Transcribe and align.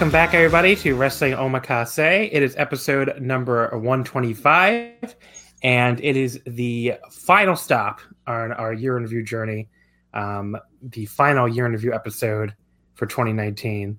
Welcome 0.00 0.12
back, 0.12 0.32
everybody, 0.32 0.74
to 0.76 0.94
Wrestling 0.94 1.34
Omakase. 1.34 2.30
It 2.32 2.42
is 2.42 2.56
episode 2.56 3.20
number 3.20 3.68
125, 3.68 5.14
and 5.62 6.00
it 6.02 6.16
is 6.16 6.40
the 6.46 6.94
final 7.10 7.54
stop 7.54 8.00
on 8.26 8.50
our 8.52 8.72
year 8.72 8.96
in 8.96 9.02
review 9.02 9.22
journey, 9.22 9.68
um, 10.14 10.56
the 10.80 11.04
final 11.04 11.46
year 11.46 11.66
in 11.66 11.72
review 11.72 11.92
episode 11.92 12.54
for 12.94 13.04
2019. 13.04 13.98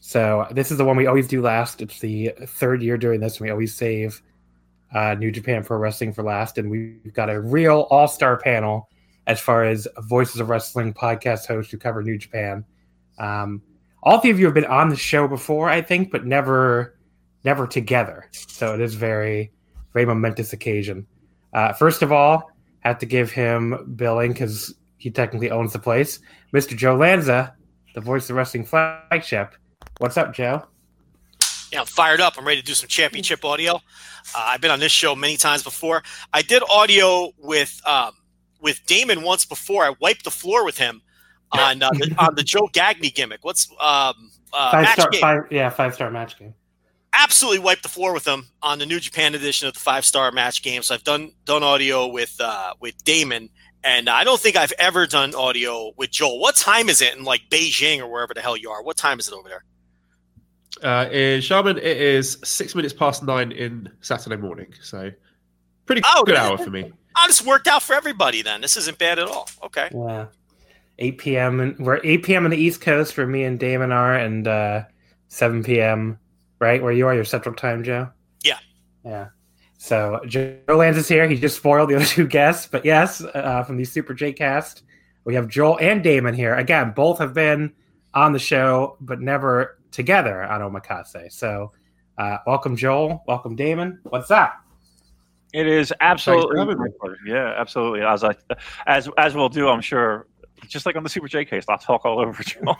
So, 0.00 0.48
this 0.50 0.72
is 0.72 0.78
the 0.78 0.84
one 0.84 0.96
we 0.96 1.06
always 1.06 1.28
do 1.28 1.40
last. 1.40 1.80
It's 1.80 2.00
the 2.00 2.32
third 2.46 2.82
year 2.82 2.98
doing 2.98 3.20
this, 3.20 3.36
and 3.36 3.46
we 3.46 3.52
always 3.52 3.72
save 3.72 4.20
uh, 4.92 5.14
New 5.14 5.30
Japan 5.30 5.62
Pro 5.62 5.78
Wrestling 5.78 6.12
for 6.12 6.24
last. 6.24 6.58
And 6.58 6.68
we've 6.68 7.14
got 7.14 7.30
a 7.30 7.40
real 7.40 7.86
all 7.88 8.08
star 8.08 8.36
panel 8.36 8.88
as 9.28 9.38
far 9.38 9.62
as 9.62 9.86
Voices 9.96 10.40
of 10.40 10.48
Wrestling 10.48 10.92
podcast 10.92 11.46
hosts 11.46 11.70
who 11.70 11.78
cover 11.78 12.02
New 12.02 12.18
Japan. 12.18 12.64
Um, 13.16 13.62
all 14.04 14.20
three 14.20 14.30
of 14.30 14.38
you 14.38 14.44
have 14.44 14.54
been 14.54 14.66
on 14.66 14.90
the 14.90 14.96
show 14.96 15.26
before, 15.26 15.70
I 15.70 15.80
think, 15.80 16.10
but 16.10 16.26
never, 16.26 16.96
never 17.42 17.66
together. 17.66 18.28
So 18.32 18.74
it 18.74 18.80
is 18.80 18.94
very, 18.94 19.50
very 19.94 20.04
momentous 20.04 20.52
occasion. 20.52 21.06
Uh, 21.54 21.72
first 21.72 22.02
of 22.02 22.12
all, 22.12 22.50
have 22.80 22.98
to 22.98 23.06
give 23.06 23.30
him 23.30 23.94
billing 23.96 24.32
because 24.32 24.74
he 24.98 25.10
technically 25.10 25.50
owns 25.50 25.72
the 25.72 25.78
place. 25.78 26.20
Mr. 26.52 26.76
Joe 26.76 26.96
Lanza, 26.96 27.54
the 27.94 28.00
voice 28.02 28.28
of 28.28 28.36
wrestling 28.36 28.64
flagship. 28.64 29.54
What's 29.98 30.18
up, 30.18 30.34
Joe? 30.34 30.66
Yeah, 31.72 31.80
I'm 31.80 31.86
fired 31.86 32.20
up. 32.20 32.34
I'm 32.36 32.46
ready 32.46 32.60
to 32.60 32.66
do 32.66 32.74
some 32.74 32.88
championship 32.88 33.42
audio. 33.44 33.76
Uh, 33.76 33.78
I've 34.36 34.60
been 34.60 34.70
on 34.70 34.80
this 34.80 34.92
show 34.92 35.14
many 35.14 35.38
times 35.38 35.62
before. 35.62 36.02
I 36.32 36.42
did 36.42 36.62
audio 36.70 37.32
with 37.38 37.80
um, 37.86 38.12
with 38.60 38.84
Damon 38.86 39.22
once 39.22 39.44
before. 39.44 39.84
I 39.84 39.94
wiped 39.98 40.24
the 40.24 40.30
floor 40.30 40.64
with 40.64 40.78
him 40.78 41.02
on 41.58 41.82
uh, 41.82 41.90
the, 41.90 42.14
on 42.18 42.34
the 42.34 42.42
Joe 42.42 42.68
Gagne 42.72 43.10
gimmick. 43.10 43.44
What's 43.44 43.70
um, 43.80 44.30
uh, 44.52 44.70
five 44.70 44.88
star, 44.88 45.10
game. 45.10 45.20
Five, 45.20 45.42
yeah, 45.50 45.70
five 45.70 45.94
star 45.94 46.10
match 46.10 46.38
game. 46.38 46.54
Absolutely 47.12 47.60
wiped 47.60 47.82
the 47.82 47.88
floor 47.88 48.12
with 48.12 48.24
them 48.24 48.48
on 48.62 48.78
the 48.78 48.86
New 48.86 48.98
Japan 48.98 49.34
edition 49.34 49.68
of 49.68 49.74
the 49.74 49.80
five 49.80 50.04
star 50.04 50.32
match 50.32 50.62
game. 50.62 50.82
So 50.82 50.94
I've 50.94 51.04
done 51.04 51.32
done 51.44 51.62
audio 51.62 52.06
with 52.08 52.36
uh, 52.40 52.74
with 52.80 53.02
Damon, 53.04 53.50
and 53.82 54.08
I 54.08 54.24
don't 54.24 54.40
think 54.40 54.56
I've 54.56 54.72
ever 54.78 55.06
done 55.06 55.34
audio 55.34 55.92
with 55.96 56.10
Joel. 56.10 56.40
What 56.40 56.56
time 56.56 56.88
is 56.88 57.00
it 57.00 57.16
in 57.16 57.24
like 57.24 57.42
Beijing 57.50 58.00
or 58.00 58.08
wherever 58.08 58.34
the 58.34 58.40
hell 58.40 58.56
you 58.56 58.70
are? 58.70 58.82
What 58.82 58.96
time 58.96 59.18
is 59.18 59.28
it 59.28 59.34
over 59.34 59.48
there? 59.48 59.64
Uh, 60.82 61.08
in 61.10 61.40
Xiamen, 61.40 61.76
it 61.76 61.84
is 61.84 62.38
six 62.42 62.74
minutes 62.74 62.92
past 62.92 63.22
nine 63.22 63.52
in 63.52 63.88
Saturday 64.00 64.36
morning. 64.36 64.74
So 64.82 65.10
pretty 65.86 66.02
oh, 66.04 66.24
good 66.24 66.36
hour 66.36 66.58
for 66.58 66.70
me. 66.70 66.92
Oh, 67.16 67.26
this 67.28 67.44
worked 67.44 67.68
out 67.68 67.82
for 67.82 67.94
everybody 67.94 68.42
then. 68.42 68.60
This 68.60 68.76
isn't 68.76 68.98
bad 68.98 69.20
at 69.20 69.28
all. 69.28 69.48
Okay. 69.62 69.88
Yeah. 69.94 70.26
8 70.98 71.18
p.m. 71.18 71.60
And 71.60 71.78
we're 71.78 72.00
8 72.02 72.22
p.m. 72.22 72.44
on 72.44 72.50
the 72.50 72.56
East 72.56 72.80
Coast 72.80 73.16
where 73.16 73.26
me 73.26 73.44
and 73.44 73.58
Damon 73.58 73.92
are, 73.92 74.14
and 74.14 74.46
uh, 74.46 74.84
7 75.28 75.62
p.m. 75.62 76.18
right 76.60 76.82
where 76.82 76.92
you 76.92 77.06
are, 77.06 77.14
your 77.14 77.24
Central 77.24 77.54
Time, 77.54 77.82
Joe. 77.82 78.08
Yeah. 78.42 78.58
Yeah. 79.04 79.28
So 79.78 80.20
Joe 80.26 80.56
Lanza 80.68 81.00
is 81.00 81.08
here. 81.08 81.28
He 81.28 81.36
just 81.36 81.56
spoiled 81.56 81.90
the 81.90 81.96
other 81.96 82.04
two 82.06 82.26
guests, 82.26 82.68
but 82.70 82.84
yes, 82.84 83.22
uh, 83.22 83.62
from 83.64 83.76
the 83.76 83.84
Super 83.84 84.14
J 84.14 84.32
Cast, 84.32 84.82
we 85.24 85.34
have 85.34 85.48
Joel 85.48 85.78
and 85.80 86.02
Damon 86.02 86.34
here. 86.34 86.54
Again, 86.54 86.92
both 86.94 87.18
have 87.18 87.34
been 87.34 87.72
on 88.14 88.32
the 88.32 88.38
show, 88.38 88.96
but 89.00 89.20
never 89.20 89.78
together 89.90 90.42
on 90.44 90.60
Omakase. 90.60 91.32
So, 91.32 91.72
uh, 92.18 92.38
welcome 92.46 92.76
Joel. 92.76 93.22
Welcome 93.26 93.56
Damon. 93.56 94.00
What's 94.04 94.30
up? 94.30 94.54
It 95.52 95.66
is 95.66 95.92
absolutely 96.00 96.88
yeah, 97.26 97.54
absolutely. 97.56 98.02
As 98.02 98.24
I 98.24 98.34
as 98.86 99.08
as 99.18 99.34
we'll 99.34 99.48
do, 99.48 99.68
I'm 99.68 99.80
sure 99.80 100.26
just 100.68 100.86
like 100.86 100.96
on 100.96 101.02
the 101.02 101.08
Super 101.08 101.28
J 101.28 101.44
Cast, 101.44 101.68
I'll 101.68 101.78
talk 101.78 102.04
all 102.04 102.20
over 102.20 102.42
Joel 102.42 102.76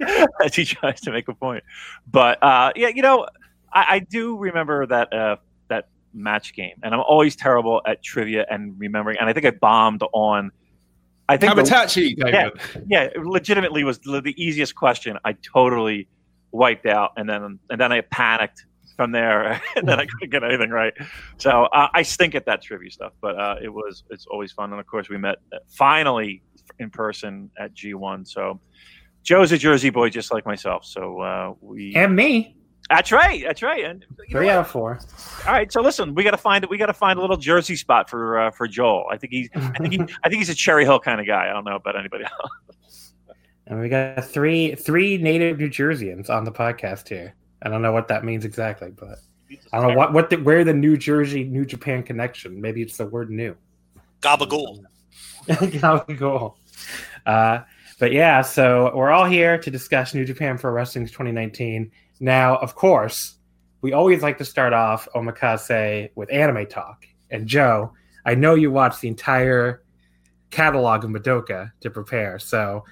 as 0.44 0.54
he 0.54 0.64
tries 0.64 1.00
to 1.02 1.12
make 1.12 1.28
a 1.28 1.34
point. 1.34 1.64
But 2.10 2.42
uh, 2.42 2.72
yeah, 2.76 2.88
you 2.88 3.02
know, 3.02 3.26
I, 3.72 3.86
I 3.88 3.98
do 4.00 4.36
remember 4.36 4.86
that 4.86 5.12
uh, 5.12 5.36
that 5.68 5.88
match 6.12 6.54
game, 6.54 6.76
and 6.82 6.94
I'm 6.94 7.00
always 7.00 7.36
terrible 7.36 7.82
at 7.86 8.02
trivia 8.02 8.46
and 8.50 8.78
remembering. 8.78 9.18
And 9.18 9.28
I 9.28 9.32
think 9.32 9.46
I 9.46 9.50
bombed 9.50 10.02
on. 10.12 10.50
I 11.28 11.36
think 11.36 11.52
Kamaitachi, 11.52 12.16
the, 12.16 12.28
yeah, 12.28 12.48
yeah, 12.88 13.08
legitimately 13.22 13.84
was 13.84 14.00
the 14.00 14.34
easiest 14.36 14.74
question. 14.74 15.16
I 15.24 15.34
totally 15.34 16.08
wiped 16.50 16.86
out, 16.86 17.12
and 17.16 17.28
then 17.28 17.58
and 17.70 17.80
then 17.80 17.92
I 17.92 18.00
panicked 18.00 18.64
from 19.00 19.12
there, 19.12 19.62
and 19.76 19.88
then 19.88 19.98
I 19.98 20.04
couldn't 20.04 20.28
get 20.30 20.44
anything 20.44 20.68
right. 20.68 20.92
So 21.38 21.64
uh, 21.72 21.88
I 21.94 22.02
stink 22.02 22.34
at 22.34 22.44
that 22.44 22.60
trivia 22.60 22.90
stuff, 22.90 23.12
but 23.22 23.38
uh, 23.38 23.56
it 23.62 23.70
was 23.70 24.04
it's 24.10 24.26
always 24.26 24.52
fun. 24.52 24.72
And 24.72 24.80
of 24.80 24.86
course, 24.86 25.08
we 25.08 25.16
met 25.16 25.36
uh, 25.54 25.58
finally 25.68 26.42
in 26.78 26.90
person 26.90 27.50
at 27.58 27.74
G1. 27.74 28.28
So 28.28 28.60
Joe's 29.22 29.52
a 29.52 29.58
Jersey 29.58 29.90
boy, 29.90 30.10
just 30.10 30.32
like 30.32 30.46
myself. 30.46 30.84
So 30.84 31.20
uh, 31.20 31.54
we 31.60 31.94
and 31.94 32.14
me. 32.14 32.56
That's 32.88 33.12
right. 33.12 33.44
That's 33.44 33.62
right. 33.62 33.84
And 33.84 34.04
three 34.30 34.48
out 34.48 34.60
of 34.60 34.68
four. 34.68 34.98
All 35.46 35.52
right. 35.52 35.70
So 35.72 35.80
listen, 35.80 36.12
we 36.14 36.24
got 36.24 36.32
to 36.32 36.36
find 36.36 36.66
we 36.66 36.76
got 36.76 36.86
to 36.86 36.92
find 36.92 37.18
a 37.18 37.22
little 37.22 37.36
Jersey 37.36 37.76
spot 37.76 38.10
for 38.10 38.38
uh, 38.40 38.50
for 38.50 38.66
Joel. 38.66 39.06
I 39.10 39.16
think 39.16 39.32
he's 39.32 39.48
I 39.54 39.78
think 39.78 39.92
he, 39.92 40.00
I 40.24 40.28
think 40.28 40.40
he's 40.40 40.48
a 40.48 40.54
Cherry 40.54 40.84
Hill 40.84 40.98
kind 40.98 41.20
of 41.20 41.26
guy. 41.26 41.48
I 41.48 41.52
don't 41.52 41.64
know 41.64 41.76
about 41.76 41.96
anybody 41.96 42.24
else. 42.24 43.12
And 43.68 43.80
we 43.80 43.88
got 43.88 44.24
three 44.24 44.74
three 44.74 45.18
native 45.18 45.60
New 45.60 45.68
Jerseyans 45.68 46.28
on 46.28 46.44
the 46.44 46.50
podcast 46.50 47.08
here. 47.08 47.34
I 47.62 47.68
don't 47.68 47.82
know 47.82 47.92
what 47.92 48.08
that 48.08 48.24
means 48.24 48.44
exactly, 48.44 48.90
but 48.90 49.18
I 49.72 49.80
don't 49.80 49.90
know 49.90 49.96
what 49.96 50.12
what 50.12 50.30
the, 50.30 50.36
where 50.38 50.64
the 50.64 50.74
New 50.74 50.96
Jersey 50.96 51.44
New 51.44 51.64
Japan 51.64 52.02
connection. 52.02 52.60
Maybe 52.60 52.82
it's 52.82 52.96
the 52.96 53.06
word 53.06 53.30
new. 53.30 53.54
Gabagool. 54.20 54.82
Gabagool. 55.46 56.56
Uh, 57.26 57.60
but 57.98 58.12
yeah, 58.12 58.42
so 58.42 58.92
we're 58.94 59.10
all 59.10 59.26
here 59.26 59.58
to 59.58 59.70
discuss 59.70 60.14
New 60.14 60.24
Japan 60.24 60.58
Pro 60.58 60.72
Wrestling 60.72 61.06
2019. 61.06 61.90
Now, 62.18 62.56
of 62.56 62.74
course, 62.74 63.36
we 63.82 63.92
always 63.92 64.22
like 64.22 64.38
to 64.38 64.44
start 64.44 64.72
off 64.72 65.08
Omakase 65.14 66.10
with 66.14 66.32
anime 66.32 66.66
talk. 66.66 67.06
And 67.30 67.46
Joe, 67.46 67.92
I 68.24 68.34
know 68.34 68.54
you 68.54 68.70
watched 68.70 69.00
the 69.00 69.08
entire 69.08 69.82
catalog 70.50 71.04
of 71.04 71.10
Madoka 71.10 71.72
to 71.80 71.90
prepare, 71.90 72.38
so 72.38 72.84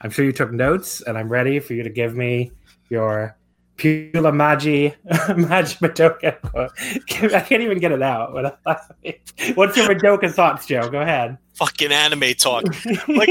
I'm 0.00 0.10
sure 0.10 0.24
you 0.24 0.32
took 0.32 0.52
notes, 0.52 1.00
and 1.00 1.16
I'm 1.16 1.28
ready 1.28 1.58
for 1.58 1.74
you 1.74 1.82
to 1.82 1.90
give 1.90 2.14
me 2.14 2.52
your 2.90 3.36
Pula 3.76 4.34
Magi 4.34 4.94
Magi 5.34 5.76
Madoka. 5.76 6.36
I 7.34 7.40
can't 7.40 7.62
even 7.62 7.78
get 7.78 7.92
it 7.92 8.02
out. 8.02 8.32
What's 9.54 9.76
your 9.76 9.86
Madoka 9.86 10.30
thoughts, 10.32 10.66
Joe? 10.66 10.88
Go 10.88 11.00
ahead. 11.00 11.38
Fucking 11.54 11.92
anime 11.92 12.34
talk. 12.34 12.64
Like, 13.08 13.30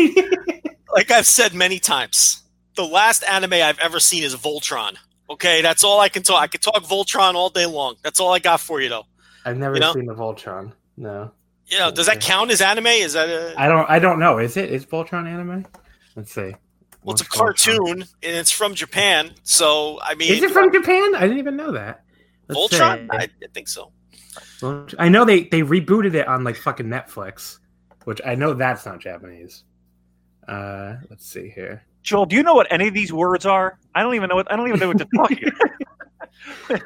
like 0.94 1.12
I've 1.12 1.26
said 1.26 1.54
many 1.54 1.80
times, 1.80 2.44
the 2.76 2.86
last 2.86 3.24
anime 3.24 3.54
I've 3.54 3.80
ever 3.80 4.00
seen 4.00 4.24
is 4.24 4.36
Voltron. 4.36 4.98
Okay, 5.30 5.62
that's 5.62 5.84
all 5.84 6.00
I 6.00 6.10
can 6.10 6.24
talk. 6.24 6.42
I 6.42 6.48
can 6.48 6.62
talk 6.62 6.76
Voltron 6.84 7.34
all 7.34 7.50
day 7.50 7.66
long. 7.66 7.96
That's 8.04 8.20
all 8.20 8.32
I 8.32 8.40
got 8.40 8.60
for 8.60 8.82
you, 8.82 8.90
though. 8.90 9.06
I've 9.44 9.58
never 9.58 9.76
you 9.76 9.82
know? 9.82 9.94
seen 9.94 10.06
the 10.06 10.14
Voltron. 10.14 10.74
No. 10.98 11.32
You 11.68 11.80
know, 11.80 11.92
does 11.92 12.06
that 12.06 12.22
count 12.22 12.52
as 12.52 12.62
anime? 12.62 12.88
Is 12.88 13.14
that 13.14 13.28
a? 13.28 13.56
I 13.58 13.68
don't. 13.68 13.90
I 13.90 13.98
don't 13.98 14.20
know. 14.20 14.38
Is 14.38 14.56
it? 14.56 14.72
Is 14.72 14.86
Voltron 14.86 15.28
anime? 15.28 15.66
Let's 16.16 16.32
see. 16.32 16.56
Well, 17.06 17.14
it's 17.14 17.22
a 17.22 17.26
cartoon 17.26 18.02
and 18.02 18.08
it's 18.24 18.50
from 18.50 18.74
Japan. 18.74 19.36
So 19.44 20.00
I 20.02 20.16
mean, 20.16 20.34
is 20.34 20.42
it 20.42 20.50
from 20.50 20.74
Japan? 20.74 21.14
I 21.14 21.22
didn't 21.22 21.38
even 21.38 21.56
know 21.56 21.72
that. 21.74 22.04
Let's 22.48 22.74
Voltron? 22.74 23.08
I, 23.12 23.18
I, 23.18 23.48
think 23.54 23.68
so. 23.68 23.92
I 24.98 25.08
know 25.10 25.24
they 25.24 25.44
they 25.44 25.62
rebooted 25.62 26.16
it 26.16 26.28
on 26.28 26.44
like 26.44 26.56
fucking 26.56 26.88
Netflix, 26.88 27.60
which 28.06 28.22
I 28.26 28.34
know 28.34 28.56
that's 28.56 28.88
not 28.88 29.00
Japanese. 29.00 29.66
Uh, 30.48 30.96
let's 31.12 31.28
see 31.28 31.50
here. 31.50 31.86
Joel, 32.02 32.26
do 32.26 32.36
you 32.36 32.42
know 32.42 32.56
what 32.56 32.72
any 32.72 32.88
of 32.88 32.96
these 32.96 33.14
words 33.14 33.46
are? 33.46 33.78
I 33.94 34.02
don't 34.02 34.16
even 34.16 34.30
know 34.30 34.36
what 34.36 34.52
I 34.52 34.56
don't 34.56 34.68
even 34.68 34.80
know 34.80 34.88
what 34.88 34.98
to 34.98 35.08
tell 35.14 35.28
you. 35.30 35.52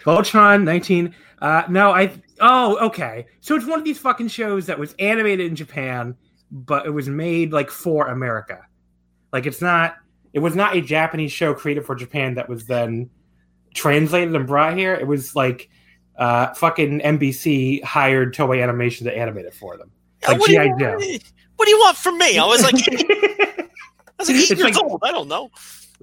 Voltron 0.04 0.64
19. 0.64 1.16
Uh, 1.42 1.64
no, 1.70 1.92
I. 1.92 2.12
Oh, 2.42 2.78
okay. 2.88 3.26
So 3.40 3.56
it's 3.56 3.66
one 3.66 3.80
of 3.80 3.86
these 3.86 3.98
fucking 3.98 4.28
shows 4.28 4.66
that 4.66 4.78
was 4.78 4.96
animated 5.00 5.48
in 5.48 5.56
Japan, 5.56 6.18
but 6.52 6.86
it 6.86 6.90
was 6.90 7.08
made 7.08 7.54
like 7.54 7.70
for 7.70 8.08
America. 8.08 8.66
Like 9.32 9.46
it's 9.46 9.62
not. 9.62 9.96
It 10.34 10.40
was 10.40 10.56
not 10.56 10.76
a 10.76 10.82
Japanese 10.82 11.32
show 11.32 11.54
created 11.54 11.86
for 11.86 11.96
Japan 11.96 12.36
that 12.36 12.48
was 12.50 12.66
then 12.66 13.10
translated 13.74 14.36
and 14.36 14.48
brought 14.48 14.78
here. 14.78 14.94
It 14.94 15.08
was 15.08 15.36
like 15.36 15.70
uh, 16.18 16.54
fucking 16.54 17.00
NBC 17.00 17.84
hired 17.84 18.36
Toei 18.36 18.62
Animation 18.62 19.06
to 19.08 19.18
animate 19.18 19.46
it 19.46 19.54
for 19.54 19.78
them. 19.78 19.92
Like 20.28 20.42
GI 20.46 20.74
Joe. 20.80 21.00
What 21.56 21.66
do 21.66 21.72
you 21.72 21.80
want 21.80 21.98
from 21.98 22.18
me? 22.18 22.38
I 22.38 22.46
was 22.46 22.62
like, 22.64 22.76
I 22.90 23.68
was 24.18 24.30
like 24.30 24.38
eight 24.38 24.50
years 24.50 24.62
like, 24.62 24.84
old. 24.84 25.02
I 25.04 25.12
don't 25.12 25.28
know. 25.28 25.50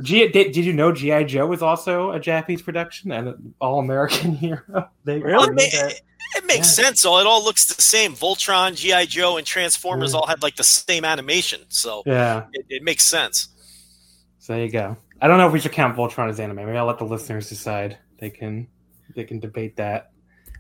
G- 0.02 0.29
did, 0.29 0.52
did 0.52 0.64
you 0.64 0.72
know 0.72 0.93
GI 0.93 1.25
Joe 1.25 1.46
was 1.46 1.62
also 1.62 2.12
a 2.12 2.20
Japanese 2.20 2.61
production 2.61 3.12
and 3.12 3.29
an 3.29 3.55
all 3.61 3.79
American 3.79 4.32
hero? 4.34 4.90
They 5.05 5.20
really 5.20 5.64
it, 5.64 6.00
it, 6.37 6.46
makes 6.46 6.79
yeah. 6.79 6.84
sense. 6.84 7.00
So 7.00 7.19
it 7.19 7.26
all 7.26 7.43
looks 7.43 7.67
the 7.75 7.81
same. 7.81 8.14
Voltron, 8.14 8.75
GI 8.76 9.06
Joe, 9.06 9.38
and 9.38 9.46
Transformers 9.46 10.12
all 10.12 10.26
had 10.26 10.43
like 10.43 10.56
the 10.56 10.64
same 10.64 11.05
animation. 11.05 11.61
So 11.69 12.02
yeah, 12.05 12.44
it, 12.52 12.67
it, 12.69 12.82
makes 12.82 13.05
sense. 13.05 13.49
So 14.46 14.52
there 14.52 14.64
you 14.64 14.70
go. 14.70 14.96
I 15.20 15.26
don't 15.26 15.38
know 15.38 15.48
if 15.48 15.52
we 15.52 15.58
should 15.58 15.72
count 15.72 15.96
Voltron 15.96 16.28
as 16.28 16.38
anime. 16.38 16.54
Maybe 16.54 16.78
I'll 16.78 16.87
let 16.87 16.98
the 16.98 17.04
listeners 17.04 17.48
decide. 17.48 17.98
They 18.20 18.31
can 18.31 18.69
they 19.16 19.25
can 19.25 19.40
debate 19.40 19.75
that 19.75 20.12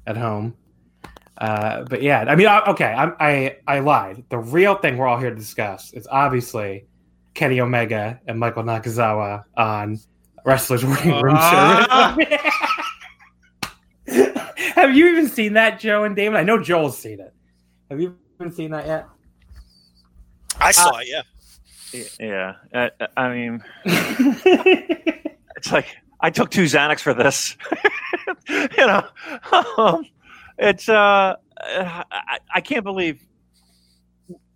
at 0.08 0.16
home. 0.16 0.56
Uh, 1.38 1.84
but 1.84 2.02
yeah, 2.02 2.24
I 2.26 2.34
mean, 2.34 2.48
okay, 2.48 2.92
I, 2.92 3.12
I 3.20 3.58
I 3.68 3.78
lied. 3.78 4.24
The 4.28 4.38
real 4.38 4.74
thing 4.74 4.96
we're 4.96 5.06
all 5.06 5.18
here 5.18 5.30
to 5.30 5.36
discuss 5.36 5.92
is 5.92 6.08
obviously 6.10 6.86
Kenny 7.34 7.60
Omega 7.60 8.18
and 8.26 8.40
Michael 8.40 8.64
Nakazawa 8.64 9.44
on 9.56 10.00
Wrestlers 10.44 10.84
Waiting 10.84 11.20
Room 11.20 11.36
uh, 11.38 12.16
Service. 12.16 12.40
Have 14.74 14.96
you 14.96 15.10
even 15.10 15.28
seen 15.28 15.52
that, 15.52 15.78
Joe 15.78 16.02
and 16.02 16.16
David? 16.16 16.36
I 16.36 16.42
know 16.42 16.60
Joel's 16.60 16.98
seen 16.98 17.20
it. 17.20 17.32
Have 17.88 18.00
you 18.00 18.18
even 18.40 18.50
seen 18.50 18.72
that 18.72 18.84
yet? 18.84 19.06
I 20.58 20.72
saw 20.72 20.96
uh, 20.96 20.98
it, 20.98 21.08
yeah. 21.08 21.22
Yeah, 21.92 22.54
uh, 22.74 22.88
I 23.16 23.28
mean, 23.30 23.64
it's 23.84 25.72
like 25.72 25.86
I 26.20 26.30
took 26.30 26.50
two 26.50 26.64
Xanax 26.64 27.00
for 27.00 27.14
this. 27.14 27.56
you 28.48 28.86
know, 28.86 29.06
um, 29.78 30.04
it's 30.58 30.88
uh, 30.88 31.36
I, 31.56 32.38
I 32.54 32.60
can't 32.60 32.84
believe 32.84 33.26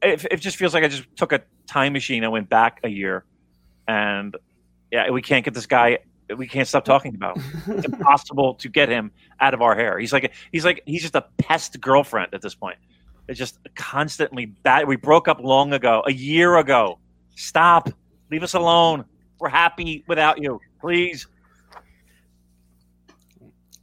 it, 0.02 0.26
it 0.30 0.36
just 0.38 0.56
feels 0.56 0.74
like 0.74 0.84
I 0.84 0.88
just 0.88 1.04
took 1.16 1.32
a 1.32 1.42
time 1.66 1.92
machine 1.92 2.22
and 2.22 2.32
went 2.32 2.48
back 2.48 2.80
a 2.84 2.88
year, 2.88 3.24
and 3.86 4.36
yeah, 4.90 5.10
we 5.10 5.22
can't 5.22 5.44
get 5.44 5.54
this 5.54 5.66
guy. 5.66 5.98
We 6.36 6.46
can't 6.46 6.68
stop 6.68 6.84
talking 6.84 7.14
about. 7.14 7.38
Him. 7.38 7.78
It's 7.78 7.84
impossible 7.92 8.54
to 8.54 8.68
get 8.68 8.88
him 8.88 9.10
out 9.40 9.54
of 9.54 9.62
our 9.62 9.74
hair. 9.74 9.98
He's 9.98 10.12
like 10.12 10.32
he's 10.52 10.64
like 10.64 10.82
he's 10.86 11.02
just 11.02 11.14
a 11.14 11.24
pest 11.38 11.80
girlfriend 11.80 12.34
at 12.34 12.42
this 12.42 12.54
point. 12.54 12.78
It's 13.28 13.38
just 13.38 13.58
constantly 13.74 14.46
bad. 14.46 14.88
We 14.88 14.96
broke 14.96 15.28
up 15.28 15.40
long 15.40 15.72
ago, 15.72 16.02
a 16.06 16.12
year 16.12 16.56
ago. 16.56 16.98
Stop. 17.40 17.88
Leave 18.30 18.42
us 18.42 18.52
alone. 18.52 19.06
We're 19.38 19.48
happy 19.48 20.04
without 20.06 20.42
you. 20.42 20.60
Please. 20.78 21.26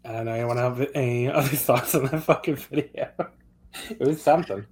I 0.05 0.11
don't 0.11 0.25
know. 0.25 0.33
Anyone 0.33 0.57
have 0.57 0.87
any 0.93 1.27
other 1.27 1.47
thoughts 1.55 1.95
on 1.95 2.05
that 2.05 2.23
fucking 2.23 2.55
video? 2.55 3.09
it 3.89 3.99
was 3.99 4.21
something. 4.21 4.63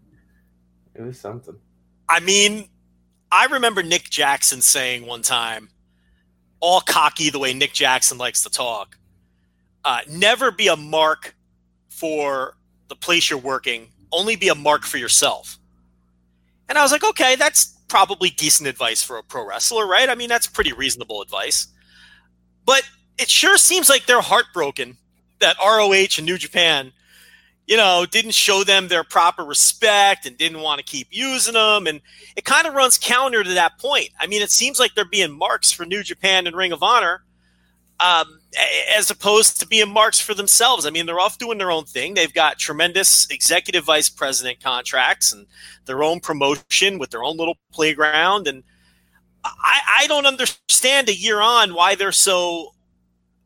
It 0.94 1.02
was 1.02 1.20
something. 1.20 1.56
I 2.08 2.20
mean, 2.20 2.70
I 3.32 3.48
remember 3.48 3.82
Nick 3.82 4.12
Jackson 4.12 4.62
saying 4.62 5.08
one 5.08 5.24
time, 5.24 5.70
all 6.60 6.80
cocky 6.80 7.32
the 7.32 7.40
way 7.40 7.54
Nick 7.54 7.74
Jackson 7.74 8.20
likes 8.20 8.44
to 8.44 8.52
talk, 8.52 9.00
uh, 9.84 10.02
never 10.08 10.52
be 10.52 10.68
a 10.68 10.76
mark 10.76 11.36
for 11.90 12.56
the 12.88 12.96
place 12.96 13.32
you're 13.32 13.40
working, 13.40 13.88
only 14.12 14.36
be 14.36 14.50
a 14.50 14.56
mark 14.56 14.84
for 14.84 14.98
yourself. 14.98 15.58
And 16.70 16.78
I 16.78 16.84
was 16.84 16.92
like, 16.92 17.04
okay, 17.04 17.36
that's 17.36 17.75
probably 17.88 18.30
decent 18.30 18.68
advice 18.68 19.04
for 19.04 19.18
a 19.18 19.24
pro 19.24 19.48
wrestler, 19.48 19.88
right? 19.88 20.10
I 20.10 20.16
mean, 20.16 20.30
that's 20.30 20.48
pretty 20.48 20.74
reasonable 20.74 21.22
advice. 21.22 21.68
But 22.66 22.84
it 23.18 23.30
sure 23.30 23.58
seems 23.58 23.90
like 23.90 24.06
they're 24.06 24.22
heartbroken 24.22 24.98
that 25.40 25.58
ROH 25.64 26.18
and 26.18 26.26
New 26.26 26.38
Japan– 26.38 26.92
you 27.68 27.78
know, 27.78 28.06
didn't 28.10 28.34
show 28.34 28.64
them 28.64 28.88
their 28.88 29.04
proper 29.04 29.44
respect 29.44 30.26
and 30.26 30.38
didn't 30.38 30.62
want 30.62 30.80
to 30.80 30.86
keep 30.86 31.08
using 31.10 31.56
them. 31.56 31.88
And 31.88 32.02
it 32.36 32.46
kind 32.46 32.68
of 32.68 32.74
runs 32.74 32.98
counter 32.98 33.44
to 33.44 33.54
that 33.56 33.80
point. 33.80 34.10
I 34.20 34.28
mean, 34.28 34.42
it 34.42 34.52
seems 34.52 34.80
like 34.80 34.94
they're 34.94 35.06
being 35.06 35.36
marks 35.36 35.72
for 35.72 35.86
New 35.86 36.04
Japan 36.04 36.46
and 36.46 36.56
Ring 36.56 36.72
of 36.72 36.84
Honor 36.84 37.24
um, 38.00 38.40
as 38.96 39.10
opposed 39.10 39.60
to 39.60 39.68
being 39.68 39.90
marks 39.90 40.20
for 40.20 40.34
themselves. 40.34 40.86
I 40.86 40.90
mean, 40.90 41.06
they're 41.06 41.20
off 41.20 41.38
doing 41.38 41.58
their 41.58 41.72
own 41.72 41.86
thing. 41.86 42.14
They've 42.14 42.34
got 42.34 42.58
tremendous 42.60 43.30
executive 43.30 43.84
vice 43.84 44.10
president 44.10 44.62
contracts 44.62 45.32
and 45.34 45.46
their 45.86 46.04
own 46.04 46.20
promotion 46.20 47.00
with 47.00 47.12
their 47.12 47.24
own 47.24 47.38
little 47.38 47.58
playground. 47.72 48.48
And 48.48 48.64
I, 49.44 49.80
I 50.02 50.08
don't 50.08 50.26
understand 50.26 51.10
a 51.10 51.16
year 51.16 51.42
on 51.42 51.74
why 51.74 51.96
they're 51.96 52.12
so 52.12 52.74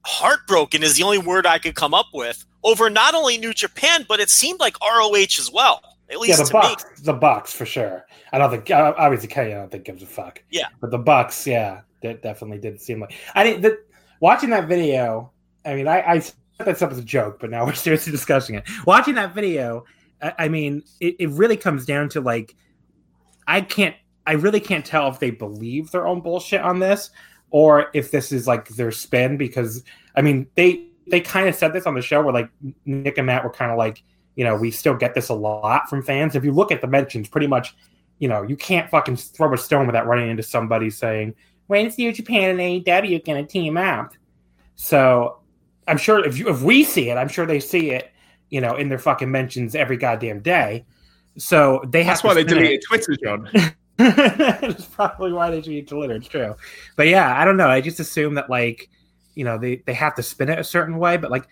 heartbroken, 0.05 0.83
is 0.83 0.95
the 0.95 1.03
only 1.03 1.17
word 1.17 1.45
I 1.45 1.59
could 1.59 1.75
come 1.75 1.93
up 1.93 2.07
with 2.13 2.45
over 2.63 2.89
not 2.89 3.15
only 3.15 3.37
New 3.37 3.53
Japan, 3.53 4.05
but 4.07 4.19
it 4.19 4.29
seemed 4.29 4.59
like 4.59 4.75
ROH 4.81 5.37
as 5.37 5.51
well. 5.53 5.81
At 6.09 6.19
least 6.19 6.39
yeah, 6.39 6.45
the 6.45 6.51
Bucks, 6.51 6.83
me. 6.83 6.89
the 7.03 7.13
Bucks 7.13 7.53
for 7.53 7.65
sure. 7.65 8.05
I 8.33 8.39
don't 8.39 8.49
think 8.49 8.71
obviously 8.71 9.27
Kenny, 9.27 9.53
I 9.53 9.57
don't 9.57 9.71
think 9.71 9.83
gives 9.83 10.01
a 10.01 10.07
fuck. 10.07 10.41
Yeah, 10.49 10.67
but 10.81 10.89
the 10.89 10.97
Bucks, 10.97 11.45
yeah, 11.45 11.81
that 12.01 12.23
definitely 12.23 12.57
did 12.57 12.81
seem 12.81 13.01
like 13.01 13.13
I 13.35 13.43
didn't. 13.43 13.61
The, 13.61 13.79
watching 14.19 14.49
that 14.51 14.67
video, 14.67 15.31
I 15.65 15.75
mean, 15.75 15.87
I, 15.87 16.01
I 16.01 16.19
set 16.19 16.35
that 16.59 16.81
up 16.81 16.91
as 16.91 16.97
a 16.97 17.03
joke, 17.03 17.39
but 17.39 17.49
now 17.49 17.65
we're 17.67 17.73
seriously 17.73 18.11
discussing 18.11 18.55
it. 18.55 18.63
Watching 18.85 19.15
that 19.15 19.33
video, 19.33 19.85
I, 20.21 20.33
I 20.39 20.49
mean, 20.49 20.83
it, 20.99 21.15
it 21.19 21.29
really 21.29 21.57
comes 21.57 21.85
down 21.85 22.09
to 22.09 22.21
like, 22.21 22.55
I 23.47 23.61
can't, 23.61 23.95
I 24.27 24.33
really 24.33 24.59
can't 24.59 24.85
tell 24.85 25.07
if 25.07 25.19
they 25.19 25.31
believe 25.31 25.91
their 25.91 26.05
own 26.05 26.21
bullshit 26.21 26.61
on 26.61 26.79
this 26.79 27.09
or 27.51 27.87
if 27.93 28.11
this 28.11 28.31
is 28.31 28.47
like 28.47 28.67
their 28.69 28.91
spin 28.91 29.37
because 29.37 29.83
I 30.15 30.21
mean 30.21 30.47
they 30.55 30.85
they 31.07 31.21
kind 31.21 31.47
of 31.49 31.55
said 31.55 31.73
this 31.73 31.85
on 31.85 31.95
the 31.95 32.01
show 32.01 32.21
where 32.21 32.33
like 32.33 32.49
Nick 32.85 33.17
and 33.17 33.25
Matt 33.25 33.43
were 33.43 33.49
kind 33.49 33.71
of 33.71 33.77
like, 33.77 34.03
you 34.35 34.43
know, 34.43 34.55
we 34.55 34.69
still 34.69 34.95
get 34.95 35.15
this 35.15 35.29
a 35.29 35.33
lot 35.33 35.89
from 35.89 36.03
fans. 36.03 36.35
If 36.35 36.45
you 36.45 36.51
look 36.51 36.71
at 36.71 36.81
the 36.81 36.87
mentions, 36.87 37.27
pretty 37.27 37.47
much, 37.47 37.75
you 38.19 38.27
know, 38.27 38.43
you 38.43 38.55
can't 38.55 38.89
fucking 38.91 39.15
throw 39.15 39.51
a 39.51 39.57
stone 39.57 39.87
without 39.87 40.05
running 40.05 40.29
into 40.29 40.43
somebody 40.43 40.91
saying, 40.91 41.33
"When's 41.69 41.97
New 41.97 42.11
Japan 42.11 42.51
and 42.51 42.59
AEW 42.59 43.25
gonna 43.25 43.45
team 43.45 43.77
up?" 43.77 44.13
So 44.75 45.39
I'm 45.87 45.97
sure 45.97 46.23
if 46.25 46.37
you 46.37 46.49
if 46.49 46.61
we 46.61 46.83
see 46.83 47.09
it, 47.09 47.15
I'm 47.15 47.29
sure 47.29 47.45
they 47.45 47.59
see 47.59 47.91
it, 47.91 48.11
you 48.49 48.61
know, 48.61 48.75
in 48.75 48.89
their 48.89 48.99
fucking 48.99 49.31
mentions 49.31 49.75
every 49.75 49.97
goddamn 49.97 50.41
day. 50.41 50.85
So 51.37 51.83
they 51.87 52.03
have. 52.03 52.19
To 52.19 52.23
That's 52.27 52.35
why 52.35 52.43
they 52.43 52.43
deleted 52.43 52.81
Twitter, 52.87 53.15
John. 53.23 53.49
That's 53.97 54.85
probably 54.85 55.33
why 55.33 55.51
they 55.51 55.61
deleted 55.61 55.87
Twitter. 55.87 56.15
It's 56.15 56.27
true, 56.27 56.55
but 56.95 57.07
yeah, 57.07 57.39
I 57.41 57.45
don't 57.45 57.57
know. 57.57 57.69
I 57.69 57.81
just 57.81 57.99
assume 57.99 58.35
that 58.35 58.49
like 58.49 58.89
you 59.39 59.45
know 59.45 59.57
they 59.57 59.77
they 59.85 59.93
have 59.93 60.13
to 60.15 60.21
spin 60.21 60.49
it 60.49 60.59
a 60.59 60.63
certain 60.65 60.97
way 60.97 61.15
but 61.15 61.31
like 61.31 61.47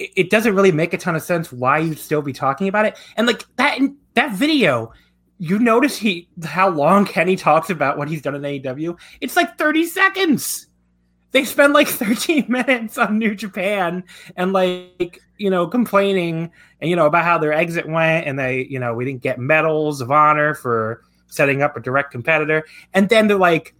it, 0.00 0.10
it 0.16 0.30
doesn't 0.30 0.54
really 0.54 0.72
make 0.72 0.92
a 0.92 0.98
ton 0.98 1.14
of 1.14 1.22
sense 1.22 1.52
why 1.52 1.78
you'd 1.78 1.98
still 1.98 2.22
be 2.22 2.32
talking 2.32 2.66
about 2.66 2.84
it 2.86 2.98
and 3.16 3.24
like 3.24 3.44
that 3.54 3.78
that 4.14 4.32
video 4.32 4.92
you 5.40 5.58
notice 5.58 5.96
he 5.96 6.28
how 6.44 6.68
long 6.68 7.04
Kenny 7.04 7.34
talks 7.34 7.70
about 7.70 7.98
what 7.98 8.08
he's 8.08 8.22
done 8.22 8.34
in 8.34 8.42
AEW 8.42 8.96
it's 9.20 9.36
like 9.36 9.58
30 9.58 9.86
seconds 9.86 10.66
they 11.32 11.44
spend 11.44 11.72
like 11.72 11.88
13 11.88 12.44
minutes 12.48 12.98
on 12.98 13.18
New 13.18 13.34
Japan 13.34 14.04
and 14.36 14.52
like 14.52 15.20
you 15.38 15.50
know 15.50 15.66
complaining 15.66 16.50
and 16.80 16.90
you 16.90 16.94
know 16.94 17.06
about 17.06 17.24
how 17.24 17.38
their 17.38 17.52
exit 17.52 17.88
went 17.88 18.26
and 18.26 18.38
they 18.38 18.66
you 18.70 18.78
know 18.78 18.94
we 18.94 19.04
didn't 19.04 19.22
get 19.22 19.38
medals 19.38 20.00
of 20.00 20.10
honor 20.12 20.54
for 20.54 21.02
setting 21.26 21.62
up 21.62 21.76
a 21.76 21.80
direct 21.80 22.12
competitor 22.12 22.64
and 22.92 23.08
then 23.08 23.26
they're 23.26 23.38
like 23.38 23.74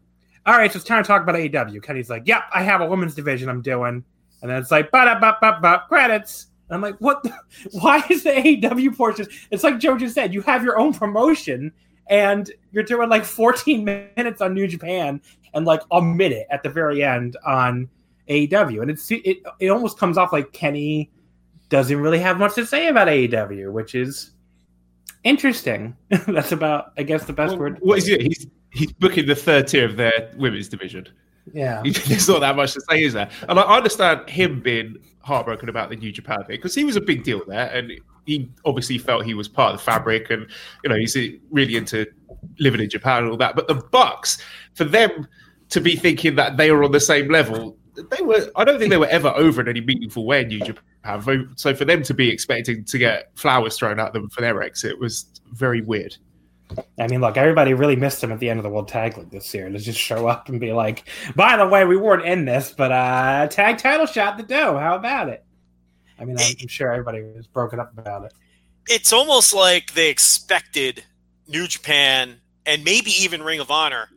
all 0.47 0.57
right, 0.57 0.73
so 0.73 0.79
it's 0.79 0.87
time 0.87 1.02
to 1.02 1.07
talk 1.07 1.23
about 1.23 1.35
AEW. 1.35 1.83
Kenny's 1.83 2.09
like, 2.09 2.26
yep, 2.26 2.45
I 2.52 2.62
have 2.62 2.81
a 2.81 2.87
women's 2.87 3.14
division 3.14 3.49
I'm 3.49 3.61
doing. 3.61 4.02
And 4.43 4.50
then 4.50 4.59
it's 4.59 4.71
like, 4.71 4.90
ba 4.90 5.19
ba 5.21 5.37
ba 5.40 5.59
ba 5.61 5.85
credits. 5.88 6.47
And 6.70 6.76
I'm 6.76 6.80
like, 6.82 6.96
what? 7.00 7.22
The, 7.24 7.34
why 7.72 8.02
is 8.08 8.22
the 8.22 8.30
AEW 8.30 8.96
portion? 8.96 9.26
It's 9.50 9.64
like 9.64 9.78
Joe 9.78 9.98
just 9.98 10.14
said, 10.14 10.32
you 10.32 10.40
have 10.42 10.62
your 10.62 10.78
own 10.78 10.94
promotion 10.94 11.72
and 12.08 12.50
you're 12.70 12.84
doing 12.84 13.08
like 13.08 13.24
14 13.24 13.84
minutes 14.16 14.40
on 14.40 14.54
New 14.54 14.68
Japan 14.68 15.20
and 15.52 15.66
like 15.66 15.82
a 15.90 16.00
minute 16.00 16.46
at 16.50 16.62
the 16.62 16.68
very 16.68 17.02
end 17.02 17.36
on 17.44 17.88
AEW. 18.28 18.82
And 18.82 18.90
it's 18.90 19.10
it, 19.10 19.38
it 19.58 19.68
almost 19.68 19.98
comes 19.98 20.16
off 20.16 20.32
like 20.32 20.52
Kenny 20.52 21.10
doesn't 21.70 22.00
really 22.00 22.20
have 22.20 22.38
much 22.38 22.54
to 22.54 22.64
say 22.64 22.86
about 22.88 23.08
AEW, 23.08 23.72
which 23.72 23.96
is 23.96 24.30
interesting. 25.24 25.96
That's 26.28 26.52
about, 26.52 26.92
I 26.96 27.02
guess, 27.02 27.24
the 27.24 27.32
best 27.32 27.52
Well, 27.52 27.60
word. 27.60 27.78
what 27.80 27.98
is 27.98 28.08
it? 28.08 28.20
He's 28.20 28.46
he's 28.72 28.92
booking 28.92 29.26
the 29.26 29.34
third 29.34 29.66
tier 29.66 29.84
of 29.84 29.96
their 29.96 30.32
women's 30.36 30.68
division. 30.68 31.08
Yeah. 31.52 31.82
There's 32.06 32.28
not 32.28 32.40
that 32.40 32.56
much 32.56 32.75
to 32.75 32.80
say, 32.88 33.02
is 33.02 33.12
there? 33.12 33.30
And 33.49 33.59
I 33.59 33.62
understand 33.62 34.28
him 34.28 34.61
being 34.61 34.97
heartbroken 35.20 35.68
about 35.68 35.90
the 35.90 35.97
New 35.97 36.12
Japan 36.12 36.44
thing 36.44 36.56
because 36.56 36.75
he 36.75 36.85
was 36.85 36.97
a 36.97 37.00
big 37.00 37.25
deal 37.25 37.42
there, 37.47 37.70
and 37.73 37.92
he 38.26 38.50
obviously 38.64 38.99
felt 38.99 39.25
he 39.25 39.35
was 39.35 39.49
part 39.49 39.75
of 39.75 39.80
the 39.80 39.85
fabric, 39.85 40.30
and 40.30 40.47
you 40.85 40.90
know 40.90 40.97
he's 40.97 41.16
really 41.50 41.76
into 41.76 42.06
living 42.59 42.80
in 42.80 42.90
Japan 42.90 43.25
and 43.25 43.32
all 43.32 43.37
that. 43.38 43.56
But 43.56 43.68
the 43.68 43.75
Bucks, 43.75 44.38
for 44.75 44.85
them 44.85 45.26
to 45.70 45.80
be 45.80 45.97
thinking 45.97 46.37
that 46.37 46.56
they 46.56 46.70
were 46.73 46.85
on 46.85 46.92
the 46.92 47.00
same 47.00 47.28
level, 47.28 47.76
they 47.94 48.23
were. 48.23 48.50
I 48.56 48.64
don't 48.64 48.78
think 48.78 48.90
they 48.90 48.97
were 48.97 49.06
ever 49.06 49.28
over 49.28 49.61
in 49.61 49.68
any 49.68 49.80
meaningful 49.80 50.25
way 50.25 50.42
in 50.42 50.49
New 50.49 50.61
Japan. 50.61 51.52
So 51.56 51.75
for 51.75 51.85
them 51.85 52.02
to 52.04 52.14
be 52.14 52.30
expecting 52.30 52.85
to 52.85 52.99
get 52.99 53.30
flowers 53.35 53.76
thrown 53.78 53.99
at 53.99 54.12
them 54.12 54.28
for 54.30 54.40
their 54.40 54.62
exit 54.62 54.99
was 54.99 55.26
very 55.52 55.80
weird. 55.80 56.16
I 56.98 57.06
mean, 57.08 57.20
look, 57.20 57.36
everybody 57.36 57.74
really 57.74 57.96
missed 57.96 58.22
him 58.22 58.32
at 58.32 58.38
the 58.38 58.50
end 58.50 58.58
of 58.58 58.64
the 58.64 58.70
World 58.70 58.88
Tag 58.88 59.16
League 59.16 59.30
this 59.30 59.52
year 59.54 59.68
to 59.68 59.78
just 59.78 59.98
show 59.98 60.26
up 60.26 60.48
and 60.48 60.60
be 60.60 60.72
like, 60.72 61.08
by 61.34 61.56
the 61.56 61.66
way, 61.66 61.84
we 61.84 61.96
weren't 61.96 62.24
in 62.24 62.44
this, 62.44 62.72
but 62.76 62.92
uh 62.92 63.46
tag 63.48 63.78
title 63.78 64.06
shot 64.06 64.36
the 64.36 64.42
dough. 64.42 64.78
How 64.78 64.96
about 64.96 65.28
it? 65.28 65.44
I 66.18 66.24
mean, 66.24 66.36
I'm, 66.38 66.54
I'm 66.60 66.68
sure 66.68 66.92
everybody 66.92 67.22
was 67.22 67.46
broken 67.46 67.80
up 67.80 67.96
about 67.96 68.24
it. 68.24 68.34
It's 68.88 69.12
almost 69.12 69.54
like 69.54 69.94
they 69.94 70.10
expected 70.10 71.04
New 71.48 71.66
Japan 71.66 72.40
and 72.66 72.84
maybe 72.84 73.10
even 73.10 73.42
Ring 73.42 73.60
of 73.60 73.70
Honor 73.70 74.08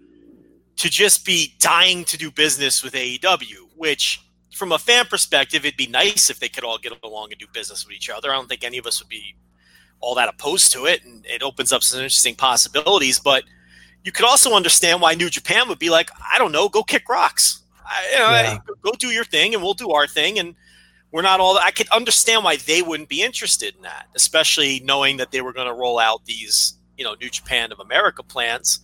to 0.77 0.89
just 0.89 1.25
be 1.25 1.53
dying 1.59 2.03
to 2.05 2.17
do 2.17 2.29
business 2.31 2.83
with 2.83 2.93
AEW, 2.93 3.69
which 3.75 4.21
from 4.53 4.71
a 4.71 4.77
fan 4.77 5.05
perspective, 5.05 5.65
it'd 5.65 5.77
be 5.77 5.87
nice 5.87 6.29
if 6.29 6.39
they 6.39 6.49
could 6.49 6.63
all 6.63 6.77
get 6.77 6.93
along 7.03 7.31
and 7.31 7.39
do 7.39 7.47
business 7.53 7.85
with 7.85 7.95
each 7.95 8.09
other. 8.09 8.31
I 8.31 8.35
don't 8.35 8.47
think 8.47 8.63
any 8.63 8.77
of 8.77 8.85
us 8.85 9.01
would 9.01 9.09
be 9.09 9.35
all 10.03 10.15
that 10.15 10.27
opposed 10.27 10.71
to 10.73 10.85
it, 10.85 11.03
and 11.05 11.25
it 11.25 11.41
opens 11.41 11.71
up 11.71 11.81
some 11.81 11.99
interesting 11.99 12.35
possibilities. 12.35 13.19
But 13.19 13.45
you 14.03 14.11
could 14.11 14.25
also 14.25 14.53
understand 14.53 15.01
why 15.01 15.13
New 15.13 15.29
Japan 15.29 15.69
would 15.69 15.79
be 15.79 15.89
like, 15.89 16.09
I 16.31 16.37
don't 16.37 16.51
know, 16.51 16.67
go 16.67 16.83
kick 16.83 17.07
rocks. 17.07 17.63
I, 17.85 18.09
you 18.11 18.17
know, 18.19 18.29
Yeah. 18.31 18.57
go 18.81 18.91
do 18.99 19.07
your 19.07 19.23
thing, 19.23 19.53
and 19.53 19.63
we'll 19.63 19.73
do 19.73 19.91
our 19.91 20.05
thing, 20.05 20.39
and 20.39 20.55
we're 21.11 21.21
not 21.21 21.39
all. 21.39 21.57
I 21.57 21.71
could 21.71 21.87
understand 21.89 22.43
why 22.43 22.57
they 22.57 22.81
wouldn't 22.81 23.07
be 23.07 23.21
interested 23.21 23.75
in 23.75 23.81
that, 23.83 24.07
especially 24.15 24.81
knowing 24.83 25.17
that 25.17 25.31
they 25.31 25.41
were 25.41 25.53
going 25.53 25.67
to 25.67 25.73
roll 25.73 25.99
out 25.99 26.25
these, 26.25 26.73
you 26.97 27.05
know, 27.05 27.15
New 27.21 27.29
Japan 27.29 27.71
of 27.71 27.79
America 27.79 28.23
plans 28.23 28.81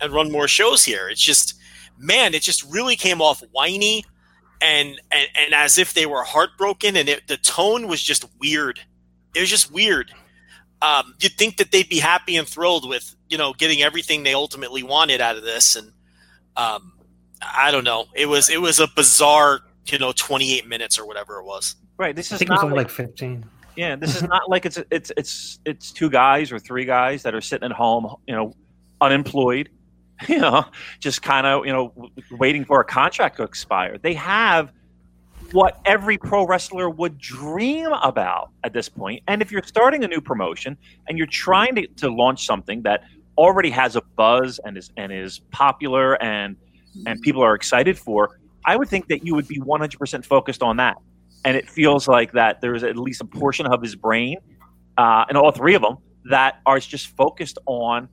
and 0.00 0.12
run 0.12 0.32
more 0.32 0.48
shows 0.48 0.84
here. 0.84 1.08
It's 1.08 1.20
just, 1.20 1.54
man, 1.98 2.34
it 2.34 2.42
just 2.42 2.64
really 2.64 2.96
came 2.96 3.20
off 3.22 3.42
whiny 3.52 4.04
and 4.60 5.00
and, 5.12 5.28
and 5.36 5.54
as 5.54 5.78
if 5.78 5.94
they 5.94 6.06
were 6.06 6.24
heartbroken, 6.24 6.96
and 6.96 7.08
it, 7.08 7.28
the 7.28 7.36
tone 7.36 7.86
was 7.86 8.02
just 8.02 8.24
weird. 8.40 8.80
It 9.36 9.40
was 9.40 9.50
just 9.50 9.70
weird. 9.72 10.12
Um, 10.80 11.14
you'd 11.20 11.32
think 11.32 11.56
that 11.56 11.72
they'd 11.72 11.88
be 11.88 11.98
happy 11.98 12.36
and 12.36 12.46
thrilled 12.46 12.88
with 12.88 13.16
you 13.28 13.36
know 13.38 13.52
getting 13.52 13.82
everything 13.82 14.22
they 14.22 14.34
ultimately 14.34 14.82
wanted 14.82 15.20
out 15.20 15.36
of 15.36 15.42
this, 15.42 15.76
and 15.76 15.92
um, 16.56 16.92
I 17.42 17.70
don't 17.70 17.84
know. 17.84 18.06
It 18.14 18.26
was 18.26 18.48
it 18.48 18.60
was 18.60 18.80
a 18.80 18.88
bizarre 18.94 19.60
you 19.86 19.98
know 19.98 20.12
28 20.12 20.66
minutes 20.68 20.98
or 20.98 21.06
whatever 21.06 21.38
it 21.38 21.44
was. 21.44 21.76
Right. 21.96 22.14
This 22.14 22.30
I 22.30 22.36
is 22.36 22.38
think 22.38 22.50
it 22.50 22.52
was 22.52 22.62
not 22.62 22.66
only 22.66 22.76
like, 22.78 22.86
like 22.98 23.08
15. 23.08 23.44
yeah. 23.76 23.96
This 23.96 24.16
is 24.16 24.22
not 24.28 24.48
like 24.48 24.66
it's 24.66 24.78
it's 24.90 25.10
it's 25.16 25.58
it's 25.64 25.92
two 25.92 26.10
guys 26.10 26.52
or 26.52 26.58
three 26.58 26.84
guys 26.84 27.22
that 27.22 27.34
are 27.34 27.40
sitting 27.40 27.68
at 27.68 27.76
home, 27.76 28.14
you 28.26 28.34
know, 28.34 28.54
unemployed, 29.00 29.68
you 30.28 30.38
know, 30.38 30.64
just 31.00 31.22
kind 31.22 31.46
of 31.46 31.66
you 31.66 31.72
know 31.72 31.92
waiting 32.32 32.64
for 32.64 32.80
a 32.80 32.84
contract 32.84 33.36
to 33.38 33.42
expire. 33.42 33.98
They 33.98 34.14
have 34.14 34.72
what 35.52 35.80
every 35.84 36.18
pro 36.18 36.46
wrestler 36.46 36.90
would 36.90 37.18
dream 37.18 37.92
about 37.92 38.50
at 38.64 38.72
this 38.72 38.88
point. 38.88 39.22
And 39.28 39.40
if 39.42 39.50
you're 39.50 39.62
starting 39.62 40.04
a 40.04 40.08
new 40.08 40.20
promotion 40.20 40.76
and 41.08 41.16
you're 41.16 41.26
trying 41.26 41.74
to, 41.76 41.86
to 41.96 42.08
launch 42.08 42.44
something 42.46 42.82
that 42.82 43.02
already 43.36 43.70
has 43.70 43.96
a 43.96 44.02
buzz 44.16 44.58
and 44.64 44.76
is 44.76 44.90
and 44.96 45.12
is 45.12 45.38
popular 45.50 46.20
and 46.22 46.56
and 47.06 47.20
people 47.22 47.42
are 47.42 47.54
excited 47.54 47.98
for, 47.98 48.40
I 48.66 48.76
would 48.76 48.88
think 48.88 49.08
that 49.08 49.24
you 49.24 49.34
would 49.34 49.46
be 49.46 49.60
100% 49.60 50.24
focused 50.24 50.62
on 50.62 50.78
that. 50.78 50.96
And 51.44 51.56
it 51.56 51.70
feels 51.70 52.08
like 52.08 52.32
that 52.32 52.60
there's 52.60 52.82
at 52.82 52.96
least 52.96 53.20
a 53.20 53.24
portion 53.24 53.66
of 53.66 53.80
his 53.80 53.94
brain, 53.94 54.38
uh, 54.96 55.24
and 55.28 55.38
all 55.38 55.52
three 55.52 55.74
of 55.74 55.82
them, 55.82 55.98
that 56.24 56.56
are 56.66 56.80
just 56.80 57.16
focused 57.16 57.58
on. 57.66 58.08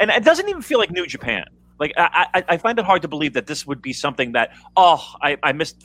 And 0.00 0.10
it 0.10 0.24
doesn't 0.24 0.48
even 0.48 0.62
feel 0.62 0.78
like 0.78 0.90
New 0.90 1.06
Japan. 1.06 1.44
Like 1.78 1.92
I, 1.96 2.26
I, 2.34 2.44
I 2.48 2.56
find 2.56 2.78
it 2.78 2.84
hard 2.84 3.02
to 3.02 3.08
believe 3.08 3.34
that 3.34 3.46
this 3.46 3.66
would 3.66 3.82
be 3.82 3.92
something 3.92 4.32
that 4.32 4.50
oh 4.76 5.04
I, 5.20 5.36
I 5.42 5.52
missed 5.52 5.84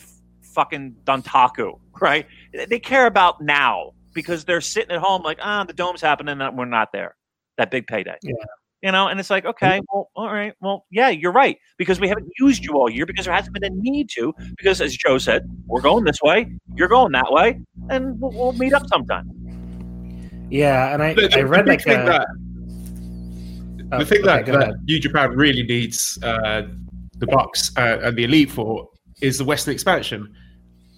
fucking 0.57 0.95
Dontaku, 1.05 1.79
right? 2.01 2.25
They 2.67 2.79
care 2.79 3.05
about 3.05 3.39
now 3.41 3.93
because 4.13 4.43
they're 4.43 4.61
sitting 4.61 4.91
at 4.91 4.99
home 4.99 5.21
like 5.21 5.37
ah 5.41 5.63
the 5.63 5.73
dome's 5.73 6.01
happening 6.01 6.41
and 6.41 6.57
we're 6.57 6.65
not 6.65 6.91
there. 6.91 7.15
That 7.57 7.69
big 7.71 7.85
payday. 7.87 8.17
Yeah. 8.23 8.33
You 8.83 8.91
know, 8.91 9.07
and 9.07 9.19
it's 9.19 9.31
like, 9.31 9.45
okay, 9.45 9.81
well, 9.91 10.11
all 10.15 10.31
right, 10.31 10.53
well, 10.61 10.85
yeah, 10.91 11.09
you're 11.09 11.31
right, 11.31 11.57
because 11.77 11.99
we 11.99 12.07
haven't 12.07 12.29
used 12.39 12.63
you 12.63 12.73
all 12.73 12.89
year 12.89 13.07
because 13.07 13.25
there 13.25 13.33
hasn't 13.33 13.53
been 13.55 13.63
a 13.63 13.71
need 13.71 14.07
to. 14.11 14.35
Because 14.55 14.81
as 14.81 14.95
Joe 14.95 15.17
said, 15.17 15.49
we're 15.65 15.81
going 15.81 16.03
this 16.03 16.21
way, 16.21 16.39
you're 16.75 16.87
going 16.87 17.11
that 17.13 17.31
way, 17.31 17.59
and 17.89 18.21
we'll, 18.21 18.31
we'll 18.31 18.53
meet 18.53 18.73
up 18.73 18.87
sometime. 18.87 19.25
Yeah, 20.51 20.93
and 20.93 21.01
I, 21.01 21.15
The, 21.15 21.27
the 21.27 21.39
I 21.39 21.41
read 21.41 21.65
big 21.65 21.79
like 21.79 21.83
thing 21.83 22.01
a, 22.01 22.05
that, 22.05 22.27
oh, 23.93 23.97
the 23.97 24.05
thing 24.05 24.19
okay, 24.27 24.51
that, 24.51 24.59
that. 24.59 24.75
New 24.83 24.99
Japan 24.99 25.31
really 25.31 25.63
needs 25.63 26.19
uh, 26.21 26.61
the 27.17 27.25
Bucks 27.25 27.75
uh, 27.77 27.97
and 28.03 28.15
the 28.15 28.25
Elite 28.25 28.51
for 28.51 28.87
is 29.21 29.39
the 29.39 29.43
Western 29.43 29.73
expansion, 29.73 30.31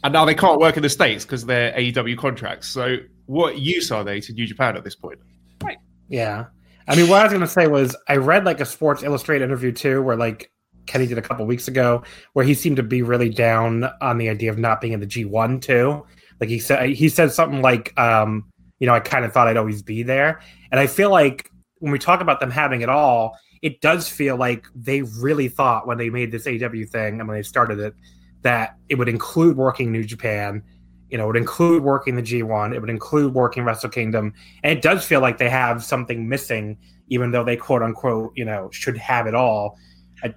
and 0.03 0.13
now 0.13 0.25
they 0.25 0.35
can't 0.35 0.59
work 0.59 0.77
in 0.77 0.83
the 0.83 0.89
states 0.89 1.25
because 1.25 1.45
they're 1.45 1.73
AEW 1.73 2.17
contracts. 2.17 2.67
So, 2.67 2.97
what 3.25 3.59
use 3.59 3.91
are 3.91 4.03
they 4.03 4.21
to 4.21 4.33
New 4.33 4.45
Japan 4.45 4.77
at 4.77 4.83
this 4.83 4.95
point? 4.95 5.19
Right. 5.63 5.77
Yeah. 6.07 6.45
I 6.87 6.95
mean, 6.95 7.09
what 7.09 7.19
I 7.19 7.23
was 7.23 7.31
going 7.31 7.41
to 7.41 7.47
say 7.47 7.67
was 7.67 7.95
I 8.07 8.15
read 8.15 8.45
like 8.45 8.59
a 8.61 8.65
Sports 8.65 9.03
Illustrated 9.03 9.43
interview 9.43 9.71
too, 9.71 10.01
where 10.01 10.15
like 10.15 10.51
Kenny 10.87 11.05
did 11.05 11.17
a 11.17 11.21
couple 11.21 11.45
weeks 11.45 11.67
ago, 11.67 12.03
where 12.33 12.45
he 12.45 12.53
seemed 12.53 12.77
to 12.77 12.83
be 12.83 13.03
really 13.03 13.29
down 13.29 13.89
on 14.01 14.17
the 14.17 14.29
idea 14.29 14.49
of 14.49 14.57
not 14.57 14.81
being 14.81 14.93
in 14.93 14.99
the 14.99 15.05
G1 15.05 15.61
too. 15.61 16.05
Like 16.39 16.49
he 16.49 16.59
said, 16.59 16.89
he 16.89 17.09
said 17.09 17.31
something 17.31 17.61
like, 17.61 17.97
um, 17.99 18.49
you 18.79 18.87
know, 18.87 18.93
I 18.93 19.01
kind 19.01 19.25
of 19.25 19.33
thought 19.33 19.47
I'd 19.47 19.57
always 19.57 19.83
be 19.83 20.03
there. 20.03 20.41
And 20.71 20.79
I 20.79 20.87
feel 20.87 21.11
like 21.11 21.51
when 21.79 21.91
we 21.91 21.99
talk 21.99 22.21
about 22.21 22.39
them 22.39 22.49
having 22.49 22.81
it 22.81 22.89
all, 22.89 23.37
it 23.61 23.81
does 23.81 24.07
feel 24.07 24.37
like 24.37 24.65
they 24.73 25.01
really 25.01 25.49
thought 25.49 25.85
when 25.85 25.97
they 25.97 26.09
made 26.09 26.31
this 26.31 26.47
AW 26.47 26.85
thing 26.89 27.19
and 27.19 27.27
when 27.27 27.37
they 27.37 27.43
started 27.43 27.79
it 27.79 27.93
that 28.41 28.75
it 28.87 28.95
would 28.95 29.09
include 29.09 29.57
working 29.57 29.91
New 29.91 30.03
Japan, 30.03 30.63
you 31.09 31.17
know, 31.17 31.25
it 31.25 31.27
would 31.27 31.37
include 31.37 31.83
working 31.83 32.15
the 32.15 32.21
G1, 32.21 32.73
it 32.73 32.79
would 32.79 32.89
include 32.89 33.33
working 33.33 33.63
Wrestle 33.63 33.89
Kingdom, 33.89 34.33
and 34.63 34.77
it 34.77 34.81
does 34.81 35.03
feel 35.03 35.21
like 35.21 35.37
they 35.37 35.49
have 35.49 35.83
something 35.83 36.29
missing, 36.29 36.77
even 37.07 37.31
though 37.31 37.43
they 37.43 37.57
quote 37.57 37.81
unquote, 37.81 38.31
you 38.35 38.45
know, 38.45 38.69
should 38.71 38.97
have 38.97 39.27
it 39.27 39.35
all. 39.35 39.77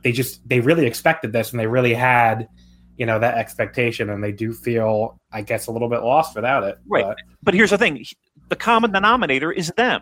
They 0.02 0.12
just 0.12 0.46
they 0.48 0.60
really 0.60 0.86
expected 0.86 1.32
this, 1.32 1.50
and 1.50 1.60
they 1.60 1.66
really 1.66 1.92
had, 1.92 2.48
you 2.96 3.04
know, 3.04 3.18
that 3.18 3.36
expectation, 3.36 4.10
and 4.10 4.22
they 4.22 4.32
do 4.32 4.52
feel, 4.52 5.20
I 5.32 5.42
guess, 5.42 5.66
a 5.66 5.72
little 5.72 5.88
bit 5.88 6.02
lost 6.02 6.34
without 6.36 6.62
it. 6.62 6.78
Right. 6.88 7.04
But, 7.04 7.16
But 7.42 7.54
here's 7.54 7.70
the 7.70 7.78
thing: 7.78 8.04
the 8.48 8.56
common 8.56 8.92
denominator 8.92 9.52
is 9.52 9.72
them, 9.76 10.00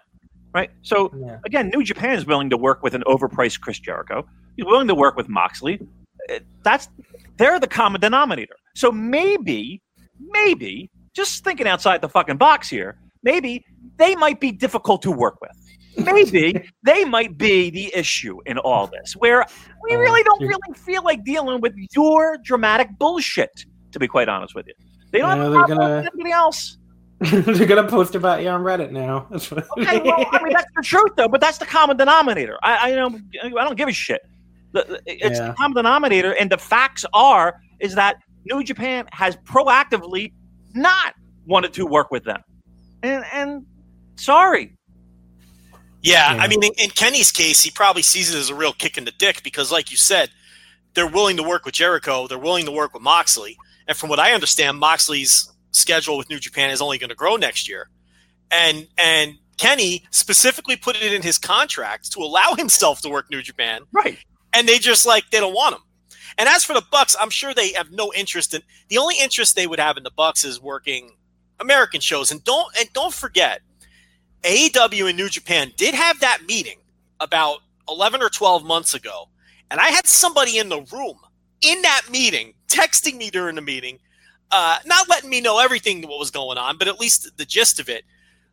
right? 0.53 0.71
So 0.83 1.11
yeah. 1.17 1.39
again, 1.45 1.71
New 1.75 1.83
Japan 1.83 2.17
is 2.17 2.27
willing 2.27 2.51
to 2.51 2.57
work 2.57 2.83
with 2.83 2.95
an 2.95 3.03
overpriced 3.07 3.61
Chris 3.61 3.79
Jericho. 3.79 4.27
He's 4.57 4.67
willing 4.67 4.89
to 4.89 4.95
work 4.95 5.17
with 5.17 5.29
Moxley. 5.29 5.81
That's 6.63 6.89
they're 7.37 7.59
the 7.61 7.67
common 7.67 8.01
denominator. 8.01 8.55
So 8.75 8.93
maybe, 8.93 9.83
maybe, 10.19 10.91
just 11.15 11.43
thinking 11.45 11.67
outside 11.67 12.01
the 12.03 12.09
fucking 12.09 12.37
box 12.37 12.69
here, 12.69 12.99
maybe 13.23 13.65
they 13.97 14.15
might 14.17 14.41
be 14.41 14.53
difficult 14.53 15.03
to 15.03 15.11
work 15.11 15.41
with. 15.41 15.51
Maybe 16.07 16.69
they 16.85 17.05
might 17.05 17.37
be 17.37 17.71
the 17.71 17.93
issue 17.95 18.39
in 18.47 18.59
all 18.59 18.87
this, 18.87 19.15
where 19.15 19.45
we 19.83 19.95
Uh, 19.97 19.99
really 19.99 20.23
don't 20.23 20.41
really 20.43 20.75
feel 20.77 21.03
like 21.03 21.25
dealing 21.25 21.61
with 21.61 21.75
your 21.97 22.39
dramatic 22.45 22.89
bullshit. 22.99 23.65
To 23.93 23.99
be 23.99 24.07
quite 24.07 24.29
honest 24.29 24.55
with 24.55 24.67
you, 24.69 24.75
they 25.11 25.19
don't 25.19 25.37
Yeah, 25.37 25.43
have 25.45 25.53
a 25.53 25.55
problem 25.57 25.79
gonna- 25.79 25.97
with 25.97 26.07
anybody 26.15 26.31
else. 26.33 26.77
They're 27.21 27.67
gonna 27.67 27.87
post 27.89 28.15
about 28.15 28.41
you 28.43 28.49
on 28.49 28.63
Reddit 28.63 28.93
now. 28.93 29.27
That's 29.31 29.53
Okay, 29.53 30.01
well, 30.01 30.25
I 30.31 30.43
mean 30.43 30.53
that's 30.55 30.71
the 30.77 30.83
truth 30.83 31.11
though, 31.17 31.29
but 31.29 31.41
that's 31.41 31.59
the 31.59 31.67
common 31.67 31.97
denominator. 31.99 32.57
I, 32.63 32.93
I 32.93 32.95
don't, 32.95 33.23
I 33.45 33.49
don't 33.51 33.77
give 33.77 33.89
a 33.89 33.93
shit. 33.93 34.23
The- 34.73 34.85
the- 34.85 35.03
It's 35.27 35.39
Yeah. 35.39 35.49
the 35.49 35.53
common 35.55 35.77
denominator, 35.77 36.33
and 36.33 36.51
the 36.51 36.59
facts 36.59 37.05
are 37.13 37.61
is 37.81 37.95
that 37.95 38.17
New 38.45 38.63
Japan 38.65 39.07
has 39.13 39.37
proactively 39.39 40.33
not 40.75 41.15
wanted 41.47 41.73
to 41.75 41.87
work 41.87 42.11
with 42.11 42.25
them, 42.25 42.41
and 43.03 43.25
and 43.33 43.67
sorry, 44.17 44.77
Yeah, 46.03 46.35
Yeah. 46.35 46.43
I 46.43 46.49
mean, 46.49 46.63
in, 46.63 46.73
in 46.79 46.91
Kenny's 46.91 47.31
case, 47.31 47.63
he 47.63 47.71
probably 47.71 48.01
sees 48.03 48.35
it 48.35 48.39
as 48.39 48.49
a 48.49 48.55
real 48.55 48.73
kick 48.73 48.97
in 48.97 49.05
the 49.05 49.11
dick 49.13 49.43
because, 49.43 49.71
like 49.71 49.91
you 49.91 49.99
said, 49.99 50.31
they're 50.95 51.07
willing 51.07 51.37
to 51.37 51.43
work 51.43 51.67
with 51.67 51.75
Jericho, 51.75 52.27
they're 52.27 52.39
willing 52.39 52.65
to 52.65 52.73
work 52.73 52.95
with 52.95 53.03
Moxley, 53.03 53.57
and 53.87 53.95
from 53.97 54.09
what 54.09 54.19
I 54.19 54.33
understand, 54.33 54.79
Moxley's 54.79 55.53
schedule 55.73 56.17
with 56.17 56.31
New 56.31 56.39
Japan 56.41 56.71
is 56.71 56.81
only 56.81 56.97
going 56.97 57.11
to 57.11 57.15
grow 57.17 57.37
next 57.37 57.69
year, 57.69 57.91
and 58.51 58.87
and 58.97 59.37
Kenny 59.59 60.07
specifically 60.11 60.75
put 60.77 60.97
it 60.97 61.13
in 61.13 61.21
his 61.21 61.37
contract 61.39 62.11
to 62.13 62.21
allow 62.21 62.55
himself 62.55 63.03
to 63.03 63.11
work 63.11 63.31
New 63.31 63.43
Japan, 63.43 63.83
right? 63.93 64.17
And 64.53 64.69
they 64.69 64.79
just 64.79 65.07
like 65.07 65.31
they 65.31 65.41
don't 65.41 65.55
want 65.55 65.75
him. 65.75 65.83
And 66.39 66.49
as 66.49 66.65
for 66.65 66.73
the 66.73 66.85
Bucks, 66.91 67.17
I'm 67.21 67.31
sure 67.31 67.53
they 67.53 67.73
have 67.73 67.91
no 67.91 68.13
interest 68.15 68.55
in 68.55 68.63
the 68.89 68.99
only 68.99 69.17
interest 69.21 69.57
they 69.57 69.67
would 69.67 69.81
have 69.81 69.97
in 69.97 70.03
the 70.03 70.11
Bucks 70.11 70.45
is 70.45 70.61
working 70.61 71.13
American 71.61 72.01
shows. 72.01 72.31
And 72.31 72.43
don't 72.45 72.69
and 72.79 72.93
don't 72.93 73.15
forget, 73.15 73.61
AEW 74.43 75.09
and 75.09 75.17
New 75.17 75.29
Japan 75.29 75.73
did 75.77 75.95
have 75.95 76.21
that 76.21 76.41
meeting 76.47 76.79
about 77.21 77.59
11 77.89 78.23
or 78.23 78.31
12 78.31 78.65
months 78.65 78.95
ago. 78.95 79.29
And 79.71 79.81
I 79.81 79.89
had 79.89 80.07
somebody 80.07 80.59
in 80.59 80.69
the 80.69 80.81
room 80.93 81.19
in 81.61 81.83
that 81.83 82.03
meeting 82.11 82.55
texting 82.69 83.17
me 83.17 83.31
during 83.31 83.57
the 83.57 83.63
meeting, 83.63 83.99
uh, 84.51 84.79
not 84.87 85.09
letting 85.09 85.31
me 85.31 85.41
know 85.41 85.59
everything 85.59 86.03
what 86.03 86.19
was 86.19 86.31
going 86.31 86.59
on, 86.59 86.79
but 86.79 86.89
at 86.89 86.99
least 86.99 87.37
the 87.37 87.45
gist 87.45 87.79
of 87.79 87.89
it. 87.89 88.05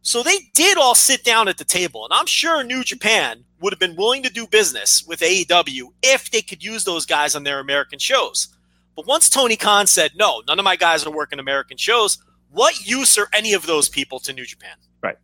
So 0.07 0.23
they 0.23 0.39
did 0.53 0.77
all 0.77 0.95
sit 0.95 1.25
down 1.25 1.49
at 1.49 1.57
the 1.57 1.65
table. 1.65 2.05
And 2.05 2.13
I'm 2.13 2.27
sure 2.27 2.63
New 2.63 2.81
Japan 2.81 3.43
would 3.59 3.73
have 3.73 3.79
been 3.79 3.97
willing 3.97 4.23
to 4.23 4.29
do 4.29 4.47
business 4.47 5.03
with 5.05 5.19
AEW 5.19 5.89
if 6.01 6.31
they 6.31 6.41
could 6.41 6.63
use 6.63 6.85
those 6.85 7.05
guys 7.05 7.35
on 7.35 7.43
their 7.43 7.59
American 7.59 7.99
shows. 7.99 8.47
But 8.95 9.05
once 9.05 9.29
Tony 9.29 9.57
Khan 9.57 9.85
said, 9.85 10.11
no, 10.15 10.43
none 10.47 10.59
of 10.59 10.63
my 10.63 10.77
guys 10.77 11.05
are 11.05 11.11
working 11.11 11.39
American 11.39 11.75
shows, 11.75 12.19
what 12.51 12.87
use 12.87 13.17
are 13.17 13.27
any 13.33 13.51
of 13.51 13.65
those 13.65 13.89
people 13.89 14.17
to 14.19 14.31
New 14.31 14.45
Japan? 14.45 14.77
Right. 15.03 15.17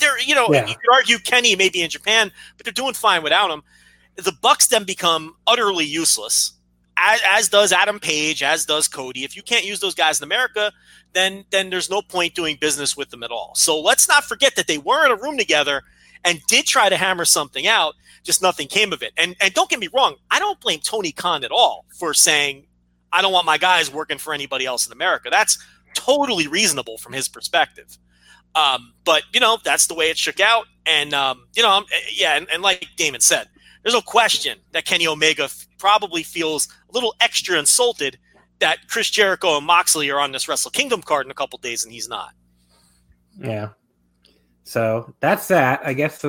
They're, 0.00 0.20
you 0.20 0.34
know, 0.34 0.48
yeah. 0.52 0.66
you 0.66 0.74
could 0.74 0.92
argue 0.92 1.18
Kenny 1.18 1.54
may 1.54 1.68
be 1.68 1.82
in 1.82 1.88
Japan, 1.88 2.32
but 2.56 2.66
they're 2.66 2.72
doing 2.72 2.94
fine 2.94 3.22
without 3.22 3.52
him. 3.52 3.62
The 4.16 4.32
Bucks 4.32 4.66
then 4.66 4.82
become 4.82 5.36
utterly 5.46 5.84
useless, 5.84 6.54
as, 6.96 7.20
as 7.30 7.48
does 7.48 7.72
Adam 7.72 7.98
Page, 7.98 8.42
as 8.42 8.64
does 8.64 8.88
Cody. 8.88 9.24
If 9.24 9.36
you 9.36 9.42
can't 9.42 9.64
use 9.64 9.80
those 9.80 9.94
guys 9.94 10.20
in 10.20 10.24
America, 10.24 10.72
then 11.12 11.44
then 11.50 11.70
there's 11.70 11.90
no 11.90 12.02
point 12.02 12.34
doing 12.34 12.56
business 12.60 12.96
with 12.96 13.10
them 13.10 13.22
at 13.22 13.30
all. 13.30 13.52
So 13.54 13.80
let's 13.80 14.08
not 14.08 14.24
forget 14.24 14.56
that 14.56 14.66
they 14.66 14.78
were 14.78 15.04
in 15.04 15.12
a 15.12 15.16
room 15.16 15.36
together 15.36 15.82
and 16.24 16.40
did 16.46 16.66
try 16.66 16.88
to 16.88 16.96
hammer 16.96 17.24
something 17.24 17.66
out, 17.66 17.94
just 18.22 18.42
nothing 18.42 18.68
came 18.68 18.92
of 18.92 19.02
it. 19.02 19.12
And 19.16 19.36
and 19.40 19.52
don't 19.54 19.70
get 19.70 19.80
me 19.80 19.88
wrong, 19.94 20.16
I 20.30 20.38
don't 20.38 20.60
blame 20.60 20.80
Tony 20.80 21.12
Khan 21.12 21.44
at 21.44 21.50
all 21.50 21.84
for 21.98 22.14
saying 22.14 22.66
I 23.12 23.22
don't 23.22 23.32
want 23.32 23.46
my 23.46 23.58
guys 23.58 23.92
working 23.92 24.18
for 24.18 24.32
anybody 24.32 24.64
else 24.64 24.86
in 24.86 24.92
America. 24.92 25.28
That's 25.30 25.58
totally 25.94 26.48
reasonable 26.48 26.98
from 26.98 27.12
his 27.12 27.28
perspective. 27.28 27.98
Um, 28.54 28.92
but 29.04 29.22
you 29.32 29.40
know 29.40 29.58
that's 29.62 29.86
the 29.86 29.94
way 29.94 30.10
it 30.10 30.18
shook 30.18 30.40
out, 30.40 30.66
and 30.84 31.14
um, 31.14 31.46
you 31.54 31.62
know, 31.62 31.84
yeah, 32.12 32.36
and, 32.36 32.46
and, 32.52 32.62
like 32.62 32.86
Damon 32.96 33.22
said, 33.22 33.48
there's 33.82 33.94
no 33.94 34.02
question 34.02 34.58
that 34.72 34.84
Kenny 34.84 35.06
Omega 35.06 35.48
probably 35.82 36.22
feels 36.22 36.68
a 36.88 36.92
little 36.92 37.12
extra 37.20 37.58
insulted 37.58 38.16
that 38.60 38.78
Chris 38.86 39.10
Jericho 39.10 39.56
and 39.56 39.66
Moxley 39.66 40.10
are 40.10 40.20
on 40.20 40.30
this 40.30 40.46
Wrestle 40.46 40.70
Kingdom 40.70 41.02
card 41.02 41.26
in 41.26 41.32
a 41.32 41.34
couple 41.34 41.58
days, 41.58 41.82
and 41.82 41.92
he's 41.92 42.08
not. 42.08 42.30
Yeah. 43.36 43.70
So 44.62 45.12
that's 45.18 45.48
that. 45.48 45.80
I 45.84 45.92
guess 45.92 46.24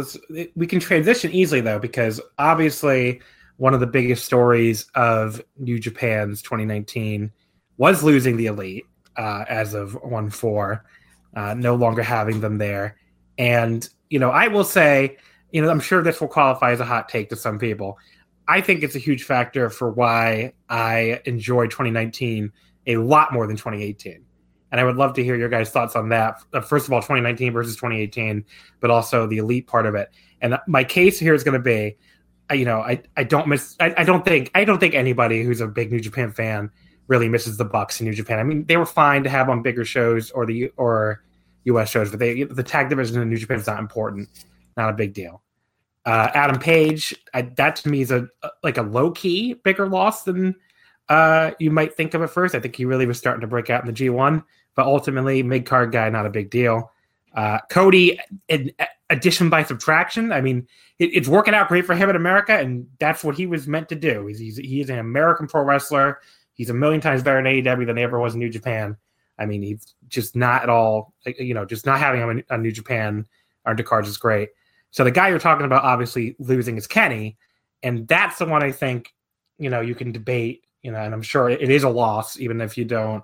we 0.55 0.65
can 0.65 0.79
transition 0.79 1.31
easily 1.31 1.62
though, 1.62 1.77
because 1.77 2.19
obviously 2.39 3.22
one 3.57 3.75
of 3.75 3.79
the 3.79 3.86
biggest 3.86 4.25
stories 4.25 4.88
of 4.95 5.39
New 5.60 5.77
Japan's 5.77 6.41
2019 6.41 7.31
was 7.77 8.03
losing 8.03 8.38
the 8.38 8.48
Elite 8.48 8.86
uh, 9.17 9.45
as 9.48 9.75
of 9.75 9.93
one 10.01 10.31
four, 10.31 10.83
uh, 11.36 11.53
no 11.53 11.75
longer 11.75 12.01
having 12.01 12.41
them 12.41 12.57
there. 12.57 12.98
And 13.38 13.88
you 14.10 14.17
know, 14.17 14.31
I 14.31 14.48
will 14.48 14.63
say, 14.63 15.17
you 15.51 15.62
know, 15.62 15.69
I'm 15.69 15.79
sure 15.79 16.01
this 16.01 16.19
will 16.19 16.27
qualify 16.27 16.72
as 16.72 16.79
a 16.79 16.86
hot 16.86 17.07
take 17.07 17.29
to 17.29 17.36
some 17.36 17.60
people. 17.60 18.00
I 18.47 18.62
think 18.62 18.83
it's 18.83 18.95
a 18.95 19.00
huge 19.00 19.23
factor 19.23 19.69
for 19.69 19.89
why 19.89 20.53
I 20.69 21.21
enjoyed 21.25 21.71
2019 21.71 22.51
a 22.88 22.97
lot 22.97 23.31
more 23.31 23.47
than 23.47 23.55
2018. 23.55 24.23
And 24.71 24.81
I 24.81 24.83
would 24.83 24.95
love 24.95 25.13
to 25.13 25.23
hear 25.23 25.35
your 25.35 25.50
guys' 25.50 25.69
thoughts 25.69 25.95
on 25.95 26.09
that. 26.09 26.41
Uh, 26.51 26.59
first 26.59 26.88
of 26.88 26.93
all, 26.93 27.00
2019 27.00 27.53
versus 27.53 27.75
2018, 27.75 28.43
but 28.79 28.89
also 28.89 29.27
the 29.27 29.38
elite 29.38 29.67
part 29.67 29.85
of 29.85 29.95
it. 29.95 30.09
And 30.41 30.57
my 30.67 30.83
case 30.83 31.19
here 31.19 31.33
is 31.33 31.43
going 31.43 31.53
to 31.53 31.59
be, 31.59 31.95
you 32.51 32.65
know, 32.65 32.79
I, 32.79 33.03
I 33.15 33.23
don't 33.23 33.47
miss, 33.47 33.75
I, 33.79 33.93
I 33.97 34.03
don't 34.03 34.25
think, 34.25 34.50
I 34.55 34.65
don't 34.65 34.79
think 34.79 34.95
anybody 34.95 35.43
who's 35.43 35.62
a 35.62 35.67
big 35.67 35.91
New 35.91 36.00
Japan 36.00 36.31
fan 36.31 36.71
really 37.07 37.29
misses 37.29 37.57
the 37.57 37.65
Bucks 37.65 38.01
in 38.01 38.07
New 38.07 38.13
Japan. 38.13 38.39
I 38.39 38.43
mean, 38.43 38.65
they 38.65 38.77
were 38.77 38.85
fine 38.85 39.23
to 39.23 39.29
have 39.29 39.47
on 39.47 39.62
bigger 39.62 39.85
shows 39.85 40.31
or 40.31 40.45
the 40.45 40.69
or 40.75 41.23
U.S. 41.65 41.89
shows, 41.89 42.09
but 42.09 42.19
they 42.19 42.43
the 42.43 42.63
tag 42.63 42.89
division 42.89 43.21
in 43.21 43.29
New 43.29 43.38
Japan 43.38 43.57
is 43.57 43.67
not 43.67 43.79
important, 43.79 44.27
not 44.75 44.89
a 44.89 44.93
big 44.93 45.13
deal. 45.13 45.42
Uh, 46.05 46.29
Adam 46.33 46.60
Page, 46.60 47.15
I, 47.33 47.43
that 47.43 47.77
to 47.77 47.89
me 47.89 48.01
is 48.01 48.12
a 48.12 48.27
like 48.62 48.77
a 48.77 48.81
low 48.81 49.12
key 49.12 49.53
bigger 49.53 49.88
loss 49.88 50.24
than 50.24 50.55
uh, 51.10 51.51
you 51.60 51.72
might 51.72 51.95
think 51.95 52.13
of 52.13 52.22
at 52.22 52.29
first. 52.29 52.55
I 52.55 52.59
think 52.59 52.75
he 52.75 52.85
really 52.85 53.05
was 53.05 53.18
starting 53.18 53.42
to 53.42 53.48
break 53.48 53.70
out 53.70 53.87
in 53.87 53.94
the 53.94 53.94
G1, 53.94 54.44
but 54.75 54.85
ultimately 54.85 55.44
mid 55.44 55.66
card 55.66 55.92
guy, 55.92 56.09
not 56.09 56.25
a 56.25 56.29
big 56.29 56.50
deal. 56.50 56.92
Uh, 57.33 57.59
Cody, 57.70 58.20
in, 58.50 58.72
addition 59.13 59.50
by 59.50 59.63
subtraction. 59.63 60.31
I 60.31 60.42
mean, 60.42 60.68
it, 61.00 61.11
it's 61.13 61.27
working 61.27 61.53
out 61.53 61.70
great 61.70 61.85
for 61.85 61.96
him 61.96 62.09
in 62.09 62.16
America, 62.16 62.53
and 62.53 62.87
that's 63.00 63.24
what 63.24 63.35
he 63.35 63.46
was 63.46 63.68
meant 63.68 63.89
to 63.89 63.96
do. 63.96 64.27
He's, 64.27 64.39
he's, 64.39 64.57
he's 64.57 64.89
an 64.89 65.00
American 65.00 65.48
pro 65.48 65.63
wrestler. 65.63 66.20
He's 66.53 66.70
a 66.70 66.74
million 66.74 67.00
times 67.01 67.24
better 67.24 67.39
in 67.39 67.46
AEW 67.46 67.85
than 67.85 67.98
he 67.98 68.03
ever 68.03 68.20
was 68.20 68.33
in 68.33 68.39
New 68.39 68.50
Japan. 68.50 68.98
I 69.39 69.46
mean, 69.46 69.61
he's 69.63 69.96
just 70.07 70.35
not 70.35 70.63
at 70.63 70.70
all, 70.70 71.13
you 71.25 71.53
know, 71.53 71.66
just 71.66 71.85
not 71.85 72.00
having 72.00 72.22
him 72.22 72.44
on 72.50 72.61
New 72.61 72.72
Japan 72.72 73.25
undercards 73.66 74.05
is 74.05 74.18
great. 74.18 74.50
So 74.94 75.03
the 75.03 75.10
guy 75.10 75.29
you're 75.29 75.40
talking 75.40 75.66
about, 75.66 75.84
obviously 75.84 76.36
losing 76.38 76.77
is 76.77 76.86
Kenny, 76.86 77.36
and 77.82 78.08
that's 78.08 78.38
the 78.38 78.46
one 78.46 78.62
I 78.62 78.72
think, 78.72 79.12
you 79.58 79.68
know, 79.72 79.82
you 79.82 79.96
can 79.96 80.12
debate, 80.12 80.66
you 80.84 80.92
know, 80.92 81.00
and 81.00 81.16
I'm 81.16 81.24
sure 81.24 81.50
it 81.50 81.68
is 81.72 81.84
a 81.84 81.90
loss, 81.90 82.40
even 82.40 82.62
if 82.62 82.77
you 82.77 82.86
don't, 82.86 83.24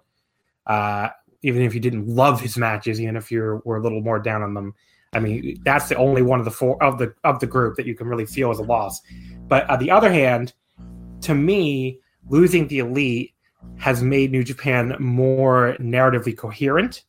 uh, 0.65 1.09
even 1.43 1.61
if 1.61 1.75
you 1.75 1.79
didn't 1.79 2.07
love 2.07 2.41
his 2.41 2.57
matches, 2.57 2.99
even 2.99 3.15
if 3.15 3.31
you 3.31 3.61
were 3.65 3.77
a 3.77 3.83
little 3.83 4.01
more 4.01 4.17
down 4.17 4.41
on 4.41 4.55
them. 4.55 4.73
I 5.13 5.19
mean, 5.19 5.61
that's 5.63 5.89
the 5.89 5.95
only 5.95 6.23
one 6.23 6.39
of 6.39 6.45
the 6.45 6.51
four 6.51 6.81
of 6.81 6.97
the 6.97 7.13
of 7.23 7.39
the 7.39 7.45
group 7.45 7.75
that 7.75 7.85
you 7.85 7.93
can 7.93 8.07
really 8.07 8.25
feel 8.25 8.49
as 8.49 8.57
a 8.57 8.63
loss. 8.63 8.99
But 9.47 9.69
on 9.69 9.77
the 9.77 9.91
other 9.91 10.11
hand, 10.11 10.53
to 11.21 11.35
me, 11.35 11.99
losing 12.29 12.67
the 12.67 12.79
elite 12.79 13.35
has 13.77 14.01
made 14.01 14.31
New 14.31 14.43
Japan 14.43 14.95
more 14.99 15.77
narratively 15.79 16.35
coherent. 16.35 17.03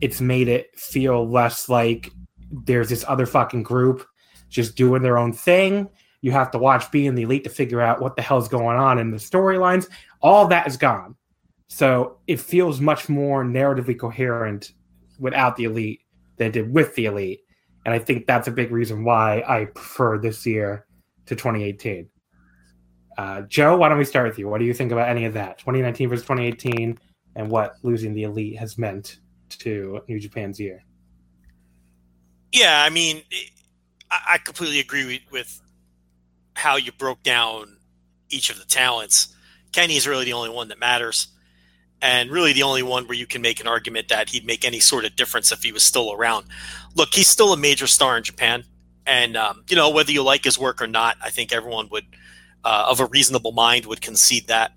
It's 0.00 0.22
made 0.22 0.48
it 0.48 0.74
feel 0.78 1.28
less 1.28 1.68
like 1.68 2.10
there's 2.52 2.88
this 2.88 3.04
other 3.08 3.26
fucking 3.26 3.62
group 3.62 4.06
just 4.48 4.76
doing 4.76 5.02
their 5.02 5.18
own 5.18 5.32
thing. 5.32 5.88
You 6.20 6.30
have 6.32 6.50
to 6.52 6.58
watch 6.58 6.90
being 6.90 7.14
the 7.14 7.22
elite 7.22 7.44
to 7.44 7.50
figure 7.50 7.80
out 7.80 8.00
what 8.00 8.14
the 8.14 8.22
hell's 8.22 8.48
going 8.48 8.76
on 8.76 8.98
in 8.98 9.10
the 9.10 9.16
storylines. 9.16 9.88
All 10.20 10.46
that 10.48 10.66
is 10.66 10.76
gone. 10.76 11.16
So 11.68 12.18
it 12.26 12.38
feels 12.38 12.80
much 12.80 13.08
more 13.08 13.44
narratively 13.44 13.98
coherent 13.98 14.72
without 15.18 15.56
the 15.56 15.64
elite 15.64 16.02
than 16.36 16.48
it 16.48 16.52
did 16.52 16.72
with 16.72 16.94
the 16.94 17.06
elite. 17.06 17.40
And 17.84 17.94
I 17.94 17.98
think 17.98 18.26
that's 18.26 18.46
a 18.46 18.52
big 18.52 18.70
reason 18.70 19.04
why 19.04 19.42
I 19.48 19.64
prefer 19.64 20.18
this 20.18 20.46
year 20.46 20.86
to 21.26 21.34
2018. 21.34 22.08
Uh, 23.18 23.42
Joe, 23.42 23.76
why 23.76 23.88
don't 23.88 23.98
we 23.98 24.04
start 24.04 24.28
with 24.28 24.38
you? 24.38 24.48
What 24.48 24.58
do 24.58 24.64
you 24.64 24.74
think 24.74 24.92
about 24.92 25.08
any 25.08 25.24
of 25.24 25.34
that? 25.34 25.58
2019 25.58 26.08
versus 26.08 26.24
2018, 26.24 26.98
and 27.36 27.50
what 27.50 27.74
losing 27.82 28.14
the 28.14 28.22
elite 28.22 28.58
has 28.58 28.78
meant 28.78 29.18
to 29.50 30.00
New 30.08 30.20
Japan's 30.20 30.60
year? 30.60 30.84
Yeah, 32.52 32.82
I 32.84 32.90
mean, 32.90 33.22
I 34.10 34.38
completely 34.38 34.78
agree 34.80 35.22
with 35.30 35.60
how 36.54 36.76
you 36.76 36.92
broke 36.92 37.22
down 37.22 37.78
each 38.30 38.50
of 38.50 38.58
the 38.58 38.64
talents. 38.66 39.34
Kenny 39.72 39.96
is 39.96 40.06
really 40.06 40.26
the 40.26 40.34
only 40.34 40.50
one 40.50 40.68
that 40.68 40.78
matters, 40.78 41.28
and 42.02 42.30
really 42.30 42.52
the 42.52 42.62
only 42.62 42.82
one 42.82 43.06
where 43.06 43.16
you 43.16 43.26
can 43.26 43.42
make 43.42 43.60
an 43.60 43.66
argument 43.66 44.08
that 44.08 44.30
he'd 44.30 44.44
make 44.46 44.64
any 44.64 44.80
sort 44.80 45.04
of 45.06 45.16
difference 45.16 45.50
if 45.52 45.62
he 45.62 45.72
was 45.72 45.82
still 45.82 46.12
around. 46.12 46.46
Look, 46.94 47.14
he's 47.14 47.28
still 47.28 47.52
a 47.54 47.56
major 47.56 47.86
star 47.86 48.18
in 48.18 48.22
Japan, 48.24 48.64
and 49.06 49.36
um, 49.36 49.64
you 49.70 49.76
know 49.76 49.90
whether 49.90 50.12
you 50.12 50.22
like 50.22 50.44
his 50.44 50.58
work 50.58 50.82
or 50.82 50.86
not, 50.86 51.16
I 51.22 51.30
think 51.30 51.52
everyone 51.52 51.88
would 51.90 52.04
uh, 52.64 52.86
of 52.90 53.00
a 53.00 53.06
reasonable 53.06 53.52
mind 53.52 53.86
would 53.86 54.02
concede 54.02 54.48
that. 54.48 54.72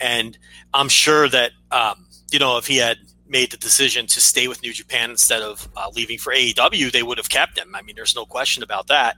And 0.00 0.38
I'm 0.72 0.88
sure 0.88 1.28
that 1.28 1.52
um, 1.70 2.06
you 2.32 2.38
know 2.38 2.56
if 2.56 2.66
he 2.66 2.78
had 2.78 2.98
made 3.30 3.52
the 3.52 3.56
decision 3.56 4.06
to 4.08 4.20
stay 4.20 4.48
with 4.48 4.62
New 4.62 4.72
Japan 4.72 5.10
instead 5.10 5.40
of 5.40 5.68
uh, 5.76 5.88
leaving 5.94 6.18
for 6.18 6.32
AEW, 6.32 6.90
they 6.90 7.02
would 7.02 7.16
have 7.16 7.30
kept 7.30 7.56
him. 7.56 7.74
I 7.74 7.82
mean, 7.82 7.94
there's 7.94 8.16
no 8.16 8.26
question 8.26 8.62
about 8.62 8.88
that. 8.88 9.16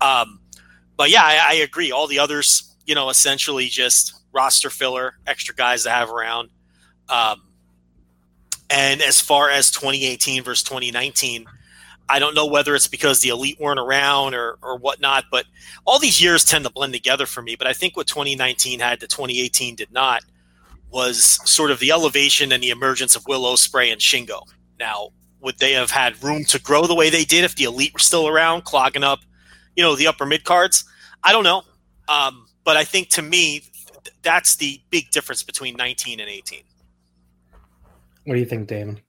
Um, 0.00 0.40
but 0.96 1.10
yeah, 1.10 1.24
I, 1.24 1.46
I, 1.48 1.54
agree. 1.54 1.90
All 1.90 2.06
the 2.06 2.18
others, 2.18 2.76
you 2.86 2.94
know, 2.94 3.08
essentially 3.08 3.66
just 3.66 4.14
roster 4.32 4.70
filler, 4.70 5.14
extra 5.26 5.54
guys 5.54 5.82
to 5.84 5.90
have 5.90 6.10
around. 6.10 6.50
Um, 7.08 7.42
and 8.68 9.02
as 9.02 9.20
far 9.20 9.50
as 9.50 9.70
2018 9.70 10.42
versus 10.42 10.62
2019, 10.62 11.46
I 12.08 12.18
don't 12.18 12.34
know 12.34 12.46
whether 12.46 12.74
it's 12.74 12.88
because 12.88 13.20
the 13.20 13.28
elite 13.28 13.58
weren't 13.60 13.80
around 13.80 14.34
or, 14.34 14.58
or 14.62 14.76
whatnot, 14.76 15.24
but 15.30 15.46
all 15.84 15.98
these 15.98 16.20
years 16.22 16.44
tend 16.44 16.64
to 16.64 16.70
blend 16.70 16.92
together 16.92 17.26
for 17.26 17.40
me. 17.40 17.56
But 17.56 17.66
I 17.66 17.72
think 17.72 17.96
what 17.96 18.06
2019 18.06 18.80
had 18.80 19.00
that 19.00 19.10
2018 19.10 19.76
did 19.76 19.92
not 19.92 20.22
was 20.90 21.38
sort 21.48 21.70
of 21.70 21.78
the 21.78 21.90
elevation 21.90 22.52
and 22.52 22.62
the 22.62 22.70
emergence 22.70 23.16
of 23.16 23.24
Will 23.26 23.42
Ospreay 23.42 23.92
and 23.92 24.00
Shingo. 24.00 24.42
Now, 24.78 25.10
would 25.40 25.58
they 25.58 25.72
have 25.72 25.90
had 25.90 26.22
room 26.22 26.44
to 26.46 26.60
grow 26.60 26.86
the 26.86 26.94
way 26.94 27.10
they 27.10 27.24
did 27.24 27.44
if 27.44 27.56
the 27.56 27.64
elite 27.64 27.92
were 27.92 28.00
still 28.00 28.28
around, 28.28 28.64
clogging 28.64 29.04
up, 29.04 29.20
you 29.76 29.82
know, 29.82 29.96
the 29.96 30.06
upper 30.06 30.26
mid 30.26 30.44
cards? 30.44 30.84
I 31.22 31.32
don't 31.32 31.44
know. 31.44 31.62
Um, 32.08 32.46
but 32.64 32.76
I 32.76 32.84
think 32.84 33.08
to 33.10 33.22
me, 33.22 33.62
that's 34.22 34.56
the 34.56 34.80
big 34.90 35.10
difference 35.10 35.42
between 35.42 35.76
19 35.76 36.20
and 36.20 36.28
18. 36.28 36.62
What 38.24 38.34
do 38.34 38.40
you 38.40 38.46
think, 38.46 38.68
Damon? 38.68 39.00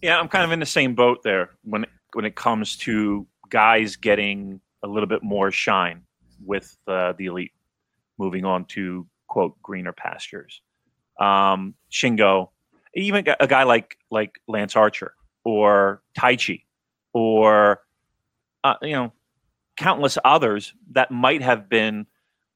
Yeah, 0.00 0.18
I'm 0.18 0.28
kind 0.28 0.44
of 0.44 0.52
in 0.52 0.60
the 0.60 0.66
same 0.66 0.94
boat 0.94 1.22
there. 1.22 1.50
When 1.62 1.86
when 2.12 2.24
it 2.24 2.36
comes 2.36 2.76
to 2.78 3.26
guys 3.48 3.96
getting 3.96 4.60
a 4.82 4.86
little 4.86 5.08
bit 5.08 5.22
more 5.22 5.50
shine 5.50 6.02
with 6.44 6.76
uh, 6.86 7.12
the 7.18 7.26
elite, 7.26 7.52
moving 8.18 8.44
on 8.44 8.64
to 8.66 9.06
quote 9.28 9.60
greener 9.62 9.92
pastures. 9.92 10.60
Um, 11.18 11.74
Shingo, 11.90 12.50
even 12.94 13.24
a 13.40 13.46
guy 13.46 13.64
like 13.64 13.96
like 14.10 14.40
Lance 14.48 14.76
Archer 14.76 15.14
or 15.44 16.02
Taichi, 16.18 16.62
or 17.12 17.82
uh, 18.62 18.74
you 18.82 18.92
know 18.92 19.12
countless 19.76 20.18
others 20.24 20.72
that 20.92 21.10
might 21.10 21.42
have 21.42 21.68
been 21.68 22.06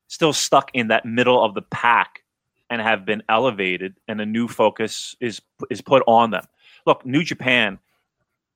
still 0.07 0.33
stuck 0.33 0.71
in 0.73 0.89
that 0.89 1.05
middle 1.05 1.45
of 1.45 1.55
the 1.55 1.63
pack 1.63 2.23
and 2.71 2.81
have 2.81 3.05
been 3.05 3.23
elevated 3.29 3.95
and 4.07 4.21
a 4.21 4.27
new 4.27 4.47
focus 4.49 5.17
is 5.21 5.41
is 5.71 5.81
put 5.81 6.03
on 6.07 6.31
them. 6.31 6.45
Look 6.87 7.05
new 7.05 7.23
japan 7.23 7.79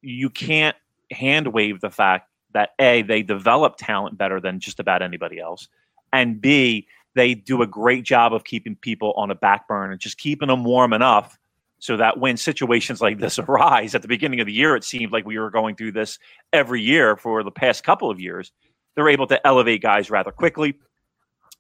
you 0.03 0.29
can't 0.29 0.77
hand 1.11 1.47
wave 1.49 1.81
the 1.81 1.91
fact 1.91 2.29
that 2.53 2.71
a 2.79 3.03
they 3.03 3.23
develop 3.23 3.77
talent 3.79 4.19
better 4.19 4.41
than 4.41 4.61
just 4.61 4.81
about 4.81 5.01
anybody 5.01 5.39
else 5.39 5.69
and 6.13 6.41
b 6.41 6.87
they 7.15 7.35
do 7.35 7.63
a 7.63 7.67
great 7.67 8.05
job 8.05 8.33
of 8.33 8.45
keeping 8.45 8.77
people 8.77 9.13
on 9.17 9.31
a 9.31 9.35
back 9.35 9.69
burner 9.69 9.97
just 9.97 10.19
keeping 10.19 10.49
them 10.49 10.65
warm 10.65 10.93
enough 10.93 11.39
so 11.79 11.97
that 11.97 12.19
when 12.19 12.37
situations 12.37 13.01
like 13.01 13.19
this 13.19 13.39
arise 13.39 13.95
at 13.95 14.03
the 14.03 14.09
beginning 14.09 14.41
of 14.41 14.47
the 14.47 14.53
year 14.53 14.77
it 14.77 14.85
seemed 14.85 15.13
like 15.13 15.27
we 15.27 15.39
were 15.39 15.51
going 15.51 15.75
through 15.77 15.93
this 15.93 16.19
every 16.53 16.81
year 16.81 17.17
for 17.17 17.43
the 17.43 17.51
past 17.51 17.85
couple 17.85 18.11
of 18.11 18.21
years 18.21 18.53
they're 18.95 19.09
able 19.09 19.27
to 19.27 19.47
elevate 19.47 19.83
guys 19.83 20.11
rather 20.11 20.31
quickly 20.31 20.75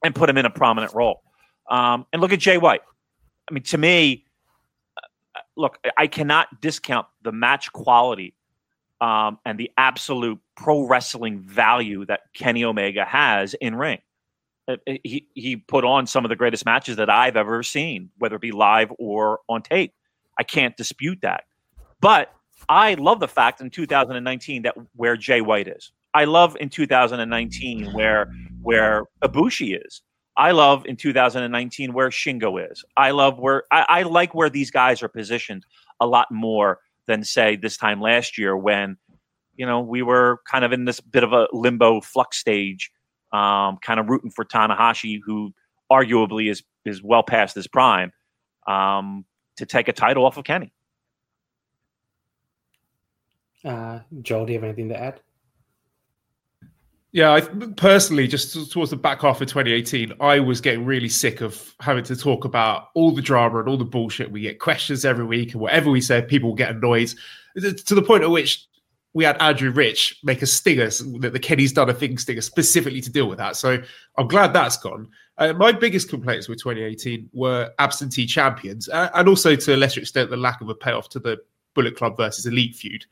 and 0.04 0.14
put 0.14 0.26
them 0.26 0.36
in 0.36 0.44
a 0.44 0.50
prominent 0.50 0.92
role. 0.94 1.22
Um, 1.70 2.06
and 2.12 2.20
look 2.20 2.32
at 2.32 2.40
jay 2.40 2.58
white. 2.58 2.82
I 3.48 3.54
mean 3.54 3.62
to 3.64 3.78
me 3.78 4.24
uh, 4.96 5.40
look 5.56 5.78
i 5.96 6.06
cannot 6.06 6.60
discount 6.60 7.06
the 7.22 7.32
match 7.32 7.72
quality 7.72 8.34
um, 9.00 9.38
and 9.44 9.58
the 9.58 9.70
absolute 9.76 10.38
pro 10.56 10.86
wrestling 10.86 11.40
value 11.40 12.04
that 12.06 12.20
kenny 12.34 12.64
omega 12.64 13.04
has 13.04 13.54
in 13.54 13.74
ring. 13.74 13.98
uh, 13.98 14.11
Uh, 14.68 14.76
uh, 14.88 14.94
he, 15.02 15.26
he 15.34 15.56
put 15.56 15.84
on 15.84 16.06
some 16.06 16.24
of 16.24 16.28
the 16.28 16.36
greatest 16.36 16.64
matches 16.64 16.96
that 16.96 17.10
I've 17.10 17.36
ever 17.36 17.62
seen, 17.62 18.10
whether 18.18 18.36
it 18.36 18.42
be 18.42 18.52
live 18.52 18.92
or 18.98 19.40
on 19.48 19.62
tape. 19.62 19.92
I 20.38 20.44
can't 20.44 20.76
dispute 20.76 21.18
that. 21.22 21.44
But 22.00 22.32
I 22.68 22.94
love 22.94 23.20
the 23.20 23.28
fact 23.28 23.60
in 23.60 23.70
2019 23.70 24.62
that 24.62 24.74
where 24.94 25.16
Jay 25.16 25.40
White 25.40 25.68
is. 25.68 25.92
I 26.14 26.24
love 26.24 26.56
in 26.60 26.68
2019 26.68 27.92
where 27.92 28.32
where 28.62 29.04
Ibushi 29.22 29.84
is. 29.84 30.02
I 30.36 30.52
love 30.52 30.86
in 30.86 30.96
2019 30.96 31.92
where 31.92 32.08
Shingo 32.08 32.70
is. 32.70 32.84
I 32.96 33.10
love 33.10 33.38
where 33.38 33.64
I, 33.70 33.86
I 33.88 34.02
like 34.02 34.34
where 34.34 34.50
these 34.50 34.70
guys 34.70 35.02
are 35.02 35.08
positioned 35.08 35.64
a 36.00 36.06
lot 36.06 36.28
more 36.30 36.80
than 37.06 37.24
say 37.24 37.56
this 37.56 37.76
time 37.76 38.00
last 38.00 38.38
year 38.38 38.56
when 38.56 38.96
you 39.54 39.66
know 39.66 39.80
we 39.80 40.02
were 40.02 40.40
kind 40.50 40.64
of 40.64 40.72
in 40.72 40.84
this 40.84 41.00
bit 41.00 41.24
of 41.24 41.32
a 41.32 41.48
limbo 41.52 42.00
flux 42.00 42.38
stage, 42.38 42.90
um, 43.32 43.78
kind 43.78 43.98
of 43.98 44.08
rooting 44.08 44.30
for 44.30 44.44
Tanahashi, 44.44 45.20
who 45.24 45.52
arguably 45.90 46.50
is 46.50 46.62
is 46.84 47.02
well 47.02 47.22
past 47.22 47.54
his 47.54 47.66
prime. 47.66 48.12
Um, 48.66 49.24
to 49.56 49.66
take 49.66 49.88
a 49.88 49.92
title 49.92 50.24
off 50.24 50.36
of 50.36 50.44
Kenny. 50.44 50.72
Uh, 53.64 54.00
Joel, 54.22 54.46
do 54.46 54.52
you 54.52 54.58
have 54.58 54.64
anything 54.64 54.88
to 54.88 54.98
add? 54.98 55.20
Yeah, 57.12 57.32
I 57.32 57.40
personally, 57.76 58.26
just 58.26 58.72
towards 58.72 58.90
the 58.90 58.96
back 58.96 59.20
half 59.20 59.42
of 59.42 59.46
2018, 59.46 60.14
I 60.18 60.40
was 60.40 60.62
getting 60.62 60.86
really 60.86 61.10
sick 61.10 61.42
of 61.42 61.74
having 61.78 62.04
to 62.04 62.16
talk 62.16 62.46
about 62.46 62.88
all 62.94 63.10
the 63.10 63.20
drama 63.20 63.58
and 63.58 63.68
all 63.68 63.76
the 63.76 63.84
bullshit. 63.84 64.32
We 64.32 64.40
get 64.40 64.58
questions 64.58 65.04
every 65.04 65.26
week, 65.26 65.52
and 65.52 65.60
whatever 65.60 65.90
we 65.90 66.00
say, 66.00 66.22
people 66.22 66.54
get 66.54 66.70
annoyed 66.70 67.12
to 67.56 67.94
the 67.94 68.02
point 68.02 68.22
at 68.22 68.30
which 68.30 68.66
we 69.14 69.24
had 69.24 69.40
Andrew 69.42 69.70
Rich 69.70 70.18
make 70.22 70.42
a 70.42 70.46
stinger 70.46 70.88
that 71.20 71.32
the 71.32 71.38
Kenny's 71.38 71.72
done 71.72 71.90
a 71.90 71.94
thing 71.94 72.16
stinger 72.18 72.40
specifically 72.40 73.00
to 73.00 73.10
deal 73.10 73.28
with 73.28 73.38
that. 73.38 73.56
So 73.56 73.82
I'm 74.16 74.28
glad 74.28 74.52
that's 74.52 74.76
gone. 74.76 75.08
Uh, 75.38 75.52
my 75.52 75.72
biggest 75.72 76.08
complaints 76.08 76.48
with 76.48 76.58
2018 76.58 77.28
were 77.32 77.70
absentee 77.78 78.26
champions, 78.26 78.88
uh, 78.88 79.10
and 79.14 79.28
also 79.28 79.56
to 79.56 79.74
a 79.74 79.76
lesser 79.76 80.00
extent 80.00 80.30
the 80.30 80.36
lack 80.36 80.60
of 80.60 80.68
a 80.68 80.74
payoff 80.74 81.08
to 81.10 81.18
the 81.18 81.38
Bullet 81.74 81.96
Club 81.96 82.16
versus 82.16 82.46
Elite 82.46 82.74
feud. 82.74 83.04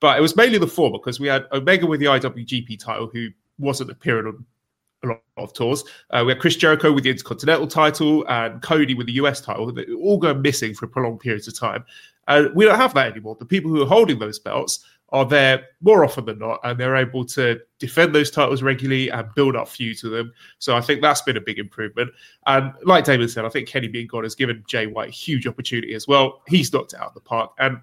But 0.00 0.18
it 0.18 0.20
was 0.20 0.36
mainly 0.36 0.58
the 0.58 0.66
former 0.66 0.98
because 0.98 1.20
we 1.20 1.28
had 1.28 1.46
Omega 1.52 1.86
with 1.86 2.00
the 2.00 2.06
IWGP 2.06 2.78
title, 2.78 3.10
who 3.12 3.28
wasn't 3.58 3.90
appearing 3.90 4.26
on 4.26 4.44
a 5.04 5.06
lot 5.08 5.22
of 5.36 5.52
tours. 5.52 5.84
Uh, 6.10 6.22
we 6.24 6.32
had 6.32 6.40
Chris 6.40 6.56
Jericho 6.56 6.92
with 6.92 7.04
the 7.04 7.10
Intercontinental 7.10 7.66
title 7.66 8.26
and 8.28 8.62
Cody 8.62 8.94
with 8.94 9.06
the 9.06 9.14
US 9.14 9.40
title. 9.40 9.72
All 10.00 10.18
go 10.18 10.34
missing 10.34 10.74
for 10.74 10.86
prolonged 10.86 11.20
periods 11.20 11.48
of 11.48 11.58
time. 11.58 11.84
And 12.26 12.54
we 12.54 12.64
don't 12.64 12.78
have 12.78 12.94
that 12.94 13.12
anymore. 13.12 13.36
The 13.38 13.46
people 13.46 13.70
who 13.70 13.82
are 13.82 13.86
holding 13.86 14.18
those 14.18 14.38
belts 14.38 14.84
are 15.10 15.24
there 15.24 15.66
more 15.80 16.04
often 16.04 16.26
than 16.26 16.38
not, 16.38 16.60
and 16.64 16.78
they're 16.78 16.96
able 16.96 17.24
to 17.24 17.60
defend 17.78 18.14
those 18.14 18.30
titles 18.30 18.62
regularly 18.62 19.08
and 19.10 19.26
build 19.34 19.56
up 19.56 19.68
feuds 19.68 20.02
to 20.02 20.10
them. 20.10 20.32
So 20.58 20.76
I 20.76 20.80
think 20.80 21.00
that's 21.00 21.22
been 21.22 21.36
a 21.36 21.40
big 21.40 21.58
improvement. 21.58 22.10
And 22.46 22.72
like 22.82 23.04
David 23.04 23.30
said, 23.30 23.44
I 23.44 23.48
think 23.48 23.68
Kenny 23.68 23.88
being 23.88 24.06
gone 24.06 24.24
has 24.24 24.34
given 24.34 24.62
Jay 24.68 24.86
White 24.86 25.10
huge 25.10 25.46
opportunity 25.46 25.94
as 25.94 26.06
well. 26.06 26.42
He's 26.46 26.72
knocked 26.72 26.92
it 26.92 27.00
out 27.00 27.08
of 27.08 27.14
the 27.14 27.20
park. 27.20 27.52
And 27.58 27.78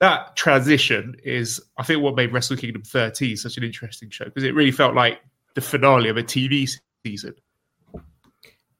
that 0.00 0.36
transition 0.36 1.16
is, 1.24 1.60
I 1.78 1.84
think, 1.84 2.02
what 2.02 2.14
made 2.14 2.32
Wrestle 2.32 2.56
Kingdom 2.56 2.82
13 2.82 3.36
such 3.36 3.56
an 3.56 3.64
interesting 3.64 4.10
show 4.10 4.26
because 4.26 4.44
it 4.44 4.54
really 4.54 4.70
felt 4.70 4.94
like 4.94 5.20
the 5.54 5.60
finale 5.60 6.10
of 6.10 6.18
a 6.18 6.22
TV 6.22 6.70
season. 7.04 7.34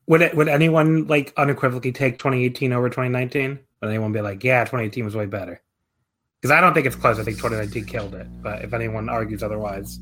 Would 0.07 0.23
it, 0.23 0.37
would 0.37 0.49
anyone 0.49 1.07
like 1.07 1.33
unequivocally 1.37 1.93
take 1.93 2.19
2018 2.19 2.73
over 2.73 2.89
2019? 2.89 3.59
Would 3.81 3.89
anyone 3.89 4.13
be 4.13 4.21
like, 4.21 4.45
yeah, 4.45 4.61
2018 4.61 5.05
was 5.05 5.17
way 5.17 5.27
better? 5.27 5.61
Because 6.41 6.57
I 6.57 6.61
don't 6.61 6.73
think 6.73 6.87
it's 6.87 6.97
close. 6.97 7.19
I 7.19 7.25
think 7.25 7.37
2019 7.37 7.85
killed 7.87 8.15
it. 8.15 8.27
But 8.43 8.63
if 8.63 8.73
anyone 8.73 9.09
argues 9.09 9.43
otherwise, 9.43 9.99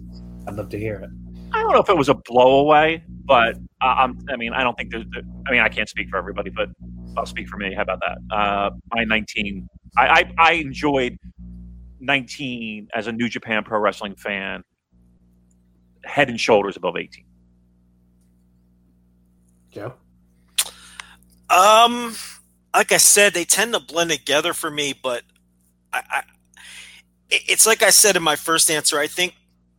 I'd 0.46 0.55
love 0.55 0.68
to 0.70 0.79
hear 0.79 0.96
it. 0.96 1.11
I 1.53 1.62
don't 1.62 1.72
know 1.72 1.81
if 1.81 1.88
it 1.88 1.96
was 1.96 2.09
a 2.09 2.14
blowaway, 2.14 3.03
but 3.25 3.57
uh, 3.81 4.09
I 4.29 4.37
mean, 4.37 4.53
I 4.53 4.62
don't 4.62 4.77
think 4.77 4.90
there's. 4.90 5.05
I 5.46 5.51
mean, 5.51 5.61
I 5.61 5.68
can't 5.68 5.88
speak 5.88 6.11
for 6.11 6.18
everybody, 6.18 6.51
but 6.51 6.68
I'll 7.16 7.27
speak 7.27 7.49
for 7.49 7.57
me. 7.57 7.72
How 7.75 7.83
about 7.83 8.01
that? 8.01 8.37
Uh, 8.37 8.70
my 8.92 9.05
19, 9.05 9.66
I, 9.96 10.07
I, 10.07 10.35
I 10.38 10.53
enjoyed 10.53 11.18
19 12.01 12.88
as 12.94 13.07
a 13.07 13.12
New 13.12 13.29
Japan 13.29 13.64
Pro 13.64 13.79
Wrestling 13.79 14.14
fan, 14.16 14.62
head 16.05 16.29
and 16.29 16.38
shoulders 16.38 16.77
above 16.77 16.96
18. 16.96 17.25
Joe. 19.70 19.94
Um, 21.49 22.14
like 22.75 22.92
I 22.92 22.96
said, 22.99 23.35
they 23.35 23.44
tend 23.44 23.72
to 23.75 23.81
blend 23.81 24.11
together 24.11 24.53
for 24.53 24.70
me, 24.70 24.94
but 25.01 25.22
I, 25.97 26.19
I, 26.19 26.23
it's 27.31 27.67
like 27.67 27.83
I 27.83 27.91
said 27.91 28.17
in 28.17 28.23
my 28.23 28.37
first 28.37 28.71
answer. 28.71 28.99
I 28.99 29.07
think 29.07 29.35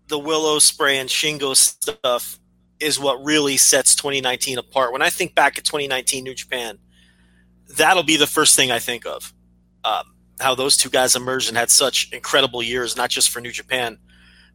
the 0.08 0.19
Will 0.19 0.43
Ospreay 0.43 0.95
and 0.95 1.10
Shingo 1.10 1.56
stuff 1.56 2.39
is 2.80 2.99
what 2.99 3.23
really 3.23 3.58
sets 3.58 3.95
2019 3.95 4.58
apart. 4.58 4.91
When 4.91 5.01
I 5.01 5.10
think 5.10 5.36
back 5.36 5.58
at 5.58 5.65
2019 5.65 6.23
New 6.23 6.36
Japan, 6.36 6.77
that'll 7.77 8.03
be 8.03 8.17
the 8.17 8.27
first 8.27 8.56
thing 8.56 8.71
I 8.71 8.80
think 8.80 9.06
of. 9.06 9.34
Um, 9.84 10.13
how 10.39 10.53
those 10.56 10.77
two 10.77 10.89
guys 10.89 11.15
emerged 11.15 11.49
and 11.49 11.58
had 11.58 11.71
such 11.71 12.12
incredible 12.12 12.62
years, 12.62 12.95
not 12.95 13.10
just 13.10 13.30
for 13.30 13.41
New 13.41 13.51
Japan, 13.51 13.97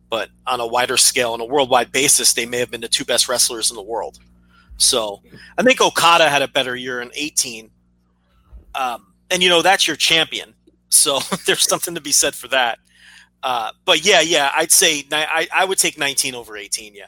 but 0.08 0.28
on 0.46 0.60
a 0.60 0.66
wider 0.66 0.96
scale, 0.96 1.32
on 1.32 1.40
a 1.40 1.44
worldwide 1.44 1.90
basis, 1.90 2.34
they 2.34 2.46
may 2.46 2.58
have 2.58 2.70
been 2.70 2.82
the 2.82 2.88
two 2.88 3.04
best 3.04 3.28
wrestlers 3.28 3.70
in 3.70 3.76
the 3.76 3.82
world. 3.82 4.18
So 4.76 5.22
I 5.58 5.62
think 5.62 5.80
Okada 5.80 6.28
had 6.28 6.42
a 6.42 6.48
better 6.48 6.76
year 6.76 7.00
in 7.00 7.10
18. 7.14 7.70
Um, 8.74 9.14
and, 9.30 9.42
you 9.42 9.48
know, 9.48 9.62
that's 9.62 9.86
your 9.86 9.96
champion. 9.96 10.54
So 10.92 11.18
there's 11.46 11.68
something 11.68 11.94
to 11.94 12.00
be 12.00 12.12
said 12.12 12.34
for 12.34 12.48
that. 12.48 12.78
Uh, 13.42 13.72
but 13.84 14.04
yeah, 14.04 14.20
yeah, 14.20 14.52
I'd 14.54 14.70
say 14.70 15.04
I, 15.10 15.48
I 15.52 15.64
would 15.64 15.78
take 15.78 15.98
19 15.98 16.34
over 16.34 16.56
18. 16.56 16.94
Yeah. 16.94 17.06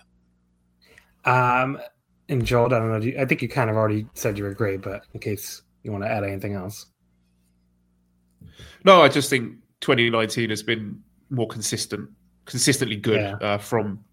Um, 1.25 1.81
and 2.29 2.45
Joel, 2.45 2.67
I 2.67 2.79
don't 2.79 2.89
know. 2.89 3.21
I 3.21 3.25
think 3.25 3.43
you 3.43 3.49
kind 3.49 3.71
of 3.71 3.77
already 3.77 4.07
said 4.15 4.37
you 4.37 4.45
were 4.45 4.55
great, 4.55 4.83
but 4.83 5.03
in 5.13 5.21
case 5.21 5.63
you 5.83 5.93
want 5.93 6.05
to 6.05 6.11
add 6.11 6.25
anything 6.25 6.55
else. 6.55 6.87
No, 8.85 9.03
I 9.03 9.09
just 9.09 9.31
think 9.31 9.55
2019 9.81 10.51
has 10.51 10.63
been 10.63 11.01
more 11.31 11.47
consistent, 11.47 12.09
consistently 12.47 12.97
good 12.97 13.21
yeah. 13.21 13.37
uh, 13.47 13.59
from 13.59 14.05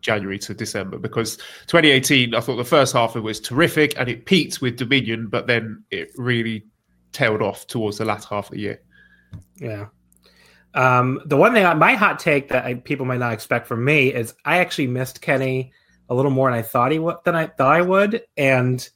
January 0.00 0.38
to 0.40 0.54
December 0.54 0.98
because 0.98 1.36
2018, 1.66 2.34
I 2.34 2.40
thought 2.40 2.56
the 2.56 2.64
first 2.64 2.92
half 2.92 3.10
of 3.10 3.16
it 3.16 3.20
was 3.24 3.40
terrific 3.40 3.94
and 3.98 4.08
it 4.08 4.26
peaked 4.26 4.60
with 4.60 4.76
Dominion, 4.76 5.28
but 5.28 5.46
then 5.46 5.82
it 5.90 6.10
really 6.16 6.66
tailed 7.12 7.42
off 7.42 7.66
towards 7.66 7.98
the 7.98 8.04
last 8.04 8.28
half 8.28 8.46
of 8.46 8.52
the 8.52 8.60
year. 8.60 8.80
Yeah. 9.56 9.86
Um, 10.74 11.20
the 11.24 11.36
one 11.36 11.52
thing, 11.52 11.64
my 11.78 11.94
hot 11.94 12.18
take 12.18 12.48
that 12.48 12.64
I, 12.64 12.74
people 12.74 13.06
might 13.06 13.20
not 13.20 13.32
expect 13.32 13.66
from 13.66 13.84
me 13.84 14.12
is 14.12 14.34
I 14.44 14.58
actually 14.58 14.88
missed 14.88 15.20
Kenny 15.20 15.72
a 16.08 16.14
little 16.14 16.32
more 16.32 16.50
than 16.50 16.58
I 16.58 16.62
thought 16.62 16.92
he 16.92 16.98
would 16.98 17.16
than 17.24 17.36
I 17.36 17.46
thought 17.46 17.76
I 17.76 17.80
would, 17.80 18.22
and 18.36 18.86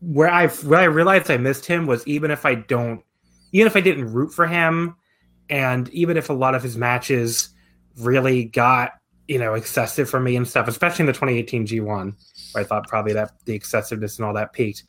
where 0.00 0.30
I 0.30 0.46
where 0.46 0.80
I 0.80 0.84
realized 0.84 1.30
I 1.30 1.36
missed 1.36 1.66
him 1.66 1.86
was 1.86 2.06
even 2.06 2.30
if 2.30 2.46
I 2.46 2.54
don't, 2.54 3.02
even 3.52 3.66
if 3.66 3.76
I 3.76 3.80
didn't 3.80 4.12
root 4.12 4.32
for 4.32 4.46
him, 4.46 4.94
and 5.50 5.88
even 5.90 6.16
if 6.16 6.30
a 6.30 6.34
lot 6.34 6.54
of 6.54 6.62
his 6.62 6.76
matches 6.76 7.50
really 7.98 8.44
got 8.44 8.92
you 9.26 9.38
know 9.38 9.54
excessive 9.54 10.08
for 10.08 10.20
me 10.20 10.36
and 10.36 10.46
stuff, 10.46 10.68
especially 10.68 11.02
in 11.02 11.06
the 11.06 11.12
2018 11.12 11.66
G1, 11.66 12.14
where 12.52 12.64
I 12.64 12.66
thought 12.66 12.86
probably 12.88 13.12
that 13.14 13.32
the 13.44 13.54
excessiveness 13.54 14.18
and 14.18 14.24
all 14.24 14.34
that 14.34 14.52
peaked. 14.52 14.84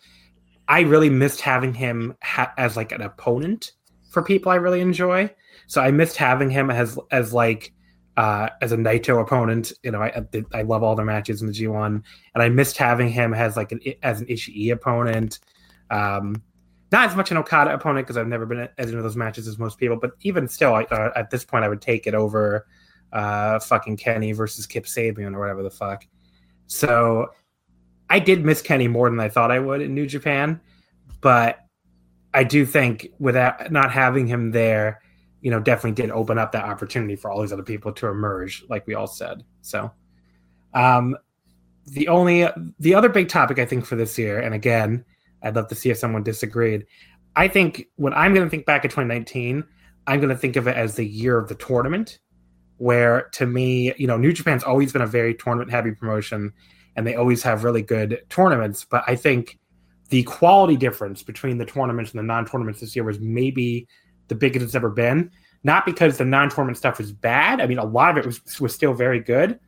I 0.70 0.82
really 0.82 1.10
missed 1.10 1.41
having 1.41 1.74
him 1.74 2.15
ha- 2.22 2.54
as 2.58 2.76
like 2.76 2.91
an 2.91 3.02
opponent 3.02 3.72
for 4.10 4.22
people 4.22 4.52
I 4.52 4.56
really 4.56 4.82
enjoy. 4.82 5.34
So 5.67 5.82
I 5.82 5.91
missed 5.91 6.17
having 6.17 6.50
him 6.50 6.70
as 6.70 6.98
as 7.12 7.34
like 7.34 7.74
uh, 8.15 8.50
as 8.62 8.72
a 8.72 8.78
Naito 8.78 9.22
opponent. 9.22 9.74
You 9.84 9.91
know, 9.91 10.02
I 10.02 10.26
I 10.54 10.62
love 10.63 10.84
all 10.84 10.96
their 10.96 11.06
matches 11.06 11.41
in 11.41 11.48
the 11.48 11.54
G1, 11.54 11.86
and 12.34 12.43
I 12.43 12.50
missed 12.50 12.78
having 12.78 13.10
him 13.10 13.34
as 13.34 13.56
like 13.58 13.72
an 13.72 13.80
as 14.04 14.22
an 14.22 14.28
Ishii 14.28 14.72
opponent. 14.72 15.39
Um, 15.89 16.41
not 16.91 17.10
as 17.10 17.15
much 17.15 17.32
an 17.32 17.38
Okada 17.38 17.74
opponent 17.74 18.08
because 18.08 18.17
I've 18.17 18.28
never 18.28 18.46
been 18.46 18.70
as 18.78 18.89
into 18.89 19.02
those 19.02 19.17
matches 19.17 19.48
as 19.48 19.60
most 19.60 19.78
people, 19.78 19.98
but 19.98 20.12
even 20.22 20.48
still, 20.48 20.74
uh, 20.74 21.10
at 21.15 21.30
this 21.30 21.43
point, 21.43 21.65
I 21.65 21.70
would 21.70 21.82
take 21.82 22.08
it 22.08 22.15
over 22.15 22.65
uh, 23.12 23.60
fucking 23.60 23.98
Kenny 23.98 24.32
versus 24.32 24.65
Kip 24.65 24.86
Sabian 24.86 25.36
or 25.36 25.39
whatever 25.39 25.63
the 25.63 25.70
fuck. 25.70 26.06
So 26.67 27.28
I 28.10 28.20
did 28.20 28.46
miss 28.46 28.62
Kenny 28.62 28.88
more 28.88 29.10
than 29.10 29.20
I 29.20 29.30
thought 29.30 29.52
I 29.52 29.60
would 29.60 29.82
in 29.82 29.93
New 29.93 30.08
Japan, 30.08 30.62
but 31.20 31.60
I 32.38 32.43
do 32.43 32.67
think 32.67 33.08
without 33.17 33.71
not 33.71 33.91
having 33.91 34.28
him 34.28 34.52
there, 34.52 35.02
you 35.41 35.50
know, 35.50 35.60
definitely 35.60 35.93
did 35.93 36.12
open 36.12 36.38
up 36.38 36.52
that 36.52 36.65
opportunity 36.65 37.15
for 37.15 37.32
all 37.32 37.41
these 37.41 37.52
other 37.52 37.63
people 37.63 37.91
to 37.93 38.08
emerge, 38.08 38.63
like 38.69 38.86
we 38.86 38.93
all 38.93 39.08
said. 39.08 39.43
So, 39.62 39.91
um, 40.76 41.17
the 41.88 42.08
only 42.10 42.47
the 42.80 42.93
other 42.93 43.10
big 43.10 43.28
topic 43.28 43.58
I 43.58 43.65
think 43.65 43.88
for 43.88 43.95
this 43.95 44.19
year, 44.19 44.39
and 44.39 44.54
again, 44.54 45.04
I'd 45.41 45.56
love 45.56 45.67
to 45.69 45.76
see 45.76 45.89
if 45.89 45.97
someone 45.97 46.21
disagreed. 46.21 46.86
I 47.36 47.47
think 47.47 47.88
when 47.95 48.13
I'm 48.13 48.36
going 48.36 48.45
to 48.45 48.52
think 48.52 48.67
back 48.67 48.86
at 48.86 48.91
2019, 48.91 49.63
I'm 50.06 50.19
going 50.19 50.30
to 50.30 50.38
think 50.38 50.58
of 50.58 50.67
it 50.67 50.78
as 50.78 50.93
the 50.93 51.08
year 51.08 51.39
of 51.39 51.50
the 51.50 51.56
tournament, 51.56 52.19
where 52.78 53.30
to 53.34 53.47
me, 53.47 53.95
you 53.97 54.06
know, 54.06 54.17
New 54.17 54.32
Japan's 54.32 54.63
always 54.63 54.93
been 54.93 55.02
a 55.02 55.08
very 55.08 55.34
tournament 55.34 55.71
heavy 55.71 55.91
promotion, 55.91 56.54
and 56.95 57.08
they 57.08 57.15
always 57.15 57.41
have 57.41 57.63
really 57.63 57.82
good 57.82 58.21
tournaments. 58.30 58.86
But 58.86 59.06
I 59.08 59.15
think 59.15 59.58
the 60.10 60.24
quality 60.24 60.76
difference 60.76 61.24
between 61.24 61.58
the 61.58 61.65
tournaments 61.65 62.12
and 62.12 62.20
the 62.20 62.24
non 62.24 62.46
tournaments 62.46 62.80
this 62.80 62.96
year 62.96 63.04
was 63.04 63.20
maybe 63.20 63.88
the 64.28 64.36
biggest 64.36 64.63
it's 64.63 64.76
ever 64.76 64.89
been. 64.89 65.32
Not 65.63 65.86
because 65.86 66.17
the 66.17 66.26
non 66.26 66.50
tournament 66.50 66.78
stuff 66.78 66.98
was 66.98 67.12
bad. 67.12 67.62
I 67.62 67.67
mean, 67.67 67.80
a 67.80 67.86
lot 67.86 68.12
of 68.12 68.17
it 68.17 68.26
was, 68.26 68.60
was 68.60 68.74
still 68.74 68.93
very 68.93 69.20
good, 69.20 69.60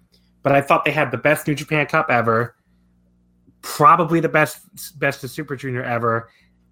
but 0.43 0.53
I 0.53 0.61
thought 0.61 0.85
they 0.85 0.91
had 0.91 1.11
the 1.11 1.17
best 1.17 1.47
New 1.47 1.55
Japan 1.55 1.85
Cup 1.87 2.09
ever 2.09 2.55
probably 3.61 4.19
the 4.19 4.29
best 4.29 4.61
best 4.99 5.23
of 5.23 5.29
Super 5.29 5.55
Junior 5.55 5.83
ever, 5.83 6.29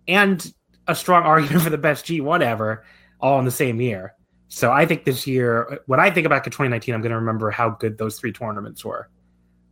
and 0.08 0.54
a 0.88 0.96
strong 0.96 1.24
argument 1.26 1.64
for 1.64 1.70
the 1.70 1.78
best 1.78 2.06
G1 2.06 2.42
ever, 2.42 2.86
all 3.20 3.40
in 3.40 3.46
the 3.46 3.52
same 3.52 3.82
year. 3.82 4.14
So 4.50 4.72
I 4.72 4.86
think 4.86 5.04
this 5.04 5.28
year, 5.28 5.82
when 5.88 6.00
I 6.00 6.10
think 6.10 6.26
to 6.28 6.32
2019, 6.32 6.96
I'm 6.96 7.02
going 7.02 7.12
to 7.12 7.18
remember 7.18 7.52
how 7.52 7.72
good 7.72 7.98
those 7.98 8.18
three 8.18 8.32
tournaments 8.32 8.86
were. 8.86 9.10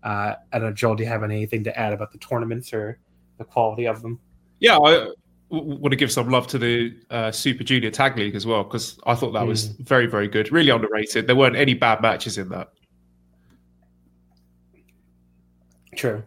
Uh, 0.03 0.35
I 0.51 0.59
don't 0.59 0.69
know, 0.69 0.73
Joel, 0.73 0.95
do 0.95 1.03
you 1.03 1.09
have 1.09 1.23
anything 1.23 1.63
to 1.63 1.79
add 1.79 1.93
about 1.93 2.11
the 2.11 2.17
tournaments 2.17 2.73
or 2.73 2.99
the 3.37 3.45
quality 3.45 3.85
of 3.85 4.01
them? 4.01 4.19
Yeah, 4.59 4.77
I 4.77 5.09
want 5.49 5.91
to 5.91 5.95
give 5.95 6.11
some 6.11 6.29
love 6.29 6.47
to 6.47 6.57
the 6.57 6.95
uh, 7.09 7.31
Super 7.31 7.63
Junior 7.63 7.91
Tag 7.91 8.17
League 8.17 8.35
as 8.35 8.45
well 8.45 8.63
because 8.63 8.99
I 9.05 9.15
thought 9.15 9.31
that 9.33 9.43
mm. 9.43 9.47
was 9.47 9.67
very, 9.67 10.07
very 10.07 10.27
good. 10.27 10.51
Really 10.51 10.69
underrated. 10.69 11.27
There 11.27 11.35
weren't 11.35 11.55
any 11.55 11.73
bad 11.73 12.01
matches 12.01 12.37
in 12.37 12.49
that. 12.49 12.69
True. 15.95 16.23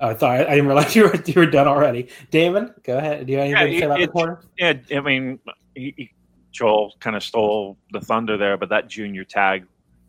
Oh, 0.00 0.08
I 0.08 0.14
thought 0.14 0.40
I 0.40 0.54
didn't 0.54 0.66
realize 0.66 0.94
you 0.96 1.04
were 1.04 1.22
you 1.24 1.34
were 1.36 1.46
done 1.46 1.66
already. 1.66 2.08
Damon, 2.30 2.74
go 2.82 2.98
ahead. 2.98 3.26
Do 3.26 3.32
you 3.32 3.38
have 3.38 3.46
anything 3.46 3.72
yeah, 3.72 3.72
to 3.72 3.78
say 3.78 3.84
about 3.86 4.00
it, 4.00 4.06
the 4.06 4.12
corner? 4.12 4.40
Yeah, 4.58 4.74
I 4.94 5.00
mean, 5.00 5.38
he, 5.74 5.94
he, 5.96 6.10
Joel 6.52 6.94
kind 7.00 7.16
of 7.16 7.22
stole 7.22 7.78
the 7.92 8.00
thunder 8.00 8.36
there, 8.36 8.56
but 8.56 8.68
that 8.68 8.88
junior 8.88 9.24
tag, 9.24 9.66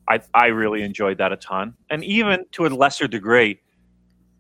I 0.07 0.21
I 0.33 0.47
really 0.47 0.83
enjoyed 0.83 1.17
that 1.19 1.31
a 1.31 1.38
ton, 1.38 1.75
and 1.89 2.03
even 2.03 2.45
to 2.53 2.65
a 2.65 2.67
lesser 2.67 3.07
degree. 3.07 3.61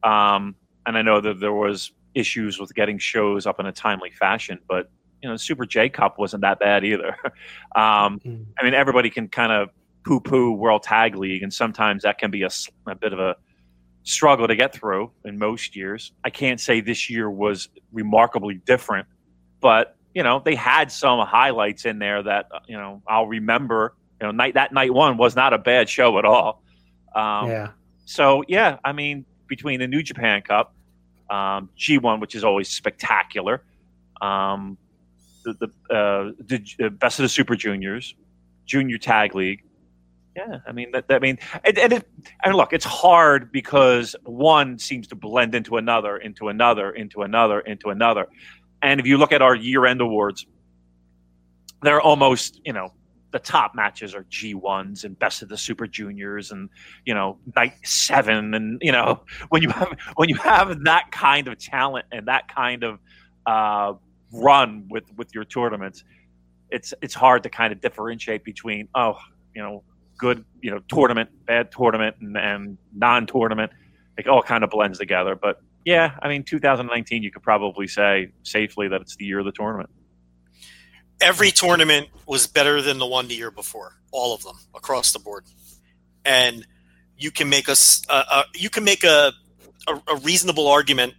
Um, 0.03 0.55
and 0.85 0.97
I 0.97 1.01
know 1.01 1.21
that 1.21 1.39
there 1.39 1.53
was 1.53 1.91
issues 2.13 2.59
with 2.59 2.73
getting 2.73 2.97
shows 2.97 3.45
up 3.45 3.59
in 3.59 3.65
a 3.65 3.71
timely 3.71 4.11
fashion, 4.11 4.59
but 4.67 4.89
you 5.21 5.29
know, 5.29 5.37
Super 5.37 5.65
J 5.65 5.89
Cup 5.89 6.19
wasn't 6.19 6.41
that 6.41 6.59
bad 6.59 6.83
either. 6.85 7.15
um, 7.75 8.19
mm-hmm. 8.19 8.43
I 8.59 8.63
mean, 8.63 8.73
everybody 8.73 9.09
can 9.09 9.27
kind 9.27 9.51
of 9.51 9.69
poo-poo 10.05 10.51
World 10.51 10.83
Tag 10.83 11.15
League, 11.15 11.43
and 11.43 11.53
sometimes 11.53 12.03
that 12.03 12.17
can 12.17 12.31
be 12.31 12.43
a, 12.43 12.49
a 12.87 12.95
bit 12.95 13.11
of 13.11 13.19
a 13.19 13.35
struggle 14.03 14.47
to 14.47 14.55
get 14.55 14.73
through 14.73 15.11
in 15.25 15.37
most 15.37 15.75
years. 15.75 16.13
I 16.23 16.29
can't 16.29 16.61
say 16.61 16.79
this 16.79 17.09
year 17.09 17.29
was 17.29 17.69
remarkably 17.91 18.61
different, 18.65 19.07
but 19.61 19.97
you 20.13 20.23
know 20.23 20.41
they 20.43 20.55
had 20.55 20.91
some 20.91 21.25
highlights 21.25 21.85
in 21.85 21.99
there 21.99 22.23
that 22.23 22.47
uh, 22.53 22.59
you 22.67 22.77
know 22.77 23.01
I'll 23.07 23.27
remember. 23.27 23.95
You 24.21 24.27
know, 24.27 24.31
night 24.31 24.53
that 24.53 24.71
night 24.71 24.93
one 24.93 25.17
was 25.17 25.35
not 25.35 25.53
a 25.53 25.57
bad 25.57 25.89
show 25.89 26.17
at 26.19 26.25
all. 26.25 26.63
Um, 27.15 27.49
yeah. 27.49 27.69
So 28.05 28.43
yeah, 28.47 28.77
I 28.85 28.93
mean, 28.93 29.25
between 29.47 29.79
the 29.79 29.87
New 29.87 30.03
Japan 30.03 30.41
Cup, 30.41 30.73
um, 31.29 31.69
G1, 31.77 32.19
which 32.19 32.35
is 32.35 32.43
always 32.43 32.69
spectacular, 32.69 33.63
um, 34.21 34.77
the 35.43 35.53
the, 35.53 35.95
uh, 35.95 36.31
the 36.39 36.89
best 36.89 37.19
of 37.19 37.23
the 37.23 37.29
Super 37.29 37.55
Juniors, 37.55 38.15
Junior 38.65 38.97
Tag 38.97 39.35
League, 39.35 39.63
yeah, 40.35 40.59
I 40.67 40.73
mean 40.73 40.91
that. 40.91 41.05
I 41.09 41.19
mean, 41.19 41.39
and, 41.63 41.77
and, 41.77 41.93
it, 41.93 42.09
and 42.43 42.55
look, 42.55 42.73
it's 42.73 42.85
hard 42.85 43.51
because 43.53 44.15
one 44.23 44.77
seems 44.77 45.07
to 45.07 45.15
blend 45.15 45.55
into 45.55 45.77
another, 45.77 46.17
into 46.17 46.49
another, 46.49 46.91
into 46.91 47.21
another, 47.21 47.61
into 47.61 47.89
another. 47.89 48.27
And 48.81 48.99
if 48.99 49.07
you 49.07 49.17
look 49.17 49.31
at 49.31 49.41
our 49.41 49.55
year-end 49.55 50.01
awards, 50.01 50.45
they're 51.81 52.01
almost, 52.01 52.59
you 52.65 52.73
know, 52.73 52.91
the 53.35 53.39
top 53.39 53.75
matches 53.75 54.15
are 54.15 54.23
G1s 54.31 55.03
and 55.03 55.19
best 55.19 55.41
of 55.41 55.49
the 55.49 55.57
Super 55.57 55.87
Juniors 55.87 56.51
and 56.51 56.69
you 57.03 57.13
know 57.13 57.37
night 57.57 57.73
seven 57.83 58.53
and 58.53 58.79
you 58.81 58.93
know 58.93 59.23
when 59.49 59.61
you 59.61 59.69
have 59.71 59.93
when 60.15 60.29
you 60.29 60.35
have 60.35 60.85
that 60.85 61.11
kind 61.11 61.49
of 61.49 61.57
talent 61.59 62.05
and 62.13 62.29
that 62.29 62.47
kind 62.47 62.85
of 62.85 62.99
uh, 63.45 63.91
run 64.31 64.87
with 64.89 65.03
with 65.17 65.35
your 65.35 65.43
tournaments, 65.43 66.05
it's 66.71 66.93
it's 67.01 67.13
hard 67.13 67.43
to 67.43 67.49
kind 67.49 67.73
of 67.73 67.81
differentiate 67.81 68.45
between 68.45 68.87
oh 68.95 69.17
you 69.53 69.61
know 69.61 69.83
good, 70.17 70.45
you 70.61 70.71
know, 70.71 70.79
tournament, 70.87 71.29
bad 71.45 71.73
tournament, 71.73 72.15
and, 72.21 72.37
and 72.37 72.77
non-tournament. 72.93 73.69
It 74.17 74.27
all 74.27 74.41
kind 74.41 74.63
of 74.63 74.69
blends 74.69 74.97
together. 74.97 75.35
But 75.35 75.61
yeah, 75.83 76.17
I 76.21 76.29
mean, 76.29 76.43
2019, 76.43 77.21
you 77.21 77.31
could 77.31 77.43
probably 77.43 77.87
say 77.87 78.31
safely 78.43 78.87
that 78.87 79.01
it's 79.01 79.17
the 79.17 79.25
year 79.25 79.39
of 79.39 79.45
the 79.45 79.51
tournament. 79.51 79.89
Every 81.21 81.51
tournament 81.51 82.09
was 82.25 82.47
better 82.47 82.81
than 82.81 82.97
the 82.97 83.05
one 83.05 83.27
the 83.27 83.35
year 83.35 83.51
before. 83.51 83.93
All 84.11 84.33
of 84.33 84.43
them 84.43 84.57
across 84.73 85.11
the 85.11 85.19
board, 85.19 85.45
and 86.23 86.65
you 87.17 87.31
can 87.31 87.49
make 87.49 87.69
us 87.69 88.01
uh, 88.09 88.43
you 88.53 88.69
can 88.69 88.83
make 88.83 89.03
a, 89.03 89.33
a, 89.87 90.01
a 90.07 90.15
reasonable 90.17 90.67
argument 90.67 91.13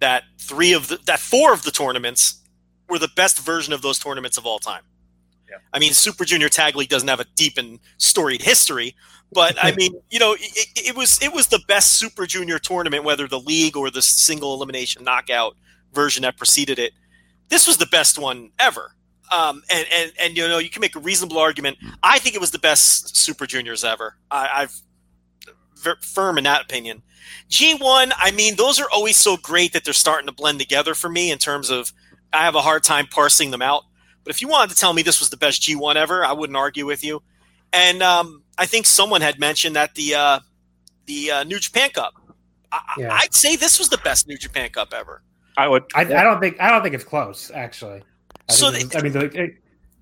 that 0.00 0.24
three 0.38 0.72
of 0.72 0.88
the 0.88 0.98
that 1.06 1.20
four 1.20 1.52
of 1.52 1.62
the 1.62 1.70
tournaments 1.70 2.40
were 2.88 2.98
the 2.98 3.10
best 3.16 3.38
version 3.38 3.72
of 3.72 3.82
those 3.82 3.98
tournaments 3.98 4.36
of 4.36 4.46
all 4.46 4.58
time. 4.58 4.82
Yeah. 5.48 5.58
I 5.72 5.78
mean, 5.78 5.92
Super 5.92 6.24
Junior 6.24 6.48
Tag 6.48 6.76
League 6.76 6.88
doesn't 6.88 7.08
have 7.08 7.20
a 7.20 7.26
deep 7.36 7.58
and 7.58 7.78
storied 7.98 8.42
history, 8.42 8.96
but 9.32 9.56
I 9.62 9.72
mean, 9.76 9.94
you 10.10 10.18
know, 10.18 10.34
it, 10.34 10.68
it, 10.76 10.96
was 10.96 11.22
it 11.22 11.32
was 11.32 11.48
the 11.48 11.60
best 11.68 11.92
Super 11.92 12.26
Junior 12.26 12.58
tournament, 12.58 13.04
whether 13.04 13.28
the 13.28 13.38
league 13.38 13.76
or 13.76 13.90
the 13.90 14.02
single 14.02 14.54
elimination 14.54 15.04
knockout 15.04 15.56
version 15.92 16.22
that 16.22 16.36
preceded 16.36 16.78
it. 16.78 16.92
This 17.48 17.66
was 17.66 17.76
the 17.76 17.86
best 17.86 18.18
one 18.18 18.50
ever. 18.58 18.94
Um, 19.30 19.62
and, 19.70 19.86
and 19.92 20.12
and 20.20 20.36
you 20.36 20.46
know 20.46 20.58
you 20.58 20.68
can 20.68 20.80
make 20.80 20.96
a 20.96 21.00
reasonable 21.00 21.38
argument. 21.38 21.78
I 22.02 22.18
think 22.18 22.34
it 22.34 22.40
was 22.40 22.50
the 22.50 22.58
best 22.58 23.16
Super 23.16 23.46
Juniors 23.46 23.84
ever. 23.84 24.16
I, 24.30 24.48
I've 24.54 24.80
firm 26.00 26.38
in 26.38 26.44
that 26.44 26.62
opinion. 26.62 27.02
G1, 27.50 28.12
I 28.16 28.30
mean, 28.30 28.56
those 28.56 28.80
are 28.80 28.88
always 28.90 29.16
so 29.16 29.36
great 29.36 29.72
that 29.72 29.84
they're 29.84 29.92
starting 29.92 30.26
to 30.26 30.32
blend 30.32 30.58
together 30.58 30.94
for 30.94 31.08
me 31.08 31.30
in 31.30 31.38
terms 31.38 31.70
of 31.70 31.92
I 32.32 32.44
have 32.44 32.54
a 32.54 32.60
hard 32.62 32.82
time 32.82 33.06
parsing 33.06 33.50
them 33.50 33.62
out. 33.62 33.84
But 34.24 34.34
if 34.34 34.40
you 34.40 34.48
wanted 34.48 34.70
to 34.70 34.76
tell 34.76 34.92
me 34.92 35.02
this 35.02 35.20
was 35.20 35.30
the 35.30 35.36
best 35.36 35.62
G1 35.62 35.96
ever, 35.96 36.24
I 36.24 36.32
wouldn't 36.32 36.56
argue 36.56 36.86
with 36.86 37.04
you. 37.04 37.22
And 37.72 38.02
um, 38.02 38.42
I 38.56 38.66
think 38.66 38.86
someone 38.86 39.20
had 39.20 39.38
mentioned 39.38 39.76
that 39.76 39.94
the 39.94 40.14
uh, 40.14 40.40
the 41.06 41.30
uh, 41.30 41.44
New 41.44 41.58
Japan 41.58 41.90
Cup. 41.90 42.14
I, 42.70 42.80
yeah. 42.98 43.12
I'd 43.12 43.34
say 43.34 43.56
this 43.56 43.78
was 43.78 43.88
the 43.88 43.98
best 43.98 44.28
New 44.28 44.38
Japan 44.38 44.70
Cup 44.70 44.94
ever. 44.94 45.22
I 45.56 45.68
would. 45.68 45.84
I, 45.94 46.02
I 46.02 46.22
don't 46.22 46.40
think. 46.40 46.60
I 46.60 46.70
don't 46.70 46.82
think 46.82 46.94
it's 46.94 47.04
close. 47.04 47.50
Actually. 47.50 48.02
I 48.48 48.52
so 48.52 48.70
they, 48.70 48.84
I 48.96 49.02
mean, 49.02 49.12
the, 49.12 49.24
it, 49.26 49.54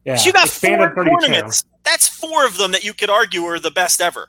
yeah, 0.04 0.22
you 0.22 0.32
got 0.32 0.48
four 0.48 0.94
tournaments. 0.94 1.64
That's 1.84 2.08
four 2.08 2.46
of 2.46 2.56
them 2.56 2.72
that 2.72 2.84
you 2.84 2.94
could 2.94 3.10
argue 3.10 3.44
are 3.44 3.58
the 3.58 3.70
best 3.70 4.00
ever. 4.00 4.28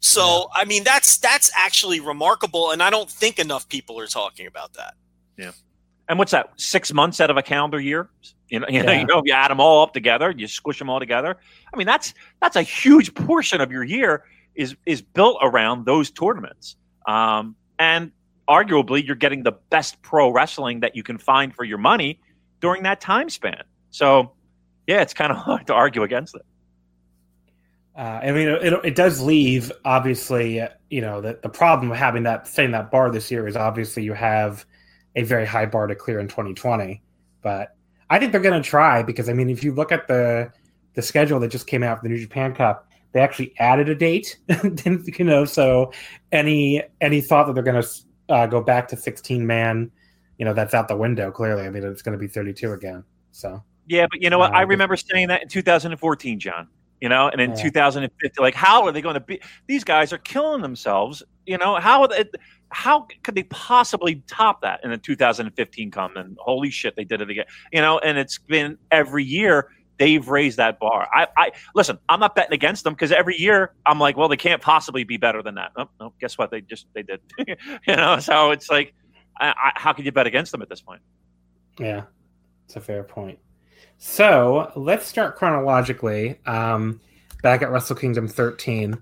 So 0.00 0.48
yeah. 0.56 0.62
I 0.62 0.64
mean, 0.64 0.84
that's 0.84 1.18
that's 1.18 1.50
actually 1.56 2.00
remarkable, 2.00 2.70
and 2.70 2.82
I 2.82 2.90
don't 2.90 3.10
think 3.10 3.38
enough 3.38 3.68
people 3.68 3.98
are 4.00 4.06
talking 4.06 4.46
about 4.46 4.74
that. 4.74 4.94
Yeah. 5.36 5.52
And 6.08 6.18
what's 6.18 6.32
that? 6.32 6.50
Six 6.56 6.92
months 6.92 7.20
out 7.20 7.30
of 7.30 7.36
a 7.36 7.42
calendar 7.42 7.78
year? 7.78 8.08
You 8.48 8.60
know, 8.60 8.66
you, 8.68 8.76
yeah. 8.78 8.82
know, 8.82 8.92
you 8.92 9.04
know, 9.04 9.22
you 9.24 9.32
add 9.32 9.50
them 9.50 9.60
all 9.60 9.82
up 9.82 9.92
together, 9.92 10.32
you 10.36 10.46
squish 10.46 10.78
them 10.78 10.88
all 10.88 11.00
together. 11.00 11.36
I 11.72 11.76
mean, 11.76 11.86
that's 11.86 12.14
that's 12.40 12.56
a 12.56 12.62
huge 12.62 13.14
portion 13.14 13.60
of 13.60 13.70
your 13.70 13.84
year 13.84 14.24
is 14.54 14.74
is 14.86 15.02
built 15.02 15.38
around 15.42 15.84
those 15.84 16.10
tournaments. 16.10 16.76
Um, 17.06 17.56
and 17.78 18.10
arguably, 18.48 19.06
you're 19.06 19.16
getting 19.16 19.42
the 19.42 19.52
best 19.52 20.00
pro 20.02 20.30
wrestling 20.30 20.80
that 20.80 20.96
you 20.96 21.02
can 21.02 21.18
find 21.18 21.54
for 21.54 21.64
your 21.64 21.78
money 21.78 22.20
during 22.60 22.82
that 22.84 23.00
time 23.00 23.30
span. 23.30 23.62
So, 23.90 24.32
yeah, 24.86 25.02
it's 25.02 25.14
kind 25.14 25.32
of 25.32 25.38
hard 25.44 25.66
to 25.68 25.74
argue 25.74 26.02
against 26.02 26.34
it. 26.34 26.42
Uh, 27.96 28.20
I 28.22 28.30
mean, 28.30 28.48
it, 28.48 28.72
it 28.84 28.94
does 28.94 29.20
leave 29.20 29.72
obviously, 29.84 30.64
you 30.88 31.00
know, 31.00 31.20
the, 31.20 31.38
the 31.42 31.48
problem 31.48 31.90
of 31.90 31.96
having 31.96 32.22
that 32.22 32.46
setting 32.46 32.70
that 32.70 32.92
bar 32.92 33.10
this 33.10 33.28
year 33.28 33.48
is 33.48 33.56
obviously 33.56 34.04
you 34.04 34.12
have 34.12 34.64
a 35.16 35.24
very 35.24 35.44
high 35.44 35.66
bar 35.66 35.88
to 35.88 35.96
clear 35.96 36.20
in 36.20 36.28
2020. 36.28 37.02
But 37.42 37.74
I 38.08 38.20
think 38.20 38.30
they're 38.30 38.40
going 38.40 38.62
to 38.62 38.68
try 38.68 39.02
because 39.02 39.28
I 39.28 39.32
mean, 39.32 39.50
if 39.50 39.64
you 39.64 39.74
look 39.74 39.90
at 39.90 40.06
the 40.06 40.52
the 40.94 41.02
schedule 41.02 41.40
that 41.40 41.48
just 41.48 41.66
came 41.66 41.82
out 41.82 41.98
for 41.98 42.04
the 42.04 42.08
New 42.08 42.20
Japan 42.20 42.54
Cup, 42.54 42.88
they 43.12 43.20
actually 43.20 43.52
added 43.58 43.88
a 43.88 43.96
date. 43.96 44.38
you 44.84 45.24
know, 45.24 45.44
so 45.44 45.92
any 46.30 46.82
any 47.00 47.20
thought 47.20 47.48
that 47.48 47.54
they're 47.54 47.64
going 47.64 47.82
to 47.82 47.88
uh, 48.28 48.46
go 48.46 48.62
back 48.62 48.86
to 48.88 48.96
16 48.96 49.44
man 49.46 49.90
you 50.38 50.44
know 50.44 50.54
that's 50.54 50.74
out 50.74 50.88
the 50.88 50.96
window. 50.96 51.30
Clearly, 51.30 51.62
I 51.62 51.70
mean 51.70 51.84
it's 51.84 52.02
going 52.02 52.16
to 52.16 52.18
be 52.18 52.28
32 52.28 52.72
again. 52.72 53.04
So 53.32 53.62
yeah, 53.88 54.06
but 54.10 54.22
you 54.22 54.30
know 54.30 54.38
what? 54.38 54.52
Uh, 54.52 54.58
I 54.58 54.62
remember 54.62 54.96
saying 54.96 55.28
that 55.28 55.42
in 55.42 55.48
2014, 55.48 56.40
John. 56.40 56.68
You 57.00 57.08
know, 57.08 57.28
and 57.28 57.40
in 57.40 57.50
yeah. 57.50 57.62
2050, 57.62 58.42
like 58.42 58.54
how 58.56 58.84
are 58.84 58.90
they 58.90 59.00
going 59.00 59.14
to 59.14 59.20
be? 59.20 59.40
These 59.68 59.84
guys 59.84 60.12
are 60.12 60.18
killing 60.18 60.62
themselves. 60.62 61.22
You 61.46 61.56
know 61.56 61.76
how 61.76 62.06
they, 62.08 62.24
how 62.70 63.06
could 63.22 63.36
they 63.36 63.44
possibly 63.44 64.22
top 64.26 64.62
that 64.62 64.80
in 64.82 64.90
the 64.90 64.98
2015 64.98 65.90
come? 65.92 66.16
And 66.16 66.36
holy 66.40 66.70
shit, 66.70 66.96
they 66.96 67.04
did 67.04 67.20
it 67.20 67.30
again. 67.30 67.44
You 67.72 67.82
know, 67.82 68.00
and 68.00 68.18
it's 68.18 68.38
been 68.38 68.78
every 68.90 69.22
year 69.22 69.68
they've 69.98 70.26
raised 70.28 70.56
that 70.56 70.78
bar. 70.78 71.08
I, 71.12 71.26
I 71.36 71.50
listen. 71.74 71.98
I'm 72.08 72.20
not 72.20 72.34
betting 72.34 72.52
against 72.52 72.84
them 72.84 72.94
because 72.94 73.12
every 73.12 73.36
year 73.36 73.74
I'm 73.86 74.00
like, 74.00 74.16
well, 74.16 74.28
they 74.28 74.36
can't 74.36 74.62
possibly 74.62 75.04
be 75.04 75.16
better 75.18 75.42
than 75.42 75.54
that. 75.56 75.72
Oh, 75.76 75.88
no, 76.00 76.14
guess 76.20 76.38
what? 76.38 76.50
They 76.50 76.62
just 76.62 76.86
they 76.94 77.02
did. 77.02 77.20
you 77.86 77.96
know, 77.96 78.18
so 78.18 78.50
it's 78.50 78.70
like, 78.70 78.94
I, 79.38 79.48
I, 79.48 79.72
how 79.74 79.92
can 79.92 80.04
you 80.04 80.12
bet 80.12 80.26
against 80.26 80.52
them 80.52 80.62
at 80.62 80.68
this 80.68 80.80
point? 80.80 81.02
Yeah, 81.78 82.04
it's 82.66 82.76
a 82.76 82.80
fair 82.80 83.04
point. 83.04 83.38
So 83.98 84.72
let's 84.76 85.06
start 85.06 85.36
chronologically. 85.36 86.38
Um, 86.46 87.00
back 87.42 87.62
at 87.62 87.70
Wrestle 87.70 87.96
Kingdom 87.96 88.28
13. 88.28 89.00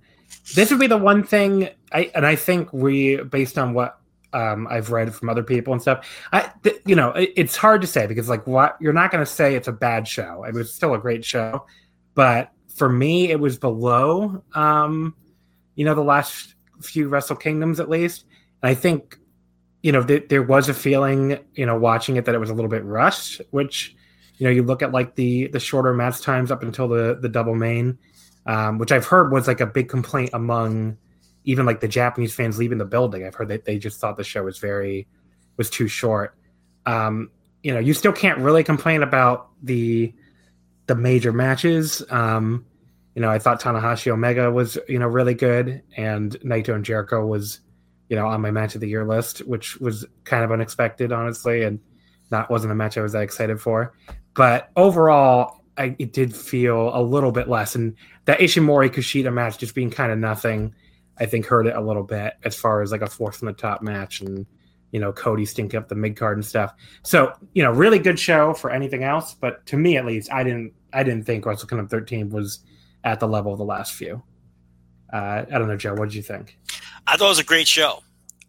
This 0.55 0.71
would 0.71 0.81
be 0.81 0.87
the 0.87 0.97
one 0.97 1.23
thing, 1.23 1.71
I, 1.93 2.11
and 2.15 2.27
I 2.27 2.37
think 2.37 2.73
we, 2.73 3.17
based 3.17 3.59
on 3.59 3.75
what 3.75 3.99
um, 4.33 4.67
I've 4.69 4.91
read 4.91 5.15
from 5.15 5.29
other 5.29 5.43
people 5.43 5.73
and 5.73 5.81
stuff. 5.81 6.07
I, 6.33 6.51
th- 6.63 6.83
you 6.85 6.95
know, 6.95 7.11
it, 7.11 7.33
it's 7.37 7.57
hard 7.57 7.81
to 7.81 7.87
say 7.87 8.07
because 8.07 8.29
like 8.29 8.47
what 8.47 8.77
you're 8.81 8.93
not 8.93 9.11
going 9.11 9.25
to 9.25 9.31
say 9.31 9.55
it's 9.55 9.69
a 9.69 9.73
bad 9.73 10.07
show. 10.07 10.45
It 10.45 10.55
was 10.55 10.73
still 10.73 10.95
a 10.95 10.99
great 10.99 11.25
show, 11.25 11.67
but 12.15 12.51
for 12.75 12.89
me, 12.89 13.31
it 13.31 13.41
was 13.41 13.59
below, 13.59 14.43
um, 14.55 15.15
you 15.75 15.85
know, 15.85 15.95
the 15.95 16.03
last 16.03 16.55
few 16.83 17.09
Wrestle 17.09 17.37
Kingdoms 17.37 17.81
at 17.81 17.89
least. 17.89 18.27
And 18.63 18.71
I 18.71 18.75
think, 18.75 19.19
you 19.87 19.93
know, 19.93 20.03
th- 20.03 20.29
there 20.29 20.43
was 20.43 20.69
a 20.69 20.75
feeling, 20.75 21.39
you 21.55 21.65
know, 21.65 21.79
watching 21.79 22.17
it 22.17 22.25
that 22.25 22.35
it 22.35 22.39
was 22.39 22.51
a 22.51 22.55
little 22.55 22.69
bit 22.69 22.85
rushed. 22.85 23.41
Which, 23.53 23.95
you 24.37 24.45
know, 24.45 24.51
you 24.51 24.65
look 24.65 24.83
at 24.83 24.91
like 24.91 25.15
the 25.15 25.47
the 25.47 25.61
shorter 25.61 25.95
match 25.95 26.23
times 26.23 26.51
up 26.51 26.65
until 26.65 26.89
the 26.89 27.17
the 27.23 27.29
double 27.29 27.55
main, 27.55 27.97
um, 28.47 28.79
which 28.79 28.91
I've 28.91 29.07
heard 29.07 29.31
was 29.31 29.47
like 29.47 29.61
a 29.61 29.67
big 29.67 29.89
complaint 29.89 30.31
among 30.33 30.99
even 31.45 31.67
like 31.67 31.79
the 31.79 31.87
Japanese 31.87 32.35
fans 32.35 32.59
leaving 32.59 32.79
the 32.79 32.85
building. 32.85 33.25
I've 33.25 33.37
heard 33.37 33.47
that 33.47 33.65
they 33.65 33.79
just 33.79 34.01
thought 34.01 34.17
the 34.17 34.25
show 34.25 34.43
was 34.43 34.59
very 34.59 35.07
was 35.57 35.71
too 35.71 35.87
short. 35.87 36.37
Um, 36.85 37.31
you 37.63 37.73
know, 37.73 37.79
you 37.79 37.95
still 37.95 38.13
can't 38.13 38.41
really 38.41 38.65
complain 38.65 39.05
about 39.05 39.51
the 39.63 40.13
the 40.89 40.97
major 40.97 41.33
matches. 41.33 42.03
Um, 42.11 42.67
you 43.15 43.23
know, 43.23 43.31
I 43.31 43.39
thought 43.39 43.63
Tanahashi 43.63 44.11
Omega 44.11 44.51
was 44.51 44.79
you 44.89 44.99
know 44.99 45.07
really 45.07 45.35
good, 45.35 45.85
and 45.97 46.33
Naito 46.41 46.75
and 46.75 46.85
Jericho 46.85 47.25
was 47.25 47.61
you 48.09 48.17
know 48.17 48.27
on 48.27 48.41
my 48.41 48.51
match 48.51 48.75
of 48.75 48.81
the 48.81 48.89
year 48.89 49.05
list, 49.05 49.39
which 49.41 49.77
was 49.79 50.05
kind 50.25 50.45
of 50.45 50.53
unexpected, 50.53 51.13
honestly, 51.13 51.63
and 51.63 51.81
that 52.31 52.51
wasn't 52.51 52.73
a 52.73 52.75
match 52.75 52.99
I 52.99 53.03
was 53.03 53.13
that 53.13 53.23
excited 53.23 53.61
for. 53.61 53.95
But 54.35 54.71
overall, 54.77 55.63
I, 55.79 55.97
it 55.99 56.13
did 56.13 56.35
feel 56.35 56.91
a 56.95 57.03
little 57.03 57.33
bit 57.33 57.49
less, 57.49 57.75
and 57.75 57.95
that 58.25 58.41
Ishimori 58.41 58.91
Kushida 58.91 59.33
match 59.33 59.59
just 59.59 59.75
being 59.75 59.91
kind 59.91 60.13
of 60.13 60.19
nothing 60.19 60.75
I 61.19 61.27
think 61.27 61.47
hurt 61.47 61.67
it 61.67 61.75
a 61.75 61.81
little 61.81 62.03
bit 62.03 62.35
as 62.45 62.55
far 62.55 62.83
as 62.83 62.93
like 62.93 63.03
a 63.03 63.07
fourth 63.07 63.37
from 63.37 63.47
the 63.47 63.55
top 63.55 63.83
match 63.83 64.21
and 64.21 64.47
you 64.93 65.01
know 65.01 65.13
Cody 65.13 65.45
stink 65.45 65.75
up 65.75 65.89
the 65.89 65.95
mid 65.95 66.17
card 66.17 66.37
and 66.37 66.45
stuff. 66.45 66.75
So 67.03 67.33
you 67.55 67.63
know, 67.63 67.73
really 67.73 67.99
good 67.99 68.19
show 68.19 68.55
for 68.55 68.71
anything 68.71 69.03
else, 69.03 69.35
but 69.35 69.65
to 69.67 69.77
me 69.77 69.97
at 69.97 70.05
least, 70.05 70.33
I 70.33 70.45
didn't 70.45 70.73
I 70.93 71.03
didn't 71.03 71.25
think 71.25 71.45
Wrestle 71.45 71.69
Kingdom 71.69 71.89
13 71.89 72.31
was 72.31 72.61
at 73.05 73.21
the 73.21 73.29
level 73.29 73.53
of 73.53 73.59
the 73.59 73.65
last 73.65 73.95
few. 73.95 74.23
Uh, 75.13 75.45
I 75.49 75.59
don't 75.59 75.69
know, 75.69 75.77
Joe. 75.77 75.95
What 75.95 76.09
did 76.09 76.15
you 76.15 76.23
think? 76.23 76.59
I 77.07 77.17
thought 77.17 77.27
it 77.27 77.29
was 77.29 77.39
a 77.39 77.45
great 77.45 77.69
show. 77.69 78.03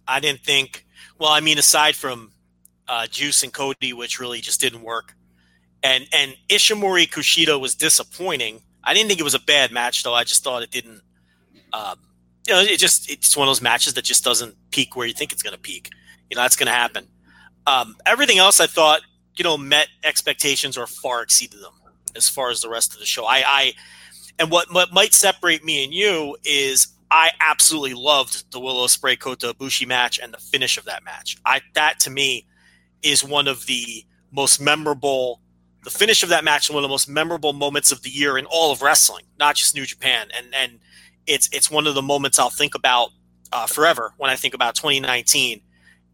I 0.08 0.20
didn't 0.20 0.42
think. 0.42 0.86
Well, 1.20 1.30
I 1.30 1.40
mean, 1.40 1.58
aside 1.58 1.96
from 1.96 2.32
uh, 2.88 3.08
Juice 3.08 3.44
and 3.44 3.54
Cody, 3.54 3.94
which 3.94 4.20
really 4.20 4.42
just 4.42 4.60
didn't 4.62 4.82
work, 4.82 5.16
and 5.84 6.08
and 6.14 6.36
Ishimori 6.50 7.10
Kushida 7.10 7.60
was 7.60 7.76
disappointing. 7.76 8.62
I 8.84 8.94
didn't 8.94 9.10
think 9.10 9.20
it 9.20 9.24
was 9.24 9.36
a 9.36 9.40
bad 9.40 9.72
match, 9.72 10.04
though. 10.04 10.14
I 10.14 10.24
just 10.24 10.44
thought 10.44 10.64
it 10.64 10.72
didn't. 10.72 11.02
Um, 11.74 12.00
you 12.48 12.54
know, 12.54 12.62
it 12.62 12.78
just 12.78 13.10
it's 13.10 13.36
one 13.36 13.48
of 13.48 13.50
those 13.50 13.62
matches 13.62 13.94
that 13.96 14.06
just 14.06 14.24
doesn't 14.24 14.56
peak 14.72 14.96
where 14.96 15.06
you 15.06 15.14
think 15.14 15.34
it's 15.34 15.44
going 15.44 15.56
to 15.56 15.60
peak. 15.60 15.90
You 16.30 16.36
know, 16.36 16.42
that's 16.42 16.56
going 16.56 16.68
to 16.68 16.74
happen. 16.74 17.08
Um, 17.66 17.98
everything 18.06 18.38
else, 18.38 18.60
I 18.62 18.68
thought, 18.68 19.02
you 19.36 19.44
know, 19.44 19.58
met 19.58 19.90
expectations 20.04 20.78
or 20.78 20.88
far 20.88 21.22
exceeded 21.22 21.62
them 21.62 21.74
as 22.16 22.30
far 22.30 22.50
as 22.50 22.62
the 22.62 22.70
rest 22.70 22.94
of 22.94 23.00
the 23.00 23.06
show. 23.06 23.26
I, 23.26 23.44
I 23.46 23.74
and 24.40 24.50
what 24.50 24.74
what 24.74 24.94
might 24.94 25.14
separate 25.14 25.64
me 25.64 25.84
and 25.84 25.94
you 25.94 26.38
is 26.44 26.88
I 27.10 27.32
absolutely 27.40 27.94
loved 27.94 28.52
the 28.52 28.60
Will 28.60 28.76
Ospreay 28.86 29.20
Kota 29.20 29.54
Ibushi 29.54 29.88
match 29.88 30.20
and 30.20 30.34
the 30.34 30.38
finish 30.38 30.78
of 30.78 30.86
that 30.86 31.04
match. 31.04 31.38
I 31.46 31.62
that 31.74 32.00
to 32.02 32.10
me 32.10 32.46
is 33.02 33.24
one 33.24 33.48
of 33.48 33.66
the 33.66 34.06
most 34.32 34.60
memorable. 34.60 35.42
The 35.84 35.90
finish 35.90 36.22
of 36.24 36.30
that 36.30 36.44
match 36.44 36.70
one 36.70 36.78
of 36.78 36.84
the 36.84 36.90
most 36.90 37.08
memorable 37.08 37.54
moments 37.54 37.92
of 37.92 38.02
the 38.02 38.10
year 38.10 38.38
in 38.38 38.46
all 38.46 38.72
of 38.72 38.82
wrestling, 38.82 39.26
not 39.40 39.56
just 39.56 39.74
New 39.76 39.86
Japan. 39.86 40.28
And 40.38 40.48
and 40.54 40.80
it's 41.28 41.50
it's 41.54 41.72
one 41.72 41.88
of 41.88 41.96
the 41.96 42.02
moments 42.02 42.40
I'll 42.40 42.50
think 42.50 42.76
about 42.76 43.10
uh, 43.54 43.68
forever 43.68 44.14
when 44.18 44.30
I 44.30 44.36
think 44.36 44.54
about 44.54 44.76
2019. 44.76 45.62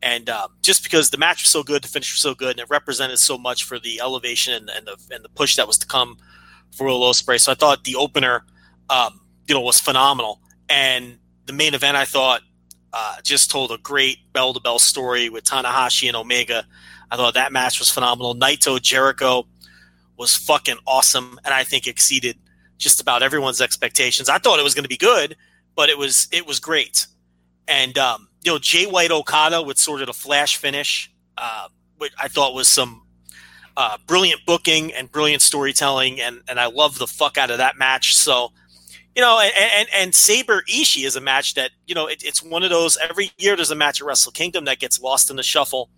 And 0.01 0.29
uh, 0.29 0.49
just 0.61 0.83
because 0.83 1.09
the 1.09 1.17
match 1.17 1.43
was 1.43 1.49
so 1.49 1.63
good, 1.63 1.81
the 1.83 1.87
finish 1.87 2.13
was 2.13 2.19
so 2.19 2.35
good, 2.35 2.51
and 2.51 2.59
it 2.59 2.69
represented 2.69 3.19
so 3.19 3.37
much 3.37 3.63
for 3.63 3.79
the 3.79 4.01
elevation 4.01 4.53
and, 4.53 4.69
and 4.69 4.85
the 4.85 5.15
and 5.15 5.23
the 5.23 5.29
push 5.29 5.55
that 5.55 5.65
was 5.65 5.77
to 5.77 5.87
come 5.87 6.17
for 6.75 6.85
Will 6.87 7.01
Ospreay. 7.01 7.39
So 7.39 7.51
I 7.53 7.55
thought 7.55 7.85
the 7.85 7.95
opener, 7.95 8.43
um, 8.89 9.21
you 9.47 9.55
know, 9.55 9.61
was 9.61 9.79
phenomenal, 9.79 10.41
and 10.69 11.17
the 11.45 11.53
main 11.53 11.73
event 11.73 11.97
I 11.97 12.05
thought 12.05 12.41
uh, 12.93 13.15
just 13.23 13.49
told 13.49 13.71
a 13.71 13.77
great 13.77 14.31
bell 14.33 14.53
to 14.53 14.59
bell 14.59 14.79
story 14.79 15.29
with 15.29 15.43
Tanahashi 15.43 16.07
and 16.07 16.15
Omega. 16.15 16.65
I 17.11 17.17
thought 17.17 17.33
that 17.33 17.51
match 17.51 17.79
was 17.79 17.89
phenomenal. 17.89 18.35
Naito 18.35 18.81
Jericho 18.81 19.47
was 20.17 20.35
fucking 20.35 20.77
awesome, 20.85 21.39
and 21.43 21.53
I 21.53 21.63
think 21.63 21.87
exceeded 21.87 22.37
just 22.77 23.01
about 23.01 23.23
everyone's 23.23 23.61
expectations. 23.61 24.29
I 24.29 24.37
thought 24.37 24.59
it 24.59 24.63
was 24.63 24.73
going 24.73 24.83
to 24.83 24.89
be 24.89 24.97
good, 24.97 25.35
but 25.75 25.89
it 25.89 25.97
was 25.97 26.27
it 26.31 26.45
was 26.45 26.59
great. 26.59 27.07
And 27.67 27.97
um, 27.97 28.27
you 28.43 28.51
know, 28.51 28.59
Jay 28.59 28.85
White 28.85 29.11
Okada 29.11 29.61
with 29.61 29.77
sort 29.77 30.01
of 30.01 30.09
a 30.09 30.13
flash 30.13 30.57
finish, 30.57 31.11
uh, 31.37 31.67
which 31.97 32.13
I 32.21 32.27
thought 32.27 32.53
was 32.53 32.67
some 32.67 33.03
uh, 33.75 33.97
brilliant 34.05 34.41
booking 34.45 34.93
and 34.93 35.11
brilliant 35.11 35.41
storytelling, 35.41 36.21
and 36.21 36.41
and 36.47 36.59
I 36.59 36.67
love 36.67 36.99
the 36.99 37.07
fuck 37.07 37.37
out 37.37 37.49
of 37.49 37.57
that 37.57 37.77
match. 37.77 38.15
So, 38.15 38.51
you 39.15 39.21
know, 39.21 39.39
and 39.39 39.53
and, 39.55 39.87
and 39.93 40.15
Sabre 40.15 40.63
Ishii 40.69 41.05
is 41.05 41.15
a 41.15 41.21
match 41.21 41.53
that 41.55 41.71
you 41.85 41.95
know 41.95 42.07
it, 42.07 42.23
it's 42.23 42.41
one 42.41 42.63
of 42.63 42.69
those 42.69 42.97
every 42.97 43.31
year 43.37 43.55
there's 43.55 43.71
a 43.71 43.75
match 43.75 44.01
at 44.01 44.07
Wrestle 44.07 44.31
Kingdom 44.31 44.65
that 44.65 44.79
gets 44.79 44.99
lost 44.99 45.29
in 45.29 45.35
the 45.35 45.43
shuffle 45.43 45.89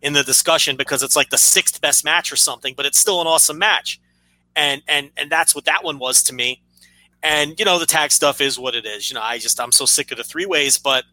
in 0.00 0.14
the 0.14 0.22
discussion 0.22 0.76
because 0.76 1.02
it's 1.02 1.14
like 1.14 1.30
the 1.30 1.38
sixth 1.38 1.80
best 1.80 2.04
match 2.04 2.32
or 2.32 2.36
something, 2.36 2.74
but 2.76 2.86
it's 2.86 2.98
still 2.98 3.20
an 3.20 3.26
awesome 3.26 3.58
match 3.58 4.00
and 4.56 4.82
and 4.88 5.10
and 5.16 5.30
that's 5.30 5.54
what 5.54 5.64
that 5.64 5.84
one 5.84 5.98
was 5.98 6.22
to 6.24 6.34
me. 6.34 6.62
And 7.22 7.58
you 7.58 7.64
know, 7.64 7.78
the 7.78 7.86
tag 7.86 8.10
stuff 8.10 8.40
is 8.40 8.58
what 8.58 8.74
it 8.74 8.84
is. 8.84 9.10
You 9.10 9.14
know, 9.14 9.22
I 9.22 9.38
just 9.38 9.60
I'm 9.60 9.72
so 9.72 9.84
sick 9.84 10.10
of 10.10 10.18
the 10.18 10.24
three 10.24 10.46
ways, 10.46 10.78
but 10.78 11.04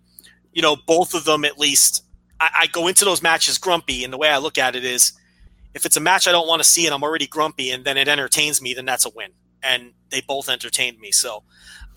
you 0.52 0.62
know, 0.62 0.76
both 0.76 1.14
of 1.14 1.26
them 1.26 1.46
at 1.46 1.60
least 1.60 2.04
I, 2.40 2.50
I 2.62 2.68
go 2.68 2.88
into 2.88 3.06
those 3.06 3.22
matches 3.22 3.58
grumpy, 3.58 4.04
and 4.04 4.12
the 4.12 4.18
way 4.18 4.30
I 4.30 4.38
look 4.38 4.58
at 4.58 4.76
it 4.76 4.84
is, 4.84 5.14
if 5.74 5.86
it's 5.86 5.98
a 5.98 6.02
match 6.02 6.28
I 6.28 6.32
don't 6.32 6.48
want 6.48 6.62
to 6.62 6.68
see 6.68 6.86
and 6.86 6.94
I'm 6.94 7.04
already 7.04 7.28
grumpy, 7.28 7.72
and 7.72 7.86
then 7.86 7.98
it 7.98 8.08
entertains 8.08 8.62
me, 8.62 8.74
then 8.74 8.86
that's 8.86 9.06
a 9.06 9.10
win. 9.10 9.32
And 9.64 9.94
they 10.10 10.22
both 10.22 10.50
entertained 10.50 11.00
me. 11.00 11.12
So, 11.12 11.44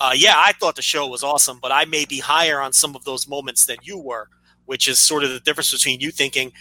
uh, 0.00 0.12
yeah, 0.14 0.34
I 0.36 0.52
thought 0.52 0.76
the 0.76 0.82
show 0.82 1.06
was 1.06 1.22
awesome, 1.22 1.58
but 1.60 1.72
I 1.72 1.84
may 1.84 2.04
be 2.04 2.18
higher 2.18 2.60
on 2.60 2.72
some 2.72 2.96
of 2.96 3.04
those 3.04 3.28
moments 3.28 3.66
than 3.66 3.76
you 3.82 3.98
were, 3.98 4.28
which 4.64 4.88
is 4.88 4.98
sort 4.98 5.24
of 5.24 5.30
the 5.30 5.40
difference 5.40 5.70
between 5.70 6.00
you 6.00 6.10
thinking, 6.10 6.52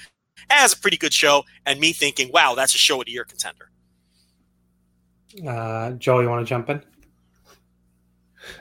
"As 0.50 0.74
a 0.74 0.78
pretty 0.78 0.98
good 0.98 1.14
show," 1.14 1.44
and 1.66 1.80
me 1.80 1.92
thinking, 1.92 2.32
"Wow, 2.32 2.56
that's 2.56 2.76
a 2.76 2.78
show 2.78 3.00
of 3.00 3.06
the 3.06 3.12
year 3.12 3.26
contender." 3.26 3.72
Uh, 5.48 5.92
Joel, 5.92 6.24
you 6.24 6.30
want 6.30 6.46
to 6.46 6.50
jump 6.50 6.70
in? 6.70 6.84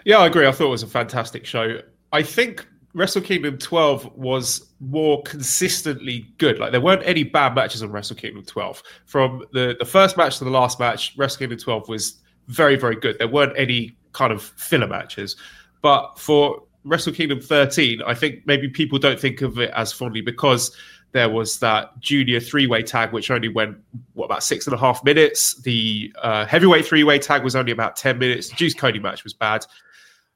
Yeah, 0.05 0.19
I 0.19 0.27
agree. 0.27 0.47
I 0.47 0.53
thought 0.53 0.67
it 0.67 0.71
was 0.71 0.83
a 0.83 0.89
fantastic 0.89 1.45
show. 1.45 1.81
I 2.13 2.23
think 2.23 2.67
Wrestle 2.95 3.23
Kingdom 3.23 3.59
12 3.59 4.17
was 4.17 4.73
more 4.81 5.23
consistently 5.23 6.27
good. 6.39 6.59
Like 6.59 6.73
there 6.73 6.81
weren't 6.81 7.03
any 7.05 7.25
bad 7.25 7.55
matches 7.55 7.83
on 7.83 7.91
Wrestle 7.91 8.17
Kingdom 8.17 8.45
12. 8.45 8.83
From 9.07 9.45
the, 9.53 9.77
the 9.79 9.85
first 9.85 10.17
match 10.17 10.39
to 10.39 10.45
the 10.45 10.51
last 10.51 10.81
match, 10.81 11.15
Wrestle 11.17 11.39
Kingdom 11.39 11.59
12 11.59 11.89
was 11.89 12.20
very, 12.51 12.77
very 12.77 12.97
good. 12.97 13.19
There 13.19 13.29
weren't 13.29 13.57
any 13.57 13.97
kind 14.13 14.33
of 14.33 14.43
filler 14.43 14.87
matches. 14.87 15.37
But 15.83 16.19
for 16.19 16.63
Wrestle 16.85 17.13
Kingdom 17.13 17.41
13, 17.41 18.03
I 18.07 18.15
think 18.15 18.47
maybe 18.47 18.69
people 18.69 18.99
don't 18.99 19.19
think 19.19 19.41
of 19.43 19.59
it 19.59 19.71
as 19.75 19.93
fondly 19.93 20.21
because 20.21 20.75
there 21.13 21.29
was 21.29 21.59
that 21.59 21.99
junior 22.01 22.41
three 22.41 22.67
way 22.67 22.83
tag, 22.83 23.13
which 23.13 23.31
only 23.31 23.49
went, 23.49 23.77
what, 24.15 24.27
about 24.27 24.43
six 24.43 24.67
and 24.67 24.75
a 24.75 24.79
half 24.79 25.03
minutes. 25.05 25.61
The 25.63 26.13
uh, 26.23 26.47
heavyweight 26.47 26.87
three 26.87 27.05
way 27.05 27.19
tag 27.19 27.43
was 27.43 27.57
only 27.57 27.73
about 27.73 27.97
10 27.97 28.19
minutes. 28.19 28.49
The 28.49 28.57
Juice 28.57 28.75
Cody 28.75 28.99
match 28.99 29.25
was 29.25 29.33
bad. 29.33 29.65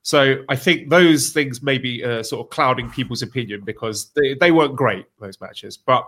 So 0.03 0.45
I 0.49 0.57
think 0.57 0.91
those 0.91 1.31
things 1.31 1.63
may 1.63 1.79
be 1.79 2.05
uh, 2.05 2.23
sort 2.23 2.45
of 2.45 2.51
clouding 2.51 2.91
people's 2.91 3.23
opinion 3.23 3.63
because 3.65 4.11
they, 4.11 4.35
they 4.35 4.51
weren't 4.51 4.77
great, 4.77 5.07
those 5.19 5.41
matches. 5.41 5.79
But 5.79 6.07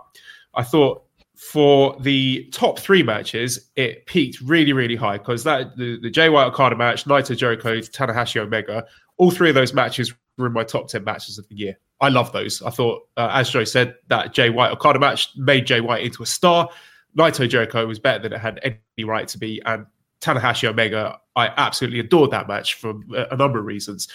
I 0.53 0.63
thought 0.63 1.03
for 1.37 1.95
the 1.99 2.49
top 2.51 2.79
three 2.79 3.03
matches, 3.03 3.69
it 3.75 4.05
peaked 4.07 4.41
really, 4.41 4.73
really 4.73 4.95
high 4.95 5.17
because 5.17 5.43
that 5.43 5.77
the, 5.77 5.99
the 6.01 6.09
Jay 6.09 6.29
White 6.29 6.47
Okada 6.47 6.75
match, 6.75 7.05
Naito 7.05 7.37
Jericho, 7.37 7.77
Tanahashi 7.77 8.37
Omega, 8.37 8.85
all 9.17 9.29
three 9.29 9.49
of 9.49 9.55
those 9.55 9.71
matches 9.71 10.13
were 10.37 10.47
in 10.47 10.53
my 10.53 10.63
top 10.63 10.87
10 10.87 11.03
matches 11.03 11.37
of 11.37 11.47
the 11.47 11.55
year. 11.55 11.77
I 12.01 12.09
love 12.09 12.31
those. 12.31 12.61
I 12.63 12.71
thought, 12.71 13.07
uh, 13.17 13.29
as 13.33 13.49
Joe 13.51 13.63
said, 13.63 13.95
that 14.07 14.33
Jay 14.33 14.49
White 14.49 14.71
Okada 14.71 14.99
match 14.99 15.29
made 15.35 15.67
Jay 15.67 15.79
White 15.79 16.03
into 16.03 16.23
a 16.23 16.25
star. 16.25 16.69
Naito 17.15 17.47
Jericho 17.47 17.85
was 17.85 17.99
better 17.99 18.19
than 18.19 18.33
it 18.33 18.39
had 18.39 18.59
any 18.63 19.03
right 19.03 19.27
to 19.27 19.37
be. 19.37 19.61
And 19.65 19.85
Tanahashi 20.21 20.67
Omega, 20.67 21.19
I 21.35 21.49
absolutely 21.57 21.99
adored 21.99 22.31
that 22.31 22.47
match 22.47 22.75
for 22.75 22.95
a 23.31 23.35
number 23.35 23.59
of 23.59 23.65
reasons. 23.65 24.07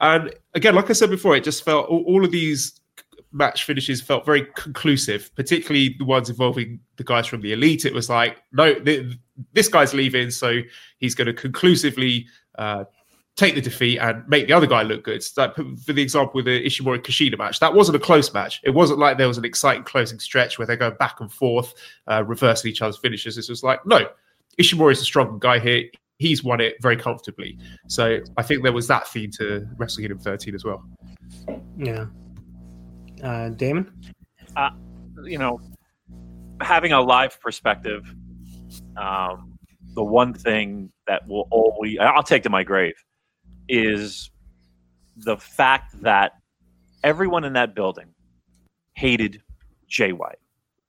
And 0.00 0.34
again, 0.54 0.74
like 0.74 0.90
I 0.90 0.92
said 0.92 1.10
before, 1.10 1.36
it 1.36 1.44
just 1.44 1.64
felt 1.64 1.88
all, 1.88 2.02
all 2.04 2.24
of 2.24 2.32
these 2.32 2.80
match 3.34 3.64
finishes 3.64 4.00
felt 4.00 4.24
very 4.24 4.46
conclusive, 4.56 5.30
particularly 5.34 5.96
the 5.98 6.04
ones 6.04 6.30
involving 6.30 6.80
the 6.96 7.04
guys 7.04 7.26
from 7.26 7.40
the 7.42 7.52
elite. 7.52 7.84
It 7.84 7.92
was 7.92 8.08
like, 8.08 8.42
no, 8.52 8.74
th- 8.74 9.18
this 9.52 9.68
guy's 9.68 9.92
leaving, 9.92 10.30
so 10.30 10.60
he's 10.98 11.14
going 11.14 11.26
to 11.26 11.34
conclusively 11.34 12.26
uh, 12.56 12.84
take 13.36 13.54
the 13.54 13.60
defeat 13.60 13.98
and 13.98 14.26
make 14.28 14.46
the 14.46 14.52
other 14.52 14.66
guy 14.66 14.82
look 14.82 15.04
good. 15.04 15.22
So 15.22 15.42
like 15.42 15.54
for 15.54 15.92
the 15.92 16.02
example 16.02 16.32
with 16.36 16.46
the 16.46 16.64
Ishimori 16.64 17.00
Kushida 17.00 17.36
match, 17.36 17.60
that 17.60 17.74
wasn't 17.74 17.96
a 17.96 18.00
close 18.00 18.32
match. 18.32 18.60
It 18.64 18.70
wasn't 18.70 19.00
like 19.00 19.18
there 19.18 19.28
was 19.28 19.38
an 19.38 19.44
exciting 19.44 19.82
closing 19.82 20.20
stretch 20.20 20.58
where 20.58 20.66
they 20.66 20.76
go 20.76 20.92
back 20.92 21.20
and 21.20 21.30
forth, 21.30 21.74
uh, 22.06 22.24
reversing 22.24 22.70
each 22.70 22.80
other's 22.80 22.96
finishes. 22.96 23.36
This 23.36 23.48
was 23.48 23.62
like, 23.62 23.84
no, 23.84 24.08
Ishimori 24.60 24.92
is 24.92 25.02
a 25.02 25.04
strong 25.04 25.38
guy 25.40 25.58
here 25.58 25.84
he's 26.18 26.44
won 26.44 26.60
it 26.60 26.76
very 26.80 26.96
comfortably. 26.96 27.58
So 27.88 28.20
I 28.36 28.42
think 28.42 28.62
there 28.62 28.72
was 28.72 28.86
that 28.88 29.08
theme 29.08 29.30
to 29.32 29.66
Wrestle 29.76 30.02
Kingdom 30.02 30.18
13 30.18 30.54
as 30.54 30.64
well. 30.64 30.84
Yeah. 31.76 32.06
Uh, 33.24 33.48
Damon? 33.48 33.90
Uh, 34.54 34.70
you 35.24 35.38
know, 35.38 35.58
having 36.60 36.92
a 36.92 37.00
live 37.00 37.40
perspective, 37.40 38.14
um, 38.98 39.58
the 39.94 40.04
one 40.04 40.34
thing 40.34 40.92
that 41.06 41.26
will 41.26 41.48
always, 41.50 41.96
I'll 41.98 42.22
take 42.22 42.42
to 42.42 42.50
my 42.50 42.62
grave, 42.62 42.94
is 43.66 44.30
the 45.16 45.38
fact 45.38 46.02
that 46.02 46.32
everyone 47.02 47.44
in 47.44 47.54
that 47.54 47.74
building 47.74 48.08
hated 48.94 49.42
Jay 49.88 50.12
White, 50.12 50.38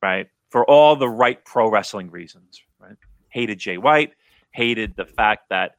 right? 0.01 0.27
For 0.49 0.65
all 0.65 0.95
the 0.97 1.09
right 1.09 1.43
pro 1.45 1.69
wrestling 1.69 2.11
reasons, 2.11 2.61
right? 2.79 2.97
Hated 3.29 3.59
Jay 3.59 3.77
White, 3.77 4.13
hated 4.51 4.93
the 4.97 5.05
fact 5.05 5.49
that 5.49 5.75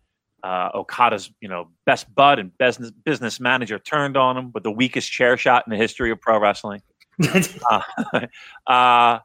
uh, 0.47 0.71
Okada's, 0.75 1.33
you 1.41 1.49
know, 1.49 1.69
best 1.87 2.13
bud 2.15 2.39
and 2.39 2.57
business 2.57 2.93
business 3.05 3.41
manager 3.41 3.81
turned 3.81 4.17
on 4.17 4.37
him 4.37 4.53
with 4.55 4.63
the 4.63 4.71
weakest 4.71 5.11
chair 5.11 5.37
shot 5.37 5.65
in 5.67 5.73
the 5.73 5.77
history 5.77 6.13
of 6.13 6.21
pro 6.21 6.39
wrestling. 6.39 6.83
uh, 7.69 7.81
uh, 8.69 9.19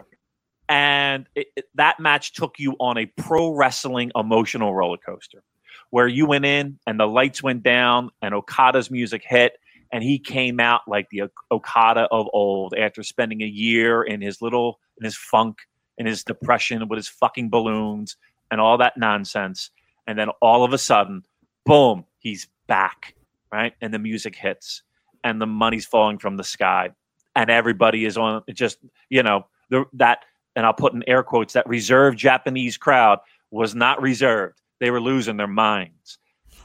and 0.68 1.28
it, 1.36 1.48
it, 1.56 1.66
that 1.76 2.00
match 2.00 2.34
took 2.34 2.58
you 2.58 2.76
on 2.80 2.98
a 2.98 3.06
pro 3.06 3.54
wrestling 3.54 4.12
emotional 4.16 4.74
roller 4.74 4.98
coaster, 4.98 5.44
where 5.92 6.08
you 6.08 6.26
went 6.26 6.46
in 6.46 6.80
and 6.88 7.00
the 7.00 7.08
lights 7.08 7.44
went 7.44 7.62
down 7.62 8.10
and 8.24 8.34
Okada's 8.34 8.90
music 8.90 9.22
hit, 9.24 9.60
and 9.94 10.04
he 10.04 10.18
came 10.18 10.60
out 10.60 10.82
like 10.88 11.08
the 11.12 11.24
Okada 11.52 12.08
of 12.12 12.28
old 12.34 12.74
after 12.76 13.04
spending 13.04 13.44
a 13.44 13.48
year 13.48 14.02
in 14.02 14.22
his 14.22 14.42
little 14.42 14.80
in 14.98 15.06
his 15.06 15.18
funk, 15.18 15.60
in 16.00 16.08
his 16.08 16.24
depression 16.24 16.88
with 16.88 16.98
his 16.98 17.10
fucking 17.10 17.52
balloons 17.52 18.18
and 18.50 18.60
all 18.60 18.80
that 18.80 18.98
nonsense. 18.98 19.70
And 20.08 20.18
then 20.18 20.30
all 20.42 20.64
of 20.64 20.74
a 20.74 20.78
sudden, 20.78 21.24
boom, 21.66 22.06
he's 22.20 22.48
back, 22.68 23.16
right? 23.52 23.74
And 23.82 23.94
the 23.94 24.00
music 24.00 24.36
hits 24.36 24.84
and 25.24 25.42
the 25.42 25.48
money's 25.48 25.86
falling 25.86 26.18
from 26.18 26.38
the 26.38 26.44
sky. 26.44 26.90
And 27.36 27.50
everybody 27.50 28.06
is 28.06 28.18
on 28.18 28.44
just, 28.54 28.80
you 29.10 29.24
know, 29.24 29.46
the, 29.70 29.86
that, 29.94 30.20
and 30.56 30.66
I'll 30.66 30.74
put 30.74 30.94
in 30.94 31.04
air 31.08 31.24
quotes, 31.24 31.54
that 31.54 31.68
reserved 31.68 32.18
Japanese 32.18 32.78
crowd 32.78 33.20
was 33.52 33.76
not 33.76 34.02
reserved. 34.02 34.62
They 34.80 34.92
were 34.92 35.02
losing 35.02 35.38
their 35.38 35.48
minds. 35.48 36.18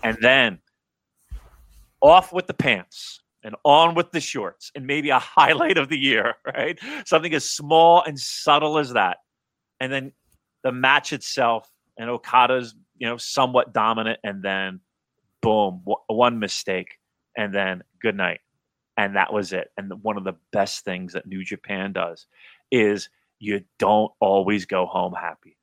And 0.03 0.17
then 0.21 0.59
off 2.01 2.33
with 2.33 2.47
the 2.47 2.55
pants 2.55 3.21
and 3.43 3.55
on 3.65 3.95
with 3.95 4.11
the 4.11 4.21
shorts 4.21 4.73
and 4.75 4.87
maybe 4.87 5.11
a 5.11 5.19
highlight 5.21 5.79
of 5.79 5.89
the 5.89 5.99
year, 5.99 6.35
right? 6.45 6.79
Something 7.05 7.35
as 7.35 7.49
small 7.49 8.03
and 8.03 8.19
subtle 8.19 8.79
as 8.79 8.93
that. 8.95 9.19
And 9.81 9.93
then 9.93 10.13
the 10.63 10.73
match 10.73 11.13
itself 11.13 11.71
and 11.99 12.11
Okada's 12.11 12.75
you 12.99 13.07
know 13.07 13.17
somewhat 13.17 13.73
dominant, 13.73 14.19
and 14.25 14.43
then 14.43 14.81
boom, 15.43 15.83
w- 15.85 16.03
one 16.09 16.39
mistake, 16.39 16.99
and 17.37 17.55
then 17.55 17.83
good 18.01 18.17
night, 18.17 18.41
and 18.97 19.17
that 19.17 19.33
was 19.33 19.53
it. 19.53 19.69
And 19.77 19.91
the, 19.91 19.97
one 19.97 20.17
of 20.17 20.25
the 20.25 20.35
best 20.53 20.85
things 20.85 21.13
that 21.13 21.27
New 21.27 21.45
Japan 21.45 21.93
does 21.93 22.27
is 22.71 23.09
you 23.39 23.63
don't 23.79 24.13
always 24.21 24.67
go 24.67 24.87
home 24.87 25.15
happy, 25.15 25.57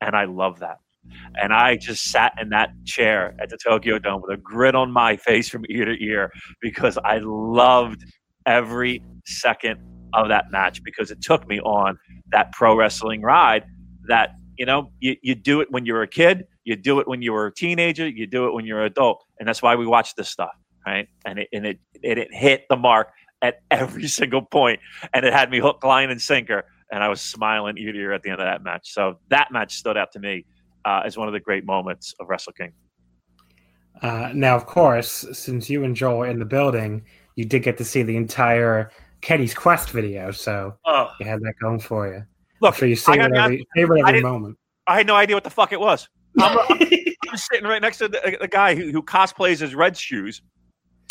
and 0.00 0.14
I 0.16 0.24
love 0.24 0.60
that. 0.60 0.78
And 1.40 1.54
I 1.54 1.76
just 1.76 2.10
sat 2.10 2.34
in 2.40 2.50
that 2.50 2.70
chair 2.84 3.34
at 3.40 3.48
the 3.48 3.56
Tokyo 3.56 3.98
Dome 3.98 4.20
with 4.20 4.38
a 4.38 4.40
grin 4.40 4.74
on 4.74 4.90
my 4.90 5.16
face 5.16 5.48
from 5.48 5.64
ear 5.70 5.86
to 5.86 6.04
ear 6.04 6.30
because 6.60 6.98
I 7.02 7.18
loved 7.22 8.04
every 8.44 9.02
second 9.24 9.80
of 10.12 10.28
that 10.28 10.50
match 10.50 10.82
because 10.82 11.10
it 11.10 11.20
took 11.22 11.46
me 11.48 11.60
on 11.60 11.98
that 12.32 12.52
pro 12.52 12.76
wrestling 12.76 13.22
ride 13.22 13.64
that 14.08 14.30
you 14.58 14.66
know, 14.66 14.90
you, 15.00 15.16
you 15.22 15.34
do 15.34 15.60
it 15.60 15.70
when 15.70 15.86
you 15.86 15.94
were 15.94 16.02
a 16.02 16.08
kid, 16.08 16.46
you 16.64 16.76
do 16.76 16.98
it 17.00 17.08
when 17.08 17.22
you 17.22 17.32
were 17.32 17.46
a 17.46 17.54
teenager, 17.54 18.06
you 18.06 18.26
do 18.26 18.46
it 18.46 18.52
when 18.52 18.66
you're 18.66 18.80
an 18.80 18.86
adult. 18.86 19.24
And 19.38 19.48
that's 19.48 19.62
why 19.62 19.76
we 19.76 19.86
watch 19.86 20.14
this 20.16 20.28
stuff, 20.28 20.50
right? 20.84 21.08
And 21.24 21.38
it, 21.38 21.48
and 21.52 21.64
it, 21.64 21.78
it, 22.02 22.18
it 22.18 22.34
hit 22.34 22.64
the 22.68 22.76
mark 22.76 23.10
at 23.40 23.60
every 23.70 24.08
single 24.08 24.42
point, 24.42 24.80
and 25.14 25.24
it 25.24 25.32
had 25.32 25.50
me 25.50 25.60
hook, 25.60 25.82
line, 25.84 26.10
and 26.10 26.20
sinker. 26.20 26.64
And 26.90 27.04
I 27.04 27.08
was 27.08 27.20
smiling 27.20 27.78
ear 27.78 27.92
to 27.92 27.98
ear 27.98 28.12
at 28.12 28.22
the 28.22 28.30
end 28.30 28.40
of 28.40 28.46
that 28.46 28.62
match. 28.62 28.92
So 28.92 29.18
that 29.28 29.48
match 29.52 29.76
stood 29.76 29.96
out 29.96 30.10
to 30.12 30.18
me 30.18 30.44
uh, 30.84 31.02
as 31.04 31.16
one 31.16 31.28
of 31.28 31.34
the 31.34 31.40
great 31.40 31.64
moments 31.64 32.14
of 32.18 32.28
Wrestle 32.28 32.54
King. 32.54 32.72
Uh, 34.02 34.30
now, 34.34 34.56
of 34.56 34.66
course, 34.66 35.26
since 35.32 35.68
you 35.68 35.84
and 35.84 35.94
Joel 35.94 36.22
are 36.22 36.26
in 36.26 36.38
the 36.38 36.44
building, 36.44 37.04
you 37.36 37.44
did 37.44 37.62
get 37.62 37.76
to 37.78 37.84
see 37.84 38.02
the 38.02 38.16
entire 38.16 38.90
Kenny's 39.20 39.54
Quest 39.54 39.90
video, 39.90 40.30
so 40.30 40.76
oh. 40.86 41.10
you 41.20 41.26
had 41.26 41.40
that 41.40 41.54
going 41.60 41.80
for 41.80 42.08
you. 42.08 42.24
Look, 42.60 42.74
so 42.74 42.86
you 42.86 42.96
savor 42.96 43.34
every, 43.34 43.66
savor 43.76 43.98
every 43.98 44.22
moment. 44.22 44.58
I 44.86 44.96
had 44.96 45.06
no 45.06 45.14
idea 45.14 45.36
what 45.36 45.44
the 45.44 45.50
fuck 45.50 45.72
it 45.72 45.80
was. 45.80 46.08
I'm, 46.38 46.58
I'm, 46.58 46.80
I'm 47.30 47.36
sitting 47.36 47.66
right 47.66 47.82
next 47.82 47.98
to 47.98 48.08
the, 48.08 48.38
the 48.40 48.48
guy 48.48 48.74
who, 48.74 48.90
who, 48.90 49.02
cosplays 49.02 49.62
as 49.62 49.74
Red 49.74 49.96
Shoes. 49.96 50.42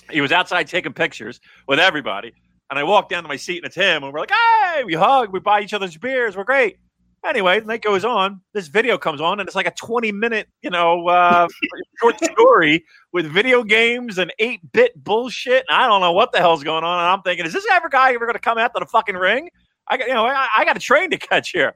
He 0.09 0.21
was 0.21 0.31
outside 0.31 0.67
taking 0.67 0.93
pictures 0.93 1.39
with 1.67 1.79
everybody. 1.79 2.33
And 2.69 2.77
I 2.77 2.83
walk 2.83 3.09
down 3.09 3.23
to 3.23 3.29
my 3.29 3.37
seat 3.37 3.57
and 3.57 3.65
it's 3.65 3.75
him. 3.75 4.03
And 4.03 4.13
we're 4.13 4.19
like, 4.19 4.31
hey, 4.31 4.83
we 4.83 4.93
hug, 4.93 5.31
we 5.31 5.39
buy 5.39 5.61
each 5.61 5.73
other's 5.73 5.95
beers. 5.97 6.35
We're 6.35 6.43
great. 6.43 6.77
Anyway, 7.25 7.59
the 7.59 7.65
night 7.65 7.81
goes 7.81 8.05
on. 8.05 8.41
This 8.53 8.67
video 8.67 8.97
comes 8.97 9.19
on, 9.19 9.39
and 9.39 9.47
it's 9.47 9.55
like 9.55 9.67
a 9.67 9.71
20 9.71 10.11
minute, 10.11 10.47
you 10.61 10.69
know, 10.69 11.07
uh, 11.07 11.47
short 11.99 12.23
story 12.23 12.85
with 13.11 13.25
video 13.25 13.63
games 13.63 14.17
and 14.17 14.31
8 14.39 14.71
bit 14.71 15.03
bullshit. 15.03 15.65
And 15.67 15.77
I 15.77 15.87
don't 15.87 15.99
know 15.99 16.11
what 16.11 16.31
the 16.31 16.37
hell's 16.37 16.63
going 16.63 16.83
on. 16.83 16.99
And 16.99 17.07
I'm 17.07 17.21
thinking, 17.23 17.45
is 17.45 17.53
this 17.53 17.65
ever 17.71 17.89
guy 17.89 18.13
ever 18.13 18.25
going 18.25 18.35
to 18.35 18.39
come 18.39 18.57
out 18.57 18.73
to 18.75 18.79
the 18.79 18.85
fucking 18.85 19.15
ring? 19.15 19.49
I 19.89 19.97
got, 19.97 20.07
you 20.07 20.13
know, 20.13 20.25
I, 20.25 20.47
I, 20.57 20.65
got 20.65 20.75
a 20.75 20.79
train 20.79 21.09
to 21.11 21.17
catch 21.17 21.51
here. 21.51 21.73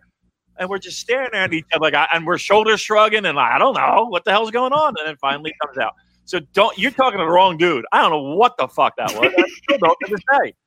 And 0.57 0.69
we're 0.69 0.79
just 0.79 0.99
staring 0.99 1.33
at 1.33 1.53
each 1.53 1.65
other, 1.73 1.89
like, 1.89 2.09
and 2.13 2.25
we're 2.25 2.37
shoulder 2.37 2.77
shrugging, 2.77 3.25
and 3.25 3.35
like, 3.35 3.51
I 3.53 3.57
don't 3.57 3.73
know 3.73 4.07
what 4.09 4.25
the 4.25 4.31
hell's 4.31 4.51
going 4.51 4.73
on. 4.73 4.93
And 4.99 5.07
then 5.07 5.15
finally 5.17 5.53
comes 5.61 5.77
out. 5.77 5.93
So 6.25 6.39
don't 6.53 6.77
you're 6.77 6.91
talking 6.91 7.19
to 7.19 7.25
the 7.25 7.31
wrong 7.31 7.57
dude. 7.57 7.85
I 7.91 8.01
don't 8.01 8.11
know 8.11 8.35
what 8.35 8.55
the 8.57 8.67
fuck 8.67 8.95
that 8.97 9.11
was. 9.13 9.33
I 9.37 9.49
still 9.63 9.77
don't 9.79 9.97
to 10.07 10.17
day. 10.43 10.53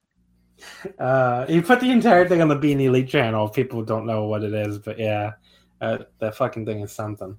Uh, 1.00 1.44
you 1.48 1.60
put 1.60 1.80
the 1.80 1.90
entire 1.90 2.26
thing 2.28 2.40
on 2.40 2.46
the 2.46 2.54
Being 2.54 2.78
The 2.78 2.86
Elite 2.86 3.08
channel. 3.08 3.48
People 3.48 3.82
don't 3.82 4.06
know 4.06 4.24
what 4.24 4.44
it 4.44 4.54
is, 4.54 4.78
but 4.78 4.98
yeah, 5.00 5.32
uh, 5.80 5.98
that 6.20 6.36
fucking 6.36 6.64
thing 6.64 6.80
is 6.80 6.92
something. 6.92 7.36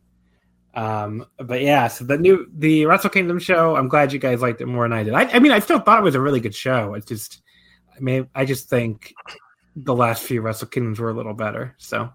Um, 0.75 1.25
but 1.37 1.61
yeah, 1.61 1.87
so 1.87 2.03
the 2.03 2.17
new 2.17 2.45
the 2.53 2.85
Wrestle 2.85 3.09
Kingdom 3.09 3.39
show. 3.39 3.77
I'm 3.77 3.87
glad 3.87 4.11
you 4.11 4.19
guys 4.19 4.41
liked 4.41 4.59
it 4.59 4.65
more 4.65 4.83
than 4.83 4.93
I 4.93 5.03
did. 5.03 5.13
I, 5.13 5.23
I 5.23 5.39
mean, 5.39 5.53
I 5.53 5.59
still 5.59 5.79
thought 5.79 5.99
it 5.99 6.03
was 6.03 6.15
a 6.15 6.21
really 6.21 6.41
good 6.41 6.53
show. 6.53 6.93
It's 6.93 7.05
just, 7.05 7.41
I 7.95 7.99
mean, 8.01 8.27
I 8.35 8.43
just 8.43 8.69
think 8.69 9.13
the 9.75 9.95
last 9.95 10.23
few 10.23 10.41
Wrestle 10.41 10.67
Kingdoms 10.67 10.99
were 10.99 11.09
a 11.09 11.13
little 11.13 11.33
better. 11.33 11.75
So, 11.77 12.01
um, 12.01 12.13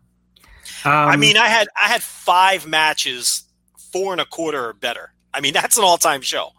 I 0.84 1.16
mean, 1.16 1.36
I 1.36 1.48
had 1.48 1.68
I 1.80 1.88
had 1.88 2.02
five 2.02 2.66
matches, 2.66 3.44
four 3.92 4.12
and 4.12 4.20
a 4.20 4.24
quarter 4.24 4.68
or 4.68 4.72
better. 4.72 5.12
I 5.32 5.40
mean, 5.40 5.52
that's 5.54 5.76
an 5.76 5.84
all 5.84 5.98
time 5.98 6.22
show. 6.22 6.50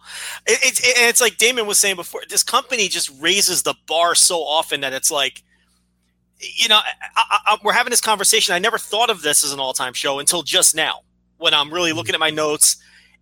It, 0.46 0.60
it's 0.64 0.80
it, 0.80 0.94
it's 0.98 1.22
like 1.22 1.38
Damon 1.38 1.66
was 1.66 1.78
saying 1.78 1.96
before. 1.96 2.22
This 2.30 2.44
company 2.44 2.88
just 2.88 3.12
raises 3.20 3.64
the 3.64 3.76
bar 3.88 4.16
so 4.16 4.40
often 4.40 4.82
that 4.82 4.94
it's 4.94 5.12
like, 5.12 5.44
you 6.40 6.68
know, 6.68 6.80
I, 7.16 7.40
I, 7.46 7.58
we're 7.64 7.74
having 7.74 7.92
this 7.92 8.02
conversation. 8.02 8.54
I 8.54 8.60
never 8.60 8.78
thought 8.78 9.10
of 9.10 9.22
this 9.22 9.44
as 9.44 9.54
an 9.54 9.60
all 9.60 9.74
time 9.74 9.94
show 9.94 10.20
until 10.20 10.44
just 10.44 10.76
now, 10.76 11.02
when 11.38 11.54
I'm 11.54 11.74
really 11.74 11.94
looking 11.94 12.14
at 12.14 12.20
my 12.20 12.30
notes 12.30 12.78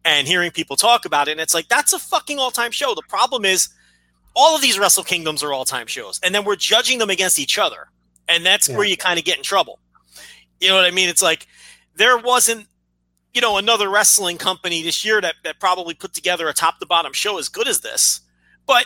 and 0.06 0.28
hearing 0.28 0.52
people 0.52 0.76
talk 0.76 1.06
about 1.06 1.28
it. 1.28 1.32
And 1.32 1.42
it's 1.42 1.54
like 1.54 1.68
that's 1.68 1.94
a 1.94 2.00
fucking 2.00 2.40
all 2.40 2.52
time 2.52 2.72
show. 2.72 2.94
The 2.94 3.04
problem 3.08 3.46
is 3.46 3.70
all 4.36 4.56
of 4.56 4.62
these 4.62 4.80
Wrestle 4.80 5.04
Kingdoms 5.04 5.44
are 5.44 5.54
all 5.54 5.66
time 5.66 5.88
shows, 5.88 6.20
and 6.24 6.34
then 6.34 6.46
we're 6.46 6.56
judging 6.56 7.00
them 7.00 7.10
against 7.10 7.40
each 7.40 7.58
other, 7.58 7.88
and 8.28 8.46
that's 8.46 8.70
yeah. 8.70 8.78
where 8.78 8.86
you 8.86 8.98
kind 8.98 9.20
of 9.20 9.26
get 9.26 9.38
in 9.38 9.44
trouble. 9.44 9.80
You 10.60 10.70
know 10.70 10.76
what 10.76 10.86
I 10.86 10.92
mean? 10.92 11.10
It's 11.10 11.22
like 11.22 11.48
there 11.96 12.18
wasn't, 12.18 12.68
you 13.34 13.42
know, 13.42 13.58
another 13.58 13.90
wrestling 13.90 14.38
company 14.38 14.82
this 14.84 15.04
year 15.06 15.22
that 15.22 15.36
that 15.44 15.60
probably 15.60 15.94
put 15.94 16.14
together 16.14 16.48
a 16.48 16.54
top 16.54 16.80
to 16.80 16.86
bottom 16.86 17.14
show 17.14 17.38
as 17.38 17.50
good 17.50 17.68
as 17.68 17.82
this, 17.82 18.22
but 18.66 18.86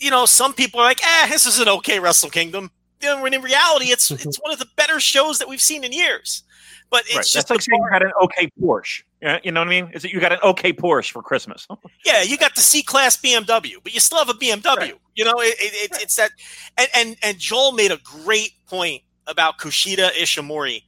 you 0.00 0.10
know, 0.10 0.26
some 0.26 0.52
people 0.52 0.80
are 0.80 0.84
like, 0.84 1.00
"eh, 1.06 1.28
this 1.28 1.46
is 1.46 1.60
an 1.60 1.68
okay 1.68 1.98
Wrestle 2.00 2.30
Kingdom." 2.30 2.70
You 3.00 3.08
know, 3.14 3.22
when 3.22 3.34
in 3.34 3.42
reality, 3.42 3.86
it's 3.86 4.10
it's 4.26 4.38
one 4.40 4.52
of 4.52 4.58
the 4.58 4.66
better 4.76 5.00
shows 5.00 5.38
that 5.38 5.48
we've 5.48 5.60
seen 5.60 5.84
in 5.84 5.92
years. 5.92 6.42
But 6.90 7.04
it's 7.06 7.14
Right. 7.16 7.22
just 7.24 7.34
That's 7.34 7.50
like 7.50 7.58
the 7.60 7.62
saying 7.64 7.82
you 7.82 7.88
bar- 7.90 8.00
got 8.00 8.02
an 8.02 8.12
okay 8.22 8.50
Porsche. 8.60 9.02
You 9.42 9.52
know 9.52 9.60
what 9.60 9.68
I 9.68 9.70
mean? 9.70 9.90
Is 9.94 10.02
that 10.02 10.12
you 10.12 10.20
got 10.20 10.32
an 10.32 10.38
okay 10.42 10.72
Porsche 10.72 11.10
for 11.10 11.22
Christmas? 11.22 11.66
yeah, 12.04 12.22
you 12.22 12.36
got 12.36 12.54
the 12.54 12.60
C 12.60 12.82
class 12.82 13.16
BMW, 13.16 13.76
but 13.82 13.94
you 13.94 14.00
still 14.00 14.18
have 14.18 14.28
a 14.28 14.34
BMW. 14.34 14.76
Right. 14.76 14.94
You 15.14 15.24
know, 15.24 15.34
it, 15.38 15.54
it, 15.58 15.92
it, 15.92 16.02
it's 16.02 16.16
that. 16.16 16.32
And, 16.76 16.88
and 16.94 17.16
and 17.22 17.38
Joel 17.38 17.72
made 17.72 17.90
a 17.90 17.98
great 18.04 18.52
point 18.66 19.02
about 19.26 19.58
Kushida 19.58 20.10
Ishimori, 20.10 20.82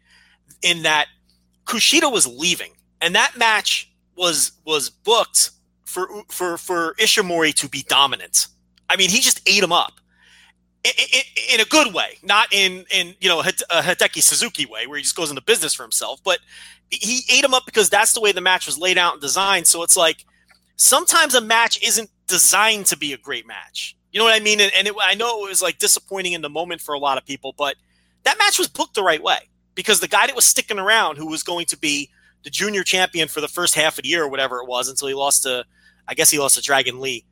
in 0.62 0.82
that 0.82 1.06
Kushida 1.64 2.10
was 2.12 2.26
leaving, 2.26 2.72
and 3.00 3.14
that 3.14 3.36
match 3.38 3.90
was 4.16 4.52
was 4.64 4.90
booked 4.90 5.50
for 5.84 6.08
for 6.28 6.58
for 6.58 6.94
Ishimori 6.94 7.54
to 7.54 7.68
be 7.68 7.84
dominant. 7.88 8.48
I 8.90 8.96
mean, 8.96 9.10
he 9.10 9.20
just 9.20 9.40
ate 9.48 9.62
him 9.62 9.72
up. 9.72 9.92
In, 11.52 11.60
a 11.60 11.64
good 11.64 11.92
way, 11.94 12.18
not 12.22 12.52
in 12.52 12.84
in 12.90 13.14
you 13.20 13.28
know 13.28 13.40
a 13.40 13.44
Hideki 13.44 14.22
Suzuki 14.22 14.66
way, 14.66 14.86
where 14.86 14.96
he 14.96 15.02
just 15.02 15.16
goes 15.16 15.30
into 15.30 15.42
business 15.42 15.74
for 15.74 15.82
himself. 15.82 16.20
But 16.22 16.38
he 16.90 17.24
ate 17.30 17.44
him 17.44 17.54
up 17.54 17.64
because 17.66 17.90
that's 17.90 18.12
the 18.12 18.20
way 18.20 18.32
the 18.32 18.40
match 18.40 18.66
was 18.66 18.78
laid 18.78 18.98
out 18.98 19.14
and 19.14 19.22
designed. 19.22 19.66
So 19.66 19.82
it's 19.82 19.96
like 19.96 20.24
sometimes 20.76 21.34
a 21.34 21.40
match 21.40 21.82
isn't 21.82 22.10
designed 22.26 22.86
to 22.86 22.96
be 22.96 23.12
a 23.12 23.18
great 23.18 23.46
match. 23.46 23.96
You 24.12 24.20
know 24.20 24.24
what 24.24 24.34
I 24.34 24.40
mean? 24.40 24.60
And, 24.60 24.72
and 24.76 24.88
it, 24.88 24.94
I 25.00 25.14
know 25.14 25.44
it 25.44 25.48
was 25.48 25.62
like 25.62 25.78
disappointing 25.78 26.32
in 26.32 26.42
the 26.42 26.48
moment 26.48 26.80
for 26.80 26.94
a 26.94 26.98
lot 26.98 27.18
of 27.18 27.26
people, 27.26 27.54
but 27.56 27.76
that 28.24 28.38
match 28.38 28.58
was 28.58 28.68
booked 28.68 28.94
the 28.94 29.02
right 29.02 29.22
way 29.22 29.38
because 29.74 30.00
the 30.00 30.08
guy 30.08 30.26
that 30.26 30.34
was 30.34 30.44
sticking 30.44 30.78
around, 30.78 31.16
who 31.16 31.26
was 31.26 31.42
going 31.42 31.66
to 31.66 31.78
be 31.78 32.10
the 32.44 32.50
junior 32.50 32.82
champion 32.82 33.28
for 33.28 33.40
the 33.40 33.48
first 33.48 33.74
half 33.74 33.98
of 33.98 34.02
the 34.04 34.08
year 34.08 34.24
or 34.24 34.28
whatever 34.28 34.58
it 34.58 34.68
was, 34.68 34.88
until 34.88 35.08
he 35.08 35.14
lost 35.14 35.42
to, 35.42 35.64
I 36.08 36.14
guess 36.14 36.30
he 36.30 36.38
lost 36.38 36.56
to 36.56 36.62
Dragon 36.62 37.00
Lee, 37.00 37.24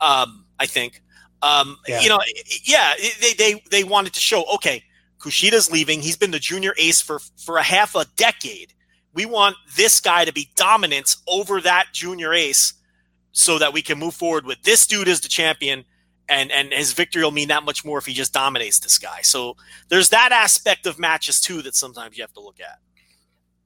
um, 0.00 0.46
I 0.58 0.66
think. 0.66 1.02
Um, 1.42 1.76
Yeah. 1.88 2.00
You 2.00 2.08
know, 2.08 2.20
yeah, 2.64 2.94
they, 3.20 3.32
they 3.34 3.62
they 3.70 3.84
wanted 3.84 4.12
to 4.14 4.20
show 4.20 4.44
okay, 4.54 4.82
Kushida's 5.18 5.70
leaving. 5.70 6.00
He's 6.00 6.16
been 6.16 6.30
the 6.30 6.38
junior 6.38 6.74
ace 6.78 7.00
for 7.00 7.18
for 7.44 7.58
a 7.58 7.62
half 7.62 7.94
a 7.94 8.04
decade. 8.16 8.72
We 9.14 9.26
want 9.26 9.56
this 9.76 10.00
guy 10.00 10.24
to 10.24 10.32
be 10.32 10.48
dominant 10.56 11.16
over 11.28 11.60
that 11.60 11.88
junior 11.92 12.32
ace 12.32 12.74
so 13.32 13.58
that 13.58 13.72
we 13.72 13.82
can 13.82 13.98
move 13.98 14.14
forward 14.14 14.46
with 14.46 14.62
this 14.62 14.86
dude 14.86 15.08
as 15.08 15.20
the 15.20 15.28
champion 15.28 15.84
and 16.28 16.50
and 16.52 16.72
his 16.72 16.92
victory 16.92 17.22
will 17.22 17.30
mean 17.30 17.48
that 17.48 17.64
much 17.64 17.84
more 17.84 17.98
if 17.98 18.06
he 18.06 18.12
just 18.14 18.32
dominates 18.32 18.78
this 18.80 18.98
guy. 18.98 19.20
So 19.22 19.56
there's 19.88 20.08
that 20.10 20.32
aspect 20.32 20.86
of 20.86 20.98
matches 20.98 21.40
too 21.40 21.62
that 21.62 21.74
sometimes 21.74 22.16
you 22.16 22.22
have 22.22 22.32
to 22.34 22.40
look 22.40 22.60
at. 22.60 22.78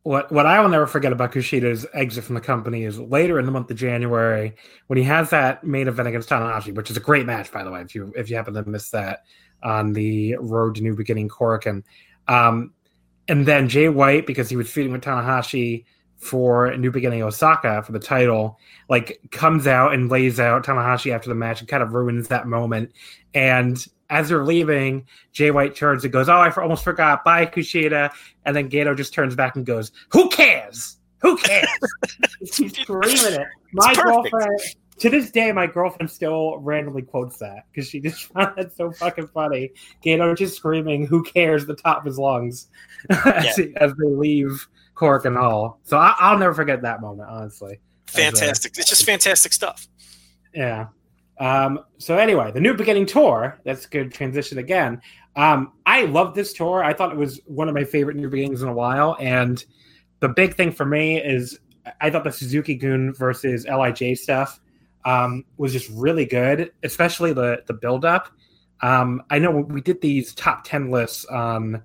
What 0.07 0.31
what 0.31 0.47
I 0.47 0.61
will 0.61 0.69
never 0.69 0.87
forget 0.87 1.11
about 1.11 1.33
Kushida's 1.33 1.85
exit 1.93 2.23
from 2.23 2.37
the 2.37 2.41
company 2.41 2.85
is 2.85 2.97
later 2.97 3.41
in 3.41 3.45
the 3.45 3.51
month 3.51 3.73
of 3.73 3.77
January 3.77 4.55
when 4.87 4.99
he 4.99 5.03
has 5.03 5.31
that 5.31 5.65
main 5.65 5.89
event 5.89 6.07
against 6.07 6.29
Tanahashi, 6.29 6.73
which 6.73 6.93
is 6.93 6.97
a 6.97 7.01
great 7.01 7.27
match, 7.27 7.51
by 7.51 7.65
the 7.65 7.73
way. 7.73 7.81
If 7.81 7.93
you 7.93 8.13
if 8.15 8.31
you 8.31 8.37
happen 8.37 8.55
to 8.55 8.63
miss 8.63 8.91
that 8.91 9.25
on 9.65 9.95
the 9.95 10.37
Road 10.37 10.77
to 10.77 10.83
New 10.83 10.95
Beginning 10.95 11.29
Korakuen, 11.29 11.83
um, 12.29 12.73
and 13.27 13.47
then 13.47 13.69
Jay 13.69 13.89
White 13.89 14.29
because 14.29 14.49
he 14.49 14.55
was 14.55 14.71
feuding 14.71 14.93
with 14.93 15.03
Tanahashi 15.03 15.87
for 16.19 16.77
New 16.77 16.93
Beginning 16.93 17.25
Osaka 17.25 17.83
for 17.83 17.91
the 17.91 17.99
title, 17.99 18.61
like 18.89 19.21
comes 19.33 19.67
out 19.67 19.93
and 19.93 20.09
lays 20.09 20.39
out 20.39 20.65
Tanahashi 20.65 21.13
after 21.13 21.29
the 21.29 21.35
match 21.35 21.59
and 21.59 21.69
kind 21.69 21.83
of 21.83 21.95
ruins 21.95 22.29
that 22.29 22.47
moment. 22.47 22.93
And 23.35 23.85
as 24.11 24.29
they're 24.29 24.45
leaving, 24.45 25.07
Jay 25.33 25.51
White 25.51 25.75
turns 25.75 26.05
and 26.05 26.13
goes, 26.13 26.29
"Oh, 26.29 26.35
I 26.35 26.51
almost 26.51 26.85
forgot. 26.85 27.25
Bye, 27.25 27.47
Kushida." 27.47 28.11
And 28.45 28.55
then 28.57 28.69
Gato 28.69 28.95
just 28.95 29.13
turns 29.15 29.35
back 29.35 29.57
and 29.57 29.65
goes, 29.67 29.93
"Who 30.11 30.29
cares? 30.31 30.97
Who 31.23 31.37
cares?" 31.37 31.69
She's 32.53 32.77
screaming 32.79 33.41
it. 33.41 33.47
My 33.73 33.95
girlfriend, 33.95 34.61
to 34.99 35.11
this 35.11 35.31
day, 35.31 35.51
my 35.53 35.67
girlfriend 35.67 36.11
still 36.11 36.59
randomly 36.59 37.03
quotes 37.03 37.39
that 37.39 37.65
because 37.73 37.89
she 37.91 38.01
just 38.01 38.25
found 38.33 38.55
that 38.57 38.75
so 38.77 38.93
fucking 38.93 39.27
funny. 39.29 39.71
Gato 40.03 40.35
just 40.35 40.57
screaming, 40.57 41.07
"Who 41.07 41.23
cares?" 41.23 41.67
the 41.67 41.75
top 41.75 41.99
of 41.99 42.05
his 42.05 42.19
lungs 42.19 42.69
as, 43.11 43.57
he- 43.57 43.75
as 43.77 43.93
they 43.95 44.07
leave 44.09 44.69
Korakuen 44.95 45.37
Hall. 45.37 45.81
So 45.85 45.97
I, 45.99 46.15
I'll 46.19 46.39
never 46.39 46.55
forget 46.55 46.83
that 46.83 47.01
moment, 47.01 47.29
honestly. 47.29 47.81
As, 48.09 48.15
Fantastic. 48.15 48.79
It's 48.79 48.89
just 48.89 49.05
fantastic 49.05 49.53
stuff. 49.53 49.89
yeah. 50.55 50.87
Um, 51.39 51.81
so 51.99 52.17
anyway, 52.17 52.51
the 52.53 52.61
new 52.61 52.75
beginning 52.75 53.07
tour. 53.07 53.59
That's 53.65 53.87
a 53.87 53.89
good 53.89 54.13
transition 54.13 54.59
again. 54.59 55.01
Um, 55.37 55.73
I 55.85 56.05
love 56.05 56.35
this 56.35 56.53
tour. 56.53 56.83
I 56.83 56.95
thought 56.95 57.13
it 57.13 57.19
was 57.19 57.41
one 57.47 57.69
of 57.69 57.75
my 57.75 57.85
favorite 57.85 58.17
new 58.17 58.31
beginnings 58.31 58.63
in 58.63 58.69
a 58.69 58.73
while. 58.73 59.17
And 59.21 59.63
the 60.21 60.29
big 60.29 60.55
thing 60.55 60.73
for 60.73 60.87
me 60.87 61.23
is 61.23 61.59
I 62.01 62.11
thought 62.11 62.25
the 62.25 62.33
Suzuki-gun 62.33 63.13
versus 63.15 63.67
Lij 63.67 64.17
stuff 64.17 64.61
um, 65.05 65.45
was 65.57 65.73
just 65.73 65.91
really 65.91 66.25
good, 66.25 66.73
especially 66.83 67.33
the 67.33 67.63
the 67.67 67.75
build 67.75 68.05
up. 68.05 68.29
Um, 68.81 69.23
I 69.31 69.39
know 69.39 69.51
we 69.51 69.81
did 69.81 70.01
these 70.01 70.35
top 70.35 70.65
ten 70.65 70.91
lists 70.91 71.27
um, 71.31 71.83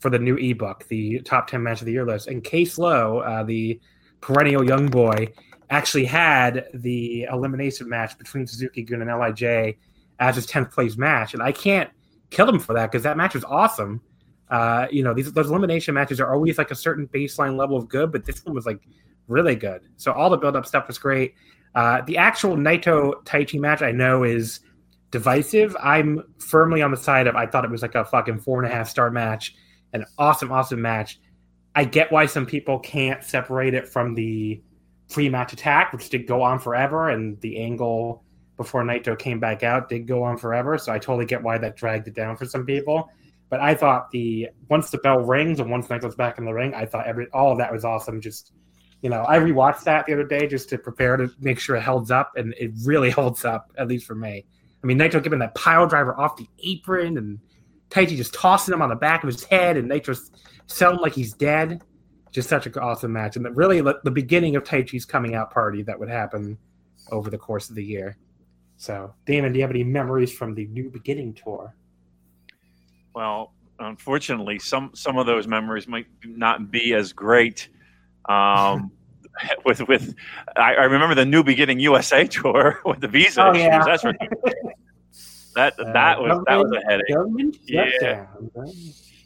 for 0.00 0.10
the 0.10 0.18
new 0.18 0.36
ebook, 0.36 0.86
the 0.88 1.20
top 1.20 1.46
ten 1.46 1.62
match 1.62 1.80
of 1.80 1.86
the 1.86 1.92
year 1.92 2.06
list, 2.06 2.28
and 2.28 2.42
Case 2.42 2.76
Low, 2.78 3.18
uh, 3.18 3.44
the 3.44 3.80
perennial 4.20 4.64
young 4.64 4.88
boy, 4.88 5.28
actually 5.70 6.04
had 6.04 6.66
the 6.74 7.24
elimination 7.24 7.88
match 7.88 8.16
between 8.18 8.46
Suzuki 8.46 8.82
Gun 8.82 9.02
and 9.02 9.10
Lij 9.10 9.76
as 10.18 10.36
his 10.36 10.46
tenth 10.46 10.70
place 10.70 10.96
match, 10.96 11.34
and 11.34 11.42
I 11.42 11.52
can't 11.52 11.90
kill 12.30 12.48
him 12.48 12.58
for 12.58 12.74
that 12.74 12.90
because 12.90 13.02
that 13.04 13.16
match 13.16 13.34
was 13.34 13.44
awesome. 13.44 14.00
Uh, 14.48 14.86
you 14.90 15.02
know, 15.02 15.12
these 15.12 15.32
those 15.32 15.50
elimination 15.50 15.94
matches 15.94 16.20
are 16.20 16.32
always 16.32 16.58
like 16.58 16.70
a 16.70 16.74
certain 16.74 17.08
baseline 17.08 17.56
level 17.56 17.76
of 17.76 17.88
good, 17.88 18.12
but 18.12 18.24
this 18.24 18.44
one 18.44 18.54
was 18.54 18.66
like 18.66 18.80
really 19.28 19.56
good. 19.56 19.82
So 19.96 20.12
all 20.12 20.30
the 20.30 20.36
build 20.36 20.56
up 20.56 20.66
stuff 20.66 20.86
was 20.86 20.98
great. 20.98 21.34
Uh, 21.74 22.00
the 22.06 22.16
actual 22.16 22.56
Naito 22.56 23.22
Taichi 23.24 23.60
match 23.60 23.82
I 23.82 23.92
know 23.92 24.22
is 24.22 24.60
divisive. 25.10 25.76
I'm 25.82 26.22
firmly 26.38 26.82
on 26.82 26.90
the 26.90 26.96
side 26.96 27.26
of 27.26 27.36
I 27.36 27.46
thought 27.46 27.64
it 27.64 27.70
was 27.70 27.82
like 27.82 27.94
a 27.94 28.04
fucking 28.04 28.40
four 28.40 28.62
and 28.62 28.70
a 28.70 28.74
half 28.74 28.88
star 28.88 29.10
match, 29.10 29.54
an 29.92 30.04
awesome, 30.18 30.52
awesome 30.52 30.80
match. 30.80 31.20
I 31.74 31.84
get 31.84 32.10
why 32.10 32.26
some 32.26 32.46
people 32.46 32.78
can't 32.78 33.22
separate 33.22 33.74
it 33.74 33.86
from 33.88 34.14
the 34.14 34.62
pre-match 35.10 35.52
attack, 35.52 35.92
which 35.92 36.10
did 36.10 36.26
go 36.26 36.42
on 36.42 36.58
forever, 36.58 37.10
and 37.10 37.40
the 37.40 37.58
angle 37.58 38.24
before 38.56 38.82
Naito 38.82 39.18
came 39.18 39.38
back 39.38 39.62
out 39.62 39.88
did 39.88 40.06
go 40.06 40.22
on 40.22 40.38
forever. 40.38 40.78
So 40.78 40.92
I 40.92 40.98
totally 40.98 41.26
get 41.26 41.42
why 41.42 41.58
that 41.58 41.76
dragged 41.76 42.08
it 42.08 42.14
down 42.14 42.36
for 42.36 42.46
some 42.46 42.64
people. 42.64 43.08
But 43.48 43.60
I 43.60 43.74
thought 43.74 44.10
the 44.10 44.48
once 44.68 44.90
the 44.90 44.98
bell 44.98 45.20
rings 45.20 45.60
and 45.60 45.70
once 45.70 45.86
Naito's 45.86 46.16
back 46.16 46.38
in 46.38 46.44
the 46.44 46.52
ring, 46.52 46.74
I 46.74 46.86
thought 46.86 47.06
every 47.06 47.28
all 47.32 47.52
of 47.52 47.58
that 47.58 47.72
was 47.72 47.84
awesome. 47.84 48.20
Just 48.20 48.52
you 49.02 49.10
know, 49.10 49.24
I 49.28 49.38
rewatched 49.38 49.84
that 49.84 50.06
the 50.06 50.14
other 50.14 50.24
day 50.24 50.46
just 50.46 50.68
to 50.70 50.78
prepare 50.78 51.16
to 51.16 51.30
make 51.38 51.60
sure 51.60 51.76
it 51.76 51.82
holds 51.82 52.10
up, 52.10 52.32
and 52.36 52.54
it 52.58 52.72
really 52.84 53.10
holds 53.20 53.44
up, 53.44 53.72
at 53.78 53.88
least 53.88 54.06
for 54.06 54.14
me. 54.14 54.44
I 54.82 54.86
mean, 54.86 54.98
Naito 54.98 55.22
giving 55.22 55.38
that 55.40 55.54
pile 55.54 55.86
driver 55.86 56.18
off 56.18 56.36
the 56.36 56.48
apron, 56.64 57.18
and 57.18 57.38
Taichi 57.90 58.16
just 58.16 58.34
tossing 58.34 58.74
him 58.74 58.82
on 58.82 58.88
the 58.88 58.96
back 58.96 59.22
of 59.22 59.28
his 59.28 59.44
head, 59.44 59.76
and 59.76 59.88
Naito's 59.88 60.30
selling 60.66 61.00
like 61.00 61.14
he's 61.14 61.34
dead. 61.34 61.82
Just 62.36 62.50
such 62.50 62.66
an 62.66 62.74
awesome 62.76 63.14
match, 63.14 63.36
and 63.36 63.56
really 63.56 63.80
the, 63.80 63.98
the 64.04 64.10
beginning 64.10 64.56
of 64.56 64.62
Taichi's 64.62 65.06
coming 65.06 65.34
out 65.34 65.50
party 65.50 65.80
that 65.84 65.98
would 65.98 66.10
happen 66.10 66.58
over 67.10 67.30
the 67.30 67.38
course 67.38 67.70
of 67.70 67.76
the 67.76 67.82
year. 67.82 68.18
So, 68.76 69.14
Damon, 69.24 69.54
do 69.54 69.58
you 69.58 69.62
have 69.62 69.70
any 69.70 69.82
memories 69.82 70.30
from 70.36 70.54
the 70.54 70.66
New 70.66 70.90
Beginning 70.90 71.32
tour? 71.32 71.74
Well, 73.14 73.54
unfortunately, 73.78 74.58
some 74.58 74.90
some 74.92 75.16
of 75.16 75.24
those 75.24 75.46
memories 75.46 75.88
might 75.88 76.08
not 76.26 76.70
be 76.70 76.92
as 76.92 77.14
great. 77.14 77.70
Um, 78.26 78.90
with 79.64 79.88
with, 79.88 80.14
I, 80.56 80.74
I 80.74 80.84
remember 80.84 81.14
the 81.14 81.24
New 81.24 81.42
Beginning 81.42 81.80
USA 81.80 82.26
tour 82.26 82.80
with 82.84 83.00
the 83.00 83.08
visa 83.08 83.46
Oh, 83.46 83.52
issues. 83.52 83.62
yeah. 83.62 83.82
That's 83.82 84.04
ridiculous. 84.04 85.52
That 85.54 85.74
that 85.78 86.20
was 86.20 86.44
that 86.46 86.56
was 86.56 86.70
a 86.70 86.82
headache. 86.86 87.58
Yeah. 87.64 88.26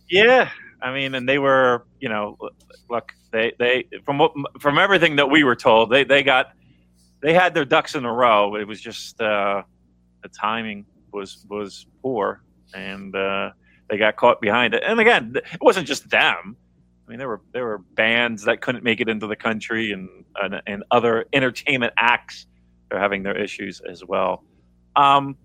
Yeah, 0.09 0.49
I 0.83 0.93
mean, 0.93 1.15
and 1.15 1.29
they 1.29 1.39
were, 1.39 1.85
you 2.01 2.09
know, 2.09 2.37
look, 2.89 3.13
they 3.33 3.53
they 3.59 3.85
from 4.05 4.19
what 4.19 4.33
from 4.61 4.79
everything 4.79 5.17
that 5.17 5.31
we 5.31 5.45
were 5.45 5.57
told, 5.57 5.91
they 5.91 6.05
they 6.05 6.23
got 6.23 6.53
they 7.23 7.35
had 7.35 7.55
their 7.55 7.65
ducks 7.65 7.95
in 7.95 8.05
a 8.05 8.13
row. 8.13 8.57
It 8.57 8.67
was 8.67 8.81
just 8.81 9.21
uh, 9.21 9.63
the 10.23 10.29
timing 10.29 10.87
was 11.13 11.45
was 11.49 11.87
poor, 12.03 12.43
and 12.75 13.15
uh, 13.15 13.51
they 13.89 13.99
got 13.99 14.17
caught 14.17 14.41
behind 14.41 14.75
it. 14.75 14.83
And 14.85 15.01
again, 15.01 15.35
it 15.37 15.61
wasn't 15.61 15.87
just 15.87 16.09
them. 16.11 16.57
I 17.07 17.11
mean, 17.11 17.19
there 17.19 17.29
were 17.29 17.41
there 17.53 17.65
were 17.65 17.79
bands 17.79 18.45
that 18.45 18.61
couldn't 18.61 18.85
make 18.85 19.01
it 19.01 19.09
into 19.09 19.27
the 19.27 19.37
country, 19.37 19.93
and 19.93 20.09
and, 20.41 20.63
and 20.67 20.85
other 20.91 21.27
entertainment 21.33 21.93
acts 21.97 22.47
are 22.91 22.99
having 22.99 23.23
their 23.23 23.37
issues 23.37 23.81
as 23.89 24.05
well. 24.05 24.45
Um, 24.97 25.37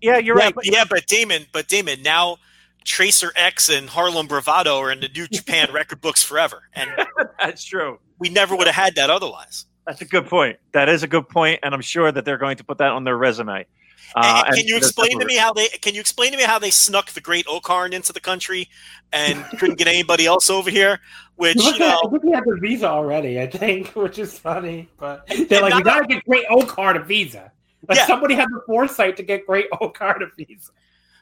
yeah, 0.00 0.18
you're 0.18 0.36
yeah, 0.36 0.44
right. 0.44 0.54
but, 0.54 0.66
yeah, 0.66 0.84
but 0.88 1.06
Damon, 1.06 1.46
but 1.52 1.68
Damon, 1.68 2.02
now 2.02 2.38
Tracer 2.84 3.32
X 3.36 3.68
and 3.68 3.88
Harlem 3.88 4.26
Bravado 4.26 4.78
are 4.78 4.90
in 4.92 5.00
the 5.00 5.08
New 5.08 5.26
Japan 5.32 5.72
record 5.72 6.00
books 6.00 6.22
forever, 6.22 6.62
and 6.74 6.90
That's 7.40 7.64
true. 7.64 7.98
we 8.18 8.28
never 8.28 8.56
would 8.56 8.66
have 8.66 8.76
had 8.76 8.94
that 8.96 9.10
otherwise. 9.10 9.66
That's 9.86 10.00
a 10.00 10.04
good 10.04 10.26
point. 10.26 10.58
That 10.72 10.88
is 10.88 11.02
a 11.02 11.08
good 11.08 11.28
point, 11.28 11.60
and 11.62 11.74
I'm 11.74 11.80
sure 11.80 12.12
that 12.12 12.24
they're 12.24 12.38
going 12.38 12.56
to 12.58 12.64
put 12.64 12.78
that 12.78 12.90
on 12.90 13.04
their 13.04 13.16
resume. 13.16 13.66
Uh, 14.14 14.42
And- 14.46 14.56
can 14.56 14.66
you 14.66 14.76
explain 14.76 15.18
to 15.20 15.24
me 15.26 15.36
how 15.36 15.52
they? 15.52 15.68
Can 15.68 15.94
you 15.94 16.00
explain 16.00 16.30
to 16.32 16.36
me 16.36 16.42
how 16.44 16.58
they 16.58 16.70
snuck 16.70 17.10
the 17.12 17.20
Great 17.20 17.46
O-Khan 17.48 17.92
into 17.92 18.12
the 18.12 18.20
country 18.20 18.68
and 19.12 19.42
couldn't 19.58 19.78
get 19.78 19.88
anybody 19.88 20.26
else 20.26 20.50
over 20.50 20.70
here? 20.70 21.00
Which 21.36 21.56
you 21.56 21.70
at, 21.70 21.74
I 21.76 21.78
know, 21.78 22.10
think 22.10 22.22
we 22.24 22.30
had 22.32 22.44
the 22.44 22.58
visa 22.60 22.88
already, 22.88 23.40
I 23.40 23.46
think, 23.46 23.88
which 23.96 24.18
is 24.18 24.38
funny. 24.38 24.88
But 24.98 25.26
they're 25.48 25.62
like, 25.62 25.70
not- 25.72 25.84
gotta 25.84 26.06
get 26.06 26.24
Great 26.24 26.44
O-Khan 26.50 26.96
a 26.98 27.02
visa. 27.02 27.50
Like 27.88 27.98
Yeah. 27.98 28.06
somebody 28.06 28.34
had 28.34 28.48
the 28.50 28.60
foresight 28.66 29.16
to 29.16 29.22
get 29.24 29.46
Great 29.46 29.66
O-Khan 29.80 30.22
a 30.22 30.26
visa. 30.36 30.70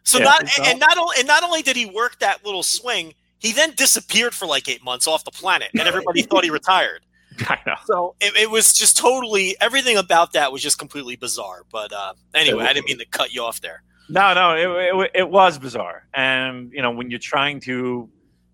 So 0.05 0.19
Yeah, 0.19 0.25
not 0.25 0.59
and 0.61 0.81
not 0.81 0.99
only 0.99 1.17
and 1.19 1.27
not 1.27 1.43
only 1.43 1.63
did 1.63 1.77
he 1.77 1.87
work 1.87 2.19
that 2.21 2.45
little 2.45 2.63
swing, 2.63 3.15
He 3.39 3.53
then 3.53 3.73
disappeared 3.75 4.35
for 4.35 4.47
like 4.47 4.69
eight 4.69 4.85
months 4.85 5.07
off 5.07 5.25
the 5.25 5.31
planet, 5.31 5.71
and 5.73 5.83
everybody 5.83 6.23
thought 6.23 6.45
he 6.45 6.51
retired. 6.61 7.05
I 7.49 7.59
know. 7.67 7.75
So 7.87 8.15
it, 8.21 8.37
it, 8.37 8.51
was 8.51 8.73
just 8.73 8.97
totally 8.97 9.57
everything 9.61 9.97
about 9.97 10.33
that 10.33 10.53
was 10.53 10.63
just 10.63 10.79
completely 10.79 11.17
bizarre. 11.17 11.65
But 11.71 11.93
uh, 11.93 12.15
anyway, 12.35 12.65
I 12.65 12.73
didn't 12.73 12.89
mean 12.89 12.99
to 12.99 13.07
cut 13.07 13.33
you 13.33 13.43
off 13.43 13.61
there. 13.61 13.83
No, 14.11 14.35
no, 14.35 14.55
it, 14.55 14.95
it, 14.95 15.11
it 15.15 15.31
was 15.31 15.59
bizarre, 15.59 16.07
and 16.15 16.73
you 16.73 16.83
know 16.83 16.91
when 16.91 17.11
you're 17.11 17.21
trying 17.21 17.61
to 17.61 18.11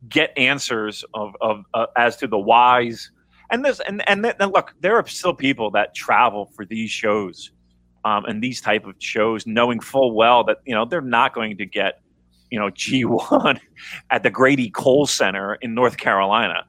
get 0.09 0.37
answers 0.37 1.05
of, 1.15 1.35
of 1.41 1.65
uh, 1.75 1.87
as 1.97 2.17
to 2.19 2.27
the 2.27 2.39
whys, 2.39 3.11
and 3.51 3.65
this 3.65 3.81
and 3.81 4.07
and, 4.09 4.27
and 4.27 4.53
look, 4.53 4.75
there 4.81 4.97
are 4.97 5.07
still 5.07 5.35
people 5.35 5.71
that 5.71 5.95
travel 5.95 6.53
for 6.55 6.67
these 6.67 6.91
shows, 6.91 7.53
um, 8.07 8.25
and 8.27 8.41
these 8.41 8.61
type 8.61 8.87
of 8.87 8.95
shows, 9.01 9.49
knowing 9.49 9.81
full 9.81 10.15
well 10.15 10.45
that 10.45 10.59
you 10.65 10.73
know 10.73 10.85
they're 10.85 11.01
not 11.01 11.35
going 11.35 11.59
to 11.59 11.67
get, 11.67 12.01
you 12.51 12.59
know, 12.59 12.71
G1 12.71 13.59
at 14.11 14.23
the 14.23 14.31
Grady 14.31 14.71
Cole 14.71 15.07
Center 15.07 15.57
in 15.57 15.75
North 15.75 15.97
Carolina. 15.97 16.65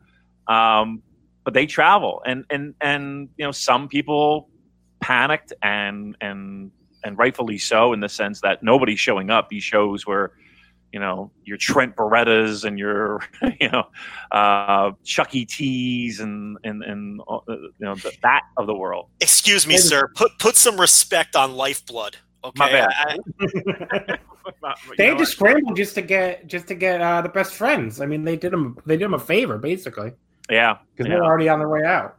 Um, 0.48 1.04
but 1.44 1.54
they 1.54 1.68
travel 1.68 2.24
and 2.26 2.44
and 2.50 2.74
and 2.82 3.30
you 3.38 3.46
know 3.46 3.52
some 3.52 3.88
people 3.88 4.50
panicked 5.00 5.54
and 5.62 6.18
and 6.20 6.72
and 7.04 7.18
rightfully 7.18 7.60
so 7.60 7.94
in 7.94 8.00
the 8.00 8.10
sense 8.10 8.42
that 8.42 8.64
nobody's 8.64 9.00
showing 9.00 9.30
up 9.30 9.48
these 9.50 9.64
shows 9.64 10.08
where 10.08 10.32
you 10.98 11.02
know 11.02 11.30
your 11.44 11.58
Trent 11.58 11.96
Berettas 11.96 12.64
and 12.64 12.80
your 12.80 13.20
you 13.62 13.70
know 13.70 13.88
uh, 14.32 14.94
Chucky 15.04 15.46
T's 15.46 16.20
and 16.20 16.58
and 16.64 16.84
and 16.84 17.22
uh, 17.30 17.38
you 17.48 17.72
know 17.80 17.94
the, 17.94 18.12
that 18.24 18.46
of 18.58 18.66
the 18.66 18.74
world. 18.74 19.10
Excuse 19.22 19.68
me, 19.68 19.78
sir. 19.78 20.10
Put 20.16 20.32
put 20.40 20.56
some 20.56 20.82
respect 20.82 21.36
on 21.36 21.54
Lifeblood. 21.54 22.18
Okay. 22.44 22.58
My 22.58 22.72
bad. 22.72 22.90
I, 22.96 24.18
they 24.98 25.06
had 25.06 25.20
to 25.20 25.26
scramble 25.28 25.76
just 25.76 25.94
to 25.94 26.02
get 26.02 26.48
just 26.48 26.68
to 26.70 26.74
get 26.74 27.00
uh, 27.00 27.22
the 27.22 27.30
best 27.30 27.54
friends. 27.54 28.02
I 28.02 28.08
mean, 28.08 28.24
they 28.24 28.36
did 28.36 28.52
them 28.52 28.76
they 28.88 28.98
did 28.98 29.06
them 29.06 29.14
a 29.14 29.20
favor 29.20 29.60
basically. 29.60 30.14
Yeah, 30.50 30.78
because 30.96 31.08
yeah. 31.08 31.18
they're 31.18 31.26
already 31.26 31.48
on 31.48 31.60
their 31.60 31.70
way 31.70 31.84
out. 31.84 32.18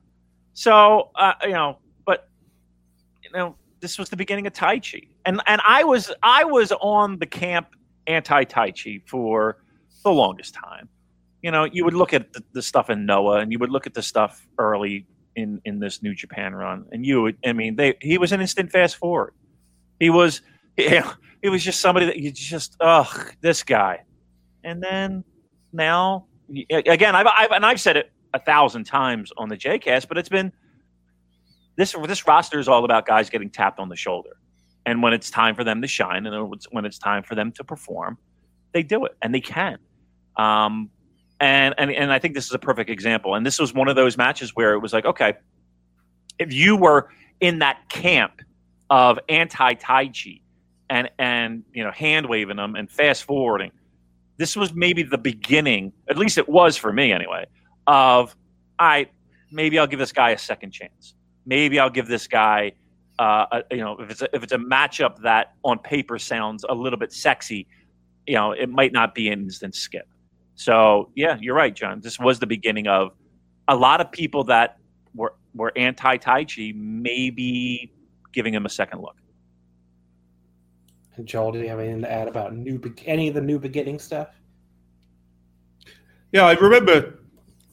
So 0.52 1.10
uh, 1.16 1.32
you 1.42 1.50
know, 1.50 1.78
but 2.06 2.28
you 3.24 3.30
know, 3.32 3.56
this 3.80 3.98
was 3.98 4.08
the 4.08 4.16
beginning 4.16 4.46
of 4.46 4.52
Taichi, 4.52 5.08
and 5.26 5.42
and 5.48 5.60
I 5.66 5.82
was 5.82 6.12
I 6.22 6.44
was 6.44 6.70
on 6.80 7.18
the 7.18 7.26
camp 7.26 7.74
anti 8.08 8.44
Taichi 8.44 9.02
for 9.06 9.58
the 10.02 10.10
longest 10.10 10.54
time. 10.54 10.88
You 11.42 11.52
know, 11.52 11.64
you 11.64 11.84
would 11.84 11.94
look 11.94 12.12
at 12.12 12.32
the, 12.32 12.42
the, 12.52 12.62
stuff 12.62 12.90
in 12.90 13.06
Noah, 13.06 13.38
and 13.38 13.52
you 13.52 13.58
would 13.60 13.70
look 13.70 13.86
at 13.86 13.94
the 13.94 14.02
stuff 14.02 14.44
early 14.58 15.06
in 15.36 15.60
in 15.64 15.78
this 15.78 16.02
New 16.02 16.14
Japan 16.14 16.54
run, 16.54 16.86
and 16.90 17.06
you 17.06 17.22
would, 17.22 17.36
I 17.46 17.52
mean, 17.52 17.76
they 17.76 17.94
he 18.00 18.18
was 18.18 18.32
an 18.32 18.40
instant 18.40 18.72
fast 18.72 18.96
forward. 18.96 19.34
He 20.00 20.10
was, 20.10 20.42
know, 20.76 21.12
he 21.42 21.48
was 21.48 21.62
just 21.62 21.80
somebody 21.80 22.06
that 22.06 22.16
you 22.16 22.32
just, 22.32 22.76
ugh, 22.80 23.34
this 23.40 23.62
guy, 23.62 24.00
and 24.64 24.82
then 24.82 25.22
now 25.72 26.26
again, 26.70 27.14
I've, 27.14 27.26
I've 27.26 27.50
and 27.52 27.64
I've 27.64 27.80
said 27.80 27.96
it 27.96 28.10
a 28.34 28.38
thousand 28.38 28.84
times 28.84 29.32
on 29.36 29.48
the 29.48 29.56
JCast, 29.56 30.08
but 30.08 30.18
it's 30.18 30.28
been 30.28 30.52
this 31.76 31.94
this 32.06 32.26
roster 32.26 32.58
is 32.58 32.68
all 32.68 32.84
about 32.84 33.06
guys 33.06 33.30
getting 33.30 33.50
tapped 33.50 33.78
on 33.78 33.88
the 33.88 33.96
shoulder, 33.96 34.36
and 34.86 35.02
when 35.02 35.12
it's 35.12 35.30
time 35.30 35.54
for 35.54 35.64
them 35.64 35.82
to 35.82 35.88
shine, 35.88 36.26
and 36.26 36.54
when 36.70 36.84
it's 36.84 36.98
time 36.98 37.22
for 37.22 37.34
them 37.34 37.52
to 37.52 37.64
perform, 37.64 38.18
they 38.72 38.82
do 38.82 39.04
it, 39.04 39.16
and 39.22 39.34
they 39.34 39.40
can. 39.40 39.78
Um, 40.36 40.90
and 41.40 41.74
and 41.78 41.90
and 41.90 42.12
I 42.12 42.18
think 42.18 42.34
this 42.34 42.46
is 42.46 42.52
a 42.52 42.58
perfect 42.58 42.90
example. 42.90 43.34
And 43.34 43.44
this 43.44 43.58
was 43.58 43.72
one 43.72 43.88
of 43.88 43.96
those 43.96 44.16
matches 44.16 44.50
where 44.54 44.72
it 44.74 44.80
was 44.80 44.92
like, 44.92 45.04
okay, 45.04 45.34
if 46.38 46.52
you 46.52 46.76
were 46.76 47.08
in 47.40 47.60
that 47.60 47.88
camp 47.88 48.40
of 48.90 49.18
anti 49.28 49.74
Taichi 49.74 50.42
and 50.90 51.10
and 51.18 51.64
you 51.72 51.84
know 51.84 51.90
hand 51.90 52.28
waving 52.28 52.56
them 52.56 52.74
and 52.74 52.90
fast 52.90 53.24
forwarding, 53.24 53.70
this 54.38 54.56
was 54.56 54.72
maybe 54.72 55.02
the 55.02 55.18
beginning. 55.18 55.92
At 56.08 56.18
least 56.18 56.38
it 56.38 56.48
was 56.48 56.76
for 56.76 56.92
me 56.92 57.12
anyway 57.12 57.44
of, 57.88 58.36
I 58.78 59.08
maybe 59.50 59.78
I'll 59.78 59.86
give 59.86 59.98
this 59.98 60.12
guy 60.12 60.30
a 60.30 60.38
second 60.38 60.70
chance. 60.70 61.14
Maybe 61.46 61.80
I'll 61.80 61.90
give 61.90 62.06
this 62.06 62.28
guy, 62.28 62.72
uh, 63.18 63.62
you 63.70 63.78
know, 63.78 63.96
if 63.98 64.10
it's 64.10 64.22
a, 64.22 64.28
if 64.34 64.42
it's 64.42 64.52
a 64.52 64.58
matchup 64.58 65.20
that 65.22 65.54
on 65.64 65.78
paper 65.78 66.18
sounds 66.18 66.64
a 66.68 66.74
little 66.74 66.98
bit 66.98 67.12
sexy, 67.12 67.66
you 68.26 68.34
know, 68.34 68.52
it 68.52 68.68
might 68.68 68.92
not 68.92 69.14
be 69.14 69.28
an 69.28 69.40
instant 69.40 69.74
skip. 69.74 70.08
So 70.54 71.10
yeah, 71.14 71.36
you're 71.40 71.54
right, 71.54 71.74
John. 71.74 72.00
This 72.00 72.18
was 72.18 72.38
the 72.38 72.46
beginning 72.46 72.86
of 72.88 73.12
a 73.68 73.76
lot 73.76 74.00
of 74.00 74.10
people 74.10 74.44
that 74.44 74.78
were 75.14 75.34
were 75.54 75.72
anti 75.76 76.16
Taichi, 76.18 76.74
maybe 76.74 77.92
giving 78.32 78.54
him 78.54 78.66
a 78.66 78.68
second 78.68 79.00
look. 79.00 79.16
And 81.16 81.26
Joel, 81.26 81.52
do 81.52 81.58
you 81.58 81.68
have 81.68 81.80
anything 81.80 82.02
to 82.02 82.10
add 82.10 82.28
about 82.28 82.54
new 82.54 82.80
any 83.04 83.28
of 83.28 83.34
the 83.34 83.40
new 83.40 83.58
beginning 83.58 83.98
stuff? 83.98 84.28
Yeah, 86.32 86.44
I 86.44 86.52
remember 86.52 87.18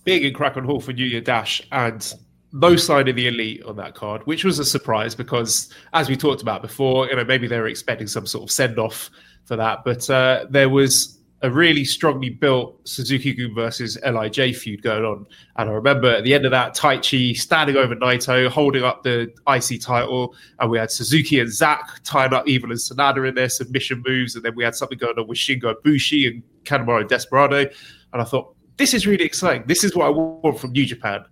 being 0.04 0.24
in 0.24 0.34
Korakuen 0.34 0.66
Hall 0.66 0.80
for 0.80 0.94
New 0.94 1.06
Year 1.06 1.22
Dash 1.22 1.62
and 1.72 2.14
no 2.56 2.78
sign 2.78 3.08
of 3.10 3.16
the 3.18 3.28
elite 3.28 3.62
on 3.64 3.76
that 3.76 3.96
card, 3.96 4.26
which 4.26 4.46
was 4.46 4.60
a 4.60 4.66
surprise 4.66 5.14
because, 5.14 5.70
as 5.94 6.08
we 6.08 6.16
talked 6.16 6.42
about 6.42 6.62
before, 6.62 7.08
you 7.08 7.16
know 7.16 7.26
maybe 7.26 7.48
they 7.48 7.60
were 7.60 7.68
expecting 7.68 8.08
some 8.08 8.26
sort 8.26 8.44
of 8.44 8.52
send 8.52 8.80
off 8.80 9.12
for 9.44 9.58
that, 9.58 9.84
but 9.84 10.10
uh, 10.10 10.46
there 10.50 10.70
was 10.70 11.20
a 11.42 11.52
really 11.52 11.84
strongly 11.84 12.30
built 12.30 12.80
Suzuki-gun 12.88 13.54
versus 13.54 13.98
Lij 14.04 14.56
feud 14.56 14.82
going 14.82 15.04
on, 15.04 15.28
and 15.58 15.70
I 15.70 15.74
remember 15.74 16.10
at 16.10 16.24
the 16.24 16.34
end 16.34 16.46
of 16.46 16.52
that, 16.52 16.76
Taichi 16.76 17.36
standing 17.36 17.76
over 17.76 17.94
Naito, 17.94 18.48
holding 18.48 18.84
up 18.84 19.04
the 19.04 19.34
IC 19.48 19.82
title, 19.82 20.34
and 20.60 20.72
we 20.72 20.78
had 20.78 20.90
Suzuki 20.90 21.42
and 21.42 21.52
Zack 21.52 22.02
tying 22.04 22.34
up 22.34 22.48
Evil 22.48 22.72
and 22.72 22.80
Sanada 22.80 23.28
in 23.28 23.36
their 23.36 23.50
submission 23.50 24.02
moves, 24.08 24.36
and 24.36 24.46
then 24.46 24.56
we 24.56 24.64
had 24.64 24.76
something 24.76 24.98
going 24.98 25.20
on 25.20 25.28
with 25.28 25.38
Shingo 25.38 25.76
Bushi 25.84 26.28
and 26.28 26.42
Kanemaru 26.64 27.08
Desperado, 27.08 27.70
and 28.14 28.22
I 28.22 28.24
thought 28.24 28.56
this 28.78 28.94
is 28.94 29.06
really 29.06 29.26
exciting. 29.26 29.66
This 29.68 29.84
is 29.84 29.94
what 29.94 30.06
I 30.06 30.10
want 30.10 30.58
from 30.58 30.72
New 30.72 30.86
Japan. 30.86 31.26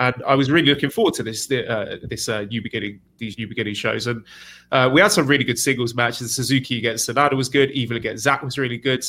And 0.00 0.14
I 0.26 0.34
was 0.34 0.50
really 0.50 0.68
looking 0.68 0.90
forward 0.90 1.14
to 1.14 1.22
this 1.22 1.50
uh, 1.52 1.98
this 2.02 2.28
uh, 2.28 2.46
new 2.50 2.62
beginning 2.62 3.00
these 3.18 3.38
new 3.38 3.46
beginning 3.46 3.74
shows, 3.74 4.06
and 4.06 4.24
uh, 4.72 4.90
we 4.92 5.00
had 5.00 5.12
some 5.12 5.26
really 5.26 5.44
good 5.44 5.58
singles 5.58 5.94
matches. 5.94 6.34
Suzuki 6.34 6.78
against 6.78 7.08
Sanada 7.08 7.36
was 7.36 7.48
good. 7.48 7.70
Evil 7.72 7.98
against 7.98 8.24
Zack 8.24 8.42
was 8.42 8.56
really 8.56 8.78
good. 8.78 9.04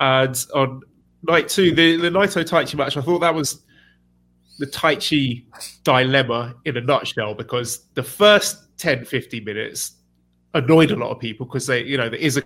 And 0.00 0.34
on 0.54 0.80
night 1.22 1.48
two, 1.48 1.74
the 1.74 1.96
the 1.98 2.08
Naito 2.08 2.42
Taichi 2.42 2.74
match, 2.76 2.96
I 2.96 3.02
thought 3.02 3.18
that 3.20 3.34
was 3.34 3.62
the 4.58 4.66
Taichi 4.66 5.44
dilemma 5.84 6.54
in 6.64 6.76
a 6.76 6.80
nutshell 6.80 7.34
because 7.34 7.86
the 7.94 8.02
first 8.02 8.78
10, 8.78 9.04
15 9.04 9.44
minutes 9.44 9.96
annoyed 10.54 10.90
a 10.90 10.96
lot 10.96 11.10
of 11.10 11.20
people 11.20 11.46
because 11.46 11.66
they, 11.66 11.84
you 11.84 11.98
know, 11.98 12.08
there 12.08 12.18
is 12.18 12.36
a 12.36 12.42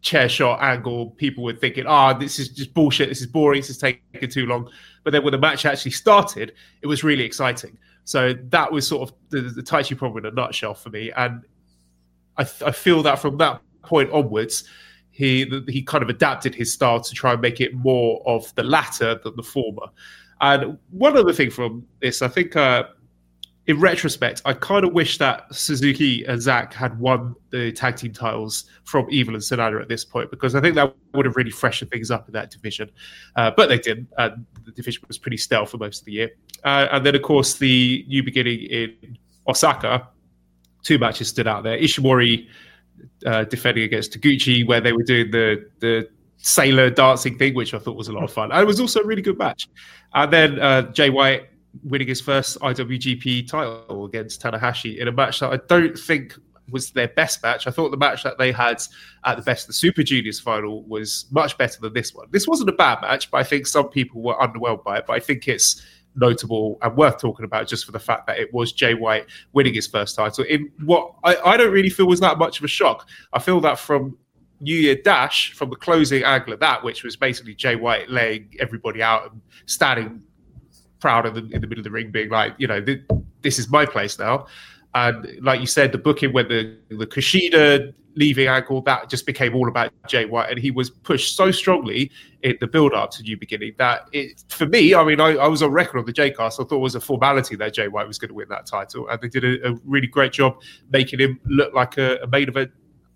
chair 0.00 0.28
shot 0.28 0.60
angle, 0.62 1.10
people 1.10 1.44
were 1.44 1.54
thinking, 1.54 1.84
"Ah, 1.86 2.14
oh, 2.14 2.18
this 2.18 2.38
is 2.38 2.48
just 2.48 2.74
bullshit. 2.74 3.08
This 3.08 3.20
is 3.20 3.26
boring. 3.26 3.60
This 3.60 3.70
is 3.70 3.78
taking 3.78 4.28
too 4.30 4.46
long." 4.46 4.68
But 5.04 5.12
then 5.12 5.22
when 5.24 5.32
the 5.32 5.38
match 5.38 5.66
actually 5.66 5.92
started, 5.92 6.54
it 6.82 6.86
was 6.86 7.04
really 7.04 7.24
exciting. 7.24 7.76
So 8.04 8.34
that 8.50 8.70
was 8.70 8.86
sort 8.86 9.08
of 9.08 9.14
the, 9.30 9.40
the 9.42 9.62
Taichi 9.62 9.96
problem 9.96 10.24
in 10.24 10.32
a 10.32 10.34
nutshell 10.34 10.74
for 10.74 10.90
me, 10.90 11.10
and 11.12 11.42
I, 12.36 12.42
I 12.42 12.72
feel 12.72 13.02
that 13.02 13.18
from 13.18 13.36
that 13.38 13.60
point 13.82 14.10
onwards, 14.12 14.64
he 15.10 15.50
he 15.68 15.82
kind 15.82 16.02
of 16.02 16.08
adapted 16.08 16.54
his 16.54 16.72
style 16.72 17.00
to 17.00 17.14
try 17.14 17.32
and 17.32 17.40
make 17.40 17.60
it 17.60 17.74
more 17.74 18.22
of 18.26 18.54
the 18.54 18.62
latter 18.62 19.20
than 19.24 19.34
the 19.36 19.42
former. 19.42 19.86
And 20.40 20.78
one 20.90 21.16
other 21.16 21.32
thing 21.32 21.50
from 21.50 21.86
this, 22.00 22.22
I 22.22 22.28
think. 22.28 22.54
Uh, 22.54 22.84
in 23.68 23.78
retrospect, 23.78 24.40
I 24.46 24.54
kind 24.54 24.82
of 24.82 24.94
wish 24.94 25.18
that 25.18 25.54
Suzuki 25.54 26.24
and 26.24 26.40
Zack 26.40 26.72
had 26.72 26.98
won 26.98 27.34
the 27.50 27.70
tag 27.70 27.96
team 27.96 28.14
titles 28.14 28.64
from 28.84 29.06
Evil 29.10 29.34
and 29.34 29.42
Sanada 29.42 29.80
at 29.82 29.88
this 29.88 30.06
point 30.06 30.30
because 30.30 30.54
I 30.54 30.62
think 30.62 30.74
that 30.76 30.94
would 31.12 31.26
have 31.26 31.36
really 31.36 31.50
freshened 31.50 31.90
things 31.90 32.10
up 32.10 32.26
in 32.28 32.32
that 32.32 32.50
division. 32.50 32.90
Uh, 33.36 33.50
but 33.54 33.68
they 33.68 33.78
didn't. 33.78 34.08
And 34.16 34.46
the 34.64 34.72
division 34.72 35.04
was 35.06 35.18
pretty 35.18 35.36
stale 35.36 35.66
for 35.66 35.76
most 35.76 36.00
of 36.00 36.06
the 36.06 36.12
year. 36.12 36.30
Uh, 36.64 36.88
and 36.92 37.04
then, 37.04 37.14
of 37.14 37.20
course, 37.20 37.58
the 37.58 38.06
new 38.08 38.22
beginning 38.22 38.60
in 38.60 39.18
Osaka, 39.46 40.08
two 40.82 40.98
matches 40.98 41.28
stood 41.28 41.46
out 41.46 41.62
there. 41.62 41.76
Ishimori 41.78 42.46
uh, 43.26 43.44
defending 43.44 43.84
against 43.84 44.18
Taguchi, 44.18 44.66
where 44.66 44.80
they 44.80 44.94
were 44.94 45.02
doing 45.02 45.30
the 45.30 45.68
the 45.80 46.08
sailor 46.38 46.88
dancing 46.88 47.36
thing, 47.36 47.54
which 47.54 47.74
I 47.74 47.78
thought 47.78 47.96
was 47.96 48.08
a 48.08 48.12
lot 48.12 48.24
of 48.24 48.32
fun. 48.32 48.50
And 48.50 48.62
it 48.62 48.66
was 48.66 48.80
also 48.80 49.00
a 49.00 49.04
really 49.04 49.22
good 49.22 49.36
match. 49.36 49.68
And 50.14 50.32
then 50.32 50.58
uh, 50.58 50.82
Jay 50.92 51.10
White 51.10 51.50
winning 51.84 52.08
his 52.08 52.20
first 52.20 52.58
IWGP 52.60 53.46
title 53.46 54.04
against 54.04 54.42
Tanahashi 54.42 54.98
in 54.98 55.08
a 55.08 55.12
match 55.12 55.40
that 55.40 55.52
I 55.52 55.58
don't 55.68 55.98
think 55.98 56.34
was 56.70 56.90
their 56.90 57.08
best 57.08 57.42
match. 57.42 57.66
I 57.66 57.70
thought 57.70 57.90
the 57.90 57.96
match 57.96 58.22
that 58.24 58.38
they 58.38 58.52
had 58.52 58.82
at 59.24 59.36
the 59.36 59.42
best, 59.42 59.66
the 59.66 59.72
Super 59.72 60.02
Juniors 60.02 60.38
final, 60.38 60.82
was 60.84 61.26
much 61.30 61.56
better 61.56 61.80
than 61.80 61.92
this 61.92 62.14
one. 62.14 62.28
This 62.30 62.46
wasn't 62.46 62.68
a 62.68 62.74
bad 62.74 63.00
match, 63.00 63.30
but 63.30 63.38
I 63.38 63.44
think 63.44 63.66
some 63.66 63.88
people 63.88 64.22
were 64.22 64.34
underwhelmed 64.34 64.84
by 64.84 64.98
it. 64.98 65.06
But 65.06 65.14
I 65.14 65.20
think 65.20 65.48
it's 65.48 65.82
notable 66.16 66.78
and 66.82 66.96
worth 66.96 67.18
talking 67.18 67.44
about 67.44 67.68
just 67.68 67.84
for 67.84 67.92
the 67.92 67.98
fact 67.98 68.26
that 68.26 68.38
it 68.38 68.52
was 68.52 68.72
Jay 68.72 68.94
White 68.94 69.26
winning 69.52 69.74
his 69.74 69.86
first 69.86 70.16
title 70.16 70.44
in 70.44 70.70
what 70.84 71.14
I, 71.22 71.36
I 71.36 71.56
don't 71.56 71.72
really 71.72 71.90
feel 71.90 72.06
was 72.06 72.20
that 72.20 72.38
much 72.38 72.58
of 72.58 72.64
a 72.64 72.68
shock. 72.68 73.08
I 73.32 73.38
feel 73.38 73.60
that 73.60 73.78
from 73.78 74.16
New 74.60 74.74
Year 74.74 74.96
Dash, 74.96 75.52
from 75.52 75.70
the 75.70 75.76
closing 75.76 76.24
angle 76.24 76.52
of 76.52 76.60
that, 76.60 76.82
which 76.82 77.04
was 77.04 77.16
basically 77.16 77.54
Jay 77.54 77.76
White 77.76 78.10
laying 78.10 78.52
everybody 78.58 79.02
out 79.02 79.30
and 79.30 79.40
standing 79.66 80.22
proud 81.00 81.26
of 81.26 81.34
them 81.34 81.50
in 81.52 81.60
the 81.60 81.66
middle 81.66 81.80
of 81.80 81.84
the 81.84 81.90
ring, 81.90 82.10
being 82.10 82.30
like, 82.30 82.54
you 82.58 82.66
know, 82.66 82.84
this 83.42 83.58
is 83.58 83.70
my 83.70 83.86
place 83.86 84.18
now. 84.18 84.46
And 84.94 85.38
like 85.42 85.60
you 85.60 85.66
said, 85.66 85.92
the 85.92 85.98
booking 85.98 86.32
when 86.32 86.48
the 86.48 86.76
the 86.88 87.06
Kushida 87.06 87.92
leaving 88.18 88.48
angle 88.48 88.80
that 88.82 89.08
just 89.08 89.26
became 89.26 89.54
all 89.54 89.68
about 89.68 89.92
Jay 90.08 90.24
White, 90.24 90.50
and 90.50 90.58
he 90.58 90.70
was 90.70 90.90
pushed 90.90 91.36
so 91.36 91.50
strongly 91.52 92.10
in 92.42 92.56
the 92.60 92.66
build 92.66 92.92
up 92.92 93.10
to 93.12 93.22
New 93.22 93.36
Beginning 93.36 93.74
that 93.78 94.08
it 94.12 94.42
for 94.48 94.66
me, 94.66 94.94
I 94.94 95.04
mean, 95.04 95.20
I, 95.20 95.34
I 95.34 95.46
was 95.46 95.62
on 95.62 95.70
record 95.70 95.98
on 95.98 96.04
the 96.04 96.12
J 96.12 96.30
Cast. 96.32 96.58
I 96.58 96.64
thought 96.64 96.76
it 96.76 96.78
was 96.78 96.94
a 96.94 97.00
formality 97.00 97.54
that 97.56 97.74
Jay 97.74 97.86
White 97.86 98.08
was 98.08 98.18
going 98.18 98.30
to 98.30 98.34
win 98.34 98.48
that 98.48 98.66
title, 98.66 99.08
and 99.08 99.20
they 99.20 99.28
did 99.28 99.44
a, 99.44 99.68
a 99.68 99.74
really 99.84 100.08
great 100.08 100.32
job 100.32 100.60
making 100.90 101.20
him 101.20 101.38
look 101.46 101.72
like 101.74 101.96
a, 101.98 102.16
a 102.22 102.26
main 102.26 102.48
event 102.48 102.70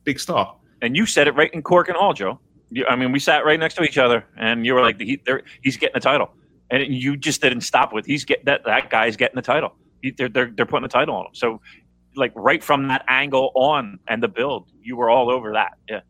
big 0.05 0.21
star. 0.21 0.55
And 0.83 0.97
you 0.97 1.07
said 1.07 1.27
it 1.27 1.33
right 1.33 1.53
in 1.53 1.63
Korakuen 1.63 1.95
Hall, 1.95 2.13
Joe. 2.13 2.39
You, 2.71 2.87
I 2.87 2.97
mean, 2.97 3.13
we 3.13 3.19
sat 3.19 3.45
right 3.45 3.59
next 3.59 3.75
to 3.75 3.83
each 3.83 3.99
other, 3.99 4.25
and 4.37 4.65
you 4.65 4.75
were 4.75 4.83
like, 4.83 5.01
he, 5.01 5.21
"He's 5.63 5.77
getting 5.77 5.95
the 5.95 6.01
title," 6.01 6.33
and 6.73 6.93
you 6.93 7.17
just 7.17 7.41
didn't 7.41 7.61
stop 7.61 7.93
with, 7.93 8.07
"He's 8.07 8.25
getting 8.25 8.47
that 8.47 8.65
that 8.65 8.91
guy's 8.91 9.17
getting 9.17 9.37
the 9.37 9.43
title." 9.43 9.77
they're, 10.11 10.29
they're, 10.29 10.53
they're 10.55 10.67
putting 10.67 10.83
the 10.83 10.89
title 10.89 11.15
on 11.15 11.27
him. 11.27 11.35
So, 11.35 11.61
like 12.15 12.33
right 12.35 12.63
from 12.63 12.89
that 12.89 13.05
angle 13.09 13.53
on 13.55 13.99
and 14.07 14.23
the 14.23 14.29
build, 14.29 14.69
you 14.83 14.97
were 14.97 15.09
all 15.09 15.31
over 15.31 15.53
that. 15.53 15.79
Yeah. 15.89 16.01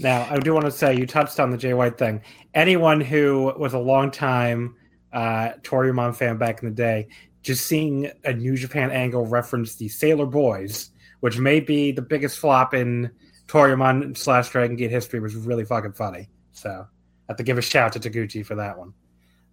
Now, 0.00 0.26
I 0.28 0.38
do 0.38 0.52
want 0.52 0.64
to 0.64 0.72
say 0.72 0.96
you 0.96 1.06
touched 1.06 1.38
on 1.38 1.50
the 1.50 1.56
Jay 1.56 1.74
White 1.74 1.98
thing. 1.98 2.22
Anyone 2.54 3.00
who 3.00 3.52
was 3.56 3.74
a 3.74 3.78
long 3.78 4.10
time 4.10 4.76
uh, 5.12 5.50
Toryumon 5.62 6.16
fan 6.16 6.36
back 6.36 6.62
in 6.62 6.68
the 6.68 6.74
day, 6.74 7.08
just 7.42 7.66
seeing 7.66 8.10
a 8.24 8.32
New 8.32 8.56
Japan 8.56 8.90
angle 8.90 9.26
reference 9.26 9.76
the 9.76 9.88
Sailor 9.88 10.26
Boys, 10.26 10.90
which 11.20 11.38
may 11.38 11.60
be 11.60 11.92
the 11.92 12.02
biggest 12.02 12.38
flop 12.38 12.74
in 12.74 13.10
Toryumon 13.46 14.16
slash 14.16 14.48
Dragon 14.50 14.76
Gate 14.76 14.90
history, 14.90 15.20
was 15.20 15.34
really 15.36 15.64
fucking 15.64 15.92
funny. 15.92 16.28
So 16.52 16.70
I 16.70 16.86
have 17.28 17.36
to 17.36 17.44
give 17.44 17.58
a 17.58 17.62
shout 17.62 17.92
to 17.92 18.00
Taguchi 18.00 18.44
for 18.44 18.56
that 18.56 18.76
one. 18.76 18.94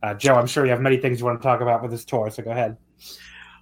Uh, 0.06 0.14
Joe, 0.14 0.36
I'm 0.36 0.46
sure 0.46 0.66
you 0.66 0.72
have 0.72 0.82
many 0.82 0.98
things 0.98 1.20
you 1.20 1.26
want 1.26 1.42
to 1.42 1.44
talk 1.44 1.62
about 1.62 1.82
with 1.82 1.90
this 1.90 2.06
tour, 2.06 2.30
so 2.30 2.44
go 2.44 2.52
ahead. 2.52 2.78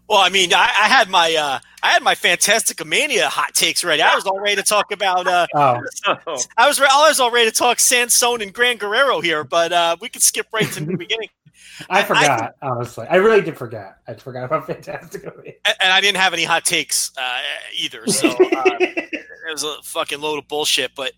Well, 0.09 0.19
I 0.19 0.27
mean, 0.27 0.53
I, 0.53 0.63
I 0.65 0.87
had 0.89 1.09
my 1.09 1.33
uh, 1.33 1.59
I 1.81 1.91
had 1.91 2.03
my 2.03 2.15
Fantastica 2.15 2.85
Mania 2.85 3.29
hot 3.29 3.55
takes 3.55 3.81
ready. 3.81 4.01
I 4.01 4.13
was 4.13 4.25
all 4.25 4.41
ready 4.41 4.57
to 4.57 4.63
talk 4.63 4.91
about. 4.91 5.25
Uh, 5.25 5.47
oh. 5.55 5.79
I 6.57 6.67
was 6.67 6.81
I 6.81 7.07
was 7.07 7.21
all 7.21 7.31
ready 7.31 7.49
to 7.49 7.55
talk 7.55 7.79
Sansone 7.79 8.41
and 8.41 8.51
Gran 8.51 8.75
Guerrero 8.75 9.21
here, 9.21 9.45
but 9.45 9.71
uh, 9.71 9.95
we 10.01 10.09
could 10.09 10.21
skip 10.21 10.47
right 10.51 10.69
to 10.73 10.83
the 10.83 10.97
beginning. 10.97 11.29
I 11.89 12.03
forgot, 12.03 12.55
I, 12.61 12.67
honestly. 12.67 13.07
I 13.09 13.15
really 13.15 13.41
did 13.41 13.57
forget. 13.57 13.99
I 14.05 14.15
forgot 14.15 14.43
about 14.43 14.67
Fantastica 14.67 15.35
Mania, 15.37 15.53
and 15.65 15.93
I 15.93 16.01
didn't 16.01 16.17
have 16.17 16.33
any 16.33 16.43
hot 16.43 16.65
takes 16.65 17.11
uh, 17.17 17.39
either. 17.73 18.05
So 18.07 18.31
uh, 18.31 18.35
it 18.37 19.25
was 19.49 19.63
a 19.63 19.77
fucking 19.83 20.19
load 20.19 20.39
of 20.39 20.49
bullshit. 20.49 20.91
But 20.93 21.13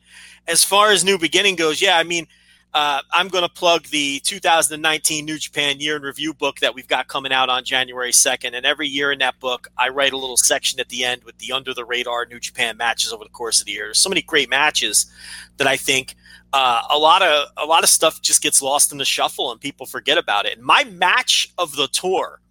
as 0.47 0.63
far 0.63 0.91
as 0.91 1.03
New 1.03 1.17
Beginning 1.17 1.55
goes, 1.55 1.81
yeah, 1.81 1.97
I 1.97 2.03
mean 2.03 2.27
uh, 2.75 3.01
I'm 3.13 3.29
going 3.29 3.43
to 3.43 3.49
plug 3.49 3.85
the 3.87 4.19
2019 4.25 5.23
New 5.23 5.37
Japan 5.37 5.79
Year 5.79 5.95
in 5.95 6.01
Review 6.01 6.33
book 6.33 6.59
that 6.59 6.75
we've 6.75 6.89
got 6.89 7.07
coming 7.07 7.31
out 7.31 7.47
on 7.47 7.63
January 7.63 8.11
2nd. 8.11 8.53
And 8.53 8.65
every 8.65 8.89
year 8.89 9.13
in 9.13 9.19
that 9.19 9.39
book, 9.39 9.69
I 9.77 9.87
write 9.87 10.11
a 10.11 10.17
little 10.17 10.35
section 10.35 10.81
at 10.81 10.89
the 10.89 11.05
end 11.05 11.23
with 11.23 11.37
the 11.37 11.53
under 11.53 11.73
the 11.73 11.85
radar 11.85 12.25
New 12.25 12.37
Japan 12.37 12.75
matches 12.75 13.13
over 13.13 13.23
the 13.23 13.29
course 13.29 13.61
of 13.61 13.65
the 13.65 13.71
year. 13.71 13.85
There's 13.85 13.99
so 13.99 14.09
many 14.09 14.21
great 14.21 14.49
matches 14.49 15.09
that 15.55 15.67
I 15.67 15.77
think 15.77 16.15
uh, 16.51 16.81
a 16.91 16.97
lot 16.97 17.21
of 17.21 17.47
a 17.55 17.65
lot 17.65 17.83
of 17.83 17.89
stuff 17.89 18.21
just 18.21 18.43
gets 18.43 18.61
lost 18.61 18.91
in 18.91 18.97
the 18.97 19.05
shuffle 19.05 19.53
and 19.53 19.61
people 19.61 19.85
forget 19.85 20.17
about 20.17 20.45
it. 20.45 20.57
And 20.57 20.65
my 20.65 20.83
match 20.83 21.53
of 21.57 21.77
the 21.77 21.87
tour 21.87 22.41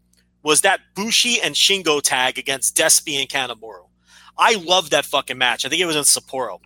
was 0.43 0.62
that 0.62 0.81
Bushi 0.95 1.39
and 1.39 1.55
Shingo 1.55 2.01
tag 2.01 2.39
against 2.39 2.75
Despy 2.75 3.20
and 3.20 3.29
Kanemaru. 3.29 3.89
I 4.39 4.55
love 4.55 4.89
that 4.89 5.05
fucking 5.05 5.37
match. 5.37 5.66
I 5.66 5.68
think 5.68 5.83
it 5.83 5.87
was 5.87 5.97
in 5.97 6.03
Sapporo. 6.05 6.61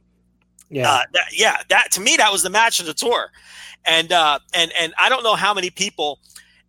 Yeah, 0.71 0.91
uh, 0.91 1.03
that, 1.13 1.27
yeah. 1.33 1.63
That 1.69 1.91
to 1.93 2.01
me, 2.01 2.17
that 2.17 2.31
was 2.31 2.43
the 2.43 2.51
match 2.51 2.81
of 2.81 2.87
the 2.87 2.95
tour, 2.95 3.31
and 3.85 4.13
uh, 4.13 4.39
and 4.53 4.73
and 4.79 4.93
I 4.99 5.09
don't 5.09 5.23
know 5.23 5.35
how 5.35 5.55
many 5.55 5.71
people 5.71 6.21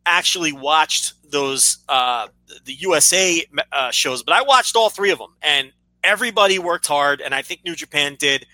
actually 0.06 0.54
watched 0.54 1.14
those 1.32 1.80
uh, 1.90 2.28
the 2.66 2.74
USA 2.74 3.44
uh, 3.72 3.92
shows, 3.92 4.24
but 4.24 4.34
I 4.34 4.42
watched 4.42 4.76
all 4.76 4.90
three 4.90 5.12
of 5.12 5.20
them, 5.20 5.36
and 5.42 5.72
everybody 6.04 6.60
worked 6.60 6.88
hard, 6.88 7.22
and 7.22 7.36
I 7.36 7.42
think 7.42 7.66
New 7.66 7.76
Japan 7.76 8.16
did 8.18 8.46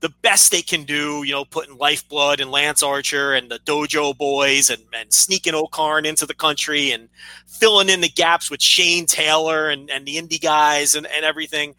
the 0.00 0.10
best 0.22 0.52
they 0.52 0.62
can 0.62 0.84
do. 0.84 1.24
You 1.24 1.32
know, 1.32 1.44
putting 1.44 1.76
Lifeblood 1.76 2.40
and 2.40 2.52
Lance 2.52 2.82
Archer 2.82 3.34
and 3.34 3.50
the 3.50 3.58
Dojo 3.58 4.16
Boys, 4.16 4.70
and, 4.70 4.82
and 4.92 5.12
sneaking 5.12 5.54
O-Khan 5.54 6.06
into 6.06 6.26
the 6.26 6.34
country, 6.34 6.92
and 6.92 7.08
filling 7.48 7.88
in 7.88 8.02
the 8.02 8.08
gaps 8.08 8.52
with 8.52 8.62
Shane 8.62 9.06
Taylor 9.06 9.68
and, 9.68 9.90
and 9.90 10.06
the 10.06 10.16
indie 10.16 10.40
guys 10.40 10.94
and, 10.94 11.06
and 11.06 11.24
everything 11.24 11.74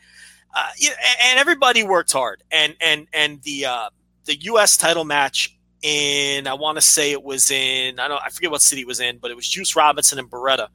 uh, 0.57 0.69
and 1.23 1.39
everybody 1.39 1.83
worked 1.83 2.11
hard. 2.11 2.43
And 2.51 2.75
and 2.81 3.07
and 3.13 3.41
the 3.43 3.65
uh, 3.65 3.89
the 4.25 4.35
U.S. 4.41 4.77
title 4.77 5.05
match 5.05 5.55
in 5.83 6.47
I 6.47 6.55
want 6.55 6.77
to 6.77 6.81
say 6.81 7.11
it 7.11 7.23
was 7.23 7.51
in 7.51 7.99
I 7.99 8.07
don't 8.07 8.21
I 8.23 8.29
forget 8.29 8.51
what 8.51 8.61
city 8.61 8.81
it 8.81 8.87
was 8.87 8.99
in, 8.99 9.17
but 9.19 9.31
it 9.31 9.35
was 9.35 9.47
Juice 9.47 9.75
Robinson 9.75 10.19
and 10.19 10.29
Beretta. 10.29 10.69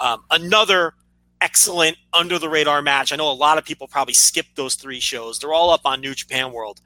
Um, 0.00 0.24
another 0.30 0.94
excellent 1.40 1.96
under 2.12 2.38
the 2.38 2.48
radar 2.48 2.82
match. 2.82 3.12
I 3.12 3.16
know 3.16 3.30
a 3.30 3.32
lot 3.32 3.58
of 3.58 3.64
people 3.64 3.86
probably 3.86 4.14
skipped 4.14 4.56
those 4.56 4.74
three 4.74 5.00
shows. 5.00 5.38
They're 5.38 5.52
all 5.52 5.70
up 5.70 5.82
on 5.84 6.00
New 6.00 6.14
Japan 6.14 6.52
World. 6.52 6.80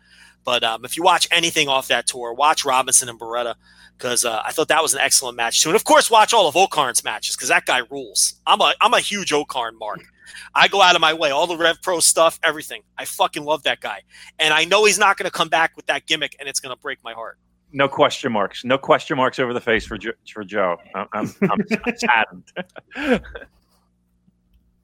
But 0.44 0.64
um, 0.64 0.84
if 0.84 0.96
you 0.96 1.02
watch 1.02 1.28
anything 1.30 1.68
off 1.68 1.88
that 1.88 2.06
tour, 2.06 2.32
watch 2.32 2.64
Robinson 2.64 3.08
and 3.08 3.18
Beretta 3.18 3.54
because 3.96 4.24
uh, 4.24 4.40
I 4.44 4.52
thought 4.52 4.68
that 4.68 4.82
was 4.82 4.94
an 4.94 5.00
excellent 5.00 5.36
match 5.36 5.62
too. 5.62 5.68
And 5.68 5.76
of 5.76 5.84
course, 5.84 6.10
watch 6.10 6.32
all 6.32 6.48
of 6.48 6.56
O-Khan's 6.56 7.04
matches 7.04 7.36
because 7.36 7.48
that 7.48 7.66
guy 7.66 7.82
rules. 7.90 8.34
I'm 8.46 8.60
a 8.60 8.74
I'm 8.80 8.94
a 8.94 9.00
huge 9.00 9.32
O-Khan 9.32 9.76
mark. 9.78 10.00
I 10.54 10.68
go 10.68 10.82
out 10.82 10.94
of 10.94 11.00
my 11.00 11.14
way, 11.14 11.30
all 11.30 11.46
the 11.46 11.56
Rev 11.56 11.80
Pro 11.82 12.00
stuff, 12.00 12.38
everything. 12.42 12.82
I 12.96 13.04
fucking 13.04 13.44
love 13.44 13.62
that 13.64 13.80
guy, 13.80 14.02
and 14.38 14.52
I 14.54 14.64
know 14.64 14.84
he's 14.84 14.98
not 14.98 15.16
going 15.16 15.30
to 15.30 15.36
come 15.36 15.48
back 15.48 15.76
with 15.76 15.86
that 15.86 16.06
gimmick, 16.06 16.36
and 16.38 16.48
it's 16.48 16.60
going 16.60 16.74
to 16.74 16.80
break 16.80 16.98
my 17.04 17.12
heart. 17.12 17.38
No 17.72 17.88
question 17.88 18.32
marks. 18.32 18.64
No 18.64 18.78
question 18.78 19.16
marks 19.16 19.38
over 19.38 19.52
the 19.52 19.60
face 19.60 19.84
for 19.86 19.98
jo- 19.98 20.12
for 20.32 20.42
Joe. 20.44 20.78
I'm, 20.94 21.08
I'm, 21.12 21.34
I'm 21.50 21.64
saddened. 21.96 23.22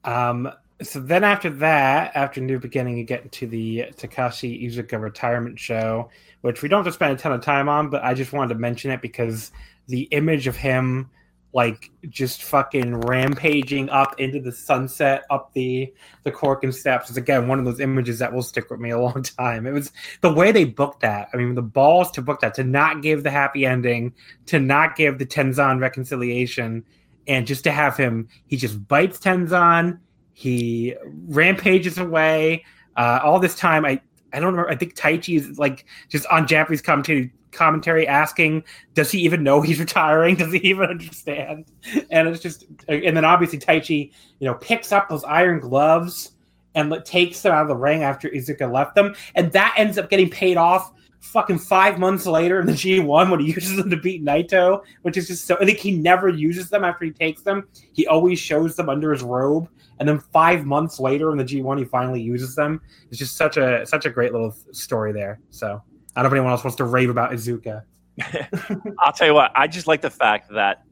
um. 0.03 0.51
So 0.81 0.99
then 0.99 1.23
after 1.23 1.49
that, 1.49 2.11
after 2.15 2.41
New 2.41 2.59
Beginning, 2.59 2.97
you 2.97 3.05
get 3.05 3.23
into 3.23 3.47
the 3.47 3.85
Takashi 3.95 4.61
Iizuka 4.61 5.01
retirement 5.01 5.57
show, 5.57 6.09
which 6.41 6.61
we 6.61 6.67
don't 6.67 6.79
have 6.79 6.85
to 6.85 6.91
spend 6.91 7.13
a 7.13 7.15
ton 7.15 7.31
of 7.31 7.41
time 7.41 7.69
on, 7.69 7.89
but 7.89 8.03
I 8.03 8.13
just 8.13 8.33
wanted 8.33 8.53
to 8.55 8.59
mention 8.59 8.91
it 8.91 9.01
because 9.01 9.53
the 9.87 10.01
image 10.11 10.47
of 10.47 10.57
him 10.57 11.09
like 11.55 11.89
just 12.09 12.43
fucking 12.43 12.99
rampaging 12.99 13.89
up 13.89 14.19
into 14.19 14.41
the 14.41 14.51
sunset 14.51 15.23
up 15.29 15.53
the 15.53 15.91
the 16.23 16.31
Korakuen 16.31 16.73
steps 16.73 17.09
is 17.09 17.15
again 17.15 17.47
one 17.47 17.59
of 17.59 17.65
those 17.65 17.79
images 17.79 18.19
that 18.19 18.33
will 18.33 18.43
stick 18.43 18.69
with 18.69 18.81
me 18.81 18.89
a 18.89 18.99
long 18.99 19.23
time. 19.23 19.65
It 19.65 19.71
was 19.71 19.93
the 20.19 20.33
way 20.33 20.51
they 20.51 20.65
booked 20.65 20.99
that. 20.99 21.29
I 21.33 21.37
mean, 21.37 21.55
the 21.55 21.61
balls 21.61 22.11
to 22.11 22.21
book 22.21 22.41
that, 22.41 22.55
to 22.55 22.65
not 22.65 23.01
give 23.01 23.23
the 23.23 23.31
happy 23.31 23.65
ending, 23.65 24.13
to 24.47 24.59
not 24.59 24.97
give 24.97 25.17
the 25.17 25.25
Tenzan 25.25 25.79
reconciliation, 25.79 26.83
and 27.25 27.47
just 27.47 27.63
to 27.63 27.71
have 27.71 27.95
him, 27.95 28.27
he 28.47 28.57
just 28.57 28.85
bites 28.89 29.17
Tenzan, 29.17 29.99
he 30.33 30.93
rampages 31.05 31.97
away. 31.97 32.65
Uh, 32.97 33.19
all 33.23 33.39
this 33.39 33.55
time, 33.55 33.85
I 33.85 34.01
I 34.33 34.39
don't 34.41 34.51
remember. 34.51 34.69
I 34.69 34.75
think 34.75 34.95
Taichi 34.95 35.37
is 35.37 35.57
like 35.57 35.85
just 36.09 36.25
on 36.27 36.47
Japanese 36.47 36.81
commentary 36.81 37.31
commentary 37.55 38.07
asking, 38.07 38.63
does 38.93 39.11
he 39.11 39.19
even 39.19 39.43
know 39.43 39.61
he's 39.61 39.79
retiring? 39.79 40.35
Does 40.35 40.53
he 40.53 40.59
even 40.59 40.89
understand? 40.89 41.65
And 42.11 42.27
it's 42.27 42.41
just, 42.41 42.65
and 42.87 43.15
then 43.15 43.25
obviously 43.25 43.59
Taichi, 43.59 44.11
you 44.39 44.47
know, 44.47 44.55
picks 44.55 44.91
up 44.91 45.09
those 45.09 45.23
iron 45.23 45.59
gloves 45.59 46.31
and 46.75 46.93
takes 47.05 47.41
them 47.41 47.53
out 47.53 47.63
of 47.63 47.67
the 47.69 47.75
ring 47.75 48.03
after 48.03 48.29
Iizuka 48.29 48.71
left 48.71 48.95
them, 48.95 49.15
and 49.35 49.51
that 49.53 49.73
ends 49.77 49.97
up 49.97 50.09
getting 50.09 50.29
paid 50.29 50.57
off 50.57 50.91
fucking 51.21 51.57
five 51.57 51.97
months 51.97 52.25
later 52.25 52.59
in 52.59 52.67
the 52.67 52.73
G1 52.73 53.31
when 53.31 53.39
he 53.39 53.47
uses 53.47 53.77
them 53.77 53.89
to 53.89 53.97
beat 53.97 54.23
Naito, 54.23 54.83
which 55.01 55.17
is 55.17 55.27
just 55.27 55.45
so. 55.45 55.57
I 55.59 55.65
think 55.65 55.79
he 55.79 55.91
never 55.91 56.29
uses 56.29 56.69
them 56.69 56.83
after 56.83 57.05
he 57.05 57.11
takes 57.11 57.41
them. 57.41 57.67
He 57.93 58.05
always 58.07 58.39
shows 58.39 58.75
them 58.75 58.89
under 58.89 59.11
his 59.11 59.23
robe, 59.23 59.69
and 59.99 60.07
then 60.07 60.19
five 60.19 60.65
months 60.65 60.99
later 60.99 61.31
in 61.31 61.37
the 61.37 61.43
G1 61.45 61.79
he 61.79 61.85
finally 61.85 62.21
uses 62.21 62.55
them. 62.55 62.81
It's 63.09 63.19
just 63.19 63.37
such 63.37 63.57
a 63.57 63.85
such 63.85 64.05
a 64.05 64.09
great 64.09 64.33
little 64.33 64.55
story 64.71 65.13
there. 65.13 65.39
So 65.49 65.81
I 66.15 66.21
don't 66.21 66.31
know 66.31 66.35
if 66.35 66.39
anyone 66.39 66.51
else 66.51 66.63
wants 66.63 66.77
to 66.77 66.85
rave 66.85 67.09
about 67.09 67.31
Iizuka. 67.31 67.83
I'll 68.99 69.11
tell 69.13 69.27
you 69.27 69.33
what. 69.33 69.51
I 69.55 69.67
just 69.67 69.87
like 69.87 70.01
the 70.01 70.09
fact 70.09 70.49
that, 70.53 70.83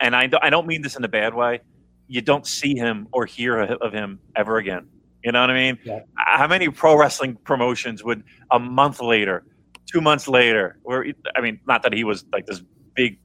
and 0.00 0.16
I 0.16 0.30
I 0.42 0.50
don't 0.50 0.66
mean 0.66 0.82
this 0.82 0.96
in 0.96 1.04
a 1.04 1.08
bad 1.08 1.34
way. 1.34 1.60
You 2.08 2.22
don't 2.22 2.46
see 2.46 2.74
him 2.76 3.08
or 3.12 3.26
hear 3.26 3.60
of 3.60 3.92
him 3.92 4.20
ever 4.34 4.56
again. 4.58 4.86
You 5.24 5.32
know 5.32 5.40
what 5.40 5.50
I 5.50 5.54
mean? 5.54 5.78
Yeah. 5.84 6.00
How 6.14 6.46
many 6.46 6.68
pro 6.68 6.96
wrestling 6.96 7.36
promotions 7.44 8.04
would 8.04 8.22
a 8.50 8.58
month 8.58 9.00
later, 9.00 9.44
two 9.90 10.00
months 10.00 10.28
later, 10.28 10.78
or 10.84 11.04
I 11.34 11.40
mean, 11.40 11.60
not 11.66 11.82
that 11.82 11.92
he 11.92 12.04
was 12.04 12.24
like 12.32 12.46
this 12.46 12.62
big 12.94 13.18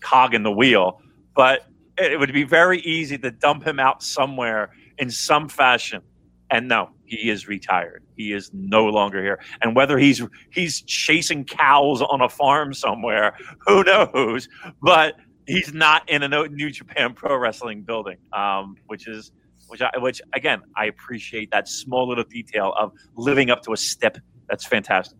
cog 0.00 0.34
in 0.34 0.42
the 0.42 0.52
wheel, 0.52 1.00
but 1.34 1.66
it 1.96 2.18
would 2.18 2.32
be 2.32 2.44
very 2.44 2.80
easy 2.80 3.18
to 3.18 3.30
dump 3.30 3.66
him 3.66 3.78
out 3.78 4.02
somewhere 4.02 4.70
in 4.98 5.10
some 5.10 5.48
fashion. 5.48 6.02
And 6.50 6.68
no, 6.68 6.90
he 7.10 7.28
is 7.28 7.48
retired. 7.48 8.04
He 8.16 8.32
is 8.32 8.50
no 8.54 8.84
longer 8.86 9.20
here. 9.20 9.40
And 9.62 9.74
whether 9.74 9.98
he's 9.98 10.22
he's 10.50 10.80
chasing 10.82 11.44
cows 11.44 12.00
on 12.00 12.20
a 12.20 12.28
farm 12.28 12.72
somewhere, 12.72 13.36
who 13.66 13.82
knows? 13.82 14.48
But 14.80 15.16
he's 15.46 15.74
not 15.74 16.08
in 16.08 16.22
a 16.22 16.48
New 16.48 16.70
Japan 16.70 17.14
Pro 17.14 17.36
Wrestling 17.36 17.82
building, 17.82 18.18
um, 18.32 18.76
which 18.86 19.08
is 19.08 19.32
which 19.66 19.82
I, 19.82 19.90
which 19.98 20.22
again 20.34 20.62
I 20.76 20.86
appreciate 20.86 21.50
that 21.50 21.68
small 21.68 22.08
little 22.08 22.24
detail 22.24 22.72
of 22.78 22.92
living 23.16 23.50
up 23.50 23.62
to 23.62 23.72
a 23.72 23.76
step. 23.76 24.18
That's 24.48 24.64
fantastic. 24.64 25.18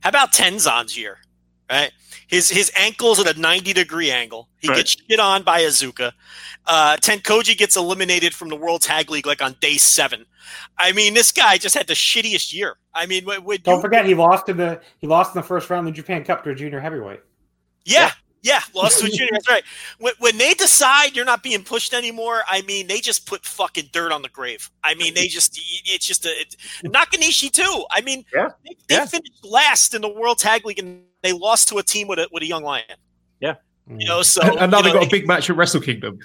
How 0.00 0.10
about 0.10 0.32
Tenzan's 0.32 0.98
year? 0.98 1.18
Right? 1.70 1.90
His 2.28 2.48
his 2.48 2.70
ankle's 2.76 3.18
at 3.24 3.36
a 3.36 3.40
90 3.40 3.72
degree 3.72 4.10
angle. 4.10 4.48
He 4.58 4.68
Right. 4.68 4.76
gets 4.78 4.96
shit 5.08 5.20
on 5.20 5.42
by 5.42 5.60
Iizuka. 5.62 6.12
Uh, 6.66 6.96
Tenkoji 6.96 7.56
gets 7.56 7.76
eliminated 7.76 8.34
from 8.34 8.48
the 8.48 8.56
World 8.56 8.82
Tag 8.82 9.10
League 9.10 9.26
like 9.26 9.40
on 9.42 9.56
day 9.60 9.76
seven. 9.76 10.26
I 10.78 10.92
mean, 10.92 11.14
this 11.14 11.30
guy 11.32 11.58
just 11.58 11.74
had 11.76 11.86
the 11.86 11.94
shittiest 11.94 12.52
year. 12.52 12.76
I 12.94 13.06
mean, 13.06 13.24
when, 13.24 13.44
when 13.44 13.58
Don't 13.62 13.76
you- 13.76 13.80
forget 13.80 14.04
he 14.06 14.14
lost 14.14 14.48
in 14.48 14.56
the 14.56 14.80
he 14.98 15.06
lost 15.06 15.34
in 15.34 15.40
the 15.40 15.46
first 15.46 15.70
round 15.70 15.86
of 15.88 15.94
the 15.94 15.96
Japan 15.96 16.24
Cup 16.24 16.42
to 16.44 16.50
a 16.50 16.54
junior 16.54 16.80
heavyweight. 16.80 17.20
Yeah, 17.84 18.00
yeah, 18.00 18.10
lost 18.74 19.00
to 19.00 19.06
a 19.06 19.08
junior. 19.08 19.30
That's 19.32 19.48
right. 19.48 19.64
When, 19.98 20.14
when 20.18 20.38
they 20.38 20.54
decide 20.54 21.16
you're 21.16 21.24
not 21.24 21.42
being 21.42 21.62
pushed 21.62 21.94
anymore, 21.94 22.42
I 22.48 22.62
mean, 22.62 22.86
they 22.86 23.00
just 23.00 23.26
put 23.26 23.44
fucking 23.44 23.90
dirt 23.92 24.12
on 24.12 24.22
the 24.22 24.28
grave. 24.28 24.70
I 24.84 24.94
mean, 24.94 25.14
they 25.14 25.26
just 25.26 25.58
it's 25.84 26.06
just 26.06 26.24
a 26.26 26.30
it, 26.30 26.56
Nakanishi 26.84 27.50
too. 27.50 27.84
I 27.90 28.00
mean, 28.00 28.24
Yeah, 28.34 28.50
they, 28.64 28.76
they 28.88 28.94
yeah. 28.96 29.06
finished 29.06 29.44
last 29.44 29.94
in 29.94 30.02
the 30.02 30.08
World 30.08 30.38
Tag 30.38 30.64
League 30.64 30.78
and 30.78 31.02
they 31.22 31.32
lost 31.32 31.68
to 31.68 31.78
a 31.78 31.82
team 31.82 32.08
with 32.08 32.18
a 32.18 32.28
with 32.32 32.42
a 32.42 32.46
young 32.46 32.62
lion. 32.62 32.84
Yeah. 33.40 33.54
You 33.88 34.06
know, 34.06 34.22
so 34.22 34.42
and 34.42 34.70
now 34.70 34.78
you 34.78 34.84
they've 34.84 34.94
know, 34.94 35.00
got 35.00 35.06
a 35.06 35.10
big 35.10 35.26
match 35.26 35.48
at 35.48 35.56
Wrestle 35.56 35.80
Kingdom. 35.80 36.18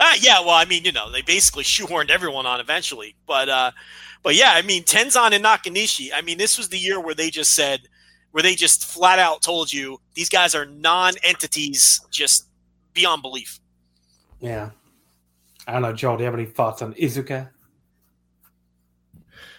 Uh, 0.00 0.12
yeah, 0.20 0.40
well, 0.40 0.50
I 0.50 0.64
mean, 0.64 0.84
you 0.84 0.92
know, 0.92 1.10
they 1.10 1.22
basically 1.22 1.64
shoehorned 1.64 2.10
everyone 2.10 2.46
on 2.46 2.60
eventually, 2.60 3.16
but 3.26 3.48
uh, 3.48 3.72
but 4.22 4.36
yeah, 4.36 4.52
I 4.52 4.62
mean, 4.62 4.84
Tenzan 4.84 5.32
and 5.32 5.44
Nakanishi. 5.44 6.10
I 6.14 6.22
mean, 6.22 6.38
this 6.38 6.56
was 6.56 6.68
the 6.68 6.78
year 6.78 7.00
where 7.00 7.14
they 7.14 7.30
just 7.30 7.54
said, 7.54 7.88
where 8.32 8.42
they 8.42 8.54
just 8.54 8.84
flat 8.84 9.18
out 9.18 9.42
told 9.42 9.72
you 9.72 10.00
these 10.14 10.28
guys 10.28 10.54
are 10.54 10.66
non-entities, 10.66 12.00
just 12.10 12.46
beyond 12.94 13.22
belief. 13.22 13.60
Yeah. 14.40 14.70
I 15.66 15.72
don't 15.72 15.82
know, 15.82 15.92
Joel. 15.92 16.16
Do 16.16 16.22
you 16.22 16.26
have 16.26 16.34
any 16.34 16.46
thoughts 16.46 16.82
on 16.82 16.94
Iizuka? 16.94 17.50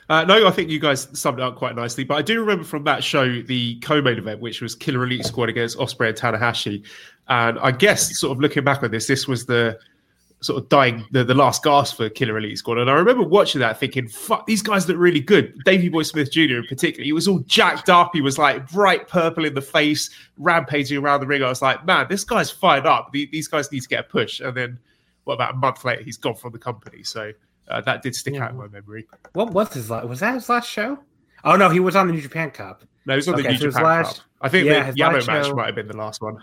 Uh, 0.09 0.23
no, 0.23 0.47
I 0.47 0.51
think 0.51 0.71
you 0.71 0.79
guys 0.79 1.07
summed 1.13 1.37
it 1.37 1.43
up 1.43 1.55
quite 1.55 1.75
nicely. 1.75 2.03
But 2.03 2.15
I 2.15 2.23
do 2.23 2.39
remember 2.39 2.63
from 2.63 2.83
that 2.85 3.03
show 3.03 3.43
the 3.43 3.79
co-main 3.81 4.17
event, 4.17 4.39
which 4.39 4.59
was 4.59 4.73
Killer 4.73 5.03
Elite 5.03 5.23
Squad 5.23 5.49
against 5.49 5.77
Ospreay 5.77 6.09
and 6.09 6.17
Tanahashi. 6.17 6.83
And 7.27 7.59
I 7.59 7.71
guess, 7.71 8.17
sort 8.19 8.35
of 8.35 8.41
looking 8.41 8.63
back 8.63 8.81
on 8.81 8.89
this, 8.89 9.05
this 9.05 9.27
was 9.27 9.45
the 9.45 9.77
sort 10.41 10.61
of 10.63 10.69
dying 10.69 11.05
the, 11.11 11.23
the 11.23 11.33
last 11.33 11.63
gasp 11.63 11.97
for 11.97 12.09
Killer 12.09 12.37
Elite 12.37 12.57
Squad. 12.57 12.77
And 12.77 12.89
I 12.89 12.93
remember 12.93 13.23
watching 13.23 13.59
that, 13.59 13.79
thinking, 13.79 14.07
"Fuck, 14.07 14.45
these 14.45 14.61
guys 14.61 14.87
look 14.87 14.97
really 14.97 15.19
good." 15.19 15.53
Davey 15.65 15.89
Boy 15.89 16.03
Smith 16.03 16.31
Jr. 16.31 16.57
in 16.57 16.65
particular, 16.67 17.03
he 17.03 17.11
was 17.13 17.27
all 17.27 17.39
jacked 17.39 17.89
up. 17.89 18.11
He 18.13 18.21
was 18.21 18.37
like 18.37 18.69
bright 18.71 19.07
purple 19.07 19.45
in 19.45 19.53
the 19.53 19.61
face, 19.61 20.09
rampaging 20.37 20.97
around 20.97 21.19
the 21.21 21.27
ring. 21.27 21.43
I 21.43 21.49
was 21.49 21.61
like, 21.61 21.85
"Man, 21.85 22.07
this 22.09 22.23
guy's 22.23 22.49
fired 22.49 22.85
up. 22.85 23.11
The- 23.11 23.29
These 23.31 23.47
guys 23.47 23.71
need 23.71 23.81
to 23.81 23.87
get 23.89 23.99
a 24.01 24.03
push." 24.03 24.39
And 24.39 24.55
then, 24.55 24.79
what 25.25 25.33
about 25.33 25.53
a 25.55 25.57
month 25.57 25.83
later, 25.83 26.03
he's 26.03 26.17
gone 26.17 26.35
from 26.35 26.51
the 26.53 26.59
company. 26.59 27.03
So. 27.03 27.31
Uh, 27.71 27.79
that 27.81 28.01
did 28.01 28.15
stick 28.15 28.35
out 28.37 28.49
in 28.49 28.57
my 28.57 28.67
memory. 28.67 29.05
What 29.33 29.51
was 29.51 29.71
his 29.75 29.91
last? 29.91 30.07
Was 30.07 30.21
that 30.21 30.33
his 30.33 30.49
last 30.49 30.67
show? 30.67 30.97
Oh 31.43 31.55
no, 31.55 31.69
he 31.69 31.79
was 31.79 31.95
on 31.95 32.07
the 32.07 32.13
New 32.13 32.21
Japan 32.21 32.49
Cup. 32.49 32.83
No, 33.05 33.13
he 33.13 33.17
was 33.17 33.27
on 33.27 33.35
Okay, 33.35 33.43
the 33.43 33.49
New 33.49 33.57
so 33.59 33.65
Japan 33.67 33.83
last- 33.83 34.15
Cup. 34.17 34.25
I 34.41 34.49
think 34.49 34.65
yeah, 34.65 34.89
the 34.89 34.97
last 35.03 35.27
match 35.27 35.45
show- 35.45 35.53
might 35.53 35.67
have 35.67 35.75
been 35.75 35.87
the 35.87 35.95
last 35.95 36.19
one. 36.19 36.41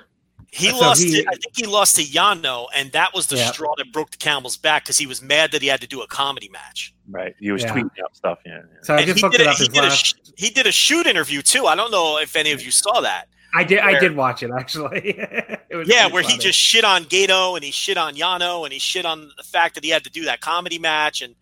He 0.53 0.71
So 0.71 0.79
lost. 0.79 1.03
he- 1.03 1.23
to, 1.23 1.29
I 1.29 1.33
think 1.33 1.57
he 1.57 1.67
lost 1.67 1.97
to 1.97 2.03
Yano, 2.03 2.69
and 2.75 2.91
that 2.93 3.13
was 3.15 3.27
the 3.27 3.37
Yeah. 3.37 3.51
straw 3.53 3.75
that 3.77 3.93
broke 3.93 4.11
the 4.13 4.17
camel's 4.17 4.57
back 4.57 4.85
because 4.85 4.97
he 4.97 5.07
was 5.07 5.21
mad 5.21 5.53
that 5.53 5.61
he 5.61 5.69
had 5.69 5.81
to 5.83 5.87
do 5.87 6.01
a 6.03 6.07
comedy 6.07 6.49
match. 6.49 6.95
Right. 7.09 7.35
He 7.41 7.51
was 7.51 7.63
Yeah. 7.63 7.73
tweeting 7.75 7.91
out 8.03 8.17
stuff. 8.17 8.39
Yeah. 8.47 8.53
yeah. 8.59 8.79
So 8.83 8.95
I 8.95 9.05
just 9.05 9.17
he 9.19 9.23
looked 9.23 9.33
did, 9.37 9.43
it 9.43 9.47
a, 9.49 9.51
up. 9.51 9.57
he, 9.59 9.69
did 9.69 9.77
a, 9.85 9.89
last. 9.89 10.07
sh- 10.07 10.13
he 10.37 10.51
did 10.51 10.67
a 10.67 10.73
shoot 10.73 11.07
interview 11.07 11.43
too. 11.43 11.67
I 11.67 11.75
don't 11.75 11.91
know 11.91 12.19
if 12.19 12.37
any 12.37 12.53
of 12.53 12.63
you 12.63 12.71
saw 12.71 13.01
that. 13.01 13.29
I 13.55 13.65
did. 13.65 13.79
I 13.81 13.99
did 13.99 14.15
watch 14.17 14.43
it 14.43 14.51
actually. 14.57 14.99
it 15.19 15.77
was 15.77 15.89
Yeah, 15.89 16.03
pretty 16.09 16.13
where 16.15 16.23
he 16.23 16.39
just 16.39 16.59
shit 16.59 16.85
on 16.85 17.05
Gato 17.05 17.55
and 17.55 17.65
he 17.65 17.71
shit 17.71 17.97
on 17.97 18.15
Yano 18.15 18.65
and 18.65 18.73
he 18.73 18.79
shit 18.79 19.05
on 19.07 19.31
the 19.37 19.43
fact 19.45 19.75
that 19.77 19.85
he 19.85 19.91
had 19.91 20.05
to 20.05 20.11
do 20.11 20.25
that 20.25 20.41
comedy 20.41 20.79
match. 20.79 21.23
And 21.23 21.35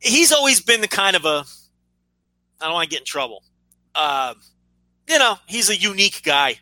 he's 0.00 0.32
always 0.32 0.60
been 0.60 0.80
the 0.80 0.88
kind 0.88 1.14
of 1.16 1.24
a 1.24 1.44
I 2.60 2.64
don't 2.66 2.72
want 2.74 2.84
to 2.88 2.90
get 2.90 3.00
in 3.00 3.06
trouble. 3.06 3.42
Uh, 3.94 4.34
you 5.08 5.18
know, 5.18 5.38
he's 5.46 5.70
a 5.70 5.76
unique 5.76 6.22
guy. 6.22 6.56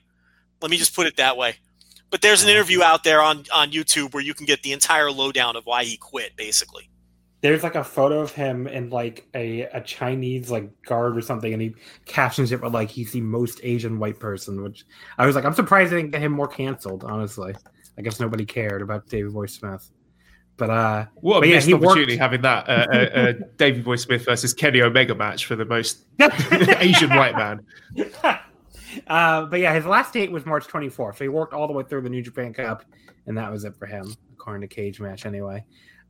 Let 0.62 0.70
me 0.70 0.76
just 0.76 0.94
put 0.94 1.06
it 1.06 1.16
that 1.16 1.36
way. 1.36 1.56
But 2.10 2.22
there's 2.22 2.42
an 2.42 2.48
interview 2.48 2.82
out 2.82 3.04
there 3.04 3.20
on 3.20 3.44
on 3.54 3.70
YouTube 3.70 4.14
where 4.14 4.22
you 4.22 4.34
can 4.34 4.46
get 4.46 4.62
the 4.62 4.72
entire 4.72 5.10
lowdown 5.10 5.56
of 5.56 5.64
why 5.66 5.84
he 5.84 5.96
quit, 5.96 6.36
basically. 6.36 6.88
There's 7.40 7.62
like 7.62 7.76
a 7.76 7.84
photo 7.84 8.20
of 8.20 8.32
him 8.32 8.66
in 8.66 8.90
like 8.90 9.28
a, 9.34 9.62
a 9.62 9.80
Chinese 9.82 10.50
like 10.50 10.70
garb 10.82 11.16
or 11.16 11.20
something, 11.20 11.52
and 11.52 11.62
he 11.62 11.74
captions 12.06 12.50
it 12.50 12.60
with 12.60 12.72
like 12.74 12.90
he's 12.90 13.12
the 13.12 13.20
most 13.20 13.60
Asian 13.62 13.98
white 13.98 14.18
person. 14.18 14.62
Which 14.62 14.84
I 15.18 15.26
was 15.26 15.36
like, 15.36 15.44
I'm 15.44 15.54
surprised 15.54 15.92
they 15.92 15.96
didn't 15.98 16.10
get 16.12 16.22
him 16.22 16.32
more 16.32 16.48
canceled. 16.48 17.04
Honestly, 17.04 17.54
I 17.96 18.02
guess 18.02 18.18
nobody 18.18 18.44
cared 18.44 18.82
about 18.82 19.06
Davey 19.08 19.28
Boy 19.28 19.46
Smith. 19.46 19.88
But 20.56 20.70
uh, 20.70 21.06
What 21.14 21.36
a 21.36 21.40
But 21.42 21.48
yeah, 21.50 21.54
missed 21.56 21.68
he 21.68 21.74
opportunity 21.74 22.12
worked- 22.14 22.20
having 22.20 22.42
that 22.42 22.68
uh, 22.68 22.86
uh, 22.92 22.96
uh, 22.96 23.32
Davey 23.58 23.82
Boy 23.82 23.94
Smith 23.94 24.24
versus 24.24 24.52
Kenny 24.52 24.82
Omega 24.82 25.14
match 25.14 25.46
for 25.46 25.54
the 25.54 25.64
most 25.64 25.98
Asian 26.80 27.10
white 27.10 27.36
man. 27.36 27.64
uh, 29.06 29.46
but 29.46 29.60
yeah, 29.60 29.72
his 29.74 29.86
last 29.86 30.12
date 30.12 30.30
was 30.30 30.44
March 30.46 30.66
24th. 30.66 31.16
So 31.18 31.24
he 31.24 31.28
worked 31.28 31.54
all 31.54 31.66
the 31.66 31.72
way 31.72 31.84
through 31.84 32.02
the 32.02 32.10
New 32.10 32.22
Japan 32.22 32.52
Cup, 32.52 32.84
and 33.26 33.36
that 33.38 33.50
was 33.50 33.64
it 33.64 33.76
for 33.76 33.86
him, 33.86 34.12
according 34.32 34.68
to 34.68 34.74
Cage 34.74 35.00
Match, 35.00 35.26
anyway. 35.26 35.64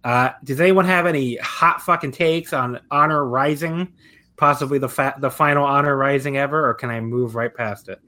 Uh, 0.05 0.31
does 0.45 0.61
anyone 0.61 0.85
have 0.85 1.07
any 1.07 1.37
hot 1.37 1.83
fucking 1.83 2.13
takes 2.13 2.53
on 2.53 2.81
Honor 2.91 3.25
Rising? 3.25 3.93
Possibly 4.37 4.79
the 4.79 4.89
fa- 4.89 5.17
the 5.19 5.31
final 5.31 5.65
Honor 5.65 5.97
Rising 5.97 6.37
ever, 6.37 6.69
or 6.69 6.75
can 6.75 6.91
I 6.91 7.01
move 7.01 7.35
right 7.35 7.53
past 7.53 7.89
it? 7.89 7.99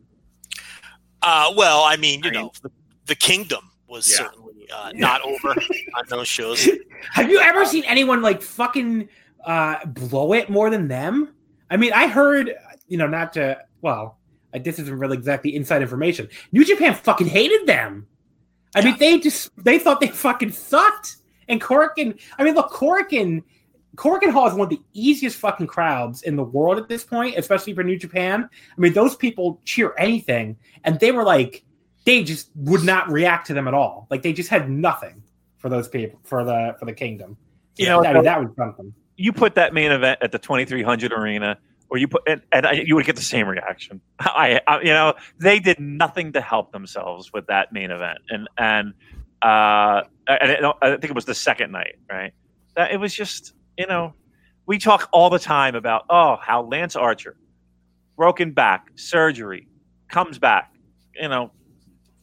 Uh, 1.22 1.52
well, 1.56 1.82
I 1.82 1.96
mean, 1.96 2.22
you 2.22 2.30
I 2.30 2.32
mean- 2.32 2.40
know, 2.42 2.52
the, 2.62 2.70
the 3.06 3.14
Kingdom 3.16 3.70
was 3.88 4.08
Yeah. 4.08 4.18
certainly 4.26 4.68
uh, 4.72 4.92
not 4.94 5.20
over 5.22 5.48
on 5.96 6.04
those 6.08 6.28
shows. 6.28 6.68
Have 7.12 7.28
you 7.28 7.40
ever 7.40 7.64
seen 7.66 7.82
anyone 7.84 8.22
like 8.22 8.40
fucking 8.40 9.08
uh, 9.44 9.84
blow 9.86 10.32
it 10.32 10.48
more 10.48 10.70
than 10.70 10.86
them? 10.86 11.34
I 11.70 11.76
mean, 11.76 11.92
I 11.92 12.06
heard, 12.06 12.54
you 12.86 12.98
know, 12.98 13.08
not 13.08 13.32
to, 13.34 13.58
well, 13.82 14.19
this 14.58 14.78
isn't 14.78 14.98
really 14.98 15.16
exactly 15.16 15.54
inside 15.54 15.82
information. 15.82 16.28
New 16.52 16.64
Japan 16.64 16.94
fucking 16.94 17.28
hated 17.28 17.66
them. 17.66 18.06
I 18.74 18.82
mean, 18.82 18.96
they 18.98 19.18
just, 19.18 19.50
they 19.56 19.78
thought 19.78 20.00
they 20.00 20.08
fucking 20.08 20.52
sucked. 20.52 21.16
And 21.48 21.60
Korakuen, 21.60 22.18
I 22.38 22.44
mean, 22.44 22.54
look, 22.54 22.70
Korakuen, 22.70 23.42
Korakuen 23.96 24.30
Hall 24.30 24.46
is 24.46 24.54
one 24.54 24.62
of 24.62 24.70
the 24.70 24.80
easiest 24.92 25.36
fucking 25.36 25.66
crowds 25.66 26.22
in 26.22 26.36
the 26.36 26.44
world 26.44 26.78
at 26.78 26.88
this 26.88 27.02
point, 27.02 27.36
especially 27.36 27.74
for 27.74 27.82
New 27.82 27.98
Japan. 27.98 28.48
I 28.76 28.80
mean, 28.80 28.92
those 28.92 29.16
people 29.16 29.60
cheer 29.64 29.94
anything, 29.98 30.56
and 30.84 31.00
they 31.00 31.10
were 31.10 31.24
like, 31.24 31.64
they 32.04 32.22
just 32.22 32.50
would 32.54 32.84
not 32.84 33.10
react 33.10 33.46
to 33.48 33.54
them 33.54 33.68
at 33.68 33.74
all. 33.74 34.06
Like 34.10 34.22
they 34.22 34.32
just 34.32 34.48
had 34.48 34.70
nothing 34.70 35.22
for 35.58 35.68
those 35.68 35.88
people 35.88 36.18
for 36.24 36.44
the 36.44 36.76
for 36.78 36.86
the 36.86 36.92
kingdom. 36.92 37.36
You 37.76 37.86
know, 37.86 38.04
I 38.04 38.14
mean, 38.14 38.24
that 38.24 38.40
was 38.40 38.50
something. 38.56 38.94
you 39.16 39.32
put 39.32 39.54
that 39.54 39.74
main 39.74 39.92
event 39.92 40.18
at 40.22 40.32
the 40.32 40.38
2300 40.38 41.12
arena 41.12 41.58
or 41.90 41.98
you 41.98 42.08
put 42.08 42.22
and, 42.26 42.42
and 42.52 42.66
I, 42.66 42.72
you 42.72 42.94
would 42.94 43.06
get 43.06 43.16
the 43.16 43.22
same 43.22 43.48
reaction 43.48 44.00
I, 44.20 44.60
I 44.66 44.80
you 44.80 44.92
know 44.92 45.14
they 45.38 45.60
did 45.60 45.78
nothing 45.78 46.32
to 46.32 46.40
help 46.40 46.72
themselves 46.72 47.32
with 47.32 47.46
that 47.46 47.72
main 47.72 47.90
event 47.90 48.18
and 48.28 48.48
and 48.58 48.94
uh 49.42 50.02
and 50.26 50.50
it, 50.50 50.64
i 50.82 50.90
think 50.90 51.04
it 51.04 51.14
was 51.14 51.24
the 51.24 51.34
second 51.34 51.72
night 51.72 51.96
right 52.10 52.32
that 52.76 52.92
it 52.92 52.98
was 52.98 53.14
just 53.14 53.54
you 53.76 53.86
know 53.86 54.14
we 54.66 54.78
talk 54.78 55.08
all 55.12 55.30
the 55.30 55.38
time 55.38 55.74
about 55.74 56.04
oh 56.10 56.36
how 56.42 56.62
lance 56.62 56.96
archer 56.96 57.36
broken 58.16 58.52
back 58.52 58.90
surgery 58.96 59.66
comes 60.08 60.38
back 60.38 60.72
you 61.14 61.28
know 61.28 61.50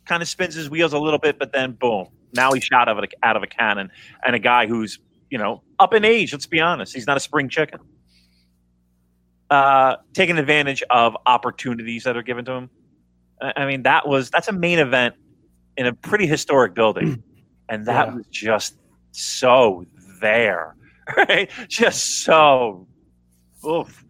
kind 0.06 0.22
of 0.22 0.30
spins 0.30 0.56
his 0.56 0.70
wheels 0.70 0.94
a 0.94 1.00
little 1.00 1.20
bit 1.20 1.40
but 1.40 1.52
then 1.52 1.72
boom 1.74 2.08
now 2.34 2.52
he's 2.52 2.64
shot 2.64 2.88
out 2.88 2.98
of 2.98 3.04
a, 3.04 3.26
out 3.26 3.36
of 3.36 3.44
a 3.44 3.48
cannon 3.48 3.90
and 4.26 4.36
a 4.36 4.40
guy 4.40 4.68
who's 4.68 5.00
you 5.30 5.38
know, 5.38 5.62
up 5.80 5.94
in 5.94 6.06
age. 6.06 6.34
Let's 6.34 6.46
be 6.46 6.60
honest. 6.60 6.94
He's 6.94 7.08
not 7.08 7.18
a 7.18 7.20
spring 7.20 7.50
chicken. 7.50 7.80
Uh, 9.50 9.96
taking 10.14 10.38
advantage 10.38 10.84
of 10.90 11.16
opportunities 11.26 12.04
that 12.04 12.18
are 12.18 12.22
given 12.24 12.44
to 12.44 12.52
him. 12.52 12.70
I 13.42 13.54
I 13.58 13.66
mean, 13.66 13.84
that 13.84 14.06
was 14.08 14.30
that's 14.30 14.50
a 14.50 14.52
main 14.54 14.78
event 14.80 15.16
in 15.78 15.86
a 15.86 15.94
pretty 15.94 16.28
historic 16.28 16.74
building, 16.74 17.24
and 17.70 17.86
that 17.86 18.08
Yeah. 18.08 18.14
was 18.16 18.26
just 18.28 18.76
so 19.12 19.86
there, 20.20 20.76
right? 21.18 21.50
Just 21.70 22.24
so, 22.26 22.88
oof. 23.66 24.04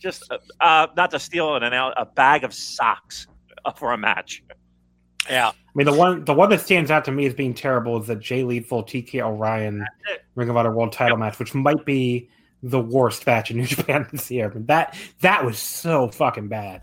Just 0.00 0.30
uh, 0.30 0.38
uh, 0.60 0.86
not 0.96 1.10
to 1.10 1.18
steal 1.18 1.56
an 1.56 1.64
anal- 1.64 1.92
a 1.96 2.06
bag 2.06 2.44
of 2.44 2.54
socks 2.54 3.26
uh, 3.66 3.72
for 3.76 3.92
a 3.92 3.98
match. 3.98 4.42
Yeah. 5.28 5.48
I 5.48 5.52
mean, 5.74 5.84
the 5.86 5.92
one 5.92 6.24
the 6.24 6.32
one 6.32 6.48
that 6.50 6.60
stands 6.60 6.90
out 6.90 7.04
to 7.06 7.12
me 7.12 7.26
as 7.26 7.34
being 7.34 7.52
terrible 7.52 8.00
is 8.00 8.06
the 8.06 8.16
Jay 8.16 8.42
Lethal 8.42 8.82
TK 8.84 9.20
O'Ryan 9.20 9.84
Ring 10.34 10.48
of 10.48 10.56
Honor 10.56 10.74
World 10.74 10.92
Title 10.92 11.18
match, 11.18 11.38
which 11.38 11.54
might 11.54 11.84
be 11.84 12.30
the 12.62 12.80
worst 12.80 13.26
match 13.26 13.50
in 13.50 13.58
New 13.58 13.66
Japan 13.66 14.06
this 14.12 14.30
year. 14.30 14.48
But 14.48 14.66
that 14.66 14.96
that 15.20 15.44
was 15.44 15.58
so 15.58 16.08
fucking 16.08 16.48
bad. 16.48 16.82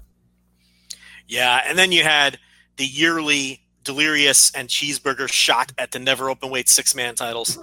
Yeah, 1.27 1.61
and 1.65 1.77
then 1.77 1.91
you 1.91 2.03
had 2.03 2.37
the 2.77 2.85
yearly 2.85 3.61
Delirious 3.83 4.51
and 4.53 4.67
Cheeseburger 4.67 5.31
shot 5.31 5.71
at 5.77 5.91
the 5.91 5.99
never 5.99 6.29
open 6.29 6.49
weight 6.49 6.69
six 6.69 6.95
man 6.95 7.15
titles 7.15 7.57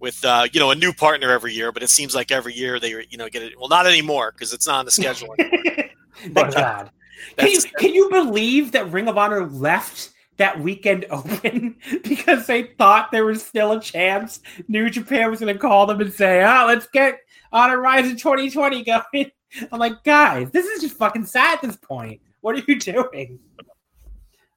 with 0.00 0.24
uh, 0.24 0.46
you 0.52 0.60
know 0.60 0.70
a 0.70 0.74
new 0.74 0.92
partner 0.92 1.30
every 1.30 1.52
year, 1.52 1.72
but 1.72 1.82
it 1.82 1.90
seems 1.90 2.14
like 2.14 2.30
every 2.30 2.54
year 2.54 2.78
they 2.78 3.04
you 3.10 3.18
know 3.18 3.28
get 3.28 3.42
it. 3.42 3.58
Well, 3.58 3.68
not 3.68 3.86
anymore 3.86 4.32
because 4.32 4.52
it's 4.52 4.66
not 4.66 4.80
on 4.80 4.84
the 4.84 4.90
schedule. 4.90 5.34
anymore. 5.38 5.62
Thank 6.16 6.54
God. 6.54 6.90
Can 7.36 7.48
you, 7.48 7.60
can 7.78 7.94
you 7.94 8.08
believe 8.10 8.72
that 8.72 8.90
Ring 8.90 9.08
of 9.08 9.18
Honor 9.18 9.46
left 9.46 10.10
that 10.36 10.60
weekend 10.60 11.06
open 11.10 11.76
because 12.02 12.46
they 12.46 12.64
thought 12.78 13.10
there 13.10 13.24
was 13.24 13.44
still 13.44 13.72
a 13.72 13.80
chance 13.80 14.40
New 14.68 14.90
Japan 14.90 15.30
was 15.30 15.40
going 15.40 15.52
to 15.52 15.58
call 15.60 15.86
them 15.86 16.00
and 16.00 16.12
say, 16.12 16.42
"Oh, 16.42 16.64
let's 16.66 16.86
get 16.88 17.20
Honor 17.52 17.80
Rising 17.80 18.16
2020 18.16 18.84
going." 18.84 19.30
I'm 19.72 19.78
like, 19.78 20.02
guys, 20.04 20.50
this 20.50 20.66
is 20.66 20.82
just 20.82 20.96
fucking 20.96 21.26
sad 21.26 21.54
at 21.56 21.62
this 21.62 21.76
point. 21.76 22.20
What 22.40 22.56
are 22.56 22.62
you 22.66 22.78
doing? 22.78 23.38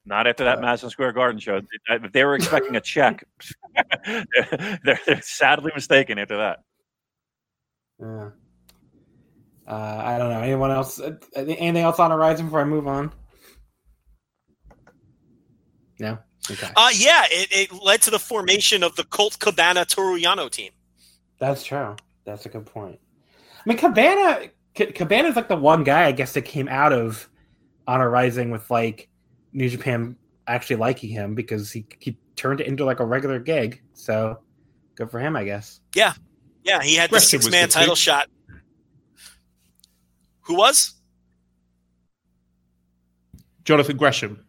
Not 0.06 0.28
after 0.28 0.44
that 0.46 0.58
uh, 0.58 0.62
Madison 0.62 0.90
Square 0.90 1.14
Garden 1.14 1.40
show. 1.40 1.62
If 1.88 2.12
they 2.12 2.24
were 2.26 2.36
expecting 2.36 2.76
a 2.76 2.82
check, 2.82 3.24
they're, 4.06 5.00
they're, 5.06 5.22
sadly 5.22 5.72
mistaken 5.76 6.18
after 6.18 6.38
that. 6.38 6.60
Yeah. 8.00 8.30
Uh, 9.68 10.02
I 10.04 10.18
don't 10.18 10.30
know. 10.32 10.40
Anyone 10.40 10.72
else? 10.72 11.00
Uh, 11.00 11.16
anything 11.36 11.84
else 11.84 12.00
on 12.00 12.10
horizon 12.10 12.48
before 12.48 12.62
I 12.62 12.66
move 12.66 12.88
on? 12.88 13.12
No. 16.00 16.18
Okay. 16.50 16.70
Uh, 16.76 16.90
yeah, 16.96 17.26
it, 17.30 17.50
it 17.52 17.84
led 17.84 18.02
to 18.04 18.10
the 18.10 18.18
formation 18.18 18.84
of 18.84 18.96
the 18.96 19.04
Colt 19.04 19.38
Cabana 19.38 19.86
Toru 19.86 20.20
Yano 20.20 20.50
team. 20.50 20.72
That's 21.38 21.64
true. 21.64 21.96
That's 22.30 22.46
a 22.46 22.50
good 22.50 22.66
point. 22.66 23.00
I 23.58 23.70
mean, 23.70 23.78
Cabana, 23.78 24.50
Cabana 24.74 25.30
is 25.30 25.36
like 25.36 25.48
the 25.48 25.56
one 25.56 25.84
guy 25.84 26.06
I 26.06 26.12
guess 26.12 26.34
that 26.34 26.44
came 26.44 26.68
out 26.68 26.94
of 26.94 27.28
Honor 27.88 28.10
Rising 28.10 28.52
with 28.52 28.70
like 28.70 29.10
New 29.52 29.68
Japan 29.68 30.16
actually 30.48 30.78
liking 30.78 31.10
him 31.10 31.36
because 31.36 31.72
he 31.72 31.86
he 32.00 32.18
turned 32.36 32.62
it 32.62 32.68
into 32.68 32.86
like 32.86 33.00
a 33.00 33.06
regular 33.06 33.40
gig. 33.40 33.82
So 33.94 34.40
good 34.96 35.12
for 35.12 35.20
him, 35.20 35.36
I 35.36 35.44
guess. 35.44 35.82
Yeah, 35.96 36.14
yeah, 36.64 36.82
he 36.82 36.96
had 36.96 37.10
the 37.10 37.20
six 37.20 37.50
man 37.50 37.68
title 37.68 37.96
shot. 37.96 38.30
Who 40.42 40.56
was? 40.56 40.94
Jonathan 43.66 43.98
Gresham. 43.98 44.46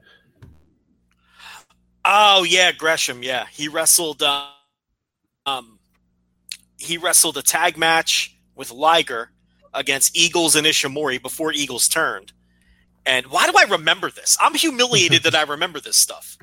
Oh 2.04 2.44
yeah, 2.44 2.72
Gresham. 2.72 3.22
Yeah, 3.22 3.46
he 3.50 3.68
wrestled. 3.68 4.22
Uh, 4.22 4.46
um, 5.46 5.79
he 6.80 6.98
wrestled 6.98 7.36
a 7.36 7.42
tag 7.42 7.76
match 7.76 8.36
with 8.54 8.70
Liger 8.70 9.30
against 9.72 10.16
Eagles 10.16 10.56
and 10.56 10.66
Ishimori 10.66 11.22
before 11.22 11.52
Eagles 11.52 11.88
turned. 11.88 12.32
And 13.06 13.26
why 13.26 13.46
do 13.46 13.54
I 13.56 13.64
remember 13.70 14.10
this? 14.10 14.36
I'm 14.40 14.54
humiliated 14.54 15.22
that 15.22 15.34
I 15.34 15.42
remember 15.48 15.80
this 15.80 15.96
stuff. 15.96 16.36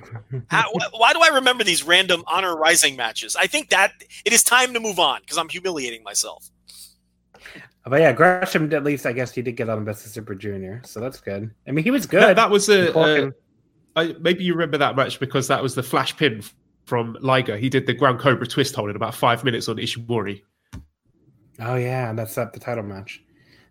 How, 0.47 0.71
why 0.91 1.13
do 1.13 1.19
I 1.21 1.29
remember 1.35 1.63
these 1.63 1.83
random 1.83 2.23
honor 2.27 2.55
rising 2.55 2.95
matches? 2.95 3.35
I 3.35 3.47
think 3.47 3.69
that 3.69 3.93
it 4.25 4.33
is 4.33 4.43
time 4.43 4.73
to 4.73 4.79
move 4.79 4.99
on 4.99 5.21
because 5.21 5.38
I'm 5.38 5.49
humiliating 5.49 6.03
myself. 6.03 6.49
But 7.85 8.01
yeah, 8.01 8.11
Gresham 8.11 8.73
at 8.73 8.83
least 8.83 9.05
I 9.05 9.13
guess 9.13 9.33
he 9.33 9.41
did 9.41 9.55
get 9.55 9.69
on 9.69 9.85
Best 9.85 10.05
of 10.05 10.11
Super 10.11 10.35
Junior, 10.35 10.81
so 10.83 10.99
that's 10.99 11.21
good. 11.21 11.49
I 11.67 11.71
mean, 11.71 11.85
he 11.85 11.91
was 11.91 12.05
good. 12.05 12.21
That, 12.21 12.35
that 12.35 12.49
was 12.49 12.67
a, 12.67 12.91
a 12.91 13.27
uh, 13.27 13.31
I, 13.95 14.15
maybe 14.19 14.43
you 14.43 14.53
remember 14.53 14.77
that 14.79 14.95
match 14.97 15.19
because 15.21 15.47
that 15.47 15.63
was 15.63 15.73
the 15.73 15.83
flash 15.83 16.17
pin 16.17 16.43
from 16.88 17.17
Liger. 17.19 17.57
He 17.57 17.69
did 17.69 17.85
the 17.85 17.93
ground 17.93 18.19
cobra 18.19 18.47
twist 18.47 18.73
hold 18.73 18.89
in 18.89 18.95
about 18.95 19.13
five 19.13 19.43
minutes 19.43 19.67
on 19.67 19.75
Ishimori. 19.75 20.41
Oh 21.59 21.75
yeah, 21.75 22.09
and 22.09 22.17
that's 22.17 22.38
up 22.38 22.53
the 22.53 22.59
title 22.59 22.83
match. 22.83 23.21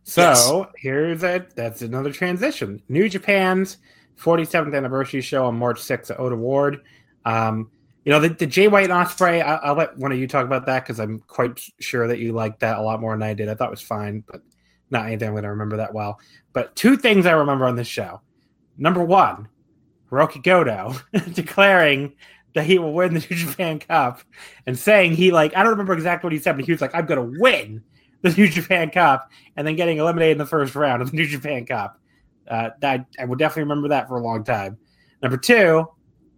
So 0.04 0.20
yes. 0.20 0.52
here's 0.76 1.24
a 1.24 1.46
that's 1.56 1.82
another 1.82 2.12
transition. 2.12 2.82
New 2.88 3.08
Japan's 3.08 3.78
47th 4.20 4.76
anniversary 4.76 5.20
show 5.20 5.46
on 5.46 5.56
March 5.56 5.80
6th 5.80 6.10
at 6.10 6.20
Ota 6.20 6.36
Ward. 6.36 6.82
Um, 7.24 7.70
you 8.04 8.12
know 8.12 8.20
the, 8.20 8.28
the 8.28 8.46
Jay 8.46 8.68
White 8.68 8.90
and 8.90 8.92
Ospreay. 8.92 9.42
I, 9.42 9.56
I'll 9.56 9.74
let 9.74 9.96
one 9.96 10.12
of 10.12 10.18
you 10.18 10.28
talk 10.28 10.44
about 10.44 10.66
that 10.66 10.84
because 10.84 11.00
I'm 11.00 11.18
quite 11.20 11.60
sure 11.80 12.06
that 12.06 12.18
you 12.18 12.32
liked 12.32 12.60
that 12.60 12.78
a 12.78 12.82
lot 12.82 13.00
more 13.00 13.14
than 13.14 13.22
I 13.22 13.34
did. 13.34 13.48
I 13.48 13.54
thought 13.54 13.68
it 13.68 13.70
was 13.70 13.82
fine, 13.82 14.22
but 14.30 14.42
not 14.90 15.06
anything 15.06 15.28
I'm 15.28 15.34
going 15.34 15.42
to 15.42 15.50
remember 15.50 15.78
that 15.78 15.92
well. 15.92 16.20
But 16.52 16.76
two 16.76 16.96
things 16.96 17.26
I 17.26 17.32
remember 17.32 17.64
on 17.64 17.76
this 17.76 17.88
show. 17.88 18.20
Number 18.78 19.02
one, 19.02 19.48
Hirooki 20.10 20.42
Goto 20.42 20.94
declaring 21.32 22.12
that 22.57 22.64
he 22.64 22.78
will 22.78 22.94
win 22.94 23.12
the 23.12 23.20
New 23.30 23.36
Japan 23.36 23.78
Cup 23.78 24.22
and 24.66 24.78
saying 24.78 25.14
he 25.14 25.30
like 25.30 25.54
I 25.54 25.62
don't 25.62 25.72
remember 25.72 25.92
exactly 25.92 26.26
what 26.26 26.32
he 26.32 26.38
said, 26.38 26.57
but 26.57 26.64
he 26.64 26.72
was 26.72 26.80
like, 26.80 26.94
I'm 26.94 27.04
gonna 27.04 27.30
win 27.38 27.84
the 28.22 28.30
New 28.36 28.48
Japan 28.48 28.90
Cup 28.90 29.30
and 29.57 29.66
then 29.66 29.76
getting 29.76 29.98
eliminated 29.98 30.32
in 30.32 30.38
the 30.38 30.46
first 30.46 30.74
round 30.74 31.02
of 31.02 31.11
the 31.11 31.16
New 31.18 31.26
Japan 31.26 31.66
Cup. 31.66 32.00
Uh, 32.48 32.70
that 32.80 33.04
I 33.18 33.24
will 33.26 33.36
definitely 33.36 33.64
remember 33.64 33.88
that 33.88 34.09
for 34.09 34.16
a 34.16 34.22
long 34.22 34.42
time. 34.42 34.78
Number 35.22 35.36
two, 35.36 35.86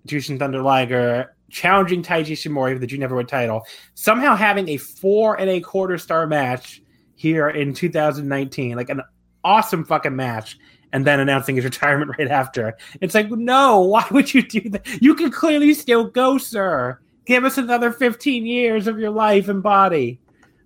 Jushin 0.06 0.38
Thunder 0.38 0.60
Liger 0.60 1.36
challenging 1.50 2.02
Taiji 2.02 2.32
Ishimori 2.32 2.74
for 2.74 2.78
the 2.78 2.86
junior 2.86 3.06
heavyweight 3.06 3.28
title, 3.28 3.62
somehow 3.94 4.34
having 4.34 4.68
a 4.70 4.76
four 4.76 5.38
and 5.38 5.48
a 5.48 5.60
quarter 5.60 5.98
star 5.98 6.26
match 6.26 6.82
here 7.14 7.48
in 7.48 7.74
2019, 7.74 8.76
like 8.76 8.90
an 8.90 9.02
awesome 9.44 9.84
fucking 9.84 10.16
match 10.16 10.58
and 10.92 11.06
then 11.06 11.20
announcing 11.20 11.56
his 11.56 11.64
retirement 11.64 12.12
right 12.18 12.28
after. 12.28 12.76
It's 13.00 13.14
like, 13.14 13.30
no, 13.30 13.80
why 13.80 14.06
would 14.10 14.32
you 14.32 14.42
do 14.42 14.68
that? 14.70 14.86
You 15.02 15.14
can 15.14 15.30
clearly 15.30 15.74
still 15.74 16.04
go, 16.04 16.38
sir. 16.38 16.98
Give 17.26 17.44
us 17.44 17.58
another 17.58 17.92
15 17.92 18.46
years 18.46 18.86
of 18.86 18.98
your 18.98 19.10
life 19.10 19.48
and 19.48 19.62
body. 19.62 20.20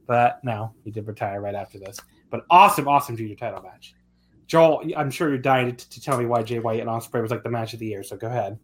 But 0.07 0.43
no, 0.45 0.75
he 0.85 0.91
did 0.91 1.07
retire 1.07 1.41
right 1.41 1.55
after 1.55 1.79
this. 1.79 1.99
But 2.31 2.45
awesome, 2.51 2.89
awesome 2.89 3.17
junior 3.17 3.35
title 3.35 3.63
match. 3.63 3.95
Joel, 4.47 4.83
I'm 4.97 5.11
sure 5.11 5.29
you're 5.29 5.39
dying 5.39 5.75
to, 5.75 5.91
to 5.91 6.01
tell 6.01 6.19
me 6.19 6.27
why 6.27 6.43
Jay 6.43 6.59
White 6.59 6.81
and 6.81 6.89
Ospreay 6.89 7.23
was 7.23 7.31
like 7.31 7.43
the 7.43 7.51
match 7.51 7.73
of 7.73 7.79
the 7.79 7.87
year. 7.87 8.03
So 8.03 8.17
go 8.17 8.27
ahead. 8.27 8.59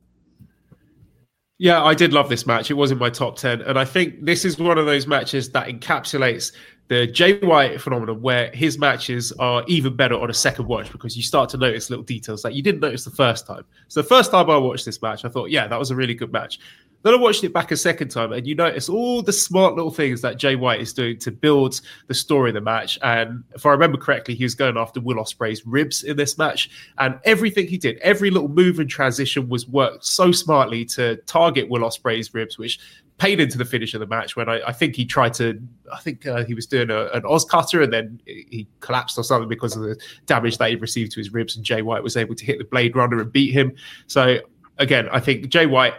Yeah, 1.58 1.82
I 1.82 1.94
did 1.94 2.12
love 2.12 2.28
this 2.28 2.46
match. 2.46 2.70
It 2.70 2.74
was 2.74 2.92
in 2.92 2.98
my 2.98 3.10
top 3.10 3.36
10. 3.36 3.62
And 3.62 3.78
I 3.78 3.84
think 3.84 4.24
this 4.24 4.44
is 4.44 4.58
one 4.58 4.78
of 4.78 4.86
those 4.86 5.08
matches 5.08 5.50
that 5.50 5.66
encapsulates 5.66 6.52
the 6.88 7.06
Jay 7.06 7.38
White 7.38 7.80
phenomenon 7.80 8.20
where 8.22 8.50
his 8.52 8.78
matches 8.78 9.30
are 9.32 9.62
even 9.66 9.94
better 9.94 10.18
on 10.18 10.30
a 10.30 10.34
second 10.34 10.66
watch 10.66 10.90
because 10.90 11.16
you 11.16 11.22
start 11.22 11.50
to 11.50 11.58
notice 11.58 11.90
little 11.90 12.04
details 12.04 12.42
that 12.42 12.54
you 12.54 12.62
didn't 12.62 12.80
notice 12.80 13.04
the 13.04 13.10
first 13.10 13.46
time. 13.46 13.64
So 13.88 14.00
the 14.00 14.08
first 14.08 14.30
time 14.30 14.48
I 14.48 14.56
watched 14.56 14.86
this 14.86 15.00
match, 15.02 15.24
I 15.24 15.28
thought, 15.28 15.50
yeah, 15.50 15.66
that 15.66 15.78
was 15.78 15.90
a 15.90 15.96
really 15.96 16.14
good 16.14 16.32
match. 16.32 16.58
Then 17.02 17.14
I 17.14 17.16
watched 17.16 17.44
it 17.44 17.52
back 17.52 17.70
a 17.70 17.76
second 17.76 18.08
time, 18.08 18.32
and 18.32 18.44
you 18.44 18.56
notice 18.56 18.88
all 18.88 19.22
the 19.22 19.32
smart 19.32 19.76
little 19.76 19.90
things 19.90 20.20
that 20.22 20.36
Jay 20.36 20.56
White 20.56 20.80
is 20.80 20.92
doing 20.92 21.16
to 21.18 21.30
build 21.30 21.80
the 22.08 22.14
story 22.14 22.50
of 22.50 22.54
the 22.54 22.60
match. 22.60 22.98
And 23.02 23.44
if 23.54 23.64
I 23.66 23.70
remember 23.70 23.98
correctly, 23.98 24.34
he 24.34 24.42
was 24.42 24.56
going 24.56 24.76
after 24.76 25.00
Will 25.00 25.16
Ospreay's 25.16 25.64
ribs 25.64 26.02
in 26.02 26.16
this 26.16 26.38
match, 26.38 26.70
and 26.98 27.20
everything 27.24 27.68
he 27.68 27.78
did, 27.78 27.98
every 27.98 28.30
little 28.30 28.48
move 28.48 28.80
and 28.80 28.90
transition 28.90 29.48
was 29.48 29.68
worked 29.68 30.06
so 30.06 30.32
smartly 30.32 30.84
to 30.86 31.16
target 31.26 31.68
Will 31.68 31.82
Ospreay's 31.82 32.34
ribs, 32.34 32.58
which 32.58 32.80
paid 33.18 33.40
into 33.40 33.58
the 33.58 33.64
finish 33.64 33.94
of 33.94 34.00
the 34.00 34.06
match 34.06 34.36
when 34.36 34.48
I, 34.48 34.60
I 34.68 34.72
think 34.72 34.94
he 34.94 35.04
tried 35.04 35.34
to, 35.34 35.60
I 35.92 35.98
think 35.98 36.26
uh, 36.26 36.44
he 36.44 36.54
was 36.54 36.66
doing 36.66 36.90
a, 36.90 37.06
an 37.06 37.22
OsCutter 37.22 37.82
and 37.82 37.92
then 37.92 38.20
he 38.26 38.66
collapsed 38.80 39.18
or 39.18 39.24
something 39.24 39.48
because 39.48 39.76
of 39.76 39.82
the 39.82 40.00
damage 40.26 40.58
that 40.58 40.70
he 40.70 40.76
received 40.76 41.12
to 41.12 41.20
his 41.20 41.32
ribs. 41.32 41.56
And 41.56 41.64
Jay 41.64 41.82
White 41.82 42.02
was 42.02 42.16
able 42.16 42.36
to 42.36 42.44
hit 42.44 42.58
the 42.58 42.64
Blade 42.64 42.94
Runner 42.94 43.20
and 43.20 43.32
beat 43.32 43.52
him. 43.52 43.74
So 44.06 44.38
again, 44.78 45.08
I 45.10 45.18
think 45.18 45.48
Jay 45.48 45.66
White, 45.66 45.94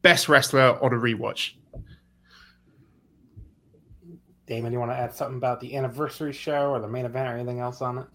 best 0.00 0.28
wrestler 0.28 0.82
on 0.82 0.92
a 0.94 0.96
rewatch. 0.96 1.52
Damon, 4.46 4.72
you 4.72 4.78
want 4.78 4.90
to 4.90 4.96
add 4.96 5.14
something 5.14 5.36
about 5.36 5.60
the 5.60 5.76
anniversary 5.76 6.32
show 6.32 6.70
or 6.70 6.80
the 6.80 6.88
main 6.88 7.04
event 7.04 7.28
or 7.28 7.36
anything 7.36 7.60
else 7.60 7.80
on 7.82 7.98
it? 7.98 8.06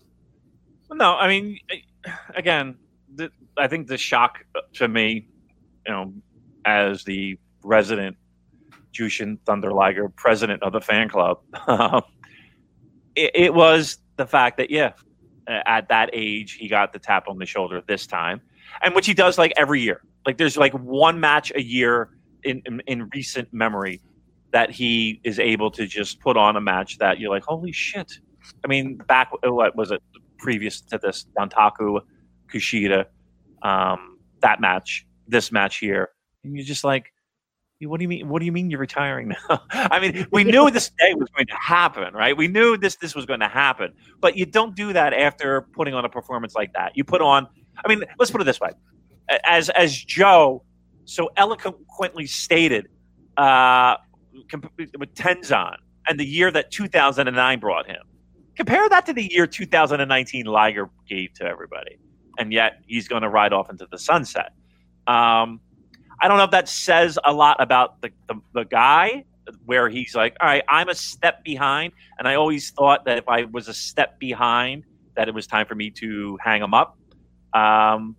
No, 0.91 1.16
I 1.16 1.28
mean, 1.28 1.60
again, 2.36 2.78
the, 3.14 3.32
I 3.58 3.68
think 3.68 3.88
the 3.88 3.97
shock 3.97 4.43
to 4.74 4.88
me, 4.88 5.28
you 5.86 5.93
know, 5.93 6.14
as 6.66 7.04
the 7.04 7.38
resident 7.64 8.18
Jushin 8.93 9.37
Thunder 9.45 9.71
Liger, 9.71 10.09
president 10.09 10.63
of 10.63 10.73
the 10.73 10.81
fan 10.81 11.09
club. 11.09 11.39
it, 13.15 13.31
it, 13.33 13.53
was 13.53 13.99
the 14.17 14.25
fact 14.25 14.57
that, 14.57 14.69
yeah, 14.69 14.93
at 15.47 15.89
that 15.89 16.09
age, 16.13 16.53
he 16.53 16.67
got 16.67 16.93
the 16.93 16.99
tap 16.99 17.27
on 17.27 17.37
the 17.37 17.45
shoulder 17.45 17.81
this 17.87 18.05
time, 18.07 18.41
and 18.83 18.95
which 18.95 19.05
he 19.05 19.13
does 19.13 19.37
like 19.37 19.53
every 19.57 19.81
year. 19.81 20.01
Like 20.25 20.37
there's 20.37 20.57
like 20.57 20.73
one 20.73 21.19
match 21.19 21.51
a 21.55 21.61
year 21.61 22.09
in, 22.43 22.61
in, 22.65 22.81
in 22.87 23.09
recent 23.13 23.51
memory 23.53 24.01
that 24.51 24.71
he 24.71 25.21
is 25.23 25.39
able 25.39 25.69
to 25.71 25.85
just 25.85 26.19
put 26.19 26.37
on 26.37 26.55
a 26.55 26.61
match 26.61 26.97
that 26.97 27.19
you're 27.19 27.29
like, 27.29 27.43
holy 27.43 27.71
shit. 27.71 28.19
I 28.63 28.67
mean, 28.67 28.97
back, 28.97 29.31
what 29.43 29.75
was 29.75 29.91
it, 29.91 30.01
previous 30.37 30.81
to 30.81 30.97
this, 30.97 31.25
Dontaku, 31.37 32.01
Kushida, 32.51 33.05
um, 33.61 34.17
that 34.41 34.59
match, 34.59 35.05
this 35.27 35.51
match 35.51 35.77
here. 35.77 36.09
And 36.43 36.55
you're 36.55 36.65
just 36.65 36.83
like, 36.83 37.11
what 37.82 37.99
do 37.99 38.03
you 38.03 38.09
mean? 38.09 38.27
What 38.27 38.39
do 38.39 38.45
you 38.45 38.51
mean 38.51 38.69
you're 38.69 38.80
retiring 38.80 39.30
now? 39.30 39.61
I 39.71 39.99
mean, 39.99 40.27
we 40.32 40.43
knew 40.43 40.69
this 40.69 40.91
day 40.99 41.13
was 41.13 41.30
going 41.30 41.47
to 41.47 41.55
happen, 41.55 42.13
right? 42.13 42.36
We 42.36 42.47
knew 42.47 42.77
this 42.77 42.95
this 42.97 43.15
was 43.15 43.25
going 43.25 43.39
to 43.39 43.47
happen, 43.47 43.93
but 44.19 44.36
you 44.36 44.45
don't 44.45 44.75
do 44.75 44.91
that 44.93 45.13
after 45.13 45.61
putting 45.61 45.93
on 45.93 46.03
a 46.05 46.09
performance 46.09 46.55
like 46.55 46.73
that. 46.73 46.95
You 46.95 47.03
put 47.03 47.21
on. 47.21 47.47
I 47.84 47.88
mean, 47.88 48.03
let's 48.17 48.32
put 48.32 48.41
it 48.41 48.43
this 48.43 48.59
way: 48.59 48.71
as 49.45 49.69
as 49.69 49.97
Joe 49.97 50.63
so 51.05 51.30
eloquently 51.38 52.27
stated 52.27 52.88
uh, 53.38 53.95
with 54.97 55.13
Tenzan 55.15 55.77
and 56.07 56.19
the 56.19 56.25
year 56.25 56.51
that 56.51 56.71
2009 56.71 57.59
brought 57.59 57.88
him. 57.88 58.01
Compare 58.55 58.89
that 58.89 59.05
to 59.05 59.13
the 59.13 59.32
year 59.32 59.47
2019 59.47 60.45
Liger 60.45 60.89
gave 61.07 61.34
to 61.36 61.45
everybody, 61.45 61.97
and 62.38 62.51
yet 62.51 62.82
he's 62.88 63.07
going 63.07 63.21
to 63.21 63.30
ride 63.30 63.53
off 63.53 63.69
into 63.69 63.88
the 63.89 63.97
sunset. 63.97 64.51
Um, 65.07 65.61
I 66.22 66.28
don't 66.28 66.38
know 66.38 66.43
if 66.43 66.51
that 66.51 66.70
says 66.70 67.17
a 67.24 67.34
lot 67.34 67.61
about 67.61 68.01
the, 68.01 68.11
the, 68.28 68.36
the 68.53 68.63
guy 68.65 69.26
where 69.65 69.89
he's 69.89 70.15
like, 70.15 70.36
all 70.39 70.47
right, 70.47 70.63
I'm 70.67 70.89
a 70.89 70.95
step 70.95 71.43
behind. 71.43 71.93
And 72.17 72.28
I 72.28 72.36
always 72.36 72.72
thought 72.72 73.05
that 73.05 73.17
if 73.17 73.28
I 73.28 73.45
was 73.45 73.67
a 73.67 73.74
step 73.74 74.20
behind, 74.20 74.84
that 75.15 75.28
it 75.28 75.34
was 75.34 75.47
time 75.47 75.65
for 75.65 75.76
me 75.76 75.89
to 75.91 76.38
hang 76.43 76.61
him 76.61 76.74
up. 76.74 76.97
Um, 77.53 78.15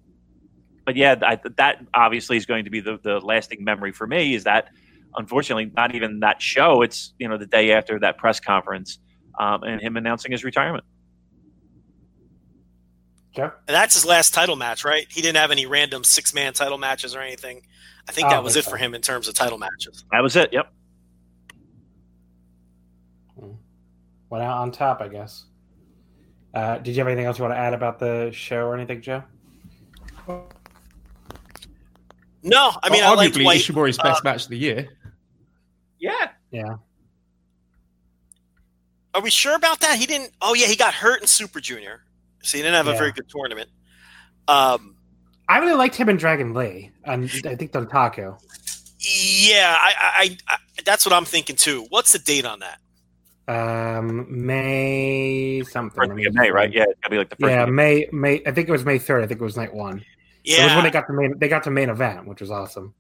but 0.84 0.96
yeah, 0.96 1.14
I, 1.22 1.38
that 1.56 1.84
obviously 1.94 2.36
is 2.36 2.46
going 2.46 2.64
to 2.64 2.70
be 2.70 2.80
the, 2.80 2.98
the 3.02 3.20
lasting 3.20 3.62
memory 3.62 3.92
for 3.92 4.06
me 4.06 4.34
is 4.34 4.44
that 4.44 4.70
unfortunately, 5.16 5.70
not 5.76 5.94
even 5.94 6.20
that 6.20 6.40
show. 6.40 6.82
It's, 6.82 7.14
you 7.18 7.28
know, 7.28 7.36
the 7.36 7.46
day 7.46 7.72
after 7.72 7.98
that 8.00 8.18
press 8.18 8.40
conference 8.40 8.98
um, 9.38 9.62
and 9.62 9.80
him 9.80 9.96
announcing 9.96 10.32
his 10.32 10.44
retirement. 10.44 10.84
Joe? 13.34 13.52
And 13.68 13.74
that's 13.74 13.94
his 13.94 14.04
last 14.04 14.34
title 14.34 14.56
match, 14.56 14.84
right? 14.84 15.06
He 15.08 15.22
didn't 15.22 15.36
have 15.36 15.50
any 15.50 15.66
random 15.66 16.02
six 16.04 16.34
man 16.34 16.52
title 16.52 16.78
matches 16.78 17.14
or 17.14 17.20
anything. 17.20 17.62
I 18.08 18.12
think 18.12 18.26
Oh, 18.26 18.30
that 18.30 18.42
was 18.42 18.56
it 18.56 18.64
okay. 18.64 18.70
for 18.72 18.76
him 18.76 18.94
in 18.94 19.02
terms 19.02 19.28
of 19.28 19.34
title 19.34 19.58
matches. 19.58 20.04
That 20.10 20.20
was 20.22 20.34
it. 20.36 20.52
Yep. 20.52 20.72
Went 24.30 24.44
out 24.44 24.58
on 24.58 24.70
top, 24.72 25.00
I 25.00 25.08
guess. 25.08 25.44
Uh, 26.54 26.78
did 26.78 26.92
you 26.94 27.00
have 27.00 27.06
anything 27.08 27.26
else 27.26 27.38
you 27.38 27.42
want 27.44 27.54
to 27.54 27.58
add 27.58 27.74
about 27.74 27.98
the 27.98 28.30
show 28.32 28.66
or 28.66 28.74
anything, 28.74 29.00
Joe? 29.02 29.22
No, 32.42 32.72
I 32.82 32.88
mean, 32.90 33.02
I 33.02 33.08
Well, 33.08 33.16
liked 33.16 33.34
arguably 33.34 33.44
White. 33.44 33.60
Ishimori's 33.60 33.98
best 33.98 34.24
match 34.24 34.44
of 34.44 34.48
the 34.50 34.58
year. 34.58 34.88
Yeah. 35.98 36.30
Yeah. 36.50 36.76
Are 39.14 39.20
we 39.20 39.30
sure 39.30 39.54
about 39.54 39.80
that? 39.80 39.98
He 39.98 40.06
didn't. 40.06 40.32
Oh 40.40 40.54
yeah, 40.54 40.66
he 40.66 40.76
got 40.76 40.94
hurt 40.94 41.20
in 41.20 41.26
Super 41.26 41.60
Junior, 41.60 42.04
so 42.42 42.56
he 42.58 42.62
didn't 42.62 42.76
have 42.76 42.86
a 42.88 42.96
very 42.96 43.12
good 43.12 43.28
tournament. 43.28 43.68
Um, 44.48 44.96
I 45.48 45.58
really 45.58 45.74
liked 45.74 45.96
him 45.96 46.08
and 46.08 46.18
Dragon 46.18 46.54
Lee. 46.54 46.90
And 47.04 47.24
I 47.44 47.54
think 47.56 47.72
the 47.72 47.84
taco. 47.84 48.38
yeah, 48.98 49.74
I, 49.78 49.92
I, 49.98 50.36
I, 50.48 50.56
that's 50.84 51.04
what 51.04 51.12
I'm 51.12 51.24
thinking 51.24 51.56
too. 51.56 51.86
What's 51.90 52.12
the 52.12 52.18
date 52.18 52.44
on 52.44 52.60
that? 52.60 52.78
Um, 53.48 54.26
May 54.46 55.62
something. 55.64 55.96
First 55.96 56.12
week 56.12 56.26
of 56.26 56.34
May, 56.34 56.50
right? 56.50 56.72
Yeah, 56.72 56.84
it's 56.88 57.00
gotta 57.00 57.10
be 57.10 57.18
like 57.18 57.30
the 57.30 57.36
first. 57.36 57.50
Yeah, 57.50 57.64
week. 57.64 57.74
May 57.74 58.08
May. 58.12 58.42
I 58.46 58.52
think 58.52 58.68
it 58.68 58.72
was 58.72 58.84
May 58.84 58.98
third. 58.98 59.24
I 59.24 59.26
think 59.26 59.40
it 59.40 59.44
was 59.44 59.56
night 59.56 59.74
one. 59.74 60.04
Yeah, 60.44 60.60
It 60.60 60.64
was 60.66 60.74
when 60.74 60.84
they 60.84 60.90
got 60.90 61.06
the 61.06 61.12
main. 61.14 61.38
They 61.38 61.48
got 61.48 61.64
the 61.64 61.70
main 61.70 61.90
event, 61.90 62.26
which 62.26 62.40
was 62.40 62.50
awesome. 62.50 62.94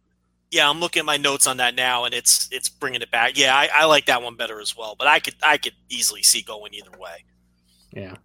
yeah, 0.50 0.68
I'm 0.68 0.80
looking 0.80 1.00
at 1.00 1.06
my 1.06 1.16
notes 1.18 1.46
on 1.46 1.58
that 1.58 1.76
now, 1.76 2.04
and 2.04 2.12
it's 2.12 2.48
it's 2.50 2.68
bringing 2.68 3.00
it 3.00 3.10
back. 3.12 3.38
Yeah, 3.38 3.54
I, 3.54 3.68
I 3.72 3.84
like 3.84 4.06
that 4.06 4.22
one 4.22 4.34
better 4.34 4.60
as 4.60 4.76
well. 4.76 4.96
But 4.98 5.06
I 5.06 5.20
could 5.20 5.36
I 5.42 5.56
could 5.56 5.74
easily 5.88 6.22
see 6.22 6.42
going 6.42 6.74
either 6.74 6.90
way. 6.98 7.24
Yeah. 7.92 8.16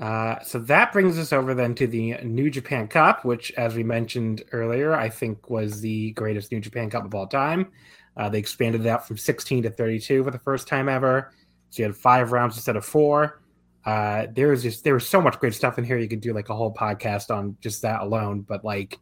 Uh, 0.00 0.40
so 0.42 0.58
that 0.60 0.92
brings 0.92 1.18
us 1.18 1.32
over 1.32 1.54
then 1.54 1.74
to 1.74 1.86
the 1.86 2.14
New 2.22 2.50
Japan 2.50 2.86
Cup, 2.86 3.24
which, 3.24 3.50
as 3.52 3.74
we 3.74 3.82
mentioned 3.82 4.44
earlier, 4.52 4.94
I 4.94 5.08
think 5.08 5.50
was 5.50 5.80
the 5.80 6.12
greatest 6.12 6.52
New 6.52 6.60
Japan 6.60 6.88
Cup 6.88 7.04
of 7.04 7.14
all 7.14 7.26
time. 7.26 7.72
Uh, 8.16 8.28
they 8.28 8.38
expanded 8.38 8.82
it 8.84 8.88
out 8.88 9.06
from 9.06 9.16
16 9.16 9.64
to 9.64 9.70
32 9.70 10.24
for 10.24 10.30
the 10.30 10.38
first 10.38 10.68
time 10.68 10.88
ever. 10.88 11.32
So 11.70 11.82
you 11.82 11.86
had 11.86 11.96
five 11.96 12.32
rounds 12.32 12.56
instead 12.56 12.76
of 12.76 12.84
four. 12.84 13.40
Uh, 13.84 14.26
there 14.34 14.48
was 14.48 14.62
just 14.62 14.84
there 14.84 14.94
was 14.94 15.06
so 15.06 15.20
much 15.20 15.38
great 15.38 15.54
stuff 15.54 15.78
in 15.78 15.84
here. 15.84 15.98
You 15.98 16.08
could 16.08 16.20
do 16.20 16.32
like 16.32 16.48
a 16.48 16.54
whole 16.54 16.74
podcast 16.74 17.34
on 17.34 17.56
just 17.60 17.82
that 17.82 18.00
alone. 18.00 18.42
But 18.42 18.64
like, 18.64 18.98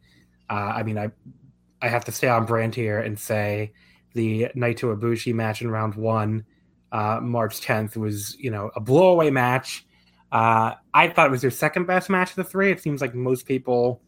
uh, 0.50 0.72
I 0.76 0.82
mean, 0.82 0.98
I 0.98 1.10
I 1.80 1.88
have 1.88 2.04
to 2.06 2.12
stay 2.12 2.28
on 2.28 2.46
brand 2.46 2.74
here 2.74 3.00
and 3.00 3.18
say 3.18 3.72
the 4.14 4.48
Naito 4.56 4.94
Ibushi 4.96 5.34
match 5.34 5.62
in 5.62 5.70
round 5.70 5.94
one, 5.94 6.44
uh, 6.92 7.20
March 7.22 7.60
10th, 7.60 7.96
was 7.96 8.36
you 8.38 8.50
know 8.50 8.70
a 8.76 8.80
blowaway 8.80 9.32
match. 9.32 9.85
Uh, 10.36 10.74
I 10.92 11.08
thought 11.08 11.28
it 11.28 11.30
was 11.30 11.40
their 11.40 11.50
second 11.50 11.86
best 11.86 12.10
match 12.10 12.28
of 12.28 12.36
the 12.36 12.44
three. 12.44 12.70
It 12.70 12.82
seems 12.82 13.00
like 13.00 13.14
most 13.14 13.46
people 13.46 14.02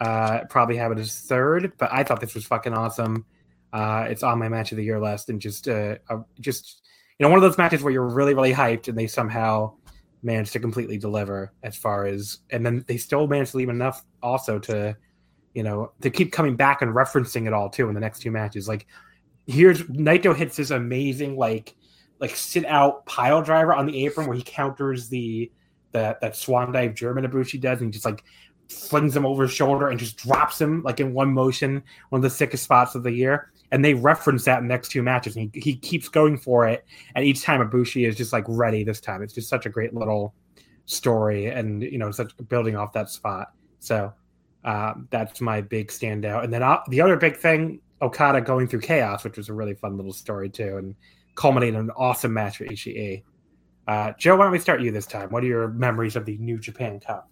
uh, 0.00 0.40
probably 0.50 0.76
have 0.76 0.90
it 0.90 0.98
as 0.98 1.20
third, 1.20 1.74
but 1.78 1.88
I 1.92 2.02
thought 2.02 2.20
this 2.20 2.34
was 2.34 2.44
fucking 2.44 2.74
awesome. 2.74 3.24
Uh, 3.72 4.06
it's 4.08 4.24
on 4.24 4.40
my 4.40 4.48
match 4.48 4.72
of 4.72 4.76
the 4.76 4.82
year 4.82 5.00
list, 5.00 5.28
and 5.28 5.40
just 5.40 5.68
uh, 5.68 5.98
just 6.40 6.82
you 7.16 7.24
know 7.24 7.30
one 7.30 7.38
of 7.38 7.48
those 7.48 7.58
matches 7.58 7.80
where 7.80 7.92
you're 7.92 8.08
really 8.08 8.34
really 8.34 8.52
hyped, 8.52 8.88
and 8.88 8.98
they 8.98 9.06
somehow 9.06 9.72
managed 10.24 10.52
to 10.54 10.58
completely 10.58 10.98
deliver 10.98 11.52
as 11.62 11.76
far 11.76 12.06
as, 12.06 12.38
and 12.50 12.66
then 12.66 12.84
they 12.88 12.96
still 12.96 13.28
managed 13.28 13.52
to 13.52 13.58
leave 13.58 13.68
enough 13.68 14.04
also 14.20 14.58
to 14.58 14.96
you 15.54 15.62
know 15.62 15.92
to 16.00 16.10
keep 16.10 16.32
coming 16.32 16.56
back 16.56 16.82
and 16.82 16.92
referencing 16.92 17.46
it 17.46 17.52
all 17.52 17.70
too 17.70 17.86
in 17.86 17.94
the 17.94 18.00
next 18.00 18.18
two 18.18 18.32
matches. 18.32 18.66
Like 18.66 18.88
here's 19.46 19.80
Naito 19.84 20.34
hits 20.34 20.56
this 20.56 20.72
amazing 20.72 21.36
like 21.36 21.76
like 22.22 22.34
sit 22.34 22.64
out 22.64 23.04
pile 23.04 23.42
driver 23.42 23.74
on 23.74 23.84
the 23.84 24.06
apron 24.06 24.26
where 24.26 24.36
he 24.36 24.42
counters 24.42 25.10
the 25.10 25.52
that 25.90 26.20
that 26.22 26.34
swan 26.34 26.72
dive 26.72 26.94
German 26.94 27.26
Ibushi 27.26 27.60
does 27.60 27.82
and 27.82 27.92
just 27.92 28.06
like 28.06 28.24
flings 28.72 29.14
him 29.14 29.26
over 29.26 29.42
his 29.42 29.52
shoulder 29.52 29.88
and 29.88 29.98
just 29.98 30.16
drops 30.16 30.60
him 30.60 30.82
like 30.82 31.00
in 31.00 31.12
one 31.12 31.32
motion, 31.32 31.82
one 32.08 32.18
of 32.18 32.22
the 32.22 32.30
sickest 32.30 32.64
spots 32.64 32.94
of 32.94 33.02
the 33.02 33.12
year. 33.12 33.50
And 33.70 33.84
they 33.84 33.94
reference 33.94 34.44
that 34.44 34.58
in 34.58 34.68
the 34.68 34.72
next 34.72 34.90
two 34.90 35.02
matches. 35.02 35.36
And 35.36 35.50
he, 35.54 35.60
he 35.60 35.76
keeps 35.76 36.08
going 36.08 36.36
for 36.36 36.66
it. 36.66 36.84
And 37.14 37.24
each 37.24 37.42
time 37.42 37.66
Ibushi 37.66 38.06
is 38.06 38.16
just 38.16 38.32
like 38.32 38.44
ready 38.48 38.84
this 38.84 39.00
time. 39.00 39.22
It's 39.22 39.34
just 39.34 39.48
such 39.48 39.66
a 39.66 39.70
great 39.70 39.94
little 39.94 40.34
story 40.84 41.46
and, 41.46 41.82
you 41.82 41.98
know, 41.98 42.10
such 42.10 42.32
building 42.48 42.76
off 42.76 42.92
that 42.92 43.08
spot. 43.08 43.52
So 43.78 44.12
um, 44.64 45.08
that's 45.10 45.40
my 45.40 45.60
big 45.60 45.88
standout. 45.88 46.44
And 46.44 46.52
then 46.52 46.62
uh, 46.62 46.80
the 46.88 47.00
other 47.00 47.16
big 47.16 47.36
thing, 47.36 47.80
Okada 48.02 48.40
going 48.40 48.68
through 48.68 48.80
chaos, 48.80 49.24
which 49.24 49.36
was 49.36 49.48
a 49.48 49.54
really 49.54 49.74
fun 49.74 49.96
little 49.96 50.12
story 50.12 50.50
too. 50.50 50.76
And 50.76 50.94
culminating 51.34 51.74
in 51.74 51.80
an 51.80 51.90
awesome 51.96 52.32
match 52.32 52.58
for 52.58 52.64
Ishii. 52.64 53.22
Uh, 53.86 54.12
Joe, 54.18 54.36
why 54.36 54.44
don't 54.44 54.52
we 54.52 54.58
start 54.58 54.80
you 54.80 54.90
this 54.90 55.06
time? 55.06 55.30
What 55.30 55.42
are 55.42 55.46
your 55.46 55.68
memories 55.68 56.16
of 56.16 56.24
the 56.24 56.36
New 56.38 56.58
Japan 56.58 57.00
Cup? 57.00 57.28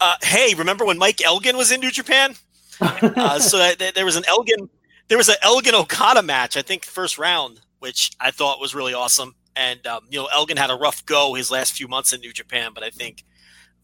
Uh, 0.00 0.16
hey, 0.22 0.54
remember 0.54 0.84
when 0.84 0.98
Mike 0.98 1.24
Elgin 1.24 1.56
was 1.56 1.72
in 1.72 1.80
New 1.80 1.90
Japan? 1.90 2.34
Uh, 2.80 3.40
so 3.40 3.58
that, 3.58 3.80
that 3.80 3.96
there 3.96 4.04
was 4.04 4.14
an 4.14 4.22
Elgin, 4.28 4.68
there 5.08 5.18
was 5.18 5.28
an 5.28 5.34
Elgin 5.42 5.74
Okada 5.74 6.22
match. 6.22 6.56
I 6.56 6.62
think 6.62 6.84
first 6.84 7.18
round, 7.18 7.60
which 7.80 8.12
I 8.20 8.30
thought 8.30 8.60
was 8.60 8.72
really 8.72 8.94
awesome. 8.94 9.34
And 9.56 9.84
um, 9.84 10.02
you 10.08 10.20
know, 10.20 10.28
Elgin 10.32 10.56
had 10.56 10.70
a 10.70 10.76
rough 10.76 11.04
go 11.04 11.34
his 11.34 11.50
last 11.50 11.72
few 11.72 11.88
months 11.88 12.12
in 12.12 12.20
New 12.20 12.32
Japan, 12.32 12.70
but 12.72 12.84
I 12.84 12.90
think 12.90 13.24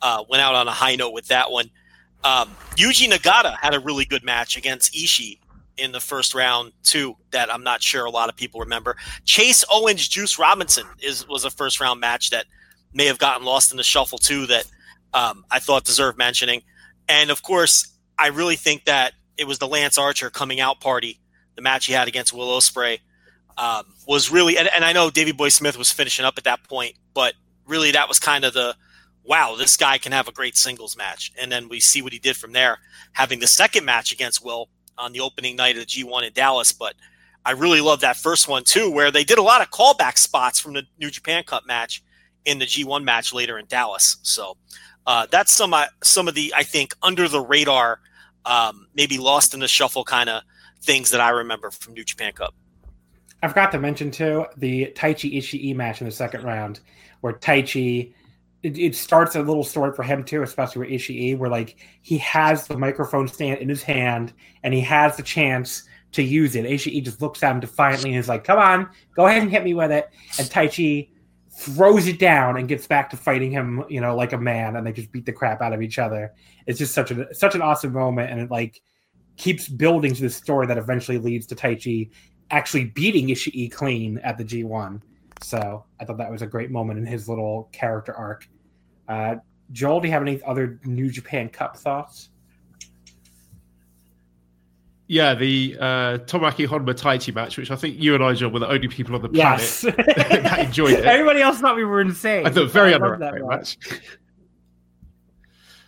uh, 0.00 0.22
went 0.28 0.42
out 0.42 0.54
on 0.54 0.68
a 0.68 0.70
high 0.70 0.94
note 0.94 1.10
with 1.10 1.26
that 1.26 1.50
one. 1.50 1.72
Um, 2.22 2.54
Yuji 2.76 3.10
Nagata 3.10 3.56
had 3.60 3.74
a 3.74 3.80
really 3.80 4.04
good 4.04 4.22
match 4.22 4.56
against 4.56 4.94
Ishii 4.94 5.40
in 5.76 5.92
the 5.92 6.00
first 6.00 6.34
round 6.34 6.72
too. 6.82 7.16
That 7.30 7.52
I'm 7.52 7.64
not 7.64 7.82
sure 7.82 8.04
a 8.04 8.10
lot 8.10 8.28
of 8.28 8.36
people 8.36 8.60
remember. 8.60 8.96
Chase 9.24 9.64
Owens, 9.70 10.06
Juice 10.08 10.38
Robinson 10.38 10.86
is 11.00 11.26
was 11.28 11.44
a 11.44 11.50
first 11.50 11.80
round 11.80 12.00
match 12.00 12.30
that 12.30 12.46
may 12.92 13.06
have 13.06 13.18
gotten 13.18 13.44
lost 13.44 13.70
in 13.70 13.76
the 13.76 13.82
shuffle 13.82 14.18
too. 14.18 14.46
That 14.46 14.64
um, 15.12 15.44
I 15.50 15.58
thought 15.58 15.84
deserved 15.84 16.18
mentioning. 16.18 16.62
And 17.08 17.30
of 17.30 17.42
course, 17.42 17.92
I 18.18 18.28
really 18.28 18.56
think 18.56 18.84
that 18.84 19.12
it 19.36 19.46
was 19.46 19.58
the 19.58 19.68
Lance 19.68 19.98
Archer 19.98 20.30
coming 20.30 20.60
out 20.60 20.80
party, 20.80 21.20
the 21.56 21.62
match 21.62 21.86
he 21.86 21.92
had 21.92 22.08
against 22.08 22.32
Will 22.32 22.48
Ospreay, 22.48 23.00
um, 23.58 23.84
was 24.06 24.30
really. 24.30 24.56
And, 24.56 24.68
and 24.74 24.84
I 24.84 24.92
know 24.92 25.10
Davey 25.10 25.32
Boy 25.32 25.48
Smith 25.48 25.76
was 25.76 25.90
finishing 25.90 26.24
up 26.24 26.38
at 26.38 26.44
that 26.44 26.64
point, 26.64 26.94
but 27.14 27.34
really 27.66 27.90
that 27.92 28.08
was 28.08 28.18
kind 28.18 28.44
of 28.44 28.54
the 28.54 28.76
wow, 29.24 29.56
this 29.56 29.76
guy 29.76 29.98
can 29.98 30.12
have 30.12 30.28
a 30.28 30.32
great 30.32 30.56
singles 30.56 30.96
match. 30.96 31.32
And 31.40 31.50
then 31.50 31.68
we 31.68 31.80
see 31.80 32.02
what 32.02 32.12
he 32.12 32.18
did 32.18 32.36
from 32.36 32.52
there, 32.52 32.78
having 33.12 33.40
the 33.40 33.46
second 33.46 33.84
match 33.84 34.12
against 34.12 34.44
Will 34.44 34.68
on 34.98 35.12
the 35.12 35.20
opening 35.20 35.56
night 35.56 35.76
of 35.76 35.80
the 35.80 35.86
G1 35.86 36.26
in 36.26 36.32
Dallas. 36.32 36.72
But 36.72 36.94
I 37.44 37.52
really 37.52 37.80
love 37.80 38.00
that 38.00 38.16
first 38.16 38.48
one 38.48 38.64
too, 38.64 38.90
where 38.90 39.10
they 39.10 39.24
did 39.24 39.38
a 39.38 39.42
lot 39.42 39.60
of 39.60 39.70
callback 39.70 40.18
spots 40.18 40.58
from 40.58 40.74
the 40.74 40.84
New 40.98 41.10
Japan 41.10 41.44
Cup 41.44 41.66
match 41.66 42.02
in 42.44 42.58
the 42.58 42.66
G1 42.66 43.04
match 43.04 43.32
later 43.32 43.58
in 43.58 43.66
Dallas. 43.66 44.16
So 44.22 44.56
uh, 45.06 45.26
that's 45.30 45.52
some 45.52 45.74
uh, 45.74 45.86
some 46.02 46.28
of 46.28 46.34
the 46.34 46.52
I 46.56 46.62
think 46.62 46.94
under 47.02 47.28
the 47.28 47.40
radar, 47.40 48.00
um, 48.44 48.86
maybe 48.94 49.18
lost 49.18 49.54
in 49.54 49.60
the 49.60 49.68
shuffle 49.68 50.04
kind 50.04 50.28
of 50.28 50.42
things 50.82 51.10
that 51.10 51.20
I 51.20 51.30
remember 51.30 51.70
from 51.70 51.94
New 51.94 52.04
Japan 52.04 52.32
Cup. 52.32 52.54
I 53.42 53.48
forgot 53.48 53.72
to 53.72 53.78
mention 53.78 54.10
too 54.10 54.46
the 54.56 54.86
Taichi 54.94 55.36
Ishii 55.36 55.76
match 55.76 56.00
in 56.00 56.06
the 56.06 56.12
second 56.12 56.44
round, 56.44 56.80
where 57.20 57.34
Taichi 57.34 58.14
it, 58.64 58.78
it 58.78 58.96
starts 58.96 59.36
a 59.36 59.42
little 59.42 59.62
story 59.62 59.92
for 59.92 60.02
him 60.02 60.24
too, 60.24 60.42
especially 60.42 60.80
with 60.80 61.00
Ishii, 61.00 61.38
where 61.38 61.50
like 61.50 61.76
he 62.00 62.18
has 62.18 62.66
the 62.66 62.78
microphone 62.78 63.28
stand 63.28 63.60
in 63.60 63.68
his 63.68 63.82
hand 63.82 64.32
and 64.62 64.72
he 64.72 64.80
has 64.80 65.16
the 65.16 65.22
chance 65.22 65.84
to 66.12 66.22
use 66.22 66.56
it. 66.56 66.64
Ishii 66.64 67.04
just 67.04 67.20
looks 67.20 67.42
at 67.42 67.52
him 67.52 67.60
defiantly 67.60 68.10
and 68.10 68.18
is 68.18 68.28
like, 68.28 68.42
"Come 68.44 68.58
on, 68.58 68.88
go 69.14 69.26
ahead 69.26 69.42
and 69.42 69.50
hit 69.50 69.64
me 69.64 69.74
with 69.74 69.92
it." 69.92 70.08
And 70.38 70.48
Taichi 70.48 71.10
throws 71.56 72.08
it 72.08 72.18
down 72.18 72.56
and 72.56 72.66
gets 72.66 72.86
back 72.86 73.10
to 73.10 73.16
fighting 73.16 73.50
him, 73.50 73.84
you 73.88 74.00
know, 74.00 74.16
like 74.16 74.32
a 74.32 74.38
man, 74.38 74.76
and 74.76 74.86
they 74.86 74.92
just 74.92 75.12
beat 75.12 75.26
the 75.26 75.32
crap 75.32 75.60
out 75.60 75.72
of 75.72 75.82
each 75.82 75.98
other. 75.98 76.32
It's 76.66 76.78
just 76.78 76.94
such 76.94 77.10
a 77.10 77.32
such 77.34 77.54
an 77.54 77.60
awesome 77.60 77.92
moment, 77.92 78.30
and 78.30 78.40
it 78.40 78.50
like 78.50 78.80
keeps 79.36 79.68
building 79.68 80.14
to 80.14 80.22
this 80.22 80.36
story 80.36 80.66
that 80.68 80.78
eventually 80.78 81.18
leads 81.18 81.46
to 81.48 81.54
Taichi 81.54 82.10
actually 82.50 82.84
beating 82.86 83.28
Ishii 83.28 83.70
clean 83.72 84.18
at 84.18 84.38
the 84.38 84.44
G1. 84.44 85.02
So 85.42 85.84
I 86.00 86.04
thought 86.04 86.18
that 86.18 86.30
was 86.30 86.42
a 86.42 86.46
great 86.46 86.70
moment 86.70 86.98
in 86.98 87.06
his 87.06 87.28
little 87.28 87.68
character 87.72 88.14
arc. 88.14 88.48
Uh, 89.08 89.36
Joel, 89.72 90.00
do 90.00 90.08
you 90.08 90.12
have 90.12 90.22
any 90.22 90.40
other 90.44 90.78
New 90.84 91.10
Japan 91.10 91.48
Cup 91.48 91.76
thoughts? 91.76 92.30
Yeah, 95.06 95.34
the 95.34 95.76
uh, 95.78 96.18
Tomoaki 96.18 96.66
Honma 96.66 96.94
Taichi 96.94 97.34
match, 97.34 97.58
which 97.58 97.70
I 97.70 97.76
think 97.76 98.00
you 98.00 98.14
and 98.14 98.24
I, 98.24 98.32
John, 98.32 98.52
were 98.52 98.60
the 98.60 98.70
only 98.70 98.88
people 98.88 99.14
on 99.14 99.22
the 99.22 99.28
planet 99.28 99.60
Yes. 99.60 99.80
that 99.82 100.60
enjoyed 100.60 100.94
it. 100.94 101.04
Everybody 101.04 101.42
else 101.42 101.60
thought 101.60 101.76
we 101.76 101.84
were 101.84 102.00
insane. 102.00 102.46
I 102.46 102.50
thought 102.50 102.70
very 102.70 102.94
I 102.94 102.96
love 102.96 103.18
that 103.18 103.34
underrated 103.34 103.46
match. 103.48 103.78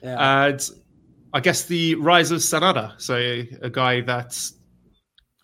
Yeah. 0.02 0.46
And 0.46 0.70
I 1.32 1.40
guess 1.40 1.64
the 1.64 1.94
rise 1.94 2.30
of 2.30 2.40
Sanada, 2.40 2.92
so 3.00 3.16
a 3.16 3.70
guy 3.70 4.02
that 4.02 4.38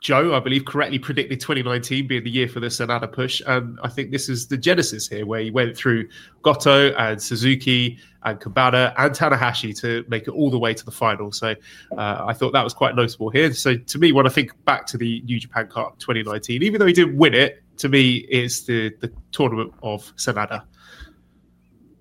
Joe, 0.03 0.35
I 0.35 0.41
believe, 0.41 0.65
correctly 0.65 0.99
predicted 0.99 1.39
2019 1.39 2.09
being 2.09 2.25
the 2.25 2.31
year 2.31 2.49
for 2.49 2.59
the 2.59 2.67
Sanada 2.67 3.11
push, 3.11 3.41
and 3.47 3.79
I 3.85 3.89
think 3.89 4.11
this 4.11 4.29
is 4.29 4.49
the 4.49 4.57
genesis 4.57 5.07
here, 5.07 5.25
where 5.25 5.41
he 5.41 5.53
went 5.53 5.77
through 5.77 6.09
Goto 6.43 6.93
and 6.95 7.23
Suzuki 7.23 8.01
and 8.25 8.41
Kabata 8.41 8.93
and 8.99 9.15
Tanahashi 9.15 9.79
to 9.81 10.05
make 10.09 10.25
it 10.25 10.31
all 10.31 10.51
the 10.51 10.59
way 10.59 10.75
to 10.75 10.85
the 10.85 10.91
final. 10.91 11.31
So 11.31 11.55
uh, 11.97 12.25
I 12.27 12.33
thought 12.33 12.53
that 12.53 12.65
was 12.65 12.75
quite 12.75 12.97
notable 12.97 13.31
here. 13.31 13.55
So 13.55 13.77
to 13.77 13.99
me, 13.99 14.11
when 14.11 14.27
I 14.27 14.31
think 14.31 14.51
back 14.65 14.87
to 14.87 14.99
the 14.99 15.23
New 15.23 15.39
Japan 15.39 15.69
Cup 15.69 16.01
2019, 16.01 16.65
even 16.65 16.81
though 16.81 16.87
he 16.87 16.93
didn't 16.93 17.17
win 17.17 17.33
it, 17.33 17.63
to 17.77 17.89
me 17.89 18.27
it's 18.29 18.63
the 18.63 18.93
the 19.01 19.13
tournament 19.31 19.73
of 19.85 20.13
Sanada. 20.17 20.65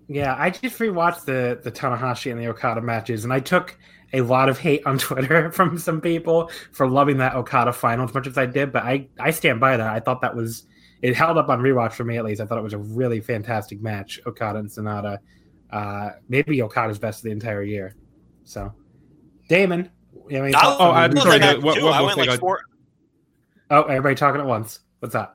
Yeah, 0.07 0.35
I 0.39 0.49
just 0.49 0.79
rewatched 0.79 1.25
the 1.25 1.59
the 1.63 1.71
Tanahashi 1.71 2.31
and 2.31 2.41
the 2.41 2.47
Okada 2.47 2.81
matches, 2.81 3.25
and 3.25 3.31
I 3.31 3.41
took 3.41 3.77
a 4.13 4.21
lot 4.21 4.49
of 4.49 4.59
hate 4.59 4.85
on 4.85 4.97
Twitter 4.99 5.51
from 5.51 5.77
some 5.77 6.01
people 6.01 6.49
for 6.71 6.87
loving 6.89 7.17
that 7.17 7.35
Okada 7.35 7.73
final 7.73 8.05
as 8.05 8.13
much 8.13 8.27
as 8.27 8.37
I 8.37 8.45
did. 8.45 8.71
But 8.71 8.83
I 8.83 9.07
I 9.19 9.31
stand 9.31 9.59
by 9.59 9.77
that. 9.77 9.87
I 9.93 9.99
thought 9.99 10.21
that 10.21 10.35
was 10.35 10.67
it 11.01 11.15
held 11.15 11.37
up 11.37 11.49
on 11.49 11.59
rewatch 11.61 11.93
for 11.93 12.03
me 12.03 12.17
at 12.17 12.25
least. 12.25 12.41
I 12.41 12.45
thought 12.45 12.57
it 12.57 12.63
was 12.63 12.73
a 12.73 12.77
really 12.77 13.21
fantastic 13.21 13.81
match, 13.81 14.19
Okada 14.27 14.59
and 14.59 14.69
Sanada. 14.69 15.17
Uh, 15.71 16.09
maybe 16.29 16.61
Okada's 16.61 16.99
best 16.99 17.19
of 17.19 17.23
the 17.23 17.31
entire 17.31 17.63
year. 17.63 17.95
So, 18.43 18.73
Damon, 19.47 19.89
you 20.29 20.43
any 20.43 20.53
oh, 20.55 20.59
on 20.91 20.95
I'm 20.95 21.11
the- 21.11 21.21
sorry, 21.21 21.41
I, 21.41 21.53
no, 21.53 21.59
one- 21.61 21.75
too. 21.75 21.85
one 21.85 21.93
I 21.93 22.01
went 22.01 22.17
like 22.17 22.29
I- 22.29 22.37
four. 22.37 22.59
oh, 23.71 23.83
everybody 23.83 24.15
talking 24.15 24.41
at 24.41 24.47
once. 24.47 24.79
What's 24.99 25.13
that? 25.13 25.33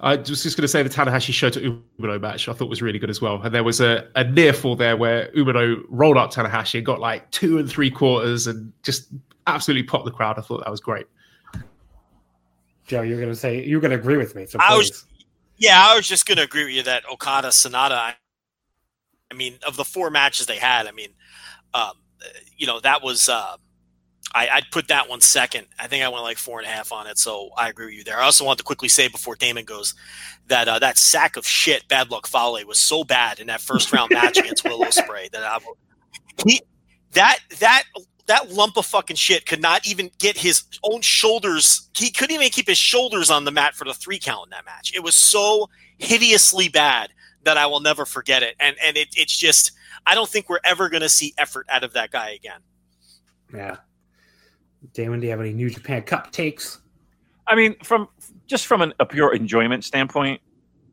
I 0.00 0.16
was 0.16 0.42
just 0.42 0.56
going 0.56 0.62
to 0.62 0.68
say 0.68 0.82
the 0.82 0.88
Tanahashi 0.90 1.32
Shota 1.32 1.82
Umino 2.00 2.20
match 2.20 2.48
I 2.48 2.52
thought 2.52 2.68
was 2.68 2.82
really 2.82 2.98
good 2.98 3.10
as 3.10 3.20
well. 3.20 3.40
And 3.42 3.54
there 3.54 3.64
was 3.64 3.80
a, 3.80 4.08
a 4.16 4.24
near 4.24 4.52
fall 4.52 4.76
there 4.76 4.96
where 4.96 5.30
Umino 5.36 5.82
rolled 5.88 6.16
up 6.16 6.32
Tanahashi 6.32 6.76
and 6.78 6.86
got 6.86 7.00
like 7.00 7.30
two 7.30 7.58
and 7.58 7.68
three 7.68 7.90
quarters 7.90 8.46
and 8.46 8.72
just 8.82 9.08
absolutely 9.46 9.82
popped 9.84 10.04
the 10.04 10.10
crowd. 10.10 10.38
I 10.38 10.42
thought 10.42 10.64
that 10.64 10.70
was 10.70 10.80
great. 10.80 11.06
Joe, 12.86 13.02
you're 13.02 13.20
gonna 13.20 13.34
say 13.34 13.64
you're 13.64 13.80
gonna 13.80 13.94
agree 13.94 14.16
with 14.18 14.34
me. 14.34 14.46
So 14.46 14.58
I 14.60 14.76
was- 14.76 15.06
Yeah, 15.56 15.80
I 15.86 15.96
was 15.96 16.06
just 16.06 16.26
going 16.26 16.36
to 16.38 16.42
agree 16.42 16.64
with 16.64 16.74
you 16.74 16.82
that 16.82 17.04
Okada 17.10 17.48
Sanada. 17.48 17.92
I, 17.92 18.14
I 19.30 19.34
mean, 19.34 19.58
of 19.66 19.76
the 19.76 19.84
four 19.84 20.10
matches 20.10 20.46
they 20.46 20.56
had, 20.58 20.86
I 20.86 20.90
mean, 20.90 21.10
um, 21.72 21.92
you 22.56 22.66
know, 22.66 22.80
that 22.80 23.02
was. 23.02 23.28
Uh, 23.28 23.56
I, 24.34 24.48
I'd 24.48 24.70
put 24.72 24.88
that 24.88 25.08
one 25.08 25.20
second. 25.20 25.68
I 25.78 25.86
think 25.86 26.04
I 26.04 26.08
went 26.08 26.24
like 26.24 26.38
four 26.38 26.58
and 26.58 26.66
a 26.66 26.70
half 26.70 26.90
on 26.92 27.06
it, 27.06 27.18
so 27.18 27.50
I 27.56 27.68
agree 27.68 27.86
with 27.86 27.94
you 27.94 28.04
there. 28.04 28.18
I 28.18 28.24
also 28.24 28.44
want 28.44 28.58
to 28.58 28.64
quickly 28.64 28.88
say 28.88 29.06
before 29.06 29.36
Damon 29.36 29.64
goes 29.64 29.94
that 30.48 30.66
uh, 30.66 30.80
that 30.80 30.98
sack 30.98 31.36
of 31.36 31.46
shit, 31.46 31.86
Bad 31.86 32.10
Luck 32.10 32.26
Fale, 32.26 32.58
was 32.66 32.80
so 32.80 33.04
bad 33.04 33.38
in 33.38 33.46
that 33.46 33.60
first 33.60 33.92
round 33.92 34.10
match 34.10 34.36
against 34.36 34.64
Will 34.64 34.80
Ospreay 34.80 35.30
that 35.30 35.44
I. 35.44 35.58
He, 36.46 36.60
that 37.12 37.38
that 37.60 37.84
that 38.26 38.50
lump 38.50 38.76
of 38.76 38.86
fucking 38.86 39.16
shit 39.16 39.46
could 39.46 39.62
not 39.62 39.86
even 39.86 40.10
get 40.18 40.36
his 40.36 40.64
own 40.82 41.00
shoulders. 41.00 41.88
He 41.96 42.10
couldn't 42.10 42.34
even 42.34 42.48
keep 42.50 42.66
his 42.66 42.78
shoulders 42.78 43.30
on 43.30 43.44
the 43.44 43.52
mat 43.52 43.74
for 43.74 43.84
the 43.84 43.94
three 43.94 44.18
count 44.18 44.46
in 44.46 44.50
that 44.50 44.64
match. 44.64 44.92
It 44.94 45.04
was 45.04 45.14
so 45.14 45.68
hideously 45.98 46.68
bad 46.68 47.10
that 47.44 47.56
I 47.56 47.66
will 47.66 47.80
never 47.80 48.04
forget 48.04 48.42
it. 48.42 48.56
And 48.58 48.76
and 48.84 48.96
it, 48.96 49.08
it's 49.16 49.36
just 49.36 49.72
I 50.06 50.16
don't 50.16 50.28
think 50.28 50.48
we're 50.48 50.58
ever 50.64 50.88
going 50.88 51.02
to 51.02 51.08
see 51.08 51.34
effort 51.38 51.66
out 51.70 51.84
of 51.84 51.92
that 51.92 52.10
guy 52.10 52.30
again. 52.30 52.60
Yeah. 53.54 53.76
Damon, 54.92 55.20
do 55.20 55.26
you 55.26 55.30
have 55.30 55.40
any 55.40 55.52
New 55.52 55.70
Japan 55.70 56.02
Cup 56.02 56.30
takes? 56.30 56.80
I 57.46 57.54
mean, 57.54 57.76
from 57.82 58.08
just 58.46 58.66
from 58.66 58.82
an, 58.82 58.94
a 59.00 59.06
pure 59.06 59.34
enjoyment 59.34 59.84
standpoint, 59.84 60.40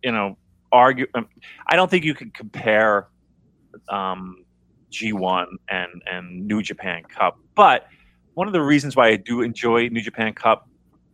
you 0.03 0.11
know, 0.11 0.37
argue. 0.71 1.07
Um, 1.13 1.27
I 1.67 1.75
don't 1.75 1.89
think 1.89 2.05
you 2.05 2.13
can 2.13 2.31
compare 2.31 3.07
um, 3.89 4.43
G1 4.91 5.45
and 5.69 6.01
and 6.11 6.47
New 6.47 6.61
Japan 6.61 7.03
Cup, 7.03 7.37
but 7.55 7.87
one 8.33 8.47
of 8.47 8.53
the 8.53 8.61
reasons 8.61 8.95
why 8.95 9.09
I 9.09 9.15
do 9.17 9.41
enjoy 9.41 9.87
New 9.89 10.01
Japan 10.01 10.33
Cup 10.33 10.67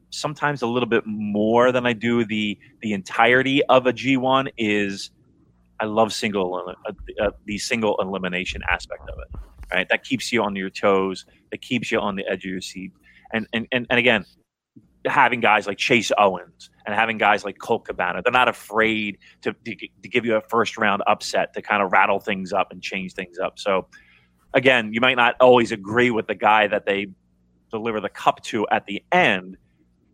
sometimes 0.09 0.61
a 0.61 0.67
little 0.67 0.87
bit 0.87 1.03
more 1.05 1.71
than 1.71 1.85
I 1.85 1.93
do 1.93 2.25
the 2.25 2.57
the 2.81 2.93
entirety 2.93 3.63
of 3.65 3.87
a 3.87 3.93
G1 3.93 4.49
is 4.57 5.11
I 5.79 5.85
love 5.85 6.13
single 6.13 6.75
uh, 6.87 6.91
uh, 7.23 7.31
the 7.45 7.57
single 7.57 7.95
elimination 7.99 8.61
aspect 8.69 9.03
of 9.09 9.17
it. 9.19 9.39
Right, 9.73 9.87
that 9.89 10.03
keeps 10.03 10.31
you 10.31 10.41
on 10.43 10.55
your 10.55 10.69
toes. 10.69 11.25
That 11.51 11.61
keeps 11.61 11.91
you 11.91 11.99
on 11.99 12.15
the 12.15 12.25
edge 12.25 12.45
of 12.45 12.51
your 12.51 12.61
seat. 12.61 12.91
And 13.33 13.47
and 13.53 13.67
and, 13.71 13.85
and 13.89 13.99
again, 13.99 14.25
having 15.05 15.39
guys 15.39 15.67
like 15.67 15.77
Chase 15.77 16.11
Owens 16.17 16.69
and 16.85 16.95
having 16.95 17.17
guys 17.17 17.43
like 17.43 17.57
Colt 17.59 17.85
Cabana, 17.85 18.21
they're 18.21 18.31
not 18.31 18.47
afraid 18.47 19.17
to, 19.41 19.53
to, 19.65 19.75
to 19.75 20.09
give 20.09 20.25
you 20.25 20.35
a 20.35 20.41
first 20.41 20.77
round 20.77 21.03
upset 21.07 21.53
to 21.53 21.61
kind 21.61 21.81
of 21.83 21.91
rattle 21.91 22.19
things 22.19 22.53
up 22.53 22.71
and 22.71 22.81
change 22.81 23.13
things 23.13 23.37
up. 23.39 23.59
So, 23.59 23.87
again, 24.53 24.93
you 24.93 25.01
might 25.01 25.17
not 25.17 25.35
always 25.39 25.71
agree 25.71 26.11
with 26.11 26.27
the 26.27 26.35
guy 26.35 26.67
that 26.67 26.85
they 26.85 27.07
deliver 27.71 27.99
the 27.99 28.09
cup 28.09 28.41
to 28.45 28.65
at 28.71 28.85
the 28.85 29.03
end, 29.11 29.57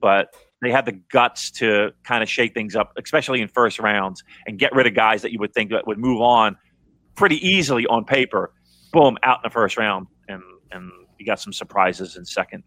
but 0.02 0.36
they 0.62 0.72
have 0.72 0.86
the 0.86 1.00
guts 1.12 1.52
to 1.52 1.92
kind 2.04 2.24
of 2.24 2.30
shake 2.30 2.54
things 2.54 2.76
up, 2.76 2.94
especially 2.98 3.42
in 3.42 3.48
first 3.48 3.80
rounds, 3.80 4.24
and 4.48 4.58
get 4.58 4.74
rid 4.74 4.88
of 4.88 4.96
guys 4.96 5.22
that 5.22 5.32
you 5.32 5.40
would 5.40 5.54
think 5.54 5.72
that 5.72 5.86
would 5.86 6.00
move 6.00 6.22
on 6.22 6.58
pretty 7.16 7.36
easily 7.48 7.86
on 7.88 8.06
paper. 8.06 8.52
Boom, 8.94 9.18
out 9.24 9.40
in 9.40 9.42
the 9.44 9.50
first 9.50 9.76
round, 9.76 10.08
and 10.30 10.42
and 10.72 10.90
you 11.20 11.26
got 11.26 11.40
some 11.42 11.52
surprises 11.52 12.16
in 12.16 12.24
second, 12.24 12.64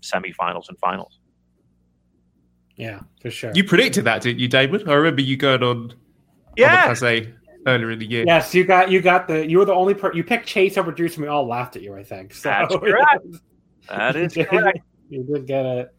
semifinals, 0.00 0.68
and 0.68 0.78
finals. 0.78 1.18
Yeah, 2.76 3.00
for 3.20 3.30
sure. 3.30 3.52
You 3.54 3.64
predicted 3.64 4.04
that, 4.04 4.22
didn't 4.22 4.38
you, 4.40 4.48
David? 4.48 4.88
I 4.88 4.94
remember 4.94 5.20
you 5.20 5.36
going 5.36 5.62
on 5.62 5.94
Yeah, 6.56 6.88
Omakase 6.88 7.32
earlier 7.66 7.90
in 7.90 7.98
the 7.98 8.06
year. 8.06 8.24
yes, 8.26 8.54
you 8.54 8.64
got 8.64 8.90
you 8.90 9.00
got 9.00 9.28
the 9.28 9.48
you 9.48 9.58
were 9.58 9.64
the 9.64 9.74
only 9.74 9.94
per 9.94 10.12
you 10.14 10.24
picked 10.24 10.46
Chase 10.46 10.76
over 10.78 10.92
Juice 10.92 11.14
and 11.16 11.22
we 11.22 11.28
all 11.28 11.46
laughed 11.46 11.76
at 11.76 11.82
you, 11.82 11.94
I 11.96 12.02
think. 12.04 12.34
So 12.34 12.48
That's 12.48 12.74
correct. 12.76 13.26
that 13.88 14.14
you 14.16 14.22
is 14.22 14.32
did- 14.32 14.48
correct. 14.48 14.78
You 15.10 15.22
did 15.24 15.46
get 15.46 15.66
it. 15.66 15.94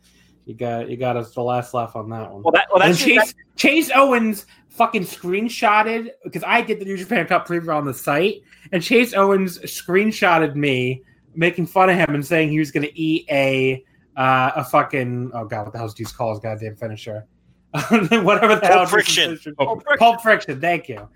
You 0.45 0.53
got 0.53 0.89
you 0.89 0.97
got 0.97 1.17
us 1.17 1.33
the 1.33 1.41
last 1.41 1.73
laugh 1.73 1.95
on 1.95 2.09
that 2.09 2.31
one. 2.31 2.43
Well, 2.43 2.51
that 2.51 2.67
well, 2.71 2.81
and 2.81 2.93
that's 2.93 3.03
Chase 3.03 3.33
Chase 3.55 3.91
Owens 3.93 4.45
fucking 4.69 5.03
screenshotted 5.03 6.09
because 6.23 6.43
I 6.43 6.61
did 6.61 6.79
the 6.79 6.85
New 6.85 6.97
Japan 6.97 7.25
Cup 7.25 7.47
preview 7.47 7.75
on 7.75 7.85
the 7.85 7.93
site, 7.93 8.43
and 8.71 8.81
Chase 8.81 9.13
Owens 9.13 9.57
screenshotted 9.59 10.55
me 10.55 11.03
making 11.33 11.65
fun 11.65 11.89
of 11.89 11.95
him 11.95 12.13
and 12.13 12.25
saying 12.25 12.49
he 12.49 12.59
was 12.59 12.71
going 12.71 12.85
to 12.85 12.99
eat 12.99 13.25
a 13.29 13.83
uh, 14.15 14.51
a 14.55 14.63
fucking 14.63 15.31
oh 15.33 15.45
god 15.45 15.63
what 15.63 15.71
the 15.71 15.79
hell's 15.79 15.95
Juice 15.95 16.11
call 16.11 16.29
his 16.29 16.39
goddamn 16.39 16.75
finisher, 16.75 17.25
whatever 17.73 18.55
the 18.55 18.61
Pulp 18.61 18.63
hell 18.63 18.85
Friction. 18.85 19.39
Pulp 19.57 19.83
Pulp 19.97 20.21
Friction. 20.21 20.61
Thank 20.61 20.89
you. 20.89 21.09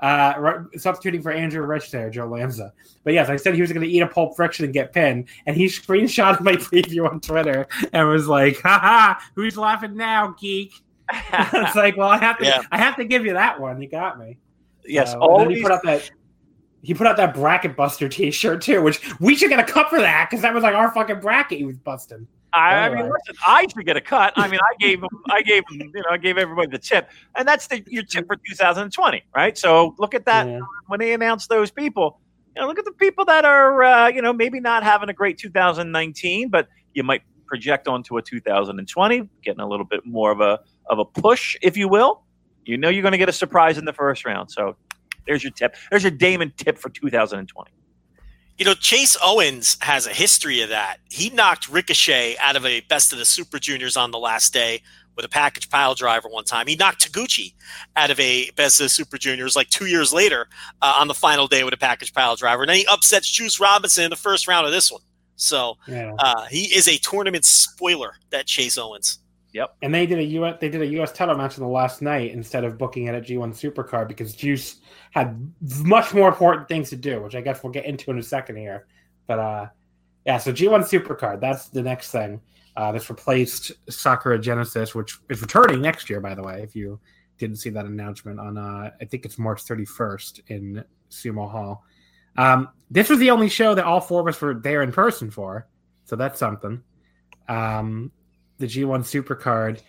Uh, 0.00 0.64
substituting 0.76 1.22
for 1.22 1.30
Andrew 1.30 1.64
Rich 1.64 1.90
there, 1.90 2.10
Joe 2.10 2.26
Lanza. 2.26 2.72
But 3.04 3.14
yes, 3.14 3.28
I 3.30 3.36
said 3.36 3.54
he 3.54 3.60
was 3.60 3.72
going 3.72 3.86
to 3.86 3.92
eat 3.92 4.00
a 4.00 4.06
Pulp 4.06 4.36
Friction 4.36 4.64
and 4.64 4.74
get 4.74 4.92
pinned, 4.92 5.28
and 5.46 5.56
he 5.56 5.66
screenshotted 5.66 6.40
my 6.40 6.52
preview 6.56 7.08
on 7.10 7.20
Twitter 7.20 7.66
and 7.92 8.08
was 8.08 8.26
like, 8.28 8.60
"Haha, 8.60 9.18
who's 9.34 9.56
laughing 9.56 9.96
now, 9.96 10.34
geek?" 10.38 10.74
it's 11.12 11.76
like, 11.76 11.96
well, 11.96 12.08
I 12.08 12.18
have 12.18 12.38
to, 12.38 12.44
Yeah. 12.44 12.62
I 12.70 12.78
have 12.78 12.96
to 12.96 13.04
give 13.04 13.24
you 13.24 13.34
that 13.34 13.60
one. 13.60 13.80
You 13.80 13.88
got 13.88 14.18
me. 14.18 14.38
yes, 14.86 15.12
So, 15.12 15.18
then 15.20 15.28
always 15.28 15.56
he 15.58 15.62
put 15.62 15.72
out 15.72 15.82
that. 15.84 16.10
He 16.82 16.92
put 16.92 17.06
out 17.06 17.16
that 17.16 17.32
bracket 17.32 17.76
buster 17.76 18.10
T-shirt 18.10 18.60
too, 18.60 18.82
which 18.82 19.00
we 19.18 19.34
should 19.34 19.48
get 19.48 19.58
a 19.58 19.64
cup 19.64 19.88
for 19.88 20.00
that 20.00 20.28
because 20.28 20.42
that 20.42 20.52
was 20.52 20.62
like 20.62 20.74
our 20.74 20.92
fucking 20.92 21.20
bracket 21.20 21.58
he 21.58 21.64
was 21.64 21.78
busting. 21.78 22.26
I, 22.54 22.86
I 22.86 22.88
mean, 22.94 23.04
listen, 23.10 23.34
I 23.46 23.66
should 23.66 23.84
get 23.84 23.96
a 23.96 24.00
cut. 24.00 24.32
I 24.36 24.46
mean, 24.48 24.60
I 24.60 24.74
gave 24.78 25.00
them, 25.00 25.10
I 25.30 25.42
gave 25.42 25.64
them, 25.66 25.80
you 25.80 26.02
know, 26.02 26.10
I 26.10 26.16
gave 26.18 26.38
everybody 26.38 26.68
the 26.68 26.78
tip, 26.78 27.10
and 27.36 27.46
that's 27.48 27.66
the 27.66 27.82
your 27.88 28.04
tip 28.04 28.26
for 28.26 28.36
2020, 28.48 29.22
right? 29.34 29.58
So 29.58 29.94
look 29.98 30.14
at 30.14 30.24
that 30.26 30.46
Yeah. 30.46 30.60
when 30.86 31.00
they 31.00 31.12
announce 31.12 31.46
those 31.48 31.70
people. 31.70 32.20
You 32.54 32.62
know, 32.62 32.68
look 32.68 32.78
at 32.78 32.84
the 32.84 32.92
people 32.92 33.24
that 33.24 33.44
are, 33.44 33.82
uh, 33.82 34.08
you 34.08 34.22
know, 34.22 34.32
maybe 34.32 34.60
not 34.60 34.84
having 34.84 35.08
a 35.08 35.12
great 35.12 35.38
2019, 35.38 36.48
but 36.50 36.68
you 36.94 37.02
might 37.02 37.22
project 37.46 37.88
onto 37.88 38.16
a 38.16 38.22
2020, 38.22 39.28
getting 39.42 39.60
a 39.60 39.66
little 39.68 39.84
bit 39.86 40.06
more 40.06 40.30
of 40.30 40.40
a 40.40 40.60
of 40.88 40.98
a 41.00 41.04
push, 41.04 41.56
if 41.62 41.76
you 41.76 41.88
will. 41.88 42.22
You 42.64 42.78
know, 42.78 42.88
you're 42.88 43.02
going 43.02 43.12
to 43.12 43.18
get 43.18 43.28
a 43.28 43.32
surprise 43.32 43.76
in 43.78 43.84
the 43.84 43.92
first 43.92 44.24
round. 44.24 44.50
So 44.50 44.76
there's 45.26 45.42
your 45.42 45.52
tip. 45.52 45.74
There's 45.90 46.02
your 46.04 46.12
Damon 46.12 46.52
tip 46.56 46.78
for 46.78 46.88
2020. 46.88 47.70
You 48.56 48.64
know, 48.64 48.74
Chase 48.74 49.16
Owens 49.22 49.76
has 49.80 50.06
a 50.06 50.10
history 50.12 50.60
of 50.60 50.68
that. 50.68 50.98
He 51.10 51.28
knocked 51.30 51.68
Ricochet 51.68 52.36
out 52.40 52.54
of 52.54 52.64
a 52.64 52.80
best 52.82 53.12
of 53.12 53.18
the 53.18 53.24
Super 53.24 53.58
Juniors 53.58 53.96
on 53.96 54.12
the 54.12 54.18
last 54.18 54.52
day 54.52 54.80
with 55.16 55.24
a 55.24 55.28
package 55.28 55.68
pile 55.70 55.94
driver 55.94 56.28
one 56.28 56.44
time. 56.44 56.66
He 56.68 56.76
knocked 56.76 57.10
Taguchi 57.12 57.54
out 57.96 58.10
of 58.10 58.20
a 58.20 58.50
best 58.52 58.80
of 58.80 58.84
the 58.84 58.88
Super 58.90 59.18
Juniors 59.18 59.56
like 59.56 59.70
two 59.70 59.86
years 59.86 60.12
later 60.12 60.46
uh, 60.82 60.94
on 60.98 61.08
the 61.08 61.14
final 61.14 61.48
day 61.48 61.64
with 61.64 61.74
a 61.74 61.78
package 61.78 62.12
pile 62.14 62.36
driver. 62.36 62.62
And 62.62 62.68
then 62.70 62.76
he 62.76 62.86
upsets 62.86 63.28
Juice 63.28 63.58
Robinson 63.58 64.04
in 64.04 64.10
the 64.10 64.16
first 64.16 64.46
round 64.46 64.66
of 64.66 64.72
this 64.72 64.90
one. 64.90 65.02
So 65.36 65.76
Yeah. 65.88 66.14
uh, 66.18 66.44
he 66.46 66.72
is 66.74 66.86
a 66.86 66.96
tournament 66.98 67.44
spoiler, 67.44 68.14
that 68.30 68.46
Chase 68.46 68.78
Owens. 68.78 69.18
Yep. 69.52 69.76
And 69.82 69.94
they 69.94 70.04
did 70.06 70.18
a 70.18 70.24
US 70.24 70.56
they 70.60 70.68
did 70.68 70.82
a 70.82 70.86
US 71.00 71.12
title 71.12 71.36
match 71.36 71.56
on 71.58 71.64
the 71.64 71.70
last 71.70 72.02
night 72.02 72.32
instead 72.32 72.64
of 72.64 72.76
booking 72.76 73.06
it 73.06 73.14
at 73.14 73.24
G1 73.24 73.52
Supercard 73.52 74.08
because 74.08 74.34
Juice 74.34 74.80
had 75.14 75.52
much 75.84 76.12
more 76.12 76.28
important 76.28 76.66
things 76.66 76.90
to 76.90 76.96
do, 76.96 77.22
which 77.22 77.36
I 77.36 77.40
guess 77.40 77.62
we'll 77.62 77.72
get 77.72 77.84
into 77.84 78.10
in 78.10 78.18
a 78.18 78.22
second 78.22 78.56
here. 78.56 78.86
But 79.28 79.38
uh 79.38 79.66
yeah, 80.26 80.38
so 80.38 80.52
G1 80.52 80.80
Supercard, 80.80 81.40
that's 81.40 81.68
the 81.68 81.82
next 81.82 82.10
thing. 82.10 82.40
Uh 82.76 82.90
that's 82.90 83.08
replaced 83.08 83.70
Sakura 83.88 84.40
Genesis, 84.40 84.92
which 84.92 85.18
is 85.30 85.40
returning 85.40 85.80
next 85.80 86.10
year, 86.10 86.20
by 86.20 86.34
the 86.34 86.42
way, 86.42 86.62
if 86.62 86.74
you 86.74 86.98
didn't 87.38 87.56
see 87.56 87.70
that 87.70 87.86
announcement 87.86 88.40
on 88.40 88.58
uh 88.58 88.90
I 89.00 89.04
think 89.04 89.24
it's 89.24 89.38
March 89.38 89.64
31st 89.64 90.40
in 90.48 90.84
Sumo 91.10 91.48
Hall. 91.48 91.84
Um 92.36 92.70
this 92.90 93.08
was 93.08 93.20
the 93.20 93.30
only 93.30 93.48
show 93.48 93.72
that 93.76 93.84
all 93.84 94.00
four 94.00 94.20
of 94.20 94.26
us 94.26 94.40
were 94.40 94.54
there 94.54 94.82
in 94.82 94.90
person 94.90 95.30
for, 95.30 95.68
so 96.06 96.16
that's 96.16 96.40
something. 96.40 96.82
Um 97.48 98.10
the 98.58 98.66
G1 98.66 99.02
Supercard. 99.04 99.80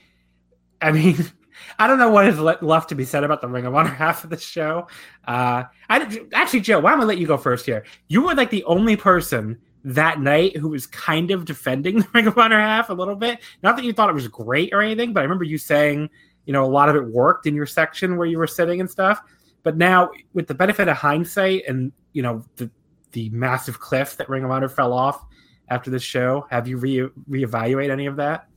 I 0.81 0.91
mean, 0.91 1.17
I 1.79 1.87
don't 1.87 1.99
know 1.99 2.09
what 2.09 2.27
is 2.27 2.39
le- 2.39 2.57
left 2.61 2.89
to 2.89 2.95
be 2.95 3.05
said 3.05 3.23
about 3.23 3.41
the 3.41 3.47
Ring 3.47 3.65
of 3.65 3.75
Honor 3.75 3.89
half 3.93 4.23
of 4.23 4.29
the 4.29 4.37
show. 4.37 4.87
Uh, 5.27 5.63
I 5.89 6.27
actually, 6.33 6.61
Joe, 6.61 6.79
why 6.79 6.91
don't 6.91 7.01
I 7.01 7.05
let 7.05 7.17
you 7.17 7.27
go 7.27 7.37
first 7.37 7.65
here? 7.65 7.85
You 8.07 8.23
were 8.23 8.35
like 8.35 8.49
the 8.49 8.63
only 8.65 8.95
person 8.95 9.59
that 9.83 10.19
night 10.19 10.57
who 10.57 10.69
was 10.69 10.87
kind 10.87 11.31
of 11.31 11.45
defending 11.45 11.99
the 11.99 12.07
Ring 12.13 12.27
of 12.27 12.37
Honor 12.37 12.59
half 12.59 12.89
a 12.89 12.93
little 12.93 13.15
bit. 13.15 13.39
Not 13.63 13.75
that 13.75 13.85
you 13.85 13.93
thought 13.93 14.09
it 14.09 14.13
was 14.13 14.27
great 14.27 14.73
or 14.73 14.81
anything, 14.81 15.13
but 15.13 15.21
I 15.21 15.23
remember 15.23 15.43
you 15.43 15.57
saying, 15.57 16.09
you 16.45 16.53
know, 16.53 16.65
a 16.65 16.67
lot 16.67 16.89
of 16.89 16.95
it 16.95 17.05
worked 17.05 17.47
in 17.47 17.55
your 17.55 17.65
section 17.65 18.17
where 18.17 18.27
you 18.27 18.37
were 18.37 18.47
sitting 18.47 18.79
and 18.79 18.89
stuff. 18.89 19.21
But 19.63 19.77
now, 19.77 20.11
with 20.33 20.47
the 20.47 20.53
benefit 20.53 20.87
of 20.87 20.97
hindsight, 20.97 21.63
and 21.67 21.91
you 22.13 22.21
know 22.21 22.43
the 22.55 22.69
the 23.13 23.29
massive 23.31 23.79
cliff 23.79 24.15
that 24.17 24.29
Ring 24.29 24.43
of 24.43 24.51
Honor 24.51 24.69
fell 24.69 24.93
off 24.93 25.25
after 25.69 25.89
this 25.89 26.03
show, 26.03 26.45
have 26.51 26.67
you 26.67 26.77
re 26.77 27.09
reevaluate 27.27 27.89
any 27.89 28.05
of 28.05 28.15
that? 28.17 28.47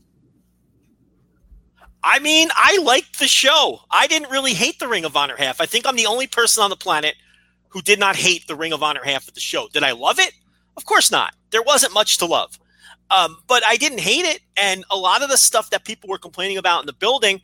I 2.02 2.18
mean, 2.20 2.48
I 2.54 2.78
liked 2.82 3.18
the 3.18 3.26
show. 3.26 3.80
I 3.90 4.06
didn't 4.06 4.30
really 4.30 4.54
hate 4.54 4.78
the 4.78 4.88
Ring 4.88 5.04
of 5.04 5.16
Honor 5.16 5.36
half. 5.36 5.60
I 5.60 5.66
think 5.66 5.86
I'm 5.86 5.96
the 5.96 6.06
only 6.06 6.26
person 6.26 6.62
on 6.62 6.70
the 6.70 6.76
planet 6.76 7.16
who 7.68 7.82
did 7.82 7.98
not 7.98 8.16
hate 8.16 8.46
the 8.46 8.56
Ring 8.56 8.72
of 8.72 8.82
Honor 8.82 9.02
half 9.04 9.28
of 9.28 9.34
the 9.34 9.40
show. 9.40 9.68
Did 9.72 9.82
I 9.82 9.92
love 9.92 10.18
it? 10.18 10.32
Of 10.76 10.84
course 10.84 11.10
not. 11.10 11.34
There 11.50 11.62
wasn't 11.62 11.94
much 11.94 12.18
to 12.18 12.26
love. 12.26 12.58
Um, 13.10 13.38
but 13.46 13.64
I 13.64 13.76
didn't 13.76 14.00
hate 14.00 14.24
it. 14.24 14.40
And 14.56 14.84
a 14.90 14.96
lot 14.96 15.22
of 15.22 15.30
the 15.30 15.36
stuff 15.36 15.70
that 15.70 15.84
people 15.84 16.08
were 16.08 16.18
complaining 16.18 16.58
about 16.58 16.80
in 16.80 16.86
the 16.86 16.92
building 16.92 17.40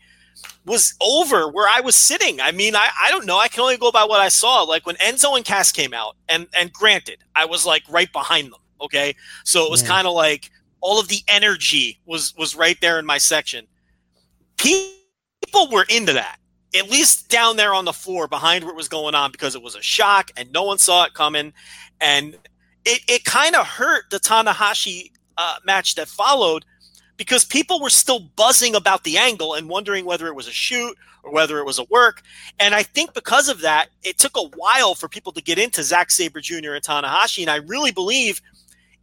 was 0.67 0.95
over 1.01 1.49
where 1.49 1.69
I 1.69 1.81
was 1.81 1.95
sitting. 1.95 2.41
I 2.41 2.53
mean, 2.53 2.77
I, 2.77 2.89
I 3.03 3.11
don't 3.11 3.27
know. 3.27 3.39
I 3.39 3.49
can 3.49 3.61
only 3.61 3.77
go 3.77 3.91
by 3.91 4.05
what 4.05 4.21
I 4.21 4.29
saw. 4.29 4.63
Like 4.63 4.87
when 4.87 4.97
Enzo 4.97 5.37
and 5.37 5.45
Cass 5.45 5.73
came 5.73 5.95
out, 5.95 6.17
and 6.29 6.47
and 6.57 6.73
granted, 6.73 7.19
I 7.35 7.45
was 7.45 7.65
like 7.65 7.83
right 7.89 8.13
behind 8.13 8.53
them. 8.53 8.61
Okay. 8.81 9.15
So 9.45 9.65
it 9.65 9.71
was 9.71 9.83
yeah. 9.83 9.89
kind 9.89 10.07
of 10.07 10.15
like 10.15 10.51
all 10.81 11.01
of 11.01 11.09
the 11.09 11.23
energy 11.29 11.99
was 12.07 12.35
was 12.37 12.55
right 12.55 12.79
there 12.81 12.99
in 12.99 13.07
my 13.07 13.19
section. 13.19 13.67
People 14.57 15.71
were 15.71 15.87
into 15.89 16.13
that 16.15 16.39
at 16.75 16.91
least 16.91 17.29
down 17.29 17.57
there 17.57 17.73
on 17.73 17.85
the 17.85 17.93
floor 17.93 18.27
behind 18.27 18.65
what 18.65 18.75
was 18.75 18.89
going 18.89 19.15
on 19.15 19.31
because 19.31 19.55
it 19.55 19.63
was 19.63 19.77
a 19.77 19.83
shock 19.83 20.31
and 20.37 20.51
no 20.53 20.65
one 20.65 20.79
saw 20.79 21.05
it 21.05 21.15
coming. 21.15 21.53
And 22.01 22.35
it, 22.85 23.01
it 23.09 23.25
kind 23.25 23.55
of 23.55 23.67
hurt 23.67 24.11
the 24.11 24.19
Tanahashi 24.19 25.13
uh, 25.39 25.57
match 25.65 25.95
that 25.95 26.09
followed 26.09 26.65
because 27.17 27.45
people 27.45 27.81
were 27.81 27.91
still 27.91 28.19
buzzing 28.19 28.75
about 28.75 29.05
the 29.05 29.17
angle 29.19 29.55
and 29.55 29.69
wondering 29.69 30.05
whether 30.05 30.27
it 30.27 30.35
was 30.35 30.49
a 30.49 30.53
shoot 30.53 30.97
or 31.23 31.33
whether 31.33 31.59
it 31.59 31.65
was 31.65 31.79
a 31.79 31.85
work. 31.85 32.23
And 32.59 32.75
I 32.75 32.83
think 32.83 33.15
because 33.15 33.49
of 33.49 33.61
that, 33.61 33.89
it 34.03 34.19
took 34.19 34.37
a 34.37 34.49
while 34.57 34.97
for 34.97 35.09
people 35.09 35.33
to 35.33 35.43
get 35.43 35.59
into 35.59 35.83
Zack 35.85 36.11
Sabre 36.11 36.41
Jr. 36.41 36.73
and 36.73 36.85
Tanahashi. 36.85 37.43
And 37.43 37.51
I 37.51 37.57
really 37.57 37.93
believe 37.93 38.43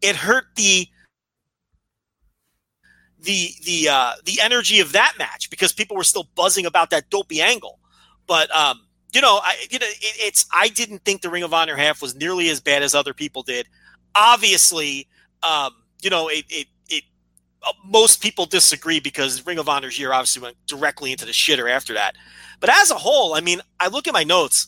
it 0.01 0.17
hurt 0.17 0.45
the 0.55 0.87
the 3.21 3.49
the 3.63 3.89
uh, 3.89 4.13
the 4.25 4.39
energy 4.41 4.79
of 4.79 4.91
that 4.93 5.13
match 5.17 5.49
because 5.49 5.71
people 5.71 5.95
were 5.95 6.03
still 6.03 6.27
buzzing 6.35 6.65
about 6.65 6.89
that 6.89 7.09
dopey 7.09 7.41
angle. 7.41 7.79
But 8.27 8.53
um, 8.55 8.81
you 9.13 9.21
know, 9.21 9.39
I 9.43 9.55
you 9.69 9.79
know 9.79 9.85
it, 9.85 9.97
it's 10.01 10.45
I 10.53 10.69
didn't 10.69 11.03
think 11.05 11.21
the 11.21 11.29
Ring 11.29 11.43
of 11.43 11.53
Honor 11.53 11.75
half 11.75 12.01
was 12.01 12.15
nearly 12.15 12.49
as 12.49 12.59
bad 12.59 12.83
as 12.83 12.95
other 12.95 13.13
people 13.13 13.43
did. 13.43 13.67
Obviously, 14.15 15.07
um, 15.43 15.71
you 16.01 16.09
know 16.09 16.27
it 16.27 16.45
it. 16.49 16.67
it 16.89 17.03
uh, 17.63 17.73
most 17.85 18.23
people 18.23 18.47
disagree 18.47 18.99
because 18.99 19.45
Ring 19.45 19.59
of 19.59 19.69
Honor's 19.69 19.99
year 19.99 20.13
obviously 20.13 20.41
went 20.41 20.57
directly 20.65 21.11
into 21.11 21.25
the 21.25 21.31
shitter 21.31 21.69
after 21.69 21.93
that. 21.93 22.15
But 22.59 22.71
as 22.71 22.89
a 22.89 22.95
whole, 22.95 23.35
I 23.35 23.41
mean, 23.41 23.61
I 23.79 23.87
look 23.87 24.07
at 24.07 24.13
my 24.13 24.23
notes. 24.23 24.67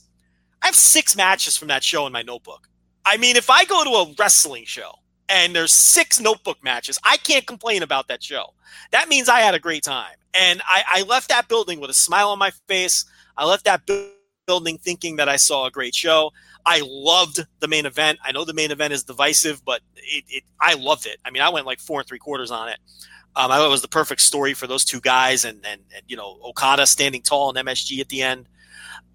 I 0.62 0.68
have 0.68 0.76
six 0.76 1.16
matches 1.16 1.58
from 1.58 1.70
that 1.70 1.84
show 1.84 2.06
in 2.06 2.14
my 2.14 2.22
notebook. 2.22 2.70
I 3.06 3.18
mean, 3.18 3.36
if 3.36 3.50
I 3.50 3.66
go 3.66 3.84
to 3.84 3.90
a 3.90 4.14
wrestling 4.18 4.66
show 4.66 4.94
and 5.30 5.56
there's 5.56 5.74
six 5.74 6.20
notebook 6.20 6.64
matches. 6.64 7.00
I 7.04 7.18
can't 7.18 7.46
complain 7.46 7.84
about 7.84 8.08
that 8.08 8.24
show. 8.24 8.54
That 8.92 9.10
means 9.10 9.30
I 9.30 9.40
had 9.40 9.56
a 9.56 9.60
great 9.60 9.84
time. 9.84 10.16
And 10.40 10.62
I, 10.66 10.84
I 10.90 11.02
left 11.04 11.30
that 11.30 11.48
building 11.48 11.80
with 11.80 11.90
a 11.90 11.94
smile 11.94 12.30
on 12.30 12.40
my 12.40 12.52
face. 12.68 13.06
I 13.38 13.46
left 13.46 13.66
that 13.66 13.82
building 14.48 14.78
thinking 14.78 15.18
that 15.18 15.30
I 15.30 15.36
saw 15.36 15.66
a 15.66 15.72
great 15.72 15.96
show. 15.96 16.32
I 16.66 16.82
loved 16.86 17.46
the 17.60 17.68
main 17.68 17.86
event. 17.86 18.20
I 18.24 18.32
know 18.32 18.46
the 18.46 18.54
main 18.54 18.72
event 18.72 18.94
is 18.94 19.04
divisive, 19.04 19.64
but 19.66 19.82
it, 19.96 20.24
it 20.28 20.44
I 20.60 20.76
loved 20.76 21.06
it. 21.06 21.18
I 21.26 21.32
mean, 21.32 21.42
I 21.42 21.50
went 21.50 21.66
like 21.66 21.80
four 21.80 22.00
and 22.00 22.08
three 22.08 22.20
quarters 22.20 22.52
on 22.52 22.70
it. 22.70 22.80
Um, 23.36 23.52
I 23.52 23.58
thought 23.58 23.66
it 23.66 23.72
was 23.72 23.82
the 23.82 23.88
perfect 23.88 24.22
story 24.22 24.54
for 24.54 24.68
those 24.68 24.86
two 24.86 25.02
guys, 25.02 25.44
and 25.44 25.66
and, 25.66 25.82
and 25.94 26.04
you 26.08 26.16
know 26.16 26.40
Okada 26.44 26.86
standing 26.86 27.22
tall 27.22 27.50
in 27.50 27.66
MSG 27.66 28.00
at 28.00 28.10
the 28.10 28.22
end. 28.22 28.48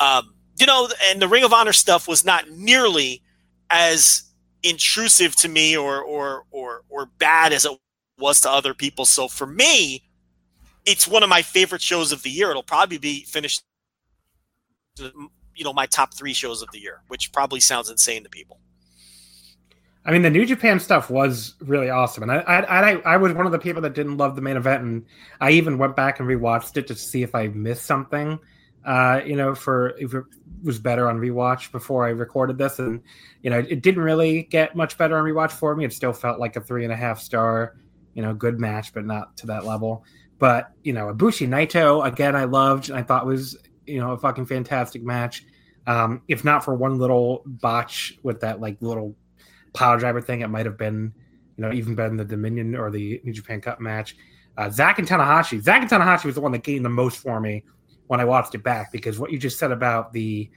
Um, 0.01 0.35
you 0.59 0.67
know, 0.67 0.89
and 1.11 1.23
the 1.23 1.29
Ring 1.29 1.45
of 1.45 1.53
Honor 1.53 1.73
stuff 1.73 2.09
was 2.09 2.25
not 2.25 2.51
nearly 2.51 3.23
as 3.71 4.25
intrusive 4.63 5.37
to 5.37 5.49
me 5.49 5.77
or 5.77 6.03
or 6.03 6.45
or 6.51 6.83
or 6.89 7.07
bad 7.19 7.53
as 7.53 7.65
it 7.65 7.73
was 8.19 8.41
to 8.43 8.51
other 8.51 8.75
people. 8.75 9.05
So 9.05 9.29
for 9.29 9.47
me, 9.47 10.03
it's 10.85 11.07
one 11.07 11.23
of 11.23 11.29
my 11.29 11.43
favorite 11.43 11.83
shows 11.83 12.13
of 12.13 12.23
the 12.23 12.31
year. 12.31 12.51
It'll 12.51 12.63
probably 12.63 12.99
be 12.99 13.25
finished 13.25 13.63
you 15.59 15.65
know 15.65 15.73
my 15.73 15.87
top 15.87 16.15
3 16.15 16.33
shows 16.33 16.63
of 16.63 16.71
the 16.73 16.79
year, 16.79 17.03
which 17.09 17.33
probably 17.33 17.61
sounds 17.61 17.91
insane 17.91 18.23
to 18.23 18.31
people. 18.31 18.61
I 20.05 20.13
mean, 20.13 20.23
the 20.23 20.31
New 20.31 20.47
Japan 20.47 20.81
stuff 20.81 21.11
was 21.11 21.55
really 21.61 21.91
awesome, 21.91 22.23
and 22.23 22.33
I, 22.33 22.37
I, 22.39 22.61
I, 22.61 22.93
I, 23.05 23.17
was 23.19 23.35
one 23.35 23.45
of 23.45 23.53
the 23.53 23.59
people 23.59 23.83
that 23.83 23.95
didn't 23.95 24.17
love 24.17 24.37
the 24.37 24.41
main 24.41 24.57
event, 24.57 24.83
and 24.83 25.05
I 25.41 25.51
even 25.51 25.77
went 25.77 25.97
back 25.97 26.19
and 26.19 26.27
rewatched 26.27 26.79
it 26.79 26.87
to 26.87 26.95
see 26.95 27.23
if 27.23 27.35
I 27.35 27.49
missed 27.49 27.85
something. 27.85 28.39
Uh, 28.85 29.21
you 29.25 29.37
know, 29.37 29.55
for 29.55 29.91
if 29.99 30.15
it 30.15 30.25
was 30.63 30.79
better 30.79 31.09
on 31.09 31.19
rewatch 31.19 31.71
before 31.73 32.07
I 32.07 32.11
recorded 32.11 32.59
this, 32.59 32.79
and 32.79 33.01
you 33.43 33.51
know, 33.51 33.59
it 33.59 33.83
didn't 33.83 34.03
really 34.03 34.45
get 34.45 34.77
much 34.77 34.97
better 34.97 35.19
on 35.19 35.25
rewatch 35.25 35.53
for 35.53 35.75
me. 35.77 35.85
It 35.85 35.93
still 35.93 36.13
felt 36.13 36.39
like 36.39 36.57
a 36.57 36.61
three 36.61 36.85
and 36.85 36.93
a 36.93 36.97
half 36.97 37.21
star, 37.21 37.77
you 38.15 38.23
know, 38.23 38.33
good 38.35 38.59
match, 38.59 38.95
but 38.95 39.05
not 39.05 39.37
to 39.39 39.47
that 39.47 39.65
level. 39.65 40.05
But 40.39 40.71
you 40.83 40.93
know, 40.93 41.13
Ibushi 41.13 41.49
Naito 41.49 42.07
again, 42.07 42.37
I 42.37 42.45
loved 42.45 42.89
and 42.89 42.99
I 42.99 43.03
thought 43.03 43.27
was 43.27 43.57
you 43.87 44.01
know 44.01 44.13
a 44.13 44.19
fucking 44.19 44.47
fantastic 44.47 45.03
match. 45.03 45.45
Um, 45.87 46.23
if 46.29 46.45
not 46.45 46.65
for 46.65 46.75
one 46.75 46.99
little 46.99 47.43
botch 47.47 48.19
with 48.23 48.41
that 48.41 48.61
like 48.61 48.77
little 48.81 49.17
power 49.75 49.99
driver 49.99 50.21
thing, 50.21 50.43
it 50.43 50.49
might 50.49 50.67
have 50.67 50.79
been 50.79 51.13
you 51.57 51.65
know 51.65 51.73
even 51.73 51.95
better 51.95 52.09
than 52.09 52.19
the 52.19 52.25
Dominion 52.25 52.77
or 52.77 52.91
the 52.91 53.21
New 53.25 53.33
Japan 53.33 53.61
Cup 53.61 53.81
match. 53.81 54.17
Uh, 54.57 54.71
Zack 54.71 54.99
and 54.99 55.07
Tanahashi. 55.07 55.61
Zack 55.61 55.83
and 55.83 55.91
Tanahashi 55.91 56.25
was 56.25 56.35
the 56.35 56.41
one 56.41 56.53
that 56.53 56.63
gained 56.63 56.85
the 56.85 56.91
most 56.91 57.19
for 57.19 57.41
me 57.41 57.65
when 58.09 58.21
I 58.21 58.25
watched 58.25 58.55
it 58.55 58.63
back 58.63 58.91
because 58.91 59.19
what 59.19 59.31
you 59.31 59.39
just 59.39 59.59
said 59.59 59.71
about 59.71 60.13
the, 60.13 60.51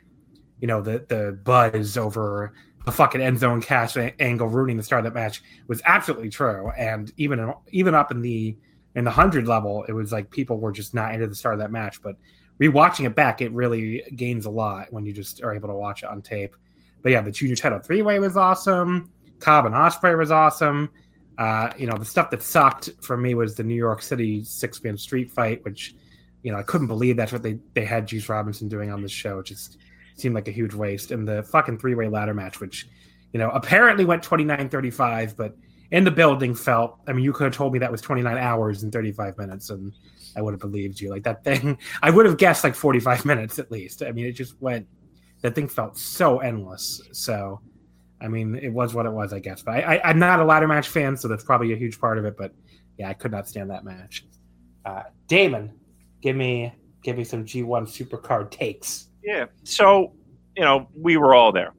you 0.60 0.68
know, 0.68 0.82
the 0.82 1.06
the 1.07 1.40
buzz 1.44 1.98
over 1.98 2.53
the 2.86 2.91
fucking 2.91 3.22
Enzo 3.22 3.61
Cass 3.61 3.95
angle 4.19 4.48
ruining 4.48 4.78
the 4.78 4.84
start 4.84 5.06
of 5.06 5.14
that 5.14 5.19
match 5.19 5.44
was 5.68 5.82
absolutely 5.86 6.30
true. 6.30 6.72
And 6.72 7.11
even 7.18 7.40
in, 7.40 7.53
even 7.69 7.94
up 7.94 8.11
in 8.11 8.22
the 8.22 8.57
in 8.95 9.03
the 9.03 9.11
hundred 9.11 9.48
level, 9.48 9.84
it 9.88 9.94
was 9.94 10.11
like 10.11 10.32
people 10.32 10.60
were 10.60 10.72
just 10.72 10.94
not 10.94 11.14
into 11.14 11.28
the 11.28 11.36
start 11.36 11.53
of 11.53 11.60
that 11.60 11.72
match. 11.72 12.02
But 12.02 12.15
rewatching 12.60 13.06
it 13.06 13.15
back, 13.15 13.41
it 13.41 13.52
really 13.52 14.03
gains 14.15 14.45
a 14.45 14.49
lot 14.49 14.91
when 14.91 15.06
you 15.06 15.14
just 15.14 15.44
are 15.44 15.53
able 15.53 15.69
to 15.69 15.76
watch 15.76 16.03
it 16.03 16.10
on 16.10 16.22
tape. 16.22 16.56
But 17.02 17.11
yeah, 17.11 17.22
the 17.22 17.32
junior 17.32 17.56
title 17.56 17.80
three 17.80 18.02
way 18.02 18.19
was 18.19 18.38
awesome. 18.38 19.11
Cobb 19.40 19.65
and 19.65 19.76
Ospreay 19.76 20.18
was 20.18 20.32
awesome. 20.32 20.90
Uh, 21.38 21.72
you 21.78 21.88
know, 21.88 21.98
the 21.98 22.06
stuff 22.06 22.30
that 22.30 22.44
sucked 22.44 22.91
for 23.02 23.18
me 23.18 23.34
was 23.34 23.56
the 23.56 23.64
New 23.64 23.76
York 23.76 24.02
City 24.02 24.44
six 24.44 24.84
man 24.84 24.98
street 24.98 25.32
fight, 25.32 25.64
which 25.65 25.95
you 26.43 26.51
know 26.51 26.57
I 26.57 26.63
couldn't 26.63 26.88
believe 26.88 27.18
that's 27.18 27.31
what 27.31 27.43
they 27.43 27.59
they 27.73 27.85
had 27.85 28.07
Juice 28.07 28.30
Robinson 28.30 28.68
doing 28.68 28.91
on 28.91 29.01
this 29.01 29.11
show. 29.11 29.39
It 29.39 29.45
just 29.45 29.77
seemed 30.22 30.35
like 30.35 30.47
a 30.47 30.51
huge 30.51 30.73
waste. 30.73 31.11
And 31.11 31.27
the 31.27 31.43
fucking 31.43 31.80
three 31.80 31.95
way 31.95 32.07
ladder 32.07 32.34
match, 32.34 32.59
which, 32.59 32.88
you 33.34 33.39
know, 33.39 33.49
apparently 33.49 34.05
went 34.05 34.23
29 34.23 34.69
35, 34.69 35.35
but 35.35 35.55
in 35.91 36.03
the 36.03 36.11
building 36.11 36.55
felt, 36.55 36.99
I 37.07 37.13
mean, 37.13 37.26
you 37.26 37.34
could 37.34 37.45
have 37.45 37.53
told 37.53 37.73
me 37.73 37.80
that 37.80 37.91
was 37.91 38.01
29 38.01 38.38
hours 38.38 38.84
and 38.84 38.93
35 38.93 39.38
minutes, 39.38 39.69
and 39.72 39.91
I 40.38 40.41
would 40.41 40.53
have 40.53 40.61
believed 40.61 41.01
you. 41.01 41.09
Like 41.09 41.23
that 41.23 41.43
thing, 41.43 41.77
I 42.01 42.11
would 42.11 42.26
have 42.26 42.38
guessed 42.38 42.63
like 42.63 42.76
45 42.76 43.26
minutes 43.31 43.59
at 43.59 43.72
least. 43.72 44.03
I 44.03 44.11
mean, 44.11 44.26
it 44.26 44.34
just 44.34 44.61
went, 44.61 44.88
that 45.41 45.55
thing 45.55 45.68
felt 45.68 45.97
so 45.97 46.39
endless. 46.39 47.01
So, 47.11 47.59
I 48.22 48.27
mean, 48.27 48.55
it 48.55 48.69
was 48.69 48.93
what 48.93 49.05
it 49.05 49.11
was, 49.11 49.34
I 49.34 49.39
guess. 49.39 49.63
But 49.63 49.72
I, 49.76 49.97
I, 49.97 50.11
am 50.11 50.19
not 50.19 50.39
a 50.39 50.45
ladder 50.45 50.68
match 50.68 50.88
fan, 50.88 51.18
so 51.18 51.27
that's 51.27 51.43
probably 51.43 51.73
a 51.73 51.76
huge 51.76 51.99
part 51.99 52.19
of 52.19 52.26
it. 52.26 52.38
But 52.38 52.53
yeah, 52.97 53.09
I 53.09 53.13
could 53.13 53.31
not 53.31 53.47
stand 53.47 53.72
that 53.72 53.84
match. 53.84 54.26
Uh, 54.85 55.03
Damon, 55.27 55.73
give 56.22 56.35
me 56.35 56.73
give 57.03 57.18
me 57.18 57.23
some 57.23 57.45
G1 57.45 57.88
Supercard 57.88 58.52
takes. 58.52 59.07
Yeah. 59.23 59.45
So, 59.64 60.14
you 60.56 60.64
know, 60.64 60.88
we 60.95 61.18
were 61.18 61.34
all 61.34 61.52
there. 61.52 61.73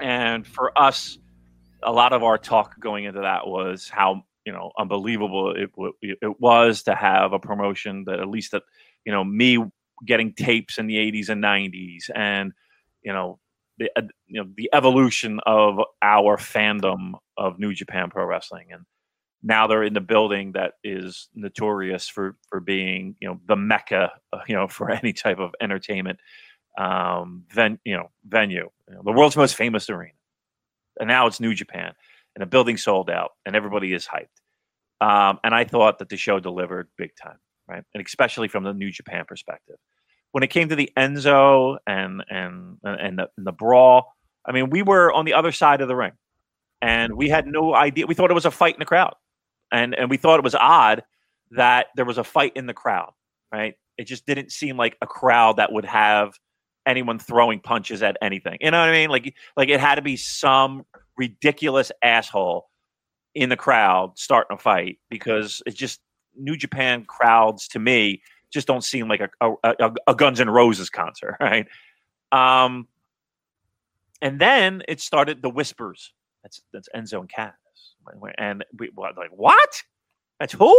And 0.00 0.46
for 0.46 0.76
us, 0.78 1.18
a 1.82 1.92
lot 1.92 2.12
of 2.12 2.22
our 2.22 2.38
talk 2.38 2.78
going 2.80 3.04
into 3.04 3.20
that 3.20 3.46
was 3.46 3.88
how, 3.88 4.22
you 4.44 4.52
know, 4.52 4.70
unbelievable 4.78 5.54
it, 5.56 5.70
it 6.02 6.40
was 6.40 6.82
to 6.84 6.94
have 6.94 7.32
a 7.32 7.38
promotion 7.38 8.04
that 8.06 8.20
at 8.20 8.28
least 8.28 8.52
that, 8.52 8.62
you 9.04 9.12
know, 9.12 9.24
me 9.24 9.58
getting 10.06 10.32
tapes 10.32 10.78
in 10.78 10.86
the 10.86 10.96
80s 10.96 11.28
and 11.28 11.42
90s 11.42 12.10
and, 12.14 12.52
you 13.02 13.12
know, 13.12 13.38
the, 13.78 13.90
uh, 13.96 14.02
you 14.26 14.42
know, 14.42 14.48
the 14.56 14.70
evolution 14.72 15.40
of 15.46 15.78
our 16.02 16.36
fandom 16.36 17.12
of 17.36 17.58
New 17.58 17.74
Japan 17.74 18.10
Pro 18.10 18.24
Wrestling. 18.24 18.68
And, 18.72 18.84
now 19.44 19.66
they're 19.66 19.82
in 19.82 19.92
the 19.92 20.00
building 20.00 20.52
that 20.52 20.72
is 20.82 21.28
notorious 21.34 22.08
for 22.08 22.36
for 22.48 22.58
being 22.58 23.14
you 23.20 23.28
know 23.28 23.38
the 23.46 23.54
mecca 23.54 24.10
uh, 24.32 24.40
you 24.48 24.54
know 24.56 24.66
for 24.68 24.90
any 24.90 25.12
type 25.12 25.38
of 25.38 25.54
entertainment 25.60 26.18
um 26.78 27.44
ven, 27.52 27.78
you 27.84 27.96
know 27.96 28.10
venue 28.26 28.68
you 28.88 28.94
know, 28.94 29.02
the 29.04 29.12
world's 29.12 29.36
most 29.36 29.54
famous 29.54 29.88
arena. 29.88 30.12
And 30.98 31.08
now 31.08 31.26
it's 31.26 31.38
new 31.38 31.54
japan 31.54 31.92
and 32.34 32.42
the 32.42 32.46
building 32.46 32.76
sold 32.76 33.10
out 33.10 33.32
and 33.46 33.54
everybody 33.54 33.92
is 33.92 34.08
hyped. 34.08 34.26
Um, 35.06 35.38
and 35.44 35.54
i 35.54 35.64
thought 35.64 35.98
that 35.98 36.08
the 36.08 36.16
show 36.16 36.40
delivered 36.40 36.88
big 36.96 37.10
time 37.22 37.38
right? 37.68 37.84
And 37.94 38.04
especially 38.04 38.48
from 38.48 38.64
the 38.64 38.74
new 38.74 38.90
japan 38.90 39.24
perspective. 39.28 39.76
When 40.32 40.42
it 40.42 40.50
came 40.50 40.68
to 40.70 40.76
the 40.76 40.90
enzo 40.96 41.76
and 41.86 42.24
and 42.28 42.78
and 42.82 43.18
the, 43.18 43.28
and 43.36 43.46
the 43.46 43.52
brawl 43.52 44.14
i 44.46 44.52
mean 44.52 44.70
we 44.70 44.82
were 44.82 45.12
on 45.12 45.26
the 45.26 45.34
other 45.34 45.52
side 45.52 45.80
of 45.80 45.88
the 45.88 45.94
ring 45.94 46.12
and 46.82 47.14
we 47.14 47.30
had 47.30 47.46
no 47.46 47.74
idea. 47.74 48.06
We 48.06 48.14
thought 48.14 48.30
it 48.30 48.34
was 48.34 48.44
a 48.44 48.50
fight 48.50 48.74
in 48.74 48.78
the 48.78 48.84
crowd 48.84 49.14
and 49.74 49.94
and 49.94 50.08
we 50.08 50.16
thought 50.16 50.38
it 50.38 50.44
was 50.44 50.54
odd 50.54 51.02
that 51.50 51.88
there 51.96 52.04
was 52.04 52.18
a 52.18 52.24
fight 52.24 52.52
in 52.56 52.66
the 52.66 52.74
crowd, 52.74 53.12
right? 53.52 53.74
It 53.98 54.04
just 54.04 54.26
didn't 54.26 54.52
seem 54.52 54.76
like 54.76 54.96
a 55.02 55.06
crowd 55.06 55.56
that 55.56 55.72
would 55.72 55.84
have 55.84 56.32
anyone 56.86 57.18
throwing 57.18 57.60
punches 57.60 58.02
at 58.02 58.16
anything. 58.22 58.58
You 58.60 58.70
know 58.70 58.80
what 58.80 58.88
I 58.88 58.92
mean? 58.92 59.10
Like 59.10 59.34
like 59.56 59.68
it 59.68 59.80
had 59.80 59.96
to 59.96 60.02
be 60.02 60.16
some 60.16 60.84
ridiculous 61.16 61.92
asshole 62.02 62.68
in 63.34 63.48
the 63.48 63.56
crowd 63.56 64.12
starting 64.16 64.54
a 64.54 64.58
fight 64.58 64.98
because 65.10 65.60
it's 65.66 65.76
just 65.76 66.00
New 66.36 66.56
Japan 66.56 67.04
crowds 67.04 67.68
to 67.68 67.78
me 67.78 68.22
just 68.52 68.68
don't 68.68 68.84
seem 68.84 69.08
like 69.08 69.20
a, 69.20 69.50
a, 69.64 69.92
a, 70.06 70.14
Guns 70.14 70.40
N' 70.40 70.48
Roses 70.48 70.88
concert, 70.88 71.36
right? 71.40 71.66
Um, 72.30 72.86
and 74.22 74.40
then 74.40 74.82
it 74.86 75.00
started 75.00 75.42
the 75.42 75.50
whispers. 75.50 76.12
That's 76.42 76.62
that's 76.72 76.88
Enzo 76.94 77.20
and 77.20 77.28
Cass, 77.28 77.54
and 78.38 78.64
we 78.78 78.90
were 78.94 79.10
like, 79.16 79.30
what? 79.30 79.82
That's 80.40 80.52
who? 80.52 80.78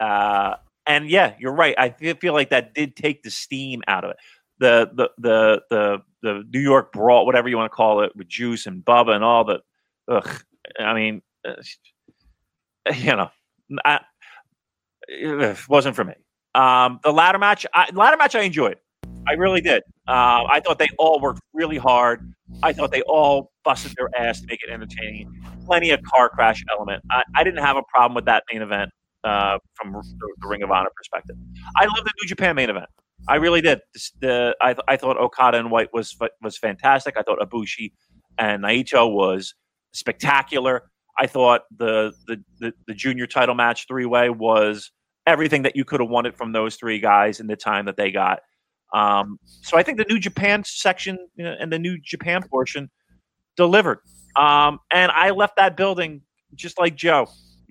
Uh, 0.00 0.54
and 0.86 1.08
yeah, 1.08 1.34
you're 1.38 1.54
right. 1.54 1.74
I 1.78 1.90
feel 1.90 2.32
like 2.32 2.50
that 2.50 2.74
did 2.74 2.96
take 2.96 3.22
the 3.22 3.30
steam 3.30 3.82
out 3.86 4.04
of 4.04 4.10
it. 4.10 4.16
The 4.58 4.90
the 4.94 5.10
the 5.18 5.62
the 5.70 5.98
the 6.22 6.44
New 6.52 6.60
York 6.60 6.92
brawl, 6.92 7.26
whatever 7.26 7.48
you 7.48 7.56
want 7.56 7.70
to 7.70 7.76
call 7.76 8.02
it, 8.02 8.12
with 8.16 8.28
Juice 8.28 8.66
and 8.66 8.84
Bubba 8.84 9.14
and 9.14 9.24
all 9.24 9.44
the. 9.44 9.60
Ugh, 10.08 10.42
I 10.78 10.94
mean, 10.94 11.22
uh, 11.46 11.54
you 12.94 13.16
know, 13.16 13.30
I, 13.84 14.00
it 15.08 15.68
wasn't 15.68 15.96
for 15.96 16.04
me. 16.04 16.14
Um, 16.54 17.00
the 17.02 17.12
ladder 17.12 17.38
match, 17.38 17.66
I, 17.72 17.90
ladder 17.92 18.16
match, 18.16 18.34
I 18.34 18.42
enjoyed. 18.42 18.76
I 19.26 19.32
really 19.34 19.60
did. 19.60 19.82
Uh, 20.08 20.44
I 20.50 20.60
thought 20.64 20.78
they 20.78 20.88
all 20.98 21.20
worked 21.20 21.40
really 21.52 21.78
hard. 21.78 22.32
I 22.62 22.72
thought 22.72 22.90
they 22.90 23.02
all 23.02 23.52
busted 23.64 23.94
their 23.96 24.08
ass 24.16 24.40
to 24.40 24.46
make 24.48 24.60
it 24.62 24.70
entertaining. 24.70 25.32
Plenty 25.64 25.90
of 25.90 26.02
car 26.02 26.28
crash 26.28 26.64
element. 26.76 27.02
I, 27.10 27.22
I 27.36 27.44
didn't 27.44 27.64
have 27.64 27.76
a 27.76 27.82
problem 27.84 28.14
with 28.14 28.24
that 28.24 28.42
main 28.52 28.62
event 28.62 28.90
uh, 29.22 29.58
from 29.74 29.92
the, 29.92 30.48
Ring 30.48 30.62
of 30.62 30.70
Honor 30.70 30.90
perspective. 30.96 31.36
I 31.76 31.84
love 31.84 32.04
the 32.04 32.12
New 32.20 32.28
Japan 32.28 32.56
main 32.56 32.68
event. 32.68 32.86
I 33.28 33.36
really 33.36 33.60
did. 33.60 33.80
The, 34.20 34.56
I, 34.60 34.74
I 34.88 34.96
thought 34.96 35.16
Okada 35.16 35.58
and 35.58 35.70
White 35.70 35.90
was 35.92 36.16
was 36.42 36.58
fantastic. 36.58 37.16
I 37.16 37.22
thought 37.22 37.38
Ibushi 37.38 37.92
and 38.38 38.64
Naito 38.64 39.12
was 39.12 39.54
spectacular. 39.92 40.90
I 41.18 41.28
thought 41.28 41.62
the 41.76 42.12
the 42.26 42.42
the, 42.58 42.72
the 42.88 42.94
junior 42.94 43.28
title 43.28 43.54
match 43.54 43.86
three 43.86 44.06
way 44.06 44.30
was 44.30 44.90
everything 45.26 45.62
that 45.62 45.76
you 45.76 45.84
could 45.84 46.00
have 46.00 46.10
wanted 46.10 46.36
from 46.36 46.50
those 46.50 46.74
three 46.74 46.98
guys 46.98 47.38
in 47.38 47.46
the 47.46 47.54
time 47.54 47.84
that 47.84 47.96
they 47.96 48.10
got. 48.10 48.40
Um, 48.92 49.38
so 49.44 49.76
I 49.76 49.82
think 49.82 49.98
the 49.98 50.06
New 50.08 50.18
Japan 50.18 50.62
section 50.64 51.18
you 51.36 51.44
know, 51.44 51.54
and 51.58 51.72
the 51.72 51.78
New 51.78 51.98
Japan 51.98 52.42
portion 52.42 52.90
delivered. 53.56 53.98
Um, 54.36 54.78
and 54.90 55.10
I 55.12 55.30
left 55.30 55.56
that 55.56 55.76
building 55.76 56.22
just 56.54 56.78
like 56.78 56.94
Joe 56.94 57.26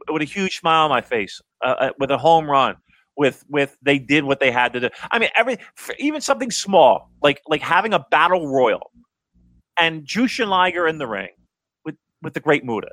with 0.09 0.21
a 0.21 0.25
huge 0.25 0.59
smile 0.59 0.85
on 0.85 0.89
my 0.89 1.01
face, 1.01 1.39
uh, 1.63 1.75
uh 1.79 1.89
with 1.99 2.11
a 2.11 2.17
home 2.17 2.49
run. 2.49 2.75
With 3.17 3.43
with 3.49 3.75
they 3.81 3.99
did 3.99 4.23
what 4.23 4.39
they 4.39 4.51
had 4.51 4.71
to 4.73 4.79
do. 4.79 4.89
I 5.11 5.19
mean, 5.19 5.29
every 5.35 5.57
even 5.99 6.21
something 6.21 6.49
small 6.49 7.11
like 7.21 7.41
like 7.45 7.61
having 7.61 7.93
a 7.93 7.99
battle 8.09 8.47
royal 8.47 8.89
and 9.77 10.05
Jushin 10.05 10.47
Liger 10.47 10.87
in 10.87 10.97
the 10.97 11.07
ring 11.07 11.29
with 11.83 11.95
with 12.21 12.33
the 12.33 12.39
Great 12.39 12.63
Muta 12.63 12.87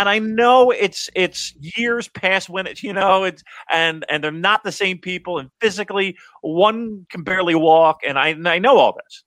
and 0.00 0.08
I 0.08 0.18
know 0.18 0.70
it's 0.70 1.10
it's 1.14 1.54
years 1.76 2.08
past 2.08 2.48
when 2.48 2.66
it's 2.66 2.82
you 2.82 2.94
know 2.94 3.24
it's 3.24 3.42
and 3.70 4.02
and 4.08 4.24
they're 4.24 4.32
not 4.32 4.64
the 4.64 4.72
same 4.72 4.96
people 4.96 5.38
and 5.38 5.50
physically 5.60 6.16
one 6.40 7.06
can 7.10 7.22
barely 7.22 7.54
walk 7.54 8.00
and 8.08 8.18
I 8.18 8.34
I 8.46 8.58
know 8.58 8.78
all 8.78 8.94
this, 8.94 9.24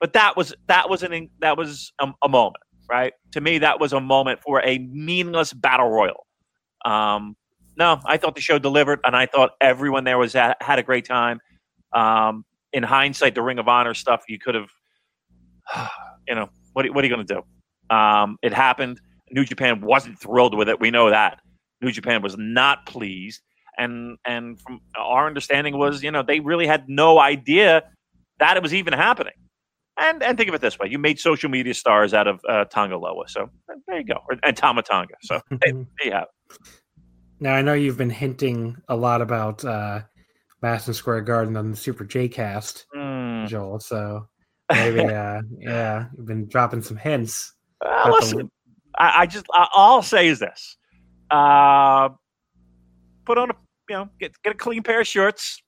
but 0.00 0.14
that 0.14 0.34
was 0.34 0.54
that 0.66 0.88
was 0.88 1.02
an 1.02 1.28
that 1.40 1.58
was 1.58 1.92
a, 2.00 2.08
a 2.22 2.28
moment 2.28 2.62
right 2.88 3.12
to 3.32 3.42
me 3.42 3.58
that 3.58 3.80
was 3.80 3.92
a 3.92 4.00
moment 4.00 4.40
for 4.40 4.64
a 4.64 4.78
meaningless 4.78 5.52
battle 5.52 5.90
royal. 5.90 6.26
Um, 6.86 7.36
no, 7.76 8.00
I 8.06 8.16
thought 8.16 8.34
the 8.34 8.40
show 8.40 8.58
delivered 8.58 9.00
and 9.04 9.14
I 9.14 9.26
thought 9.26 9.50
everyone 9.60 10.04
there 10.04 10.16
was 10.16 10.34
at, 10.34 10.56
had 10.62 10.78
a 10.78 10.82
great 10.82 11.04
time. 11.04 11.38
Um, 11.92 12.46
in 12.72 12.82
hindsight, 12.82 13.34
the 13.34 13.42
Ring 13.42 13.58
of 13.58 13.68
Honor 13.68 13.92
stuff 13.92 14.24
you 14.26 14.38
could 14.38 14.54
have, 14.54 14.70
you 16.26 16.34
know, 16.34 16.48
what 16.72 16.88
what 16.94 17.04
are 17.04 17.08
you 17.08 17.14
going 17.14 17.26
to 17.26 17.34
do? 17.34 17.94
Um, 17.94 18.38
it 18.42 18.54
happened 18.54 19.00
New 19.32 19.44
Japan 19.44 19.80
wasn't 19.80 20.20
thrilled 20.20 20.56
with 20.56 20.68
it. 20.68 20.80
We 20.80 20.90
know 20.90 21.10
that. 21.10 21.40
New 21.80 21.92
Japan 21.92 22.22
was 22.22 22.36
not 22.38 22.86
pleased. 22.86 23.42
And 23.76 24.18
and 24.24 24.60
from 24.60 24.80
our 24.98 25.26
understanding 25.26 25.78
was, 25.78 26.02
you 26.02 26.10
know, 26.10 26.22
they 26.22 26.40
really 26.40 26.66
had 26.66 26.88
no 26.88 27.20
idea 27.20 27.84
that 28.40 28.56
it 28.56 28.62
was 28.62 28.74
even 28.74 28.92
happening. 28.92 29.34
And 29.98 30.22
and 30.22 30.36
think 30.36 30.48
of 30.48 30.54
it 30.54 30.60
this 30.60 30.78
way: 30.78 30.88
you 30.88 30.98
made 30.98 31.18
social 31.18 31.50
media 31.50 31.74
stars 31.74 32.14
out 32.14 32.28
of 32.28 32.40
uh, 32.48 32.64
Tanga 32.66 32.96
Loa, 32.96 33.28
so 33.28 33.50
there 33.86 33.98
you 33.98 34.04
go, 34.04 34.20
and 34.42 34.56
Tama 34.56 34.82
Tonga. 34.82 35.14
So 35.22 35.40
there 35.50 35.86
you 36.02 36.12
have. 36.12 36.26
Now 37.40 37.54
I 37.54 37.62
know 37.62 37.74
you've 37.74 37.96
been 37.96 38.10
hinting 38.10 38.76
a 38.88 38.96
lot 38.96 39.22
about 39.22 39.64
uh, 39.64 40.02
Madison 40.62 40.94
Square 40.94 41.22
Garden 41.22 41.56
on 41.56 41.70
the 41.72 41.76
Super 41.76 42.04
J 42.04 42.28
Cast, 42.28 42.86
mm. 42.94 43.48
Joel. 43.48 43.80
So 43.80 44.28
maybe, 44.72 45.00
uh, 45.00 45.42
yeah, 45.58 46.06
you've 46.16 46.26
been 46.26 46.48
dropping 46.48 46.82
some 46.82 46.96
hints. 46.96 47.54
Uh, 47.84 48.10
listen, 48.12 48.50
I, 48.98 49.22
I 49.22 49.26
just 49.26 49.46
I, 49.52 49.68
all 49.74 49.96
I'll 49.96 50.02
say 50.02 50.28
is 50.28 50.38
this: 50.40 50.76
uh, 51.30 52.10
put 53.24 53.38
on 53.38 53.50
a 53.50 53.54
you 53.88 53.96
know 53.96 54.08
get 54.20 54.32
get 54.42 54.54
a 54.54 54.56
clean 54.56 54.82
pair 54.82 55.00
of 55.00 55.06
shorts, 55.06 55.62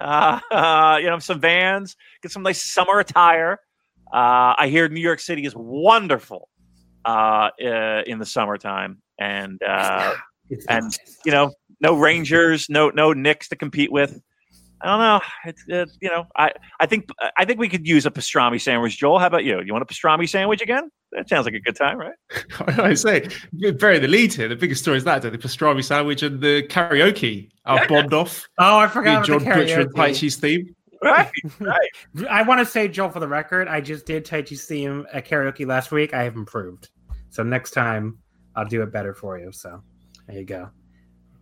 uh, 0.00 0.40
uh, 0.50 0.98
you 1.00 1.08
know 1.08 1.18
some 1.18 1.40
Vans, 1.40 1.96
get 2.22 2.32
some 2.32 2.42
nice 2.42 2.62
summer 2.72 3.00
attire. 3.00 3.58
Uh, 4.12 4.54
I 4.56 4.68
hear 4.68 4.88
New 4.88 5.00
York 5.00 5.20
City 5.20 5.44
is 5.44 5.54
wonderful 5.54 6.48
uh, 7.04 7.50
uh, 7.62 8.02
in 8.06 8.18
the 8.18 8.26
summertime, 8.26 9.02
and 9.18 9.60
uh, 9.62 10.14
and 10.68 10.96
you 11.24 11.32
know 11.32 11.52
no 11.80 11.96
Rangers, 11.96 12.68
no 12.68 12.90
no 12.90 13.12
Knicks 13.12 13.48
to 13.48 13.56
compete 13.56 13.92
with. 13.92 14.20
I 14.80 14.86
don't 14.86 14.98
know. 15.00 15.20
It's 15.44 15.64
it, 15.66 15.90
you 16.00 16.08
know, 16.08 16.26
I 16.36 16.52
I 16.80 16.86
think 16.86 17.08
I 17.36 17.44
think 17.44 17.58
we 17.58 17.68
could 17.68 17.86
use 17.86 18.06
a 18.06 18.10
pastrami 18.10 18.60
sandwich. 18.60 18.98
Joel, 18.98 19.18
how 19.18 19.26
about 19.26 19.44
you? 19.44 19.60
You 19.62 19.72
want 19.72 19.82
a 19.82 19.92
pastrami 19.92 20.28
sandwich 20.28 20.62
again? 20.62 20.90
That 21.12 21.28
sounds 21.28 21.46
like 21.46 21.54
a 21.54 21.60
good 21.60 21.74
time, 21.74 21.98
right? 21.98 22.14
I 22.78 22.94
say, 22.94 23.28
you 23.52 23.72
bury 23.72 23.98
the 23.98 24.08
lead 24.08 24.34
here. 24.34 24.46
The 24.46 24.56
biggest 24.56 24.82
story 24.82 24.98
is 24.98 25.04
that 25.04 25.22
the 25.22 25.30
pastrami 25.30 25.82
sandwich 25.82 26.22
and 26.22 26.40
the 26.40 26.64
karaoke 26.68 27.48
are 27.64 27.86
bombed 27.88 28.14
off. 28.14 28.46
Oh, 28.58 28.78
I 28.78 28.88
forgot 28.88 29.24
John 29.24 29.42
Butcher 29.42 29.80
and 29.80 29.94
Taichi's 29.94 30.36
theme. 30.36 30.74
Right, 31.02 31.30
right. 31.60 31.90
I 32.28 32.42
want 32.42 32.60
to 32.60 32.66
say, 32.66 32.88
Joel, 32.88 33.10
for 33.10 33.20
the 33.20 33.28
record, 33.28 33.68
I 33.68 33.80
just 33.80 34.04
did 34.06 34.26
Taichi's 34.26 34.64
theme 34.66 35.06
at 35.12 35.26
karaoke 35.26 35.66
last 35.66 35.92
week. 35.92 36.12
I 36.12 36.24
have 36.24 36.36
improved, 36.36 36.90
so 37.30 37.42
next 37.42 37.70
time 37.70 38.18
I'll 38.54 38.66
do 38.66 38.82
it 38.82 38.92
better 38.92 39.14
for 39.14 39.38
you. 39.38 39.52
So 39.52 39.82
there 40.26 40.38
you 40.38 40.44
go. 40.44 40.70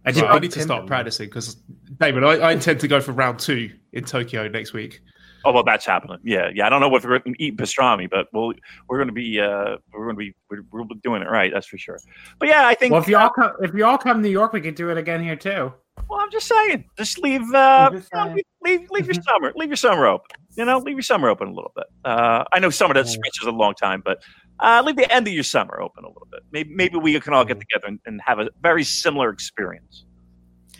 I, 0.06 0.12
did 0.12 0.24
I 0.24 0.38
need 0.38 0.52
to 0.52 0.60
start 0.62 0.86
practicing 0.86 1.26
because, 1.26 1.56
David, 1.98 2.22
I, 2.22 2.36
I, 2.36 2.52
intend 2.52 2.78
to 2.80 2.88
go 2.88 3.00
for 3.00 3.10
round 3.10 3.40
two 3.40 3.70
in 3.92 4.04
Tokyo 4.04 4.46
next 4.46 4.72
week. 4.72 5.00
Oh 5.44 5.52
well, 5.52 5.64
that's 5.64 5.84
happening. 5.84 6.18
Yeah, 6.22 6.50
yeah. 6.54 6.66
I 6.66 6.70
don't 6.70 6.80
know 6.80 6.94
if 6.94 7.04
we're 7.04 7.18
going 7.18 7.34
to 7.34 7.42
eat 7.42 7.56
pastrami, 7.56 8.08
but 8.08 8.26
we'll 8.32 8.52
we're 8.88 8.98
going 8.98 9.08
to 9.08 9.14
be 9.14 9.40
uh, 9.40 9.76
we're 9.92 10.04
going 10.04 10.16
to 10.16 10.18
be 10.18 10.34
we're, 10.50 10.62
we're, 10.72 10.84
doing 11.02 11.22
it 11.22 11.28
right. 11.28 11.52
That's 11.52 11.66
for 11.66 11.78
sure. 11.78 11.98
But 12.38 12.48
yeah, 12.48 12.66
I 12.66 12.74
think. 12.74 12.92
Well, 12.92 13.02
if 13.02 13.08
you 13.08 13.16
all 13.16 13.30
come, 13.30 13.52
if 13.60 13.74
you 13.74 13.84
all 13.84 13.98
come 13.98 14.18
to 14.18 14.22
New 14.22 14.30
York, 14.32 14.52
we 14.52 14.60
could 14.60 14.74
do 14.74 14.90
it 14.90 14.98
again 14.98 15.22
here 15.22 15.36
too. 15.36 15.72
Well, 16.08 16.20
I'm 16.20 16.30
just 16.30 16.46
saying, 16.46 16.84
just 16.96 17.18
leave 17.18 17.42
uh, 17.54 17.90
just 17.92 18.08
you 18.12 18.18
know, 18.18 18.34
leave, 18.34 18.44
leave, 18.62 18.90
leave 18.90 19.06
your 19.06 19.22
summer 19.22 19.52
leave 19.56 19.68
your 19.68 19.76
summer 19.76 20.06
open. 20.06 20.26
You 20.56 20.64
know, 20.64 20.78
leave 20.78 20.96
your 20.96 21.02
summer 21.02 21.28
open 21.28 21.48
a 21.48 21.52
little 21.52 21.72
bit. 21.76 21.86
Uh, 22.04 22.44
I 22.52 22.58
know 22.58 22.70
summer 22.70 22.94
that 22.94 23.06
stretches 23.06 23.46
a 23.46 23.50
long 23.50 23.74
time, 23.74 24.02
but 24.04 24.22
uh, 24.60 24.82
leave 24.84 24.96
the 24.96 25.12
end 25.12 25.26
of 25.26 25.34
your 25.34 25.44
summer 25.44 25.80
open 25.80 26.04
a 26.04 26.08
little 26.08 26.28
bit. 26.30 26.40
Maybe 26.50 26.74
maybe 26.74 26.96
we 26.96 27.18
can 27.20 27.34
all 27.34 27.44
get 27.44 27.58
together 27.58 27.86
and, 27.86 28.00
and 28.06 28.20
have 28.24 28.38
a 28.38 28.48
very 28.62 28.84
similar 28.84 29.30
experience. 29.30 30.04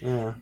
Yeah. 0.01 0.35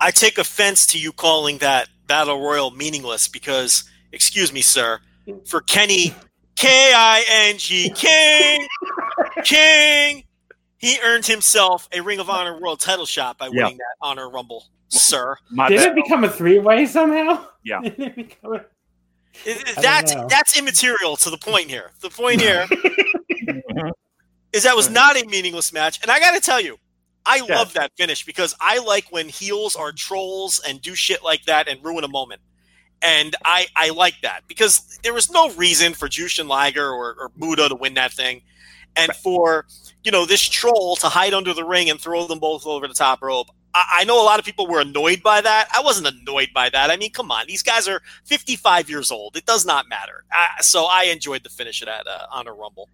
I 0.00 0.10
take 0.10 0.38
offense 0.38 0.86
to 0.88 0.98
you 0.98 1.12
calling 1.12 1.58
that 1.58 1.88
battle 2.06 2.40
royal 2.40 2.70
meaningless 2.70 3.28
because, 3.28 3.84
excuse 4.12 4.52
me, 4.52 4.60
sir, 4.60 5.00
for 5.44 5.60
Kenny 5.60 6.14
K 6.56 6.92
I 6.94 7.24
N 7.28 7.58
G 7.58 7.90
King 7.94 8.66
King, 9.44 10.24
he 10.78 10.98
earned 11.04 11.26
himself 11.26 11.88
a 11.92 12.00
Ring 12.00 12.18
of 12.20 12.30
Honor 12.30 12.60
World 12.60 12.80
Title 12.80 13.06
shot 13.06 13.38
by 13.38 13.48
winning 13.48 13.76
that 13.76 13.96
Honor 14.00 14.30
Rumble, 14.30 14.64
sir. 14.88 15.36
My 15.50 15.68
Did 15.68 15.78
bad. 15.78 15.88
it 15.92 15.94
become 15.94 16.24
a 16.24 16.30
three 16.30 16.58
way 16.58 16.86
somehow? 16.86 17.46
Yeah. 17.64 17.80
a... 17.82 18.60
that's 19.80 20.14
that's 20.28 20.58
immaterial 20.58 21.16
to 21.16 21.30
the 21.30 21.38
point 21.38 21.68
here. 21.68 21.92
The 22.00 22.10
point 22.10 22.40
here 22.40 22.66
mm-hmm. 22.70 23.88
is 24.52 24.64
that 24.64 24.76
was 24.76 24.90
not 24.90 25.16
a 25.16 25.26
meaningless 25.26 25.72
match, 25.72 26.00
and 26.02 26.10
I 26.10 26.18
got 26.20 26.34
to 26.34 26.40
tell 26.40 26.60
you, 26.60 26.78
I 27.28 27.42
yeah. 27.46 27.58
love 27.58 27.74
that 27.74 27.92
finish 27.96 28.24
because 28.24 28.54
I 28.58 28.78
like 28.78 29.12
when 29.12 29.28
heels 29.28 29.76
are 29.76 29.92
trolls 29.92 30.60
and 30.66 30.80
do 30.80 30.94
shit 30.94 31.22
like 31.22 31.44
that 31.44 31.68
and 31.68 31.84
ruin 31.84 32.02
a 32.02 32.08
moment. 32.08 32.40
And 33.02 33.36
I, 33.44 33.66
I 33.76 33.90
like 33.90 34.14
that 34.22 34.42
because 34.48 34.98
there 35.02 35.12
was 35.14 35.30
no 35.30 35.50
reason 35.52 35.94
for 35.94 36.08
Jushin 36.08 36.48
Liger 36.48 36.88
or, 36.88 37.14
or 37.20 37.30
Muta 37.36 37.68
to 37.68 37.74
win 37.74 37.94
that 37.94 38.12
thing. 38.12 38.42
And 38.96 39.10
right. 39.10 39.16
for, 39.18 39.66
you 40.02 40.10
know, 40.10 40.24
this 40.24 40.42
troll 40.42 40.96
to 40.96 41.08
hide 41.08 41.34
under 41.34 41.54
the 41.54 41.64
ring 41.64 41.90
and 41.90 42.00
throw 42.00 42.26
them 42.26 42.40
both 42.40 42.66
over 42.66 42.88
the 42.88 42.94
top 42.94 43.22
rope. 43.22 43.48
I, 43.78 44.00
I 44.00 44.04
know 44.04 44.20
a 44.20 44.24
lot 44.24 44.38
of 44.38 44.44
people 44.44 44.66
were 44.66 44.80
annoyed 44.80 45.22
by 45.22 45.40
that. 45.40 45.68
I 45.74 45.80
wasn't 45.82 46.08
annoyed 46.08 46.50
by 46.54 46.68
that. 46.70 46.90
I 46.90 46.96
mean, 46.96 47.12
come 47.12 47.30
on. 47.30 47.46
These 47.46 47.62
guys 47.62 47.86
are 47.88 48.02
55 48.24 48.90
years 48.90 49.10
old. 49.10 49.36
It 49.36 49.46
does 49.46 49.64
not 49.64 49.88
matter. 49.88 50.24
I, 50.32 50.60
so 50.60 50.84
I 50.84 51.04
enjoyed 51.04 51.44
the 51.44 51.50
finish 51.50 51.82
of 51.82 51.86
that 51.86 52.06
uh, 52.06 52.26
Honor 52.30 52.54
Rumble. 52.54 52.88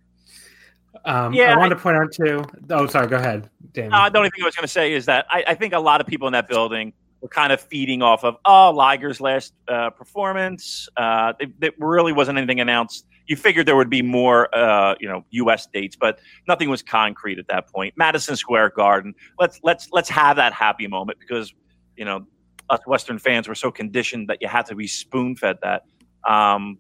Um, 1.05 1.35
yeah, 1.35 1.53
I 1.53 1.59
wanted 1.59 1.75
to 1.75 1.81
point 1.81 1.97
out 1.97 2.13
too. 2.13 2.45
Oh, 2.71 2.87
sorry. 2.87 3.09
Go 3.09 3.17
ahead. 3.17 3.51
Uh, 3.77 4.09
the 4.09 4.19
only 4.19 4.31
thing 4.31 4.43
I 4.43 4.45
was 4.45 4.55
going 4.55 4.63
to 4.63 4.69
say 4.69 4.93
is 4.93 5.07
that 5.07 5.27
I, 5.29 5.43
I, 5.49 5.55
think 5.55 5.73
a 5.73 5.81
lot 5.81 6.01
of 6.01 6.07
people 6.07 6.29
in 6.29 6.33
that 6.33 6.47
building 6.47 6.93
were 7.21 7.29
kind 7.29 7.53
of 7.53 7.61
feeding 7.61 8.03
off 8.03 8.23
of 8.23 8.37
oh 8.45 8.71
Liger's 8.71 9.21
last 9.21 9.53
uh, 9.67 9.91
performance. 9.91 10.89
Uh, 10.97 11.33
there 11.59 11.73
really 11.79 12.13
wasn't 12.13 12.39
anything 12.39 12.61
announced. 12.61 13.07
You 13.27 13.37
figured 13.37 13.67
there 13.67 13.77
would 13.77 13.91
be 13.91 14.03
more, 14.03 14.55
uh, 14.55 14.95
you 15.01 15.09
know, 15.09 15.25
U.S. 15.31 15.67
dates, 15.73 15.97
but 15.97 16.19
nothing 16.47 16.69
was 16.69 16.83
concrete 16.83 17.39
at 17.39 17.47
that 17.49 17.69
point. 17.69 17.95
Madison 17.97 18.37
Square 18.37 18.71
Garden. 18.71 19.15
Let's 19.39 19.61
let's 19.63 19.89
let's 19.93 20.09
have 20.11 20.37
that 20.37 20.53
happy 20.53 20.87
moment 20.87 21.19
because 21.19 21.55
you 21.97 22.05
know 22.05 22.27
us 22.71 22.81
Western 22.87 23.19
fans 23.19 23.49
were 23.49 23.55
so 23.55 23.71
conditioned 23.71 24.29
that 24.29 24.39
you 24.41 24.49
had 24.49 24.67
to 24.67 24.75
be 24.75 24.87
spoon 24.87 25.37
fed 25.37 25.59
that. 25.63 25.85
Um, 26.29 26.79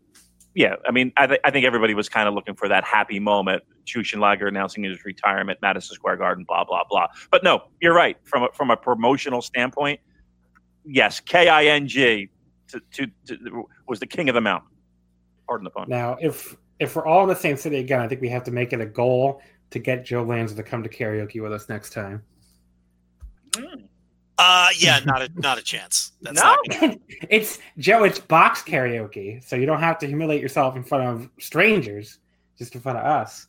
yeah, 0.54 0.76
I 0.86 0.92
mean, 0.92 1.12
I, 1.16 1.26
th- 1.26 1.40
I, 1.44 1.50
think 1.50 1.66
everybody 1.66 1.94
was 1.94 2.08
kind 2.08 2.28
of 2.28 2.34
looking 2.34 2.54
for 2.54 2.68
that 2.68 2.84
happy 2.84 3.18
moment. 3.18 3.64
Jushin 3.84 4.20
Liger 4.20 4.46
announcing 4.46 4.84
his 4.84 5.04
retirement, 5.04 5.58
Madison 5.60 5.94
Square 5.94 6.18
Garden, 6.18 6.44
blah 6.46 6.64
blah 6.64 6.84
blah. 6.88 7.08
But 7.30 7.42
no, 7.42 7.64
you're 7.80 7.94
right. 7.94 8.16
From 8.24 8.44
a, 8.44 8.48
from 8.54 8.70
a 8.70 8.76
promotional 8.76 9.42
standpoint, 9.42 10.00
yes, 10.84 11.20
K 11.20 11.48
I 11.48 11.64
N 11.64 11.88
G 11.88 12.30
to, 12.68 12.80
to, 12.92 13.06
to, 13.26 13.68
was 13.88 14.00
the 14.00 14.06
king 14.06 14.28
of 14.28 14.34
the 14.34 14.40
mountain. 14.40 14.70
Pardon 15.46 15.64
the 15.64 15.70
pun. 15.70 15.88
Now, 15.88 16.16
if 16.20 16.56
if 16.80 16.96
we're 16.96 17.06
all 17.06 17.22
in 17.22 17.28
the 17.28 17.36
same 17.36 17.56
city 17.56 17.78
again, 17.78 18.00
I 18.00 18.08
think 18.08 18.20
we 18.20 18.28
have 18.30 18.44
to 18.44 18.50
make 18.50 18.72
it 18.72 18.80
a 18.80 18.86
goal 18.86 19.40
to 19.70 19.78
get 19.78 20.04
Joe 20.04 20.22
Lanza 20.22 20.54
to 20.56 20.62
come 20.62 20.82
to 20.82 20.88
karaoke 20.88 21.42
with 21.42 21.52
us 21.52 21.68
next 21.68 21.92
time. 21.92 22.22
Mm. 23.52 23.84
Uh, 24.36 24.68
yeah, 24.76 25.00
not 25.04 25.22
a 25.22 25.30
not 25.36 25.58
a 25.58 25.62
chance. 25.62 26.12
That's 26.22 26.42
no, 26.42 26.56
it's 27.30 27.58
Joe. 27.78 28.04
It's 28.04 28.18
box 28.18 28.62
karaoke, 28.62 29.42
so 29.44 29.56
you 29.56 29.66
don't 29.66 29.80
have 29.80 29.98
to 30.00 30.06
humiliate 30.06 30.42
yourself 30.42 30.76
in 30.76 30.82
front 30.82 31.04
of 31.04 31.30
strangers, 31.38 32.18
just 32.58 32.74
in 32.74 32.80
front 32.80 32.98
of 32.98 33.04
us. 33.04 33.46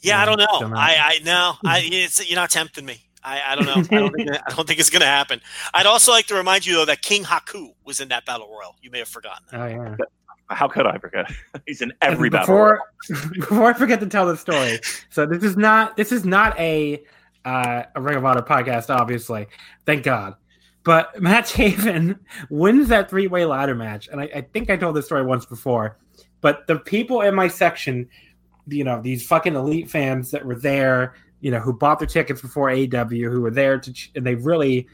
Yeah, 0.00 0.20
I 0.20 0.24
don't 0.24 0.38
know. 0.38 0.46
Don't 0.60 0.70
know. 0.70 0.76
I 0.76 0.96
I 0.98 1.18
no, 1.24 1.54
I 1.64 1.82
it's 1.84 2.26
you're 2.28 2.36
not 2.36 2.50
tempting 2.50 2.84
me. 2.84 3.00
I, 3.22 3.40
I 3.48 3.54
don't 3.54 3.64
know. 3.64 3.96
I 3.96 4.00
don't, 4.00 4.14
think, 4.14 4.30
I 4.30 4.54
don't 4.54 4.68
think 4.68 4.78
it's 4.78 4.90
going 4.90 5.00
to 5.00 5.06
happen. 5.06 5.40
I'd 5.72 5.86
also 5.86 6.12
like 6.12 6.26
to 6.26 6.34
remind 6.34 6.66
you 6.66 6.74
though 6.74 6.84
that 6.84 7.00
King 7.00 7.24
Haku 7.24 7.72
was 7.82 8.00
in 8.00 8.08
that 8.08 8.26
battle 8.26 8.48
royal. 8.48 8.76
You 8.82 8.90
may 8.90 8.98
have 8.98 9.08
forgotten. 9.08 9.46
That. 9.50 9.60
Oh 9.60 9.66
yeah. 9.66 9.96
How 10.50 10.68
could 10.68 10.86
I 10.86 10.98
forget? 10.98 11.30
He's 11.66 11.80
in 11.80 11.92
every 12.02 12.30
before, 12.30 12.80
battle. 13.08 13.30
before 13.34 13.64
I 13.64 13.72
forget 13.72 14.00
to 14.00 14.06
tell 14.06 14.26
the 14.26 14.36
story. 14.36 14.80
So 15.10 15.26
this 15.26 15.42
is 15.42 15.56
not 15.56 15.96
this 15.96 16.12
is 16.12 16.24
not 16.24 16.58
a 16.58 17.02
uh, 17.44 17.84
a 17.94 18.00
Ring 18.00 18.16
of 18.16 18.24
Honor 18.24 18.42
podcast, 18.42 18.94
obviously. 18.94 19.46
Thank 19.86 20.02
God. 20.04 20.34
But 20.84 21.20
Matt 21.20 21.44
Taven 21.48 22.18
wins 22.50 22.88
that 22.88 23.10
three 23.10 23.26
way 23.26 23.44
ladder 23.44 23.74
match. 23.74 24.08
And 24.08 24.20
I, 24.20 24.24
I, 24.34 24.40
think 24.42 24.70
I 24.70 24.76
told 24.76 24.96
this 24.96 25.06
story 25.06 25.24
once 25.24 25.46
before. 25.46 25.98
But 26.40 26.66
the 26.66 26.78
people 26.78 27.22
in 27.22 27.34
my 27.34 27.48
section, 27.48 28.08
you 28.68 28.84
know, 28.84 29.00
these 29.00 29.26
fucking 29.26 29.54
elite 29.54 29.90
fans 29.90 30.30
that 30.30 30.44
were 30.44 30.54
there, 30.54 31.14
you 31.40 31.50
know, 31.50 31.58
who 31.58 31.72
bought 31.72 31.98
their 31.98 32.08
tickets 32.08 32.40
before 32.40 32.68
AEW, 32.68 33.30
who 33.30 33.40
were 33.40 33.50
there 33.50 33.78
to, 33.78 33.94
and 34.14 34.26
they 34.26 34.34
really, 34.34 34.86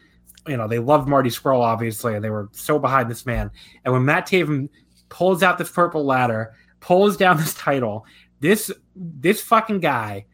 you 0.46 0.56
know, 0.56 0.68
they 0.68 0.78
loved 0.78 1.08
Marty 1.08 1.30
Scurll, 1.30 1.60
obviously, 1.60 2.14
and 2.14 2.24
they 2.24 2.30
were 2.30 2.48
so 2.52 2.78
behind 2.78 3.10
this 3.10 3.26
man. 3.26 3.50
And 3.84 3.92
when 3.92 4.04
Matt 4.04 4.28
Taven 4.28 4.68
pulls 5.10 5.42
out 5.42 5.58
this 5.58 5.70
purple 5.70 6.04
ladder, 6.06 6.54
pulls 6.80 7.18
down 7.18 7.36
this 7.36 7.54
title, 7.54 8.06
this 8.40 8.72
this 8.96 9.42
fucking 9.42 9.80
guy 9.80 10.24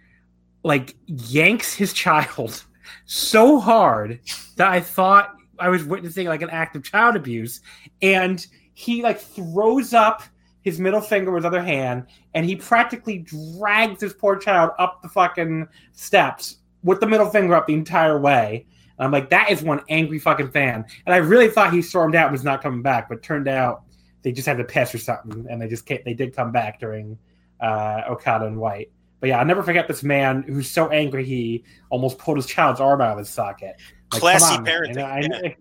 like 0.63 0.97
yanks 1.07 1.75
his 1.75 1.93
child 1.93 2.65
so 3.07 3.59
hard 3.59 4.21
that 4.57 4.69
I 4.69 4.81
thought 4.81 5.37
I 5.59 5.69
was 5.69 5.85
witnessing 5.85 6.27
like 6.27 6.43
an 6.43 6.51
act 6.51 6.77
of 6.77 6.85
child 6.85 7.17
abuse. 7.17 7.61
And 8.03 8.45
he 8.75 9.03
like 9.03 9.21
throws 9.21 9.95
up 9.95 10.23
his 10.63 10.81
middle 10.81 11.01
finger 11.01 11.31
with 11.31 11.45
his 11.45 11.47
other 11.47 11.63
hand 11.63 12.07
and 12.35 12.45
he 12.45 12.57
practically 12.57 13.19
drags 13.19 14.01
this 14.01 14.13
poor 14.13 14.37
child 14.37 14.73
up 14.79 15.01
the 15.03 15.09
fucking 15.09 15.69
steps 15.93 16.57
with 16.83 17.01
the 17.01 17.07
middle 17.07 17.31
finger 17.31 17.55
up 17.55 17.67
the 17.67 17.75
entire 17.75 18.19
way. 18.19 18.67
And 18.99 19.07
I'm 19.07 19.13
like, 19.13 19.31
that 19.31 19.51
is 19.51 19.63
one 19.63 19.83
angry 19.89 20.19
fucking 20.19 20.51
fan. 20.51 20.85
And 21.07 21.15
I 21.15 21.19
really 21.19 21.49
thought 21.49 21.73
he 21.73 21.83
stormed 21.83 22.15
out 22.15 22.27
and 22.27 22.33
was 22.33 22.45
not 22.45 22.63
coming 22.63 22.83
back, 22.83 23.09
but 23.09 23.23
turned 23.23 23.49
out 23.49 23.83
they 24.27 24.33
just 24.33 24.49
had 24.49 24.59
to 24.59 24.65
piss 24.65 24.93
or 24.93 24.99
something, 24.99 25.47
and 25.49 25.63
they 25.63 25.69
just 25.69 25.87
they 25.87 26.13
did 26.13 26.35
come 26.35 26.51
back 26.51 26.81
during 26.81 27.17
uh, 27.61 28.03
Okada 28.09 28.47
and 28.47 28.57
White. 28.57 28.91
But 29.21 29.29
yeah, 29.29 29.39
I'll 29.39 29.47
never 29.47 29.63
forget 29.63 29.87
this 29.87 30.03
man 30.03 30.43
who's 30.43 30.69
so 30.69 30.89
angry 30.89 31.25
he 31.25 31.63
almost 31.91 32.19
pulled 32.19 32.37
his 32.37 32.47
child's 32.47 32.81
arm 32.81 33.01
out 33.01 33.13
of 33.13 33.19
his 33.19 33.29
socket. 33.29 33.77
Like, 34.13 34.21
Classy 34.21 34.57
on, 34.57 34.67
parenting. 34.67 35.05
I, 35.05 35.21
yeah. 35.21 35.55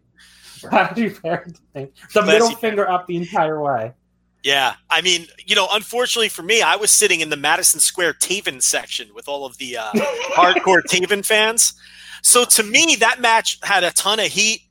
Classy 0.68 1.12
parenting. 1.12 1.60
The 1.74 1.92
Classy 2.10 2.32
middle 2.32 2.50
finger 2.56 2.90
up 2.90 3.06
the 3.06 3.18
entire 3.18 3.62
way. 3.62 3.94
Yeah, 4.42 4.74
I 4.90 5.02
mean, 5.02 5.28
you 5.46 5.56
know, 5.56 5.68
unfortunately 5.72 6.30
for 6.30 6.42
me, 6.42 6.64
I 6.64 6.76
was 6.76 6.90
sitting 6.90 7.22
in 7.22 7.30
the 7.30 7.38
Madison 7.38 7.80
Square 7.80 8.14
Taven 8.16 8.64
section 8.64 9.14
with 9.14 9.28
all 9.28 9.46
of 9.46 9.60
the 9.60 9.78
uh, 9.78 9.92
hardcore 10.34 10.82
Taven 10.90 11.24
fans. 11.24 11.76
So 12.24 12.46
to 12.46 12.64
me, 12.64 12.96
that 13.00 13.22
match 13.22 13.60
had 13.62 13.84
a 13.84 13.92
ton 13.92 14.20
of 14.20 14.26
heat 14.26 14.62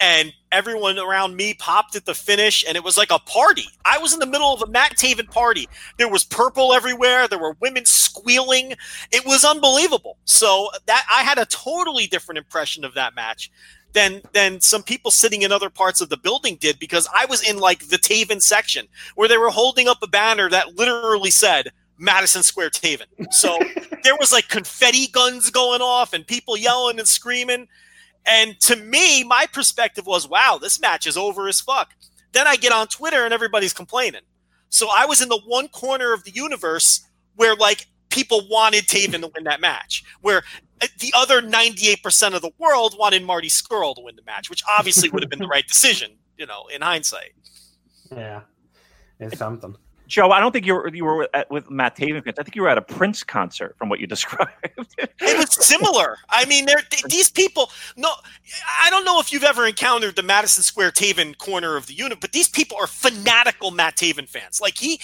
and 0.00 0.32
everyone 0.50 0.98
around 0.98 1.36
me 1.36 1.54
popped 1.54 1.94
at 1.94 2.06
the 2.06 2.14
finish 2.14 2.64
and 2.66 2.76
it 2.76 2.82
was 2.82 2.96
like 2.96 3.10
a 3.10 3.18
party. 3.18 3.66
I 3.84 3.98
was 3.98 4.12
in 4.12 4.18
the 4.18 4.26
middle 4.26 4.52
of 4.52 4.62
a 4.62 4.66
matt 4.66 4.96
taven 4.96 5.30
party. 5.30 5.68
There 5.98 6.08
was 6.08 6.24
purple 6.24 6.72
everywhere. 6.72 7.28
There 7.28 7.38
were 7.38 7.56
women 7.60 7.84
squealing. 7.84 8.74
It 9.12 9.24
was 9.26 9.44
unbelievable. 9.44 10.16
So 10.24 10.70
that 10.86 11.06
i 11.10 11.22
had 11.22 11.38
a 11.38 11.46
totally 11.46 12.06
different 12.06 12.38
impression 12.38 12.84
of 12.84 12.94
that 12.94 13.14
match 13.14 13.50
than 13.92 14.22
than 14.32 14.60
some 14.60 14.82
people 14.82 15.10
sitting 15.10 15.42
in 15.42 15.52
other 15.52 15.68
parts 15.68 16.00
of 16.00 16.08
the 16.08 16.16
building 16.16 16.56
did 16.60 16.78
because 16.78 17.08
i 17.14 17.26
was 17.26 17.42
in 17.42 17.58
like 17.58 17.88
the 17.88 17.96
taven 17.96 18.40
section 18.40 18.86
where 19.16 19.28
they 19.28 19.36
were 19.36 19.50
holding 19.50 19.88
up 19.88 19.98
a 20.02 20.06
banner 20.06 20.48
that 20.48 20.76
literally 20.76 21.30
said 21.30 21.72
Madison 22.00 22.42
Square 22.42 22.70
Taven. 22.70 23.04
So 23.30 23.58
there 24.02 24.16
was 24.18 24.32
like 24.32 24.48
confetti 24.48 25.08
guns 25.08 25.50
going 25.50 25.82
off 25.82 26.14
and 26.14 26.26
people 26.26 26.56
yelling 26.56 26.98
and 26.98 27.06
screaming. 27.06 27.68
And 28.26 28.58
to 28.60 28.76
me, 28.76 29.24
my 29.24 29.46
perspective 29.52 30.06
was, 30.06 30.28
wow, 30.28 30.58
this 30.60 30.80
match 30.80 31.06
is 31.06 31.16
over 31.16 31.48
as 31.48 31.60
fuck. 31.60 31.94
Then 32.32 32.46
I 32.46 32.56
get 32.56 32.72
on 32.72 32.86
Twitter 32.86 33.24
and 33.24 33.34
everybody's 33.34 33.72
complaining. 33.72 34.22
So 34.68 34.88
I 34.94 35.06
was 35.06 35.20
in 35.20 35.28
the 35.28 35.40
one 35.46 35.68
corner 35.68 36.12
of 36.12 36.24
the 36.24 36.30
universe 36.30 37.04
where 37.34 37.56
like 37.56 37.86
people 38.10 38.46
wanted 38.48 38.86
Taven 38.86 39.20
to 39.22 39.30
win 39.34 39.44
that 39.44 39.60
match, 39.60 40.04
where 40.20 40.42
the 40.98 41.12
other 41.16 41.42
98% 41.42 42.34
of 42.34 42.42
the 42.42 42.50
world 42.58 42.96
wanted 42.98 43.24
Marty 43.24 43.48
Scurll 43.48 43.94
to 43.96 44.02
win 44.02 44.16
the 44.16 44.22
match, 44.22 44.48
which 44.48 44.62
obviously 44.78 45.08
would 45.10 45.22
have 45.22 45.30
been 45.30 45.38
the 45.38 45.46
right 45.48 45.66
decision, 45.66 46.16
you 46.36 46.46
know, 46.46 46.66
in 46.72 46.82
hindsight. 46.82 47.32
Yeah, 48.10 48.42
it's 49.18 49.38
something. 49.38 49.76
Joe, 50.10 50.32
I 50.32 50.40
don't 50.40 50.50
think 50.50 50.66
you 50.66 50.74
were 50.74 50.92
you 50.92 51.04
were 51.04 51.28
at, 51.32 51.48
with 51.52 51.70
Matt 51.70 51.96
Taven. 51.96 52.26
I 52.26 52.42
think 52.42 52.56
you 52.56 52.62
were 52.62 52.68
at 52.68 52.76
a 52.76 52.82
Prince 52.82 53.22
concert, 53.22 53.76
from 53.78 53.88
what 53.88 54.00
you 54.00 54.06
described. 54.08 54.50
it 54.66 55.38
was 55.38 55.52
similar. 55.64 56.16
I 56.28 56.44
mean, 56.46 56.66
these 57.08 57.30
people. 57.30 57.70
No, 57.96 58.10
I 58.82 58.90
don't 58.90 59.04
know 59.04 59.20
if 59.20 59.32
you've 59.32 59.44
ever 59.44 59.66
encountered 59.66 60.16
the 60.16 60.24
Madison 60.24 60.64
Square 60.64 60.92
Taven 60.92 61.38
corner 61.38 61.76
of 61.76 61.86
the 61.86 61.94
unit, 61.94 62.20
but 62.20 62.32
these 62.32 62.48
people 62.48 62.76
are 62.80 62.88
fanatical 62.88 63.70
Matt 63.70 63.96
Taven 63.96 64.28
fans. 64.28 64.60
Like 64.60 64.76
he, 64.76 65.00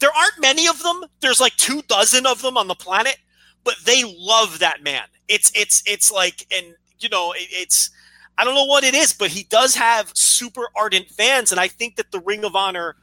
there 0.00 0.10
aren't 0.14 0.40
many 0.40 0.66
of 0.66 0.82
them. 0.82 1.04
There's 1.20 1.40
like 1.40 1.54
two 1.54 1.82
dozen 1.82 2.26
of 2.26 2.42
them 2.42 2.56
on 2.56 2.66
the 2.66 2.74
planet, 2.74 3.16
but 3.62 3.76
they 3.84 4.02
love 4.18 4.58
that 4.58 4.82
man. 4.82 5.04
It's 5.28 5.52
it's 5.54 5.84
it's 5.86 6.10
like, 6.10 6.44
and 6.54 6.74
you 6.98 7.08
know, 7.08 7.30
it, 7.32 7.46
it's. 7.50 7.90
I 8.36 8.44
don't 8.44 8.54
know 8.54 8.66
what 8.66 8.84
it 8.84 8.94
is, 8.94 9.12
but 9.12 9.30
he 9.30 9.44
does 9.44 9.74
have 9.74 10.12
super 10.14 10.68
ardent 10.76 11.08
fans, 11.10 11.50
and 11.50 11.60
I 11.60 11.66
think 11.66 11.96
that 11.96 12.12
the 12.12 12.20
Ring 12.20 12.44
of 12.44 12.54
Honor 12.54 12.94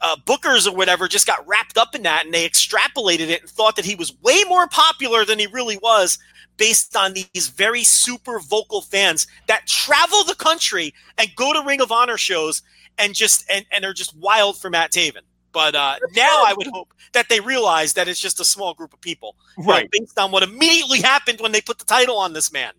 uh, 0.00 0.16
bookers 0.16 0.66
or 0.66 0.74
whatever 0.74 1.08
just 1.08 1.26
got 1.26 1.46
wrapped 1.46 1.78
up 1.78 1.94
in 1.94 2.02
that 2.02 2.24
and 2.24 2.34
they 2.34 2.48
extrapolated 2.48 3.28
it 3.28 3.40
and 3.42 3.50
thought 3.50 3.76
that 3.76 3.84
he 3.84 3.94
was 3.94 4.14
way 4.20 4.42
more 4.48 4.66
popular 4.68 5.24
than 5.24 5.38
he 5.38 5.46
really 5.46 5.78
was 5.78 6.18
based 6.56 6.96
on 6.96 7.14
these 7.14 7.48
very 7.48 7.84
super 7.84 8.38
vocal 8.38 8.80
fans 8.80 9.26
that 9.46 9.66
travel 9.66 10.24
the 10.24 10.34
country 10.34 10.94
and 11.18 11.28
go 11.36 11.52
to 11.52 11.66
Ring 11.66 11.80
of 11.80 11.92
Honor 11.92 12.16
shows 12.16 12.62
and 12.98 13.14
just 13.14 13.44
and, 13.50 13.66
and 13.70 13.84
are 13.84 13.92
just 13.92 14.16
wild 14.16 14.58
for 14.58 14.70
Matt 14.70 14.92
Taven. 14.92 15.22
But 15.52 15.74
uh, 15.74 15.96
now 16.14 16.44
I 16.46 16.54
would 16.56 16.66
hope 16.66 16.92
that 17.12 17.30
they 17.30 17.40
realize 17.40 17.94
that 17.94 18.08
it's 18.08 18.20
just 18.20 18.40
a 18.40 18.44
small 18.44 18.74
group 18.74 18.92
of 18.92 19.00
people, 19.00 19.36
right? 19.56 19.84
Know, 19.84 20.00
based 20.00 20.18
on 20.18 20.30
what 20.30 20.42
immediately 20.42 21.00
happened 21.00 21.40
when 21.40 21.52
they 21.52 21.62
put 21.62 21.78
the 21.78 21.84
title 21.86 22.18
on 22.18 22.34
this 22.34 22.52
man, 22.52 22.72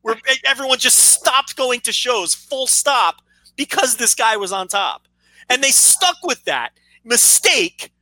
where 0.00 0.16
everyone 0.44 0.78
just 0.78 0.96
stopped 0.98 1.56
going 1.56 1.80
to 1.80 1.92
shows, 1.92 2.34
full 2.34 2.66
stop, 2.66 3.20
because 3.56 3.96
this 3.96 4.14
guy 4.14 4.38
was 4.38 4.50
on 4.50 4.68
top 4.68 5.06
and 5.48 5.62
they 5.62 5.70
stuck 5.70 6.16
with 6.22 6.44
that 6.44 6.70
mistake 7.04 7.92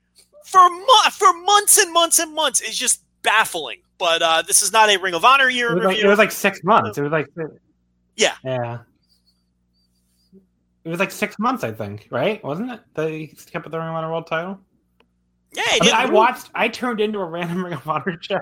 for 0.44 0.68
mo- 0.68 1.10
for 1.12 1.32
months 1.32 1.78
and 1.78 1.92
months 1.92 2.18
and 2.18 2.34
months. 2.34 2.60
It's 2.60 2.76
just 2.76 3.02
baffling. 3.22 3.80
But 3.98 4.22
uh, 4.22 4.42
this 4.42 4.62
is 4.62 4.72
not 4.72 4.88
a 4.88 4.96
Ring 4.96 5.14
of 5.14 5.24
Honor 5.24 5.50
year. 5.50 5.72
It 5.72 5.74
was, 5.76 5.84
like, 5.84 5.98
it 5.98 6.06
was 6.06 6.18
like 6.18 6.32
six 6.32 6.64
months. 6.64 6.96
It 6.96 7.02
was 7.02 7.12
like 7.12 7.26
yeah, 8.16 8.34
yeah. 8.44 8.78
It 10.84 10.88
was 10.88 10.98
like 10.98 11.10
six 11.10 11.38
months, 11.38 11.62
I 11.62 11.72
think, 11.72 12.08
right? 12.10 12.42
Wasn't 12.42 12.70
it? 12.70 12.80
They 12.94 13.26
kept 13.26 13.70
the 13.70 13.78
Ring 13.78 13.88
of 13.88 13.94
Honor 13.94 14.10
World 14.10 14.26
Title. 14.26 14.58
Yeah, 15.52 15.62
I, 15.66 15.84
mean, 15.84 15.94
I 15.94 16.06
watched. 16.06 16.50
I 16.54 16.68
turned 16.68 17.00
into 17.00 17.18
a 17.18 17.24
random 17.24 17.64
Ring 17.64 17.74
of 17.74 17.86
Honor 17.86 18.18
show. 18.22 18.40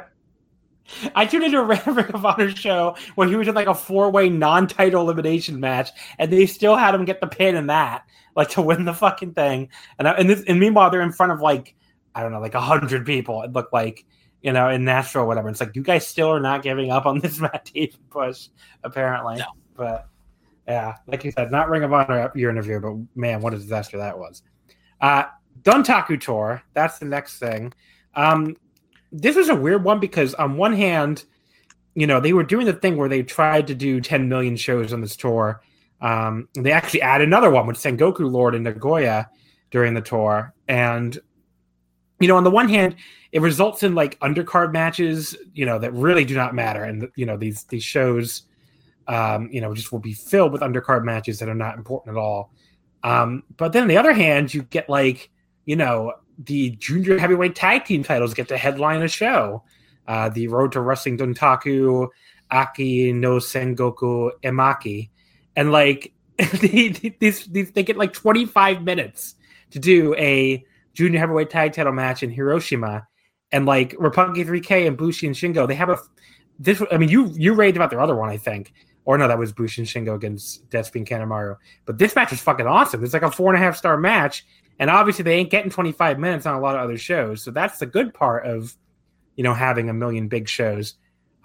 I 1.14 1.26
tuned 1.26 1.44
into 1.44 1.58
a 1.58 1.62
random 1.64 1.96
Ring 1.96 2.06
of 2.06 2.24
Honor 2.24 2.50
show 2.50 2.96
when 3.14 3.28
he 3.28 3.36
was 3.36 3.48
in 3.48 3.54
like 3.54 3.66
a 3.66 3.74
four 3.74 4.10
way 4.10 4.28
non 4.28 4.66
title 4.66 5.02
elimination 5.02 5.60
match, 5.60 5.90
and 6.18 6.32
they 6.32 6.46
still 6.46 6.76
had 6.76 6.94
him 6.94 7.04
get 7.04 7.20
the 7.20 7.26
pin 7.26 7.56
in 7.56 7.66
that 7.68 8.04
like 8.38 8.50
to 8.50 8.62
win 8.62 8.84
the 8.84 8.94
fucking 8.94 9.34
thing. 9.34 9.68
And 9.98 10.08
I, 10.08 10.12
and 10.12 10.30
this 10.30 10.42
and 10.46 10.58
meanwhile 10.60 10.90
they're 10.90 11.02
in 11.02 11.12
front 11.12 11.32
of 11.32 11.40
like 11.40 11.74
I 12.14 12.22
don't 12.22 12.32
know 12.32 12.40
like 12.40 12.54
a 12.54 12.60
hundred 12.60 13.04
people. 13.04 13.42
It 13.42 13.52
looked 13.52 13.72
like 13.72 14.06
you 14.42 14.52
know 14.52 14.68
in 14.68 14.84
Nashville 14.84 15.22
or 15.22 15.26
whatever. 15.26 15.48
It's 15.48 15.60
like 15.60 15.74
you 15.74 15.82
guys 15.82 16.06
still 16.06 16.28
are 16.28 16.40
not 16.40 16.62
giving 16.62 16.90
up 16.90 17.04
on 17.04 17.18
this 17.18 17.40
Matt 17.40 17.66
Taven 17.66 17.98
push 18.08 18.48
apparently. 18.84 19.36
No. 19.36 19.46
But 19.76 20.08
Yeah, 20.66 20.94
like 21.08 21.24
you 21.24 21.32
said, 21.32 21.50
not 21.50 21.68
Ring 21.68 21.82
of 21.82 21.92
Honor 21.92 22.30
year 22.34 22.48
interview, 22.48 22.80
but 22.80 22.94
man, 23.18 23.40
what 23.42 23.52
a 23.52 23.58
disaster 23.58 23.98
that 23.98 24.16
was. 24.16 24.42
Uh, 25.00 25.24
Dontaku 25.62 26.20
tour. 26.20 26.62
That's 26.74 27.00
the 27.00 27.06
next 27.06 27.38
thing. 27.38 27.72
Um, 28.14 28.56
this 29.12 29.36
was 29.36 29.48
a 29.48 29.54
weird 29.54 29.84
one 29.84 30.00
because 30.00 30.34
on 30.34 30.56
one 30.56 30.74
hand, 30.74 31.24
you 31.94 32.06
know, 32.06 32.20
they 32.20 32.32
were 32.32 32.44
doing 32.44 32.66
the 32.66 32.72
thing 32.72 32.96
where 32.96 33.08
they 33.08 33.22
tried 33.22 33.66
to 33.68 33.74
do 33.74 34.00
10 34.00 34.28
million 34.28 34.56
shows 34.56 34.92
on 34.92 35.00
this 35.00 35.16
tour. 35.16 35.60
Um, 36.00 36.48
they 36.54 36.70
actually 36.70 37.02
add 37.02 37.20
another 37.20 37.50
one 37.50 37.66
with 37.66 37.76
Sengoku 37.76 38.30
Lord 38.30 38.54
in 38.54 38.62
Nagoya 38.62 39.28
during 39.70 39.94
the 39.94 40.00
tour. 40.00 40.54
And, 40.68 41.18
you 42.20 42.28
know, 42.28 42.36
on 42.36 42.44
the 42.44 42.50
one 42.50 42.68
hand, 42.68 42.96
it 43.32 43.40
results 43.40 43.82
in 43.82 43.94
like 43.94 44.18
undercard 44.20 44.72
matches, 44.72 45.36
you 45.54 45.66
know, 45.66 45.78
that 45.78 45.92
really 45.92 46.24
do 46.24 46.34
not 46.34 46.54
matter. 46.54 46.84
And, 46.84 47.08
you 47.16 47.26
know, 47.26 47.36
these, 47.36 47.64
these 47.64 47.84
shows, 47.84 48.42
um, 49.06 49.48
you 49.50 49.60
know, 49.60 49.74
just 49.74 49.90
will 49.90 49.98
be 49.98 50.12
filled 50.12 50.52
with 50.52 50.62
undercard 50.62 51.04
matches 51.04 51.38
that 51.40 51.48
are 51.48 51.54
not 51.54 51.76
important 51.76 52.16
at 52.16 52.20
all. 52.20 52.52
Um, 53.02 53.42
but 53.56 53.72
then 53.72 53.82
on 53.82 53.88
the 53.88 53.96
other 53.96 54.12
hand, 54.12 54.52
you 54.52 54.62
get 54.62 54.88
like, 54.88 55.30
you 55.64 55.76
know, 55.76 56.12
the 56.38 56.70
junior 56.70 57.18
heavyweight 57.18 57.54
tag 57.54 57.84
team 57.84 58.02
titles 58.02 58.34
get 58.34 58.48
to 58.48 58.56
headline 58.56 59.02
a 59.02 59.08
show. 59.08 59.64
Uh, 60.06 60.28
the 60.28 60.48
Road 60.48 60.72
to 60.72 60.80
Wrestling 60.80 61.18
Dontaku, 61.18 62.08
Aki 62.50 63.12
no 63.12 63.36
Sengoku 63.36 64.30
Emaki, 64.42 65.10
and 65.54 65.70
like 65.70 66.12
these, 66.60 67.46
these 67.46 67.72
they 67.72 67.82
get 67.82 67.96
like 67.96 68.12
25 68.12 68.82
minutes 68.82 69.34
to 69.70 69.78
do 69.78 70.14
a 70.14 70.64
junior 70.94 71.18
heavyweight 71.18 71.50
tag 71.50 71.72
title 71.72 71.92
match 71.92 72.22
in 72.22 72.30
Hiroshima, 72.30 73.06
and 73.52 73.66
like 73.66 73.94
Roppongi 73.96 74.46
3K 74.46 74.86
and 74.86 74.96
Bushi 74.96 75.26
and 75.26 75.36
Shingo, 75.36 75.68
they 75.68 75.74
have 75.74 75.90
a 75.90 75.98
this. 76.58 76.82
I 76.90 76.96
mean, 76.96 77.08
you 77.08 77.26
you 77.36 77.52
raved 77.52 77.76
about 77.76 77.90
their 77.90 78.00
other 78.00 78.16
one, 78.16 78.30
I 78.30 78.36
think, 78.38 78.72
or 79.04 79.18
no, 79.18 79.28
that 79.28 79.38
was 79.38 79.52
Bushi 79.52 79.82
and 79.82 79.88
Shingo 79.88 80.14
against 80.14 80.68
Despy 80.70 80.96
and 80.96 81.06
Kanemaru. 81.06 81.56
But 81.84 81.98
this 81.98 82.14
match 82.14 82.32
is 82.32 82.40
fucking 82.40 82.66
awesome. 82.66 83.04
It's 83.04 83.12
like 83.12 83.22
a 83.22 83.30
four 83.30 83.52
and 83.52 83.62
a 83.62 83.64
half 83.64 83.76
star 83.76 83.96
match, 83.96 84.46
and 84.78 84.90
obviously 84.90 85.24
they 85.24 85.34
ain't 85.34 85.50
getting 85.50 85.70
25 85.70 86.18
minutes 86.18 86.46
on 86.46 86.54
a 86.54 86.60
lot 86.60 86.76
of 86.76 86.82
other 86.82 86.98
shows. 86.98 87.42
So 87.42 87.50
that's 87.50 87.78
the 87.78 87.86
good 87.86 88.14
part 88.14 88.46
of 88.46 88.74
you 89.38 89.44
know, 89.44 89.54
having 89.54 89.88
a 89.88 89.94
million 89.94 90.26
big 90.26 90.48
shows. 90.48 90.96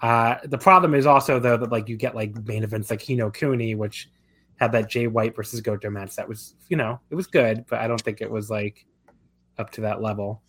Uh, 0.02 0.34
the 0.44 0.58
problem 0.58 0.94
is 0.94 1.06
also 1.06 1.38
though 1.38 1.56
that 1.56 1.70
like 1.70 1.88
you 1.88 1.96
get 1.96 2.16
like 2.16 2.34
main 2.44 2.64
events 2.64 2.90
like 2.90 2.98
Hino 2.98 3.32
Kuni, 3.32 3.76
which 3.76 4.10
had 4.56 4.72
that 4.72 4.90
Jay 4.90 5.06
White 5.06 5.36
versus 5.36 5.60
Goto 5.60 5.88
match 5.90 6.16
that 6.16 6.28
was 6.28 6.56
you 6.68 6.76
know 6.76 7.00
it 7.08 7.14
was 7.14 7.28
good, 7.28 7.64
but 7.70 7.78
I 7.78 7.86
don't 7.86 8.02
think 8.02 8.20
it 8.20 8.30
was 8.30 8.50
like 8.50 8.84
up 9.58 9.70
to 9.70 9.82
that 9.82 10.02
level. 10.02 10.42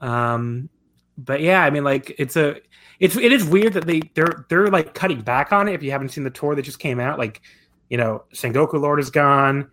Um, 0.00 0.68
but 1.16 1.40
yeah, 1.40 1.62
I 1.62 1.70
mean 1.70 1.84
like 1.84 2.12
it's 2.18 2.36
a 2.36 2.56
it's 2.98 3.16
it 3.16 3.32
is 3.32 3.44
weird 3.44 3.74
that 3.74 3.86
they 3.86 4.00
they're 4.14 4.44
they're 4.48 4.66
like 4.66 4.92
cutting 4.92 5.20
back 5.20 5.52
on 5.52 5.68
it. 5.68 5.74
If 5.74 5.84
you 5.84 5.92
haven't 5.92 6.08
seen 6.08 6.24
the 6.24 6.30
tour 6.30 6.56
that 6.56 6.62
just 6.62 6.80
came 6.80 6.98
out, 6.98 7.20
like 7.20 7.40
you 7.88 7.98
know 7.98 8.24
Sengoku 8.34 8.80
Lord 8.80 8.98
is 8.98 9.10
gone, 9.10 9.70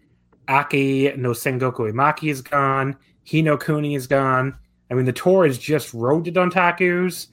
Aki 0.48 1.14
no 1.18 1.32
Sengoku 1.32 1.91
Imaki 1.91 2.32
is 2.32 2.41
gone, 2.41 2.95
Hino 3.26 3.60
Kuni 3.60 3.95
is 3.95 4.07
gone. 4.07 4.57
I 4.90 4.94
mean, 4.94 5.06
the 5.06 5.14
tour 5.14 5.45
is 5.45 5.57
just 5.57 5.94
Road 5.94 6.26
to 6.26 6.32
Dontaku's 6.32 7.28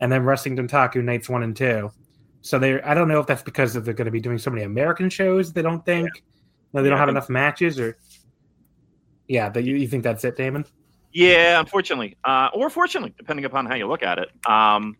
and 0.00 0.12
then 0.12 0.24
Wrestling 0.24 0.56
Dontaku 0.56 1.02
nights 1.02 1.28
one 1.28 1.42
and 1.42 1.56
two. 1.56 1.90
So 2.40 2.58
they, 2.58 2.80
I 2.82 2.94
don't 2.94 3.08
know 3.08 3.20
if 3.20 3.26
that's 3.26 3.42
because 3.42 3.74
they're 3.74 3.94
going 3.94 4.06
to 4.06 4.10
be 4.12 4.20
doing 4.20 4.38
so 4.38 4.50
many 4.50 4.62
American 4.62 5.10
shows. 5.10 5.52
They 5.52 5.62
don't 5.62 5.84
think, 5.84 6.08
yeah. 6.14 6.20
no, 6.72 6.82
they 6.82 6.88
yeah, 6.88 6.90
don't 6.90 6.98
have 6.98 7.08
enough 7.08 7.28
matches, 7.28 7.80
or 7.80 7.98
yeah. 9.26 9.48
But 9.48 9.64
you, 9.64 9.76
you 9.76 9.88
think 9.88 10.04
that's 10.04 10.24
it, 10.24 10.36
Damon? 10.36 10.64
Yeah, 11.12 11.58
unfortunately, 11.58 12.16
uh, 12.24 12.50
or 12.54 12.70
fortunately, 12.70 13.14
depending 13.16 13.44
upon 13.44 13.66
how 13.66 13.74
you 13.74 13.88
look 13.88 14.02
at 14.02 14.18
it. 14.18 14.28
Um, 14.46 14.96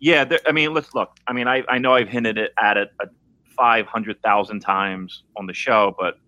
yeah, 0.00 0.24
there, 0.24 0.40
I 0.46 0.52
mean, 0.52 0.74
let's 0.74 0.94
look. 0.94 1.16
I 1.26 1.32
mean, 1.32 1.48
I, 1.48 1.62
I 1.68 1.78
know 1.78 1.94
I've 1.94 2.08
hinted 2.08 2.36
it 2.36 2.52
at 2.60 2.76
it 2.76 2.90
five 3.56 3.86
hundred 3.86 4.20
thousand 4.22 4.60
times 4.60 5.22
on 5.36 5.46
the 5.46 5.54
show, 5.54 5.94
but 5.98 6.18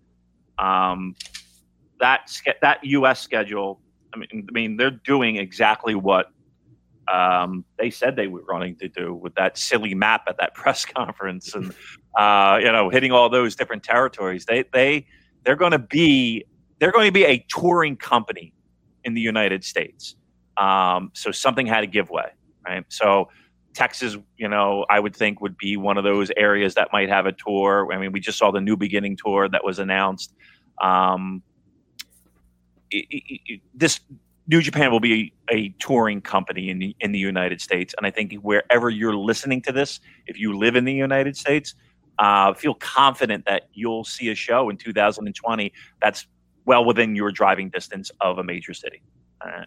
um, 0.57 1.15
that 1.99 2.29
that 2.61 2.83
U.S. 2.83 3.19
schedule 3.21 3.79
I 4.13 4.17
mean, 4.17 4.47
I 4.47 4.51
mean, 4.51 4.77
they're 4.77 4.91
doing 4.91 5.37
exactly 5.37 5.95
what 5.95 6.27
um, 7.11 7.65
they 7.77 7.89
said 7.89 8.15
they 8.15 8.27
were 8.27 8.43
running 8.43 8.75
to 8.77 8.87
do 8.87 9.13
with 9.13 9.35
that 9.35 9.57
silly 9.57 9.93
map 9.93 10.23
at 10.27 10.37
that 10.37 10.53
press 10.53 10.85
conference, 10.85 11.53
and 11.55 11.73
uh, 12.17 12.59
you 12.61 12.71
know, 12.71 12.89
hitting 12.89 13.11
all 13.11 13.29
those 13.29 13.55
different 13.55 13.83
territories. 13.83 14.45
They 14.45 14.63
they 14.73 15.07
they're 15.43 15.55
going 15.55 15.71
to 15.71 15.79
be 15.79 16.45
they're 16.79 16.91
going 16.91 17.07
to 17.07 17.11
be 17.11 17.25
a 17.25 17.45
touring 17.49 17.97
company 17.97 18.53
in 19.03 19.13
the 19.13 19.21
United 19.21 19.63
States. 19.63 20.15
Um, 20.57 21.11
so 21.13 21.31
something 21.31 21.65
had 21.65 21.81
to 21.81 21.87
give 21.87 22.09
way, 22.09 22.29
right? 22.65 22.85
So 22.89 23.29
Texas, 23.73 24.17
you 24.37 24.47
know, 24.47 24.85
I 24.89 24.99
would 24.99 25.15
think 25.15 25.41
would 25.41 25.57
be 25.57 25.77
one 25.77 25.97
of 25.97 26.03
those 26.03 26.31
areas 26.37 26.75
that 26.75 26.89
might 26.93 27.09
have 27.09 27.25
a 27.25 27.31
tour. 27.31 27.91
I 27.91 27.97
mean, 27.97 28.11
we 28.11 28.19
just 28.19 28.37
saw 28.37 28.51
the 28.51 28.61
New 28.61 28.77
Beginning 28.77 29.17
tour 29.17 29.49
that 29.49 29.63
was 29.63 29.79
announced. 29.79 30.33
Um, 30.81 31.41
this 33.73 33.99
New 34.47 34.61
Japan 34.61 34.91
will 34.91 34.99
be 34.99 35.33
a, 35.49 35.55
a, 35.55 35.69
touring 35.79 36.21
company 36.21 36.69
in 36.69 36.77
the 36.77 36.95
in 36.99 37.11
the 37.11 37.19
United 37.19 37.61
States, 37.61 37.93
and 37.97 38.05
I 38.05 38.11
think 38.11 38.33
wherever 38.35 38.89
you're 38.89 39.15
listening 39.15 39.61
to 39.63 39.71
this, 39.71 39.99
if 40.27 40.37
you 40.37 40.57
live 40.57 40.75
in 40.75 40.85
the 40.85 40.93
United 40.93 41.37
States, 41.37 41.75
uh, 42.19 42.53
feel 42.53 42.75
confident 42.75 43.45
that 43.45 43.69
you'll 43.73 44.03
see 44.03 44.29
a 44.29 44.35
show 44.35 44.69
in 44.69 44.77
2020 44.77 45.71
that's 46.01 46.27
well 46.65 46.85
within 46.85 47.15
your 47.15 47.31
driving 47.31 47.69
distance 47.69 48.11
of 48.21 48.37
a 48.37 48.43
major 48.43 48.73
city. 48.73 49.01
Uh, 49.41 49.63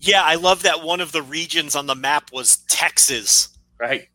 yeah, 0.00 0.22
I 0.22 0.34
love 0.34 0.62
that 0.62 0.82
one 0.82 1.00
of 1.00 1.12
the 1.12 1.22
regions 1.22 1.74
on 1.74 1.86
the 1.86 1.94
map 1.94 2.30
was 2.32 2.58
Texas. 2.68 3.48
Right. 3.78 4.08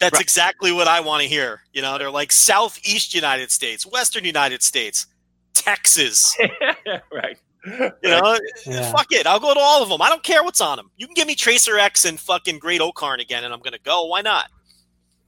That's 0.00 0.14
right. 0.14 0.22
exactly 0.22 0.72
what 0.72 0.88
I 0.88 1.00
want 1.00 1.22
to 1.22 1.28
hear. 1.28 1.60
You 1.72 1.82
know, 1.82 1.98
they're 1.98 2.10
like 2.10 2.32
Southeast 2.32 3.14
United 3.14 3.50
States, 3.50 3.86
Western 3.86 4.24
United 4.24 4.62
States, 4.62 5.06
Texas. 5.52 6.36
right. 7.12 7.36
You 7.66 7.92
know, 8.04 8.38
yeah. 8.64 8.90
fuck 8.90 9.08
it. 9.10 9.26
I'll 9.26 9.38
go 9.38 9.52
to 9.52 9.60
all 9.60 9.82
of 9.82 9.90
them. 9.90 10.00
I 10.00 10.08
don't 10.08 10.22
care 10.22 10.42
what's 10.42 10.62
on 10.62 10.76
them. 10.76 10.90
You 10.96 11.06
can 11.06 11.14
give 11.14 11.26
me 11.26 11.34
Tracer 11.34 11.78
X 11.78 12.06
and 12.06 12.18
fucking 12.18 12.58
Great 12.58 12.80
O-Khan 12.80 13.20
again, 13.20 13.44
and 13.44 13.52
I'm 13.52 13.60
going 13.60 13.74
to 13.74 13.80
go. 13.80 14.06
Why 14.06 14.22
not? 14.22 14.46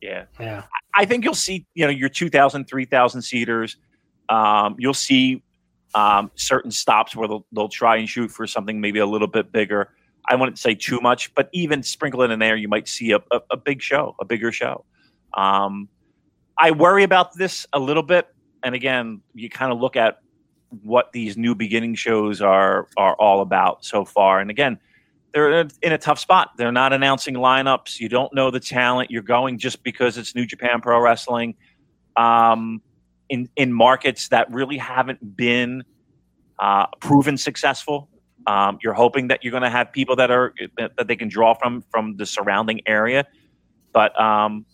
Yeah. 0.00 0.24
Yeah. 0.40 0.64
I 0.94 1.04
think 1.04 1.24
you'll 1.24 1.34
see, 1.34 1.66
you 1.74 1.84
know, 1.84 1.90
your 1.90 2.08
2,000, 2.08 2.64
3,000 2.64 3.22
seaters. 3.22 3.76
Um, 4.30 4.76
you'll 4.78 4.94
see 4.94 5.42
um, 5.94 6.30
certain 6.34 6.70
stops 6.70 7.14
where 7.14 7.28
they'll, 7.28 7.46
they'll 7.52 7.68
try 7.68 7.96
and 7.96 8.08
shoot 8.08 8.30
for 8.30 8.46
something 8.46 8.80
maybe 8.80 8.98
a 8.98 9.06
little 9.06 9.28
bit 9.28 9.52
bigger. 9.52 9.90
I 10.28 10.36
wouldn't 10.36 10.58
say 10.58 10.74
too 10.74 11.00
much, 11.00 11.34
but 11.34 11.48
even 11.52 11.82
sprinkle 11.82 12.22
it 12.22 12.30
in 12.30 12.38
there, 12.38 12.56
you 12.56 12.68
might 12.68 12.88
see 12.88 13.10
a, 13.12 13.18
a, 13.30 13.40
a 13.50 13.56
big 13.56 13.82
show, 13.82 14.14
a 14.20 14.24
bigger 14.24 14.52
show. 14.52 14.84
Um, 15.34 15.88
I 16.58 16.70
worry 16.70 17.02
about 17.02 17.34
this 17.36 17.66
a 17.72 17.78
little 17.78 18.02
bit. 18.02 18.28
And 18.62 18.74
again, 18.74 19.20
you 19.34 19.50
kind 19.50 19.72
of 19.72 19.80
look 19.80 19.96
at 19.96 20.20
what 20.82 21.12
these 21.12 21.36
new 21.36 21.54
beginning 21.54 21.94
shows 21.94 22.40
are 22.40 22.88
are 22.96 23.14
all 23.16 23.42
about 23.42 23.84
so 23.84 24.04
far. 24.04 24.40
And 24.40 24.50
again, 24.50 24.78
they're 25.32 25.60
in 25.82 25.92
a 25.92 25.98
tough 25.98 26.18
spot. 26.18 26.50
They're 26.56 26.72
not 26.72 26.92
announcing 26.92 27.34
lineups. 27.34 28.00
You 28.00 28.08
don't 28.08 28.32
know 28.34 28.50
the 28.50 28.60
talent. 28.60 29.10
You're 29.10 29.22
going 29.22 29.58
just 29.58 29.82
because 29.82 30.18
it's 30.18 30.34
New 30.34 30.46
Japan 30.46 30.80
Pro 30.80 31.00
Wrestling. 31.00 31.54
Um, 32.16 32.82
in 33.32 33.48
in 33.56 33.72
markets 33.72 34.28
that 34.28 34.52
really 34.52 34.76
haven't 34.76 35.36
been 35.36 35.82
uh, 36.58 36.86
proven 37.00 37.38
successful. 37.38 38.10
Um, 38.46 38.78
you're 38.82 38.92
hoping 38.92 39.28
that 39.28 39.42
you're 39.42 39.52
going 39.52 39.62
to 39.62 39.70
have 39.70 39.90
people 39.90 40.16
that 40.16 40.30
are 40.30 40.52
that 40.76 41.08
they 41.08 41.16
can 41.16 41.28
draw 41.28 41.54
from 41.54 41.82
from 41.90 42.16
the 42.18 42.26
surrounding 42.26 42.82
area. 42.86 43.26
But 43.92 44.18
um, 44.20 44.66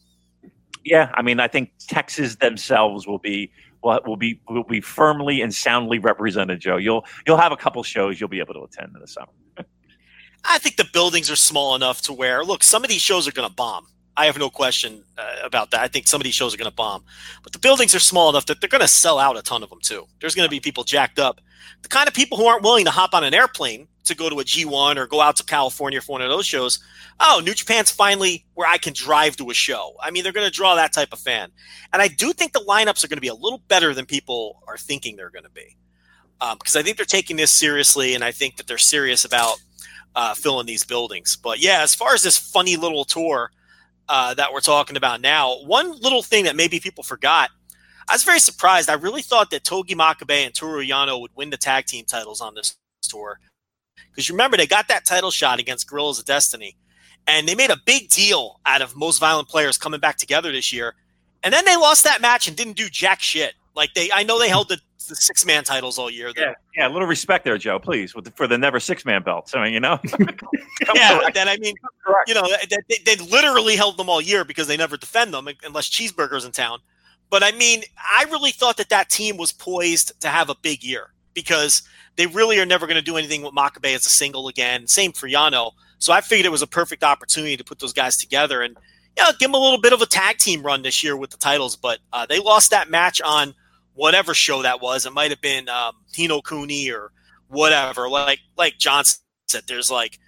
yeah, 0.85 1.13
I 1.15 1.23
mean, 1.23 1.39
I 1.39 1.47
think 1.47 1.71
Texas 1.79 2.37
themselves 2.37 3.07
will 3.07 3.21
be 3.21 3.53
will, 3.85 4.01
will 4.05 4.17
be 4.17 4.41
will 4.49 4.65
be 4.65 4.81
firmly 4.81 5.41
and 5.41 5.55
soundly 5.55 6.01
represented, 6.01 6.59
Joe. 6.61 6.79
You'll 6.79 7.05
you'll 7.27 7.39
have 7.39 7.53
a 7.53 7.57
couple 7.57 7.83
shows 7.85 8.21
you'll 8.21 8.29
be 8.29 8.41
able 8.41 8.55
to 8.55 8.63
attend 8.65 8.91
in 8.93 9.01
the 9.01 9.07
summer. 9.07 9.33
I 10.45 10.59
think 10.59 10.77
the 10.77 10.89
buildings 10.93 11.31
are 11.31 11.37
small 11.37 11.77
enough 11.77 12.03
to 12.03 12.13
where 12.13 12.45
look, 12.45 12.65
some 12.65 12.83
of 12.83 12.91
these 12.91 13.03
shows 13.03 13.29
are 13.29 13.33
going 13.33 13.49
to 13.49 13.55
bomb. 13.55 13.87
I 14.19 14.27
have 14.27 14.37
no 14.37 14.51
question 14.51 15.05
uh, 15.17 15.37
about 15.45 15.71
that. 15.71 15.81
I 15.81 15.87
think 15.87 16.09
some 16.09 16.21
of 16.21 16.25
these 16.25 16.35
shows 16.35 16.53
are 16.53 16.57
going 16.57 16.69
to 16.69 16.75
bomb, 16.75 17.05
but 17.45 17.53
the 17.53 17.59
buildings 17.61 17.95
are 17.95 18.01
small 18.01 18.29
enough 18.29 18.47
that 18.47 18.61
they're 18.61 18.69
going 18.69 18.81
to 18.81 18.89
sell 18.89 19.17
out 19.17 19.37
a 19.39 19.43
ton 19.43 19.63
of 19.63 19.71
them 19.71 19.79
too. 19.81 20.09
There's 20.21 20.35
going 20.35 20.47
to 20.47 20.51
be 20.51 20.59
people 20.59 20.83
jacked 20.83 21.21
up, 21.21 21.41
the 21.83 21.89
kind 21.89 22.09
of 22.09 22.15
people 22.15 22.37
who 22.37 22.47
aren't 22.47 22.65
willing 22.65 22.85
to 22.87 22.91
hop 22.91 23.15
on 23.15 23.23
an 23.23 23.33
airplane 23.33 23.87
to 24.07 24.17
go 24.17 24.29
to 24.29 24.41
a 24.41 24.45
G1 24.45 24.97
or 24.97 25.07
go 25.07 25.21
out 25.21 25.37
to 25.37 25.45
California 25.45 26.01
for 26.01 26.13
one 26.13 26.23
of 26.23 26.31
those 26.31 26.47
shows. 26.47 26.81
Oh, 27.21 27.41
New 27.45 27.55
Japan's 27.55 27.93
finally 27.93 28.45
where 28.55 28.69
I 28.69 28.77
can 28.77 28.93
drive 28.93 29.37
to 29.37 29.51
a 29.51 29.55
show. 29.55 29.95
I 30.03 30.11
mean, 30.11 30.25
they're 30.25 30.33
going 30.33 30.49
to 30.49 30.53
draw 30.53 30.75
that 30.75 30.93
type 30.93 31.13
of 31.13 31.21
fan. 31.21 31.53
And 31.93 32.03
I 32.03 32.09
do 32.09 32.33
think 32.33 32.53
the 32.53 32.65
lineups 32.69 33.05
are 33.05 33.09
going 33.09 33.19
to 33.19 33.23
be 33.23 33.29
a 33.29 33.35
little 33.35 33.63
better 33.69 33.95
than 33.95 34.05
people 34.05 34.63
are 34.67 34.77
thinking 34.77 35.15
they're 35.15 35.31
going 35.31 35.45
to 35.45 35.51
be. 35.51 35.77
Because 36.41 36.75
um, 36.75 36.81
I 36.81 36.83
think 36.83 36.97
they're 36.97 37.07
taking 37.07 37.37
this 37.37 37.53
seriously, 37.53 38.15
and 38.15 38.25
I 38.25 38.33
think 38.33 38.57
that 38.57 38.67
they're 38.67 38.79
serious 38.79 39.25
about 39.25 39.59
uh, 40.17 40.35
filling 40.35 40.67
these 40.67 40.85
buildings. 40.85 41.37
But 41.37 41.61
yeah, 41.61 41.83
as 41.83 41.95
far 41.95 42.15
as 42.15 42.23
this 42.23 42.37
funny 42.37 42.77
little 42.77 43.05
tour 43.05 43.53
uh, 44.09 44.35
that 44.35 44.53
we're 44.53 44.61
talking 44.61 44.97
about 44.97 45.21
now, 45.21 45.57
one 45.65 45.93
little 46.01 46.23
thing 46.23 46.45
that 46.45 46.57
maybe 46.57 46.81
people 46.81 47.05
forgot 47.05 47.51
I 48.09 48.15
was 48.15 48.25
very 48.25 48.41
surprised. 48.41 48.89
I 48.89 48.95
really 48.95 49.21
thought 49.21 49.51
that 49.51 49.65
Togi 49.65 49.95
Makabe 49.95 50.47
and 50.47 50.55
Toru 50.55 50.83
Yano 50.83 51.21
would 51.21 51.31
win 51.37 51.51
the 51.51 51.59
tag 51.59 51.85
team 51.85 52.07
titles 52.07 52.41
on 52.41 52.55
this 52.55 52.77
tour. 53.03 53.39
Because 54.11 54.31
remember, 54.31 54.57
they 54.57 54.67
got 54.67 54.89
that 54.89 55.05
title 55.05 55.31
shot 55.31 55.61
against 55.61 55.89
Guerrillas 55.89 56.19
of 56.19 56.25
Destiny. 56.25 56.77
And 57.27 57.47
they 57.47 57.55
made 57.55 57.71
a 57.71 57.77
big 57.85 58.09
deal 58.09 58.61
out 58.65 58.81
of 58.81 58.97
most 58.97 59.19
violent 59.19 59.49
players 59.49 59.77
coming 59.77 60.01
back 60.01 60.17
together 60.17 60.51
this 60.51 60.73
year. 60.73 60.95
and 61.45 61.53
then 61.55 61.65
they 61.67 61.77
lost 61.77 62.03
that 62.05 62.21
match 62.21 62.49
and 62.49 62.57
didn't 62.57 62.77
do 62.77 62.89
jack 62.89 63.21
shit. 63.21 63.55
Like 63.79 63.95
they, 63.95 64.11
I 64.13 64.25
know 64.25 64.39
they 64.39 64.49
held 64.49 64.69
the, 64.69 64.79
the 65.09 65.15
six 65.15 65.47
man 65.47 65.63
titles 65.65 65.99
all 65.99 66.11
year. 66.11 66.33
Yeah, 66.37 66.53
yeah, 66.77 66.89
a 66.89 66.91
little 66.91 67.07
respect 67.07 67.45
there, 67.45 67.57
Joe, 67.57 67.79
please, 67.79 68.13
the, 68.13 68.33
for 68.33 68.47
the 68.47 68.59
never 68.59 68.81
six 68.81 69.05
man 69.05 69.23
belts. 69.23 69.55
I 69.55 69.63
mean, 69.63 69.73
you 69.73 69.81
know. 69.81 69.99
yeah, 70.95 71.21
then 71.33 71.49
I 71.49 71.57
mean, 71.59 71.77
you 72.27 72.35
know, 72.35 72.43
they, 72.69 72.97
they, 73.07 73.17
literally 73.17 73.77
held 73.77 73.97
them 73.97 74.11
all 74.11 74.21
year 74.21 74.45
because 74.45 74.67
they 74.67 74.77
never 74.77 74.97
defend 74.97 75.33
them 75.33 75.49
unless 75.65 75.89
Cheeseburger's 75.89 76.45
in 76.45 76.51
town. 76.51 76.81
But 77.31 77.45
I 77.45 77.53
mean, 77.53 77.85
I 77.97 78.25
really 78.25 78.51
thought 78.51 78.77
that 78.79 78.89
that 78.89 79.09
team 79.09 79.37
was 79.37 79.53
poised 79.53 80.21
to 80.21 80.29
have 80.29 80.51
a 80.51 80.57
big 80.61 80.83
year 80.83 81.13
because 81.35 81.83
they 82.17 82.27
really 82.27 82.59
are 82.59 82.67
never 82.67 82.87
going 82.87 82.97
to 82.97 83.03
do 83.03 83.17
anything 83.17 83.43
with 83.43 83.55
Makabe 83.55 83.95
as 83.95 84.05
a 84.05 84.11
single 84.11 84.49
again. 84.49 84.89
Same 84.89 85.13
for 85.13 85.29
Yano. 85.29 85.73
So 85.99 86.13
I 86.13 86.21
figured 86.21 86.47
it 86.47 86.51
was 86.51 86.63
a 86.63 86.67
perfect 86.67 87.05
opportunity 87.05 87.57
to 87.57 87.65
put 87.65 87.79
those 87.79 87.93
guys 87.93 88.17
together 88.17 88.61
and 88.63 88.77
you 89.17 89.25
know, 89.25 89.31
give 89.39 89.49
them 89.49 89.55
a 89.55 89.59
little 89.59 89.81
bit 89.81 89.93
of 89.93 90.01
a 90.01 90.07
tag 90.07 90.39
team 90.39 90.63
run 90.63 90.83
this 90.83 91.03
year 91.03 91.17
with 91.17 91.31
the 91.31 91.37
titles. 91.37 91.77
But 91.77 91.99
uh, 92.13 92.27
they 92.27 92.39
lost 92.39 92.71
that 92.71 92.89
match 92.89 93.21
on 93.21 93.55
whatever 93.99 94.33
show 94.33 94.63
that 94.63 94.81
was. 94.81 95.05
It 95.05 95.13
might 95.13 95.31
have 95.31 95.41
been 95.41 95.69
um, 95.69 95.97
Ni 96.17 96.29
no 96.29 96.41
Kuni 96.41 96.91
or 96.91 97.11
whatever. 97.49 98.09
Like 98.09 98.39
like 98.57 98.79
Johnson 98.79 99.21
said, 99.49 99.65
there's 99.67 99.91
like 99.91 100.19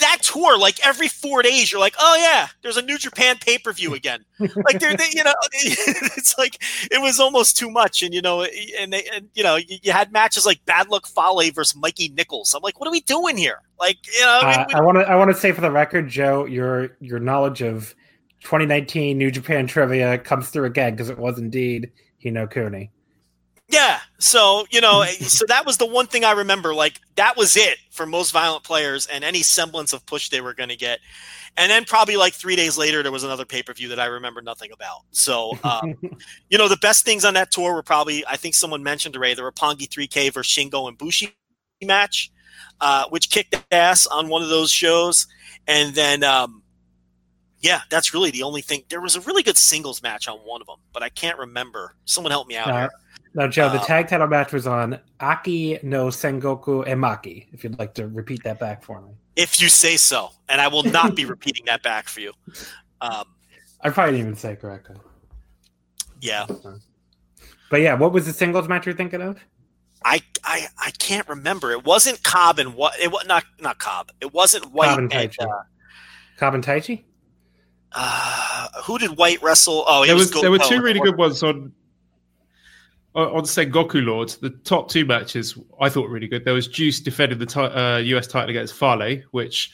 that 0.00 0.18
tour. 0.20 0.58
Like 0.58 0.84
every 0.84 1.06
four 1.06 1.42
days, 1.42 1.70
you're 1.70 1.80
like, 1.80 1.94
oh 1.98 2.16
yeah, 2.20 2.48
there's 2.62 2.76
a 2.76 2.82
New 2.82 2.98
Japan 2.98 3.36
pay 3.40 3.56
per 3.56 3.72
view 3.72 3.94
again. 3.94 4.24
like 4.38 4.80
they're 4.80 4.96
they, 4.96 5.10
you 5.12 5.22
know, 5.22 5.32
it's 5.52 6.36
like 6.36 6.60
it 6.90 7.00
was 7.00 7.20
almost 7.20 7.56
too 7.56 7.70
much. 7.70 8.02
And 8.02 8.12
you 8.12 8.20
know, 8.20 8.42
and 8.78 8.92
they 8.92 9.04
and 9.14 9.28
you 9.34 9.44
know, 9.44 9.56
you, 9.56 9.78
you 9.82 9.92
had 9.92 10.12
matches 10.12 10.44
like 10.44 10.64
Bad 10.64 10.88
Luck 10.88 11.06
Fale 11.06 11.52
versus 11.54 11.76
Mikey 11.76 12.08
Nicholls. 12.08 12.52
I'm 12.52 12.62
like, 12.62 12.80
what 12.80 12.88
are 12.88 12.92
we 12.92 13.00
doing 13.02 13.36
here? 13.36 13.62
Like 13.78 13.98
you 14.12 14.24
know, 14.24 14.40
uh, 14.42 14.66
I 14.74 14.80
want 14.80 14.98
to 14.98 15.08
I 15.08 15.14
want 15.14 15.30
to 15.30 15.36
say 15.36 15.52
for 15.52 15.60
the 15.60 15.70
record, 15.70 16.08
Joe, 16.08 16.46
your 16.46 16.96
your 17.00 17.20
knowledge 17.20 17.62
of 17.62 17.94
2019 18.42 19.16
New 19.16 19.30
Japan 19.30 19.68
trivia 19.68 20.18
comes 20.18 20.50
through 20.50 20.64
again 20.64 20.94
because 20.94 21.10
it 21.10 21.18
was 21.18 21.38
indeed 21.38 21.92
Hino 22.22 22.50
Kuni. 22.50 22.90
Yeah. 23.68 24.00
So, 24.18 24.66
you 24.70 24.80
know, 24.80 25.04
so 25.20 25.44
that 25.46 25.66
was 25.66 25.76
the 25.76 25.86
one 25.86 26.06
thing 26.06 26.24
I 26.24 26.32
remember. 26.32 26.74
Like, 26.74 27.00
that 27.16 27.36
was 27.36 27.56
it 27.56 27.78
for 27.90 28.06
most 28.06 28.32
violent 28.32 28.64
players 28.64 29.06
and 29.06 29.22
any 29.24 29.42
semblance 29.42 29.92
of 29.92 30.04
push 30.06 30.30
they 30.30 30.40
were 30.40 30.54
going 30.54 30.70
to 30.70 30.76
get. 30.76 31.00
And 31.56 31.70
then 31.70 31.84
probably 31.84 32.16
like 32.16 32.34
three 32.34 32.56
days 32.56 32.78
later, 32.78 33.02
there 33.02 33.12
was 33.12 33.24
another 33.24 33.44
pay 33.44 33.62
per 33.62 33.72
view 33.72 33.88
that 33.88 33.98
I 33.98 34.06
remember 34.06 34.40
nothing 34.40 34.70
about. 34.72 35.00
So, 35.10 35.58
um, 35.64 35.96
you 36.48 36.56
know, 36.56 36.68
the 36.68 36.76
best 36.76 37.04
things 37.04 37.24
on 37.24 37.34
that 37.34 37.50
tour 37.50 37.74
were 37.74 37.82
probably, 37.82 38.24
I 38.26 38.36
think 38.36 38.54
someone 38.54 38.82
mentioned 38.82 39.16
already, 39.16 39.34
the 39.34 39.42
Roppongi 39.42 39.88
3K 39.88 40.32
versus 40.32 40.52
Shingo 40.52 40.88
and 40.88 40.96
Bushi 40.96 41.36
match, 41.82 42.30
uh, 42.80 43.04
which 43.10 43.30
kicked 43.30 43.56
ass 43.72 44.06
on 44.06 44.28
one 44.28 44.42
of 44.42 44.48
those 44.48 44.70
shows. 44.70 45.26
And 45.66 45.94
then, 45.94 46.22
um, 46.22 46.57
yeah, 47.60 47.80
that's 47.90 48.14
really 48.14 48.30
the 48.30 48.42
only 48.42 48.60
thing. 48.60 48.84
There 48.88 49.00
was 49.00 49.16
a 49.16 49.20
really 49.20 49.42
good 49.42 49.56
singles 49.56 50.02
match 50.02 50.28
on 50.28 50.38
one 50.38 50.60
of 50.60 50.66
them, 50.66 50.78
but 50.92 51.02
I 51.02 51.08
can't 51.08 51.38
remember. 51.38 51.94
Someone 52.04 52.30
help 52.30 52.46
me 52.46 52.56
out 52.56 52.68
uh, 52.68 52.78
here. 52.78 52.90
Now, 53.34 53.46
Joe, 53.46 53.68
the 53.68 53.80
uh, 53.80 53.84
tag 53.84 54.08
title 54.08 54.26
match 54.26 54.52
was 54.52 54.66
on 54.66 54.98
Aki 55.20 55.80
no 55.82 56.06
Sengoku 56.06 56.86
Emaki. 56.86 57.46
If 57.52 57.64
you'd 57.64 57.78
like 57.78 57.94
to 57.94 58.08
repeat 58.08 58.42
that 58.44 58.58
back 58.58 58.82
for 58.82 59.00
me. 59.00 59.10
If 59.36 59.60
you 59.60 59.68
say 59.68 59.96
so, 59.96 60.30
and 60.48 60.60
I 60.60 60.68
will 60.68 60.82
not 60.82 61.14
be 61.14 61.24
repeating 61.26 61.64
that 61.66 61.82
back 61.82 62.08
for 62.08 62.20
you. 62.20 62.32
Um, 63.00 63.24
I 63.80 63.90
probably 63.90 64.12
didn't 64.12 64.26
even 64.26 64.36
say 64.36 64.52
it 64.52 64.60
correctly. 64.60 64.96
Yeah. 66.20 66.46
But 67.70 67.80
yeah, 67.80 67.94
what 67.94 68.12
was 68.12 68.26
the 68.26 68.32
singles 68.32 68.68
match 68.68 68.86
you're 68.86 68.94
thinking 68.94 69.20
of? 69.20 69.38
I 70.04 70.20
I, 70.44 70.66
I 70.78 70.90
can't 70.92 71.28
remember. 71.28 71.72
It 71.72 71.84
wasn't 71.84 72.22
Cobb 72.22 72.58
and 72.58 72.74
what 72.74 72.98
it 73.00 73.10
was 73.10 73.26
not 73.26 73.44
not 73.60 73.78
Cobb. 73.78 74.10
It 74.20 74.32
wasn't 74.32 74.72
White 74.72 74.88
Cobb 74.88 74.98
and 74.98 75.10
Taichi. 75.10 75.36
And, 75.40 75.50
uh, 75.50 75.62
Cobb 76.38 76.54
and 76.54 76.64
Taichi. 76.64 77.02
Uh, 77.92 78.68
who 78.84 78.98
did 78.98 79.16
White 79.16 79.42
wrestle? 79.42 79.84
Oh, 79.86 80.04
there 80.06 80.14
was, 80.14 80.32
was 80.32 80.42
there 80.42 80.50
were 80.50 80.58
two 80.58 80.82
really 80.82 81.00
good 81.00 81.16
ones 81.16 81.42
on 81.42 81.72
on 83.14 83.42
Sengoku 83.44 84.04
Lords. 84.04 84.36
The 84.36 84.50
top 84.50 84.88
two 84.88 85.04
matches 85.04 85.58
I 85.80 85.88
thought 85.88 86.02
were 86.02 86.14
really 86.14 86.28
good. 86.28 86.44
There 86.44 86.54
was 86.54 86.68
Juice 86.68 87.00
defending 87.00 87.38
the 87.38 87.46
t- 87.46 87.60
uh, 87.60 87.98
US 87.98 88.26
title 88.26 88.50
against 88.50 88.74
Fale, 88.74 89.22
which 89.32 89.72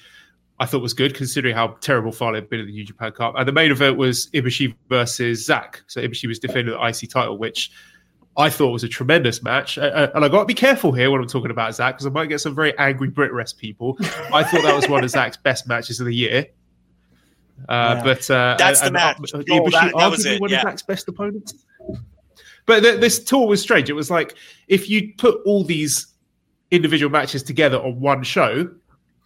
I 0.60 0.66
thought 0.66 0.82
was 0.82 0.94
good 0.94 1.14
considering 1.14 1.54
how 1.54 1.76
terrible 1.80 2.12
Fale 2.12 2.34
had 2.34 2.48
been 2.48 2.60
in 2.60 2.66
the 2.66 2.72
New 2.72 2.84
Japan 2.84 3.12
Cup. 3.12 3.34
And 3.36 3.46
the 3.46 3.52
main 3.52 3.70
event 3.70 3.96
was 3.96 4.28
Ibushi 4.28 4.74
versus 4.88 5.44
Zack. 5.44 5.82
So 5.88 6.00
Ibushi 6.00 6.28
was 6.28 6.38
defending 6.38 6.74
the 6.74 6.86
IC 6.86 7.10
title, 7.10 7.36
which 7.36 7.72
I 8.36 8.50
thought 8.50 8.70
was 8.70 8.84
a 8.84 8.88
tremendous 8.88 9.42
match. 9.42 9.78
Uh, 9.78 10.10
and 10.14 10.24
I 10.24 10.28
got 10.28 10.40
to 10.40 10.46
be 10.46 10.54
careful 10.54 10.92
here 10.92 11.10
when 11.10 11.20
I'm 11.20 11.26
talking 11.26 11.50
about 11.50 11.74
Zack 11.74 11.96
because 11.96 12.06
I 12.06 12.10
might 12.10 12.26
get 12.26 12.40
some 12.40 12.54
very 12.54 12.76
angry 12.78 13.08
Brit 13.08 13.32
rest 13.32 13.58
people. 13.58 13.96
I 14.32 14.44
thought 14.44 14.62
that 14.62 14.74
was 14.74 14.88
one 14.88 15.04
of 15.04 15.10
Zack's 15.10 15.36
best 15.36 15.66
matches 15.66 16.00
of 16.00 16.06
the 16.06 16.14
year. 16.14 16.46
Uh, 17.68 17.94
yeah. 17.96 18.02
But 18.02 18.30
uh, 18.30 18.56
that's 18.58 18.80
and, 18.80 18.88
the 18.88 18.92
match. 18.92 19.34
Uh, 19.34 19.42
oh, 19.50 19.70
that, 19.70 19.92
that 19.96 20.10
was 20.10 20.26
it. 20.26 20.40
One 20.40 20.50
yeah. 20.50 20.58
of 20.58 20.62
Zack's 20.62 20.82
best 20.82 21.08
opponents. 21.08 21.54
But 22.66 22.80
th- 22.80 23.00
this 23.00 23.22
tour 23.22 23.46
was 23.46 23.60
strange. 23.60 23.90
It 23.90 23.94
was 23.94 24.10
like 24.10 24.34
if 24.68 24.88
you 24.88 25.12
put 25.18 25.40
all 25.44 25.64
these 25.64 26.08
individual 26.70 27.10
matches 27.10 27.42
together 27.42 27.78
on 27.78 28.00
one 28.00 28.22
show, 28.22 28.70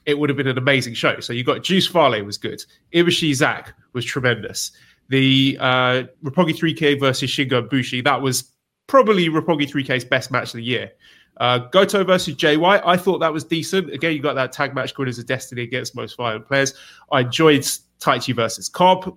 it 0.06 0.18
would 0.18 0.30
have 0.30 0.36
been 0.36 0.48
an 0.48 0.58
amazing 0.58 0.94
show. 0.94 1.20
So 1.20 1.32
you 1.32 1.44
got 1.44 1.62
Juice 1.62 1.86
Fale 1.86 2.24
was 2.24 2.38
good. 2.38 2.62
Ibushi 2.94 3.34
Zack 3.34 3.74
was 3.92 4.04
tremendous. 4.04 4.72
The 5.08 5.56
uh, 5.60 6.04
Roppongi 6.22 6.56
3K 6.56 7.00
versus 7.00 7.30
Shingo 7.30 7.68
Bushi, 7.68 8.00
that 8.02 8.20
was 8.20 8.52
probably 8.86 9.28
Roppongi 9.28 9.70
3K's 9.70 10.04
best 10.04 10.30
match 10.30 10.48
of 10.48 10.54
the 10.54 10.62
year. 10.62 10.92
Uh, 11.38 11.58
Goto 11.58 12.04
versus 12.04 12.34
Jay 12.34 12.56
White, 12.56 12.82
I 12.84 12.96
thought 12.96 13.18
that 13.18 13.32
was 13.32 13.44
decent. 13.44 13.92
Again, 13.92 14.12
you 14.12 14.20
got 14.20 14.34
that 14.34 14.50
tag 14.50 14.74
match 14.74 14.94
called 14.94 15.08
as 15.08 15.18
a 15.18 15.24
Destiny 15.24 15.62
against 15.62 15.94
most 15.94 16.16
violent 16.16 16.46
players. 16.46 16.74
I 17.12 17.20
enjoyed 17.20 17.64
Taichi 18.00 18.34
versus 18.34 18.68
Cobb. 18.68 19.16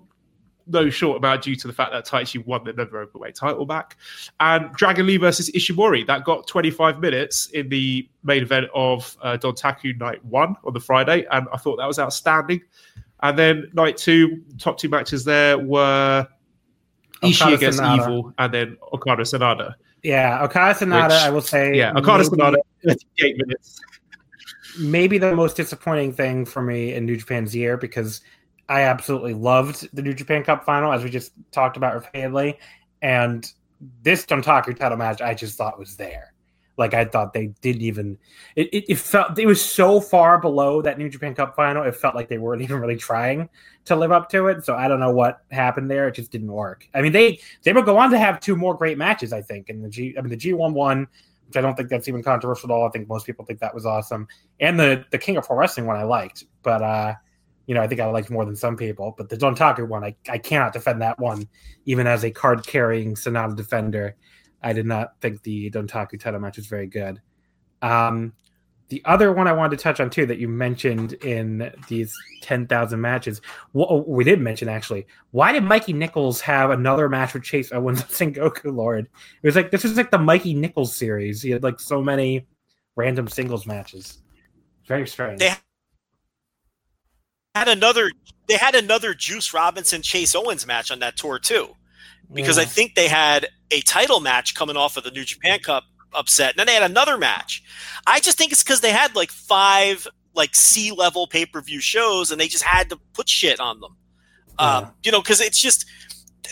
No 0.67 0.89
short 0.89 1.17
amount 1.17 1.43
due 1.43 1.55
to 1.55 1.67
the 1.67 1.73
fact 1.73 1.91
that 1.91 2.05
Taichi 2.05 2.45
won 2.45 2.63
the 2.63 2.73
never 2.73 3.05
openweight 3.05 3.35
title 3.35 3.65
back. 3.65 3.97
And 4.39 4.71
Dragon 4.73 5.07
Lee 5.07 5.17
versus 5.17 5.49
Ishimori, 5.51 6.05
that 6.07 6.23
got 6.23 6.47
25 6.47 6.99
minutes 6.99 7.47
in 7.47 7.67
the 7.69 8.07
main 8.23 8.43
event 8.43 8.67
of 8.73 9.17
uh, 9.21 9.37
Dontaku 9.37 9.99
night 9.99 10.23
one 10.23 10.55
on 10.63 10.73
the 10.73 10.79
Friday. 10.79 11.25
And 11.31 11.47
I 11.51 11.57
thought 11.57 11.77
that 11.77 11.87
was 11.87 11.99
outstanding. 11.99 12.61
And 13.23 13.37
then 13.37 13.69
night 13.73 13.97
two, 13.97 14.43
top 14.59 14.77
two 14.77 14.89
matches 14.89 15.25
there 15.25 15.57
were 15.57 16.27
Ishii 17.23 17.53
against. 17.53 17.81
Evil 17.81 18.33
and 18.37 18.53
then 18.53 18.77
Okada 18.93 19.23
Sanada. 19.23 19.75
Yeah, 20.03 20.43
Okada 20.43 20.77
Sanada, 20.79 21.11
I 21.11 21.29
will 21.29 21.41
say. 21.41 21.75
Yeah, 21.75 21.93
Okada 21.95 22.23
Sanada, 22.23 22.55
58 22.83 23.37
minutes. 23.37 23.79
Maybe 24.79 25.17
the 25.17 25.35
most 25.35 25.57
disappointing 25.57 26.13
thing 26.13 26.45
for 26.45 26.61
me 26.61 26.93
in 26.93 27.05
New 27.05 27.17
Japan's 27.17 27.55
year 27.55 27.77
because 27.77 28.21
I 28.71 28.83
absolutely 28.83 29.33
loved 29.33 29.89
the 29.93 30.01
New 30.01 30.13
Japan 30.13 30.45
Cup 30.45 30.63
final, 30.63 30.93
as 30.93 31.03
we 31.03 31.09
just 31.09 31.33
talked 31.51 31.75
about 31.75 31.93
repeatedly. 31.93 32.57
And 33.01 33.45
this 34.01 34.25
Dontaku 34.25 34.77
title 34.77 34.97
match, 34.97 35.21
I 35.21 35.33
just 35.33 35.57
thought 35.57 35.77
was 35.77 35.97
there. 35.97 36.33
Like 36.77 36.93
I 36.93 37.03
thought 37.03 37.33
they 37.33 37.47
didn't 37.59 37.81
even. 37.81 38.17
It, 38.55 38.69
it, 38.73 38.85
it, 38.93 38.97
felt 38.97 39.37
it 39.37 39.45
was 39.45 39.61
so 39.63 39.99
far 39.99 40.39
below 40.39 40.81
that 40.83 40.97
New 40.97 41.09
Japan 41.09 41.35
Cup 41.35 41.53
final. 41.53 41.83
It 41.83 41.97
felt 41.97 42.15
like 42.15 42.29
they 42.29 42.37
weren't 42.37 42.61
even 42.63 42.79
really 42.79 42.95
trying 42.95 43.49
to 43.85 43.95
live 43.97 44.13
up 44.13 44.29
to 44.29 44.47
it. 44.47 44.63
So 44.63 44.73
I 44.73 44.87
don't 44.87 45.01
know 45.01 45.11
what 45.11 45.41
happened 45.51 45.91
there. 45.91 46.07
It 46.07 46.15
just 46.15 46.31
didn't 46.31 46.51
work. 46.51 46.87
I 46.93 47.01
mean, 47.01 47.11
they 47.11 47.41
they 47.63 47.73
would 47.73 47.83
go 47.83 47.97
on 47.97 48.09
to 48.11 48.17
have 48.17 48.39
two 48.39 48.55
more 48.55 48.73
great 48.73 48.97
matches. 48.97 49.33
I 49.33 49.41
think 49.41 49.69
in 49.69 49.81
the 49.81 49.89
G. 49.89 50.15
I 50.17 50.21
mean, 50.21 50.29
the 50.29 50.37
G 50.37 50.53
one 50.53 50.73
one, 50.73 51.09
which 51.45 51.57
I 51.57 51.61
don't 51.61 51.75
think 51.75 51.89
that's 51.89 52.07
even 52.07 52.23
controversial 52.23 52.71
at 52.71 52.73
all. 52.73 52.87
I 52.87 52.89
think 52.89 53.09
most 53.09 53.25
people 53.25 53.43
think 53.43 53.59
that 53.59 53.75
was 53.75 53.85
awesome, 53.85 54.29
and 54.61 54.79
the 54.79 55.03
the 55.11 55.17
King 55.17 55.35
of 55.35 55.45
Pro 55.45 55.57
Wrestling 55.57 55.87
one 55.87 55.97
I 55.97 56.03
liked, 56.03 56.45
but. 56.63 56.81
uh 56.81 57.15
you 57.67 57.75
know, 57.75 57.81
I 57.81 57.87
think 57.87 58.01
I 58.01 58.05
liked 58.05 58.29
more 58.29 58.45
than 58.45 58.55
some 58.55 58.75
people. 58.75 59.13
But 59.17 59.29
the 59.29 59.37
Don 59.37 59.55
Dontaku 59.55 59.87
one, 59.87 60.03
I, 60.03 60.15
I 60.29 60.37
cannot 60.37 60.73
defend 60.73 61.01
that 61.01 61.19
one, 61.19 61.47
even 61.85 62.07
as 62.07 62.23
a 62.23 62.31
card 62.31 62.65
carrying 62.65 63.15
Sanada 63.15 63.55
defender. 63.55 64.15
I 64.63 64.73
did 64.73 64.85
not 64.85 65.19
think 65.21 65.41
the 65.43 65.69
Don 65.69 65.87
Dontaku 65.87 66.19
title 66.19 66.39
match 66.39 66.57
was 66.57 66.67
very 66.67 66.87
good. 66.87 67.21
Um, 67.81 68.33
the 68.91 69.01
other 69.05 69.31
one 69.31 69.47
I 69.47 69.53
wanted 69.53 69.77
to 69.77 69.83
touch 69.83 70.01
on 70.01 70.09
too 70.09 70.25
that 70.25 70.37
you 70.37 70.49
mentioned 70.49 71.13
in 71.13 71.71
these 71.87 72.13
10,000 72.41 72.99
matches, 72.99 73.39
well, 73.71 74.03
we 74.05 74.25
did 74.25 74.41
mention 74.41 74.67
actually, 74.67 75.07
why 75.31 75.53
did 75.53 75.63
Mikey 75.63 75.93
Nicholls 75.93 76.41
have 76.41 76.71
another 76.71 77.07
match 77.07 77.33
with 77.33 77.41
Chase 77.41 77.71
Owens 77.71 78.01
and 78.01 78.09
Sengoku 78.35 78.75
Lord? 78.75 79.07
It 79.41 79.47
was 79.47 79.55
like, 79.55 79.71
this 79.71 79.83
was 79.83 79.95
like 79.95 80.11
the 80.11 80.17
Mikey 80.17 80.53
Nicholls 80.53 80.93
series. 80.93 81.41
He 81.41 81.51
had 81.51 81.63
like 81.63 81.79
so 81.79 82.01
many 82.01 82.45
random 82.97 83.29
singles 83.29 83.65
matches. 83.65 84.19
Very 84.87 85.07
strange. 85.07 85.39
Had 87.55 87.67
another, 87.67 88.09
they 88.47 88.57
had 88.57 88.75
another 88.75 89.13
Juice 89.13 89.53
Robinson 89.53 90.01
Chase 90.01 90.35
Owens 90.35 90.65
match 90.65 90.91
on 90.91 90.99
that 90.99 91.17
tour 91.17 91.39
too 91.39 91.75
because 92.33 92.57
yeah. 92.57 92.63
I 92.63 92.65
think 92.65 92.95
they 92.95 93.07
had 93.07 93.47
a 93.71 93.81
title 93.81 94.19
match 94.19 94.55
coming 94.55 94.77
off 94.77 94.97
of 94.97 95.03
the 95.03 95.11
New 95.11 95.23
Japan 95.23 95.59
Cup 95.59 95.83
upset. 96.13 96.51
And 96.51 96.59
then 96.59 96.67
they 96.67 96.73
had 96.73 96.89
another 96.89 97.17
match. 97.17 97.63
I 98.07 98.19
just 98.19 98.37
think 98.37 98.51
it's 98.51 98.63
because 98.63 98.81
they 98.81 98.91
had 98.91 99.15
like 99.15 99.31
five 99.31 100.07
like 100.33 100.55
C 100.55 100.91
level 100.91 101.27
pay 101.27 101.45
per 101.45 101.61
view 101.61 101.81
shows 101.81 102.31
and 102.31 102.39
they 102.39 102.47
just 102.47 102.63
had 102.63 102.89
to 102.89 102.99
put 103.13 103.27
shit 103.27 103.59
on 103.59 103.79
them. 103.79 103.95
Yeah. 104.59 104.77
Um, 104.77 104.93
you 105.03 105.11
know, 105.11 105.21
because 105.21 105.41
it's 105.41 105.59
just 105.59 105.85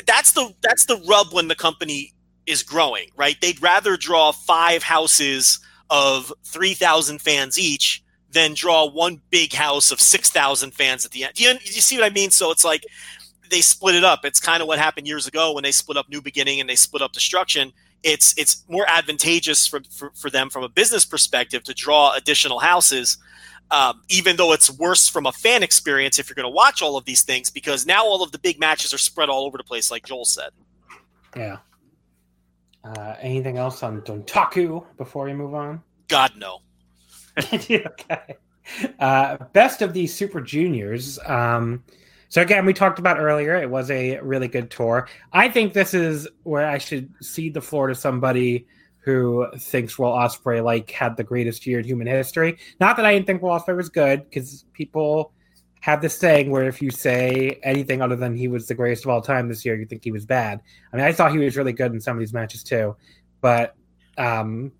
that's 0.06 0.34
the 0.34 0.54
that's 0.62 0.86
the 0.86 0.98
rub 1.08 1.34
when 1.34 1.48
the 1.48 1.56
company 1.56 2.14
is 2.46 2.64
growing, 2.64 3.08
right? 3.16 3.38
They'd 3.42 3.62
rather 3.62 3.96
draw 3.96 4.32
five 4.32 4.84
houses 4.84 5.60
of 5.90 6.34
three 6.46 6.74
thousand 6.74 7.22
fans 7.22 7.58
each 7.58 8.04
than 8.32 8.54
draw 8.54 8.86
one 8.88 9.22
big 9.30 9.54
house 9.54 9.92
of 9.92 10.00
six 10.00 10.30
thousand 10.30 10.74
fans 10.74 11.06
at 11.06 11.12
the 11.12 11.24
end. 11.24 11.34
Do 11.36 11.44
you, 11.44 11.54
do 11.54 11.60
you 11.66 11.82
see 11.82 11.98
what 11.98 12.06
I 12.06 12.14
mean? 12.14 12.32
So 12.32 12.52
it's 12.52 12.64
like 12.64 12.86
they 13.50 13.62
split 13.62 13.96
it 13.96 14.04
up. 14.04 14.26
It's 14.26 14.40
kind 14.40 14.62
of 14.62 14.68
what 14.68 14.80
happened 14.80 15.08
years 15.08 15.28
ago 15.28 15.54
when 15.54 15.64
they 15.64 15.72
split 15.72 15.98
up 15.98 16.10
New 16.10 16.22
Beginning 16.22 16.60
and 16.60 16.70
they 16.70 16.76
split 16.76 17.02
up 17.02 17.12
Destruction. 17.12 17.74
It's 18.04 18.38
it's 18.38 18.64
more 18.70 18.86
advantageous 18.88 19.68
for, 19.68 19.82
for, 19.90 20.12
for 20.16 20.30
them 20.30 20.50
from 20.50 20.64
a 20.64 20.70
business 20.70 21.06
perspective 21.06 21.64
to 21.64 21.74
draw 21.74 22.14
additional 22.16 22.60
houses, 22.60 23.18
um, 23.72 24.02
even 24.10 24.38
though 24.38 24.54
it's 24.54 24.70
worse 24.72 25.10
from 25.10 25.26
a 25.26 25.32
fan 25.32 25.64
experience 25.64 26.18
if 26.18 26.30
you're 26.30 26.36
going 26.36 26.46
to 26.46 26.56
watch 26.56 26.82
all 26.82 26.96
of 26.96 27.06
these 27.06 27.24
things 27.24 27.50
because 27.50 27.86
now 27.86 28.06
all 28.06 28.24
of 28.24 28.32
the 28.32 28.40
big 28.40 28.60
matches 28.60 28.94
are 28.94 29.00
spread 29.00 29.28
all 29.28 29.46
over 29.46 29.58
the 29.58 29.64
place, 29.64 29.92
like 29.92 30.06
Joel 30.06 30.26
said. 30.26 30.52
Yeah. 31.36 31.58
Uh, 32.86 33.16
anything 33.20 33.58
else 33.58 33.84
on 33.84 34.02
Dontaku 34.02 34.86
before 34.96 35.26
we 35.26 35.34
move 35.34 35.54
on? 35.54 35.82
God 36.08 36.32
no. 36.38 36.60
okay. 37.54 38.36
Uh, 39.00 39.38
best 39.54 39.82
of 39.82 39.94
these 39.94 40.14
Super 40.14 40.42
Juniors. 40.42 41.20
Um, 41.26 41.84
so 42.30 42.42
again, 42.42 42.66
we 42.66 42.74
talked 42.74 43.00
about 43.00 43.20
earlier. 43.20 43.56
It 43.56 43.70
was 43.70 43.90
a 43.90 44.20
really 44.20 44.48
good 44.48 44.70
tour. 44.70 45.08
I 45.34 45.50
think 45.50 45.74
this 45.74 45.94
is 45.94 46.28
where 46.44 46.68
I 46.68 46.78
should 46.78 47.12
cede 47.22 47.56
the 47.56 47.62
floor 47.62 47.88
to 47.88 47.96
somebody 47.96 48.68
who 49.00 49.48
thinks 49.58 49.98
Will 49.98 50.12
Ospreay 50.12 50.64
like 50.64 50.92
had 50.92 51.18
the 51.18 51.24
greatest 51.24 51.66
year 51.66 51.80
in 51.80 51.86
human 51.86 52.06
history. 52.06 52.58
Not 52.80 52.98
that 52.98 53.06
I 53.06 53.14
didn't 53.14 53.26
think 53.26 53.42
Will 53.42 53.50
Ospreay 53.50 53.76
was 53.76 53.90
good, 53.90 54.24
because 54.30 54.66
people 54.74 55.34
have 55.82 56.02
this 56.02 56.18
saying 56.18 56.52
where 56.52 56.68
if 56.68 56.82
you 56.82 56.92
say 56.92 57.60
anything 57.64 58.02
other 58.02 58.16
than 58.16 58.36
he 58.36 58.48
was 58.48 58.68
the 58.68 58.76
greatest 58.76 59.06
of 59.06 59.10
all 59.10 59.22
time 59.22 59.48
this 59.48 59.66
year, 59.66 59.76
you 59.76 59.86
think 59.86 60.04
he 60.04 60.12
was 60.12 60.26
bad. 60.26 60.62
I 60.92 60.98
mean, 60.98 61.06
I 61.06 61.14
thought 61.14 61.32
he 61.32 61.38
was 61.38 61.58
really 61.58 61.74
good 61.74 61.94
in 61.94 62.02
some 62.02 62.18
of 62.18 62.20
these 62.20 62.34
matches 62.34 62.64
too, 62.64 62.96
but 63.42 63.76
um, 64.18 64.72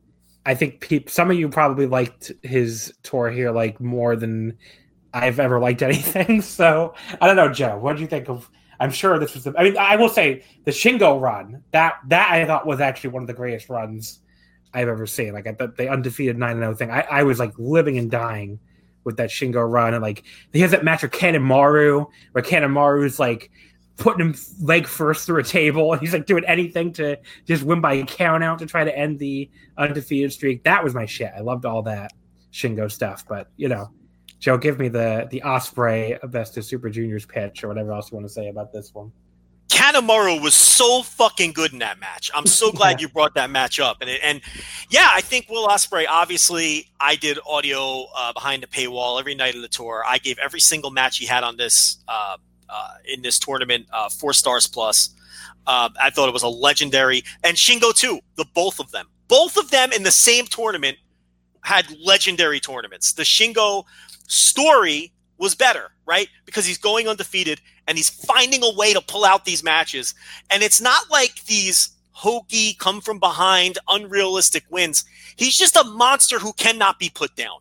I 0.50 0.56
think 0.56 0.80
pe- 0.80 1.06
some 1.06 1.30
of 1.30 1.38
you 1.38 1.48
probably 1.48 1.86
liked 1.86 2.32
his 2.42 2.92
tour 3.04 3.30
here 3.30 3.52
like 3.52 3.80
more 3.80 4.16
than 4.16 4.58
I've 5.14 5.40
ever 5.40 5.60
liked 5.60 5.84
anything. 5.92 6.42
So 6.42 6.96
I 7.22 7.28
don't 7.28 7.36
know, 7.36 7.54
Joe. 7.54 7.78
What 7.78 7.98
do 7.98 8.02
you 8.02 8.08
think 8.08 8.28
of? 8.30 8.50
I'm 8.80 8.90
sure 8.90 9.20
this 9.20 9.36
was. 9.36 9.44
The, 9.44 9.54
I 9.56 9.64
mean, 9.64 9.78
I 9.78 9.96
will 9.96 10.10
say 10.10 10.44
the 10.66 10.72
Shingo 10.72 11.22
run 11.22 11.62
that 11.70 11.98
that 12.08 12.32
I 12.32 12.46
thought 12.46 12.66
was 12.66 12.80
actually 12.80 13.12
one 13.12 13.22
of 13.22 13.28
the 13.28 13.36
greatest 13.36 13.70
runs 13.70 14.22
I've 14.74 14.88
ever 14.88 15.06
seen. 15.06 15.34
Like 15.34 15.44
the, 15.60 15.72
the 15.78 15.88
undefeated 15.88 16.40
nine 16.40 16.56
zero 16.56 16.72
oh 16.72 16.74
thing. 16.74 16.90
I, 16.90 17.02
I 17.02 17.24
was 17.24 17.38
like 17.38 17.54
living 17.60 18.00
and 18.00 18.10
dying 18.10 18.60
with 19.04 19.18
that 19.18 19.30
Shingo 19.30 19.72
run, 19.72 19.94
and 19.94 20.02
like 20.02 20.24
he 20.52 20.62
has 20.62 20.72
that 20.72 20.84
match 20.84 21.04
with 21.04 21.12
Kanemaru 21.12 22.08
where 22.32 22.44
Kanemaru's 22.44 23.20
like 23.20 23.52
putting 24.00 24.26
him 24.26 24.36
leg 24.62 24.88
first 24.88 25.26
through 25.26 25.40
a 25.40 25.44
table, 25.44 25.94
and 25.94 26.02
he's 26.02 26.14
like 26.14 26.26
doing 26.26 26.46
anything 26.46 26.92
to 26.94 27.18
just 27.46 27.64
win 27.64 27.82
by 27.82 28.02
count 28.04 28.44
out 28.44 28.60
to 28.60 28.66
try 28.66 28.84
to 28.84 28.98
end 28.98 29.20
the 29.20 29.50
undefeated 29.78 30.34
streak. 30.34 30.64
That 30.64 30.84
was 30.84 30.96
my 30.96 31.06
shit. 31.06 31.32
I 31.36 31.42
loved 31.42 31.66
all 31.66 31.84
that 31.84 32.12
Shingo 32.52 32.92
stuff, 32.92 33.26
but 33.28 33.48
you 33.58 33.70
know 33.70 33.92
Joe, 34.40 34.58
give 34.58 34.80
me 34.80 34.88
the 34.88 35.28
the 35.30 35.42
Ospreay 35.46 36.18
best 36.32 36.58
of 36.58 36.66
Super 36.66 36.90
Juniors 36.90 37.26
pitch 37.26 37.64
or 37.64 37.68
whatever 37.68 37.92
else 37.92 38.12
you 38.12 38.16
want 38.16 38.28
to 38.28 38.34
say 38.34 38.48
about 38.48 38.72
this 38.72 38.94
one. 38.94 39.12
Kanemaru 39.70 40.42
was 40.42 40.56
so 40.56 41.04
fucking 41.04 41.54
good 41.54 41.74
in 41.74 41.80
that 41.80 42.00
match. 42.00 42.32
I'm 42.34 42.48
so 42.48 42.72
glad 42.74 43.00
yeah. 43.00 43.08
you 43.08 43.10
brought 43.10 43.36
that 43.36 43.50
match 43.50 43.80
up. 43.80 43.98
And 44.02 44.10
and 44.10 44.42
yeah, 44.90 45.10
I 45.12 45.22
think 45.22 45.50
Will 45.50 45.68
Ospreay. 45.68 46.06
Obviously, 46.10 46.88
I 47.00 47.16
did 47.16 47.38
audio 47.46 48.06
uh, 48.18 48.34
behind 48.34 48.64
the 48.64 48.68
paywall 48.68 49.20
every 49.20 49.36
night 49.36 49.56
of 49.56 49.62
the 49.62 49.68
tour. 49.68 50.04
I 50.08 50.18
gave 50.18 50.40
every 50.40 50.62
single 50.62 50.90
match 50.90 51.18
he 51.18 51.26
had 51.26 51.44
on 51.44 51.58
this 51.58 51.98
uh, 52.08 52.38
uh, 52.70 52.94
in 53.06 53.22
this 53.22 53.40
tournament 53.40 53.88
uh, 53.92 54.10
four 54.10 54.34
stars 54.34 54.68
plus. 54.68 55.10
Uh, 55.68 55.90
I 56.02 56.10
thought 56.10 56.30
it 56.30 56.34
was 56.34 56.44
a 56.44 56.48
legendary 56.48 57.24
and 57.44 57.58
Shingo 57.58 57.94
too. 57.94 58.20
The 58.36 58.46
both 58.54 58.80
of 58.80 58.92
them, 58.92 59.08
both 59.28 59.58
of 59.58 59.70
them 59.72 59.92
in 59.92 60.04
the 60.04 60.12
same 60.12 60.46
tournament 60.46 60.98
had 61.64 61.86
legendary 62.00 62.60
tournaments. 62.60 63.14
The 63.14 63.24
Shingo 63.24 63.84
story 64.28 65.12
was 65.38 65.56
better, 65.56 65.92
right? 66.06 66.28
Because 66.46 66.66
he's 66.66 66.78
going 66.78 67.08
undefeated 67.08 67.62
and 67.88 67.98
he's 67.98 68.10
finding 68.10 68.64
a 68.64 68.74
way 68.74 68.94
to 68.94 69.02
pull 69.02 69.26
out 69.26 69.46
these 69.46 69.64
matches. 69.64 70.14
And 70.50 70.62
it's 70.64 70.82
not 70.82 71.10
like 71.10 71.46
these 71.46 71.90
hokey, 72.12 72.74
come 72.74 73.00
from 73.02 73.20
behind, 73.20 73.78
unrealistic 73.88 74.66
wins. 74.70 75.06
He's 75.38 75.58
just 75.58 75.78
a 75.78 75.86
monster 75.86 76.38
who 76.38 76.54
cannot 76.54 77.00
be 77.00 77.10
put 77.10 77.36
down, 77.36 77.60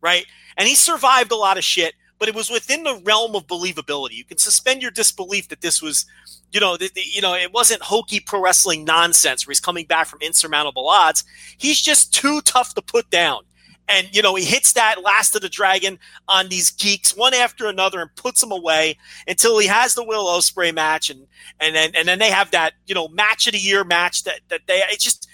right? 0.00 0.26
And 0.56 0.68
he 0.68 0.74
survived 0.74 1.30
a 1.30 1.36
lot 1.36 1.56
of 1.56 1.64
shit, 1.64 1.94
but 2.22 2.28
it 2.28 2.36
was 2.36 2.50
within 2.50 2.84
the 2.84 3.02
realm 3.04 3.34
of 3.34 3.48
believability. 3.48 4.12
You 4.12 4.24
can 4.24 4.38
suspend 4.38 4.80
your 4.80 4.92
disbelief 4.92 5.48
that 5.48 5.60
this 5.60 5.82
was, 5.82 6.06
you 6.52 6.60
know, 6.60 6.76
the, 6.76 6.88
the, 6.94 7.00
you 7.00 7.20
know, 7.20 7.34
it 7.34 7.52
wasn't 7.52 7.82
hokey 7.82 8.20
pro 8.20 8.40
wrestling 8.40 8.84
nonsense 8.84 9.44
where 9.44 9.50
he's 9.50 9.58
coming 9.58 9.86
back 9.86 10.06
from 10.06 10.20
insurmountable 10.20 10.88
odds. 10.88 11.24
He's 11.58 11.80
just 11.80 12.14
too 12.14 12.40
tough 12.42 12.74
to 12.74 12.80
put 12.80 13.10
down. 13.10 13.42
And, 13.88 14.06
you 14.14 14.22
know, 14.22 14.36
he 14.36 14.44
hits 14.44 14.72
that 14.74 15.02
last 15.02 15.34
of 15.34 15.42
the 15.42 15.48
dragon 15.48 15.98
on 16.28 16.48
these 16.48 16.70
geeks 16.70 17.16
one 17.16 17.34
after 17.34 17.66
another 17.66 18.00
and 18.00 18.14
puts 18.14 18.40
them 18.40 18.52
away 18.52 18.98
until 19.26 19.58
he 19.58 19.66
has 19.66 19.96
the 19.96 20.04
Will 20.04 20.26
Ospreay 20.26 20.72
match. 20.72 21.10
And, 21.10 21.26
and 21.58 21.74
then, 21.74 21.90
and 21.96 22.06
then 22.06 22.20
they 22.20 22.30
have 22.30 22.52
that, 22.52 22.74
you 22.86 22.94
know, 22.94 23.08
match 23.08 23.48
of 23.48 23.54
the 23.54 23.58
year 23.58 23.82
match 23.82 24.22
that, 24.22 24.42
that 24.48 24.60
they, 24.68 24.80
it's 24.90 25.02
just, 25.02 25.28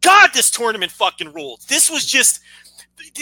God, 0.00 0.30
this 0.32 0.50
tournament 0.50 0.90
fucking 0.90 1.34
ruled. 1.34 1.60
This 1.68 1.90
was 1.90 2.06
just, 2.06 2.40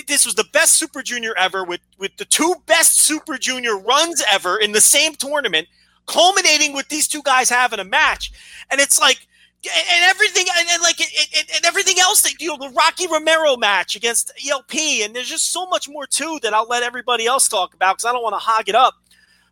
this 0.06 0.24
was 0.24 0.34
the 0.34 0.46
best 0.52 0.72
Super 0.72 1.02
Junior 1.02 1.34
ever 1.36 1.64
with, 1.64 1.80
with 1.98 2.16
the 2.16 2.24
two 2.24 2.54
best 2.66 2.98
Super 2.98 3.38
Junior 3.38 3.78
runs 3.78 4.22
ever 4.30 4.58
in 4.58 4.72
the 4.72 4.80
same 4.80 5.14
tournament, 5.14 5.68
culminating 6.06 6.74
with 6.74 6.88
these 6.88 7.08
two 7.08 7.22
guys 7.22 7.48
having 7.48 7.78
a 7.78 7.84
match. 7.84 8.32
And 8.70 8.80
it's 8.80 9.00
like, 9.00 9.26
and 9.64 10.04
everything 10.04 10.46
and, 10.56 10.68
and 10.70 10.82
like 10.82 11.00
and, 11.00 11.48
and, 11.56 11.64
everything 11.64 11.98
else 11.98 12.22
that 12.22 12.40
you 12.40 12.46
know 12.46 12.56
the 12.56 12.72
Rocky 12.74 13.08
Romero 13.08 13.56
match 13.56 13.96
against 13.96 14.30
ELP 14.48 14.74
and 15.02 15.16
there's 15.16 15.28
just 15.28 15.50
so 15.50 15.66
much 15.66 15.88
more 15.88 16.06
too 16.06 16.38
that 16.44 16.54
I'll 16.54 16.68
let 16.68 16.84
everybody 16.84 17.26
else 17.26 17.48
talk 17.48 17.74
about 17.74 17.96
because 17.96 18.04
I 18.04 18.12
don't 18.12 18.22
want 18.22 18.34
to 18.34 18.38
hog 18.38 18.68
it 18.68 18.76
up. 18.76 18.94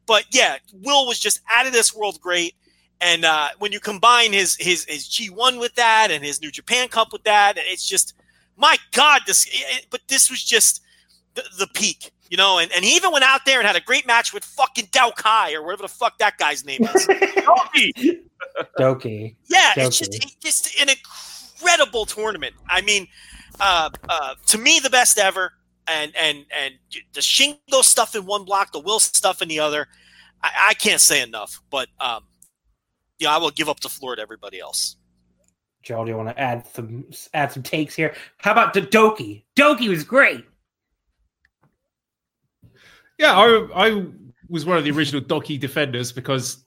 But 0.06 0.26
yeah, 0.30 0.58
Will 0.72 1.06
was 1.06 1.18
just 1.18 1.40
out 1.50 1.66
of 1.66 1.72
this 1.72 1.94
world 1.94 2.20
great. 2.20 2.54
And 3.00 3.24
uh, 3.24 3.48
when 3.58 3.72
you 3.72 3.80
combine 3.80 4.32
his 4.32 4.56
his 4.56 4.84
his 4.84 5.08
G1 5.08 5.58
with 5.58 5.74
that 5.74 6.10
and 6.10 6.24
his 6.24 6.40
New 6.40 6.50
Japan 6.50 6.88
Cup 6.88 7.12
with 7.12 7.24
that, 7.24 7.54
it's 7.56 7.86
just 7.86 8.14
my 8.56 8.76
God, 8.92 9.22
this. 9.26 9.46
It, 9.50 9.86
but 9.90 10.00
this 10.08 10.30
was 10.30 10.42
just 10.42 10.82
the, 11.34 11.44
the 11.58 11.66
peak, 11.68 12.10
you 12.30 12.36
know. 12.36 12.58
And, 12.58 12.70
and 12.72 12.84
he 12.84 12.96
even 12.96 13.12
went 13.12 13.24
out 13.24 13.42
there 13.44 13.58
and 13.58 13.66
had 13.66 13.76
a 13.76 13.80
great 13.80 14.06
match 14.06 14.32
with 14.32 14.44
fucking 14.44 14.86
Dao 14.86 15.14
Kai 15.14 15.52
or 15.54 15.62
whatever 15.62 15.82
the 15.82 15.88
fuck 15.88 16.18
that 16.18 16.38
guy's 16.38 16.64
name 16.64 16.82
is. 16.82 17.06
Douki. 18.78 19.36
Yeah, 19.48 19.72
Douki. 19.76 19.86
it's 19.86 19.98
just 19.98 20.40
just 20.40 20.80
an 20.80 20.88
incredible 20.88 22.06
tournament. 22.06 22.54
I 22.68 22.80
mean, 22.80 23.06
uh, 23.60 23.90
uh, 24.08 24.34
to 24.46 24.58
me, 24.58 24.80
the 24.80 24.90
best 24.90 25.18
ever. 25.18 25.52
And 25.88 26.12
and 26.16 26.44
and 26.50 26.74
the 27.12 27.20
Shingo 27.20 27.84
stuff 27.84 28.16
in 28.16 28.26
one 28.26 28.44
block, 28.44 28.72
the 28.72 28.80
Will 28.80 28.98
stuff 28.98 29.40
in 29.40 29.46
the 29.46 29.60
other. 29.60 29.86
I, 30.42 30.70
I 30.70 30.74
can't 30.74 31.00
say 31.00 31.22
enough. 31.22 31.62
But 31.70 31.88
um, 32.00 32.24
yeah, 33.20 33.32
I 33.32 33.38
will 33.38 33.52
give 33.52 33.68
up 33.68 33.78
the 33.78 33.88
floor 33.88 34.16
to 34.16 34.22
everybody 34.22 34.58
else. 34.58 34.96
Joe, 35.86 36.04
do 36.04 36.10
you 36.10 36.16
want 36.16 36.30
to 36.30 36.40
add 36.40 36.66
some 36.66 37.04
add 37.32 37.52
some 37.52 37.62
takes 37.62 37.94
here? 37.94 38.12
How 38.38 38.50
about 38.50 38.74
the 38.74 38.82
Douki? 38.82 39.44
Douki 39.54 39.88
was 39.88 40.02
great. 40.02 40.44
Yeah, 43.18 43.38
I 43.38 43.68
I 43.72 44.06
was 44.48 44.66
one 44.66 44.78
of 44.78 44.82
the 44.82 44.90
original 44.90 45.22
Douki 45.22 45.60
defenders 45.60 46.10
because 46.10 46.64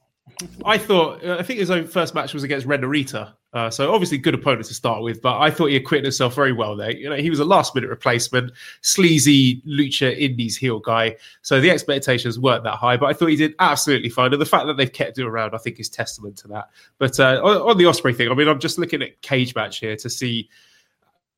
I 0.64 0.78
thought 0.78 1.24
I 1.26 1.44
think 1.44 1.60
his 1.60 1.70
own 1.70 1.86
first 1.86 2.16
match 2.16 2.34
was 2.34 2.44
against 2.44 2.66
Ren 2.66 2.82
Narita, 2.82 3.34
uh, 3.52 3.70
so 3.70 3.94
obviously 3.94 4.18
good 4.18 4.34
opponent 4.34 4.66
to 4.68 4.74
start 4.74 5.04
with. 5.04 5.22
But 5.22 5.40
I 5.40 5.52
thought 5.52 5.66
he 5.66 5.76
acquitted 5.76 6.06
himself 6.06 6.34
very 6.34 6.54
well 6.54 6.78
there. 6.78 6.92
You 6.92 7.10
know, 7.10 7.18
he 7.18 7.30
was 7.30 7.40
a 7.40 7.46
last 7.46 7.76
minute 7.76 7.90
replacement, 7.90 8.54
sleazy 8.82 9.62
lucha 9.68 10.18
indies 10.18 10.56
heel 10.56 10.80
guy. 10.80 11.18
So 11.42 11.60
the 11.60 11.70
expectations 11.70 12.40
weren't 12.40 12.64
that 12.64 12.76
high, 12.76 12.96
but 12.96 13.08
I 13.08 13.14
thought 13.14 13.28
he 13.28 13.36
did 13.36 13.54
absolutely 13.60 14.10
fine. 14.10 14.32
And 14.32 14.42
the 14.42 14.46
fact 14.46 14.66
that 14.68 14.78
they've 14.78 14.92
kept 14.92 15.18
him 15.18 15.28
around, 15.28 15.54
I 15.54 15.58
think, 15.58 15.80
is 15.80 15.90
testament 15.90 16.38
to 16.38 16.48
that. 16.50 16.70
But 17.00 17.20
uh, 17.20 17.42
on, 17.44 17.72
on 17.72 17.78
the 17.78 17.84
Ospreay 17.84 18.16
thing, 18.16 18.32
I 18.32 18.34
mean, 18.34 18.48
I'm 18.48 18.60
just 18.60 18.78
looking 18.78 19.02
at 19.02 19.22
Cagematch 19.22 19.80
here 19.80 19.98
to 19.98 20.10
see 20.10 20.50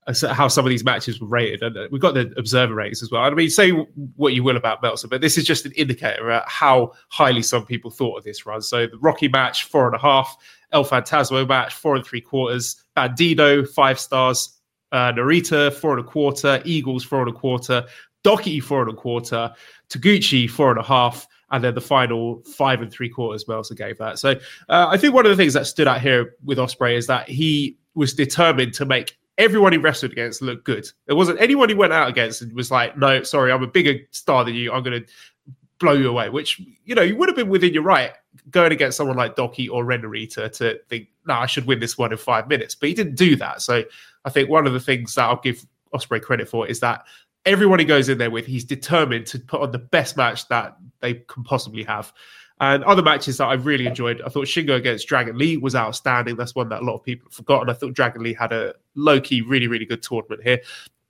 how 0.07 0.47
some 0.47 0.65
of 0.65 0.69
these 0.69 0.83
matches 0.83 1.21
were 1.21 1.27
rated, 1.27 1.61
and 1.61 1.77
uh, 1.77 1.87
we've 1.91 2.01
got 2.01 2.13
the 2.13 2.33
observer 2.37 2.73
ratings 2.73 3.03
as 3.03 3.11
well. 3.11 3.21
I 3.21 3.29
mean, 3.29 3.49
say 3.49 3.69
what 4.15 4.33
you 4.33 4.43
will 4.43 4.57
about 4.57 4.81
Meltzer, 4.81 5.07
but 5.07 5.21
this 5.21 5.37
is 5.37 5.45
just 5.45 5.65
an 5.65 5.71
indicator 5.73 6.31
of 6.31 6.43
how 6.47 6.93
highly 7.09 7.43
some 7.43 7.65
people 7.65 7.91
thought 7.91 8.17
of 8.17 8.23
this 8.23 8.45
run. 8.45 8.61
So 8.61 8.87
the 8.87 8.97
Rocky 8.97 9.27
match, 9.27 9.65
four 9.65 9.85
and 9.85 9.95
a 9.95 9.99
half. 9.99 10.35
El 10.71 10.85
Phantasmo 10.85 11.47
match, 11.47 11.73
four 11.73 11.95
and 11.95 12.05
three 12.05 12.21
quarters. 12.21 12.83
Bandido, 12.95 13.67
five 13.67 13.99
stars. 13.99 14.57
Uh, 14.91 15.11
Narita, 15.11 15.71
four 15.73 15.97
and 15.97 16.05
a 16.05 16.09
quarter. 16.09 16.61
Eagles, 16.65 17.03
four 17.03 17.21
and 17.21 17.29
a 17.29 17.33
quarter. 17.33 17.85
Douki, 18.23 18.61
four 18.61 18.83
and 18.83 18.91
a 18.91 18.95
quarter. 18.95 19.53
Taguchi, 19.89 20.49
four 20.49 20.71
and 20.71 20.79
a 20.79 20.83
half. 20.83 21.27
And 21.51 21.63
then 21.63 21.75
the 21.75 21.81
final 21.81 22.41
five 22.43 22.81
and 22.81 22.91
three 22.91 23.09
quarters, 23.09 23.47
Meltzer 23.47 23.75
gave 23.75 23.97
that. 23.97 24.19
So 24.19 24.31
uh, 24.69 24.87
I 24.89 24.97
think 24.97 25.13
one 25.13 25.25
of 25.25 25.29
the 25.29 25.35
things 25.35 25.53
that 25.53 25.67
stood 25.67 25.87
out 25.87 25.99
here 25.99 26.35
with 26.43 26.57
Ospreay 26.57 26.95
is 26.95 27.07
that 27.07 27.27
he 27.27 27.77
was 27.93 28.13
determined 28.13 28.73
to 28.75 28.85
make 28.85 29.17
everyone 29.37 29.71
he 29.71 29.77
wrestled 29.77 30.11
against 30.11 30.41
looked 30.41 30.65
good. 30.65 30.87
There 31.07 31.15
wasn't 31.15 31.41
anyone 31.41 31.69
he 31.69 31.75
went 31.75 31.93
out 31.93 32.09
against 32.09 32.41
and 32.41 32.53
was 32.53 32.71
like, 32.71 32.97
no, 32.97 33.23
sorry, 33.23 33.51
I'm 33.51 33.63
a 33.63 33.67
bigger 33.67 33.99
star 34.11 34.43
than 34.45 34.55
you. 34.55 34.71
I'm 34.71 34.83
going 34.83 35.01
to 35.01 35.07
blow 35.79 35.93
you 35.93 36.09
away, 36.09 36.29
which, 36.29 36.61
you 36.85 36.93
know, 36.95 37.01
you 37.01 37.15
would 37.17 37.27
have 37.27 37.35
been 37.35 37.49
within 37.49 37.73
your 37.73 37.83
right 37.83 38.11
going 38.49 38.71
against 38.71 38.97
someone 38.97 39.17
like 39.17 39.35
Douki 39.35 39.69
or 39.69 39.83
Ren 39.83 40.03
Narita 40.03 40.51
to 40.57 40.79
think, 40.87 41.07
no, 41.25 41.33
I 41.33 41.47
should 41.47 41.65
win 41.65 41.79
this 41.79 41.97
one 41.97 42.11
in 42.11 42.17
five 42.17 42.47
minutes. 42.47 42.75
But 42.75 42.89
he 42.89 42.95
didn't 42.95 43.15
do 43.15 43.35
that. 43.37 43.61
So 43.61 43.83
I 44.25 44.29
think 44.29 44.49
one 44.49 44.67
of 44.67 44.73
the 44.73 44.79
things 44.79 45.15
that 45.15 45.23
I'll 45.23 45.41
give 45.41 45.65
Ospreay 45.93 46.21
credit 46.21 46.47
for 46.47 46.67
is 46.67 46.79
that 46.81 47.05
everyone 47.45 47.79
he 47.79 47.85
goes 47.85 48.09
in 48.09 48.17
there 48.17 48.29
with, 48.29 48.45
he's 48.45 48.63
determined 48.63 49.25
to 49.27 49.39
put 49.39 49.61
on 49.61 49.71
the 49.71 49.79
best 49.79 50.15
match 50.15 50.47
that 50.49 50.77
they 50.99 51.15
can 51.15 51.43
possibly 51.43 51.83
have. 51.83 52.13
And 52.61 52.83
other 52.83 53.01
matches 53.01 53.37
that 53.37 53.47
I 53.47 53.53
really 53.55 53.87
enjoyed, 53.87 54.21
I 54.21 54.29
thought 54.29 54.45
Shingo 54.45 54.75
against 54.75 55.07
Dragon 55.07 55.35
Lee 55.35 55.57
was 55.57 55.75
outstanding. 55.75 56.35
That's 56.35 56.53
one 56.53 56.69
that 56.69 56.83
a 56.83 56.85
lot 56.85 56.93
of 56.93 57.03
people 57.03 57.25
have 57.27 57.33
forgotten. 57.33 57.71
I 57.71 57.73
thought 57.73 57.93
Dragon 57.93 58.21
Lee 58.21 58.35
had 58.35 58.53
a 58.53 58.75
low 58.93 59.19
key, 59.19 59.41
really, 59.41 59.67
really 59.67 59.85
good 59.85 60.03
tournament 60.03 60.43
here. 60.43 60.61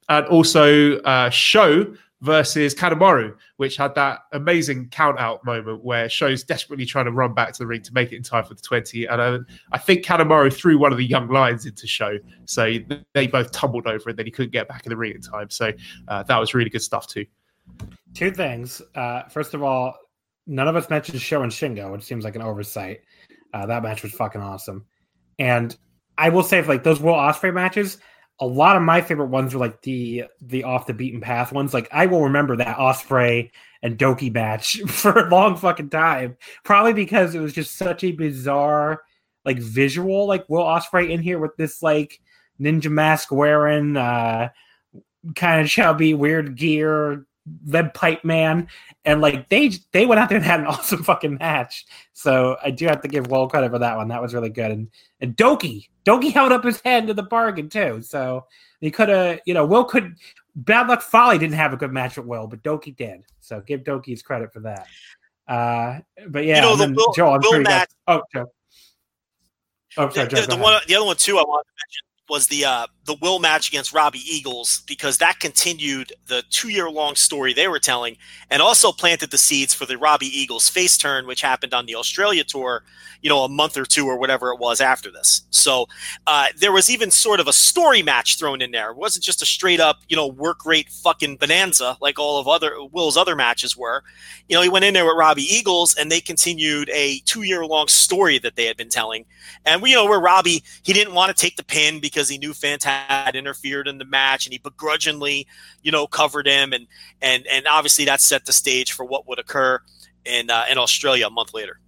And 0.08 0.26
also 0.28 1.00
uh, 1.00 1.30
Sho 1.30 1.94
versus 2.22 2.74
Kanemaru, 2.74 3.36
which 3.58 3.76
had 3.76 3.94
that 3.96 4.20
amazing 4.32 4.88
count 4.90 5.20
out 5.20 5.44
moment 5.44 5.84
where 5.84 6.08
Sho's 6.08 6.42
desperately 6.42 6.86
trying 6.86 7.06
to 7.06 7.12
run 7.12 7.34
back 7.34 7.52
to 7.52 7.60
the 7.60 7.68
ring 7.68 7.82
to 7.82 7.94
make 7.94 8.14
it 8.14 8.16
in 8.16 8.24
time 8.24 8.46
for 8.46 8.54
the 8.54 8.62
20. 8.62 9.06
And 9.08 9.20
uh, 9.20 9.40
I 9.74 9.78
think 9.78 10.06
Kanemaru 10.06 10.54
threw 10.54 10.78
one 10.78 10.94
of 10.94 10.98
the 10.98 11.06
young 11.06 11.28
lions 11.28 11.66
into 11.66 11.86
Sho. 11.86 12.18
So 12.46 12.78
they 13.14 13.28
both 13.28 13.52
tumbled 13.52 13.88
over 13.88 14.10
and 14.10 14.18
then 14.18 14.26
he 14.26 14.32
couldn't 14.32 14.54
get 14.54 14.70
back 14.70 14.86
in 14.86 14.90
the 14.90 14.98
ring 14.98 15.16
in 15.16 15.22
time. 15.22 15.50
So 15.50 15.74
uh, 16.08 16.24
that 16.24 16.38
was 16.38 16.54
really 16.54 16.70
good 16.70 16.82
stuff 16.82 17.08
too. 17.08 17.26
Two 18.14 18.32
things. 18.32 18.82
Uh, 18.96 19.24
first 19.24 19.54
of 19.54 19.64
all, 19.64 19.96
none 20.48 20.68
of 20.68 20.76
us 20.76 20.90
mentioned 20.90 21.22
Sho 21.22 21.44
and 21.44 21.52
Shingo, 21.52 21.92
which 21.92 22.04
seems 22.04 22.24
like 22.24 22.36
an 22.36 22.42
oversight. 22.42 23.02
Uh, 23.54 23.66
that 23.66 23.84
match 23.84 24.04
was 24.04 24.14
fucking 24.14 24.42
awesome. 24.42 24.86
And 25.40 25.76
I 26.18 26.30
will 26.30 26.44
say, 26.44 26.62
like 26.64 26.84
those 26.84 27.00
Will 27.00 27.14
Ospreay 27.14 27.54
matches, 27.54 27.98
a 28.40 28.46
lot 28.46 28.76
of 28.76 28.82
my 28.82 29.02
favorite 29.02 29.28
ones 29.28 29.54
were 29.54 29.60
like 29.60 29.82
the 29.82 30.26
the 30.42 30.64
off 30.64 30.88
the 30.88 30.94
beaten 30.94 31.22
path 31.22 31.52
ones. 31.52 31.74
Like 31.74 31.88
I 31.92 32.08
will 32.08 32.24
remember 32.24 32.58
that 32.58 32.78
Ospreay 32.78 33.52
and 33.84 33.98
Douki 33.98 34.34
match 34.34 34.82
for 34.88 35.12
a 35.12 35.30
long 35.30 35.56
fucking 35.56 35.90
time. 35.90 36.38
Probably 36.64 36.94
because 36.94 37.36
it 37.36 37.40
was 37.40 37.54
just 37.54 37.78
such 37.78 38.04
a 38.04 38.12
bizarre 38.12 39.02
like 39.46 39.60
visual, 39.60 40.28
like 40.28 40.48
Will 40.50 40.64
Ospreay 40.64 41.10
in 41.10 41.22
here 41.22 41.40
with 41.40 41.56
this 41.58 41.82
like 41.82 42.20
ninja 42.60 42.92
mask 42.92 43.32
wearing, 43.32 43.98
uh, 43.98 44.50
kind 45.36 45.62
of 45.62 45.68
chubby, 45.68 46.14
weird 46.14 46.56
gear, 46.56 47.26
lead 47.66 47.94
pipe 47.94 48.24
man, 48.24 48.68
and 49.06 49.22
like 49.22 49.50
they 49.50 49.72
they 49.92 50.06
went 50.06 50.20
out 50.20 50.30
there 50.30 50.38
and 50.38 50.46
had 50.46 50.60
an 50.60 50.66
awesome 50.68 51.04
fucking 51.04 51.36
match. 51.36 51.86
So 52.14 52.58
I 52.64 52.72
do 52.72 52.86
have 52.88 53.02
to 53.02 53.08
give 53.08 53.28
Will 53.28 53.48
credit 53.48 53.72
for 53.72 53.80
that 53.80 53.98
one. 53.98 54.08
That 54.10 54.22
was 54.22 54.34
really 54.34 54.50
good. 54.50 54.72
And 54.72 54.90
and 55.20 55.36
Douki, 55.36 55.90
Douki 56.06 56.32
held 56.32 56.52
up 56.52 56.64
his 56.64 56.82
head 56.82 57.08
to 57.08 57.14
the 57.14 57.24
bargain 57.24 57.70
too. 57.70 58.02
So 58.02 58.46
he 58.80 58.92
could 58.92 59.10
have, 59.10 59.40
you 59.46 59.54
know, 59.54 59.66
Will 59.66 59.86
could. 59.86 60.16
Bad 60.54 60.90
Luck 60.90 61.02
Fale 61.02 61.40
didn't 61.40 61.54
have 61.54 61.72
a 61.72 61.78
good 61.78 61.94
match 61.94 62.18
with 62.18 62.26
Will, 62.26 62.46
but 62.46 62.62
Douki 62.62 62.94
did. 62.96 63.22
So 63.40 63.62
give 63.62 63.82
Douki 63.82 64.08
his 64.08 64.22
credit 64.22 64.52
for 64.52 64.60
that. 64.62 64.86
Uh, 65.48 66.00
but 66.28 66.46
yeah, 66.46 66.56
you 66.56 66.62
know, 66.62 66.76
the 66.76 66.94
Will, 66.94 67.14
Joe, 67.14 67.34
I'm 67.34 67.42
Will 67.42 67.52
sure 67.52 67.62
match. 67.62 67.90
Oh, 68.08 68.22
Joe. 68.34 68.52
Oh, 69.98 70.10
sorry, 70.10 70.28
the, 70.28 70.42
the, 70.42 70.48
the 70.48 70.58
one, 70.58 70.82
the 70.88 70.96
other 70.96 71.06
one 71.06 71.16
too, 71.16 71.38
I 71.38 71.44
wanted 71.44 71.64
to 71.64 71.74
mention 71.74 72.06
was 72.32 72.48
the 72.48 72.66
uh, 72.66 72.88
the 73.06 73.16
Will 73.22 73.40
match 73.40 73.68
against 73.68 73.94
Robbie 73.94 74.24
Eagles 74.26 74.84
because 74.88 75.18
that 75.18 75.40
continued 75.40 76.14
the 76.28 76.44
two 76.50 76.70
year 76.70 76.90
long 76.90 77.16
story 77.16 77.54
they 77.54 77.68
were 77.68 77.80
telling, 77.80 78.18
and 78.50 78.62
also 78.62 78.92
planted 78.92 79.32
the 79.32 79.38
seeds 79.38 79.74
for 79.74 79.86
the 79.86 79.98
Robbie 79.98 80.28
Eagles 80.28 80.70
face 80.70 80.98
turn, 80.98 81.26
which 81.26 81.42
happened 81.42 81.74
on 81.74 81.86
the 81.86 81.96
Australia 81.96 82.44
tour, 82.44 82.84
you 83.22 83.30
know, 83.30 83.44
a 83.44 83.50
month 83.50 83.78
or 83.78 83.86
two 83.86 84.06
or 84.06 84.18
whatever 84.18 84.52
it 84.52 84.60
was 84.60 84.82
after 84.82 85.12
this. 85.12 85.42
So 85.50 85.88
uh, 86.28 86.48
there 86.58 86.72
was 86.72 86.90
even 86.90 87.10
sort 87.10 87.40
of 87.40 87.48
a 87.48 87.54
story 87.54 88.04
match 88.04 88.38
thrown 88.38 88.62
in 88.62 88.72
there. 88.72 88.92
It 88.92 88.98
wasn't 88.98 89.26
just 89.26 89.42
a 89.42 89.46
straight 89.46 89.80
up, 89.80 90.02
you 90.08 90.16
know, 90.16 90.28
work 90.28 90.66
rate 90.66 90.90
fucking 90.90 91.38
bonanza 91.38 91.98
like 92.02 92.20
all 92.20 92.40
of 92.40 92.48
other 92.48 92.76
Will's 92.92 93.18
other 93.18 93.36
matches 93.36 93.76
were. 93.76 94.04
You 94.48 94.56
know, 94.56 94.62
he 94.62 94.70
went 94.70 94.86
in 94.86 94.94
there 94.94 95.06
with 95.06 95.18
Robbie 95.18 95.44
Eagles, 95.44 95.96
and 95.96 96.12
they 96.12 96.22
continued 96.22 96.90
a 96.90 97.20
two 97.26 97.44
year 97.44 97.66
long 97.66 97.88
story 97.88 98.38
that 98.40 98.56
they 98.56 98.66
had 98.66 98.78
been 98.78 98.90
telling. 98.90 99.26
And 99.66 99.82
we, 99.82 99.92
you 99.92 99.96
know, 99.96 100.06
where 100.06 100.20
Robbie 100.20 100.64
he 100.84 100.94
didn't 100.94 101.14
want 101.14 101.36
to 101.36 101.40
take 101.40 101.58
the 101.58 101.64
pin 101.64 102.00
because 102.00 102.30
he 102.30 102.38
knew 102.38 102.54
Fanta 102.54 102.91
had 102.92 103.36
interfered 103.36 103.88
in 103.88 103.98
the 103.98 104.06
match, 104.06 104.46
and 104.46 104.54
he 104.54 104.60
begrudgingly, 104.60 105.48
you 105.82 105.92
know, 105.92 106.08
covered 106.08 106.48
him, 106.48 106.74
and 106.74 106.88
and 107.22 107.46
and 107.48 107.68
obviously 107.68 108.06
that 108.06 108.22
set 108.22 108.46
the 108.46 108.54
stage 108.54 108.92
for 108.92 109.06
what 109.06 109.28
would 109.28 109.40
occur 109.40 109.80
in 110.26 110.50
uh, 110.50 110.66
in 110.70 110.78
Australia 110.78 111.28
a 111.28 111.30
month 111.30 111.54
later. 111.54 111.80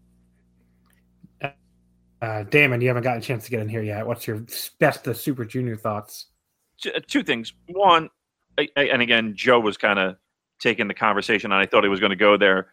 Uh, 2.22 2.44
Damon, 2.44 2.80
you 2.80 2.88
haven't 2.88 3.04
gotten 3.04 3.20
a 3.20 3.22
chance 3.22 3.44
to 3.44 3.52
get 3.52 3.60
in 3.60 3.68
here 3.68 3.82
yet. 3.82 4.08
What's 4.08 4.26
your 4.26 4.46
best 4.80 5.06
of 5.08 5.18
Super 5.18 5.44
Junior 5.44 5.76
thoughts? 5.76 6.28
Two- 6.82 6.94
uh, 6.94 7.02
two 7.06 7.22
things. 7.22 7.52
One, 7.68 8.10
I, 8.58 8.70
I, 8.78 8.84
and 8.86 9.02
again, 9.02 9.34
Joe 9.36 9.60
was 9.60 9.76
kind 9.76 10.00
of 10.00 10.16
taking 10.60 10.88
the 10.88 10.94
conversation, 10.94 11.52
and 11.52 11.62
I 11.62 11.66
thought 11.66 11.84
he 11.84 11.90
was 11.90 12.00
going 12.00 12.12
to 12.12 12.16
go 12.16 12.38
there. 12.38 12.68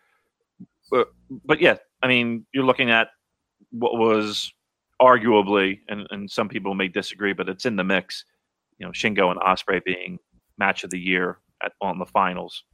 But, 0.88 1.08
but 1.44 1.60
yeah, 1.60 1.78
I 2.00 2.06
mean, 2.06 2.46
you're 2.54 2.64
looking 2.64 2.90
at 2.92 3.08
what 3.72 3.98
was 3.98 4.52
arguably, 5.00 5.80
and, 5.88 6.06
and 6.10 6.30
some 6.30 6.48
people 6.48 6.74
may 6.74 6.88
disagree, 6.88 7.32
but 7.32 7.48
it's 7.48 7.64
in 7.64 7.76
the 7.76 7.84
mix. 7.84 8.24
You 8.78 8.86
know, 8.86 8.92
Shingo 8.92 9.30
and 9.30 9.40
Ospreay 9.40 9.82
being 9.84 10.18
match 10.58 10.84
of 10.84 10.90
the 10.90 10.98
year 10.98 11.38
at 11.62 11.72
on 11.80 11.98
the 11.98 12.06
finals. 12.06 12.64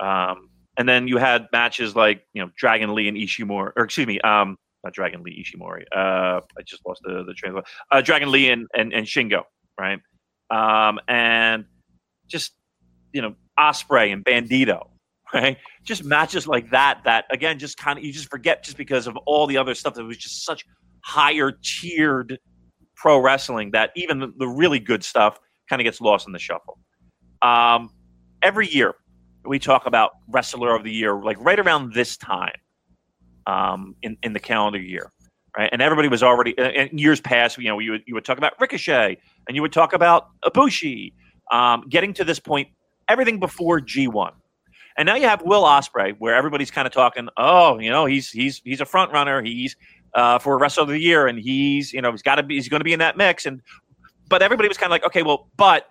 Um, 0.00 0.50
and 0.78 0.88
then 0.88 1.08
you 1.08 1.18
had 1.18 1.46
matches 1.52 1.94
like 1.94 2.22
you 2.32 2.42
know 2.42 2.50
Dragon 2.56 2.94
Lee 2.94 3.08
and 3.08 3.16
Ishimori, 3.16 3.72
or 3.76 3.84
excuse 3.84 4.06
me, 4.06 4.20
um, 4.20 4.56
not 4.82 4.94
Dragon 4.94 5.22
Lee 5.22 5.44
Ishimori. 5.44 5.82
Uh, 5.94 6.40
I 6.58 6.62
just 6.64 6.84
lost 6.86 7.02
the 7.04 7.24
the 7.24 7.34
train. 7.34 7.60
Uh, 7.90 8.00
Dragon 8.00 8.30
Lee 8.30 8.50
and, 8.50 8.66
and 8.74 8.92
and 8.92 9.06
Shingo, 9.06 9.42
right? 9.78 10.00
Um, 10.50 10.98
and 11.08 11.66
just 12.28 12.52
you 13.12 13.22
know 13.22 13.34
Ospreay 13.58 14.12
and 14.12 14.24
Bandido, 14.24 14.88
right? 15.34 15.58
Just 15.84 16.04
matches 16.04 16.46
like 16.46 16.70
that. 16.70 17.02
That 17.04 17.26
again, 17.30 17.58
just 17.58 17.76
kind 17.76 17.98
of 17.98 18.04
you 18.04 18.12
just 18.12 18.30
forget 18.30 18.64
just 18.64 18.76
because 18.76 19.06
of 19.06 19.16
all 19.26 19.46
the 19.46 19.58
other 19.58 19.74
stuff 19.74 19.94
that 19.94 20.04
was 20.04 20.16
just 20.16 20.44
such 20.44 20.64
higher 21.02 21.52
tiered 21.62 22.38
pro 22.94 23.18
wrestling 23.18 23.70
that 23.72 23.90
even 23.96 24.18
the, 24.18 24.32
the 24.38 24.48
really 24.48 24.78
good 24.78 25.02
stuff 25.02 25.38
kind 25.68 25.80
of 25.80 25.84
gets 25.84 26.00
lost 26.00 26.26
in 26.26 26.32
the 26.32 26.38
shuffle. 26.38 26.78
Um, 27.42 27.90
every 28.42 28.68
year 28.68 28.94
we 29.44 29.58
talk 29.58 29.86
about 29.86 30.12
wrestler 30.28 30.74
of 30.74 30.84
the 30.84 30.92
year, 30.92 31.14
like 31.14 31.38
right 31.40 31.58
around 31.58 31.94
this 31.94 32.16
time 32.16 32.52
um, 33.46 33.94
in 34.02 34.16
in 34.22 34.32
the 34.32 34.40
calendar 34.40 34.78
year, 34.78 35.12
right? 35.56 35.70
And 35.72 35.80
everybody 35.80 36.08
was 36.08 36.22
already 36.22 36.50
in 36.52 36.96
years 36.96 37.20
past. 37.20 37.58
You 37.58 37.68
know, 37.68 37.78
you 37.78 37.92
would 37.92 38.02
you 38.06 38.14
would 38.14 38.24
talk 38.24 38.38
about 38.38 38.52
Ricochet, 38.60 39.16
and 39.48 39.56
you 39.56 39.62
would 39.62 39.72
talk 39.72 39.92
about 39.92 40.28
Ibushi. 40.44 41.12
Um, 41.50 41.86
getting 41.88 42.14
to 42.14 42.24
this 42.24 42.38
point, 42.38 42.68
everything 43.08 43.40
before 43.40 43.80
G 43.80 44.06
one, 44.06 44.34
and 44.96 45.06
now 45.06 45.16
you 45.16 45.26
have 45.26 45.42
Will 45.42 45.64
Ospreay, 45.64 46.14
where 46.18 46.34
everybody's 46.34 46.70
kind 46.70 46.86
of 46.86 46.92
talking, 46.92 47.28
oh, 47.36 47.78
you 47.78 47.90
know, 47.90 48.06
he's 48.06 48.30
he's 48.30 48.60
he's 48.64 48.80
a 48.80 48.84
front 48.84 49.12
runner. 49.12 49.42
He's 49.42 49.74
uh, 50.14 50.38
for 50.38 50.58
wrestler 50.58 50.82
of 50.82 50.88
the 50.88 50.98
year, 50.98 51.26
and 51.26 51.38
he's 51.38 51.92
you 51.92 52.02
know 52.02 52.10
he's 52.10 52.22
got 52.22 52.36
to 52.36 52.42
be 52.42 52.54
he's 52.54 52.68
going 52.68 52.80
to 52.80 52.84
be 52.84 52.92
in 52.92 52.98
that 52.98 53.16
mix. 53.16 53.46
And 53.46 53.60
but 54.28 54.42
everybody 54.42 54.68
was 54.68 54.78
kind 54.78 54.88
of 54.88 54.92
like, 54.92 55.04
okay, 55.04 55.22
well, 55.22 55.48
but 55.56 55.90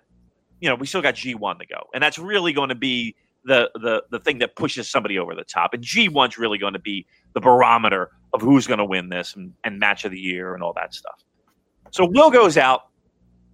you 0.60 0.68
know, 0.68 0.74
we 0.74 0.86
still 0.86 1.02
got 1.02 1.14
G 1.14 1.34
one 1.34 1.58
to 1.58 1.66
go, 1.66 1.88
and 1.94 2.02
that's 2.02 2.18
really 2.18 2.52
going 2.52 2.68
to 2.68 2.74
be 2.74 3.14
the 3.44 3.70
the 3.74 4.04
the 4.10 4.18
thing 4.18 4.38
that 4.38 4.56
pushes 4.56 4.90
somebody 4.90 5.18
over 5.18 5.34
the 5.34 5.44
top. 5.44 5.74
And 5.74 5.82
G 5.82 6.08
one's 6.08 6.38
really 6.38 6.58
going 6.58 6.74
to 6.74 6.80
be 6.80 7.06
the 7.34 7.40
barometer 7.40 8.10
of 8.32 8.40
who's 8.40 8.66
going 8.66 8.78
to 8.78 8.84
win 8.84 9.08
this 9.08 9.34
and, 9.34 9.52
and 9.64 9.78
match 9.78 10.04
of 10.04 10.12
the 10.12 10.20
year 10.20 10.54
and 10.54 10.62
all 10.62 10.72
that 10.74 10.94
stuff. 10.94 11.24
So 11.90 12.06
Will 12.06 12.30
goes 12.30 12.56
out, 12.56 12.88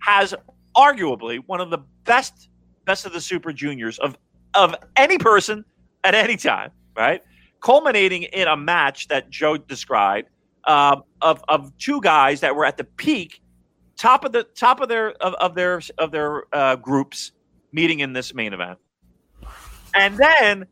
has 0.01 0.34
arguably 0.76 1.43
one 1.47 1.60
of 1.60 1.70
the 1.70 1.78
best 2.05 2.48
best 2.84 3.06
of 3.06 3.12
the 3.12 3.20
Super 3.20 3.52
Juniors 3.52 3.98
of 3.98 4.16
of 4.55 4.74
any 4.97 5.18
person 5.18 5.64
at 6.05 6.14
any 6.14 6.36
time, 6.36 6.70
right? 6.97 7.22
Culminating 7.60 8.24
in 8.24 8.48
a 8.48 8.56
match 8.56 9.09
that 9.09 9.30
Joe 9.30 9.56
described 9.56 10.28
uh, 10.66 10.97
of 11.22 11.43
of 11.48 11.76
two 11.78 12.01
guys 12.01 12.40
that 12.40 12.55
were 12.55 12.64
at 12.64 12.76
the 12.76 12.84
peak, 12.84 13.40
top 13.97 14.24
of 14.24 14.32
the 14.32 14.44
top 14.44 14.80
of 14.80 14.88
their 14.88 15.10
of, 15.22 15.34
of 15.34 15.55
their 15.55 15.80
of 15.98 16.10
their 16.10 16.44
uh, 16.52 16.76
groups 16.76 17.32
meeting 17.72 18.01
in 18.01 18.12
this 18.12 18.34
main 18.34 18.52
event, 18.52 18.78
and 19.94 20.16
then 20.16 20.66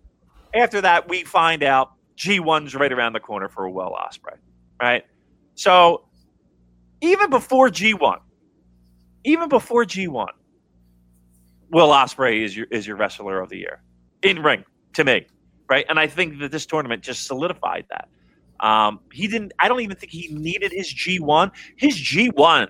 after 0.54 0.80
that 0.80 1.08
we 1.08 1.24
find 1.24 1.62
out 1.62 1.92
G1's 2.16 2.74
right 2.74 2.92
around 2.92 3.12
the 3.12 3.20
corner 3.20 3.48
for 3.48 3.68
Will 3.68 3.92
Ospreay, 3.92 4.36
right? 4.80 5.04
So 5.54 6.04
even 7.00 7.30
before 7.30 7.68
G1, 7.68 8.18
even 9.24 9.48
before 9.48 9.84
G1, 9.84 10.28
Will 11.70 11.88
Ospreay 11.88 12.42
is 12.44 12.56
your 12.56 12.66
is 12.70 12.86
your 12.86 12.96
wrestler 12.96 13.40
of 13.40 13.48
the 13.48 13.58
year 13.58 13.82
in 14.22 14.42
ring 14.42 14.64
to 14.94 15.04
me, 15.04 15.26
right? 15.68 15.84
And 15.88 15.98
I 15.98 16.06
think 16.06 16.38
that 16.38 16.50
this 16.50 16.66
tournament 16.66 17.02
just 17.02 17.26
solidified 17.26 17.86
that. 17.90 18.08
Um, 18.60 19.00
he 19.12 19.26
didn't. 19.26 19.52
I 19.58 19.68
don't 19.68 19.80
even 19.80 19.96
think 19.96 20.12
he 20.12 20.28
needed 20.28 20.72
his 20.72 20.92
G1. 20.92 21.50
His 21.76 21.96
G1 21.96 22.68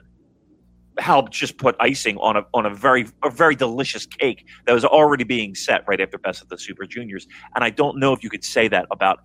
helped 0.98 1.32
just 1.32 1.58
put 1.58 1.74
icing 1.80 2.16
on 2.18 2.36
a 2.36 2.42
on 2.54 2.66
a 2.66 2.70
very 2.74 3.06
a 3.24 3.30
very 3.30 3.54
delicious 3.54 4.06
cake 4.06 4.46
that 4.66 4.72
was 4.72 4.84
already 4.84 5.24
being 5.24 5.54
set 5.54 5.84
right 5.86 6.00
after 6.00 6.18
Best 6.18 6.42
of 6.42 6.48
the 6.48 6.58
Super 6.58 6.86
Juniors. 6.86 7.26
And 7.54 7.64
I 7.64 7.70
don't 7.70 7.98
know 7.98 8.12
if 8.12 8.22
you 8.22 8.30
could 8.30 8.44
say 8.44 8.68
that 8.68 8.86
about 8.90 9.20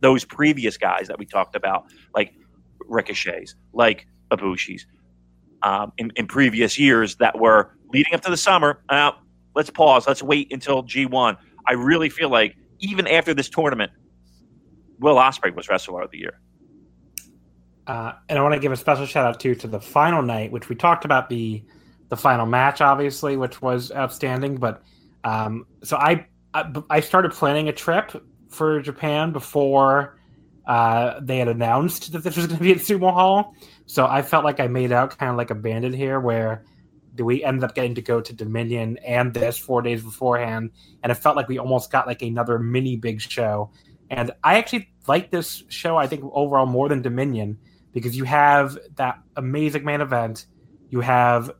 those 0.00 0.24
previous 0.24 0.76
guys 0.76 1.08
that 1.08 1.18
we 1.18 1.26
talked 1.26 1.54
about, 1.54 1.84
like 2.14 2.32
Ricochets, 2.88 3.54
like 3.72 4.06
Ibushis, 4.30 4.82
um, 5.62 5.92
in, 5.98 6.10
in 6.16 6.26
previous 6.26 6.78
years 6.78 7.16
that 7.16 7.38
were 7.38 7.76
leading 7.92 8.14
up 8.14 8.22
to 8.22 8.30
the 8.30 8.36
summer. 8.36 8.82
Uh, 8.88 9.12
let's 9.54 9.70
pause. 9.70 10.06
Let's 10.06 10.22
wait 10.22 10.52
until 10.52 10.82
G1. 10.82 11.36
I 11.66 11.72
really 11.72 12.08
feel 12.08 12.30
like 12.30 12.56
even 12.80 13.06
after 13.06 13.34
this 13.34 13.48
tournament, 13.48 13.92
Will 15.00 15.16
Ospreay 15.16 15.54
was 15.54 15.68
Wrestler 15.68 16.02
of 16.02 16.10
the 16.10 16.18
Year. 16.18 16.40
Uh, 17.86 18.12
and 18.28 18.38
I 18.38 18.42
want 18.42 18.54
to 18.54 18.60
give 18.60 18.70
a 18.70 18.76
special 18.76 19.06
shout 19.06 19.26
out 19.26 19.40
too 19.40 19.54
to 19.56 19.66
the 19.66 19.80
final 19.80 20.22
night, 20.22 20.52
which 20.52 20.68
we 20.68 20.76
talked 20.76 21.04
about 21.04 21.28
the 21.28 21.64
the 22.08 22.16
final 22.16 22.46
match, 22.46 22.80
obviously, 22.80 23.36
which 23.36 23.62
was 23.62 23.90
outstanding. 23.92 24.56
But 24.56 24.82
um, 25.24 25.66
so 25.82 25.96
I, 25.96 26.26
I 26.54 26.70
I 26.88 27.00
started 27.00 27.32
planning 27.32 27.68
a 27.68 27.72
trip 27.72 28.12
for 28.48 28.80
Japan 28.80 29.32
before 29.32 30.18
uh, 30.66 31.20
they 31.20 31.38
had 31.38 31.48
announced 31.48 32.12
that 32.12 32.22
this 32.22 32.36
was 32.36 32.46
going 32.46 32.58
to 32.58 32.62
be 32.62 32.72
at 32.72 32.78
Sumo 32.78 33.12
Hall. 33.12 33.54
So 33.86 34.06
I 34.06 34.22
felt 34.22 34.44
like 34.44 34.60
I 34.60 34.68
made 34.68 34.92
out 34.92 35.18
kind 35.18 35.30
of 35.30 35.36
like 35.36 35.50
a 35.50 35.54
bandit 35.54 35.94
here, 35.94 36.20
where 36.20 36.64
we 37.18 37.42
ended 37.42 37.64
up 37.64 37.74
getting 37.74 37.94
to 37.96 38.02
go 38.02 38.20
to 38.20 38.32
Dominion 38.32 38.98
and 38.98 39.34
this 39.34 39.58
four 39.58 39.82
days 39.82 40.02
beforehand, 40.02 40.70
and 41.02 41.10
it 41.10 41.16
felt 41.16 41.34
like 41.34 41.48
we 41.48 41.58
almost 41.58 41.90
got 41.90 42.06
like 42.06 42.22
another 42.22 42.58
mini 42.58 42.96
big 42.96 43.20
show. 43.20 43.70
And 44.10 44.32
I 44.42 44.58
actually 44.58 44.92
like 45.06 45.30
this 45.30 45.62
show. 45.68 45.96
I 45.96 46.06
think 46.06 46.24
overall 46.32 46.66
more 46.66 46.88
than 46.88 47.00
Dominion 47.00 47.58
because 47.92 48.16
you 48.16 48.24
have 48.24 48.76
that 48.96 49.18
amazing 49.36 49.84
main 49.84 50.00
event. 50.00 50.46
You 50.90 51.00
have 51.00 51.52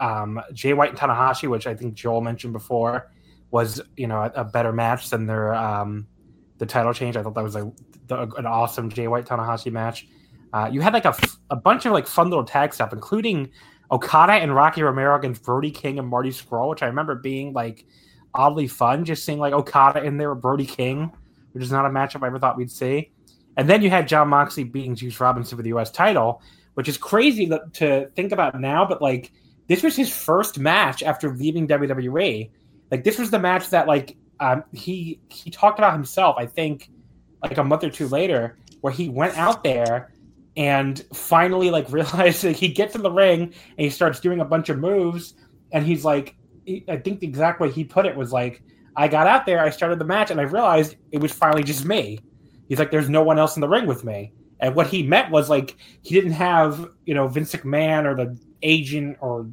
um, 0.00 0.40
Jay 0.52 0.72
White 0.72 0.90
and 0.90 0.98
Tanahashi, 0.98 1.48
which 1.48 1.66
I 1.66 1.74
think 1.74 1.94
Joel 1.94 2.22
mentioned 2.22 2.52
before, 2.52 3.12
was 3.50 3.80
you 3.96 4.06
know 4.06 4.22
a, 4.22 4.32
a 4.34 4.44
better 4.44 4.72
match 4.72 5.10
than 5.10 5.26
their 5.26 5.54
um, 5.54 6.06
the 6.58 6.66
title 6.66 6.92
change. 6.92 7.16
I 7.16 7.22
thought 7.22 7.34
that 7.34 7.44
was 7.44 7.54
like 7.54 7.64
the, 8.06 8.22
an 8.36 8.46
awesome 8.46 8.90
Jay 8.90 9.08
White 9.08 9.26
Tanahashi 9.26 9.70
match. 9.70 10.08
Uh, 10.52 10.68
you 10.72 10.80
had 10.80 10.92
like 10.92 11.04
a, 11.04 11.56
bunch 11.56 11.84
of 11.84 11.90
like 11.90 12.06
fun 12.06 12.30
little 12.30 12.44
tag 12.44 12.72
stuff, 12.72 12.92
including 12.92 13.50
Okada 13.90 14.34
and 14.34 14.54
Rocky 14.54 14.84
Romero 14.84 15.16
against 15.16 15.42
Brody 15.42 15.72
King 15.72 15.98
and 15.98 16.06
Marty 16.06 16.30
Scurll, 16.30 16.70
which 16.70 16.80
I 16.80 16.86
remember 16.86 17.16
being 17.16 17.52
like 17.52 17.84
oddly 18.32 18.68
fun. 18.68 19.04
Just 19.04 19.24
seeing 19.24 19.40
like 19.40 19.52
Okada 19.52 20.04
in 20.04 20.16
there 20.16 20.32
with 20.32 20.42
Brody 20.42 20.64
King, 20.64 21.10
which 21.54 21.62
is 21.62 21.72
not 21.72 21.86
a 21.86 21.88
matchup 21.88 22.22
I 22.22 22.26
ever 22.26 22.38
thought 22.38 22.56
we'd 22.56 22.70
see. 22.70 23.12
And 23.56 23.70
then 23.70 23.80
you 23.82 23.88
had 23.88 24.08
Jon 24.08 24.28
Moxley 24.28 24.64
beating 24.64 24.96
Juice 24.96 25.20
Robinson 25.20 25.56
for 25.56 25.62
the 25.62 25.68
U.S. 25.70 25.90
title, 25.90 26.42
which 26.74 26.88
is 26.88 26.98
crazy 26.98 27.48
to 27.74 28.10
think 28.16 28.32
about 28.32 28.60
now. 28.60 28.84
But 28.84 29.00
like, 29.00 29.32
this 29.68 29.82
was 29.82 29.94
his 29.94 30.14
first 30.14 30.58
match 30.58 31.02
after 31.02 31.34
leaving 31.34 31.68
WWE. 31.68 32.50
Like, 32.90 33.04
this 33.04 33.18
was 33.18 33.30
the 33.30 33.38
match 33.38 33.70
that 33.70 33.86
like 33.86 34.16
um, 34.40 34.64
he 34.72 35.20
he 35.28 35.50
talked 35.50 35.78
about 35.78 35.92
himself. 35.92 36.36
I 36.36 36.46
think 36.46 36.90
like 37.42 37.56
a 37.58 37.64
month 37.64 37.84
or 37.84 37.90
two 37.90 38.08
later, 38.08 38.58
where 38.80 38.92
he 38.92 39.08
went 39.08 39.38
out 39.38 39.62
there 39.62 40.12
and 40.56 41.04
finally 41.14 41.70
like 41.70 41.90
realized 41.92 42.42
that 42.42 42.56
he 42.56 42.68
gets 42.68 42.96
in 42.96 43.02
the 43.02 43.10
ring 43.10 43.42
and 43.42 43.52
he 43.76 43.90
starts 43.90 44.18
doing 44.18 44.40
a 44.40 44.44
bunch 44.44 44.68
of 44.68 44.78
moves, 44.78 45.34
and 45.70 45.86
he's 45.86 46.04
like, 46.04 46.34
I 46.88 46.96
think 46.96 47.20
the 47.20 47.26
exact 47.26 47.60
way 47.60 47.70
he 47.70 47.84
put 47.84 48.06
it 48.06 48.16
was 48.16 48.32
like, 48.32 48.62
I 48.96 49.08
got 49.08 49.26
out 49.26 49.46
there, 49.46 49.60
I 49.60 49.70
started 49.70 49.98
the 49.98 50.04
match, 50.04 50.30
and 50.30 50.40
I 50.40 50.44
realized 50.44 50.96
it 51.10 51.18
was 51.18 51.32
finally 51.32 51.64
just 51.64 51.84
me 51.84 52.20
He's 52.68 52.78
like, 52.78 52.90
there's 52.90 53.08
no 53.08 53.22
one 53.22 53.38
else 53.38 53.56
in 53.56 53.60
the 53.60 53.68
ring 53.68 53.86
with 53.86 54.04
me. 54.04 54.32
And 54.60 54.74
what 54.74 54.86
he 54.86 55.02
meant 55.02 55.30
was 55.30 55.50
like 55.50 55.76
he 56.02 56.14
didn't 56.14 56.32
have 56.32 56.88
you 57.04 57.14
know 57.14 57.28
Vince 57.28 57.52
McMahon 57.54 58.04
or 58.04 58.14
the 58.14 58.38
agent 58.62 59.18
or 59.20 59.48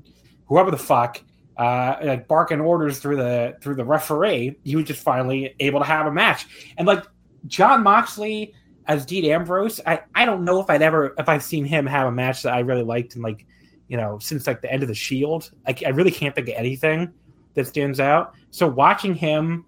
whoever 0.46 0.72
the 0.72 0.78
fuck 0.78 1.22
uh, 1.58 1.98
like 2.04 2.28
barking 2.28 2.62
orders 2.62 3.00
through 3.00 3.18
the 3.18 3.58
through 3.62 3.76
the 3.76 3.84
referee. 3.84 4.58
He 4.64 4.76
was 4.76 4.86
just 4.86 5.04
finally 5.04 5.56
able 5.60 5.80
to 5.80 5.86
have 5.86 6.06
a 6.06 6.12
match. 6.12 6.74
And 6.78 6.88
like 6.88 7.06
Jon 7.48 7.84
Moxley 7.84 8.54
as 8.88 9.06
Dean 9.06 9.26
Ambrose, 9.26 9.82
I 9.86 10.02
I 10.16 10.24
don't 10.26 10.46
know 10.46 10.62
if 10.62 10.70
I'd 10.70 10.82
ever 10.82 11.14
if 11.18 11.28
I've 11.28 11.44
seen 11.44 11.66
him 11.66 11.86
have 11.88 12.08
a 12.08 12.12
match 12.12 12.44
that 12.44 12.54
I 12.54 12.60
really 12.60 12.84
liked 12.84 13.16
and 13.16 13.24
like 13.24 13.46
you 13.90 13.98
know 13.98 14.18
since 14.20 14.48
like 14.48 14.62
the 14.62 14.72
end 14.72 14.84
of 14.84 14.88
the 14.88 14.96
Shield. 14.96 15.52
Like 15.68 15.84
I 15.86 15.90
really 15.90 16.12
can't 16.12 16.34
think 16.34 16.48
of 16.48 16.56
anything 16.56 17.12
that 17.54 17.68
stands 17.68 18.00
out. 18.00 18.34
So 18.52 18.68
watching 18.68 19.16
him 19.16 19.66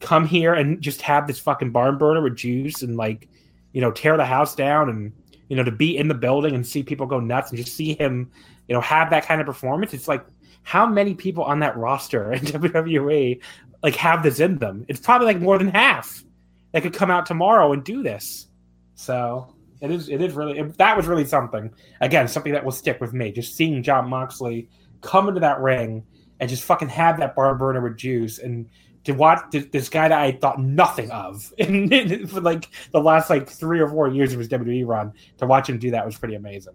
come 0.00 0.26
here 0.26 0.54
and 0.54 0.80
just 0.80 1.02
have 1.02 1.26
this 1.26 1.38
fucking 1.38 1.70
barn 1.70 1.98
burner 1.98 2.22
with 2.22 2.36
juice 2.36 2.82
and 2.82 2.96
like 2.96 3.28
you 3.72 3.80
know 3.80 3.90
tear 3.90 4.16
the 4.16 4.24
house 4.24 4.54
down 4.54 4.90
and 4.90 5.12
you 5.48 5.56
know 5.56 5.64
to 5.64 5.70
be 5.70 5.96
in 5.96 6.08
the 6.08 6.14
building 6.14 6.54
and 6.54 6.66
see 6.66 6.82
people 6.82 7.06
go 7.06 7.18
nuts 7.18 7.50
and 7.50 7.58
just 7.58 7.74
see 7.74 7.94
him 7.94 8.30
you 8.68 8.74
know 8.74 8.80
have 8.82 9.08
that 9.08 9.24
kind 9.24 9.40
of 9.40 9.46
performance 9.46 9.94
it's 9.94 10.06
like 10.06 10.22
how 10.66 10.84
many 10.84 11.14
people 11.14 11.44
on 11.44 11.60
that 11.60 11.76
roster 11.76 12.32
in 12.32 12.40
WWE 12.40 13.40
like 13.84 13.94
have 13.94 14.24
this 14.24 14.40
in 14.40 14.58
them? 14.58 14.84
It's 14.88 14.98
probably 14.98 15.28
like 15.28 15.40
more 15.40 15.58
than 15.58 15.68
half 15.68 16.24
that 16.72 16.82
could 16.82 16.92
come 16.92 17.10
out 17.10 17.24
tomorrow 17.24 17.72
and 17.72 17.84
do 17.84 18.02
this. 18.02 18.48
So 18.96 19.54
it 19.80 19.92
is 19.92 20.08
it 20.08 20.20
is 20.20 20.34
really 20.34 20.58
it, 20.58 20.76
that 20.78 20.96
was 20.96 21.06
really 21.06 21.24
something. 21.24 21.72
Again 22.00 22.26
something 22.26 22.52
that 22.52 22.64
will 22.64 22.72
stick 22.72 23.00
with 23.00 23.12
me 23.12 23.30
just 23.30 23.54
seeing 23.54 23.84
Jon 23.84 24.10
Moxley 24.10 24.68
come 25.02 25.28
into 25.28 25.40
that 25.40 25.60
ring 25.60 26.04
and 26.40 26.48
just 26.48 26.62
fucking 26.64 26.88
have 26.88 27.18
that 27.18 27.34
barn 27.34 27.58
burner 27.58 27.80
with 27.80 27.96
juice 27.96 28.38
and 28.38 28.68
to 29.04 29.12
watch 29.12 29.38
this 29.70 29.88
guy 29.88 30.08
that 30.08 30.18
I 30.18 30.32
thought 30.32 30.60
nothing 30.60 31.10
of 31.12 31.52
in, 31.58 32.26
for 32.26 32.40
like 32.40 32.68
the 32.90 33.00
last 33.00 33.30
like 33.30 33.48
three 33.48 33.78
or 33.78 33.88
four 33.88 34.08
years 34.08 34.32
of 34.32 34.40
his 34.40 34.48
WWE 34.48 34.84
run. 34.84 35.12
To 35.38 35.46
watch 35.46 35.68
him 35.68 35.78
do 35.78 35.92
that 35.92 36.04
was 36.04 36.18
pretty 36.18 36.34
amazing. 36.34 36.74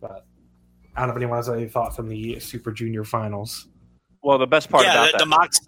But 0.00 0.24
I 0.94 1.00
don't 1.00 1.08
know 1.08 1.14
if 1.14 1.16
anyone 1.16 1.38
has 1.38 1.48
any 1.48 1.68
thoughts 1.68 1.98
on 1.98 2.08
the 2.08 2.38
Super 2.38 2.70
Junior 2.70 3.02
finals. 3.02 3.68
Well, 4.22 4.38
the 4.38 4.46
best 4.46 4.70
part 4.70 4.84
yeah, 4.84 4.92
about 4.92 5.06
the, 5.06 5.12
that, 5.12 5.18
the 5.18 5.26
Mox. 5.26 5.60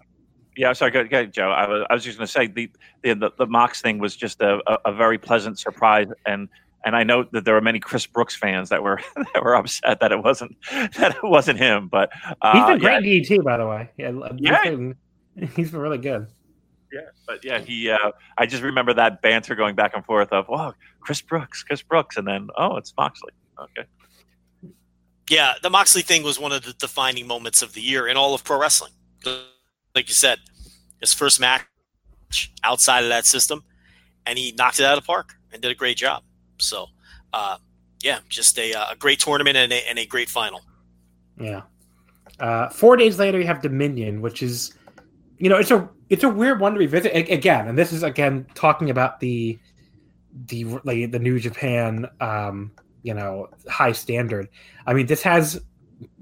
Yeah, 0.55 0.71
sorry, 0.71 0.91
go, 0.91 1.03
go 1.03 1.25
Joe. 1.25 1.51
I 1.51 1.67
was, 1.67 1.85
I 1.89 1.93
was 1.93 2.03
just 2.05 2.17
going 2.17 2.27
to 2.27 2.31
say 2.31 2.47
the, 2.47 2.71
the 3.03 3.13
the 3.13 3.31
the 3.37 3.45
Mox 3.45 3.81
thing 3.81 3.99
was 3.99 4.15
just 4.15 4.39
a, 4.39 4.61
a, 4.67 4.77
a 4.85 4.93
very 4.93 5.17
pleasant 5.17 5.59
surprise, 5.59 6.07
and 6.25 6.47
and 6.85 6.95
I 6.95 7.03
know 7.03 7.25
that 7.31 7.43
there 7.45 7.55
were 7.55 7.61
many 7.61 7.79
Chris 7.79 8.05
Brooks 8.05 8.35
fans 8.35 8.69
that 8.69 8.83
were 8.83 9.01
that 9.33 9.43
were 9.43 9.55
upset 9.55 9.99
that 9.99 10.11
it 10.11 10.23
wasn't 10.23 10.55
that 10.71 11.15
it 11.15 11.23
wasn't 11.23 11.59
him. 11.59 11.87
But 11.87 12.11
uh, 12.41 12.53
he's 12.53 12.67
been 12.67 12.79
great 12.79 13.03
yeah. 13.03 13.37
DDT, 13.37 13.43
by 13.43 13.57
the 13.57 13.67
way. 13.67 13.89
Yeah, 13.97 14.11
yeah. 14.37 14.93
He's 15.55 15.71
been 15.71 15.81
really 15.81 15.97
good. 15.97 16.27
Yeah, 16.93 17.01
but 17.27 17.43
yeah, 17.43 17.59
he. 17.59 17.89
Uh, 17.89 18.11
I 18.37 18.45
just 18.45 18.63
remember 18.63 18.93
that 18.93 19.21
banter 19.21 19.55
going 19.55 19.75
back 19.75 19.91
and 19.95 20.05
forth 20.05 20.31
of, 20.31 20.47
"Wow, 20.47 20.75
Chris 21.01 21.21
Brooks, 21.21 21.63
Chris 21.63 21.81
Brooks," 21.81 22.15
and 22.15 22.25
then, 22.25 22.47
"Oh, 22.57 22.77
it's 22.77 22.93
Moxley." 22.95 23.33
Okay. 23.59 23.87
Yeah, 25.29 25.55
the 25.61 25.71
Moxley 25.71 26.03
thing 26.03 26.23
was 26.23 26.39
one 26.39 26.51
of 26.51 26.63
the 26.63 26.73
defining 26.73 27.25
moments 27.25 27.61
of 27.63 27.73
the 27.73 27.81
year 27.81 28.07
in 28.07 28.15
all 28.15 28.33
of 28.35 28.43
pro 28.43 28.59
wrestling. 28.59 28.91
Like 29.25 30.07
you 30.07 30.13
said, 30.13 30.37
his 31.01 31.13
first 31.13 31.39
match 31.39 31.65
outside 32.63 33.03
of 33.03 33.09
that 33.09 33.25
system, 33.25 33.63
and 34.25 34.37
he 34.37 34.53
knocked 34.55 34.79
it 34.79 34.85
out 34.85 34.97
of 34.97 35.03
the 35.03 35.07
park 35.07 35.33
and 35.51 35.61
did 35.61 35.71
a 35.71 35.75
great 35.75 35.97
job. 35.97 36.21
So, 36.59 36.87
uh, 37.33 37.57
yeah, 38.03 38.19
just 38.29 38.57
a, 38.59 38.73
uh, 38.73 38.85
a 38.91 38.95
great 38.95 39.19
tournament 39.19 39.57
and 39.57 39.71
a, 39.71 39.89
and 39.89 39.99
a 39.99 40.05
great 40.05 40.29
final. 40.29 40.61
Yeah. 41.39 41.61
Uh, 42.39 42.69
four 42.69 42.97
days 42.97 43.17
later, 43.17 43.39
you 43.39 43.47
have 43.47 43.61
Dominion, 43.61 44.21
which 44.21 44.43
is 44.43 44.73
you 45.37 45.49
know, 45.49 45.57
it's 45.57 45.71
a 45.71 45.89
it's 46.09 46.23
a 46.23 46.29
weird 46.29 46.59
one 46.59 46.73
to 46.73 46.79
revisit 46.79 47.29
again, 47.29 47.67
and 47.67 47.77
this 47.77 47.91
is 47.91 48.03
again 48.03 48.45
talking 48.55 48.89
about 48.89 49.19
the 49.19 49.59
the 50.47 50.65
like 50.83 51.11
the 51.11 51.19
New 51.19 51.39
Japan, 51.39 52.07
um, 52.21 52.71
you 53.03 53.13
know, 53.13 53.49
high 53.69 53.91
standard. 53.91 54.49
I 54.85 54.93
mean, 54.93 55.07
this 55.07 55.21
has 55.23 55.61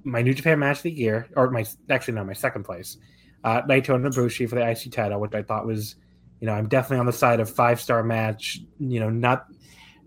my 0.04 0.22
New 0.22 0.34
Japan 0.34 0.60
match 0.60 0.78
of 0.78 0.84
the 0.84 0.92
year, 0.92 1.28
or 1.36 1.50
my 1.52 1.66
actually 1.90 2.16
no, 2.16 2.24
my 2.24 2.34
second 2.34 2.64
place, 2.64 2.98
uh, 3.44 3.62
Naito 3.64 3.96
and 3.96 4.06
Ibushi 4.06 4.50
for 4.50 4.56
the 4.56 4.68
IC 4.68 4.92
title, 4.92 5.20
which 5.20 5.36
I 5.36 5.44
thought 5.44 5.66
was, 5.66 5.96
you 6.40 6.48
know, 6.48 6.54
I'm 6.54 6.68
definitely 6.68 7.00
on 7.00 7.06
the 7.06 7.14
side 7.14 7.40
of 7.40 7.50
five 7.50 7.80
star 7.80 8.04
match. 8.04 8.60
You 8.80 9.00
know, 9.00 9.10
not 9.10 9.46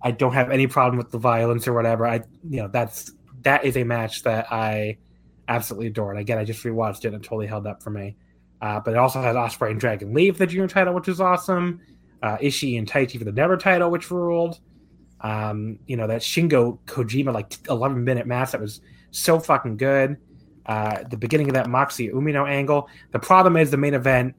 I 0.07 0.13
don't 0.13 0.35
have 0.35 0.53
any 0.53 0.69
problem 0.69 0.99
with 0.99 1.11
the 1.11 1.19
violence 1.19 1.67
or 1.67 1.73
whatever. 1.73 2.07
I 2.07 2.23
you 2.49 2.63
know 2.63 2.69
that's 2.69 3.11
that 3.43 3.65
is 3.65 3.77
a 3.77 3.83
match 3.83 4.23
that 4.23 4.47
I 4.53 4.99
absolutely 5.49 5.89
adore. 5.89 6.13
And 6.13 6.21
again, 6.21 6.39
I 6.39 6.45
just 6.45 6.63
rewatched 6.63 6.99
it 6.99 7.07
and 7.07 7.17
it 7.17 7.23
totally 7.25 7.49
held 7.49 7.67
up 7.67 7.83
for 7.83 7.91
me. 7.91 8.17
Uh, 8.63 8.79
but 8.79 8.93
it 8.93 8.99
also 8.99 9.21
has 9.21 9.35
Ospreay 9.35 9.73
and 9.73 9.81
Dragon 9.81 10.15
for 10.15 10.39
the 10.39 10.47
junior 10.47 10.69
title, 10.69 10.95
which 10.95 11.09
is 11.09 11.21
awesome. 11.21 11.81
Uh, 12.23 12.37
Ishii 12.37 12.79
and 12.79 12.89
Taichi 12.89 13.19
for 13.19 13.25
the 13.25 13.33
Never 13.33 13.57
title, 13.57 13.91
which 13.91 14.13
ruled. 14.13 14.61
Um, 15.23 15.81
you 15.89 15.97
know 15.97 16.07
that 16.07 16.21
Shingo 16.21 16.79
Kojima 16.87 17.33
like 17.35 17.55
11 17.69 18.05
minute 18.05 18.29
match 18.29 18.53
that 18.53 18.61
was 18.61 18.83
so 19.11 19.41
fucking 19.41 19.77
good. 19.77 20.19
Uh, 20.67 21.03
the 21.11 21.17
beginning 21.17 21.49
of 21.49 21.55
that 21.55 21.69
Moxie 21.69 22.11
Umino 22.11 22.49
angle. 22.49 22.89
The 23.11 23.19
problem 23.19 23.57
is 23.57 23.73
the 23.73 23.77
main 23.77 23.95
event. 23.95 24.37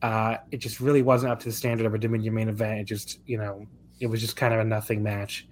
Uh, 0.00 0.36
it 0.52 0.58
just 0.58 0.78
really 0.78 1.02
wasn't 1.02 1.32
up 1.32 1.40
to 1.40 1.46
the 1.46 1.52
standard 1.52 1.86
of 1.86 1.94
a 1.94 1.98
Dominion 1.98 2.34
main 2.34 2.48
event. 2.48 2.78
It 2.78 2.84
just 2.84 3.18
you 3.26 3.36
know 3.36 3.66
it 4.00 4.06
was 4.06 4.20
just 4.20 4.36
kind 4.36 4.54
of 4.54 4.60
a 4.60 4.64
nothing 4.64 5.02
match 5.02 5.46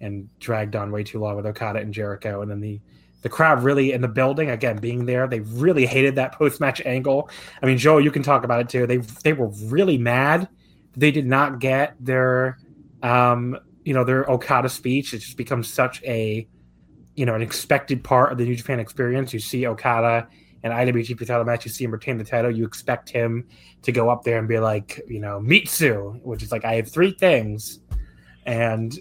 and 0.00 0.28
dragged 0.40 0.74
on 0.76 0.90
way 0.90 1.04
too 1.04 1.20
long 1.20 1.36
with 1.36 1.46
Okada 1.46 1.78
and 1.78 1.94
Jericho, 1.94 2.42
and 2.42 2.50
then 2.50 2.60
the 2.60 2.80
the 3.22 3.28
crowd 3.28 3.62
really 3.62 3.92
in 3.92 4.00
the 4.00 4.08
building 4.08 4.50
again 4.50 4.76
being 4.78 5.06
there 5.06 5.28
they 5.28 5.38
really 5.40 5.86
hated 5.86 6.16
that 6.16 6.32
post-match 6.32 6.80
angle. 6.84 7.30
I 7.62 7.66
mean 7.66 7.78
joe 7.78 7.98
you 7.98 8.10
can 8.10 8.22
talk 8.22 8.44
about 8.44 8.60
it 8.60 8.68
too. 8.68 8.86
They 8.86 8.96
they 8.96 9.32
were 9.32 9.48
really 9.64 9.96
mad. 9.96 10.48
They 10.96 11.10
did 11.10 11.26
not 11.26 11.60
get 11.60 11.94
their 12.00 12.58
um 13.02 13.56
you 13.84 13.94
know 13.94 14.04
their 14.04 14.28
okada 14.28 14.68
speech. 14.68 15.14
It 15.14 15.18
just 15.18 15.36
becomes 15.36 15.72
such 15.72 16.02
a 16.02 16.46
you 17.14 17.24
know 17.24 17.34
an 17.34 17.42
expected 17.42 18.02
part 18.02 18.32
of 18.32 18.38
the 18.38 18.44
new 18.44 18.56
japan 18.56 18.80
experience. 18.80 19.32
You 19.32 19.38
see 19.38 19.66
okada 19.66 20.26
and 20.62 20.72
IWGP 20.72 21.26
title 21.26 21.44
match, 21.44 21.64
you 21.64 21.70
see 21.70 21.84
him 21.84 21.90
retain 21.90 22.18
the 22.18 22.24
title, 22.24 22.50
you 22.50 22.64
expect 22.64 23.10
him 23.10 23.46
to 23.82 23.92
go 23.92 24.08
up 24.08 24.22
there 24.22 24.38
and 24.38 24.46
be 24.46 24.58
like, 24.58 25.00
you 25.08 25.18
know, 25.18 25.40
Mitsu, 25.40 26.12
which 26.22 26.42
is 26.42 26.52
like, 26.52 26.64
I 26.64 26.74
have 26.74 26.88
three 26.88 27.12
things. 27.12 27.80
And 28.46 28.98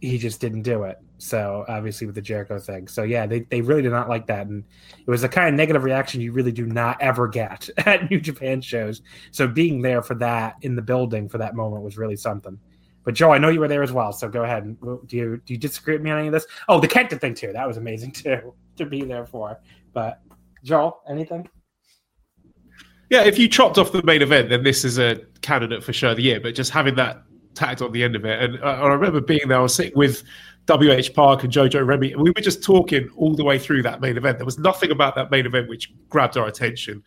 he 0.00 0.18
just 0.18 0.40
didn't 0.40 0.62
do 0.62 0.82
it. 0.82 0.98
So 1.18 1.64
obviously 1.68 2.06
with 2.06 2.16
the 2.16 2.20
Jericho 2.20 2.58
thing. 2.58 2.88
So 2.88 3.04
yeah, 3.04 3.26
they, 3.26 3.40
they 3.40 3.60
really 3.60 3.82
did 3.82 3.92
not 3.92 4.08
like 4.08 4.26
that. 4.26 4.48
And 4.48 4.64
it 4.98 5.08
was 5.08 5.22
a 5.22 5.28
kind 5.28 5.48
of 5.48 5.54
negative 5.54 5.84
reaction 5.84 6.20
you 6.20 6.32
really 6.32 6.50
do 6.50 6.66
not 6.66 7.00
ever 7.00 7.28
get 7.28 7.70
at 7.86 8.10
New 8.10 8.20
Japan 8.20 8.60
shows. 8.60 9.02
So 9.30 9.46
being 9.46 9.82
there 9.82 10.02
for 10.02 10.16
that 10.16 10.56
in 10.62 10.74
the 10.74 10.82
building 10.82 11.28
for 11.28 11.38
that 11.38 11.54
moment 11.54 11.84
was 11.84 11.96
really 11.96 12.16
something. 12.16 12.58
But 13.04 13.14
Joe, 13.14 13.32
I 13.32 13.38
know 13.38 13.48
you 13.48 13.60
were 13.60 13.68
there 13.68 13.82
as 13.82 13.92
well. 13.92 14.12
So 14.12 14.28
go 14.28 14.42
ahead. 14.42 14.76
Do 14.80 15.16
you 15.16 15.40
do 15.44 15.54
you 15.54 15.58
disagree 15.58 15.94
with 15.94 16.02
me 16.02 16.10
on 16.10 16.18
any 16.18 16.28
of 16.28 16.32
this? 16.32 16.46
Oh, 16.68 16.80
the 16.80 16.88
Kenta 16.88 17.20
thing 17.20 17.34
too. 17.34 17.52
That 17.52 17.66
was 17.66 17.76
amazing 17.76 18.12
too 18.12 18.54
to 18.76 18.86
be 18.86 19.02
there 19.02 19.26
for. 19.26 19.60
But 19.92 20.20
Joel, 20.64 21.02
anything? 21.08 21.48
Yeah, 23.10 23.24
if 23.24 23.38
you 23.38 23.48
chopped 23.48 23.76
off 23.76 23.92
the 23.92 24.02
main 24.04 24.22
event, 24.22 24.48
then 24.48 24.62
this 24.62 24.84
is 24.84 24.98
a 24.98 25.20
candidate 25.42 25.84
for 25.84 25.92
show 25.92 26.12
of 26.12 26.16
the 26.16 26.22
year. 26.22 26.40
But 26.40 26.54
just 26.54 26.70
having 26.70 26.94
that 26.94 27.22
tacked 27.54 27.82
on 27.82 27.92
the 27.92 28.02
end 28.02 28.16
of 28.16 28.24
it. 28.24 28.42
And 28.42 28.64
I, 28.64 28.80
I 28.80 28.88
remember 28.88 29.20
being 29.20 29.48
there, 29.48 29.58
I 29.58 29.62
was 29.62 29.74
sitting 29.74 29.96
with 29.96 30.22
WH 30.66 31.14
Park 31.14 31.44
and 31.44 31.52
Jojo 31.52 31.84
Remy, 31.86 32.12
and 32.12 32.22
we 32.22 32.30
were 32.30 32.40
just 32.40 32.62
talking 32.62 33.08
all 33.16 33.34
the 33.34 33.44
way 33.44 33.58
through 33.58 33.82
that 33.82 34.00
main 34.00 34.16
event. 34.16 34.38
There 34.38 34.44
was 34.44 34.58
nothing 34.58 34.90
about 34.90 35.14
that 35.16 35.30
main 35.30 35.46
event 35.46 35.68
which 35.68 35.92
grabbed 36.08 36.36
our 36.36 36.46
attention. 36.46 37.02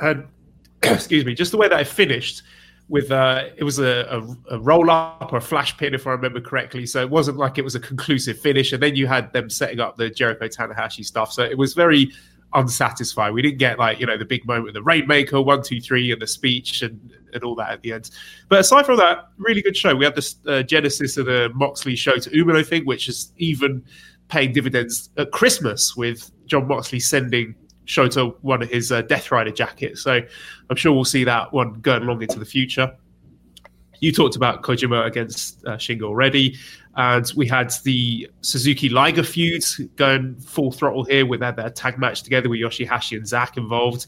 And 0.00 0.26
excuse 0.82 1.24
me, 1.24 1.34
just 1.34 1.50
the 1.52 1.58
way 1.58 1.68
that 1.68 1.78
I 1.78 1.84
finished 1.84 2.42
with 2.88 3.12
uh, 3.12 3.44
it 3.56 3.62
was 3.62 3.78
a, 3.78 4.06
a, 4.50 4.56
a, 4.56 4.58
roll 4.58 4.90
up 4.90 5.32
or 5.32 5.36
a 5.36 5.40
flash 5.40 5.76
pin, 5.76 5.94
if 5.94 6.08
I 6.08 6.10
remember 6.10 6.40
correctly. 6.40 6.86
So 6.86 7.00
it 7.00 7.08
wasn't 7.08 7.36
like 7.36 7.56
it 7.56 7.62
was 7.62 7.76
a 7.76 7.80
conclusive 7.80 8.40
finish. 8.40 8.72
And 8.72 8.82
then 8.82 8.96
you 8.96 9.06
had 9.06 9.32
them 9.32 9.48
setting 9.48 9.78
up 9.78 9.96
the 9.96 10.10
Jericho 10.10 10.48
Tanahashi 10.48 11.04
stuff. 11.04 11.32
So 11.32 11.44
it 11.44 11.56
was 11.56 11.72
very 11.72 12.10
unsatisfying. 12.52 13.32
We 13.32 13.42
didn't 13.42 13.58
get 13.58 13.78
like 13.78 14.00
you 14.00 14.06
know 14.06 14.18
the 14.18 14.24
big 14.24 14.44
moment, 14.44 14.74
the 14.74 14.82
Rainmaker 14.82 15.40
one 15.40 15.62
two 15.62 15.80
three, 15.80 16.10
and 16.12 16.20
the 16.20 16.26
speech 16.26 16.82
and 16.82 17.12
and 17.34 17.44
all 17.44 17.54
that 17.56 17.70
at 17.70 17.82
the 17.82 17.92
end. 17.92 18.10
But 18.48 18.60
aside 18.60 18.86
from 18.86 18.96
that, 18.98 19.28
really 19.38 19.62
good 19.62 19.76
show. 19.76 19.94
We 19.94 20.04
had 20.04 20.14
the 20.14 20.34
uh, 20.46 20.62
genesis 20.62 21.16
of 21.16 21.26
the 21.26 21.50
Moxley 21.54 21.94
Shota 21.94 22.32
Umino, 22.32 22.66
thing, 22.66 22.84
which 22.84 23.08
is 23.08 23.32
even 23.38 23.84
paying 24.28 24.52
dividends 24.52 25.10
at 25.16 25.32
Christmas 25.32 25.96
with 25.96 26.30
Jon 26.46 26.68
Moxley 26.68 27.00
sending 27.00 27.54
Shota 27.86 28.34
one 28.42 28.62
of 28.62 28.70
his 28.70 28.92
uh, 28.92 29.02
Death 29.02 29.30
Rider 29.32 29.50
jackets. 29.50 30.02
So 30.02 30.20
I'm 30.70 30.76
sure 30.76 30.92
we'll 30.92 31.04
see 31.04 31.24
that 31.24 31.52
one 31.52 31.80
going 31.80 32.02
along 32.02 32.22
into 32.22 32.38
the 32.38 32.44
future. 32.44 32.96
You 34.00 34.12
talked 34.12 34.36
about 34.36 34.62
Kojima 34.62 35.04
against 35.04 35.64
uh, 35.66 35.72
Shingo 35.72 36.04
already, 36.04 36.56
and 36.96 37.30
we 37.36 37.46
had 37.46 37.70
the 37.84 38.30
Suzuki 38.40 38.88
Liger 38.88 39.22
feud 39.22 39.62
going 39.96 40.36
full 40.36 40.72
throttle 40.72 41.04
here 41.04 41.26
with 41.26 41.40
that, 41.40 41.56
that 41.56 41.76
tag 41.76 41.98
match 41.98 42.22
together 42.22 42.48
with 42.48 42.60
Yoshihashi 42.60 43.16
and 43.16 43.28
Zack 43.28 43.58
involved, 43.58 44.06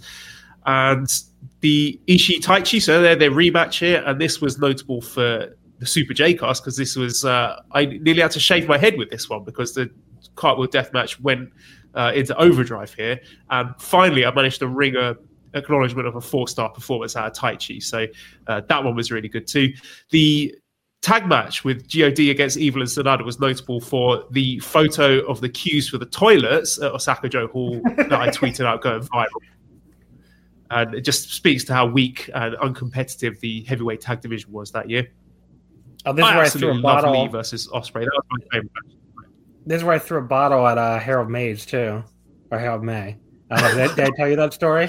and 0.67 1.23
the 1.61 2.01
Ishii 2.09 2.41
Taichi. 2.41 2.81
So 2.81 3.03
they're 3.03 3.17
their 3.17 3.31
rematch 3.31 3.79
here, 3.79 4.03
and 4.07 4.21
this 4.21 4.41
was 4.41 4.59
notable 4.59 5.01
for 5.01 5.57
the 5.79 5.87
Super 5.87 6.15
J 6.15 6.35
cast 6.35 6.63
because 6.63 6.77
this 6.77 6.97
was 6.97 7.25
uh, 7.25 7.61
I 7.73 7.87
nearly 7.87 8.23
had 8.23 8.31
to 8.33 8.41
shave 8.41 8.69
my 8.69 8.79
head 8.79 8.97
with 8.97 9.11
this 9.11 9.29
one 9.29 9.45
because 9.45 9.75
the 9.75 9.91
cartwheel 10.37 10.69
death 10.69 10.93
match 10.93 11.21
went 11.21 11.51
uh, 11.95 12.13
into 12.15 12.37
overdrive 12.39 12.95
here. 12.95 13.21
And 13.51 13.75
finally, 13.79 14.25
I 14.25 14.33
managed 14.33 14.61
to 14.61 14.69
ring 14.69 14.97
a 14.97 15.17
acknowledgement 15.55 16.09
of 16.09 16.17
a 16.17 16.21
four 16.21 16.49
star 16.49 16.71
performance 16.71 17.17
out 17.17 17.27
of 17.27 17.33
Taichi. 17.37 17.83
So 17.83 18.07
uh, 18.47 18.63
that 18.69 18.85
one 18.85 18.95
was 18.95 19.11
really 19.11 19.29
good 19.29 19.47
too. 19.47 19.73
The 20.11 20.55
tag 21.03 21.27
match 21.27 21.65
with 21.65 21.91
God 21.93 22.19
against 22.19 22.57
Evil 22.57 22.81
and 22.81 22.91
Sanada 22.91 23.25
was 23.25 23.41
notable 23.41 23.81
for 23.81 24.25
the 24.31 24.59
photo 24.61 25.19
of 25.27 25.41
the 25.41 25.49
queues 25.49 25.89
for 25.89 25.99
the 25.99 26.07
toilets 26.07 26.81
at 26.81 26.93
Osaka-jo 26.93 27.49
Hall 27.49 27.81
that 27.97 28.13
I 28.13 28.29
tweeted 28.29 28.65
out 28.65 28.83
going 28.83 29.03
viral. 29.03 29.27
And 30.73 30.95
it 30.95 31.03
just 31.03 31.31
speaks 31.33 31.65
to 31.65 31.75
how 31.75 31.87
weak 31.87 32.31
and 32.35 32.57
uncompetitive 32.57 33.39
the 33.41 33.63
heavyweight 33.65 34.01
tag 34.01 34.23
division 34.23 34.51
was 34.51 34.71
that 34.73 34.89
year. 34.89 35.09
Oh, 36.07 36.13
this 36.13 36.25
I 36.25 36.31
is 36.31 36.35
where 36.35 36.45
I 36.45 36.49
threw 36.49 36.79
a 36.79 36.83
bottle. 36.83 37.29
Versus 37.29 37.69
Ospreay. 37.69 38.05
That 38.05 38.11
was 38.15 38.25
my 38.31 38.47
favorite. 38.51 38.73
This 39.67 39.77
is 39.77 39.85
where 39.85 39.95
I 39.95 39.99
threw 39.99 40.19
a 40.19 40.23
bottle 40.23 40.67
at 40.67 40.79
uh, 40.79 40.99
Harold 40.99 41.31
Mays 41.31 41.67
too, 41.67 42.03
or 42.51 42.59
Harold 42.59 42.83
Meij. 42.83 43.19
Uh, 43.51 43.75
did, 43.75 43.95
did, 43.97 44.07
I 44.07 44.11
tell 44.17 44.29
you 44.29 44.37
that 44.37 44.55
story? 44.55 44.89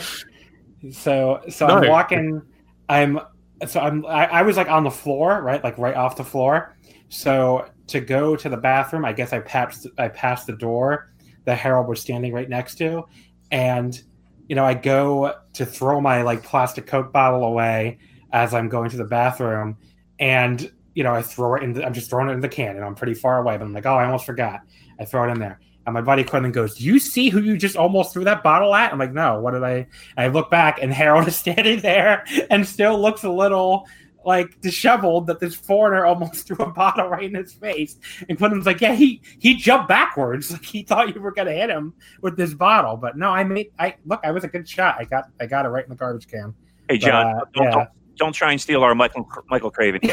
So, 0.91 1.41
so 1.49 1.67
no. 1.67 1.75
I'm 1.75 1.89
walking. 1.89 2.41
I'm 2.89 3.19
so 3.67 3.79
I'm. 3.79 4.05
I, 4.05 4.25
I 4.25 4.41
was 4.41 4.57
like 4.57 4.69
on 4.69 4.83
the 4.83 4.91
floor, 4.91 5.41
right, 5.41 5.63
like 5.63 5.77
right 5.77 5.95
off 5.95 6.15
the 6.15 6.23
floor. 6.23 6.75
So 7.09 7.69
to 7.87 7.99
go 7.99 8.35
to 8.35 8.49
the 8.49 8.57
bathroom, 8.57 9.05
I 9.05 9.13
guess 9.13 9.33
I 9.33 9.39
passed. 9.39 9.87
I 9.97 10.07
passed 10.07 10.47
the 10.47 10.55
door 10.55 11.13
that 11.45 11.57
Harold 11.57 11.87
was 11.87 11.99
standing 12.01 12.33
right 12.33 12.49
next 12.49 12.75
to, 12.75 13.03
and 13.51 14.01
you 14.47 14.55
know, 14.55 14.65
I 14.65 14.73
go 14.73 15.35
to 15.53 15.65
throw 15.65 16.01
my 16.01 16.21
like 16.21 16.43
plastic 16.43 16.87
Coke 16.87 17.11
bottle 17.11 17.43
away 17.43 17.99
as 18.31 18.53
I'm 18.53 18.69
going 18.69 18.89
to 18.89 18.97
the 18.97 19.05
bathroom, 19.05 19.77
and 20.19 20.71
you 20.95 21.03
know, 21.03 21.13
I 21.13 21.21
throw 21.21 21.55
it 21.55 21.63
in. 21.63 21.73
The, 21.73 21.85
I'm 21.85 21.93
just 21.93 22.09
throwing 22.09 22.29
it 22.29 22.33
in 22.33 22.41
the 22.41 22.49
can, 22.49 22.75
and 22.75 22.85
I'm 22.85 22.95
pretty 22.95 23.13
far 23.13 23.39
away. 23.39 23.57
But 23.57 23.65
I'm 23.65 23.73
like, 23.73 23.85
oh, 23.85 23.95
I 23.95 24.05
almost 24.05 24.25
forgot. 24.25 24.61
I 24.99 25.05
throw 25.05 25.27
it 25.27 25.31
in 25.31 25.39
there, 25.39 25.59
and 25.85 25.93
my 25.93 26.01
buddy 26.01 26.23
Quentin 26.23 26.51
goes, 26.51 26.75
"Do 26.75 26.83
you 26.83 26.99
see 26.99 27.29
who 27.29 27.41
you 27.41 27.57
just 27.57 27.75
almost 27.75 28.13
threw 28.13 28.23
that 28.25 28.43
bottle 28.43 28.75
at?" 28.75 28.91
I'm 28.91 28.99
like, 28.99 29.13
"No, 29.13 29.39
what 29.39 29.51
did 29.51 29.63
I?" 29.63 29.87
I 30.17 30.27
look 30.27 30.51
back, 30.51 30.79
and 30.81 30.93
Harold 30.93 31.27
is 31.27 31.35
standing 31.35 31.79
there, 31.79 32.25
and 32.49 32.67
still 32.67 32.99
looks 32.99 33.23
a 33.23 33.31
little 33.31 33.87
like 34.25 34.59
disheveled 34.61 35.27
that 35.27 35.39
this 35.39 35.55
foreigner 35.55 36.05
almost 36.05 36.47
threw 36.47 36.57
a 36.57 36.71
bottle 36.71 37.07
right 37.07 37.23
in 37.23 37.35
his 37.35 37.53
face. 37.53 37.97
And 38.29 38.37
Quentin's 38.37 38.65
like, 38.65 38.81
"Yeah, 38.81 38.93
he 38.93 39.21
he 39.39 39.55
jumped 39.55 39.87
backwards, 39.87 40.51
like 40.53 40.65
he 40.65 40.83
thought 40.83 41.13
you 41.13 41.21
were 41.21 41.31
gonna 41.31 41.53
hit 41.53 41.69
him 41.69 41.93
with 42.21 42.37
this 42.37 42.53
bottle." 42.53 42.97
But 42.97 43.17
no, 43.17 43.29
I 43.29 43.43
made. 43.43 43.71
I 43.79 43.95
look, 44.05 44.21
I 44.23 44.31
was 44.31 44.43
a 44.43 44.47
good 44.47 44.67
shot. 44.67 44.95
I 44.99 45.05
got 45.05 45.25
I 45.39 45.45
got 45.45 45.65
it 45.65 45.69
right 45.69 45.83
in 45.83 45.89
the 45.89 45.95
garbage 45.95 46.27
can. 46.27 46.53
Hey, 46.89 46.97
John, 46.97 47.25
but, 47.25 47.41
uh, 47.41 47.45
don't, 47.53 47.63
yeah. 47.63 47.71
don't, 47.71 47.89
don't, 48.17 48.33
try 48.33 48.51
and 48.51 48.59
steal 48.59 48.83
our 48.83 48.93
Michael 48.93 49.27
Michael 49.49 49.71
Craven. 49.71 50.01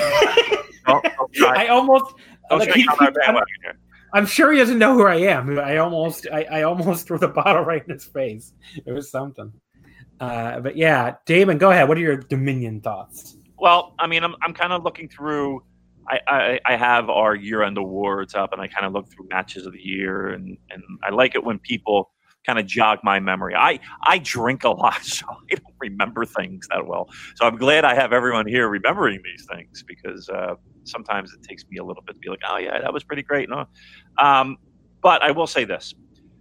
I 0.86 1.68
almost. 1.70 2.14
Like, 2.50 2.72
he, 2.72 2.84
I'm, 2.98 3.36
I'm, 4.12 4.26
sure 4.26 4.50
he 4.50 4.58
doesn't 4.58 4.78
know 4.78 4.94
who 4.94 5.06
I 5.06 5.16
am. 5.16 5.56
I 5.60 5.76
almost, 5.76 6.26
I, 6.32 6.42
I 6.50 6.62
almost 6.62 7.06
threw 7.06 7.16
the 7.16 7.28
bottle 7.28 7.62
right 7.62 7.80
in 7.86 7.94
his 7.94 8.04
face. 8.04 8.52
It 8.84 8.90
was 8.90 9.08
something. 9.08 9.52
Uh, 10.20 10.60
but 10.60 10.76
yeah, 10.76 11.16
Damon, 11.24 11.58
go 11.58 11.70
ahead. 11.70 11.88
What 11.88 11.96
are 11.96 12.00
your 12.00 12.16
Dominion 12.16 12.80
thoughts? 12.80 13.36
Well, 13.60 13.94
I 13.98 14.06
mean, 14.06 14.24
I'm, 14.24 14.34
I'm 14.42 14.54
kind 14.54 14.72
of 14.72 14.82
looking 14.82 15.08
through. 15.08 15.62
I, 16.08 16.20
I, 16.26 16.60
I 16.64 16.76
have 16.76 17.10
our 17.10 17.36
year-end 17.36 17.76
awards 17.76 18.34
up, 18.34 18.52
and 18.52 18.60
I 18.60 18.66
kind 18.66 18.86
of 18.86 18.92
look 18.92 19.12
through 19.12 19.28
matches 19.28 19.66
of 19.66 19.74
the 19.74 19.80
year, 19.80 20.28
and 20.28 20.56
and 20.70 20.82
I 21.06 21.10
like 21.10 21.34
it 21.34 21.44
when 21.44 21.58
people 21.58 22.10
kind 22.46 22.58
of 22.58 22.66
jog 22.66 23.00
my 23.04 23.20
memory. 23.20 23.54
I 23.54 23.78
I 24.02 24.18
drink 24.18 24.64
a 24.64 24.70
lot, 24.70 25.02
so 25.04 25.26
I 25.28 25.54
don't 25.54 25.74
remember 25.78 26.24
things 26.24 26.66
that 26.70 26.86
well. 26.86 27.10
So 27.36 27.46
I'm 27.46 27.56
glad 27.56 27.84
I 27.84 27.94
have 27.94 28.14
everyone 28.14 28.46
here 28.46 28.68
remembering 28.68 29.20
these 29.22 29.46
things 29.52 29.84
because 29.86 30.28
uh, 30.30 30.54
sometimes 30.84 31.32
it 31.34 31.46
takes 31.46 31.64
me 31.70 31.76
a 31.78 31.84
little 31.84 32.02
bit 32.02 32.14
to 32.14 32.18
be 32.18 32.30
like, 32.30 32.40
oh 32.48 32.56
yeah, 32.56 32.80
that 32.80 32.92
was 32.92 33.04
pretty 33.04 33.22
great. 33.22 33.50
No, 33.50 33.66
um, 34.16 34.56
but 35.02 35.22
I 35.22 35.30
will 35.32 35.46
say 35.46 35.64
this. 35.64 35.94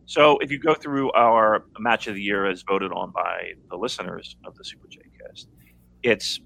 So 0.05 0.39
if 0.39 0.49
you 0.49 0.57
go 0.57 0.73
through 0.73 1.11
our 1.11 1.65
match 1.77 2.07
of 2.07 2.15
the 2.15 2.21
year 2.21 2.47
as 2.47 2.63
voted 2.63 2.91
on 2.91 3.11
by 3.11 3.51
the 3.69 3.77
listeners 3.77 4.37
of 4.45 4.55
the 4.55 4.63
Super 4.63 4.87
J 4.87 5.01
Cast, 5.19 5.49
it's 6.01 6.39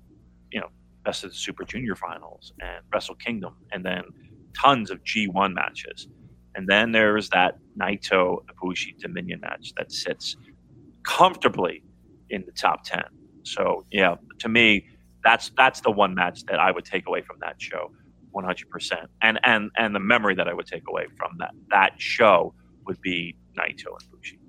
you 0.53 0.59
know 0.59 0.69
best 1.03 1.23
of 1.23 1.31
the 1.31 1.35
Super 1.35 1.65
Junior 1.65 1.95
Finals 1.95 2.53
and 2.61 2.83
Wrestle 2.93 3.15
Kingdom, 3.15 3.55
and 3.71 3.83
then 3.83 4.03
tons 4.59 4.89
of 4.89 5.03
G1 5.03 5.53
matches. 5.53 6.07
And 6.55 6.67
then 6.67 6.91
there's 6.91 7.29
that 7.29 7.57
Naito 7.77 8.43
Ibushi 8.45 8.99
Dominion 8.99 9.41
match 9.41 9.73
that 9.77 9.91
sits 9.91 10.37
comfortably 11.03 11.83
in 12.29 12.43
the 12.45 12.51
top 12.51 12.83
10. 12.83 13.03
So, 13.43 13.85
yeah, 13.91 14.15
to 14.39 14.49
me, 14.49 14.87
that's 15.23 15.51
that's 15.57 15.81
the 15.81 15.91
one 15.91 16.13
match 16.15 16.45
that 16.45 16.59
I 16.59 16.71
would 16.71 16.85
take 16.85 17.07
away 17.07 17.21
from 17.21 17.37
that 17.41 17.61
show 17.61 17.91
100%. 18.35 19.07
And 19.21 19.39
and 19.43 19.71
and 19.77 19.95
the 19.95 19.99
memory 19.99 20.35
that 20.35 20.47
I 20.47 20.53
would 20.53 20.67
take 20.67 20.83
away 20.87 21.07
from 21.17 21.37
that 21.39 21.51
that 21.71 21.93
show 21.97 22.53
would 22.85 23.01
be 23.01 23.35
Naito 23.57 23.87
and 23.99 24.11
Bushi. 24.11 24.39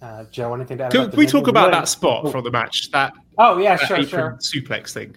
Uh, 0.00 0.24
Joe, 0.30 0.54
anything 0.54 0.78
to 0.78 0.84
add? 0.84 0.92
Can 0.92 1.10
we 1.10 1.26
talk 1.26 1.46
about 1.46 1.72
that 1.72 1.86
spot 1.86 2.24
oh. 2.24 2.30
from 2.30 2.42
the 2.44 2.50
match? 2.50 2.90
That 2.90 3.12
oh 3.40 3.58
yeah, 3.58 3.76
sure, 3.76 4.02
sure. 4.04 4.38
Suplex 4.40 4.92
thing. 4.92 5.16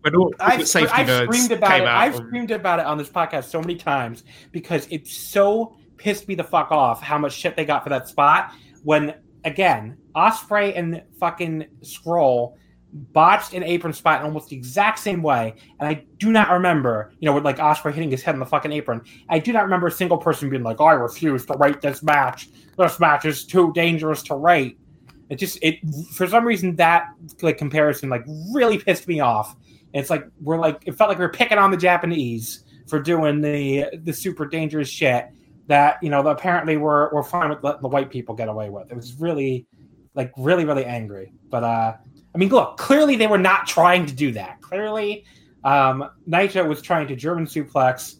When 0.00 0.14
all, 0.14 0.32
I've, 0.40 0.60
I've 0.60 0.68
screamed 0.68 1.52
about 1.52 1.80
it. 1.80 1.86
I've 1.86 2.14
and... 2.14 2.26
screamed 2.26 2.50
about 2.50 2.78
it 2.78 2.86
on 2.86 2.98
this 2.98 3.08
podcast 3.08 3.44
so 3.44 3.60
many 3.60 3.76
times 3.76 4.24
because 4.52 4.86
it 4.90 5.06
so 5.06 5.76
pissed 5.96 6.28
me 6.28 6.34
the 6.34 6.44
fuck 6.44 6.70
off 6.70 7.02
how 7.02 7.18
much 7.18 7.32
shit 7.32 7.56
they 7.56 7.64
got 7.64 7.82
for 7.82 7.90
that 7.90 8.08
spot. 8.08 8.52
When 8.84 9.14
again, 9.44 9.98
Ospreay 10.14 10.76
and 10.76 11.02
fucking 11.18 11.66
Scurll 11.82 12.54
botched 12.92 13.52
an 13.52 13.62
apron 13.62 13.92
spot 13.92 14.20
in 14.20 14.26
almost 14.26 14.48
the 14.48 14.56
exact 14.56 14.98
same 14.98 15.22
way, 15.22 15.54
and 15.78 15.88
I 15.88 16.04
do 16.18 16.32
not 16.32 16.50
remember, 16.50 17.12
you 17.18 17.26
know, 17.26 17.34
with 17.34 17.44
like 17.44 17.58
Ospreay 17.58 17.92
hitting 17.92 18.10
his 18.10 18.22
head 18.22 18.34
on 18.34 18.38
the 18.38 18.46
fucking 18.46 18.72
apron. 18.72 19.02
I 19.28 19.38
do 19.38 19.52
not 19.52 19.64
remember 19.64 19.88
a 19.88 19.92
single 19.92 20.18
person 20.18 20.48
being 20.48 20.62
like, 20.62 20.80
oh, 20.80 20.86
"I 20.86 20.92
refuse 20.92 21.44
to 21.46 21.54
rate 21.58 21.80
this 21.80 22.02
match. 22.02 22.48
This 22.78 22.98
match 23.00 23.24
is 23.24 23.44
too 23.44 23.72
dangerous 23.74 24.22
to 24.24 24.36
rate." 24.36 24.78
It 25.30 25.36
just 25.36 25.58
it 25.62 25.76
for 26.12 26.26
some 26.26 26.44
reason 26.46 26.76
that 26.76 27.08
like 27.42 27.58
comparison 27.58 28.08
like 28.08 28.24
really 28.52 28.78
pissed 28.78 29.06
me 29.06 29.20
off 29.20 29.56
it's 29.92 30.10
like 30.10 30.26
we're 30.40 30.58
like 30.58 30.82
it 30.86 30.92
felt 30.92 31.08
like 31.08 31.18
we 31.18 31.24
are 31.24 31.30
picking 31.30 31.58
on 31.58 31.70
the 31.70 31.76
Japanese 31.76 32.64
for 32.86 33.00
doing 33.00 33.40
the 33.40 33.86
the 34.04 34.12
super 34.12 34.46
dangerous 34.46 34.88
shit 34.88 35.28
that 35.66 35.98
you 36.02 36.10
know 36.10 36.26
apparently 36.26 36.76
we're 36.76 37.12
we're 37.12 37.22
fine 37.22 37.50
with 37.50 37.62
letting 37.62 37.82
the 37.82 37.88
white 37.88 38.10
people 38.10 38.34
get 38.34 38.48
away 38.48 38.70
with. 38.70 38.90
It 38.90 38.94
was 38.94 39.14
really 39.14 39.66
like 40.14 40.32
really 40.36 40.64
really 40.64 40.84
angry. 40.84 41.32
But 41.50 41.64
uh 41.64 41.96
I 42.34 42.38
mean, 42.38 42.50
look, 42.50 42.76
clearly 42.76 43.16
they 43.16 43.26
were 43.26 43.38
not 43.38 43.66
trying 43.66 44.06
to 44.06 44.14
do 44.14 44.32
that. 44.32 44.60
Clearly, 44.60 45.24
um, 45.64 46.08
Naito 46.28 46.68
was 46.68 46.82
trying 46.82 47.08
to 47.08 47.16
German 47.16 47.46
suplex 47.46 48.16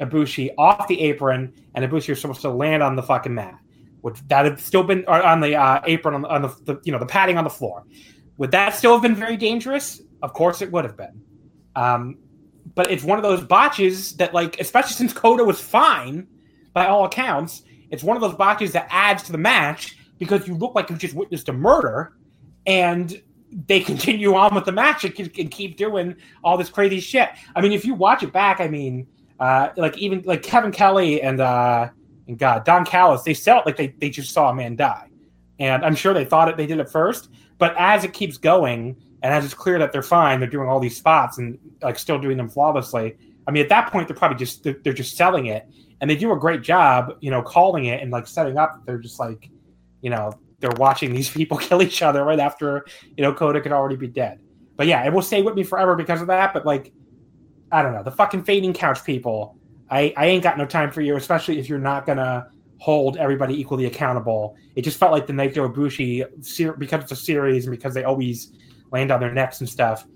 Ibushi 0.00 0.52
off 0.58 0.88
the 0.88 1.00
apron, 1.00 1.54
and 1.74 1.84
Ibushi 1.84 2.10
was 2.10 2.20
supposed 2.20 2.42
to 2.42 2.50
land 2.50 2.82
on 2.82 2.96
the 2.96 3.02
fucking 3.02 3.32
mat. 3.32 3.58
Would 4.06 4.18
that 4.28 4.44
have 4.44 4.60
still 4.60 4.84
been 4.84 5.04
on 5.06 5.40
the 5.40 5.56
uh, 5.56 5.80
apron 5.84 6.14
on, 6.14 6.22
the, 6.22 6.28
on 6.28 6.42
the, 6.42 6.56
the 6.62 6.80
you 6.84 6.92
know 6.92 6.98
the 7.00 7.06
padding 7.06 7.38
on 7.38 7.42
the 7.42 7.50
floor? 7.50 7.82
Would 8.36 8.52
that 8.52 8.72
still 8.72 8.92
have 8.92 9.02
been 9.02 9.16
very 9.16 9.36
dangerous? 9.36 10.00
Of 10.22 10.32
course, 10.32 10.62
it 10.62 10.70
would 10.70 10.84
have 10.84 10.96
been. 10.96 11.20
Um, 11.74 12.18
but 12.76 12.88
it's 12.88 13.02
one 13.02 13.18
of 13.18 13.24
those 13.24 13.42
botches 13.42 14.14
that, 14.18 14.32
like, 14.32 14.60
especially 14.60 14.92
since 14.92 15.12
Kota 15.12 15.42
was 15.42 15.60
fine 15.60 16.28
by 16.72 16.86
all 16.86 17.04
accounts, 17.04 17.64
it's 17.90 18.04
one 18.04 18.16
of 18.16 18.20
those 18.20 18.36
botches 18.36 18.70
that 18.74 18.86
adds 18.90 19.24
to 19.24 19.32
the 19.32 19.38
match 19.38 19.98
because 20.20 20.46
you 20.46 20.54
look 20.54 20.76
like 20.76 20.88
you 20.88 20.94
just 20.94 21.14
witnessed 21.14 21.48
a 21.48 21.52
murder, 21.52 22.12
and 22.64 23.20
they 23.66 23.80
continue 23.92 24.36
on 24.36 24.54
with 24.54 24.66
the 24.66 24.72
match 24.72 25.04
and, 25.04 25.18
and 25.18 25.50
keep 25.50 25.76
doing 25.76 26.14
all 26.44 26.56
this 26.56 26.70
crazy 26.70 27.00
shit. 27.00 27.30
I 27.56 27.60
mean, 27.60 27.72
if 27.72 27.84
you 27.84 27.94
watch 27.94 28.22
it 28.22 28.32
back, 28.32 28.60
I 28.60 28.68
mean, 28.68 29.08
uh, 29.40 29.70
like 29.76 29.98
even 29.98 30.22
like 30.24 30.44
Kevin 30.44 30.70
Kelly 30.70 31.22
and 31.22 31.40
uh, 31.40 31.88
and 32.28 32.38
God 32.38 32.64
Don 32.64 32.84
Callis, 32.84 33.22
they 33.22 33.34
sell 33.34 33.60
it 33.60 33.66
like 33.66 33.76
they 33.76 33.88
they 33.98 34.10
just 34.10 34.32
saw 34.32 34.50
a 34.50 34.54
man 34.54 34.76
die, 34.76 35.08
and 35.58 35.84
I'm 35.84 35.94
sure 35.94 36.14
they 36.14 36.24
thought 36.24 36.48
it 36.48 36.56
they 36.56 36.66
did 36.66 36.80
it 36.80 36.88
first, 36.88 37.30
but 37.58 37.74
as 37.78 38.04
it 38.04 38.12
keeps 38.12 38.36
going 38.36 38.96
and 39.22 39.32
as 39.32 39.44
it's 39.44 39.54
clear 39.54 39.78
that 39.78 39.92
they're 39.92 40.02
fine, 40.02 40.40
they're 40.40 40.48
doing 40.48 40.68
all 40.68 40.80
these 40.80 40.96
spots 40.96 41.38
and 41.38 41.58
like 41.82 41.98
still 41.98 42.18
doing 42.18 42.36
them 42.36 42.48
flawlessly. 42.48 43.16
I 43.48 43.50
mean, 43.50 43.62
at 43.62 43.68
that 43.70 43.90
point, 43.90 44.08
they're 44.08 44.16
probably 44.16 44.38
just 44.38 44.62
they're, 44.62 44.76
they're 44.84 44.92
just 44.92 45.16
selling 45.16 45.46
it, 45.46 45.68
and 46.00 46.10
they 46.10 46.16
do 46.16 46.32
a 46.32 46.38
great 46.38 46.62
job, 46.62 47.16
you 47.20 47.30
know, 47.30 47.42
calling 47.42 47.86
it 47.86 48.02
and 48.02 48.10
like 48.10 48.26
setting 48.26 48.58
up. 48.58 48.84
They're 48.86 48.98
just 48.98 49.18
like, 49.18 49.50
you 50.02 50.10
know, 50.10 50.32
they're 50.60 50.70
watching 50.76 51.12
these 51.12 51.28
people 51.34 51.56
kill 51.56 51.82
each 51.82 52.02
other 52.02 52.24
right 52.24 52.40
after 52.40 52.86
you 53.16 53.22
know 53.22 53.32
Kota 53.32 53.60
could 53.60 53.72
already 53.72 53.96
be 53.96 54.08
dead. 54.08 54.40
But 54.76 54.86
yeah, 54.86 55.04
it 55.04 55.12
will 55.12 55.22
stay 55.22 55.42
with 55.42 55.54
me 55.54 55.62
forever 55.62 55.96
because 55.96 56.20
of 56.20 56.26
that. 56.26 56.52
But 56.52 56.66
like, 56.66 56.92
I 57.72 57.82
don't 57.82 57.92
know, 57.92 58.02
the 58.02 58.10
fucking 58.10 58.44
fading 58.44 58.74
couch 58.74 59.04
people. 59.04 59.56
I 59.90 60.12
I 60.16 60.26
ain't 60.26 60.42
got 60.42 60.58
no 60.58 60.66
time 60.66 60.90
for 60.90 61.00
you, 61.00 61.16
especially 61.16 61.58
if 61.58 61.68
you're 61.68 61.78
not 61.78 62.06
gonna 62.06 62.48
hold 62.78 63.16
everybody 63.16 63.58
equally 63.58 63.86
accountable. 63.86 64.56
It 64.74 64.82
just 64.82 64.98
felt 64.98 65.12
like 65.12 65.26
the 65.26 65.32
Naito 65.32 65.72
Ibushi 65.72 66.78
because 66.78 67.02
it's 67.02 67.12
a 67.12 67.16
series 67.16 67.66
and 67.66 67.70
because 67.70 67.94
they 67.94 68.04
always 68.04 68.52
land 68.90 69.10
on 69.10 69.20
their 69.20 69.32
necks 69.32 69.60
and 69.60 69.68
stuff. 69.68 70.06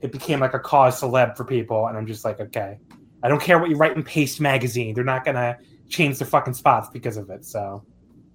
It 0.00 0.12
became 0.12 0.40
like 0.40 0.54
a 0.54 0.60
cause 0.60 1.00
celeb 1.00 1.36
for 1.36 1.44
people, 1.44 1.86
and 1.86 1.96
I'm 1.96 2.06
just 2.06 2.24
like, 2.24 2.40
okay, 2.40 2.78
I 3.22 3.28
don't 3.28 3.42
care 3.42 3.58
what 3.58 3.68
you 3.68 3.76
write 3.76 3.96
in 3.96 4.02
Paste 4.02 4.40
magazine. 4.40 4.94
They're 4.94 5.04
not 5.04 5.24
gonna 5.24 5.58
change 5.88 6.18
the 6.18 6.24
fucking 6.24 6.54
spots 6.54 6.88
because 6.88 7.16
of 7.16 7.30
it. 7.30 7.44
So 7.44 7.84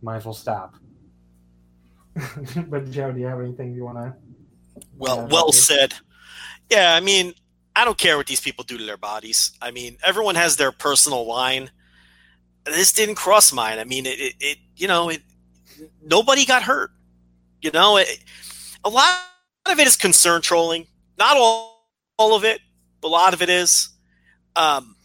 might 0.01 0.17
as 0.17 0.25
well 0.25 0.33
stop. 0.33 0.75
but 2.67 2.91
Joe, 2.91 3.11
do 3.11 3.19
you 3.19 3.25
have 3.25 3.39
anything 3.39 3.73
you 3.73 3.85
want 3.85 3.97
to? 3.97 4.13
Well, 4.97 5.27
well 5.27 5.51
said. 5.51 5.93
Yeah, 6.69 6.95
I 6.95 6.99
mean, 6.99 7.33
I 7.75 7.85
don't 7.85 7.97
care 7.97 8.17
what 8.17 8.27
these 8.27 8.41
people 8.41 8.63
do 8.63 8.77
to 8.77 8.83
their 8.85 8.97
bodies. 8.97 9.51
I 9.61 9.71
mean, 9.71 9.97
everyone 10.03 10.35
has 10.35 10.57
their 10.57 10.71
personal 10.71 11.25
line. 11.25 11.71
This 12.65 12.93
didn't 12.93 13.15
cross 13.15 13.51
mine. 13.51 13.79
I 13.79 13.83
mean, 13.83 14.05
it, 14.05 14.19
it, 14.19 14.35
it 14.39 14.57
you 14.75 14.87
know, 14.87 15.09
it, 15.09 15.21
nobody 16.03 16.45
got 16.45 16.63
hurt. 16.63 16.91
You 17.61 17.71
know, 17.71 17.97
it, 17.97 18.19
a 18.83 18.89
lot 18.89 19.17
of 19.65 19.79
it 19.79 19.87
is 19.87 19.95
concern 19.95 20.41
trolling. 20.41 20.87
Not 21.17 21.37
all, 21.37 21.89
all 22.17 22.35
of 22.35 22.43
it, 22.43 22.61
but 23.01 23.07
a 23.07 23.09
lot 23.09 23.33
of 23.33 23.41
it 23.41 23.49
is. 23.49 23.89
Um, 24.55 24.95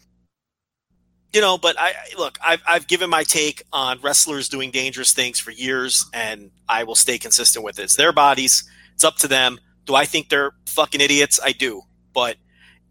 you 1.33 1.41
know, 1.41 1.57
but 1.57 1.75
I 1.77 1.93
look, 2.17 2.37
I've, 2.43 2.61
I've 2.67 2.87
given 2.87 3.09
my 3.09 3.23
take 3.23 3.63
on 3.71 3.99
wrestlers 4.01 4.49
doing 4.49 4.71
dangerous 4.71 5.13
things 5.13 5.39
for 5.39 5.51
years, 5.51 6.05
and 6.13 6.51
I 6.67 6.83
will 6.83 6.95
stay 6.95 7.17
consistent 7.17 7.63
with 7.63 7.79
it. 7.79 7.83
It's 7.83 7.95
their 7.95 8.11
bodies. 8.11 8.67
It's 8.95 9.03
up 9.03 9.17
to 9.17 9.27
them. 9.27 9.59
Do 9.85 9.95
I 9.95 10.05
think 10.05 10.29
they're 10.29 10.51
fucking 10.65 11.01
idiots? 11.01 11.39
I 11.43 11.51
do. 11.51 11.83
But 12.13 12.37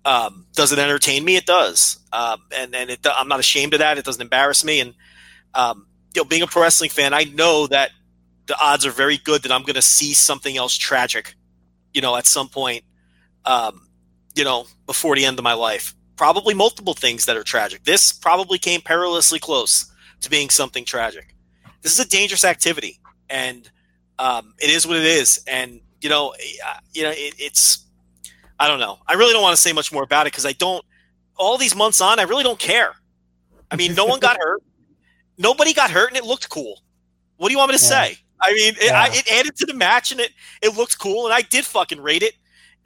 um, 0.04 0.46
does 0.54 0.72
it 0.72 0.78
entertain 0.78 1.24
me? 1.24 1.36
It 1.36 1.46
does. 1.46 1.98
Um, 2.12 2.42
and 2.54 2.74
and 2.74 2.90
it, 2.90 3.06
I'm 3.10 3.28
not 3.28 3.40
ashamed 3.40 3.74
of 3.74 3.80
that. 3.80 3.98
It 3.98 4.04
doesn't 4.04 4.22
embarrass 4.22 4.64
me. 4.64 4.80
And 4.80 4.94
um, 5.54 5.86
you 6.14 6.22
know, 6.22 6.24
being 6.24 6.42
a 6.42 6.46
pro 6.46 6.62
wrestling 6.62 6.90
fan, 6.90 7.14
I 7.14 7.24
know 7.24 7.66
that 7.66 7.90
the 8.46 8.58
odds 8.60 8.86
are 8.86 8.90
very 8.90 9.18
good 9.18 9.42
that 9.42 9.52
I'm 9.52 9.62
going 9.62 9.74
to 9.74 9.82
see 9.82 10.14
something 10.14 10.56
else 10.56 10.76
tragic. 10.76 11.34
You 11.92 12.00
know, 12.00 12.16
at 12.16 12.26
some 12.26 12.48
point, 12.48 12.84
um, 13.44 13.88
you 14.34 14.44
know, 14.44 14.66
before 14.86 15.16
the 15.16 15.24
end 15.24 15.38
of 15.38 15.44
my 15.44 15.54
life 15.54 15.94
probably 16.18 16.52
multiple 16.52 16.92
things 16.92 17.24
that 17.24 17.36
are 17.36 17.44
tragic. 17.44 17.84
This 17.84 18.12
probably 18.12 18.58
came 18.58 18.82
perilously 18.82 19.38
close 19.38 19.90
to 20.20 20.28
being 20.28 20.50
something 20.50 20.84
tragic. 20.84 21.34
This 21.80 21.92
is 21.92 22.04
a 22.04 22.08
dangerous 22.08 22.44
activity, 22.44 23.00
and 23.30 23.70
um, 24.18 24.52
it 24.58 24.68
is 24.68 24.86
what 24.86 24.96
it 24.96 25.04
is. 25.04 25.42
And 25.46 25.80
you 26.02 26.10
know, 26.10 26.34
you 26.92 27.04
know, 27.04 27.10
it, 27.10 27.34
it's 27.38 27.86
I 28.58 28.68
don't 28.68 28.80
know. 28.80 28.98
I 29.06 29.14
really 29.14 29.32
don't 29.32 29.42
want 29.42 29.56
to 29.56 29.60
say 29.60 29.72
much 29.72 29.92
more 29.92 30.02
about 30.02 30.26
it 30.26 30.32
because 30.32 30.46
I 30.46 30.52
don't. 30.52 30.84
All 31.36 31.56
these 31.56 31.76
months 31.76 32.00
on, 32.00 32.18
I 32.18 32.24
really 32.24 32.42
don't 32.42 32.58
care. 32.58 32.94
I 33.70 33.76
mean, 33.76 33.94
no 33.94 34.04
one 34.04 34.18
got 34.20 34.36
hurt. 34.40 34.62
Nobody 35.36 35.72
got 35.72 35.90
hurt, 35.90 36.08
and 36.08 36.16
it 36.16 36.24
looked 36.24 36.48
cool. 36.48 36.82
What 37.36 37.48
do 37.48 37.52
you 37.52 37.58
want 37.58 37.70
me 37.70 37.78
to 37.78 37.84
yeah. 37.84 37.88
say? 37.88 38.18
I 38.40 38.52
mean, 38.52 38.74
it, 38.74 38.86
yeah. 38.86 39.02
I, 39.02 39.08
it 39.12 39.30
added 39.32 39.56
to 39.56 39.66
the 39.66 39.74
match, 39.74 40.10
and 40.10 40.20
it 40.20 40.32
it 40.62 40.76
looked 40.76 40.98
cool, 40.98 41.26
and 41.26 41.34
I 41.34 41.42
did 41.42 41.64
fucking 41.64 42.00
rate 42.00 42.22
it 42.22 42.34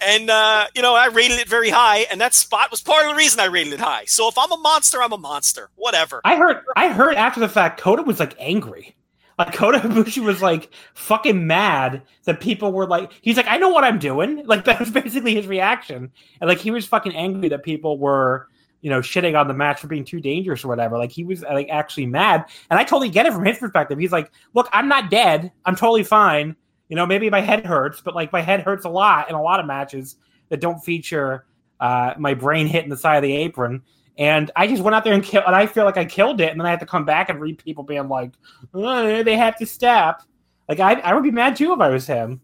and 0.02 0.30
uh, 0.30 0.66
you 0.74 0.82
know 0.82 0.94
I 0.94 1.06
rated 1.06 1.38
it 1.38 1.48
very 1.48 1.70
high, 1.70 1.98
and 2.10 2.20
that 2.20 2.34
spot 2.34 2.70
was 2.70 2.80
part 2.80 3.04
of 3.04 3.12
the 3.12 3.16
reason 3.16 3.40
I 3.40 3.46
rated 3.46 3.72
it 3.72 3.80
high. 3.80 4.04
So 4.06 4.28
if 4.28 4.36
I'm 4.36 4.50
a 4.52 4.56
monster, 4.56 5.02
I'm 5.02 5.12
a 5.12 5.18
monster. 5.18 5.70
Whatever. 5.76 6.20
I 6.24 6.36
heard. 6.36 6.64
I 6.76 6.88
heard 6.88 7.14
after 7.14 7.40
the 7.40 7.48
fact, 7.48 7.80
Kota 7.80 8.02
was 8.02 8.20
like 8.20 8.34
angry. 8.38 8.94
Like 9.38 9.54
Kota 9.54 9.78
Ibushi 9.78 10.24
was 10.24 10.42
like 10.42 10.70
fucking 10.94 11.46
mad 11.46 12.02
that 12.24 12.40
people 12.40 12.72
were 12.72 12.86
like, 12.86 13.12
he's 13.22 13.36
like, 13.36 13.48
I 13.48 13.56
know 13.56 13.70
what 13.70 13.84
I'm 13.84 13.98
doing. 13.98 14.44
Like 14.52 14.64
that 14.64 14.80
was 14.80 14.90
basically 14.90 15.34
his 15.34 15.46
reaction, 15.46 16.10
and 16.40 16.48
like 16.48 16.58
he 16.58 16.70
was 16.70 16.84
fucking 16.84 17.14
angry 17.14 17.48
that 17.48 17.62
people 17.62 17.98
were, 17.98 18.48
you 18.82 18.90
know, 18.90 19.00
shitting 19.00 19.38
on 19.38 19.48
the 19.48 19.54
match 19.54 19.80
for 19.80 19.86
being 19.86 20.04
too 20.04 20.20
dangerous 20.20 20.64
or 20.64 20.68
whatever. 20.68 20.98
Like 20.98 21.12
he 21.12 21.24
was 21.24 21.42
like 21.42 21.68
actually 21.70 22.06
mad, 22.06 22.44
and 22.70 22.78
I 22.78 22.84
totally 22.84 23.08
get 23.08 23.26
it 23.26 23.32
from 23.32 23.44
his 23.44 23.58
perspective. 23.58 23.98
He's 23.98 24.12
like, 24.12 24.30
look, 24.52 24.68
I'm 24.72 24.88
not 24.88 25.10
dead. 25.10 25.52
I'm 25.64 25.76
totally 25.76 26.04
fine 26.04 26.56
you 26.92 26.96
know, 26.96 27.06
maybe 27.06 27.30
my 27.30 27.40
head 27.40 27.64
hurts, 27.64 28.02
but 28.02 28.14
like 28.14 28.34
my 28.34 28.42
head 28.42 28.60
hurts 28.60 28.84
a 28.84 28.88
lot 28.90 29.30
in 29.30 29.34
a 29.34 29.40
lot 29.40 29.60
of 29.60 29.64
matches 29.64 30.16
that 30.50 30.60
don't 30.60 30.78
feature 30.78 31.46
uh, 31.80 32.12
my 32.18 32.34
brain 32.34 32.66
hitting 32.66 32.90
the 32.90 32.98
side 32.98 33.16
of 33.16 33.22
the 33.22 33.34
apron. 33.34 33.80
And 34.18 34.50
I 34.56 34.66
just 34.66 34.82
went 34.82 34.94
out 34.94 35.04
there 35.04 35.14
and 35.14 35.24
killed, 35.24 35.44
and 35.46 35.56
I 35.56 35.66
feel 35.66 35.84
like 35.84 35.96
I 35.96 36.04
killed 36.04 36.40
it. 36.40 36.50
And 36.50 36.60
then 36.60 36.66
I 36.66 36.70
have 36.70 36.80
to 36.80 36.86
come 36.86 37.04
back 37.04 37.28
and 37.28 37.40
read 37.40 37.58
people 37.58 37.82
being 37.82 38.08
like, 38.08 38.32
oh, 38.74 39.22
they 39.22 39.36
have 39.36 39.56
to 39.58 39.66
stop. 39.66 40.22
Like, 40.68 40.80
I, 40.80 40.94
I 41.00 41.14
would 41.14 41.22
be 41.22 41.30
mad 41.30 41.56
too 41.56 41.72
if 41.72 41.80
I 41.80 41.88
was 41.88 42.06
him. 42.06 42.40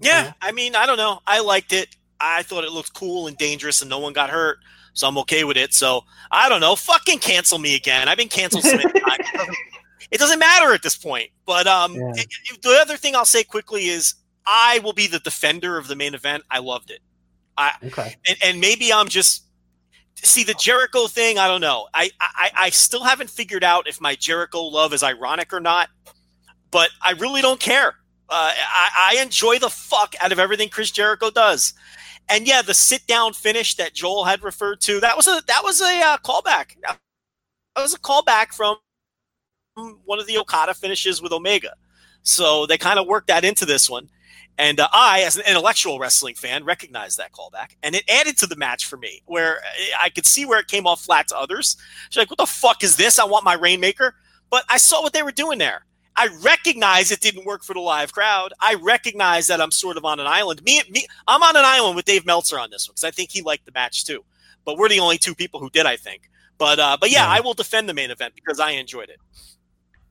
Yeah. 0.00 0.32
I 0.40 0.52
mean, 0.52 0.76
I 0.76 0.86
don't 0.86 0.96
know. 0.96 1.20
I 1.26 1.40
liked 1.40 1.72
it. 1.72 1.96
I 2.20 2.42
thought 2.42 2.64
it 2.64 2.70
looked 2.70 2.94
cool 2.94 3.26
and 3.26 3.36
dangerous, 3.36 3.80
and 3.80 3.90
no 3.90 3.98
one 3.98 4.12
got 4.12 4.30
hurt. 4.30 4.58
So 4.92 5.08
I'm 5.08 5.18
okay 5.18 5.44
with 5.44 5.56
it. 5.56 5.74
So 5.74 6.04
I 6.30 6.48
don't 6.48 6.60
know. 6.60 6.76
Fucking 6.76 7.18
cancel 7.18 7.58
me 7.58 7.74
again. 7.74 8.08
I've 8.08 8.16
been 8.16 8.28
canceled 8.28 8.62
so 8.62 8.78
it 10.10 10.18
doesn't 10.18 10.38
matter 10.38 10.72
at 10.72 10.82
this 10.82 10.96
point. 10.96 11.30
But 11.44 11.66
um, 11.66 11.94
yeah. 11.94 12.12
it, 12.14 12.28
it, 12.50 12.62
the 12.62 12.78
other 12.80 12.96
thing 12.96 13.16
I'll 13.16 13.24
say 13.24 13.42
quickly 13.42 13.86
is 13.86 14.14
I 14.46 14.80
will 14.84 14.92
be 14.92 15.08
the 15.08 15.18
defender 15.18 15.76
of 15.76 15.88
the 15.88 15.96
main 15.96 16.14
event. 16.14 16.44
I 16.50 16.60
loved 16.60 16.90
it. 16.90 17.00
I 17.56 17.72
okay. 17.84 18.16
and, 18.26 18.36
and 18.42 18.60
maybe 18.60 18.92
I'm 18.92 19.08
just 19.08 19.43
see 20.16 20.44
the 20.44 20.54
Jericho 20.54 21.06
thing. 21.06 21.38
I 21.38 21.48
don't 21.48 21.60
know. 21.60 21.88
I, 21.94 22.10
I 22.20 22.50
I 22.56 22.70
still 22.70 23.04
haven't 23.04 23.30
figured 23.30 23.64
out 23.64 23.88
if 23.88 24.00
my 24.00 24.14
Jericho 24.14 24.62
love 24.62 24.92
is 24.92 25.02
ironic 25.02 25.52
or 25.52 25.60
not. 25.60 25.88
But 26.70 26.90
I 27.00 27.12
really 27.12 27.42
don't 27.42 27.60
care. 27.60 27.94
Uh, 28.28 28.52
I, 28.56 29.14
I 29.16 29.22
enjoy 29.22 29.58
the 29.58 29.70
fuck 29.70 30.14
out 30.20 30.32
of 30.32 30.38
everything 30.38 30.68
Chris 30.68 30.90
Jericho 30.90 31.30
does. 31.30 31.74
And 32.28 32.48
yeah, 32.48 32.62
the 32.62 32.74
sit 32.74 33.06
down 33.06 33.32
finish 33.32 33.76
that 33.76 33.94
Joel 33.94 34.24
had 34.24 34.42
referred 34.42 34.80
to 34.82 34.98
that 35.00 35.16
was 35.16 35.26
a 35.26 35.42
that 35.46 35.62
was 35.62 35.80
a 35.80 36.00
uh, 36.00 36.16
callback. 36.18 36.76
That 36.82 36.98
was 37.76 37.94
a 37.94 37.98
callback 37.98 38.54
from 38.54 38.76
one 40.04 40.18
of 40.18 40.26
the 40.26 40.38
Okada 40.38 40.74
finishes 40.74 41.20
with 41.20 41.32
Omega. 41.32 41.74
So 42.22 42.66
they 42.66 42.78
kind 42.78 42.98
of 42.98 43.06
worked 43.06 43.26
that 43.26 43.44
into 43.44 43.66
this 43.66 43.90
one. 43.90 44.08
And 44.56 44.78
uh, 44.78 44.88
I, 44.92 45.22
as 45.22 45.36
an 45.36 45.42
intellectual 45.48 45.98
wrestling 45.98 46.36
fan, 46.36 46.64
recognized 46.64 47.18
that 47.18 47.32
callback. 47.32 47.76
And 47.82 47.94
it 47.94 48.04
added 48.08 48.38
to 48.38 48.46
the 48.46 48.56
match 48.56 48.86
for 48.86 48.96
me, 48.96 49.22
where 49.26 49.60
I 50.00 50.10
could 50.10 50.26
see 50.26 50.46
where 50.46 50.60
it 50.60 50.68
came 50.68 50.86
off 50.86 51.02
flat 51.02 51.28
to 51.28 51.38
others. 51.38 51.76
She's 52.10 52.18
like, 52.18 52.30
what 52.30 52.38
the 52.38 52.46
fuck 52.46 52.84
is 52.84 52.96
this? 52.96 53.18
I 53.18 53.24
want 53.24 53.44
my 53.44 53.54
Rainmaker. 53.54 54.14
But 54.50 54.64
I 54.68 54.76
saw 54.76 55.02
what 55.02 55.12
they 55.12 55.22
were 55.22 55.32
doing 55.32 55.58
there. 55.58 55.84
I 56.16 56.28
recognize 56.42 57.10
it 57.10 57.20
didn't 57.20 57.44
work 57.44 57.64
for 57.64 57.74
the 57.74 57.80
live 57.80 58.12
crowd. 58.12 58.52
I 58.60 58.74
recognize 58.74 59.48
that 59.48 59.60
I'm 59.60 59.72
sort 59.72 59.96
of 59.96 60.04
on 60.04 60.20
an 60.20 60.28
island. 60.28 60.62
Me, 60.62 60.80
me, 60.88 61.06
I'm 61.26 61.42
on 61.42 61.56
an 61.56 61.64
island 61.64 61.96
with 61.96 62.04
Dave 62.04 62.24
Meltzer 62.24 62.58
on 62.58 62.70
this 62.70 62.88
one 62.88 62.92
because 62.92 63.04
I 63.04 63.10
think 63.10 63.32
he 63.32 63.42
liked 63.42 63.66
the 63.66 63.72
match 63.72 64.04
too. 64.04 64.24
But 64.64 64.78
we're 64.78 64.88
the 64.88 65.00
only 65.00 65.18
two 65.18 65.34
people 65.34 65.58
who 65.58 65.70
did, 65.70 65.86
I 65.86 65.96
think. 65.96 66.30
But 66.56 66.78
uh, 66.78 66.96
but 67.00 67.10
yeah, 67.10 67.24
yeah, 67.24 67.32
I 67.32 67.40
will 67.40 67.54
defend 67.54 67.88
the 67.88 67.94
main 67.94 68.12
event 68.12 68.34
because 68.36 68.60
I 68.60 68.70
enjoyed 68.72 69.08
it. 69.08 69.18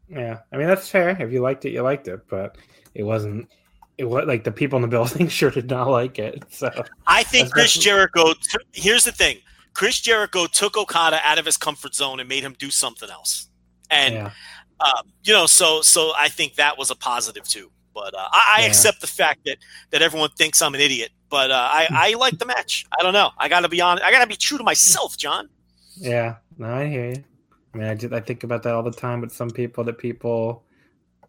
Yeah, 0.10 0.40
I 0.52 0.57
mean 0.57 0.68
that's 0.68 0.90
fair. 0.90 1.10
If 1.22 1.32
you 1.32 1.40
liked 1.40 1.64
it, 1.64 1.72
you 1.72 1.82
liked 1.82 2.10
it, 2.10 2.28
but 2.28 2.57
it 2.94 3.03
wasn't. 3.03 3.49
It 3.98 4.06
was 4.06 4.26
like 4.26 4.44
the 4.44 4.52
people 4.52 4.78
in 4.78 4.82
the 4.82 4.88
building 4.98 5.28
sure 5.28 5.52
did 5.52 5.70
not 5.70 5.90
like 5.90 6.20
it. 6.20 6.44
So 6.49 6.72
I 7.07 7.24
think 7.24 7.52
Chris 7.52 7.74
Jericho. 7.74 8.34
T- 8.34 8.57
here's 8.74 9.03
the 9.03 9.11
thing: 9.11 9.38
Chris 9.74 9.99
Jericho 9.99 10.48
took 10.48 10.78
Okada 10.78 11.20
out 11.24 11.38
of 11.38 11.45
his 11.45 11.57
comfort 11.57 11.95
zone 11.95 12.20
and 12.20 12.30
made 12.30 12.44
him 12.44 12.56
do 12.57 12.70
something 12.72 13.10
else. 13.10 13.48
And 13.90 14.15
yeah. 14.15 14.32
um, 14.80 15.11
you 15.24 15.34
know, 15.34 15.45
so 15.45 15.82
so 15.82 16.11
I 16.18 16.30
think 16.30 16.56
that 16.56 16.78
was 16.78 16.91
a 16.91 16.95
positive 16.95 17.48
too. 17.48 17.70
But 17.94 18.15
uh, 18.15 18.28
I, 18.32 18.56
I 18.57 18.61
yeah. 18.61 18.68
accept 18.68 19.02
the 19.02 19.07
fact 19.07 19.41
that 19.45 19.57
that 19.91 20.02
everyone 20.02 20.30
thinks 20.32 20.61
I'm 20.61 20.74
an 20.74 20.82
idiot. 20.82 21.11
But 21.30 21.52
uh, 21.52 21.70
I 21.72 21.88
I 21.91 22.14
like 22.20 22.38
the 22.40 22.45
match. 22.45 22.86
I 22.98 23.03
don't 23.03 23.14
know. 23.14 23.32
I 23.38 23.49
got 23.49 23.61
to 23.61 23.70
be 23.70 23.82
honest. 23.82 24.03
I 24.03 24.11
got 24.11 24.22
to 24.22 24.28
be 24.28 24.36
true 24.36 24.57
to 24.57 24.64
myself, 24.64 25.18
John. 25.18 25.49
Yeah, 25.95 26.38
no, 26.57 26.74
I 26.74 26.88
hear 26.88 27.10
you. 27.10 27.24
I 27.74 27.78
mean, 27.78 27.88
I, 27.88 27.95
just, 27.95 28.14
I 28.14 28.20
think 28.20 28.44
about 28.44 28.64
that 28.64 28.74
all 28.76 28.84
the 28.84 28.91
time 28.91 29.22
with 29.22 29.32
some 29.32 29.49
people 29.49 29.84
that 29.86 29.98
people 29.98 30.64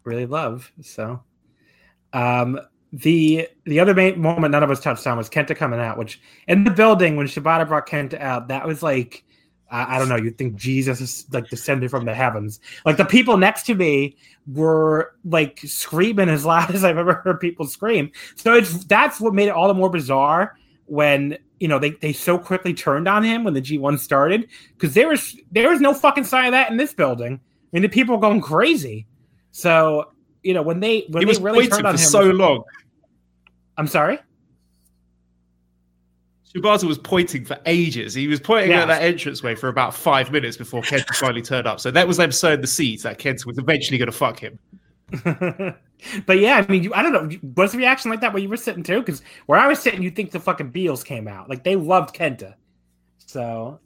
really 0.03 0.25
love. 0.25 0.71
So, 0.81 1.21
um, 2.13 2.59
the 2.93 3.47
the 3.65 3.79
other 3.79 3.93
main 3.93 4.21
moment 4.21 4.51
none 4.51 4.63
of 4.63 4.71
us 4.71 4.79
touched 4.79 5.05
on 5.05 5.17
was 5.17 5.29
Kenta 5.29 5.55
coming 5.55 5.79
out, 5.79 5.97
which 5.97 6.21
in 6.47 6.63
the 6.63 6.71
building 6.71 7.15
when 7.15 7.27
Shibata 7.27 7.67
brought 7.67 7.87
Kenta 7.87 8.19
out, 8.19 8.47
that 8.47 8.65
was 8.65 8.81
like 8.81 9.25
I, 9.69 9.95
I 9.95 9.99
don't 9.99 10.09
know. 10.09 10.15
You'd 10.15 10.37
think 10.37 10.55
Jesus 10.55 11.01
is 11.01 11.25
like 11.31 11.49
descended 11.49 11.89
from 11.89 12.05
the 12.05 12.13
heavens. 12.13 12.59
Like 12.85 12.97
the 12.97 13.05
people 13.05 13.37
next 13.37 13.63
to 13.63 13.75
me 13.75 14.15
were 14.47 15.13
like 15.23 15.59
screaming 15.65 16.29
as 16.29 16.45
loud 16.45 16.71
as 16.75 16.83
I've 16.83 16.97
ever 16.97 17.15
heard 17.15 17.39
people 17.39 17.65
scream. 17.65 18.11
So 18.35 18.53
it's 18.53 18.85
that's 18.85 19.19
what 19.19 19.33
made 19.33 19.47
it 19.47 19.51
all 19.51 19.67
the 19.67 19.73
more 19.73 19.89
bizarre 19.89 20.57
when 20.85 21.37
you 21.59 21.67
know 21.67 21.79
they, 21.79 21.91
they 21.91 22.13
so 22.13 22.37
quickly 22.37 22.73
turned 22.73 23.07
on 23.07 23.23
him 23.23 23.43
when 23.43 23.53
the 23.53 23.61
G1 23.61 23.99
started 23.99 24.47
because 24.73 24.93
there 24.93 25.07
was 25.07 25.37
there 25.51 25.69
was 25.69 25.81
no 25.81 25.93
fucking 25.93 26.25
sign 26.25 26.45
of 26.45 26.51
that 26.51 26.71
in 26.71 26.77
this 26.77 26.93
building. 26.93 27.39
I 27.43 27.67
mean 27.71 27.81
the 27.81 27.89
people 27.89 28.15
were 28.15 28.21
going 28.21 28.41
crazy. 28.41 29.07
So 29.51 30.11
you 30.45 30.53
know 30.53 30.61
when 30.61 30.79
they 30.79 31.05
when 31.09 31.21
he 31.21 31.25
they 31.25 31.29
was 31.29 31.41
really 31.41 31.67
pointing 31.67 31.71
turned 31.71 31.87
on 31.87 31.95
for 31.97 32.01
him. 32.01 32.07
so 32.07 32.21
long. 32.23 32.63
I'm 33.77 33.87
sorry. 33.87 34.19
Shibata 36.53 36.85
was 36.85 36.97
pointing 36.97 37.43
for 37.43 37.57
ages. 37.65 38.13
He 38.13 38.27
was 38.27 38.39
pointing 38.39 38.71
Yeah. 38.71 38.83
at 38.83 38.87
that 38.87 39.03
entranceway 39.03 39.55
for 39.55 39.67
about 39.67 39.93
five 39.93 40.31
minutes 40.31 40.55
before 40.55 40.81
Kenta 40.81 41.13
finally 41.15 41.41
turned 41.41 41.67
up. 41.67 41.81
So 41.81 41.91
that 41.91 42.07
was 42.07 42.15
them 42.17 42.31
sowing 42.31 42.61
the 42.61 42.67
seeds 42.67 43.03
that 43.03 43.19
Kenta 43.19 43.45
was 43.45 43.57
eventually 43.57 43.97
going 43.97 44.09
to 44.09 44.17
fuck 44.17 44.39
him. 44.39 44.57
but 46.25 46.39
yeah, 46.39 46.63
I 46.65 46.71
mean, 46.71 46.83
you, 46.83 46.93
I 46.93 47.01
don't 47.03 47.11
know. 47.11 47.37
Was 47.57 47.73
the 47.73 47.77
reaction 47.79 48.09
like 48.09 48.21
that 48.21 48.31
where 48.31 48.41
you 48.41 48.47
were 48.47 48.55
sitting 48.55 48.83
too? 48.83 48.99
Because 48.99 49.21
where 49.47 49.59
I 49.59 49.67
was 49.67 49.79
sitting, 49.79 50.01
you'd 50.01 50.15
think 50.15 50.31
the 50.31 50.39
fucking 50.39 50.69
Beals 50.69 51.03
came 51.03 51.27
out. 51.27 51.49
Like 51.49 51.65
they 51.65 51.75
loved 51.75 52.15
Kenta. 52.15 52.53
So 53.17 53.79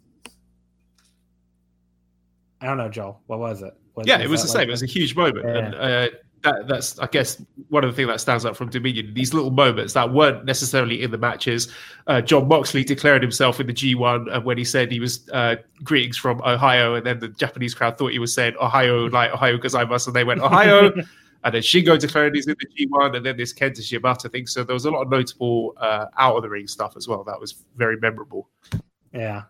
I 2.62 2.68
don't 2.68 2.78
know, 2.78 2.90
Joel. 2.90 3.22
What 3.26 3.40
was 3.40 3.64
it? 3.64 3.74
Was, 3.96 4.06
yeah, 4.08 4.20
it 4.20 4.30
was 4.30 4.42
the 4.44 4.48
like 4.50 4.58
same. 4.58 4.70
It 4.70 4.72
was 4.72 4.84
a 4.84 4.86
huge 4.86 5.16
moment, 5.16 5.46
Yeah. 5.46 5.58
and 5.58 5.76
uh, 5.76 6.08
that, 6.44 6.68
that's, 6.68 6.98
I 7.00 7.08
guess, 7.08 7.42
one 7.70 7.84
of 7.84 7.90
the 7.90 7.96
things 7.96 8.08
that 8.08 8.22
stands 8.22 8.46
out 8.46 8.56
from 8.56 8.70
Dominion. 8.70 9.14
These 9.14 9.34
little 9.34 9.52
moments 9.52 9.94
that 9.94 10.12
weren't 10.12 10.46
necessarily 10.46 11.02
in 11.02 11.12
the 11.12 11.18
matches. 11.18 11.72
Uh, 12.08 12.22
Jon 12.22 12.48
Moxley 12.48 12.84
declared 12.84 13.22
himself 13.22 13.60
in 13.60 13.68
the 13.68 13.74
G1 13.74 14.36
uh, 14.36 14.42
when 14.42 14.58
he 14.58 14.64
said 14.64 14.92
he 14.92 15.00
was 15.00 15.28
uh, 15.30 15.56
greetings 15.84 16.18
from 16.18 16.42
Ohio, 16.42 16.96
and 16.96 17.06
then 17.06 17.20
the 17.20 17.30
Japanese 17.30 17.74
crowd 17.74 17.98
thought 17.98 18.12
he 18.12 18.20
was 18.20 18.34
saying 18.34 18.56
Ohio, 18.60 19.08
like 19.10 19.32
Ohio 19.32 19.58
gozaimasu, 19.58 20.08
and 20.08 20.16
they 20.16 20.24
went 20.24 20.42
Ohio. 20.42 20.92
and 21.44 21.54
then 21.54 21.62
Shingo 21.62 21.98
declared 22.00 22.36
he's 22.36 22.48
in 22.48 22.56
the 22.60 22.88
G1, 22.88 23.16
and 23.16 23.26
then 23.26 23.38
this 23.38 23.54
Kenta 23.54 23.80
Shibata 23.80 24.32
thing. 24.32 24.48
So 24.48 24.64
there 24.64 24.74
was 24.74 24.86
a 24.86 24.92
lot 24.92 25.04
of 25.04 25.10
notable 25.10 25.74
uh, 25.78 26.06
out 26.18 26.36
of 26.36 26.44
the 26.44 26.50
ring 26.50 26.68
stuff 26.68 26.96
as 26.98 27.08
well. 27.08 27.24
That 27.24 27.40
was 27.40 27.64
very 27.76 27.98
memorable. 27.98 28.50
Yeah. 29.14 29.44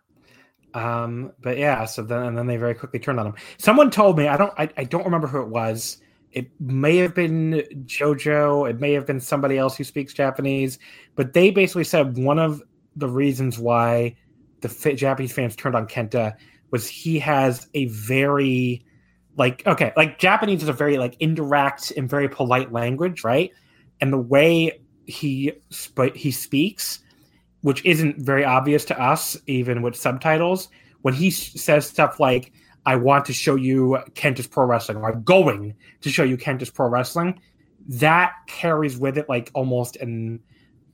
Um, 0.74 1.34
but 1.42 1.58
yeah, 1.58 1.86
so 1.86 2.04
then 2.04 2.24
and 2.24 2.38
then 2.38 2.48
they 2.48 2.58
very 2.58 2.76
quickly 2.76 3.00
turned 3.00 3.20
on 3.20 3.28
him. 3.28 3.36
Someone 3.58 3.90
told 3.90 4.18
me, 4.18 4.28
I 4.28 4.38
don't 4.38 4.54
I, 4.58 4.70
I 4.78 4.84
don't 4.84 5.06
remember 5.06 5.28
who 5.28 5.42
it 5.42 5.48
was. 5.48 6.02
It 6.32 6.50
may 6.60 6.98
have 6.98 7.16
been 7.16 7.64
Jojo, 7.86 8.70
it 8.70 8.80
may 8.80 8.94
have 8.94 9.06
been 9.06 9.20
somebody 9.20 9.58
else 9.58 9.76
who 9.76 9.84
speaks 9.84 10.14
Japanese, 10.14 10.78
but 11.16 11.34
they 11.34 11.52
basically 11.52 11.84
said 11.84 12.18
one 12.18 12.40
of 12.40 12.62
the 12.96 13.08
reasons 13.08 13.58
why 13.58 14.16
the 14.62 14.94
Japanese 14.96 15.32
fans 15.32 15.56
turned 15.56 15.76
on 15.76 15.88
Kenta 15.88 16.36
was 16.72 16.88
he 16.88 17.18
has 17.20 17.68
a 17.74 17.86
very 17.86 18.86
like 19.38 19.66
okay, 19.66 19.94
like 19.96 20.20
Japanese 20.20 20.62
is 20.62 20.70
a 20.70 20.74
very 20.74 20.98
like 20.98 21.16
indirect 21.20 21.92
and 21.98 22.10
very 22.10 22.30
polite 22.30 22.72
language, 22.72 23.24
right? 23.24 23.52
And 24.02 24.14
the 24.14 24.18
way 24.18 24.82
he 25.08 25.54
sp- 25.72 26.16
he 26.16 26.30
speaks 26.32 27.00
which 27.62 27.84
isn't 27.86 28.18
very 28.18 28.46
obvious 28.46 28.86
to 28.86 29.02
us, 29.02 29.38
even 29.48 29.82
with 29.82 29.96
subtitles, 29.96 30.70
when 31.02 31.14
he 31.14 31.30
says 31.32 31.88
stuff 31.88 32.20
like, 32.20 32.54
I 32.90 32.96
want 32.96 33.26
to 33.26 33.34
show 33.34 33.54
you 33.54 34.00
Kenta's 34.16 34.48
Pro 34.48 34.66
Wrestling, 34.66 34.98
or 34.98 35.12
I'm 35.12 35.22
going 35.22 35.76
to 36.02 36.10
show 36.10 36.24
you 36.24 36.38
Kenta's 36.38 36.72
Pro 36.72 36.90
Wrestling, 36.90 37.40
that 37.88 38.34
carries 38.48 38.98
with 38.98 39.20
it 39.20 39.30
like 39.30 39.52
almost 39.54 39.96
an 39.98 40.40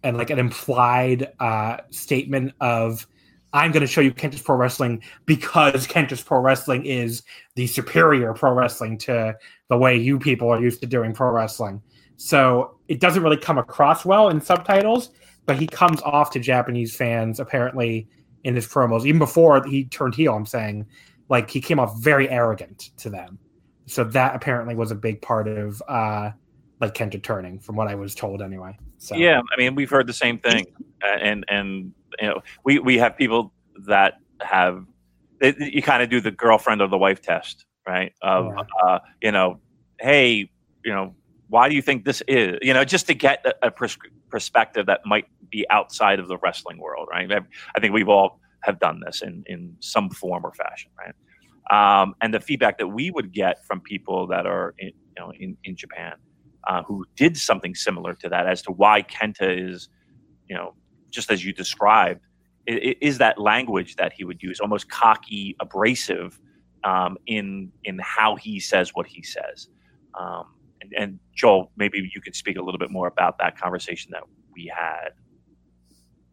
and 0.03 0.17
like 0.17 0.29
an 0.29 0.37
implied 0.37 1.31
uh, 1.39 1.77
statement 1.91 2.51
of 2.59 3.07
I'm 3.53 3.71
going 3.71 3.79
to 3.79 3.87
show 3.87 4.01
you 4.01 4.13
Kenta's 4.13 4.41
Pro 4.41 4.57
Wrestling 4.57 5.03
because 5.25 5.87
Kenta's 5.87 6.21
Pro 6.21 6.41
Wrestling 6.41 6.85
is 6.85 7.23
the 7.55 7.65
superior 7.65 8.33
pro 8.33 8.51
wrestling 8.51 8.97
to 8.97 9.37
the 9.69 9.77
way 9.77 9.95
you 9.95 10.19
people 10.19 10.49
are 10.49 10.61
used 10.61 10.81
to 10.81 10.87
doing 10.87 11.13
pro 11.13 11.31
wrestling. 11.31 11.81
So 12.17 12.75
it 12.89 12.99
doesn't 12.99 13.23
really 13.23 13.37
come 13.37 13.57
across 13.57 14.03
well 14.03 14.27
in 14.27 14.41
subtitles, 14.41 15.11
but 15.45 15.57
he 15.57 15.65
comes 15.65 16.01
off 16.01 16.31
to 16.31 16.41
Japanese 16.41 16.93
fans 16.93 17.39
apparently 17.39 18.09
in 18.43 18.53
his 18.53 18.67
promos, 18.67 19.05
even 19.05 19.19
before 19.19 19.65
he 19.65 19.85
turned 19.85 20.15
heel. 20.15 20.33
I'm 20.33 20.45
saying, 20.45 20.87
like 21.29 21.49
he 21.49 21.61
came 21.61 21.79
off 21.79 21.97
very 21.99 22.29
arrogant 22.29 22.91
to 22.97 23.09
them. 23.09 23.39
So 23.87 24.03
that 24.03 24.35
apparently 24.35 24.75
was 24.75 24.91
a 24.91 24.95
big 24.95 25.21
part 25.21 25.47
of 25.47 25.81
uh 25.87 26.31
like 26.81 26.93
Kenta 26.93 27.21
turning, 27.21 27.59
from 27.59 27.75
what 27.75 27.87
I 27.87 27.95
was 27.95 28.13
told 28.15 28.41
anyway. 28.41 28.77
So 28.97 29.15
Yeah, 29.15 29.41
I 29.53 29.57
mean, 29.57 29.75
we've 29.75 29.89
heard 29.89 30.07
the 30.07 30.13
same 30.13 30.39
thing, 30.39 30.65
and 31.03 31.45
and 31.47 31.93
you 32.19 32.27
know, 32.27 32.41
we 32.63 32.79
we 32.79 32.97
have 32.97 33.17
people 33.17 33.53
that 33.87 34.15
have 34.41 34.85
they, 35.39 35.55
you 35.59 35.81
kind 35.81 36.01
of 36.01 36.09
do 36.09 36.19
the 36.21 36.31
girlfriend 36.31 36.81
or 36.81 36.87
the 36.87 36.97
wife 36.97 37.21
test, 37.21 37.65
right? 37.87 38.13
Of 38.21 38.45
Yeah. 38.45 38.63
uh, 38.83 38.99
you 39.21 39.31
know, 39.31 39.59
hey, 39.99 40.49
you 40.83 40.93
know, 40.93 41.15
why 41.47 41.69
do 41.69 41.75
you 41.75 41.81
think 41.81 42.05
this 42.05 42.21
is? 42.27 42.57
You 42.61 42.73
know, 42.73 42.83
just 42.83 43.07
to 43.07 43.13
get 43.13 43.45
a, 43.45 43.67
a 43.67 43.71
pers- 43.71 43.97
perspective 44.29 44.85
that 44.87 45.01
might 45.05 45.25
be 45.49 45.65
outside 45.69 46.19
of 46.19 46.27
the 46.27 46.37
wrestling 46.37 46.77
world, 46.77 47.07
right? 47.11 47.31
I 47.75 47.79
think 47.79 47.93
we've 47.93 48.09
all 48.09 48.39
have 48.65 48.79
done 48.79 49.01
this 49.05 49.23
in 49.23 49.43
in 49.47 49.77
some 49.81 50.09
form 50.11 50.45
or 50.45 50.53
fashion, 50.53 50.91
right? 50.99 51.15
Um, 51.71 52.15
and 52.21 52.33
the 52.33 52.41
feedback 52.41 52.77
that 52.79 52.87
we 52.89 53.11
would 53.11 53.33
get 53.33 53.65
from 53.65 53.81
people 53.81 54.27
that 54.27 54.45
are 54.47 54.75
in, 54.79 54.89
you 54.89 54.93
know 55.19 55.31
in, 55.39 55.57
in 55.65 55.75
Japan 55.77 56.13
uh, 56.67 56.83
who 56.83 57.05
did 57.17 57.37
something 57.37 57.75
similar 57.75 58.13
to 58.15 58.29
that 58.29 58.47
as 58.47 58.61
to 58.63 58.71
why 58.73 59.03
Kenta 59.03 59.71
is, 59.73 59.89
you 60.49 60.55
know, 60.55 60.75
just 61.11 61.31
as 61.31 61.45
you 61.45 61.53
described, 61.53 62.21
i- 62.69 62.73
i- 62.73 62.95
is 63.01 63.19
that 63.19 63.39
language 63.39 63.95
that 63.97 64.13
he 64.13 64.23
would 64.25 64.41
use, 64.43 64.59
almost 64.61 64.89
cocky, 64.89 65.55
abrasive 65.61 66.39
um, 66.83 67.17
in 67.27 67.71
in 67.85 67.99
how 68.03 68.35
he 68.37 68.59
says 68.59 68.91
what 68.95 69.07
he 69.07 69.23
says. 69.23 69.69
Um, 70.19 70.45
and, 70.81 70.93
and 70.97 71.19
Joel, 71.35 71.71
maybe 71.77 71.99
you 72.13 72.21
could 72.21 72.35
speak 72.35 72.57
a 72.57 72.61
little 72.63 72.79
bit 72.79 72.91
more 72.91 73.07
about 73.07 73.37
that 73.39 73.57
conversation 73.59 74.11
that 74.13 74.23
we 74.55 74.71
had, 74.75 75.11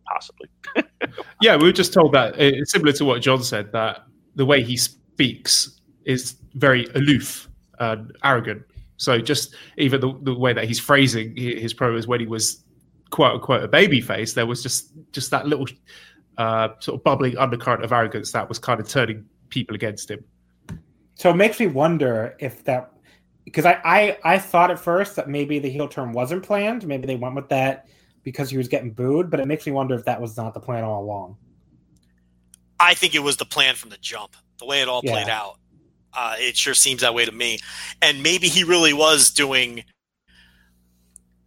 possibly. 0.06 0.48
Yeah, 1.42 1.56
we 1.56 1.64
were 1.64 1.72
just 1.72 1.92
told 1.92 2.12
that 2.12 2.38
uh, 2.40 2.64
similar 2.64 2.92
to 2.92 3.04
what 3.04 3.20
John 3.20 3.42
said 3.42 3.72
that 3.72 4.04
the 4.36 4.46
way 4.46 4.62
he 4.62 4.76
speaks 4.76 5.80
is 6.04 6.36
very 6.54 6.86
aloof 6.94 7.48
and 7.80 8.16
arrogant. 8.22 8.62
So 8.96 9.18
just 9.18 9.56
even 9.78 10.00
the, 10.00 10.16
the 10.22 10.34
way 10.34 10.52
that 10.52 10.64
he's 10.64 10.78
phrasing 10.78 11.36
his 11.36 11.74
promos 11.74 12.06
when 12.06 12.20
he 12.20 12.26
was 12.26 12.64
quote 13.10 13.34
unquote 13.34 13.64
a 13.64 13.68
baby 13.68 14.00
face, 14.00 14.32
there 14.32 14.46
was 14.46 14.62
just 14.62 14.92
just 15.10 15.30
that 15.32 15.46
little 15.46 15.66
uh, 16.38 16.68
sort 16.78 16.98
of 16.98 17.04
bubbling 17.04 17.36
undercurrent 17.36 17.84
of 17.84 17.92
arrogance 17.92 18.30
that 18.32 18.48
was 18.48 18.58
kind 18.58 18.80
of 18.80 18.88
turning 18.88 19.24
people 19.48 19.74
against 19.74 20.10
him. 20.10 20.24
So 21.16 21.30
it 21.30 21.36
makes 21.36 21.58
me 21.58 21.66
wonder 21.66 22.36
if 22.38 22.64
that 22.64 22.92
because 23.44 23.64
I, 23.64 23.80
I 23.84 24.18
I 24.24 24.38
thought 24.38 24.70
at 24.70 24.78
first 24.78 25.16
that 25.16 25.28
maybe 25.28 25.58
the 25.58 25.68
heel 25.68 25.88
turn 25.88 26.12
wasn't 26.12 26.44
planned. 26.44 26.86
Maybe 26.86 27.06
they 27.06 27.16
went 27.16 27.34
with 27.34 27.48
that 27.48 27.88
because 28.22 28.50
he 28.50 28.56
was 28.56 28.68
getting 28.68 28.92
booed, 28.92 29.30
but 29.30 29.40
it 29.40 29.46
makes 29.46 29.66
me 29.66 29.72
wonder 29.72 29.94
if 29.94 30.04
that 30.04 30.20
was 30.20 30.36
not 30.36 30.54
the 30.54 30.60
plan 30.60 30.84
all 30.84 31.02
along. 31.02 31.36
I 32.78 32.94
think 32.94 33.14
it 33.14 33.20
was 33.20 33.36
the 33.36 33.44
plan 33.44 33.74
from 33.74 33.90
the 33.90 33.98
jump, 33.98 34.36
the 34.58 34.66
way 34.66 34.80
it 34.80 34.88
all 34.88 35.02
Yeah. 35.04 35.12
played 35.12 35.28
out. 35.28 35.58
Uh, 36.12 36.36
it 36.38 36.56
sure 36.56 36.74
seems 36.74 37.00
that 37.00 37.14
way 37.14 37.24
to 37.24 37.32
me. 37.32 37.58
And 38.02 38.22
maybe 38.22 38.48
he 38.48 38.64
really 38.64 38.92
was 38.92 39.30
doing 39.30 39.84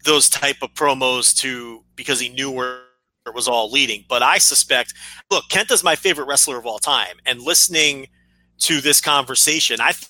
those 0.04 0.30
type 0.30 0.58
of 0.62 0.74
promos 0.74 1.36
to 1.38 1.84
because 1.96 2.20
he 2.20 2.30
knew 2.30 2.52
where 2.52 2.82
it 3.26 3.34
was 3.34 3.48
all 3.48 3.72
leading. 3.72 4.06
But 4.08 4.22
I 4.24 4.38
suspect, 4.38 4.94
look, 5.32 5.46
Kenta 5.50 5.72
is 5.72 5.84
my 5.84 5.96
favorite 5.96 6.26
wrestler 6.26 6.58
of 6.58 6.66
all 6.66 6.80
time, 6.80 7.18
and 7.26 7.42
listening 7.42 8.08
to 8.60 8.82
this 8.82 9.02
conversation, 9.02 9.82
I 9.82 9.92
th- 9.92 10.10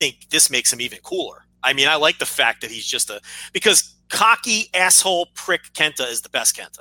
think 0.00 0.30
this 0.30 0.50
makes 0.50 0.72
him 0.72 0.80
even 0.80 1.00
cooler. 1.02 1.46
I 1.62 1.72
mean, 1.72 1.88
I 1.88 1.96
like 1.96 2.18
the 2.18 2.26
fact 2.26 2.60
that 2.62 2.70
he's 2.70 2.86
just 2.86 3.10
a 3.10 3.20
because 3.52 3.94
cocky 4.08 4.68
asshole 4.74 5.26
prick 5.34 5.72
Kenta 5.72 6.10
is 6.10 6.22
the 6.22 6.28
best 6.28 6.56
Kenta. 6.56 6.80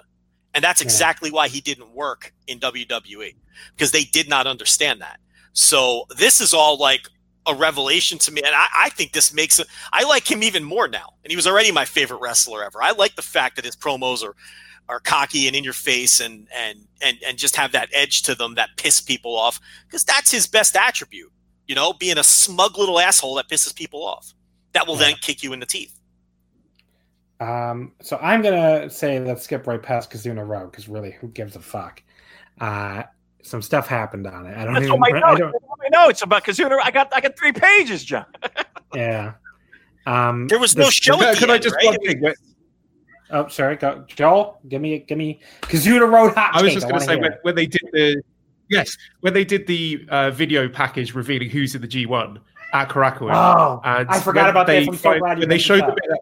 And 0.54 0.64
that's 0.64 0.82
exactly 0.82 1.30
why 1.32 1.48
he 1.48 1.62
didn't 1.62 1.94
work 1.94 2.34
in 2.48 2.60
WWE 2.60 3.36
because 3.76 3.92
they 3.92 4.04
did 4.04 4.28
not 4.28 4.48
understand 4.48 5.00
that. 5.02 5.20
So 5.54 6.06
this 6.18 6.42
is 6.42 6.54
all 6.54 6.78
like 6.78 7.08
a 7.46 7.54
revelation 7.54 8.18
to 8.20 8.32
me. 8.32 8.42
And 8.46 8.56
I, 8.56 8.68
I 8.78 8.90
think 8.90 9.14
this 9.14 9.34
makes 9.34 9.60
it, 9.60 9.68
I 9.94 10.04
like 10.04 10.30
him 10.30 10.44
even 10.44 10.64
more 10.64 10.88
now. 10.88 11.14
And 11.24 11.32
he 11.32 11.36
was 11.36 11.48
already 11.48 11.72
my 11.72 11.86
favorite 11.86 12.20
wrestler 12.20 12.64
ever. 12.64 12.82
I 12.82 12.92
like 12.92 13.16
the 13.16 13.22
fact 13.22 13.56
that 13.56 13.66
his 13.66 13.76
promos 13.76 14.24
are, 14.24 14.36
are 14.88 15.00
cocky 15.00 15.48
and 15.48 15.56
in 15.56 15.64
your 15.64 15.74
face 15.74 16.20
and, 16.20 16.48
and, 16.56 16.80
and, 17.02 17.18
and 17.26 17.38
just 17.38 17.56
have 17.56 17.72
that 17.74 17.90
edge 17.94 18.24
to 18.24 18.36
them 18.36 18.56
that 18.56 18.70
piss 18.78 19.00
people 19.00 19.36
off 19.36 19.60
because 19.88 20.04
that's 20.04 20.32
his 20.32 20.48
best 20.48 20.76
attribute, 20.76 21.32
you 21.68 21.76
know, 21.76 21.94
being 21.94 22.18
a 22.18 22.24
smug 22.24 22.78
little 22.78 23.00
asshole 23.00 23.36
that 23.36 23.48
pisses 23.48 23.76
people 23.76 24.04
off. 24.04 24.34
That 24.74 24.88
will 24.88 24.96
then 24.96 25.16
kick 25.22 25.42
you 25.44 25.54
in 25.54 25.60
the 25.60 25.66
teeth. 25.66 26.00
Um, 27.40 27.94
so 28.02 28.18
I'm 28.22 28.42
gonna 28.42 28.90
say 28.90 29.20
let's 29.20 29.44
skip 29.44 29.66
right 29.66 29.82
past 29.82 30.12
Kizuna 30.12 30.46
Road 30.46 30.72
because 30.72 30.90
really, 30.90 31.12
who 31.12 31.30
gives 31.30 31.56
a 31.56 31.60
fuck? 31.60 32.04
Uh, 32.60 33.04
some 33.42 33.62
stuff 33.62 33.88
happened 33.88 34.28
on 34.28 34.46
it. 34.46 34.58
I 34.58 34.66
don't 34.66 34.74
That's 34.74 34.84
even. 34.86 34.92
all 34.92 34.98
my 34.98 35.08
I 35.08 35.36
don't, 35.36 35.56
I 35.86 35.90
know 35.90 36.10
it's 36.10 36.22
about 36.22 36.44
Kizuna. 36.44 36.78
I 36.84 36.92
got 36.92 37.10
I 37.16 37.22
got 37.22 37.38
three 37.38 37.54
pages, 37.54 38.04
John. 38.04 38.26
yeah. 38.94 39.34
Um, 40.06 40.48
There 40.48 40.60
was 40.60 40.76
no 40.76 40.86
this- 40.86 40.96
show 40.96 41.16
Can, 41.18 41.28
at 41.28 41.34
the 41.36 41.40
can 41.40 41.50
I 41.52 41.58
just 41.58 41.76
right? 41.76 41.86
one 41.86 42.00
thing? 42.00 42.34
Oh, 43.32 43.48
sorry, 43.48 43.76
go, 43.76 44.04
Joel. 44.08 44.60
Give 44.68 44.82
me, 44.82 45.00
give 45.00 45.18
me 45.18 45.40
Kizuna 45.62 46.12
Road 46.12 46.34
hot. 46.34 46.52
I 46.56 46.62
was 46.64 46.72
take. 46.72 46.74
just 46.74 46.86
going 46.88 46.94
wanna 46.96 47.06
say 47.06 47.16
when, 47.16 47.32
when 47.44 47.56
they 47.56 47.68
did 47.68 47.82
the 47.94 48.22
Yes, 48.70 48.96
when 49.22 49.34
they 49.34 49.46
did 49.46 49.66
the 49.66 50.06
uh, 50.10 50.30
video 50.32 50.68
package 50.70 51.16
revealing 51.16 51.50
who's 51.50 51.74
in 51.74 51.82
the 51.82 51.88
G1 51.88 52.38
at 52.74 52.90
Korakuen. 52.90 53.34
Oh, 53.34 53.82
I 53.84 54.20
forgot 54.20 54.50
about 54.50 54.68
they 54.68 54.80
this. 54.80 54.90
I'm 54.90 54.96
so 54.98 55.20
glad 55.20 55.38
you 55.38 55.42
when 55.42 55.50
they 55.50 55.58
showed 55.58 55.82
the 55.82 55.96
bit 55.96 56.20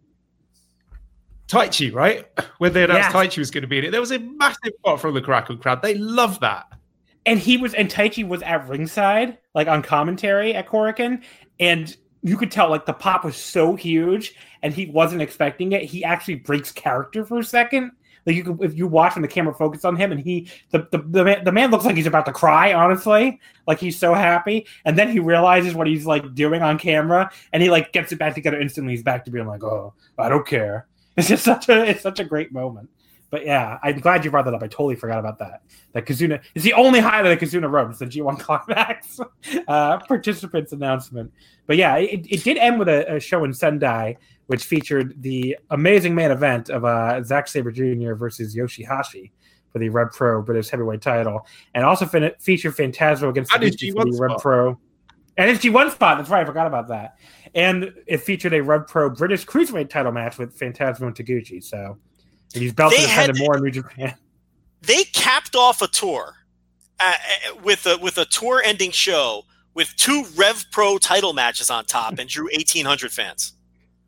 Taichi, 1.48 1.94
right? 1.94 2.26
When 2.57 2.74
they 2.74 2.84
announced 2.84 3.14
Yes. 3.14 3.14
Taichi 3.14 3.38
was 3.38 3.52
going 3.52 3.61
to 3.61 3.68
be 3.68 3.78
in 3.78 3.86
it, 3.86 3.91
there 3.91 4.02
was 4.02 4.11
a 4.11 4.19
massive 4.19 4.74
pop 4.84 4.99
from 4.99 5.14
the 5.14 5.22
Korakuen 5.22 5.61
crowd. 5.61 5.82
They 5.82 5.95
love 5.95 6.40
that. 6.41 6.65
and 7.26 7.40
he 7.40 7.57
was 7.57 7.74
and 7.74 7.90
Taichi 7.90 8.28
was 8.28 8.41
at 8.41 8.68
ringside, 8.68 9.38
like 9.53 9.68
on 9.68 9.82
commentary 9.82 10.53
at 10.53 10.68
Korakuen, 10.68 11.24
and 11.60 11.95
you 12.22 12.36
could 12.38 12.52
tell 12.52 12.69
like 12.69 12.86
the 12.86 12.94
pop 12.94 13.24
was 13.24 13.38
so 13.38 13.76
huge, 13.76 14.36
and 14.61 14.74
he 14.74 14.88
wasn't 14.88 15.22
expecting 15.22 15.72
it. 15.74 15.84
He 15.84 16.03
actually 16.03 16.36
breaks 16.36 16.72
character 16.72 17.24
for 17.26 17.40
a 17.40 17.44
second. 17.44 17.91
Like 18.28 18.36
you 18.36 18.44
could, 18.44 18.62
if 18.62 18.78
you 18.78 18.88
watch 18.88 19.16
when 19.16 19.22
the 19.22 19.28
camera 19.30 19.54
focused 19.54 19.86
on 19.86 19.95
him, 19.95 20.12
and 20.12 20.20
he 20.20 20.52
the 20.72 20.86
the 20.91 20.98
the 20.98 21.24
man, 21.24 21.44
the 21.45 21.52
man 21.54 21.72
looks 21.72 21.86
like 21.86 21.95
he's 21.95 22.06
about 22.06 22.26
to 22.26 22.34
cry. 22.34 22.74
Honestly, 22.74 23.40
like 23.66 23.80
he's 23.80 23.98
so 23.98 24.14
happy, 24.14 24.68
and 24.84 24.98
then 24.98 25.10
he 25.10 25.20
realizes 25.20 25.74
what 25.74 25.88
he's 25.88 26.06
like 26.06 26.36
doing 26.36 26.62
on 26.62 26.78
camera, 26.78 27.32
and 27.54 27.64
he 27.64 27.70
like 27.70 27.94
gets 27.94 28.12
it 28.12 28.20
back 28.20 28.36
together 28.36 28.60
instantly. 28.60 28.91
He's 28.91 29.02
back 29.02 29.24
to 29.26 29.32
being 29.32 29.48
like, 29.48 29.64
"Oh, 29.64 29.94
I 30.20 30.30
don't 30.30 30.45
care." 30.45 30.88
It's 31.18 31.30
just 31.30 31.44
such 31.44 31.68
a 31.68 31.84
it's 31.84 32.04
such 32.04 32.20
a 32.20 32.24
great 32.24 32.52
moment. 32.52 32.91
But 33.30 33.45
yeah, 33.45 33.80
I'm 33.82 33.99
glad 33.99 34.24
you 34.24 34.32
brought 34.32 34.45
that 34.45 34.54
up. 34.54 34.62
I 34.62 34.68
totally 34.68 34.95
forgot 34.95 35.20
about 35.20 35.40
that. 35.40 35.64
That 35.94 36.06
Kizuna 36.06 36.41
is 36.54 36.64
the 36.64 36.74
only 36.74 36.99
highlight 36.99 37.32
of 37.32 37.40
Kizuna 37.40 37.70
Road. 37.70 37.90
It's 37.90 37.99
the 37.99 38.06
G1 38.06 38.40
Climax 38.40 39.20
uh, 39.68 39.98
participants 39.98 40.74
announcement. 40.74 41.32
But 41.66 41.78
yeah, 41.78 41.98
it, 41.98 42.26
it 42.30 42.44
did 42.44 42.58
end 42.58 42.78
with 42.78 42.88
a, 42.88 43.16
a 43.16 43.20
show 43.20 43.44
in 43.44 43.54
Sendai, 43.54 44.18
which 44.48 44.64
featured 44.64 45.22
the 45.22 45.57
amazing 45.69 46.15
main 46.15 46.32
event 46.32 46.69
of 46.69 46.84
uh, 46.86 47.22
Zack 47.24 47.48
Sabre 47.48 47.72
Jr. 47.72 48.14
versus 48.14 48.56
Yoshihashi 48.56 49.32
for 49.72 49.80
the 49.80 49.90
Rev 49.90 50.11
Pro 50.11 50.41
British 50.41 50.69
Heavyweight 50.69 51.02
title, 51.02 51.45
and 51.74 51.84
also 51.86 52.06
fin- 52.06 52.32
featured 52.40 52.76
Phantasmo 52.76 53.30
against 53.30 53.53
And 53.53 53.64
his 53.64 53.76
Taguchi 53.76 53.94
for 53.94 54.06
the 54.06 54.18
Rev. 54.19 54.40
Pro. 54.41 54.80
And 55.38 55.49
his 55.49 55.60
G1 55.60 55.91
spot. 55.91 56.18
That's 56.18 56.30
right. 56.32 56.41
I 56.41 56.45
forgot 56.45 56.65
about 56.65 56.88
that. 56.88 57.18
And 57.53 57.94
it 58.07 58.18
featured 58.18 58.53
a 58.53 58.61
Rev 58.64 58.88
Pro 58.88 59.10
British 59.10 59.45
Cruiserweight 59.45 59.90
title 59.90 60.11
match 60.11 60.38
with 60.38 60.57
Phantasmo 60.57 61.02
and 61.02 61.15
Taguchi. 61.15 61.64
So 61.64 61.98
and 62.56 62.64
these 62.64 62.74
belts 62.74 62.95
They 62.98 63.06
had- 63.06 63.38
more 63.38 63.57
in 63.57 63.64
New 63.64 63.72
Japan. 63.72 64.15
they 64.82 65.03
capped 65.03 65.56
off 65.56 65.82
a 65.82 65.88
tour 65.88 66.34
uh, 66.99 67.14
uh, 67.14 67.56
with 67.64 67.86
a 67.86 67.98
with 67.98 68.18
a 68.18 68.26
tour 68.26 68.61
ending 68.65 68.91
show 68.91 69.44
with 69.76 69.94
two 69.98 70.24
Rev 70.36 70.65
Pro 70.72 70.98
title 70.98 71.34
matches 71.34 71.69
on 71.69 71.86
top 71.86 72.18
and 72.18 72.28
drew 72.30 72.45
1800 72.45 73.11
fans. 73.11 73.53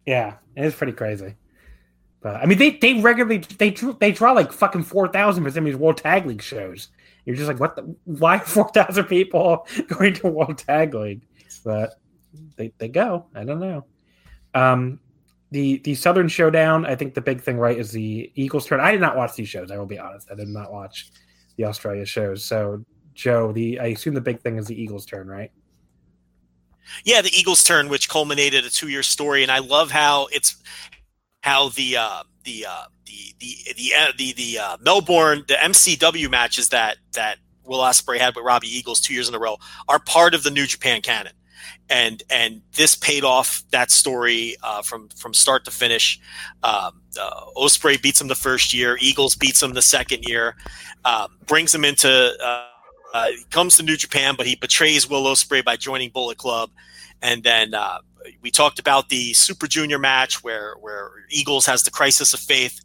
Yeah, 0.10 0.38
it 0.56 0.66
is 0.66 0.74
pretty 0.74 0.94
crazy. 0.94 1.36
But 2.22 2.38
I 2.38 2.48
mean, 2.48 2.58
they 2.58 2.72
they 2.72 2.96
regularly 2.96 3.38
they 3.60 3.70
they 4.00 4.12
draw 4.12 4.32
like 4.32 4.52
fucking 4.52 4.82
four 4.82 5.08
thousand 5.08 5.44
for 5.44 5.52
some 5.52 5.66
of 5.68 5.72
these 5.72 5.80
World 5.80 5.98
Tag 5.98 6.26
League 6.26 6.42
shows. 6.42 6.88
You're 7.26 7.36
just 7.36 7.48
like, 7.48 7.60
what? 7.60 7.76
The, 7.76 7.96
why 8.06 8.40
four 8.56 8.70
thousand 8.70 9.04
people 9.04 9.68
going 9.88 10.16
to 10.16 10.28
World 10.30 10.58
Tag 10.58 10.96
League? 10.96 11.28
But 11.64 11.94
they 12.58 12.74
they 12.80 12.88
go. 12.88 13.28
I 13.36 13.44
don't 13.44 13.60
know. 13.60 13.86
Um, 14.56 15.00
the 15.52 15.78
the 15.84 15.94
Southern 15.94 16.28
Showdown. 16.28 16.88
I 16.88 16.96
think 16.96 17.14
the 17.14 17.22
big 17.22 17.42
thing, 17.42 17.60
right, 17.60 17.78
is 17.78 17.92
the 17.92 18.32
Eagles 18.34 18.66
turn. 18.66 18.80
I 18.80 18.92
did 18.92 19.02
not 19.02 19.16
watch 19.16 19.36
these 19.36 19.48
shows. 19.48 19.70
I 19.70 19.78
will 19.78 19.86
be 19.86 20.00
honest. 20.00 20.32
I 20.32 20.36
did 20.36 20.48
not 20.48 20.72
watch 20.74 21.12
the 21.58 21.66
Australia 21.66 22.04
shows. 22.08 22.44
So 22.44 22.84
Joe, 23.14 23.52
the 23.52 23.80
I 23.80 23.88
assume 23.88 24.16
the 24.16 24.22
big 24.22 24.42
thing 24.42 24.58
is 24.58 24.66
the 24.66 24.82
Eagles 24.82 25.06
turn, 25.06 25.28
right? 25.28 25.52
Yeah, 27.04 27.22
the 27.22 27.32
Eagles 27.34 27.64
turn, 27.64 27.90
which 27.90 28.10
culminated 28.10 28.66
a 28.66 28.70
two 28.70 28.90
year 28.90 29.04
story, 29.04 29.44
and 29.44 29.52
I 29.52 29.60
love 29.60 29.92
how 29.92 30.28
it's 30.32 30.56
how 31.42 31.70
the 31.70 31.98
uh, 31.98 32.24
the 32.44 32.66
uh, 32.68 32.86
the 33.06 33.36
the 33.40 33.74
the 33.76 33.94
uh, 33.98 34.12
the, 34.18 34.34
the 34.34 34.60
uh, 34.60 34.78
Melbourne 34.82 35.44
the 35.48 35.56
MCW 35.56 36.30
matches 36.30 36.70
that 36.70 36.98
that 37.14 37.38
Will 37.64 37.80
Ospreay 37.80 38.18
had 38.18 38.36
with 38.36 38.46
Robbie 38.46 38.68
Eagles 38.68 39.00
two 39.00 39.14
years 39.14 39.30
in 39.30 39.36
a 39.36 39.40
row 39.40 39.58
are 39.88 40.00
part 40.00 40.34
of 40.34 40.44
the 40.44 40.52
New 40.52 40.66
Japan 40.66 41.02
canon, 41.02 41.34
and 41.90 42.24
and 42.30 42.62
this 42.76 42.96
paid 42.96 43.24
off 43.24 43.64
that 43.72 43.92
story 43.92 44.56
uh, 44.64 44.82
from 44.82 45.10
from 45.10 45.34
start 45.34 45.66
to 45.66 45.72
finish. 45.72 46.20
Um, 46.64 47.02
uh, 47.20 47.46
Ospreay 47.58 48.02
beats 48.02 48.22
him 48.22 48.28
the 48.28 48.36
first 48.36 48.74
year, 48.74 48.98
Eagles 49.02 49.36
beats 49.36 49.62
him 49.62 49.74
the 49.74 49.82
second 49.82 50.24
year, 50.28 50.56
um, 51.06 51.38
brings 51.46 51.74
him 51.74 51.86
into. 51.86 52.34
Uh, 53.14 53.28
he 53.28 53.44
comes 53.50 53.78
to 53.78 53.84
New 53.84 53.98
Japan, 53.98 54.36
but 54.38 54.46
he 54.46 54.56
betrays 54.56 55.10
Will 55.10 55.24
Ospreay 55.24 55.64
by 55.64 55.76
joining 55.76 56.10
Bullet 56.10 56.38
Club, 56.38 56.70
and 57.22 57.44
then 57.44 57.74
uh, 57.74 58.00
we 58.42 58.52
talked 58.52 58.80
about 58.80 59.10
the 59.10 59.34
Super 59.34 59.68
Junior 59.68 59.98
match 59.98 60.44
where 60.44 60.76
where 60.80 61.12
Eagles 61.30 61.66
has 61.66 61.84
the 61.84 61.92
crisis 61.92 62.34
of 62.34 62.40
faith, 62.40 62.82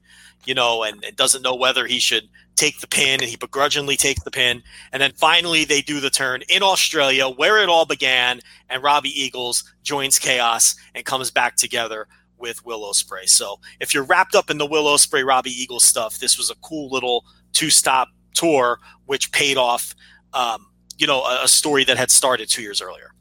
you 0.46 0.54
know, 0.54 0.82
and, 0.82 1.04
and 1.04 1.16
doesn't 1.16 1.42
know 1.42 1.54
whether 1.54 1.86
he 1.86 1.98
should 1.98 2.28
take 2.56 2.80
the 2.80 2.86
pin, 2.86 3.20
and 3.20 3.28
he 3.28 3.36
begrudgingly 3.36 3.96
takes 3.96 4.22
the 4.22 4.30
pin, 4.30 4.62
and 4.92 5.02
then 5.02 5.12
finally 5.12 5.64
they 5.64 5.82
do 5.82 6.00
the 6.00 6.10
turn 6.10 6.42
in 6.48 6.62
Australia 6.62 7.28
where 7.28 7.62
it 7.62 7.68
all 7.68 7.84
began, 7.84 8.40
and 8.70 8.82
Robbie 8.82 9.20
Eagles 9.20 9.64
joins 9.82 10.18
Chaos 10.18 10.74
and 10.94 11.04
comes 11.04 11.30
back 11.30 11.56
together 11.56 12.06
with 12.38 12.64
Will 12.64 12.82
Ospreay. 12.82 13.28
So 13.28 13.58
if 13.80 13.92
you're 13.92 14.04
wrapped 14.04 14.34
up 14.34 14.50
in 14.50 14.58
the 14.58 14.66
Will 14.66 14.84
Ospreay 14.84 15.24
Robbie 15.26 15.50
Eagles 15.50 15.84
stuff, 15.84 16.18
this 16.18 16.38
was 16.38 16.50
a 16.50 16.54
cool 16.56 16.88
little 16.90 17.24
two 17.52 17.70
stop 17.70 18.08
tour 18.34 18.78
which 19.06 19.32
paid 19.32 19.56
off. 19.56 19.94
Um, 20.34 20.66
you 20.98 21.06
know, 21.06 21.22
a, 21.22 21.44
a 21.44 21.48
story 21.48 21.84
that 21.84 21.96
had 21.96 22.10
started 22.10 22.48
two 22.48 22.62
years 22.62 22.80
earlier. 22.80 23.12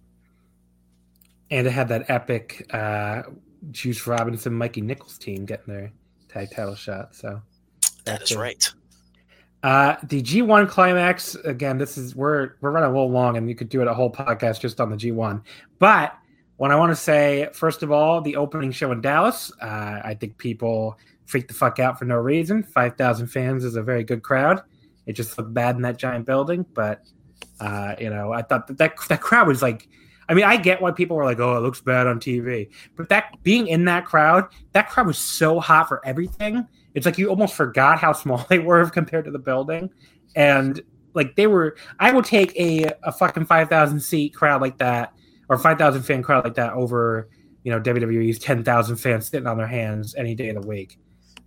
And 1.52 1.68
it 1.68 1.72
had 1.72 1.88
that 1.90 2.10
epic 2.10 2.66
uh, 2.74 3.24
Juice 3.72 4.06
Robinson, 4.08 4.54
Mikey 4.54 4.82
Nicholls 4.82 5.18
team 5.18 5.46
getting 5.46 5.74
their 5.74 5.92
tag 6.30 6.52
title 6.52 6.76
shot. 6.76 7.16
So 7.16 7.42
That 8.06 8.22
is 8.24 8.32
it. 8.32 8.38
right. 8.38 8.74
Uh, 9.62 9.96
the 10.04 10.22
G1 10.22 10.68
climax 10.68 11.36
again. 11.36 11.78
This 11.78 11.98
is 11.98 12.16
we're 12.16 12.56
we're 12.60 12.72
running 12.72 12.90
a 12.90 12.94
little 12.94 13.10
long, 13.10 13.38
and 13.38 13.48
you 13.48 13.56
could 13.56 13.70
do 13.70 13.82
it 13.82 13.88
a 13.88 13.94
whole 13.94 14.12
podcast 14.12 14.60
just 14.60 14.82
on 14.82 14.90
the 14.90 14.98
G1. 14.98 15.42
But 15.80 16.14
what 16.58 16.72
I 16.72 16.76
want 16.76 16.92
to 16.92 16.96
say, 16.98 17.48
first 17.54 17.82
of 17.82 17.90
all, 17.92 18.20
the 18.20 18.36
opening 18.36 18.72
show 18.72 18.92
in 18.92 19.00
Dallas. 19.00 19.54
Uh, 19.62 20.02
I 20.04 20.18
think 20.20 20.38
people 20.38 20.98
freaked 21.26 21.48
the 21.48 21.54
fuck 21.54 21.80
out 21.80 21.98
for 21.98 22.04
no 22.04 22.18
reason. 22.18 22.64
Five 22.64 22.98
thousand 22.98 23.28
fans 23.28 23.64
is 23.64 23.78
a 23.78 23.82
very 23.82 24.04
good 24.04 24.22
crowd. 24.22 24.62
It 25.06 25.14
just 25.14 25.38
looked 25.38 25.54
bad 25.54 25.76
in 25.76 25.82
that 25.84 25.98
giant 25.98 26.26
building, 26.26 26.66
but 26.74 27.02
uh, 27.60 27.96
you 28.00 28.10
know, 28.10 28.32
I 28.32 28.42
thought 28.42 28.68
that, 28.68 28.78
that 28.78 28.96
that 29.10 29.22
crowd 29.22 29.48
was 29.48 29.62
like. 29.62 29.88
I 30.30 30.34
mean, 30.34 30.46
I 30.46 30.56
get 30.56 30.82
why 30.82 30.92
people 30.92 31.18
were 31.18 31.26
like, 31.26 31.40
"Oh, 31.40 31.58
it 31.58 31.60
looks 31.60 31.82
bad 31.82 32.08
on 32.08 32.18
TV," 32.18 32.70
but 32.96 33.10
that 33.10 33.36
being 33.44 33.68
in 33.68 33.84
that 33.86 34.06
crowd, 34.06 34.46
that 34.72 34.90
crowd 34.90 35.08
was 35.08 35.18
so 35.18 35.60
hot 35.60 35.90
for 35.90 36.00
everything. 36.06 36.66
It's 36.94 37.06
like 37.06 37.18
you 37.18 37.30
almost 37.30 37.56
forgot 37.56 38.00
how 38.00 38.14
small 38.14 38.38
they 38.50 38.60
were 38.60 38.90
compared 38.90 39.26
to 39.26 39.32
the 39.32 39.40
building, 39.40 39.90
and 40.36 40.82
like 41.14 41.36
they 41.36 41.48
were. 41.48 41.76
I 42.00 42.12
would 42.14 42.26
take 42.26 42.58
a 42.58 42.92
a 43.04 43.12
fucking 43.12 43.46
five 43.46 43.68
thousand 43.68 44.00
seat 44.00 44.34
crowd 44.34 44.62
like 44.62 44.78
that, 44.78 45.14
or 45.50 45.58
five 45.58 45.78
thousand 45.78 46.04
fan 46.04 46.24
crowd 46.24 46.46
like 46.46 46.56
that 46.56 46.74
over, 46.74 47.30
you 47.64 47.72
know, 47.72 47.80
WWE's 47.82 48.40
ten 48.40 48.64
thousand 48.64 48.96
fans 48.98 49.28
sitting 49.28 49.48
on 49.48 49.58
their 49.58 49.68
hands 49.68 50.16
any 50.16 50.36
day 50.36 50.50
of 50.50 50.62
the 50.62 50.68
week. 50.68 50.98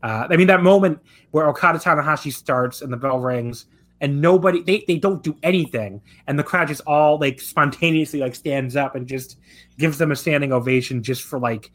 Uh, 0.03 0.27
I 0.31 0.37
mean, 0.37 0.47
that 0.49 0.63
moment 0.63 1.01
where 1.31 1.49
Okada 1.49 1.79
Tanahashi 1.79 2.33
starts 2.33 2.83
and 2.83 2.93
the 2.93 2.97
bell 2.97 3.19
rings 3.19 3.67
and 4.01 4.21
nobody 4.21 4.63
they, 4.63 4.85
they 4.87 4.99
don't 4.99 5.23
do 5.23 5.37
anything 5.43 6.01
and 6.27 6.39
the 6.39 6.43
crowd 6.43 6.69
just 6.69 6.83
all 6.87 7.19
like 7.19 7.41
spontaneously 7.41 8.21
like 8.21 8.35
stands 8.35 8.77
up 8.77 8.95
and 8.95 9.07
just 9.07 9.39
gives 9.79 9.99
them 9.99 10.13
a 10.13 10.17
standing 10.17 10.53
ovation 10.53 11.03
just 11.03 11.23
for 11.23 11.39
like 11.39 11.71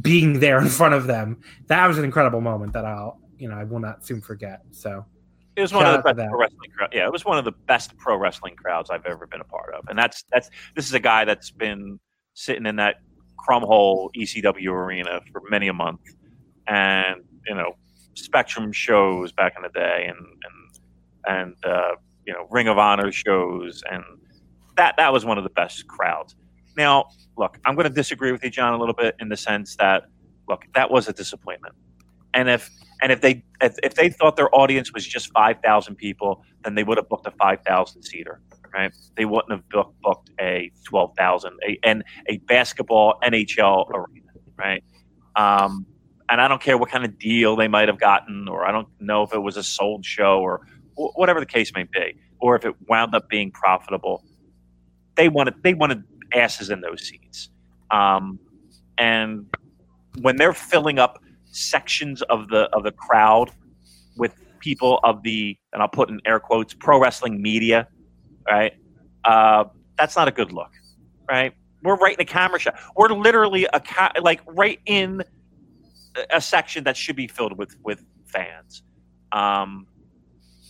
being 0.00 0.40
there 0.40 0.60
in 0.60 0.68
front 0.80 0.94
of 0.94 1.06
them. 1.06 1.40
That 1.66 1.86
was 1.86 1.98
an 1.98 2.04
incredible 2.04 2.40
moment 2.40 2.72
that 2.72 2.84
i'll 2.84 3.20
you 3.38 3.48
know 3.48 3.54
i 3.56 3.64
will 3.64 3.80
not 3.80 4.04
soon 4.04 4.20
forget. 4.20 4.62
So 4.70 5.04
It 5.56 5.62
was 5.62 5.72
one 5.72 5.84
Shout 5.84 5.98
of 5.98 6.04
the 6.04 6.14
best 6.14 6.30
pro 6.30 6.40
wrestling 6.40 6.70
crowd. 6.76 6.90
Yeah, 6.92 7.06
it 7.06 7.12
was 7.12 7.24
one 7.24 7.38
of 7.38 7.44
the 7.44 7.52
best 7.52 7.96
pro 7.96 8.16
wrestling 8.16 8.56
crowds 8.56 8.90
I've 8.90 9.06
ever 9.06 9.26
been 9.26 9.40
a 9.40 9.44
part 9.44 9.74
of, 9.74 9.84
and 9.88 9.98
that's 9.98 10.24
that's 10.30 10.50
this 10.74 10.86
is 10.86 10.94
a 10.94 11.00
guy 11.00 11.24
that's 11.24 11.50
been 11.50 12.00
sitting 12.34 12.66
in 12.66 12.76
that 12.76 12.96
crumhole 13.38 14.10
ECW 14.16 14.70
arena 14.72 15.20
for 15.32 15.42
many 15.48 15.68
a 15.68 15.72
month, 15.72 16.00
and 16.66 17.22
you 17.46 17.54
know 17.54 17.76
Spectrum 18.14 18.72
shows 18.72 19.32
back 19.32 19.54
in 19.56 19.62
the 19.62 19.68
day, 19.68 20.08
and 20.08 20.18
and 20.44 20.70
and 21.26 21.64
uh, 21.64 21.92
you 22.26 22.32
know 22.32 22.46
Ring 22.50 22.68
of 22.68 22.78
Honor 22.78 23.12
shows, 23.12 23.82
and 23.90 24.04
that 24.76 24.96
that 24.96 25.12
was 25.12 25.24
one 25.24 25.38
of 25.38 25.44
the 25.44 25.50
best 25.50 25.86
crowds. 25.86 26.36
Now, 26.76 27.06
look, 27.36 27.58
I'm 27.64 27.74
going 27.74 27.88
to 27.88 27.94
disagree 27.94 28.32
with 28.32 28.42
you, 28.44 28.50
John, 28.50 28.72
a 28.72 28.78
little 28.78 28.94
bit 28.94 29.16
in 29.18 29.28
the 29.28 29.36
sense 29.36 29.76
that 29.76 30.04
look, 30.48 30.64
that 30.74 30.90
was 30.90 31.08
a 31.08 31.12
disappointment, 31.12 31.74
and 32.34 32.48
if 32.48 32.70
and 33.02 33.12
if 33.12 33.20
they 33.20 33.42
if, 33.60 33.76
if 33.82 33.94
they 33.94 34.10
thought 34.10 34.36
their 34.36 34.54
audience 34.54 34.92
was 34.92 35.06
just 35.06 35.30
five 35.32 35.58
thousand 35.62 35.96
people, 35.96 36.44
then 36.64 36.74
they 36.74 36.84
would 36.84 36.98
have 36.98 37.08
booked 37.08 37.26
a 37.26 37.32
five 37.32 37.62
thousand 37.62 38.02
seater, 38.02 38.40
right? 38.72 38.92
They 39.16 39.24
wouldn't 39.24 39.52
have 39.52 39.68
book, 39.68 39.94
booked 40.02 40.30
a 40.40 40.70
twelve 40.84 41.14
thousand 41.16 41.58
and 41.82 42.04
a 42.28 42.38
basketball 42.38 43.18
NHL 43.22 43.88
arena, 43.90 44.30
right? 44.56 44.84
Um, 45.36 45.86
and 46.30 46.40
I 46.40 46.48
don't 46.48 46.62
care 46.62 46.78
what 46.78 46.90
kind 46.90 47.04
of 47.04 47.18
deal 47.18 47.56
they 47.56 47.68
might 47.68 47.88
have 47.88 47.98
gotten, 47.98 48.48
or 48.48 48.64
I 48.64 48.72
don't 48.72 48.88
know 49.00 49.22
if 49.24 49.34
it 49.34 49.40
was 49.40 49.56
a 49.56 49.62
sold 49.62 50.04
show 50.04 50.40
or 50.40 50.60
wh- 50.94 51.16
whatever 51.18 51.40
the 51.40 51.46
case 51.46 51.72
may 51.74 51.84
be, 51.84 52.14
or 52.40 52.56
if 52.56 52.64
it 52.64 52.74
wound 52.88 53.14
up 53.14 53.28
being 53.28 53.50
profitable. 53.50 54.24
They 55.16 55.28
wanted 55.28 55.54
they 55.62 55.74
wanted 55.74 56.04
asses 56.34 56.70
in 56.70 56.80
those 56.80 57.02
seats, 57.06 57.50
um, 57.90 58.38
and 58.96 59.46
when 60.22 60.36
they're 60.36 60.54
filling 60.54 60.98
up 60.98 61.20
sections 61.50 62.22
of 62.22 62.48
the 62.48 62.64
of 62.72 62.84
the 62.84 62.92
crowd 62.92 63.50
with 64.16 64.34
people 64.60 65.00
of 65.02 65.22
the 65.24 65.58
and 65.72 65.82
I'll 65.82 65.88
put 65.88 66.08
in 66.10 66.20
air 66.24 66.38
quotes 66.40 66.74
pro 66.74 67.00
wrestling 67.00 67.42
media, 67.42 67.88
right? 68.48 68.72
Uh, 69.24 69.64
that's 69.98 70.16
not 70.16 70.28
a 70.28 70.32
good 70.32 70.52
look, 70.52 70.70
right? 71.28 71.52
We're 71.82 71.96
right 71.96 72.14
in 72.14 72.20
a 72.20 72.24
camera 72.26 72.58
shot. 72.58 72.78
We're 72.96 73.08
literally 73.08 73.66
a 73.72 73.80
ca- 73.80 74.12
like 74.22 74.40
right 74.46 74.78
in 74.86 75.22
a 76.30 76.40
section 76.40 76.84
that 76.84 76.96
should 76.96 77.16
be 77.16 77.26
filled 77.26 77.56
with 77.56 77.76
with 77.82 78.04
fans. 78.26 78.82
Um, 79.32 79.86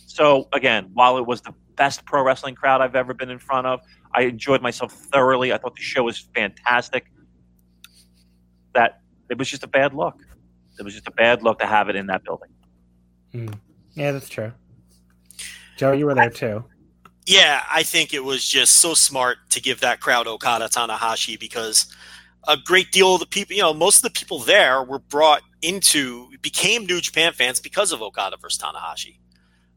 so 0.07 0.47
again, 0.53 0.89
while 0.93 1.17
it 1.17 1.25
was 1.25 1.41
the 1.41 1.53
best 1.75 2.05
pro 2.05 2.23
wrestling 2.23 2.55
crowd 2.55 2.81
I've 2.81 2.95
ever 2.95 3.13
been 3.13 3.29
in 3.29 3.39
front 3.39 3.67
of, 3.67 3.81
I 4.13 4.23
enjoyed 4.23 4.61
myself 4.61 4.93
thoroughly. 4.93 5.53
I 5.53 5.57
thought 5.57 5.75
the 5.75 5.81
show 5.81 6.03
was 6.03 6.19
fantastic. 6.35 7.11
That 8.73 9.01
it 9.29 9.37
was 9.37 9.49
just 9.49 9.63
a 9.63 9.67
bad 9.67 9.93
look. 9.93 10.15
It 10.79 10.83
was 10.83 10.93
just 10.93 11.07
a 11.07 11.11
bad 11.11 11.43
look 11.43 11.59
to 11.59 11.65
have 11.65 11.89
it 11.89 11.95
in 11.95 12.07
that 12.07 12.23
building. 12.23 12.49
Mm. 13.33 13.53
Yeah, 13.93 14.11
that's 14.11 14.29
true. 14.29 14.51
Joe, 15.77 15.91
you 15.91 16.05
were 16.05 16.15
there 16.15 16.29
too. 16.29 16.63
Yeah, 17.25 17.63
I 17.71 17.83
think 17.83 18.13
it 18.13 18.23
was 18.23 18.45
just 18.45 18.73
so 18.77 18.93
smart 18.93 19.37
to 19.51 19.61
give 19.61 19.79
that 19.81 19.99
crowd 19.99 20.27
Okada 20.27 20.65
Tanahashi 20.65 21.39
because 21.39 21.93
a 22.47 22.57
great 22.57 22.91
deal 22.91 23.15
of 23.15 23.19
the 23.19 23.27
people, 23.27 23.55
you 23.55 23.61
know, 23.61 23.73
most 23.73 23.97
of 23.97 24.01
the 24.01 24.19
people 24.19 24.39
there 24.39 24.83
were 24.83 24.99
brought 24.99 25.41
into, 25.61 26.27
became 26.41 26.85
New 26.85 27.01
Japan 27.01 27.33
fans 27.33 27.59
because 27.59 27.91
of 27.91 28.01
Okada 28.01 28.37
versus 28.37 28.61
Tanahashi. 28.61 29.19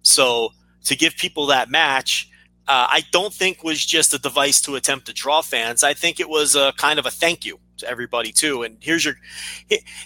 So 0.02 0.50
to 0.84 0.96
give 0.96 1.16
people 1.16 1.46
that 1.46 1.70
match, 1.70 2.30
uh, 2.66 2.86
I 2.88 3.02
don't 3.12 3.32
think 3.32 3.62
was 3.62 3.84
just 3.84 4.14
a 4.14 4.18
device 4.18 4.60
to 4.62 4.76
attempt 4.76 5.06
to 5.06 5.12
draw 5.12 5.42
fans. 5.42 5.84
I 5.84 5.92
think 5.92 6.18
it 6.18 6.28
was 6.28 6.56
a 6.56 6.72
kind 6.78 6.98
of 6.98 7.04
a 7.04 7.10
thank 7.10 7.44
you 7.44 7.58
to 7.78 7.88
everybody 7.88 8.32
too. 8.32 8.62
And 8.62 8.78
here's 8.80 9.04
your 9.04 9.16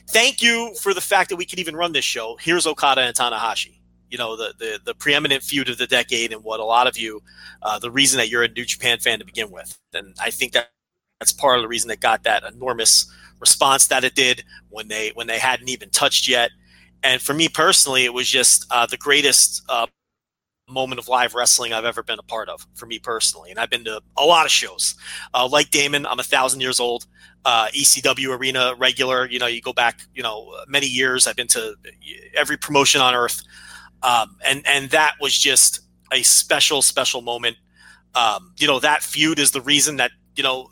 thank 0.09 0.43
you 0.43 0.75
for 0.81 0.93
the 0.93 1.01
fact 1.01 1.31
that 1.31 1.37
we 1.37 1.45
could 1.45 1.61
even 1.61 1.77
run 1.77 1.93
this 1.93 2.05
show. 2.05 2.37
Here's 2.41 2.67
Okada 2.67 3.03
and 3.03 3.15
Tanahashi. 3.15 3.79
You 4.11 4.19
know 4.19 4.37
the 4.37 4.55
the, 4.59 4.81
the 4.85 4.95
preeminent 4.95 5.43
feud 5.43 5.69
of 5.69 5.79
the 5.79 5.87
decade, 5.87 6.33
and 6.33 6.43
what 6.43 6.61
a 6.61 6.65
lot 6.65 6.87
of 6.87 6.97
you, 6.97 7.23
uh, 7.63 7.79
the 7.79 7.91
reason 7.91 8.19
that 8.19 8.29
you're 8.29 8.43
a 8.43 8.49
New 8.49 8.65
Japan 8.65 8.99
fan 8.99 9.19
to 9.19 9.25
begin 9.25 9.51
with. 9.51 9.79
And 9.93 10.17
I 10.21 10.31
think 10.31 10.53
that 10.53 10.71
that's 11.21 11.33
part 11.33 11.59
of 11.59 11.63
the 11.63 11.69
reason 11.69 11.91
it 11.91 12.01
got 12.01 12.23
that 12.25 12.45
enormous 12.45 13.11
response 13.41 13.87
that 13.89 14.05
it 14.05 14.15
did 14.15 14.45
when 14.71 14.89
they 14.89 15.11
when 15.15 15.27
they 15.27 15.39
hadn't 15.39 15.69
even 15.69 15.91
touched 15.91 16.29
yet. 16.29 16.51
And 17.03 17.21
for 17.21 17.35
me 17.35 17.49
personally, 17.49 18.05
it 18.05 18.13
was 18.13 18.29
just 18.29 18.67
uh, 18.71 18.87
the 18.87 18.97
greatest 18.97 19.63
uh, 19.69 19.87
moment 20.69 20.99
of 20.99 21.09
live 21.09 21.35
wrestling 21.35 21.73
I've 21.73 21.85
ever 21.85 22.03
been 22.03 22.19
a 22.19 22.25
part 22.25 22.49
of 22.49 22.67
for 22.75 22.87
me 22.87 22.99
personally. 22.99 23.51
And 23.51 23.59
I've 23.59 23.71
been 23.71 23.85
to 23.85 24.01
a 24.17 24.25
lot 24.25 24.47
of 24.47 24.53
shows. 24.53 24.95
Uh, 25.35 25.49
like 25.51 25.71
Damon, 25.71 26.07
I'm 26.07 26.21
a 26.21 26.25
thousand 26.25 26.61
years 26.61 26.81
old. 26.81 27.07
Uh, 27.45 27.69
ECW 27.69 28.37
arena 28.37 28.75
regular. 28.79 29.29
You 29.29 29.39
know, 29.39 29.47
you 29.47 29.61
go 29.61 29.73
back, 29.73 30.01
you 30.15 30.23
know, 30.23 30.53
many 30.67 30.87
years. 30.87 31.27
I've 31.27 31.37
been 31.37 31.47
to 31.49 31.75
every 32.37 32.57
promotion 32.57 33.01
on 33.01 33.15
earth, 33.15 33.43
um, 34.03 34.37
and 34.45 34.63
and 34.67 34.91
that 34.91 35.15
was 35.21 35.37
just 35.39 35.81
a 36.13 36.23
special, 36.23 36.83
special 36.83 37.23
moment. 37.23 37.57
Um, 38.15 38.53
you 38.59 38.67
know, 38.67 38.81
that 38.81 39.03
feud 39.03 39.39
is 39.39 39.53
the 39.53 39.61
reason 39.61 39.97
that 39.97 40.11
you 40.37 40.43
know 40.43 40.69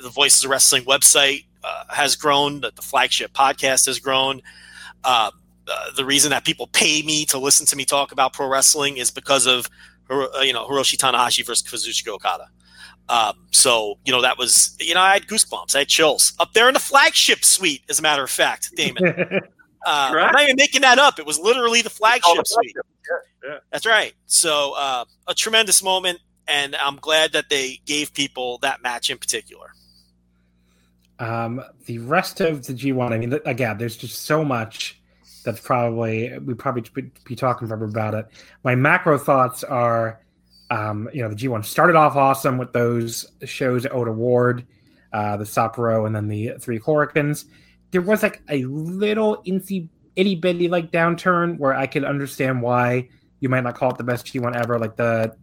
the 0.00 0.10
Voices 0.10 0.44
of 0.44 0.50
Wrestling 0.50 0.84
website 0.84 1.44
uh, 1.62 1.84
has 1.90 2.16
grown, 2.16 2.60
that 2.60 2.76
the 2.76 2.82
flagship 2.82 3.32
podcast 3.32 3.86
has 3.86 3.98
grown. 3.98 4.42
Um, 5.04 5.30
uh, 5.66 5.90
the 5.96 6.04
reason 6.04 6.30
that 6.30 6.44
people 6.44 6.66
pay 6.68 7.02
me 7.02 7.24
to 7.26 7.38
listen 7.38 7.66
to 7.66 7.76
me 7.76 7.84
talk 7.84 8.12
about 8.12 8.32
pro 8.32 8.46
wrestling 8.46 8.98
is 8.98 9.10
because 9.10 9.46
of 9.46 9.68
uh, 10.10 10.26
you 10.42 10.52
know 10.52 10.66
Hiroshi 10.66 10.96
Tanahashi 10.96 11.44
versus 11.46 11.62
Kazuchika 11.62 12.08
Okada. 12.08 12.48
Um, 13.08 13.46
so 13.50 13.98
you 14.04 14.12
know 14.12 14.22
that 14.22 14.38
was 14.38 14.76
you 14.80 14.94
know 14.94 15.00
I 15.00 15.14
had 15.14 15.26
goosebumps, 15.26 15.74
I 15.74 15.80
had 15.80 15.88
chills 15.88 16.34
up 16.38 16.52
there 16.52 16.68
in 16.68 16.74
the 16.74 16.80
flagship 16.80 17.44
suite. 17.44 17.82
As 17.88 17.98
a 17.98 18.02
matter 18.02 18.22
of 18.22 18.30
fact, 18.30 18.70
Damon, 18.76 19.04
uh, 19.06 19.40
I'm 19.86 20.32
not 20.32 20.42
even 20.42 20.56
making 20.56 20.82
that 20.82 20.98
up. 20.98 21.18
It 21.18 21.26
was 21.26 21.38
literally 21.38 21.82
the 21.82 21.90
flagship 21.90 22.36
the 22.36 22.44
suite. 22.44 22.76
Yeah, 22.76 23.50
yeah. 23.50 23.58
That's 23.70 23.86
right. 23.86 24.14
So 24.26 24.74
uh, 24.76 25.04
a 25.26 25.34
tremendous 25.34 25.82
moment, 25.82 26.18
and 26.46 26.76
I'm 26.76 26.96
glad 26.96 27.32
that 27.32 27.48
they 27.48 27.80
gave 27.86 28.12
people 28.12 28.58
that 28.58 28.82
match 28.82 29.10
in 29.10 29.18
particular. 29.18 29.72
Um, 31.18 31.62
the 31.86 31.98
rest 31.98 32.40
of 32.40 32.66
the 32.66 32.72
G1, 32.72 33.12
I 33.12 33.18
mean, 33.18 33.38
again, 33.44 33.78
there's 33.78 33.96
just 33.96 34.22
so 34.22 34.44
much 34.44 35.00
that's 35.44 35.60
probably 35.60 36.36
we 36.38 36.54
probably 36.54 36.82
be 37.24 37.36
talking 37.36 37.68
forever 37.68 37.84
about 37.84 38.14
it. 38.14 38.26
My 38.64 38.74
macro 38.74 39.18
thoughts 39.18 39.62
are, 39.62 40.20
um, 40.70 41.08
you 41.12 41.22
know, 41.22 41.28
the 41.28 41.36
G1 41.36 41.64
started 41.64 41.96
off 41.96 42.16
awesome 42.16 42.58
with 42.58 42.72
those 42.72 43.26
shows 43.44 43.84
at 43.84 43.92
Ota 43.92 44.10
Ward, 44.10 44.66
uh, 45.12 45.36
the 45.36 45.44
Sapporo, 45.44 46.06
and 46.06 46.16
then 46.16 46.28
the 46.28 46.54
Three 46.58 46.78
Hurricanes. 46.78 47.44
There 47.90 48.00
was 48.00 48.22
like 48.22 48.42
a 48.48 48.64
little 48.64 49.42
incy, 49.46 49.88
itty 50.16 50.34
bitty 50.34 50.68
like 50.68 50.90
downturn 50.90 51.58
where 51.58 51.74
I 51.74 51.86
could 51.86 52.04
understand 52.04 52.62
why 52.62 53.08
you 53.40 53.48
might 53.48 53.62
not 53.62 53.76
call 53.76 53.90
it 53.90 53.98
the 53.98 54.04
best 54.04 54.26
G1 54.26 54.56
ever. 54.56 54.78
Like 54.78 54.96
the, 54.96 55.36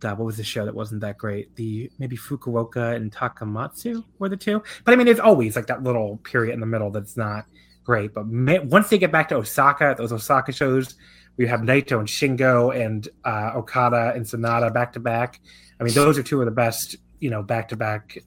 the 0.00 0.10
what 0.10 0.24
was 0.24 0.36
the 0.36 0.44
show 0.44 0.64
that 0.64 0.74
wasn't 0.74 1.00
that 1.00 1.18
great? 1.18 1.54
The 1.56 1.90
maybe 1.98 2.16
Fukuoka 2.16 2.94
and 2.94 3.12
Takamatsu 3.12 4.04
were 4.18 4.28
the 4.28 4.36
two. 4.36 4.62
But 4.84 4.94
I 4.94 4.96
mean, 4.96 5.08
it's 5.08 5.20
always 5.20 5.56
like 5.56 5.66
that 5.66 5.82
little 5.82 6.18
period 6.18 6.54
in 6.54 6.60
the 6.60 6.66
middle 6.66 6.90
that's 6.90 7.16
not 7.16 7.46
great. 7.84 8.14
But 8.14 8.26
man, 8.26 8.68
once 8.68 8.88
they 8.88 8.98
get 8.98 9.12
back 9.12 9.28
to 9.28 9.36
Osaka, 9.36 9.94
those 9.96 10.12
Osaka 10.12 10.52
shows, 10.52 10.94
we 11.36 11.46
have 11.46 11.60
Naito 11.60 11.98
and 11.98 12.08
Shingo 12.08 12.74
and 12.74 13.08
uh, 13.24 13.52
Okada 13.56 14.12
and 14.14 14.24
Sanada 14.24 14.72
back 14.72 14.92
to 14.94 15.00
back. 15.00 15.40
I 15.80 15.84
mean, 15.84 15.94
those 15.94 16.18
are 16.18 16.22
two 16.22 16.40
of 16.40 16.46
the 16.46 16.52
best, 16.52 16.96
you 17.20 17.30
know, 17.30 17.42
back 17.42 17.68
to 17.68 17.76
back 17.76 18.18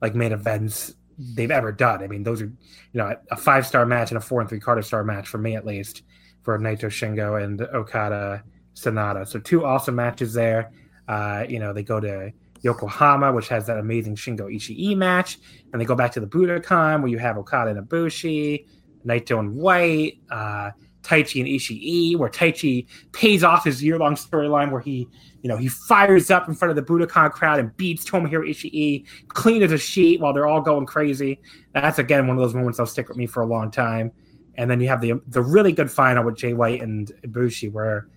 like 0.00 0.14
main 0.14 0.32
events 0.32 0.94
they've 1.18 1.50
ever 1.50 1.72
done. 1.72 2.02
I 2.02 2.06
mean, 2.06 2.22
those 2.22 2.42
are, 2.42 2.46
you 2.46 2.54
know, 2.94 3.16
a 3.30 3.36
five 3.36 3.66
star 3.66 3.84
match 3.86 4.10
and 4.10 4.18
a 4.18 4.20
four 4.20 4.40
and 4.40 4.48
three 4.48 4.60
quarter 4.60 4.82
star 4.82 5.04
match 5.04 5.28
for 5.28 5.38
me 5.38 5.56
at 5.56 5.66
least 5.66 6.02
for 6.42 6.58
Naito 6.58 6.86
Shingo 6.86 7.42
and 7.42 7.60
Okada 7.60 8.42
Sanada. 8.78 9.26
So 9.26 9.38
two 9.38 9.64
awesome 9.64 9.96
matches 9.96 10.32
there. 10.34 10.70
Uh, 11.08 11.44
you 11.48 11.58
know, 11.58 11.72
they 11.72 11.82
go 11.82 12.00
to 12.00 12.32
Yokohama, 12.62 13.32
which 13.32 13.48
has 13.48 13.66
that 13.66 13.78
amazing 13.78 14.16
Shingo 14.16 14.54
Ishii 14.54 14.96
match. 14.96 15.38
And 15.72 15.80
they 15.80 15.86
go 15.86 15.94
back 15.94 16.12
to 16.12 16.20
the 16.20 16.26
Budokan, 16.26 17.00
where 17.00 17.10
you 17.10 17.18
have 17.18 17.38
Okada 17.38 17.70
and 17.70 17.88
Ibushi, 17.88 18.66
Naito 19.06 19.38
and 19.38 19.54
White, 19.56 20.18
uh, 20.30 20.70
Taichi 21.02 21.40
and 21.40 21.48
Ishii, 21.48 22.16
where 22.16 22.28
Taichi 22.28 22.86
pays 23.12 23.42
off 23.42 23.64
his 23.64 23.82
year 23.82 23.98
long 23.98 24.14
storyline 24.14 24.70
where 24.70 24.80
he, 24.80 25.08
you 25.42 25.48
know, 25.48 25.56
he 25.56 25.68
fires 25.68 26.30
up 26.30 26.48
in 26.48 26.54
front 26.54 26.70
of 26.70 26.76
the 26.76 26.82
Budokan 26.82 27.30
crowd 27.30 27.58
and 27.58 27.74
beats 27.76 28.08
Tomohiro 28.08 28.48
Ishii 28.48 29.06
clean 29.28 29.62
as 29.62 29.72
a 29.72 29.78
sheet 29.78 30.20
while 30.20 30.32
they're 30.32 30.46
all 30.46 30.60
going 30.60 30.86
crazy. 30.86 31.40
That's 31.72 31.98
again 31.98 32.26
one 32.26 32.36
of 32.36 32.42
those 32.42 32.54
moments 32.54 32.78
that'll 32.78 32.90
stick 32.90 33.08
with 33.08 33.16
me 33.16 33.26
for 33.26 33.42
a 33.42 33.46
long 33.46 33.70
time. 33.70 34.12
And 34.56 34.68
then 34.68 34.80
you 34.80 34.88
have 34.88 35.00
the 35.00 35.14
the 35.28 35.40
really 35.40 35.72
good 35.72 35.90
final 35.90 36.24
with 36.24 36.36
Jay 36.36 36.52
White 36.52 36.82
and 36.82 37.10
Ibushi, 37.24 37.72
where 37.72 38.08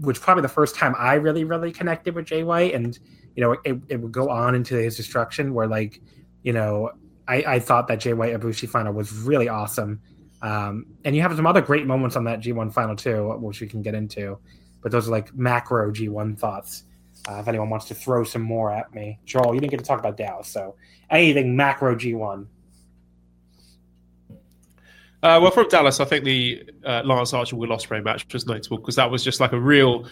which 0.00 0.20
probably 0.20 0.42
the 0.42 0.48
first 0.48 0.74
time 0.74 0.94
I 0.98 1.14
really 1.14 1.44
really 1.44 1.72
connected 1.72 2.14
with 2.14 2.26
Jay 2.26 2.42
White 2.42 2.74
and 2.74 2.98
you 3.38 3.44
know, 3.44 3.52
it, 3.64 3.80
it 3.88 4.00
would 4.00 4.10
go 4.10 4.30
on 4.30 4.56
into 4.56 4.74
his 4.74 4.96
destruction 4.96 5.54
where 5.54 5.68
like, 5.68 6.02
you 6.42 6.52
know, 6.52 6.90
I, 7.28 7.44
I 7.46 7.58
thought 7.60 7.86
that 7.86 8.00
Jay 8.00 8.12
White 8.12 8.34
Ibushi 8.34 8.68
final 8.68 8.92
was 8.92 9.12
really 9.12 9.48
awesome. 9.48 10.00
Um, 10.42 10.86
and 11.04 11.14
you 11.14 11.22
have 11.22 11.36
some 11.36 11.46
other 11.46 11.60
great 11.60 11.86
moments 11.86 12.16
on 12.16 12.24
that 12.24 12.40
G1 12.40 12.72
final 12.72 12.96
too, 12.96 13.28
which 13.38 13.60
we 13.60 13.68
can 13.68 13.80
get 13.80 13.94
into. 13.94 14.40
But 14.82 14.90
those 14.90 15.06
are 15.06 15.12
like 15.12 15.32
macro 15.36 15.92
G1 15.92 16.36
thoughts. 16.36 16.82
Uh, 17.28 17.34
if 17.34 17.46
anyone 17.46 17.70
wants 17.70 17.86
to 17.86 17.94
throw 17.94 18.24
some 18.24 18.42
more 18.42 18.72
at 18.72 18.92
me, 18.92 19.20
Joel, 19.24 19.54
you 19.54 19.60
didn't 19.60 19.70
get 19.70 19.78
to 19.78 19.86
talk 19.86 20.00
about 20.00 20.16
Dallas, 20.16 20.48
so 20.48 20.74
anything 21.08 21.54
macro 21.54 21.94
G1. 21.94 22.44
Uh, 25.22 25.38
well, 25.42 25.50
from 25.50 25.68
Dallas, 25.68 25.98
I 25.98 26.04
think 26.04 26.24
the 26.24 26.62
uh, 26.84 27.02
Lance 27.04 27.32
Archer 27.32 27.56
Will 27.56 27.68
Ospreay 27.68 28.02
match 28.02 28.32
was 28.32 28.46
notable 28.46 28.78
because 28.78 28.96
that 28.96 29.10
was 29.10 29.24
just 29.24 29.40
like 29.40 29.52
a 29.52 29.58
real 29.58 30.06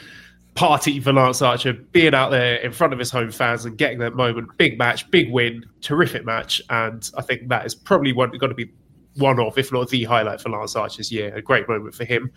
party 0.57 0.99
for 0.99 1.13
Lance 1.13 1.43
Archer, 1.43 1.75
being 1.75 2.15
out 2.15 2.31
there 2.31 2.57
in 2.57 2.73
front 2.73 2.93
of 2.93 2.99
his 2.99 3.11
home 3.11 3.31
fans 3.31 3.67
and 3.67 3.79
getting 3.79 3.99
that 3.99 4.15
moment. 4.15 4.49
Big 4.57 4.79
match, 4.79 5.09
big 5.11 5.31
win, 5.31 5.65
terrific 5.81 6.25
match, 6.25 6.61
and 6.71 7.09
I 7.17 7.23
think 7.23 7.49
that 7.49 7.65
is 7.67 7.75
probably 7.75 8.13
got 8.13 8.49
to 8.49 8.55
be 8.55 8.71
one 9.17 9.39
of, 9.39 9.57
if 9.57 9.73
not 9.73 9.89
the 9.89 10.05
highlight 10.05 10.41
for 10.41 10.51
Lance 10.51 10.75
Archer's 10.75 11.13
year. 11.13 11.35
A 11.35 11.43
great 11.43 11.69
moment 11.69 11.95
for 11.95 12.05
him. 12.05 12.31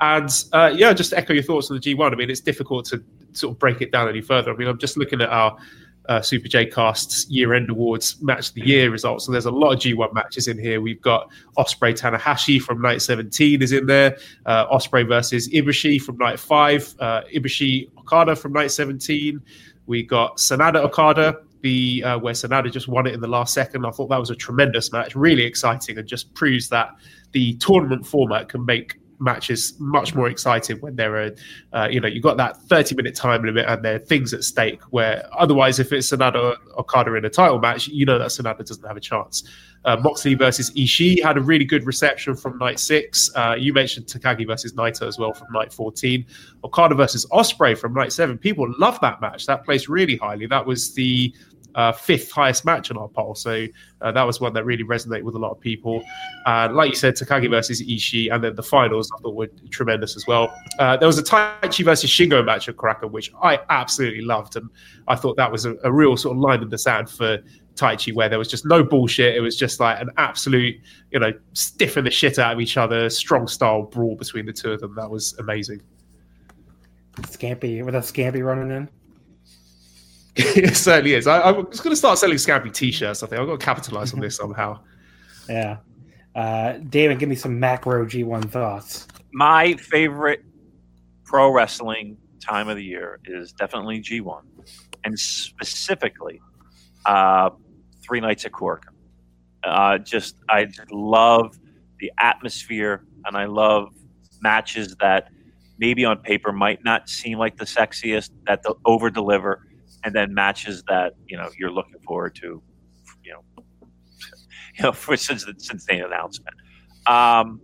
And 0.00 0.30
uh, 0.52 0.72
yeah, 0.74 0.92
just 0.92 1.10
to 1.10 1.18
echo 1.18 1.32
your 1.32 1.42
thoughts 1.42 1.70
on 1.70 1.78
the 1.78 1.94
G1. 1.94 2.12
I 2.12 2.16
mean, 2.16 2.30
it's 2.30 2.40
difficult 2.40 2.86
to 2.86 3.04
sort 3.32 3.54
of 3.54 3.58
break 3.58 3.80
it 3.80 3.92
down 3.92 4.08
any 4.08 4.20
further. 4.20 4.52
I 4.52 4.56
mean, 4.56 4.68
I'm 4.68 4.78
just 4.78 4.96
looking 4.96 5.20
at 5.20 5.28
our 5.28 5.56
uh, 6.08 6.20
Super 6.20 6.48
J 6.48 6.66
Cast's 6.66 7.28
year 7.30 7.54
end 7.54 7.70
awards 7.70 8.20
match 8.20 8.48
of 8.48 8.54
the 8.54 8.66
year 8.66 8.90
results. 8.90 9.26
And 9.26 9.34
there's 9.34 9.46
a 9.46 9.50
lot 9.50 9.72
of 9.72 9.78
G1 9.78 10.12
matches 10.12 10.48
in 10.48 10.58
here. 10.58 10.80
We've 10.80 11.00
got 11.00 11.30
Ospreay 11.56 11.98
Tanahashi 11.98 12.60
from 12.60 12.80
night 12.80 13.02
17 13.02 13.62
is 13.62 13.72
in 13.72 13.86
there. 13.86 14.16
Uh, 14.46 14.66
Ospreay 14.68 15.06
versus 15.06 15.48
Ibushi 15.48 16.00
from 16.00 16.16
night 16.18 16.38
five. 16.38 16.94
Uh, 16.98 17.22
Ibushi 17.34 17.90
Okada 17.98 18.34
from 18.36 18.52
night 18.52 18.70
17. 18.70 19.40
We 19.86 20.02
got 20.02 20.36
Sanada 20.36 20.76
Okada, 20.76 21.40
the 21.60 22.04
uh, 22.04 22.18
where 22.18 22.34
Sanada 22.34 22.70
just 22.70 22.88
won 22.88 23.06
it 23.06 23.14
in 23.14 23.20
the 23.20 23.28
last 23.28 23.54
second. 23.54 23.84
I 23.84 23.90
thought 23.90 24.08
that 24.08 24.20
was 24.20 24.30
a 24.30 24.36
tremendous 24.36 24.92
match, 24.92 25.14
really 25.14 25.42
exciting, 25.42 25.98
and 25.98 26.06
just 26.06 26.32
proves 26.34 26.68
that 26.68 26.90
the 27.32 27.54
tournament 27.54 28.06
format 28.06 28.48
can 28.48 28.64
make 28.64 28.98
matches 29.22 29.74
much 29.78 30.14
more 30.14 30.28
exciting 30.28 30.78
when 30.80 30.96
there 30.96 31.16
are, 31.16 31.30
uh, 31.72 31.88
you 31.90 32.00
know, 32.00 32.08
you've 32.08 32.22
got 32.22 32.36
that 32.36 32.60
30 32.62 32.96
minute 32.96 33.14
time 33.14 33.44
limit 33.44 33.66
and 33.66 33.84
there 33.84 33.94
are 33.94 33.98
things 33.98 34.34
at 34.34 34.44
stake 34.44 34.82
where 34.90 35.26
otherwise, 35.38 35.78
if 35.78 35.92
it's 35.92 36.10
Sanada 36.10 36.56
Okada 36.76 37.14
in 37.14 37.24
a 37.24 37.30
title 37.30 37.58
match, 37.58 37.88
you 37.88 38.04
know 38.04 38.18
that 38.18 38.28
Sanada 38.28 38.66
doesn't 38.66 38.86
have 38.86 38.96
a 38.96 39.00
chance. 39.00 39.44
Uh, 39.84 39.96
Moxley 39.96 40.34
versus 40.34 40.70
Ishii 40.72 41.22
had 41.22 41.36
a 41.36 41.40
really 41.40 41.64
good 41.64 41.84
reception 41.86 42.36
from 42.36 42.56
night 42.58 42.78
six. 42.78 43.30
Uh, 43.34 43.56
you 43.58 43.72
mentioned 43.72 44.06
Takagi 44.06 44.46
versus 44.46 44.74
Naito 44.74 45.08
as 45.08 45.18
well 45.18 45.32
from 45.32 45.48
night 45.52 45.72
14. 45.72 46.24
Okada 46.64 46.94
versus 46.94 47.26
Ospreay 47.32 47.76
from 47.76 47.92
night 47.92 48.12
seven. 48.12 48.38
People 48.38 48.72
love 48.78 49.00
that 49.00 49.20
match. 49.20 49.46
That 49.46 49.64
placed 49.64 49.88
really 49.88 50.16
highly. 50.16 50.46
That 50.46 50.64
was 50.64 50.94
the 50.94 51.34
uh, 51.74 51.92
fifth 51.92 52.30
highest 52.30 52.64
match 52.64 52.90
on 52.90 52.98
our 52.98 53.08
poll. 53.08 53.34
So 53.34 53.66
uh, 54.00 54.12
that 54.12 54.22
was 54.22 54.40
one 54.40 54.52
that 54.54 54.64
really 54.64 54.84
resonated 54.84 55.22
with 55.22 55.34
a 55.34 55.38
lot 55.38 55.50
of 55.50 55.60
people. 55.60 56.02
Uh, 56.46 56.68
like 56.72 56.90
you 56.90 56.96
said, 56.96 57.14
Takagi 57.14 57.50
versus 57.50 57.82
Ishii, 57.82 58.32
and 58.32 58.42
then 58.42 58.54
the 58.54 58.62
finals 58.62 59.10
I 59.16 59.20
thought 59.20 59.34
were 59.34 59.48
tremendous 59.70 60.16
as 60.16 60.26
well. 60.26 60.54
Uh, 60.78 60.96
there 60.96 61.06
was 61.06 61.18
a 61.18 61.22
Taichi 61.22 61.84
versus 61.84 62.10
Shingo 62.10 62.44
match 62.44 62.68
at 62.68 62.76
Korakuen, 62.76 63.10
which 63.10 63.32
I 63.42 63.60
absolutely 63.70 64.22
loved, 64.22 64.56
and 64.56 64.68
I 65.08 65.16
thought 65.16 65.36
that 65.36 65.50
was 65.50 65.64
a, 65.64 65.76
a 65.84 65.92
real 65.92 66.16
sort 66.16 66.36
of 66.36 66.40
line 66.40 66.62
in 66.62 66.68
the 66.68 66.78
sand 66.78 67.08
for 67.08 67.38
Taichi, 67.74 68.14
where 68.14 68.28
there 68.28 68.38
was 68.38 68.48
just 68.48 68.66
no 68.66 68.82
bullshit. 68.84 69.34
It 69.34 69.40
was 69.40 69.56
just 69.56 69.80
like 69.80 70.00
an 70.00 70.10
absolute, 70.16 70.76
you 71.10 71.18
know, 71.18 71.32
stiffing 71.54 72.04
the 72.04 72.10
shit 72.10 72.38
out 72.38 72.52
of 72.52 72.60
each 72.60 72.76
other, 72.76 73.08
strong 73.08 73.46
style 73.48 73.82
brawl 73.82 74.16
between 74.16 74.46
the 74.46 74.52
two 74.52 74.72
of 74.72 74.80
them. 74.80 74.94
That 74.94 75.10
was 75.10 75.34
amazing. 75.38 75.82
Scampy 77.22 77.84
with 77.84 77.94
a 77.94 77.98
Scampy 77.98 78.44
running 78.44 78.70
in. 78.70 78.88
it 80.36 80.76
certainly 80.76 81.14
is. 81.14 81.26
I, 81.26 81.40
I 81.40 81.50
was 81.52 81.80
going 81.80 81.92
to 81.92 81.96
start 81.96 82.18
selling 82.18 82.36
Scampy 82.36 82.72
t-shirts. 82.72 83.22
I 83.22 83.26
think 83.26 83.40
I've 83.40 83.46
got 83.46 83.60
to 83.60 83.64
capitalize 83.64 84.14
on 84.14 84.20
this 84.20 84.36
somehow. 84.36 84.80
Yeah. 85.48 85.78
Uh, 86.34 86.78
David, 86.88 87.18
give 87.18 87.28
me 87.28 87.34
some 87.34 87.60
macro 87.60 88.06
G1 88.06 88.50
thoughts. 88.50 89.06
My 89.32 89.74
favorite 89.74 90.42
pro 91.24 91.52
wrestling 91.52 92.16
time 92.40 92.68
of 92.68 92.76
the 92.76 92.84
year 92.84 93.20
is 93.26 93.52
definitely 93.52 94.00
G1, 94.00 94.42
and 95.04 95.18
specifically 95.18 96.40
uh, 97.04 97.50
Three 98.02 98.20
Nights 98.20 98.44
at 98.46 98.52
Cork. 98.52 98.86
Uh, 99.62 99.98
just 99.98 100.36
I 100.48 100.64
just 100.64 100.90
love 100.90 101.58
the 102.00 102.10
atmosphere, 102.18 103.04
and 103.26 103.36
I 103.36 103.44
love 103.44 103.94
matches 104.40 104.96
that 105.00 105.28
maybe 105.78 106.04
on 106.04 106.18
paper 106.18 106.52
might 106.52 106.82
not 106.84 107.08
seem 107.08 107.38
like 107.38 107.56
the 107.58 107.64
sexiest, 107.64 108.30
that 108.46 108.62
they 108.62 108.70
over 108.84 109.10
deliver 109.10 109.66
and 110.04 110.14
then 110.14 110.34
matches 110.34 110.82
that 110.88 111.14
you 111.26 111.36
know 111.36 111.48
you're 111.58 111.70
looking 111.70 112.00
forward 112.04 112.34
to, 112.36 112.62
you 113.24 113.32
know, 113.32 113.42
you 114.78 114.84
know, 114.84 114.92
for 114.92 115.16
since 115.28 115.44
the, 115.44 115.54
since 115.58 115.86
the 115.86 116.04
announcement. 116.04 116.56
Um, 117.06 117.60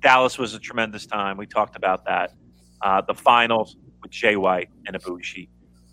Dallas 0.00 0.38
was 0.38 0.54
a 0.54 0.58
tremendous 0.58 1.06
time. 1.06 1.36
We 1.36 1.46
talked 1.46 1.76
about 1.76 2.04
that. 2.04 2.32
Uh, 2.82 3.00
the 3.00 3.14
finals 3.14 3.76
with 4.02 4.10
Jay 4.10 4.36
White 4.36 4.68
and 4.86 4.96
Ibushi. 4.96 5.48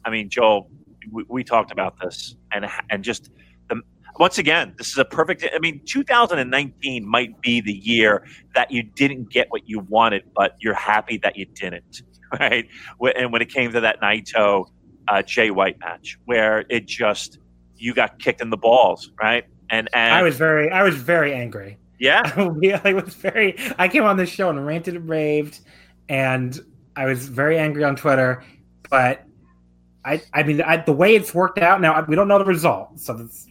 I 0.05 0.09
mean, 0.09 0.29
Joel, 0.29 0.69
we, 1.11 1.25
we 1.29 1.43
talked 1.43 1.71
about 1.71 1.95
this, 1.99 2.35
and 2.51 2.67
and 2.89 3.03
just 3.03 3.29
the 3.69 3.81
once 4.19 4.37
again, 4.37 4.75
this 4.77 4.89
is 4.89 4.97
a 4.97 5.05
perfect. 5.05 5.45
I 5.53 5.59
mean, 5.59 5.81
2019 5.85 7.07
might 7.07 7.39
be 7.41 7.61
the 7.61 7.73
year 7.73 8.25
that 8.53 8.69
you 8.69 8.83
didn't 8.83 9.29
get 9.31 9.49
what 9.49 9.67
you 9.67 9.79
wanted, 9.79 10.23
but 10.35 10.55
you're 10.59 10.75
happy 10.75 11.17
that 11.17 11.35
you 11.35 11.45
didn't, 11.45 12.03
right? 12.39 12.67
And 13.15 13.31
when 13.31 13.41
it 13.41 13.49
came 13.49 13.71
to 13.71 13.81
that 13.81 14.01
Naito 14.01 14.67
uh, 15.07 15.21
Jay 15.21 15.51
White 15.51 15.79
match 15.79 16.17
where 16.25 16.65
it 16.69 16.85
just 16.85 17.39
you 17.77 17.93
got 17.93 18.19
kicked 18.19 18.41
in 18.41 18.49
the 18.49 18.57
balls, 18.57 19.11
right? 19.21 19.45
And 19.69 19.89
and 19.93 20.13
I 20.13 20.23
was 20.23 20.37
very 20.37 20.71
I 20.71 20.83
was 20.83 20.95
very 20.95 21.33
angry. 21.33 21.77
Yeah, 21.99 22.21
I 22.83 22.93
was 22.93 23.13
very. 23.13 23.55
I 23.77 23.87
came 23.87 24.03
on 24.03 24.17
this 24.17 24.29
show 24.29 24.49
and 24.49 24.65
ranted 24.65 24.95
and 24.95 25.09
raved, 25.09 25.59
and 26.09 26.59
I 26.95 27.05
was 27.05 27.27
very 27.27 27.57
angry 27.57 27.83
on 27.83 27.95
Twitter. 27.95 28.43
But 28.89 29.23
I 30.05 30.21
I 30.33 30.43
mean 30.43 30.61
I, 30.61 30.77
the 30.77 30.93
way 30.93 31.15
it's 31.15 31.33
worked 31.33 31.59
out 31.59 31.81
now, 31.81 32.03
we 32.07 32.15
don't 32.15 32.27
know 32.27 32.39
the 32.39 32.45
result, 32.45 32.99
so 32.99 33.13
that's 33.13 33.47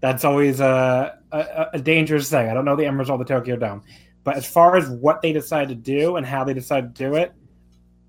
that's 0.00 0.24
always 0.24 0.58
a, 0.60 1.18
a, 1.30 1.66
a 1.74 1.78
dangerous 1.78 2.28
thing. 2.28 2.48
I 2.48 2.54
don't 2.54 2.64
know 2.64 2.74
the 2.74 2.86
end 2.86 2.98
result 2.98 3.20
of 3.20 3.26
the 3.26 3.34
Tokyo 3.34 3.56
Dome, 3.56 3.82
but 4.24 4.36
as 4.36 4.44
far 4.44 4.76
as 4.76 4.88
what 4.88 5.22
they 5.22 5.32
decide 5.32 5.68
to 5.68 5.76
do 5.76 6.16
and 6.16 6.26
how 6.26 6.42
they 6.42 6.54
decide 6.54 6.94
to 6.94 7.04
do 7.04 7.14
it, 7.14 7.32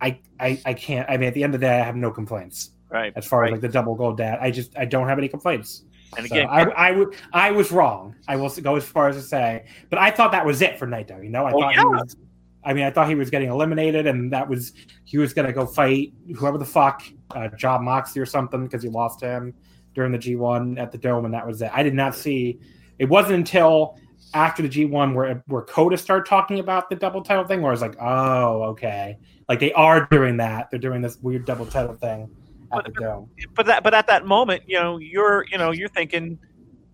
I, 0.01 0.19
I, 0.39 0.59
I 0.65 0.73
can't. 0.73 1.09
I 1.09 1.17
mean, 1.17 1.27
at 1.27 1.35
the 1.35 1.43
end 1.43 1.53
of 1.53 1.61
the 1.61 1.67
day, 1.67 1.80
I 1.80 1.83
have 1.83 1.95
no 1.95 2.11
complaints 2.11 2.72
right? 2.93 3.11
As 3.15 3.25
far 3.25 3.41
right. 3.41 3.47
as 3.47 3.51
like 3.53 3.61
the 3.61 3.67
double 3.67 3.95
gold 3.95 4.17
dad, 4.17 4.38
I 4.39 4.51
just 4.51 4.77
I 4.77 4.85
don't 4.85 5.07
have 5.07 5.17
any 5.17 5.27
complaints. 5.27 5.83
And 6.15 6.27
again, 6.27 6.47
so 6.47 6.51
I, 6.51 6.91
I, 6.91 7.05
I 7.33 7.51
was 7.51 7.72
wrong. 7.72 8.15
I 8.27 8.35
will 8.35 8.49
go 8.49 8.75
as 8.75 8.85
far 8.85 9.09
as 9.09 9.15
to 9.15 9.22
say, 9.22 9.65
but 9.89 9.97
I 9.97 10.11
thought 10.11 10.31
that 10.31 10.45
was 10.45 10.61
it 10.61 10.77
for 10.77 10.85
Naito. 10.85 11.22
You 11.23 11.30
know, 11.30 11.45
I 11.45 11.51
oh, 11.51 11.59
thought 11.59 11.75
yeah. 11.75 11.81
he 11.81 11.85
was. 11.85 12.15
I 12.63 12.73
mean, 12.73 12.85
I 12.85 12.91
thought 12.91 13.09
he 13.09 13.15
was 13.15 13.30
getting 13.30 13.49
eliminated, 13.49 14.07
and 14.07 14.31
that 14.31 14.47
was 14.47 14.73
he 15.03 15.17
was 15.17 15.33
going 15.33 15.47
to 15.47 15.53
go 15.53 15.65
fight 15.65 16.13
whoever 16.38 16.57
the 16.57 16.65
fuck, 16.65 17.03
uh, 17.31 17.49
Jon 17.57 17.83
Moxley 17.83 18.22
or 18.22 18.25
something, 18.25 18.63
because 18.63 18.83
he 18.83 18.89
lost 18.89 19.19
him 19.19 19.53
during 19.95 20.11
the 20.11 20.17
G1 20.17 20.80
at 20.80 20.91
the 20.91 20.97
Dome, 20.97 21.25
and 21.25 21.33
that 21.33 21.45
was 21.45 21.61
it. 21.61 21.72
I 21.73 21.83
did 21.83 21.93
not 21.93 22.15
see. 22.15 22.59
It 22.99 23.05
wasn't 23.05 23.35
until 23.35 23.97
after 24.35 24.61
the 24.61 24.69
G1 24.69 25.15
where 25.15 25.43
where 25.47 25.63
Kota 25.63 25.97
started 25.97 26.30
talking 26.30 26.59
about 26.59 26.89
the 26.89 26.95
double 26.95 27.23
title 27.23 27.43
thing, 27.43 27.61
where 27.61 27.72
I 27.72 27.73
was 27.73 27.81
like, 27.81 27.97
oh, 27.99 28.63
okay, 28.63 29.17
like 29.49 29.59
they 29.59 29.73
are 29.73 30.05
doing 30.11 30.38
that. 30.38 30.69
They're 30.69 30.80
doing 30.80 31.01
this 31.01 31.17
weird 31.17 31.45
double 31.45 31.65
title 31.65 31.95
thing 31.95 32.30
at 32.77 32.85
the 32.85 32.91
Dome. 32.91 33.29
But 33.55 33.65
that, 33.67 33.83
but 33.83 33.93
at 33.93 34.07
that 34.07 34.25
moment, 34.25 34.63
you 34.67 34.79
know, 34.79 34.97
you're, 34.97 35.45
you 35.51 35.57
know, 35.57 35.71
you're 35.71 35.89
thinking, 35.89 36.39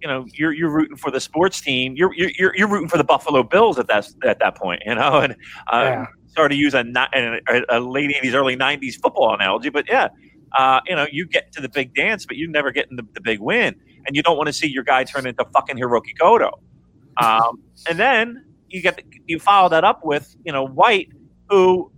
you 0.01 0.07
know, 0.07 0.25
you're 0.33 0.53
you're 0.53 0.69
rooting 0.69 0.97
for 0.97 1.11
the 1.11 1.19
sports 1.19 1.61
team. 1.61 1.95
You're 1.95 2.13
you're 2.15 2.55
you're 2.55 2.67
rooting 2.67 2.89
for 2.89 2.97
the 2.97 3.03
Buffalo 3.03 3.43
Bills 3.43 3.77
at 3.79 3.87
that 3.87 4.07
at 4.23 4.39
that 4.39 4.55
point, 4.57 4.81
you 4.85 4.95
know. 4.95 5.19
And 5.23 5.33
uh, 5.71 5.81
Yeah. 5.83 6.05
sorry 6.27 6.49
to 6.49 6.55
use 6.55 6.73
a, 6.73 6.83
a, 7.49 7.61
a 7.69 7.79
late 7.79 8.11
'80s, 8.23 8.33
early 8.33 8.55
'90s 8.55 8.95
football 9.01 9.33
analogy, 9.33 9.69
but 9.69 9.85
yeah, 9.89 10.09
uh, 10.57 10.79
you 10.87 10.95
know, 10.95 11.05
you 11.11 11.25
get 11.27 11.51
to 11.53 11.61
the 11.61 11.69
big 11.69 11.93
dance, 11.93 12.25
but 12.25 12.37
you 12.37 12.47
never 12.49 12.71
get 12.71 12.87
in 12.89 12.95
the, 12.97 13.03
the 13.13 13.21
big 13.21 13.39
win, 13.39 13.75
and 14.05 14.15
you 14.15 14.23
don't 14.23 14.37
want 14.37 14.47
to 14.47 14.53
see 14.53 14.67
your 14.67 14.83
guy 14.83 15.03
turn 15.03 15.25
into 15.27 15.45
fucking 15.53 15.77
Hirooki 15.77 16.17
Goto. 16.19 16.51
Um, 17.21 17.59
and 17.89 17.99
then 17.99 18.43
you 18.69 18.81
get 18.81 19.01
you 19.27 19.39
follow 19.39 19.69
that 19.69 19.83
up 19.83 20.01
with 20.03 20.35
you 20.45 20.51
know 20.53 20.65
White, 20.65 21.09
who 21.49 21.91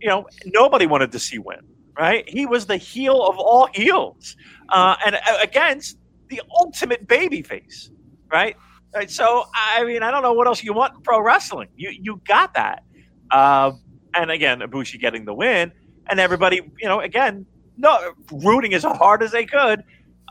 you 0.00 0.08
know 0.08 0.26
nobody 0.46 0.86
wanted 0.86 1.12
to 1.12 1.18
see 1.18 1.38
win, 1.38 1.58
right? 1.98 2.28
He 2.28 2.46
was 2.46 2.66
the 2.66 2.76
heel 2.76 3.22
of 3.22 3.38
all 3.38 3.68
heels, 3.74 4.36
uh, 4.70 4.96
and 5.04 5.16
uh, 5.16 5.38
against 5.42 5.98
the 6.28 6.42
ultimate 6.58 7.06
babyface, 7.06 7.90
right? 8.30 8.56
Right. 8.94 9.10
So 9.10 9.44
I 9.54 9.84
mean, 9.84 10.02
I 10.02 10.10
don't 10.10 10.22
know 10.22 10.32
what 10.32 10.46
else 10.46 10.62
you 10.62 10.72
want 10.72 10.94
in 10.94 11.00
pro 11.02 11.20
wrestling. 11.20 11.68
You 11.76 11.90
you 11.90 12.20
got 12.26 12.54
that, 12.54 12.84
uh, 13.30 13.72
and 14.14 14.30
again, 14.30 14.60
Ibushi 14.60 15.00
getting 15.00 15.24
the 15.24 15.34
win, 15.34 15.72
and 16.08 16.20
everybody, 16.20 16.60
you 16.80 16.88
know, 16.88 17.00
again, 17.00 17.46
no 17.76 18.12
rooting 18.30 18.72
as 18.74 18.84
hard 18.84 19.22
as 19.22 19.32
they 19.32 19.46
could, 19.46 19.82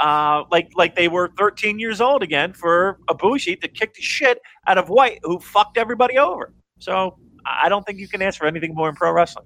uh, 0.01 0.43
like 0.51 0.72
like 0.75 0.95
they 0.95 1.08
were 1.08 1.32
13 1.38 1.80
years 1.80 2.01
old 2.01 2.24
again 2.24 2.53
for 2.53 3.00
Ibushi 3.09 3.59
to 3.61 3.67
kick 3.67 3.93
the 3.95 4.01
shit 4.01 4.40
out 4.67 4.77
of 4.77 4.90
White, 4.90 5.19
who 5.24 5.40
fucked 5.40 5.77
everybody 5.77 6.17
over. 6.17 6.53
So 6.80 7.17
I 7.45 7.69
don't 7.69 7.85
think 7.85 8.00
you 8.00 8.08
can 8.08 8.22
ask 8.22 8.40
for 8.40 8.48
anything 8.48 8.74
more 8.74 8.90
in 8.90 8.95
pro 8.95 9.11
wrestling. 9.11 9.45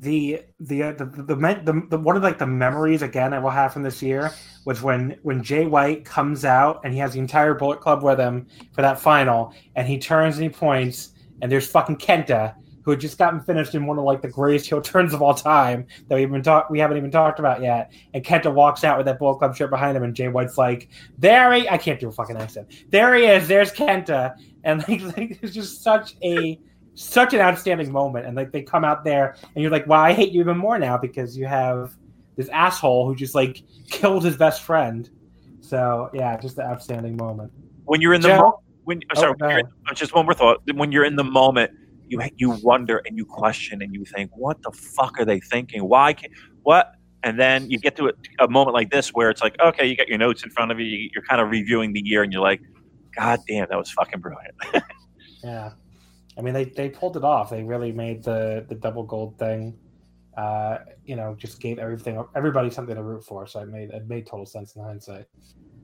The 0.00 0.42
the 0.60 0.82
uh, 0.82 0.92
the 0.92 1.04
the, 1.04 1.34
the, 1.34 1.60
the, 1.64 1.86
the 1.90 1.98
one 1.98 2.16
of 2.16 2.22
like 2.22 2.38
the 2.38 2.46
memories 2.46 3.02
again 3.02 3.34
I 3.34 3.38
will 3.38 3.50
have 3.50 3.72
from 3.72 3.82
this 3.82 4.00
year 4.02 4.30
was 4.64 4.82
when 4.82 5.18
when 5.22 5.42
Jay 5.42 5.66
White 5.66 6.04
comes 6.04 6.44
out 6.44 6.80
and 6.84 6.92
he 6.92 7.00
has 7.00 7.12
the 7.12 7.18
entire 7.18 7.54
Bullet 7.54 7.80
Club 7.80 8.02
with 8.02 8.18
him 8.18 8.46
for 8.72 8.82
that 8.82 9.00
final, 9.00 9.52
and 9.74 9.88
he 9.88 9.98
turns 9.98 10.36
and 10.36 10.44
he 10.44 10.50
points, 10.50 11.10
and 11.42 11.50
there's 11.50 11.68
fucking 11.68 11.96
Kenta 11.96 12.54
who 12.82 12.92
had 12.92 13.00
just 13.00 13.18
gotten 13.18 13.40
finished 13.40 13.74
in 13.74 13.84
one 13.86 13.98
of 13.98 14.04
like 14.04 14.22
the 14.22 14.28
greatest 14.28 14.66
heel 14.66 14.80
turns 14.80 15.12
of 15.12 15.20
all 15.20 15.34
time 15.34 15.86
that 16.08 16.14
we've 16.14 16.30
been 16.30 16.42
talk 16.42 16.70
we 16.70 16.78
haven't 16.78 16.96
even 16.96 17.10
talked 17.10 17.40
about 17.40 17.60
yet, 17.60 17.92
and 18.14 18.24
Kenta 18.24 18.52
walks 18.52 18.84
out 18.84 18.96
with 18.96 19.06
that 19.06 19.18
Bullet 19.18 19.38
Club 19.38 19.56
shirt 19.56 19.70
behind 19.70 19.96
him, 19.96 20.04
and 20.04 20.14
Jay 20.14 20.28
White's 20.28 20.56
like, 20.56 20.88
"There 21.18 21.52
he, 21.52 21.68
I 21.68 21.76
can't 21.76 21.98
do 21.98 22.08
a 22.08 22.12
fucking 22.12 22.36
accent. 22.36 22.72
There 22.90 23.14
he 23.16 23.24
is. 23.24 23.48
There's 23.48 23.72
Kenta," 23.72 24.36
and 24.62 24.86
like, 24.88 25.02
like 25.16 25.38
it's 25.42 25.54
just 25.54 25.82
such 25.82 26.14
a 26.22 26.60
such 26.98 27.32
an 27.32 27.40
outstanding 27.40 27.92
moment. 27.92 28.26
And 28.26 28.36
like 28.36 28.50
they 28.50 28.62
come 28.62 28.84
out 28.84 29.04
there 29.04 29.36
and 29.54 29.62
you're 29.62 29.70
like, 29.70 29.86
wow, 29.86 30.00
I 30.02 30.12
hate 30.12 30.32
you 30.32 30.40
even 30.40 30.58
more 30.58 30.78
now 30.78 30.98
because 30.98 31.36
you 31.38 31.46
have 31.46 31.94
this 32.36 32.48
asshole 32.48 33.06
who 33.06 33.14
just 33.14 33.34
like 33.34 33.62
killed 33.90 34.24
his 34.24 34.36
best 34.36 34.62
friend. 34.62 35.08
So 35.60 36.10
yeah, 36.12 36.36
just 36.38 36.58
an 36.58 36.64
outstanding 36.66 37.16
moment. 37.16 37.52
when 37.84 38.00
you're 38.00 38.14
in 38.14 38.20
the 38.20 38.28
Joe? 38.28 38.38
mo- 38.38 38.62
when 38.84 38.98
Oh, 38.98 39.14
oh 39.16 39.20
sorry, 39.20 39.34
when 39.38 39.50
you're 39.50 39.58
in- 39.60 39.66
oh, 39.90 39.94
just 39.94 40.14
one 40.14 40.24
more 40.24 40.34
thought. 40.34 40.60
When 40.74 40.90
you're 40.92 41.04
in 41.04 41.16
the 41.16 41.24
moment, 41.24 41.70
you 42.08 42.20
you 42.36 42.50
wonder 42.62 43.02
and 43.06 43.16
you 43.16 43.24
question 43.24 43.82
and 43.82 43.94
you 43.94 44.04
think, 44.04 44.30
what 44.34 44.62
the 44.62 44.72
fuck 44.72 45.20
are 45.20 45.24
they 45.24 45.40
thinking? 45.40 45.86
Why 45.88 46.14
can't 46.14 46.32
what? 46.62 46.92
And 47.22 47.38
then 47.38 47.68
you 47.70 47.78
get 47.78 47.96
to 47.96 48.08
a, 48.08 48.44
a 48.44 48.48
moment 48.48 48.74
like 48.74 48.90
this 48.90 49.10
where 49.10 49.28
it's 49.30 49.42
like, 49.42 49.56
okay, 49.60 49.84
you 49.86 49.96
got 49.96 50.08
your 50.08 50.18
notes 50.18 50.42
in 50.44 50.50
front 50.50 50.70
of 50.72 50.78
you. 50.80 50.86
you- 50.86 51.10
You're 51.14 51.24
kind 51.24 51.40
of 51.40 51.50
reviewing 51.50 51.92
the 51.92 52.00
year, 52.04 52.22
and 52.22 52.32
you're 52.32 52.42
like, 52.42 52.60
God 53.16 53.40
damn, 53.46 53.66
that 53.68 53.78
was 53.78 53.90
fucking 53.90 54.20
brilliant. 54.20 54.54
Yeah. 55.44 55.70
I 56.38 56.42
mean 56.42 56.54
they, 56.54 56.64
they 56.64 56.88
pulled 56.88 57.16
it 57.16 57.24
off. 57.24 57.50
They 57.50 57.62
really 57.62 57.92
made 57.92 58.22
the 58.22 58.64
the 58.68 58.74
double 58.74 59.02
gold 59.02 59.38
thing. 59.38 59.76
Uh, 60.36 60.78
you 61.04 61.16
know, 61.16 61.34
just 61.36 61.60
gave 61.60 61.78
everything 61.78 62.22
everybody 62.36 62.70
something 62.70 62.94
to 62.94 63.02
root 63.02 63.24
for. 63.24 63.46
So 63.46 63.60
it 63.60 63.68
made 63.68 63.90
it 63.90 64.08
made 64.08 64.26
total 64.26 64.46
sense 64.46 64.76
in 64.76 64.82
hindsight. 64.82 65.26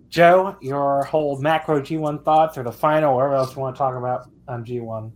Joe, 0.09 0.57
your 0.61 1.03
whole 1.05 1.41
macro 1.41 1.81
G 1.83 1.97
one 1.97 2.23
thoughts 2.23 2.57
or 2.57 2.63
the 2.63 2.71
final, 2.71 3.17
whatever 3.17 3.35
else 3.35 3.57
you 3.57 3.63
want 3.63 3.75
to 3.75 3.79
talk 3.79 3.97
about 3.97 4.31
on 4.47 4.65
G 4.65 4.81
one. 4.81 5.13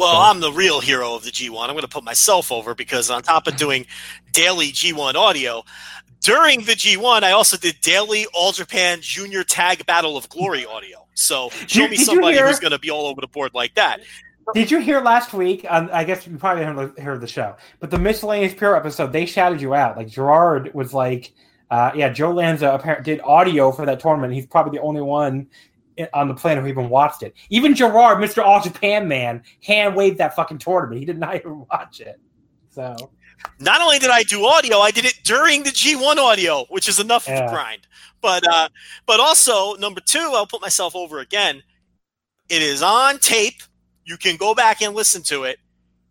Well, 0.00 0.16
I'm 0.16 0.40
the 0.40 0.50
real 0.50 0.80
hero 0.80 1.14
of 1.14 1.24
the 1.24 1.30
G1. 1.30 1.62
I'm 1.64 1.72
going 1.72 1.82
to 1.82 1.86
put 1.86 2.04
myself 2.04 2.50
over 2.50 2.74
because 2.74 3.10
on 3.10 3.20
top 3.20 3.46
of 3.46 3.56
doing 3.56 3.84
daily 4.32 4.68
G1 4.68 5.14
audio, 5.14 5.62
during 6.22 6.60
the 6.60 6.72
G1, 6.72 7.22
I 7.22 7.32
also 7.32 7.58
did 7.58 7.82
daily 7.82 8.24
All 8.32 8.52
Japan 8.52 9.00
Junior 9.02 9.44
Tag 9.44 9.84
Battle 9.84 10.16
of 10.16 10.26
Glory 10.30 10.64
audio. 10.64 10.99
So 11.14 11.50
show 11.66 11.80
Did- 11.82 11.90
me 11.90 11.96
did 11.98 12.06
somebody 12.06 12.36
hear- 12.36 12.46
who's 12.46 12.60
going 12.60 12.72
to 12.72 12.78
be 12.78 12.90
all 12.90 13.06
over 13.06 13.20
the 13.20 13.26
board 13.26 13.52
like 13.54 13.74
that. 13.74 14.00
Did 14.54 14.70
you 14.70 14.80
hear 14.80 15.00
last 15.00 15.32
week? 15.32 15.64
On, 15.70 15.88
I 15.90 16.02
guess 16.02 16.26
you 16.26 16.36
probably 16.36 16.64
haven't 16.64 16.98
heard 16.98 17.20
the 17.20 17.26
show, 17.28 17.54
but 17.78 17.90
the 17.90 17.98
miscellaneous 17.98 18.52
pure 18.54 18.74
episode, 18.74 19.12
they 19.12 19.24
shouted 19.26 19.60
you 19.60 19.74
out. 19.74 19.96
Like 19.96 20.08
Gerard 20.08 20.72
was 20.74 20.92
like, 20.92 21.32
uh, 21.70 21.92
"Yeah, 21.94 22.08
Joe 22.08 22.32
Lanza 22.32 22.72
apparently 22.72 23.14
did 23.14 23.22
audio 23.22 23.70
for 23.70 23.86
that 23.86 24.00
tournament. 24.00 24.32
He's 24.32 24.46
probably 24.46 24.76
the 24.76 24.82
only 24.82 25.02
one 25.02 25.46
on 26.14 26.26
the 26.28 26.34
planet 26.34 26.64
who 26.64 26.70
even 26.70 26.88
watched 26.88 27.22
it. 27.22 27.34
Even 27.50 27.74
Gerard, 27.76 28.18
Mister 28.18 28.42
All 28.42 28.60
Japan 28.60 29.06
man, 29.06 29.42
hand 29.64 29.94
waved 29.94 30.18
that 30.18 30.34
fucking 30.34 30.58
tournament. 30.58 30.98
He 30.98 31.04
did 31.04 31.18
not 31.18 31.36
even 31.36 31.64
watch 31.70 32.00
it. 32.00 32.18
So 32.70 32.96
Not 33.60 33.80
only 33.80 33.98
did 34.00 34.10
I 34.10 34.24
do 34.24 34.44
audio, 34.46 34.78
I 34.78 34.90
did 34.90 35.04
it 35.04 35.20
during 35.22 35.62
the 35.62 35.70
G1 35.70 36.16
audio, 36.16 36.64
which 36.70 36.88
is 36.88 36.98
enough 36.98 37.28
of 37.28 37.34
Yeah. 37.34 37.48
grind. 37.50 37.86
But 38.20 38.46
uh, 38.46 38.68
but 39.06 39.20
also 39.20 39.74
number 39.74 40.00
two, 40.00 40.32
I'll 40.34 40.46
put 40.46 40.60
myself 40.60 40.94
over 40.94 41.20
again. 41.20 41.62
It 42.48 42.62
is 42.62 42.82
on 42.82 43.18
tape. 43.18 43.62
You 44.04 44.16
can 44.16 44.36
go 44.36 44.54
back 44.54 44.82
and 44.82 44.94
listen 44.94 45.22
to 45.24 45.44
it. 45.44 45.58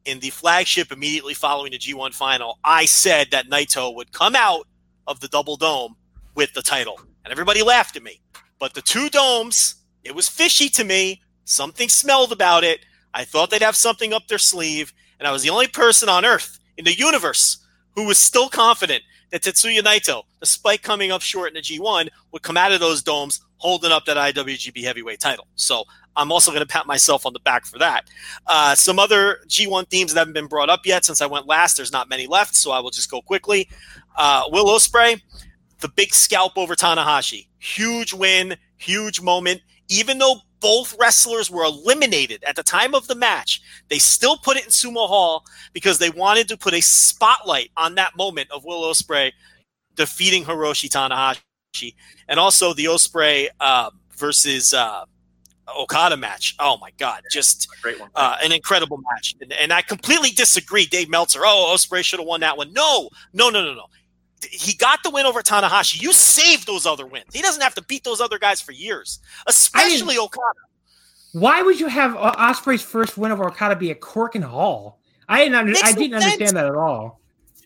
In 0.06 0.20
the 0.20 0.30
flagship 0.30 0.92
immediately 0.92 1.34
following 1.34 1.72
the 1.72 1.78
G1 1.78 2.14
final, 2.14 2.58
I 2.64 2.86
said 2.86 3.32
that 3.32 3.50
Naito 3.50 3.94
would 3.96 4.12
come 4.14 4.36
out 4.36 4.66
of 5.06 5.20
the 5.20 5.28
double 5.28 5.58
dome 5.58 5.96
with 6.36 6.54
the 6.54 6.62
title. 6.62 7.00
And 7.26 7.32
everybody 7.32 7.62
laughed 7.62 7.98
at 7.98 8.04
me. 8.04 8.22
But 8.60 8.74
the 8.74 8.82
two 8.82 9.10
domes, 9.10 9.76
it 10.04 10.16
was 10.16 10.30
fishy 10.30 10.70
to 10.70 10.84
me. 10.84 11.22
Something 11.44 11.90
smelled 11.90 12.32
about 12.32 12.64
it. 12.64 12.80
I 13.14 13.26
thought 13.26 13.50
they'd 13.50 13.62
have 13.62 13.76
something 13.76 14.14
up 14.14 14.28
their 14.28 14.38
sleeve. 14.38 14.94
And 15.20 15.28
I 15.28 15.32
was 15.32 15.44
the 15.44 15.50
only 15.50 15.68
person 15.68 16.08
on 16.08 16.26
earth 16.26 16.60
in 16.78 16.86
the 16.86 16.94
universe 16.94 17.58
who 17.96 18.06
was 18.06 18.18
still 18.18 18.48
confident 18.48 19.04
that 19.32 19.42
Tetsuya 19.42 19.82
Naito, 19.82 20.24
despite 20.40 20.82
coming 20.82 21.12
up 21.12 21.22
short 21.22 21.50
in 21.50 21.54
the 21.56 21.62
G1, 21.62 22.10
would 22.32 22.42
come 22.42 22.58
out 22.58 22.72
of 22.72 22.80
those 22.80 23.04
domes 23.04 23.42
holding 23.58 23.92
up 23.92 24.06
that 24.06 24.18
IWGP 24.18 24.84
heavyweight 24.84 25.20
title. 25.20 25.48
So 25.56 25.84
I'm 26.16 26.32
also 26.32 26.52
going 26.52 26.62
to 26.62 26.68
pat 26.68 26.88
myself 26.88 27.26
on 27.26 27.34
the 27.34 27.40
back 27.40 27.66
for 27.66 27.78
that. 27.80 28.10
Uh, 28.48 28.76
some 28.76 29.00
other 29.00 29.40
G1 29.48 29.90
themes 29.90 30.14
that 30.14 30.20
haven't 30.20 30.34
been 30.34 30.48
brought 30.48 30.70
up 30.70 30.86
yet 30.86 31.06
since 31.06 31.22
I 31.22 31.26
went 31.26 31.48
last. 31.48 31.78
There's 31.78 31.92
not 31.92 32.10
many 32.10 32.28
left, 32.28 32.56
so 32.56 32.72
I 32.72 32.80
will 32.80 32.92
just 32.92 33.12
go 33.12 33.22
quickly. 33.22 33.70
Uh, 34.18 34.44
Will 34.50 34.66
Ospreay, 34.66 35.22
the 35.80 35.90
big 35.90 36.14
scalp 36.14 36.58
over 36.58 36.76
Tanahashi. 36.76 37.48
Huge 37.60 38.14
win, 38.14 38.56
huge 38.78 39.22
moment. 39.22 39.62
Even 39.90 40.18
though 40.18 40.42
both 40.60 40.96
wrestlers 41.00 41.50
were 41.50 41.64
eliminated 41.64 42.44
at 42.44 42.56
the 42.56 42.64
time 42.64 42.94
of 42.94 43.08
the 43.08 43.16
match, 43.16 43.62
they 43.88 44.00
still 44.00 44.38
put 44.38 44.58
it 44.58 44.66
in 44.66 44.70
Sumo 44.70 45.08
Hall 45.08 45.46
because 45.74 46.00
they 46.00 46.10
wanted 46.10 46.48
to 46.50 46.58
put 46.58 46.74
a 46.74 46.82
spotlight 46.82 47.72
on 47.78 47.96
that 47.96 48.16
moment 48.18 48.50
of 48.52 48.66
Will 48.66 48.82
Ospreay 48.84 49.32
defeating 49.96 50.44
Hiroshi 50.44 50.90
Tanahashi, 50.90 51.94
and 52.28 52.40
also 52.40 52.74
the 52.74 52.86
Ospreay 52.86 53.48
uh, 53.60 53.90
versus 54.16 54.74
uh, 54.74 55.06
Okada 55.78 56.18
match. 56.18 56.56
Oh 56.60 56.78
my 56.78 56.92
God, 56.98 57.22
just 57.32 57.68
Great 57.82 58.00
one. 58.00 58.10
uh, 58.16 58.38
an 58.44 58.52
incredible 58.52 58.98
match. 59.14 59.36
And, 59.42 59.54
and 59.54 59.72
I 59.74 59.82
completely 59.82 60.32
disagree. 60.32 60.86
Dave 60.86 61.10
Meltzer, 61.10 61.42
oh, 61.44 61.74
Ospreay 61.76 62.04
should 62.04 62.20
have 62.20 62.28
won 62.28 62.40
that 62.42 62.58
one. 62.58 62.74
No, 62.74 63.10
no, 63.34 63.50
no, 63.50 63.64
no, 63.64 63.74
no. 63.74 63.86
He 64.50 64.74
got 64.74 65.04
the 65.04 65.10
win 65.10 65.26
over 65.26 65.42
Tanahashi. 65.42 66.02
You 66.02 66.14
saved 66.14 66.66
those 66.66 66.86
other 66.86 67.06
wins. 67.06 67.34
He 67.34 67.42
doesn't 67.42 67.62
have 67.62 67.76
to 67.76 67.84
beat 67.84 68.04
those 68.04 68.22
other 68.22 68.40
guys 68.40 68.62
for 68.62 68.72
years, 68.72 69.20
especially 69.48 70.18
Okada. 70.18 70.60
why 71.34 71.62
would 71.62 71.80
you 71.80 71.88
have 71.88 72.16
uh, 72.16 72.34
Ospreay's 72.38 72.82
first 72.82 73.18
win 73.18 73.32
over 73.32 73.46
Okada 73.48 73.76
be 73.76 73.92
at 73.92 74.00
Korakuen 74.00 74.44
Hall? 74.44 75.00
I 75.28 75.40
didn't. 75.40 75.56
Under- 75.56 75.74
I 75.84 75.92
didn't 75.92 76.16
understand 76.16 76.58
that 76.58 76.66
at 76.66 76.76
all. 76.76 77.20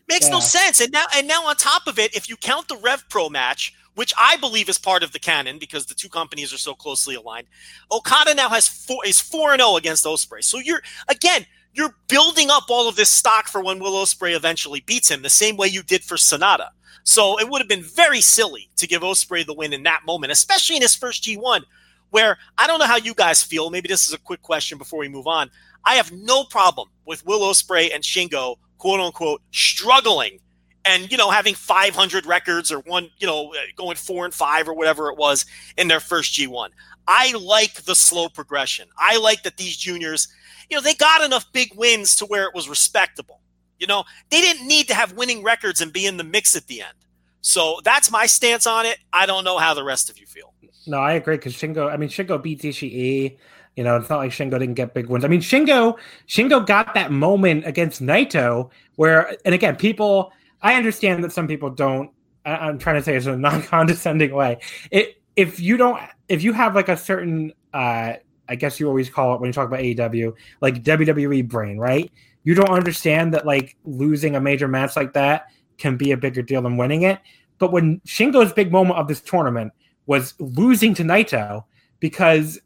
Makes 0.09 0.29
no 0.29 0.39
sense. 0.41 0.81
And 0.81 0.91
now, 0.91 1.05
and 1.15 1.27
now 1.27 1.45
on 1.45 1.55
top 1.55 1.87
of 1.87 1.97
it, 1.97 2.13
if 2.15 2.27
you 2.27 2.35
count 2.35 2.67
the 2.67 2.75
Rev 2.77 3.05
Pro 3.09 3.29
match, 3.29 3.73
which 3.95 4.13
I 4.19 4.35
believe 4.37 4.67
is 4.67 4.77
part 4.77 5.01
of 5.03 5.11
the 5.11 5.19
canon 5.19 5.59
because 5.59 5.85
the 5.85 5.93
two 5.93 6.09
companies 6.09 6.53
are 6.53 6.57
so 6.57 6.73
closely 6.73 7.15
aligned, 7.15 7.47
Okada 7.91 8.33
now 8.33 8.49
has 8.49 8.67
four 8.67 9.05
is 9.05 9.21
four 9.21 9.53
and 9.53 9.61
zero 9.61 9.77
against 9.77 10.05
Ospreay. 10.05 10.43
So 10.43 10.59
you're 10.59 10.81
again, 11.07 11.45
you're 11.73 11.95
building 12.07 12.49
up 12.49 12.65
all 12.69 12.87
of 12.87 12.95
this 12.95 13.09
stock 13.09 13.47
for 13.47 13.63
when 13.63 13.79
Will 13.79 13.93
Ospreay 13.93 14.35
eventually 14.35 14.81
beats 14.81 15.09
him, 15.09 15.21
the 15.21 15.29
same 15.29 15.57
way 15.57 15.67
you 15.67 15.83
did 15.83 16.03
for 16.03 16.15
Sanada. 16.15 16.69
So 17.03 17.39
it 17.39 17.49
would 17.49 17.59
have 17.59 17.67
been 17.67 17.83
very 17.83 18.21
silly 18.21 18.69
to 18.77 18.87
give 18.87 19.01
Ospreay 19.01 19.45
the 19.45 19.53
win 19.53 19.73
in 19.73 19.83
that 19.83 20.05
moment, 20.05 20.31
especially 20.31 20.75
in 20.75 20.81
his 20.81 20.95
first 20.95 21.23
G1, 21.23 21.63
where 22.11 22.37
I 22.57 22.67
don't 22.67 22.79
know 22.79 22.85
how 22.85 22.97
you 22.97 23.13
guys 23.13 23.43
feel. 23.43 23.69
Maybe 23.69 23.87
this 23.87 24.07
is 24.07 24.13
a 24.13 24.19
quick 24.19 24.41
question 24.41 24.77
before 24.77 24.99
we 24.99 25.09
move 25.09 25.27
on. 25.27 25.49
I 25.83 25.95
have 25.95 26.11
no 26.11 26.43
problem 26.45 26.89
with 27.05 27.25
Will 27.25 27.41
Ospreay 27.41 27.93
and 27.93 28.03
Shingo, 28.03 28.57
quote 28.77 28.99
unquote, 28.99 29.41
struggling 29.51 30.39
and 30.85 31.09
you 31.11 31.17
know 31.17 31.29
having 31.29 31.55
500 31.55 32.25
records 32.25 32.71
or 32.71 32.79
one, 32.79 33.09
you 33.17 33.27
know, 33.27 33.53
going 33.75 33.95
four 33.95 34.25
and 34.25 34.33
five 34.33 34.67
or 34.67 34.73
whatever 34.73 35.09
it 35.09 35.17
was 35.17 35.45
in 35.77 35.87
their 35.87 35.99
first 35.99 36.33
G1. 36.33 36.69
I 37.07 37.33
like 37.33 37.83
the 37.83 37.95
slow 37.95 38.29
progression. 38.29 38.87
I 38.97 39.17
like 39.17 39.43
that 39.43 39.57
these 39.57 39.75
juniors, 39.75 40.29
you 40.73 40.79
know, 40.79 40.81
they 40.81 40.95
got 40.95 41.23
enough 41.23 41.45
big 41.53 41.71
wins 41.75 42.15
to 42.15 42.25
where 42.25 42.45
it 42.45 42.55
was 42.55 42.67
respectable. 42.67 43.39
You 43.77 43.85
know, 43.85 44.05
they 44.31 44.41
didn't 44.41 44.67
need 44.67 44.87
to 44.87 44.95
have 44.95 45.13
winning 45.13 45.43
records 45.43 45.81
and 45.81 45.93
be 45.93 46.07
in 46.07 46.17
the 46.17 46.23
mix 46.23 46.55
at 46.55 46.65
the 46.65 46.81
end. 46.81 46.95
So 47.41 47.79
that's 47.83 48.09
my 48.09 48.25
stance 48.25 48.65
on 48.65 48.87
it. 48.87 48.97
I 49.11 49.27
don't 49.27 49.43
know 49.43 49.59
how 49.59 49.75
the 49.75 49.83
rest 49.83 50.09
of 50.09 50.17
you 50.17 50.25
feel. 50.25 50.51
No, 50.87 50.97
I 50.97 51.13
agree 51.13 51.35
because 51.35 51.53
Shingo. 51.53 51.91
I 51.91 51.97
mean, 51.97 52.09
Shingo 52.09 52.41
beat 52.41 52.63
Ishii. 52.63 53.37
You 53.75 53.83
know, 53.83 53.97
it's 53.97 54.09
not 54.09 54.17
like 54.17 54.31
Shingo 54.31 54.57
didn't 54.57 54.73
get 54.73 54.95
big 54.95 55.09
wins. 55.09 55.23
I 55.23 55.27
mean, 55.27 55.41
Shingo 55.41 55.99
Shingo 56.27 56.65
got 56.65 56.95
that 56.95 57.11
moment 57.11 57.67
against 57.67 58.01
Naito 58.01 58.71
where, 58.95 59.37
and 59.45 59.53
again, 59.53 59.75
people. 59.75 60.31
I 60.63 60.73
understand 60.75 61.23
that 61.23 61.31
some 61.31 61.47
people 61.47 61.69
don't. 61.69 62.09
I, 62.45 62.55
I'm 62.55 62.79
trying 62.79 62.95
to 62.95 63.03
say 63.03 63.15
it 63.15 63.27
in 63.27 63.33
a 63.33 63.37
non-condescending 63.37 64.33
way. 64.33 64.57
It 64.89 65.21
if 65.35 65.59
you 65.59 65.77
don't, 65.77 66.01
if 66.29 66.41
you 66.41 66.51
have 66.53 66.73
like 66.73 66.89
a 66.89 66.97
certain, 66.97 67.53
uh 67.75 68.13
I 68.49 68.55
guess 68.55 68.79
you 68.79 68.87
always 68.87 69.09
call 69.09 69.33
it 69.35 69.41
when 69.41 69.47
you 69.47 69.53
talk 69.53 69.67
about 69.67 69.79
AEW, 69.79 70.33
like 70.61 70.83
WWE 70.83 71.47
brain, 71.47 71.77
right? 71.77 72.11
You 72.43 72.55
don't 72.55 72.69
understand 72.69 73.33
that 73.33 73.45
like 73.45 73.77
losing 73.85 74.35
a 74.35 74.41
major 74.41 74.67
match 74.67 74.95
like 74.95 75.13
that 75.13 75.47
can 75.77 75.97
be 75.97 76.11
a 76.11 76.17
bigger 76.17 76.41
deal 76.41 76.61
than 76.61 76.77
winning 76.77 77.03
it. 77.03 77.19
But 77.57 77.71
when 77.71 78.01
Shingo's 78.01 78.53
big 78.53 78.71
moment 78.71 78.99
of 78.99 79.07
this 79.07 79.21
tournament 79.21 79.71
was 80.05 80.33
losing 80.39 80.93
to 80.95 81.03
Naito 81.03 81.63
because 81.99 82.59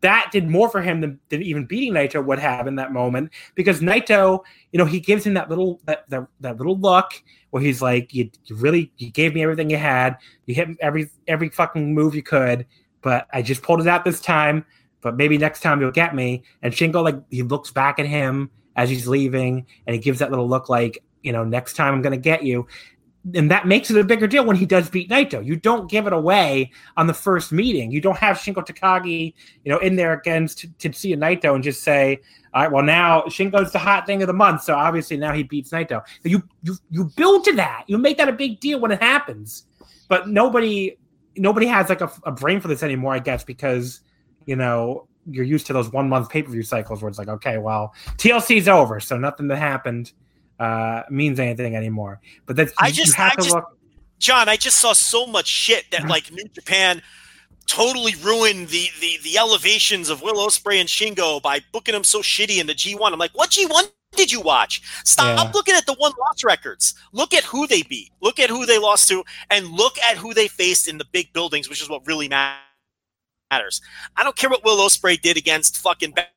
that 0.00 0.30
did 0.32 0.48
more 0.48 0.68
for 0.68 0.82
him 0.82 1.00
than, 1.00 1.20
than 1.28 1.42
even 1.42 1.64
beating 1.64 1.92
Naito 1.92 2.24
would 2.24 2.38
have 2.38 2.66
in 2.66 2.76
that 2.76 2.92
moment. 2.92 3.30
Because 3.54 3.80
Naito, 3.80 4.40
you 4.72 4.78
know, 4.78 4.84
he 4.84 5.00
gives 5.00 5.24
him 5.24 5.34
that 5.34 5.48
little 5.48 5.80
that 5.84 6.08
that, 6.10 6.26
that 6.40 6.56
little 6.58 6.78
look 6.78 7.10
where 7.50 7.62
he's 7.62 7.80
like, 7.80 8.12
you, 8.12 8.30
you 8.44 8.56
really 8.56 8.92
you 8.98 9.10
gave 9.10 9.34
me 9.34 9.42
everything 9.42 9.70
you 9.70 9.76
had. 9.76 10.16
You 10.46 10.54
hit 10.54 10.68
every 10.80 11.10
every 11.28 11.48
fucking 11.48 11.94
move 11.94 12.14
you 12.14 12.22
could, 12.22 12.66
but 13.02 13.28
I 13.32 13.42
just 13.42 13.62
pulled 13.62 13.80
it 13.80 13.86
out 13.86 14.04
this 14.04 14.20
time. 14.20 14.64
But 15.06 15.16
maybe 15.16 15.38
next 15.38 15.60
time 15.60 15.80
you'll 15.80 15.90
get 15.90 16.14
me. 16.14 16.42
And 16.62 16.72
Shingo 16.72 17.02
like 17.02 17.16
he 17.30 17.42
looks 17.42 17.70
back 17.70 17.98
at 17.98 18.06
him 18.06 18.50
as 18.76 18.90
he's 18.90 19.08
leaving, 19.08 19.66
and 19.86 19.94
he 19.94 20.00
gives 20.00 20.18
that 20.18 20.30
little 20.30 20.48
look 20.48 20.68
like, 20.68 21.02
you 21.22 21.32
know, 21.32 21.44
next 21.44 21.74
time 21.74 21.94
I'm 21.94 22.02
gonna 22.02 22.16
get 22.16 22.42
you 22.42 22.66
and 23.34 23.50
that 23.50 23.66
makes 23.66 23.90
it 23.90 23.96
a 23.96 24.04
bigger 24.04 24.26
deal 24.26 24.44
when 24.44 24.56
he 24.56 24.66
does 24.66 24.88
beat 24.88 25.10
Naito. 25.10 25.44
You 25.44 25.56
don't 25.56 25.90
give 25.90 26.06
it 26.06 26.12
away 26.12 26.70
on 26.96 27.06
the 27.06 27.14
first 27.14 27.50
meeting. 27.50 27.90
You 27.90 28.00
don't 28.00 28.16
have 28.16 28.36
Shingo 28.36 28.64
Takagi, 28.64 29.34
you 29.64 29.72
know, 29.72 29.78
in 29.78 29.96
there 29.96 30.12
against 30.12 30.66
Tetsuya 30.78 31.16
Naito 31.16 31.54
and 31.54 31.64
just 31.64 31.82
say, 31.82 32.20
"All 32.54 32.62
right, 32.62 32.70
well 32.70 32.84
now 32.84 33.22
Shingo's 33.22 33.72
the 33.72 33.78
hot 33.78 34.06
thing 34.06 34.22
of 34.22 34.28
the 34.28 34.32
month, 34.32 34.62
so 34.62 34.74
obviously 34.74 35.16
now 35.16 35.32
he 35.32 35.42
beats 35.42 35.70
Naito." 35.70 36.02
You 36.22 36.42
you 36.62 36.76
you 36.90 37.10
build 37.16 37.44
to 37.46 37.52
that. 37.54 37.84
You 37.88 37.98
make 37.98 38.18
that 38.18 38.28
a 38.28 38.32
big 38.32 38.60
deal 38.60 38.78
when 38.78 38.92
it 38.92 39.02
happens. 39.02 39.66
But 40.08 40.28
nobody 40.28 40.96
nobody 41.36 41.66
has 41.66 41.88
like 41.88 42.00
a, 42.00 42.10
a 42.24 42.32
brain 42.32 42.60
for 42.60 42.68
this 42.68 42.82
anymore, 42.82 43.14
I 43.14 43.18
guess, 43.18 43.42
because 43.42 44.00
you 44.46 44.56
know 44.56 45.06
you're 45.30 45.44
used 45.44 45.66
to 45.66 45.72
those 45.72 45.90
one 45.92 46.08
month 46.08 46.30
pay 46.30 46.42
per 46.42 46.50
view 46.50 46.62
cycles 46.62 47.02
where 47.02 47.08
it's 47.08 47.18
like, 47.18 47.28
okay, 47.28 47.58
well 47.58 47.94
TLC's 48.16 48.68
over, 48.68 49.00
so 49.00 49.16
nothing 49.18 49.48
that 49.48 49.56
happened 49.58 50.12
uh, 50.58 51.02
means 51.10 51.38
anything 51.38 51.76
anymore. 51.76 52.20
But 52.46 52.56
that's 52.56 52.72
I 52.78 52.90
just- 52.90 53.14
have 53.14 53.32
I 53.32 53.34
to 53.34 53.42
just- 53.42 53.54
look. 53.54 53.72
John, 54.18 54.48
I 54.48 54.56
just 54.56 54.78
saw 54.78 54.94
so 54.94 55.26
much 55.26 55.46
shit 55.46 55.84
that 55.90 56.06
like 56.08 56.32
New 56.32 56.48
Japan 56.54 57.02
totally 57.66 58.14
ruined 58.22 58.68
the 58.68 58.86
the 59.00 59.18
the 59.24 59.36
elevations 59.36 60.08
of 60.08 60.22
Will 60.22 60.36
Ospreay 60.46 60.80
and 60.80 60.88
Shingo 60.88 61.42
by 61.42 61.60
booking 61.72 61.92
them 61.92 62.04
so 62.04 62.20
shitty 62.22 62.58
in 62.58 62.66
the 62.66 62.74
G1. 62.74 63.12
I'm 63.12 63.18
like, 63.18 63.32
what 63.36 63.50
G1 63.50 63.90
did 64.12 64.32
you 64.32 64.40
watch? 64.40 64.80
Stop 65.04 65.36
Yeah. 65.36 65.50
looking 65.52 65.74
at 65.74 65.84
the 65.84 65.94
one 65.94 66.12
loss 66.18 66.42
records. 66.44 66.94
Look 67.12 67.34
at 67.34 67.44
who 67.44 67.66
they 67.66 67.82
beat. 67.82 68.10
Look 68.22 68.38
at 68.40 68.48
who 68.48 68.64
they 68.64 68.78
lost 68.78 69.08
to, 69.08 69.22
and 69.50 69.66
look 69.68 69.98
at 69.98 70.16
who 70.16 70.32
they 70.32 70.48
faced 70.48 70.88
in 70.88 70.96
the 70.96 71.04
big 71.12 71.32
buildings, 71.34 71.68
which 71.68 71.82
is 71.82 71.88
what 71.90 72.06
really 72.06 72.28
ma- 72.28 72.54
matters. 73.50 73.80
I 74.16 74.24
don't 74.24 74.36
care 74.36 74.50
what 74.50 74.64
Will 74.64 74.78
Ospreay 74.78 75.20
did 75.20 75.36
against 75.36 75.78
fucking 75.78 76.12
Ba- 76.12 76.28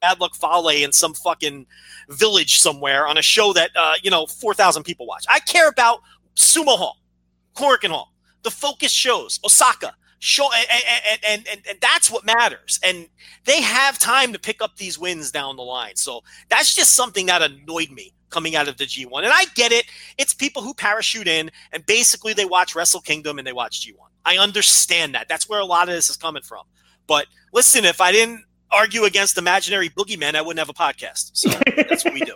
Bad 0.00 0.20
Luck 0.20 0.34
Fale 0.34 0.68
in 0.68 0.92
some 0.92 1.14
fucking 1.14 1.66
village 2.08 2.58
somewhere 2.58 3.06
on 3.06 3.18
a 3.18 3.22
show 3.22 3.52
that 3.52 3.70
uh, 3.76 3.94
you 4.02 4.10
know 4.10 4.26
four 4.26 4.54
thousand 4.54 4.84
people 4.84 5.06
watch. 5.06 5.24
I 5.28 5.40
care 5.40 5.68
about 5.68 6.00
Sumo 6.36 6.76
Hall, 6.76 6.98
Korakuen 7.56 7.90
Hall, 7.90 8.12
the 8.42 8.50
focus 8.50 8.92
shows, 8.92 9.40
Osaka. 9.44 9.94
Show 10.20 10.48
and, 10.52 11.20
and, 11.28 11.46
and, 11.48 11.60
and 11.68 11.78
that's 11.80 12.10
what 12.10 12.24
matters. 12.24 12.80
And 12.82 13.06
they 13.44 13.62
have 13.62 14.00
time 14.00 14.32
to 14.32 14.38
pick 14.40 14.60
up 14.60 14.76
these 14.76 14.98
wins 14.98 15.30
down 15.30 15.54
the 15.54 15.62
line. 15.62 15.94
So 15.94 16.22
that's 16.48 16.74
just 16.74 16.94
something 16.94 17.26
that 17.26 17.40
annoyed 17.40 17.92
me 17.92 18.12
coming 18.30 18.56
out 18.56 18.68
of 18.68 18.76
the 18.76 18.84
G1. 18.84 19.24
And 19.24 19.32
I 19.32 19.44
get 19.54 19.72
it. 19.72 19.86
It's 20.18 20.34
people 20.34 20.62
who 20.62 20.74
parachute 20.74 21.28
in 21.28 21.50
and 21.72 21.84
basically 21.86 22.32
they 22.32 22.44
watch 22.44 22.74
Wrestle 22.74 23.00
Kingdom 23.00 23.38
and 23.38 23.46
they 23.46 23.52
watch 23.52 23.86
G1. 23.86 23.96
I 24.24 24.38
understand 24.38 25.14
that. 25.14 25.28
That's 25.28 25.48
where 25.48 25.60
a 25.60 25.64
lot 25.64 25.88
of 25.88 25.94
this 25.94 26.10
is 26.10 26.16
coming 26.16 26.42
from. 26.42 26.64
But 27.06 27.26
listen, 27.52 27.84
if 27.84 28.00
I 28.00 28.12
didn't 28.12 28.44
argue 28.70 29.04
against 29.04 29.38
imaginary 29.38 29.88
boogeyman, 29.88 30.34
I 30.34 30.42
wouldn't 30.42 30.58
have 30.58 30.68
a 30.68 30.74
podcast. 30.74 31.30
So 31.34 31.48
that's 31.76 32.04
what 32.04 32.14
we 32.14 32.20
do. 32.20 32.34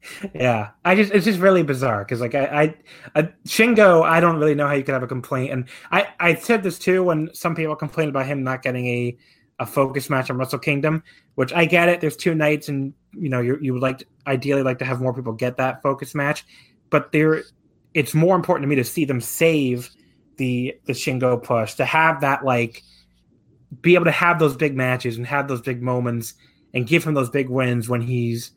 yeah, 0.34 0.70
I 0.84 0.94
just 0.94 1.12
it's 1.12 1.24
just 1.24 1.38
really 1.38 1.62
bizarre 1.62 2.04
because 2.04 2.20
like 2.20 2.34
I, 2.34 2.44
I, 2.44 2.74
I, 3.14 3.22
Shingo, 3.46 4.02
I 4.02 4.20
don't 4.20 4.38
really 4.38 4.54
know 4.54 4.66
how 4.66 4.74
you 4.74 4.82
could 4.82 4.94
have 4.94 5.02
a 5.02 5.08
complaint, 5.08 5.52
and 5.52 5.68
I 5.90 6.08
I 6.18 6.34
said 6.34 6.62
this 6.62 6.78
too 6.78 7.04
when 7.04 7.32
some 7.34 7.54
people 7.54 7.76
complained 7.76 8.10
about 8.10 8.26
him 8.26 8.42
not 8.42 8.62
getting 8.62 8.86
a 8.86 9.16
a 9.62 9.66
focus 9.66 10.10
match 10.10 10.30
on 10.30 10.36
Wrestle 10.36 10.58
Kingdom, 10.58 11.02
which 11.36 11.52
I 11.52 11.64
get 11.64 11.88
it. 11.88 12.00
There's 12.00 12.16
two 12.16 12.34
nights, 12.34 12.68
and 12.68 12.92
you 13.12 13.28
know 13.28 13.40
you 13.40 13.58
you 13.60 13.72
would 13.72 13.82
like 13.82 13.98
to, 13.98 14.06
ideally 14.26 14.62
like 14.62 14.78
to 14.80 14.84
have 14.84 15.00
more 15.00 15.14
people 15.14 15.32
get 15.32 15.56
that 15.56 15.82
focus 15.82 16.14
match, 16.14 16.44
but 16.90 17.12
there 17.12 17.42
it's 17.94 18.14
more 18.14 18.36
important 18.36 18.64
to 18.64 18.68
me 18.68 18.76
to 18.76 18.84
see 18.84 19.04
them 19.04 19.20
save 19.20 19.90
the 20.36 20.74
the 20.86 20.92
Shingo 20.92 21.42
push 21.42 21.74
to 21.74 21.84
have 21.84 22.20
that 22.20 22.44
like 22.44 22.82
be 23.80 23.94
able 23.94 24.04
to 24.04 24.10
have 24.10 24.38
those 24.38 24.56
big 24.56 24.76
matches 24.76 25.16
and 25.16 25.26
have 25.26 25.48
those 25.48 25.62
big 25.62 25.80
moments 25.80 26.34
and 26.74 26.86
give 26.86 27.04
him 27.04 27.14
those 27.14 27.30
big 27.30 27.48
wins 27.48 27.88
when 27.88 28.00
he's 28.00 28.50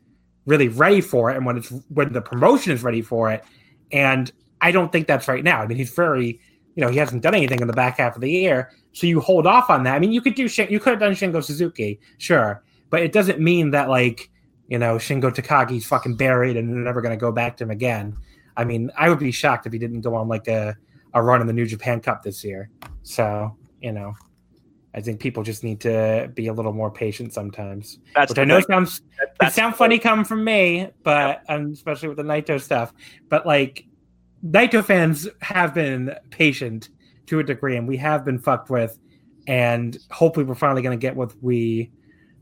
really 0.45 0.67
ready 0.67 1.01
for 1.01 1.29
it 1.29 1.37
and 1.37 1.45
when 1.45 1.57
it's 1.57 1.71
when 1.89 2.11
the 2.13 2.21
promotion 2.21 2.71
is 2.71 2.83
ready 2.83 3.01
for 3.01 3.31
it. 3.31 3.43
And 3.91 4.31
I 4.61 4.71
don't 4.71 4.91
think 4.91 5.07
that's 5.07 5.27
right 5.27 5.43
now. 5.43 5.61
I 5.61 5.67
mean, 5.67 5.77
he's 5.77 5.91
very, 5.91 6.39
you 6.75 6.81
know, 6.81 6.89
he 6.89 6.97
hasn't 6.97 7.23
done 7.23 7.33
anything 7.33 7.61
in 7.61 7.67
the 7.67 7.73
back 7.73 7.97
half 7.97 8.15
of 8.15 8.21
the 8.21 8.29
year, 8.29 8.71
so 8.91 9.07
you 9.07 9.19
hold 9.19 9.47
off 9.47 9.69
on 9.69 9.83
that. 9.83 9.95
I 9.95 9.99
mean, 9.99 10.11
you 10.11 10.21
could 10.21 10.35
do 10.35 10.43
you 10.43 10.79
could 10.79 10.91
have 10.91 10.99
done 10.99 11.13
Shingo 11.13 11.43
Suzuki, 11.43 11.99
sure, 12.17 12.63
but 12.89 13.01
it 13.01 13.11
doesn't 13.11 13.39
mean 13.39 13.71
that 13.71 13.89
like 13.89 14.29
you 14.67 14.77
know 14.77 14.95
Shingo 14.95 15.33
Takagi's 15.33 15.85
fucking 15.85 16.15
buried 16.15 16.57
and 16.57 16.69
they're 16.69 16.79
never 16.79 17.01
going 17.01 17.17
to 17.17 17.19
go 17.19 17.31
back 17.31 17.57
to 17.57 17.63
him 17.63 17.71
again. 17.71 18.15
I 18.57 18.65
mean, 18.65 18.91
I 18.97 19.09
would 19.09 19.19
be 19.19 19.31
shocked 19.31 19.65
if 19.65 19.73
he 19.73 19.79
didn't 19.79 20.01
go 20.01 20.15
on 20.15 20.27
like 20.27 20.47
a 20.47 20.75
a 21.13 21.23
run 21.23 21.41
in 21.41 21.47
the 21.47 21.53
New 21.53 21.65
Japan 21.65 22.01
Cup 22.01 22.23
this 22.23 22.43
year. 22.43 22.69
So 23.03 23.55
you 23.81 23.93
know, 23.93 24.13
I 24.93 25.01
think 25.01 25.19
people 25.19 25.43
just 25.43 25.63
need 25.63 25.79
to 25.81 26.31
be 26.33 26.47
a 26.47 26.53
little 26.53 26.73
more 26.73 26.91
patient 26.91 27.33
sometimes. 27.33 27.99
That's 28.15 28.29
which 28.31 28.39
I 28.39 28.43
know 28.43 28.59
sounds 28.61 29.01
it 29.41 29.53
sounds 29.53 29.77
funny 29.77 29.99
coming 29.99 30.25
from 30.25 30.43
me, 30.43 30.89
but 31.03 31.43
yeah. 31.47 31.55
um, 31.55 31.71
especially 31.71 32.09
with 32.09 32.17
the 32.17 32.23
Naito 32.23 32.59
stuff. 32.61 32.93
But 33.29 33.45
like 33.45 33.85
Naito 34.43 34.83
fans 34.83 35.27
have 35.41 35.73
been 35.73 36.15
patient 36.29 36.89
to 37.27 37.39
a 37.39 37.43
degree, 37.43 37.77
and 37.77 37.87
we 37.87 37.97
have 37.97 38.25
been 38.25 38.39
fucked 38.39 38.69
with. 38.69 38.97
And 39.47 39.97
hopefully, 40.11 40.45
we're 40.45 40.55
finally 40.55 40.81
going 40.81 40.97
to 40.97 41.01
get 41.01 41.15
what 41.15 41.33
we 41.41 41.91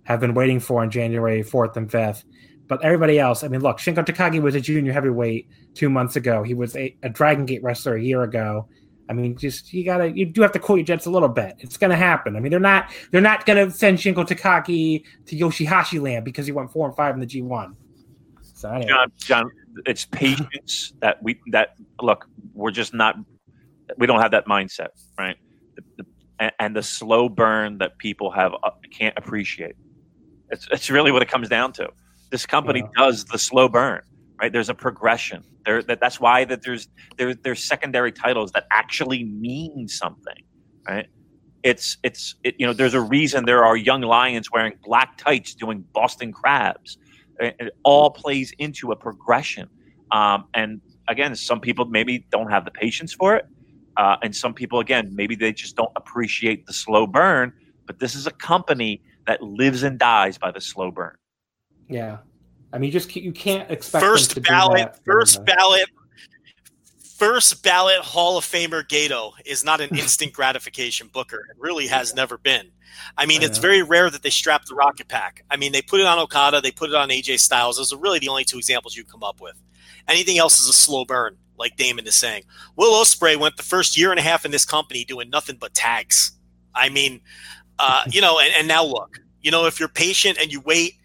have 0.03 0.19
been 0.19 0.33
waiting 0.33 0.59
for 0.59 0.81
on 0.81 0.89
January 0.89 1.43
fourth 1.43 1.75
and 1.77 1.91
fifth. 1.91 2.23
But 2.67 2.83
everybody 2.83 3.19
else, 3.19 3.43
I 3.43 3.49
mean, 3.49 3.61
look, 3.61 3.77
Shingo 3.77 4.05
Takagi 4.05 4.41
was 4.41 4.55
a 4.55 4.61
junior 4.61 4.93
heavyweight 4.93 5.49
two 5.73 5.89
months 5.89 6.15
ago. 6.15 6.43
He 6.43 6.53
was 6.53 6.75
a, 6.75 6.95
a 7.03 7.09
Dragon 7.09 7.45
Gate 7.45 7.61
wrestler 7.61 7.95
a 7.95 8.01
year 8.01 8.23
ago 8.23 8.67
I 9.09 9.13
mean, 9.13 9.37
just 9.37 9.73
you 9.73 9.83
gotta 9.83 10.11
you 10.11 10.25
do 10.25 10.41
have 10.41 10.51
to 10.53 10.59
cool 10.59 10.77
your 10.77 10.85
jets 10.85 11.05
a 11.05 11.09
little 11.09 11.29
bit. 11.29 11.55
It's 11.59 11.77
gonna 11.77 11.95
happen. 11.95 12.35
I 12.35 12.39
mean, 12.39 12.51
they're 12.51 12.59
not 12.59 12.91
they're 13.11 13.21
not 13.21 13.45
gonna 13.45 13.69
send 13.69 13.97
Shingo 13.97 14.25
Takagi 14.25 15.03
to 15.25 15.35
Yoshihashi 15.35 16.01
land 16.01 16.25
because 16.25 16.45
he 16.45 16.51
went 16.51 16.71
four 16.71 16.87
and 16.87 16.95
five 16.95 17.13
in 17.13 17.19
the 17.19 17.25
G 17.25 17.41
one. 17.41 17.75
So 18.41 18.69
anyway. 18.69 18.87
John, 18.87 19.11
John, 19.17 19.51
it's 19.85 20.05
patience 20.05 20.93
that 21.01 21.21
we 21.21 21.39
that 21.51 21.75
look. 22.01 22.27
We're 22.53 22.71
just 22.71 22.93
not. 22.93 23.15
We 23.97 24.07
don't 24.07 24.21
have 24.21 24.31
that 24.31 24.45
mindset, 24.45 24.89
right? 25.17 25.37
The, 25.75 25.83
the, 25.97 26.05
and, 26.39 26.51
and, 26.59 26.75
the 26.75 26.81
slow 26.81 27.29
burn 27.29 27.77
that 27.79 27.97
people 27.97 28.31
have 28.31 28.53
uh, 28.63 28.71
can't 28.91 29.17
appreciate. 29.17 29.75
It's 30.49 30.67
it's 30.71 30.89
really 30.89 31.11
what 31.11 31.21
it 31.21 31.27
comes 31.27 31.49
down 31.49 31.73
to. 31.73 31.89
This 32.29 32.45
company 32.45 32.79
yeah. 32.79 33.05
does 33.05 33.25
the 33.25 33.37
slow 33.37 33.67
burn 33.67 34.01
right? 34.43 34.51
There's 34.51 34.69
a 34.69 34.73
progression. 34.73 35.43
There 35.65 35.81
that 35.83 36.01
that's 36.01 36.19
why 36.19 36.43
that 36.45 36.63
there's 36.63 36.89
there 37.17 37.33
there's 37.33 37.63
secondary 37.63 38.11
titles 38.11 38.51
that 38.51 38.65
actually 38.71 39.23
mean 39.23 39.87
something, 39.87 40.43
right? 40.87 41.07
It's 41.63 41.97
it's 42.03 42.35
it, 42.43 42.55
you 42.59 42.67
know 42.67 42.73
there's 42.73 42.93
a 42.93 43.01
reason 43.01 43.45
there 43.45 43.63
are 43.63 43.77
young 43.77 44.01
lions 44.01 44.51
wearing 44.51 44.73
black 44.83 45.17
tights 45.17 45.55
doing 45.55 45.85
Boston 45.93 46.33
crabs. 46.33 46.97
It, 47.39 47.55
it 47.59 47.73
all 47.83 48.09
plays 48.09 48.53
into 48.59 48.91
a 48.91 48.95
progression. 48.95 49.69
Um, 50.11 50.45
and 50.53 50.81
again, 51.07 51.35
some 51.35 51.59
people 51.59 51.85
maybe 51.85 52.25
don't 52.31 52.49
have 52.49 52.65
the 52.65 52.71
patience 52.71 53.13
for 53.13 53.35
it, 53.35 53.45
uh, 53.97 54.17
and 54.21 54.35
some 54.35 54.53
people 54.53 54.79
again 54.79 55.09
maybe 55.15 55.35
they 55.35 55.53
just 55.53 55.75
don't 55.75 55.91
appreciate 55.95 56.65
the 56.65 56.73
slow 56.73 57.07
burn. 57.07 57.53
But 57.85 57.99
this 57.99 58.15
is 58.15 58.27
a 58.27 58.31
company 58.31 59.01
that 59.27 59.41
lives 59.41 59.83
and 59.83 59.99
dies 59.99 60.37
by 60.37 60.51
the 60.51 60.61
slow 60.61 60.91
burn. 60.91 61.15
Yeah, 61.89 62.19
I 62.71 62.77
mean, 62.77 62.87
you 62.87 62.91
just 62.91 63.15
you 63.15 63.31
can't 63.31 63.69
expect 63.69 64.03
first 64.03 64.41
ballot, 64.41 64.95
first 65.05 65.45
ballot, 65.45 65.85
first 67.17 67.63
ballot 67.63 67.99
Hall 67.99 68.37
of 68.37 68.45
Famer 68.45 68.83
Gedo 68.83 69.33
is 69.45 69.63
not 69.63 69.81
an 69.81 69.97
instant 69.97 70.33
gratification 70.33 71.09
booker. 71.13 71.45
It 71.49 71.57
really 71.59 71.87
has 71.87 72.13
never 72.15 72.37
been. 72.37 72.71
I 73.17 73.25
mean, 73.25 73.41
I 73.41 73.45
it's 73.45 73.57
very 73.57 73.81
rare 73.81 74.09
that 74.09 74.23
they 74.23 74.29
strap 74.29 74.65
the 74.65 74.75
rocket 74.75 75.07
pack. 75.07 75.43
I 75.49 75.57
mean, 75.57 75.71
they 75.71 75.81
put 75.81 75.99
it 75.99 76.05
on 76.05 76.19
Okada, 76.19 76.61
they 76.61 76.71
put 76.71 76.89
it 76.89 76.95
on 76.95 77.09
AJ 77.09 77.39
Styles. 77.39 77.77
Those 77.77 77.93
are 77.93 77.97
really 77.97 78.19
the 78.19 78.29
only 78.29 78.43
two 78.43 78.57
examples 78.57 78.95
you 78.95 79.03
come 79.03 79.23
up 79.23 79.41
with. 79.41 79.55
Anything 80.07 80.37
else 80.37 80.59
is 80.59 80.67
a 80.67 80.73
slow 80.73 81.05
burn, 81.05 81.37
like 81.57 81.77
Damon 81.77 82.05
is 82.05 82.15
saying. 82.15 82.43
Will 82.75 82.93
Ospreay 82.93 83.37
went 83.37 83.57
the 83.57 83.63
first 83.63 83.97
year 83.97 84.11
and 84.11 84.19
a 84.19 84.23
half 84.23 84.45
in 84.45 84.51
this 84.51 84.65
company 84.65 85.05
doing 85.05 85.29
nothing 85.29 85.57
but 85.59 85.73
tags. 85.73 86.33
I 86.75 86.89
mean, 86.89 87.21
uh, 87.79 88.03
you 88.09 88.21
know, 88.21 88.39
and, 88.39 88.53
and 88.57 88.67
now 88.67 88.83
look, 88.83 89.19
you 89.41 89.51
know, 89.51 89.65
if 89.65 89.79
you're 89.79 89.89
patient 89.89 90.37
and 90.39 90.51
you 90.51 90.61
wait 90.61 90.95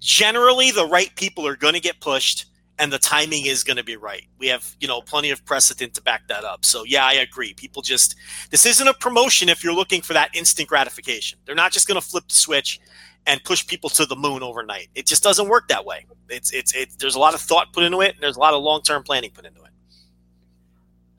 generally 0.00 0.70
the 0.70 0.86
right 0.86 1.14
people 1.16 1.46
are 1.46 1.56
going 1.56 1.74
to 1.74 1.80
get 1.80 2.00
pushed 2.00 2.46
and 2.78 2.92
the 2.92 2.98
timing 2.98 3.46
is 3.46 3.64
going 3.64 3.76
to 3.76 3.84
be 3.84 3.96
right. 3.96 4.26
We 4.38 4.46
have, 4.48 4.76
you 4.80 4.88
know, 4.88 5.00
plenty 5.00 5.30
of 5.30 5.44
precedent 5.44 5.94
to 5.94 6.02
back 6.02 6.28
that 6.28 6.44
up. 6.44 6.64
So 6.64 6.84
yeah, 6.84 7.04
I 7.04 7.14
agree. 7.14 7.54
People 7.54 7.82
just 7.82 8.16
this 8.50 8.66
isn't 8.66 8.86
a 8.86 8.94
promotion 8.94 9.48
if 9.48 9.64
you're 9.64 9.74
looking 9.74 10.02
for 10.02 10.12
that 10.12 10.34
instant 10.34 10.68
gratification. 10.68 11.38
They're 11.44 11.54
not 11.54 11.72
just 11.72 11.88
going 11.88 12.00
to 12.00 12.06
flip 12.06 12.28
the 12.28 12.34
switch 12.34 12.80
and 13.26 13.42
push 13.44 13.66
people 13.66 13.90
to 13.90 14.06
the 14.06 14.16
moon 14.16 14.42
overnight. 14.42 14.88
It 14.94 15.06
just 15.06 15.22
doesn't 15.22 15.48
work 15.48 15.68
that 15.68 15.84
way. 15.84 16.06
It's 16.28 16.52
it's 16.52 16.74
it's 16.74 16.96
there's 16.96 17.14
a 17.14 17.20
lot 17.20 17.34
of 17.34 17.40
thought 17.40 17.72
put 17.72 17.84
into 17.84 18.00
it 18.00 18.14
and 18.14 18.22
there's 18.22 18.36
a 18.36 18.40
lot 18.40 18.54
of 18.54 18.62
long-term 18.62 19.02
planning 19.02 19.30
put 19.30 19.44
into 19.44 19.62
it. 19.62 19.70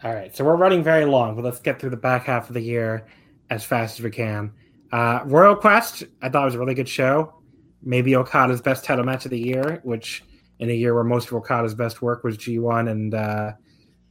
All 0.03 0.13
right. 0.13 0.35
So 0.35 0.45
we're 0.45 0.55
running 0.55 0.83
very 0.83 1.05
long, 1.05 1.35
but 1.35 1.43
let's 1.43 1.59
get 1.59 1.79
through 1.79 1.89
the 1.89 1.97
back 1.97 2.25
half 2.25 2.47
of 2.49 2.53
the 2.53 2.61
year 2.61 3.05
as 3.49 3.63
fast 3.63 3.99
as 3.99 4.03
we 4.03 4.11
can. 4.11 4.51
Uh, 4.91 5.21
Royal 5.25 5.55
Quest, 5.55 6.03
I 6.21 6.29
thought 6.29 6.45
was 6.45 6.55
a 6.55 6.59
really 6.59 6.73
good 6.73 6.89
show 6.89 7.39
maybe 7.81 8.15
Okada's 8.15 8.61
best 8.61 8.83
title 8.83 9.05
match 9.05 9.25
of 9.25 9.31
the 9.31 9.39
year, 9.39 9.79
which 9.83 10.23
in 10.59 10.69
a 10.69 10.73
year 10.73 10.93
where 10.93 11.03
most 11.03 11.27
of 11.27 11.33
Okada's 11.33 11.73
best 11.73 12.01
work 12.01 12.23
was 12.23 12.38
G1 12.38 12.89
and 12.89 13.13
uh, 13.13 13.51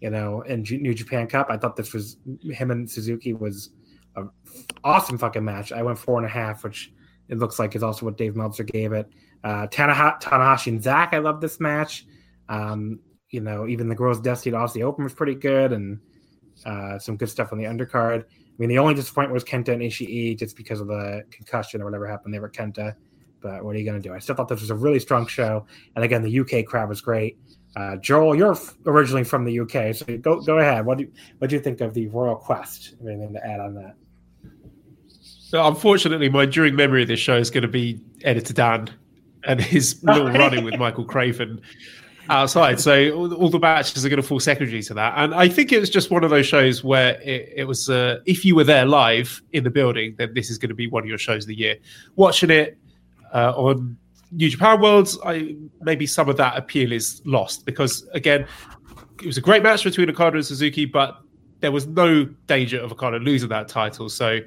you 0.01 0.11
know 0.11 0.43
and 0.43 0.65
G- 0.65 0.79
New 0.79 0.95
Japan 0.95 1.27
Cup. 1.27 1.49
I 1.51 1.57
thought 1.57 1.77
this 1.77 1.93
was 1.93 2.19
him 2.43 2.71
and 2.71 2.91
Suzuki 2.91 3.35
was 3.35 3.71
an 4.17 4.31
awesome 4.85 5.19
fucking 5.19 5.45
match. 5.45 5.73
I 5.73 5.83
went 5.83 5.99
four 5.99 6.19
and 6.19 6.27
a 6.27 6.31
half, 6.31 6.65
which 6.65 6.93
it 7.29 7.39
looks 7.39 7.59
like 7.59 7.77
is 7.77 7.83
also 7.83 8.07
what 8.07 8.17
Dave 8.17 8.37
Meltzer 8.37 8.65
gave 8.65 8.93
it. 8.93 9.09
Uh, 9.45 9.67
Tanaha- 9.69 10.21
Tanahashi 10.21 10.69
and 10.69 10.83
Zack, 10.83 11.11
I 11.13 11.19
love 11.19 11.41
this 11.41 11.61
match. 11.61 12.07
Um, 12.49 13.01
you 13.31 13.41
know, 13.41 13.69
even 13.69 13.89
the 13.89 13.95
girls' 13.95 14.21
Destiny 14.21 14.53
to 14.53 14.59
Aussie 14.59 14.83
Open 14.83 15.05
was 15.05 15.13
pretty 15.13 15.35
good, 15.35 15.73
and 15.73 16.01
uh, 16.65 16.99
some 16.99 17.17
good 17.17 17.29
stuff 17.29 17.53
on 17.53 17.59
the 17.59 17.65
undercard. 17.65 18.23
I 18.23 18.27
mean, 18.57 18.71
the 18.71 18.79
only 18.79 18.95
disappointment 18.95 19.35
was 19.35 19.45
Kenta 19.45 19.69
and 19.69 19.83
Ishii 19.83 20.39
just 20.39 20.57
because 20.57 20.81
of 20.81 20.89
the 20.89 21.23
concussion 21.31 21.81
or 21.81 21.85
whatever 21.85 22.07
happened 22.07 22.35
there 22.35 22.43
with 22.43 22.53
Kenta. 22.53 22.95
But 23.41 23.65
what 23.65 23.75
are 23.77 23.79
you 23.79 23.85
going 23.85 24.01
to 24.01 24.09
do? 24.09 24.15
I 24.15 24.19
still 24.19 24.35
thought 24.35 24.49
this 24.49 24.61
was 24.61 24.71
a 24.71 24.75
really 24.75 24.99
strong 24.99 25.27
show. 25.27 25.67
And 25.95 26.05
again, 26.05 26.23
the 26.23 26.41
UK 26.41 26.67
crowd 26.67 26.89
was 26.89 27.01
great. 27.01 27.39
Uh, 27.77 27.97
Joel, 27.97 28.35
you're 28.35 28.57
originally 28.87 29.25
from 29.25 29.45
the 29.45 29.61
UK, 29.61 29.95
so 29.95 30.05
go 30.19 30.41
go 30.41 30.59
ahead. 30.59 30.85
What 30.85 30.99
do 30.99 31.05
you, 31.05 31.13
what 31.39 31.51
do 31.51 31.57
you 31.57 31.63
think 31.63 31.81
of 31.81 31.95
the 31.95 32.09
Royal 32.09 32.35
Quest? 32.35 32.97
Anything 33.03 33.33
to 33.35 33.47
add 33.47 33.61
on 33.61 33.75
that? 33.75 33.95
So 35.09 35.67
unfortunately, 35.67 36.29
my 36.29 36.45
enduring 36.45 36.77
memory 36.77 37.03
of 37.03 37.09
this 37.09 37.21
show 37.21 37.37
is 37.37 37.51
going 37.51 37.63
to 37.63 37.69
be 37.69 38.01
Editor 38.25 38.53
Dan 38.53 38.91
and 39.45 39.61
his 39.61 40.03
little 40.03 40.29
running 40.29 40.65
with 40.65 40.77
Michael 40.79 41.05
Craven 41.05 41.61
outside. 42.29 42.81
So 42.81 43.11
all, 43.13 43.33
all, 43.35 43.49
the 43.49 43.59
matches 43.59 44.05
are 44.05 44.09
going 44.09 44.21
to 44.21 44.27
fall 44.27 44.41
secondary 44.41 44.83
to 44.83 44.95
that. 44.95 45.15
And 45.17 45.35
I 45.35 45.49
think 45.49 45.73
it 45.73 45.81
was 45.81 45.89
just 45.89 46.11
one 46.11 46.25
of 46.25 46.31
those 46.31 46.47
shows 46.47 46.85
where 46.85 47.21
it, 47.23 47.53
it 47.57 47.65
was, 47.65 47.89
uh, 47.89 48.19
if 48.27 48.45
you 48.45 48.55
were 48.55 48.65
there 48.65 48.85
live 48.85 49.41
in 49.53 49.65
the 49.65 49.71
building, 49.71 50.15
then 50.19 50.35
this 50.35 50.51
is 50.51 50.59
going 50.59 50.69
to 50.69 50.75
be 50.75 50.87
one 50.89 51.03
of 51.03 51.09
your 51.09 51.19
shows 51.19 51.45
of 51.45 51.49
the 51.49 51.57
year. 51.57 51.77
Watching 52.17 52.51
it 52.51 52.77
uh, 53.35 53.53
on 53.57 53.97
New 54.31 54.51
Japan 54.51 54.81
Worlds, 54.81 55.19
I 55.25 55.57
maybe 55.81 56.07
some 56.07 56.29
of 56.29 56.37
that 56.37 56.57
appeal 56.57 56.93
is 56.93 57.23
lost 57.25 57.65
because 57.65 58.07
again, 58.13 58.47
it 59.21 59.27
was 59.27 59.39
a 59.39 59.41
great 59.41 59.63
match 59.63 59.85
between 59.85 60.11
Okada 60.11 60.37
and 60.37 60.47
Suzuki, 60.47 60.85
but 60.85 61.19
there 61.61 61.73
was 61.73 61.87
no 61.87 62.25
danger 62.47 62.81
of 62.81 62.93
Okada 62.93 63.19
losing 63.19 63.49
that 63.49 63.69
title, 63.69 64.09
so 64.09 64.39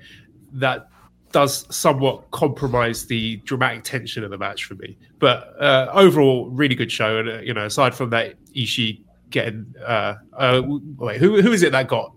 that 0.54 0.88
does 1.32 1.74
somewhat 1.74 2.30
compromise 2.32 3.06
the 3.06 3.38
dramatic 3.38 3.84
tension 3.84 4.24
of 4.24 4.32
the 4.32 4.38
match 4.38 4.66
for 4.66 4.76
me. 4.76 4.98
But 5.20 5.54
uh, 5.60 5.90
overall, 5.94 6.50
really 6.50 6.76
good 6.76 6.92
show, 6.92 7.18
and 7.18 7.30
uh, 7.30 7.40
you 7.40 7.54
know, 7.54 7.66
aside 7.66 7.96
from 7.96 8.10
that, 8.12 8.36
Ishii 8.56 9.04
getting 9.30 9.74
uh, 9.86 10.16
uh, 10.38 10.62
wait, 10.66 11.20
who 11.20 11.42
who 11.42 11.52
is 11.52 11.64
it 11.64 11.72
that 11.72 11.88
got 11.88 12.14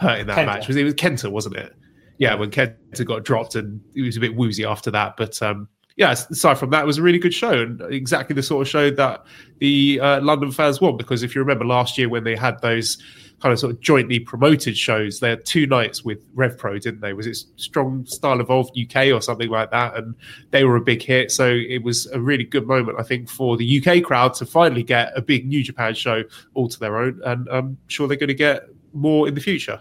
hurt 0.00 0.20
in 0.20 0.26
that 0.26 0.38
Kenta. 0.38 0.46
match? 0.46 0.68
Was 0.68 0.76
it, 0.76 0.80
it 0.80 0.84
was 0.84 0.94
Kenta, 0.94 1.30
wasn't 1.30 1.56
it? 1.56 1.74
Yeah, 2.18 2.34
when 2.34 2.50
Kenta 2.50 3.04
got 3.04 3.24
dropped 3.24 3.54
and 3.54 3.80
he 3.94 4.02
was 4.02 4.16
a 4.16 4.20
bit 4.20 4.34
woozy 4.34 4.64
after 4.64 4.90
that, 4.90 5.16
but 5.16 5.40
um, 5.42 5.68
yeah, 5.96 6.10
aside 6.10 6.58
from 6.58 6.70
that, 6.70 6.82
it 6.82 6.86
was 6.86 6.98
a 6.98 7.02
really 7.02 7.18
good 7.18 7.34
show 7.34 7.62
and 7.62 7.80
exactly 7.82 8.34
the 8.34 8.42
sort 8.42 8.62
of 8.62 8.68
show 8.68 8.90
that 8.90 9.24
the 9.58 10.00
uh, 10.00 10.20
London 10.20 10.50
fans 10.50 10.80
want. 10.80 10.98
Because 10.98 11.22
if 11.22 11.34
you 11.34 11.40
remember 11.40 11.64
last 11.64 11.96
year 11.96 12.08
when 12.08 12.24
they 12.24 12.34
had 12.34 12.60
those 12.62 12.98
kind 13.40 13.52
of 13.52 13.60
sort 13.60 13.72
of 13.72 13.80
jointly 13.80 14.18
promoted 14.18 14.76
shows, 14.76 15.20
they 15.20 15.30
had 15.30 15.44
two 15.44 15.68
nights 15.68 16.04
with 16.04 16.26
RevPro, 16.34 16.80
didn't 16.80 17.00
they? 17.00 17.12
Was 17.12 17.28
it 17.28 17.36
Strong 17.56 18.06
Style 18.06 18.40
Evolved 18.40 18.76
UK 18.76 19.12
or 19.12 19.20
something 19.20 19.48
like 19.48 19.70
that? 19.70 19.96
And 19.96 20.16
they 20.50 20.64
were 20.64 20.74
a 20.74 20.80
big 20.80 21.00
hit. 21.00 21.30
So 21.30 21.48
it 21.48 21.84
was 21.84 22.06
a 22.06 22.20
really 22.20 22.44
good 22.44 22.66
moment, 22.66 22.98
I 22.98 23.04
think, 23.04 23.30
for 23.30 23.56
the 23.56 23.80
UK 23.86 24.02
crowd 24.02 24.34
to 24.34 24.46
finally 24.46 24.82
get 24.82 25.12
a 25.16 25.22
big 25.22 25.46
New 25.46 25.62
Japan 25.62 25.94
show 25.94 26.24
all 26.54 26.68
to 26.68 26.80
their 26.80 26.96
own. 26.96 27.20
And 27.24 27.48
I'm 27.52 27.78
sure 27.86 28.08
they're 28.08 28.16
going 28.16 28.28
to 28.28 28.34
get 28.34 28.64
more 28.94 29.28
in 29.28 29.34
the 29.34 29.40
future. 29.40 29.80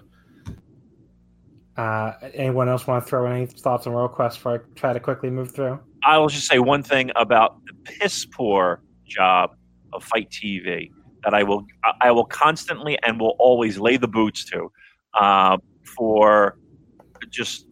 Uh, 1.75 2.13
anyone 2.35 2.69
else 2.69 2.85
want 2.85 3.03
to 3.03 3.09
throw 3.09 3.25
any 3.25 3.47
thoughts 3.47 3.87
on 3.87 3.93
Royal 3.93 4.07
Quest 4.07 4.37
before 4.37 4.55
I 4.55 4.79
try 4.79 4.93
to 4.93 4.99
quickly 4.99 5.31
move 5.31 5.55
through? 5.55 5.79
I 6.05 6.17
will 6.17 6.27
just 6.27 6.47
say 6.47 6.59
one 6.59 6.83
thing 6.83 7.11
about 7.15 7.63
the 7.65 7.73
piss 7.83 8.25
poor 8.25 8.81
job 9.07 9.55
of 9.93 10.03
FITE 10.03 10.29
TV 10.29 10.91
that 11.23 11.33
I 11.33 11.43
will 11.43 11.65
I 12.01 12.11
will 12.11 12.25
constantly 12.25 12.97
and 13.03 13.19
will 13.19 13.35
always 13.39 13.77
lay 13.77 13.97
the 13.97 14.07
boots 14.07 14.43
to 14.45 14.71
uh, 15.13 15.57
for 15.95 16.57
just 17.29 17.65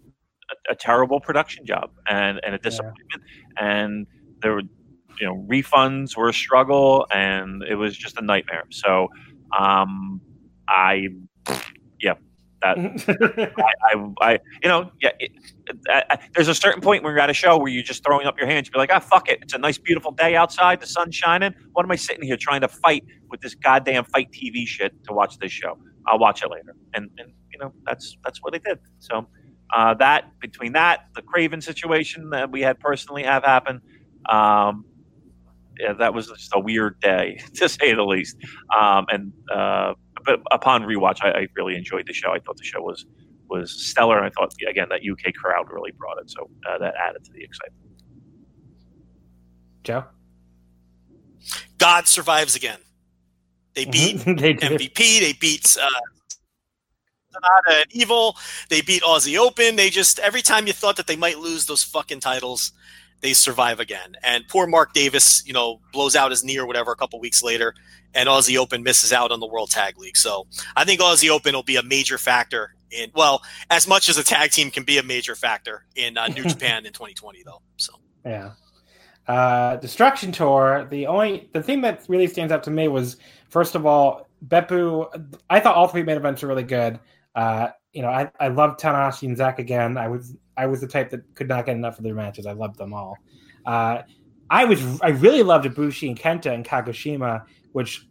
a, 0.51 0.73
a, 0.73 0.75
terrible 0.75 1.19
production 1.19 1.65
job 1.65 1.91
and, 2.07 2.39
and 2.45 2.55
a 2.55 2.57
disappointment. 2.57 3.21
Yeah. 3.57 3.75
And 3.75 4.07
there 4.41 4.53
were 4.53 4.63
you 5.19 5.27
know 5.27 5.45
refunds 5.49 6.15
were 6.15 6.29
a 6.29 6.33
struggle 6.33 7.05
and 7.13 7.63
it 7.63 7.75
was 7.75 7.97
just 7.97 8.17
a 8.17 8.21
nightmare. 8.21 8.63
So 8.69 9.09
um, 9.57 10.21
I 10.67 11.07
that 12.61 12.77
I, 13.57 13.95
I, 13.95 14.13
I, 14.21 14.39
you 14.61 14.69
know, 14.69 14.91
yeah. 15.01 15.11
It, 15.19 15.31
I, 15.89 16.03
I, 16.09 16.19
there's 16.35 16.47
a 16.47 16.55
certain 16.55 16.81
point 16.81 17.03
when 17.03 17.13
you're 17.13 17.19
at 17.19 17.29
a 17.29 17.33
show 17.33 17.57
where 17.57 17.71
you're 17.71 17.83
just 17.83 18.03
throwing 18.03 18.27
up 18.27 18.37
your 18.37 18.47
hands. 18.47 18.69
You're 18.71 18.81
like, 18.81 18.91
ah, 18.93 18.99
fuck 18.99 19.29
it. 19.29 19.39
It's 19.41 19.53
a 19.53 19.57
nice, 19.57 19.77
beautiful 19.77 20.11
day 20.11 20.35
outside. 20.35 20.81
The 20.81 20.87
sun's 20.87 21.15
shining. 21.15 21.53
What 21.73 21.85
am 21.85 21.91
I 21.91 21.95
sitting 21.95 22.23
here 22.23 22.37
trying 22.37 22.61
to 22.61 22.67
fight 22.67 23.03
with 23.29 23.41
this 23.41 23.55
goddamn 23.55 24.05
FITE 24.05 24.31
TV 24.31 24.67
shit 24.67 24.93
to 25.05 25.13
watch 25.13 25.37
this 25.39 25.51
show? 25.51 25.77
I'll 26.07 26.19
watch 26.19 26.43
it 26.43 26.49
later. 26.49 26.75
And, 26.93 27.09
and 27.17 27.31
you 27.51 27.59
know, 27.59 27.73
that's 27.85 28.17
that's 28.23 28.39
what 28.41 28.53
they 28.53 28.59
did. 28.59 28.79
So 28.99 29.27
uh, 29.75 29.93
that 29.95 30.39
between 30.39 30.73
that, 30.73 31.05
the 31.15 31.21
Craven 31.21 31.61
situation 31.61 32.29
that 32.31 32.51
we 32.51 32.61
had 32.61 32.79
personally 32.79 33.23
have 33.23 33.43
happen. 33.43 33.81
Um, 34.29 34.85
yeah, 35.79 35.93
that 35.93 36.13
was 36.13 36.27
just 36.27 36.51
a 36.53 36.59
weird 36.59 36.99
day 36.99 37.41
to 37.55 37.69
say 37.69 37.93
the 37.93 38.03
least. 38.03 38.37
Um, 38.77 39.05
and 39.09 39.33
uh, 39.51 39.93
but 40.25 40.41
upon 40.51 40.83
rewatch, 40.83 41.17
I, 41.21 41.31
I, 41.31 41.47
really 41.55 41.75
enjoyed 41.75 42.07
the 42.07 42.13
show. 42.13 42.31
I 42.31 42.39
thought 42.39 42.57
the 42.57 42.63
show 42.63 42.81
was 42.81 43.05
was 43.49 43.71
stellar, 43.71 44.17
and 44.17 44.25
I 44.25 44.29
thought 44.29 44.53
again 44.67 44.87
that 44.89 45.01
UK 45.09 45.33
crowd 45.33 45.67
really 45.71 45.91
brought 45.91 46.17
it, 46.19 46.29
so 46.29 46.49
uh, 46.69 46.77
that 46.79 46.93
added 46.95 47.23
to 47.25 47.31
the 47.31 47.43
excitement. 47.43 47.81
Joe, 49.83 50.05
God 51.77 52.07
survives 52.07 52.55
again. 52.55 52.79
They 53.73 53.85
beat 53.91 54.17
they 54.19 54.53
MVP. 54.55 54.95
They 54.95 55.33
beat 55.33 55.77
uh, 55.81 55.87
Sanada 57.33 57.81
and 57.81 57.91
Evil. 57.91 58.37
They 58.69 58.81
beat 58.81 59.03
Aussie 59.03 59.37
Open. 59.37 59.75
They 59.75 59.89
just 59.89 60.19
every 60.19 60.41
time 60.41 60.67
you 60.67 60.73
thought 60.73 60.97
that 60.97 61.07
they 61.07 61.15
might 61.15 61.39
lose 61.39 61.65
those 61.65 61.83
fucking 61.83 62.19
titles, 62.19 62.71
they 63.21 63.33
survive 63.33 63.79
again. 63.79 64.15
And 64.23 64.47
poor 64.47 64.67
Mark 64.67 64.93
Davis, 64.93 65.45
you 65.45 65.53
know, 65.53 65.79
blows 65.93 66.15
out 66.15 66.31
his 66.31 66.43
knee 66.43 66.57
or 66.57 66.65
whatever 66.65 66.91
a 66.91 66.95
couple 66.95 67.19
weeks 67.19 67.43
later, 67.43 67.73
and 68.13 68.27
Aussie 68.27 68.57
Open 68.57 68.83
misses 68.83 69.13
out 69.13 69.31
on 69.31 69.39
the 69.39 69.47
World 69.47 69.71
Tag 69.71 69.97
League. 69.97 70.17
So 70.17 70.47
I 70.75 70.83
think 70.85 71.01
Aussie 71.01 71.29
Open 71.29 71.53
will 71.53 71.63
be 71.63 71.77
a 71.77 71.83
major 71.83 72.17
factor 72.17 72.75
in, 72.91 73.11
well, 73.15 73.41
as 73.69 73.87
much 73.87 74.09
as 74.09 74.17
a 74.17 74.23
tag 74.23 74.51
team 74.51 74.69
can 74.69 74.83
be 74.83 74.97
a 74.97 75.03
major 75.03 75.35
factor 75.35 75.85
in 75.95 76.17
uh, 76.17 76.27
New 76.27 76.43
Japan 76.47 76.85
in 76.85 76.93
2020, 76.93 77.43
though. 77.43 77.61
So 77.77 77.93
yeah. 78.25 78.51
Uh, 79.27 79.77
Destruction 79.77 80.31
Tour. 80.31 80.87
The 80.89 81.07
only 81.07 81.49
the 81.53 81.61
thing 81.61 81.81
that 81.81 82.03
really 82.07 82.27
stands 82.27 82.51
out 82.51 82.63
to 82.63 82.71
me 82.71 82.87
was 82.87 83.17
first 83.49 83.75
of 83.75 83.85
all, 83.85 84.27
Beppu. 84.45 85.37
I 85.49 85.59
thought 85.59 85.75
all 85.75 85.87
three 85.87 86.03
main 86.03 86.17
events 86.17 86.41
were 86.41 86.49
really 86.49 86.63
good. 86.63 86.99
Uh, 87.35 87.69
you 87.93 88.01
know, 88.01 88.09
I, 88.09 88.31
I 88.39 88.47
love 88.47 88.77
Tanahashi 88.77 89.27
and 89.27 89.37
Zack 89.37 89.59
again. 89.59 89.97
I 89.97 90.07
was 90.07 90.35
I 90.61 90.67
was 90.67 90.79
the 90.79 90.87
type 90.87 91.09
that 91.09 91.21
could 91.33 91.47
not 91.47 91.65
get 91.65 91.75
enough 91.75 91.97
of 91.97 92.03
their 92.03 92.13
matches. 92.13 92.45
I 92.45 92.51
loved 92.51 92.77
them 92.77 92.93
all. 92.93 93.17
Uh, 93.65 94.03
I 94.47 94.65
was 94.65 95.01
I 95.01 95.09
really 95.09 95.41
loved 95.41 95.65
Ibushi 95.65 96.07
and 96.07 96.19
Kenta 96.19 96.53
and 96.53 96.63
Kagoshima, 96.63 97.45
which 97.71 98.05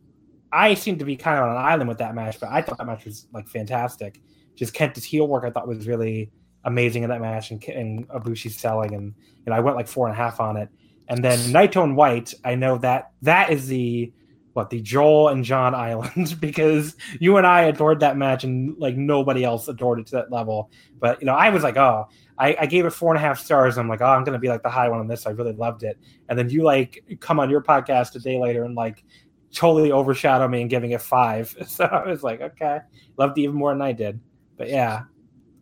I 0.50 0.74
seemed 0.74 0.98
to 0.98 1.04
be 1.04 1.14
kind 1.14 1.38
of 1.38 1.44
on 1.44 1.50
an 1.50 1.62
island 1.62 1.88
with 1.88 1.98
that 1.98 2.16
match, 2.16 2.40
but 2.40 2.48
I 2.48 2.60
thought 2.60 2.78
that 2.78 2.86
match 2.86 3.04
was 3.04 3.28
like 3.32 3.46
fantastic. 3.46 4.20
Just 4.56 4.74
Kenta's 4.74 5.04
heel 5.04 5.28
work 5.28 5.44
I 5.44 5.50
thought 5.50 5.68
was 5.68 5.86
really 5.86 6.32
amazing 6.64 7.04
in 7.04 7.10
that 7.10 7.20
match, 7.20 7.52
and, 7.52 7.62
and 7.68 8.08
Ibushi's 8.08 8.56
selling, 8.56 8.94
and 8.94 9.14
you 9.46 9.50
know 9.50 9.52
I 9.52 9.60
went 9.60 9.76
like 9.76 9.86
four 9.86 10.08
and 10.08 10.14
a 10.14 10.16
half 10.16 10.40
on 10.40 10.56
it. 10.56 10.70
And 11.06 11.24
then 11.24 11.38
Naito 11.52 11.84
and 11.84 11.96
White, 11.96 12.34
I 12.44 12.56
know 12.56 12.78
that 12.78 13.12
that 13.22 13.50
is 13.50 13.68
the 13.68 14.12
what 14.52 14.70
the 14.70 14.80
Joel 14.80 15.28
and 15.28 15.44
John 15.44 15.74
Island 15.88 16.36
because 16.40 16.96
you 17.20 17.36
and 17.36 17.46
I 17.46 17.62
adored 17.62 18.00
that 18.00 18.16
match 18.16 18.44
and 18.44 18.76
like 18.78 18.96
nobody 18.96 19.44
else 19.44 19.68
adored 19.68 20.00
it 20.00 20.06
to 20.08 20.16
that 20.16 20.32
level. 20.32 20.70
But 20.98 21.20
you 21.20 21.26
know, 21.26 21.34
I 21.34 21.50
was 21.50 21.62
like, 21.62 21.76
oh, 21.76 22.08
I, 22.40 22.56
I 22.60 22.66
gave 22.66 22.86
it 22.86 22.90
four 22.90 23.12
and 23.14 23.18
a 23.18 23.20
half 23.20 23.38
stars. 23.38 23.76
I'm 23.76 23.86
like, 23.86 24.00
oh, 24.00 24.06
I'm 24.06 24.24
gonna 24.24 24.38
be 24.38 24.48
like 24.48 24.62
the 24.62 24.70
high 24.70 24.88
one 24.88 24.98
on 24.98 25.06
this. 25.06 25.26
I 25.26 25.30
really 25.30 25.52
loved 25.52 25.82
it. 25.82 25.98
And 26.28 26.38
then 26.38 26.48
you 26.48 26.62
like 26.62 27.04
come 27.20 27.38
on 27.38 27.50
your 27.50 27.62
podcast 27.62 28.14
a 28.16 28.18
day 28.18 28.38
later 28.38 28.64
and 28.64 28.74
like 28.74 29.04
totally 29.52 29.92
overshadow 29.92 30.48
me 30.48 30.62
and 30.62 30.70
giving 30.70 30.92
it 30.92 31.02
five. 31.02 31.54
So 31.66 31.84
I 31.84 32.08
was 32.08 32.22
like, 32.22 32.40
okay, 32.40 32.78
loved 33.18 33.36
it 33.36 33.42
even 33.42 33.56
more 33.56 33.72
than 33.72 33.82
I 33.82 33.92
did. 33.92 34.18
But 34.56 34.70
yeah. 34.70 35.02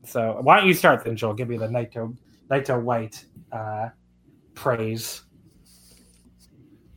So 0.04 0.38
why 0.40 0.58
don't 0.58 0.68
you 0.68 0.74
start 0.74 1.04
then, 1.04 1.16
Joel? 1.16 1.34
Give 1.34 1.48
me 1.48 1.56
the 1.56 1.66
Naito 1.66 2.16
Naito 2.48 2.80
White 2.80 3.24
uh, 3.50 3.88
praise. 4.54 5.22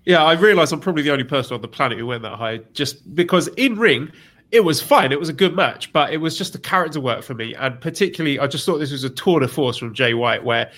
Yeah, 0.06 0.24
I 0.24 0.34
realize 0.34 0.72
I'm 0.72 0.80
probably 0.80 1.04
the 1.04 1.12
only 1.12 1.24
person 1.24 1.56
on 1.56 1.62
the 1.62 1.68
planet 1.68 1.98
who 1.98 2.06
went 2.06 2.22
that 2.22 2.38
high, 2.38 2.58
just 2.74 3.16
because 3.16 3.48
in 3.50 3.76
ring 3.78 4.12
it 4.52 4.64
was 4.64 4.82
fine. 4.82 5.12
It 5.12 5.20
was 5.20 5.30
a 5.30 5.34
good 5.34 5.56
match, 5.56 5.94
but 5.94 6.14
it 6.14 6.18
was 6.18 6.38
just 6.38 6.54
the 6.54 6.60
character 6.60 7.00
work 7.00 7.24
for 7.24 7.34
me, 7.34 7.56
and 7.56 7.80
particularly 7.80 8.40
I 8.40 8.48
just 8.48 8.66
thought 8.66 8.80
this 8.80 8.92
was 8.92 9.04
a 9.04 9.10
tour 9.10 9.40
de 9.40 9.48
force 9.48 9.78
from 9.78 9.94
Jay 9.94 10.14
White, 10.14 10.44
where 10.44 10.72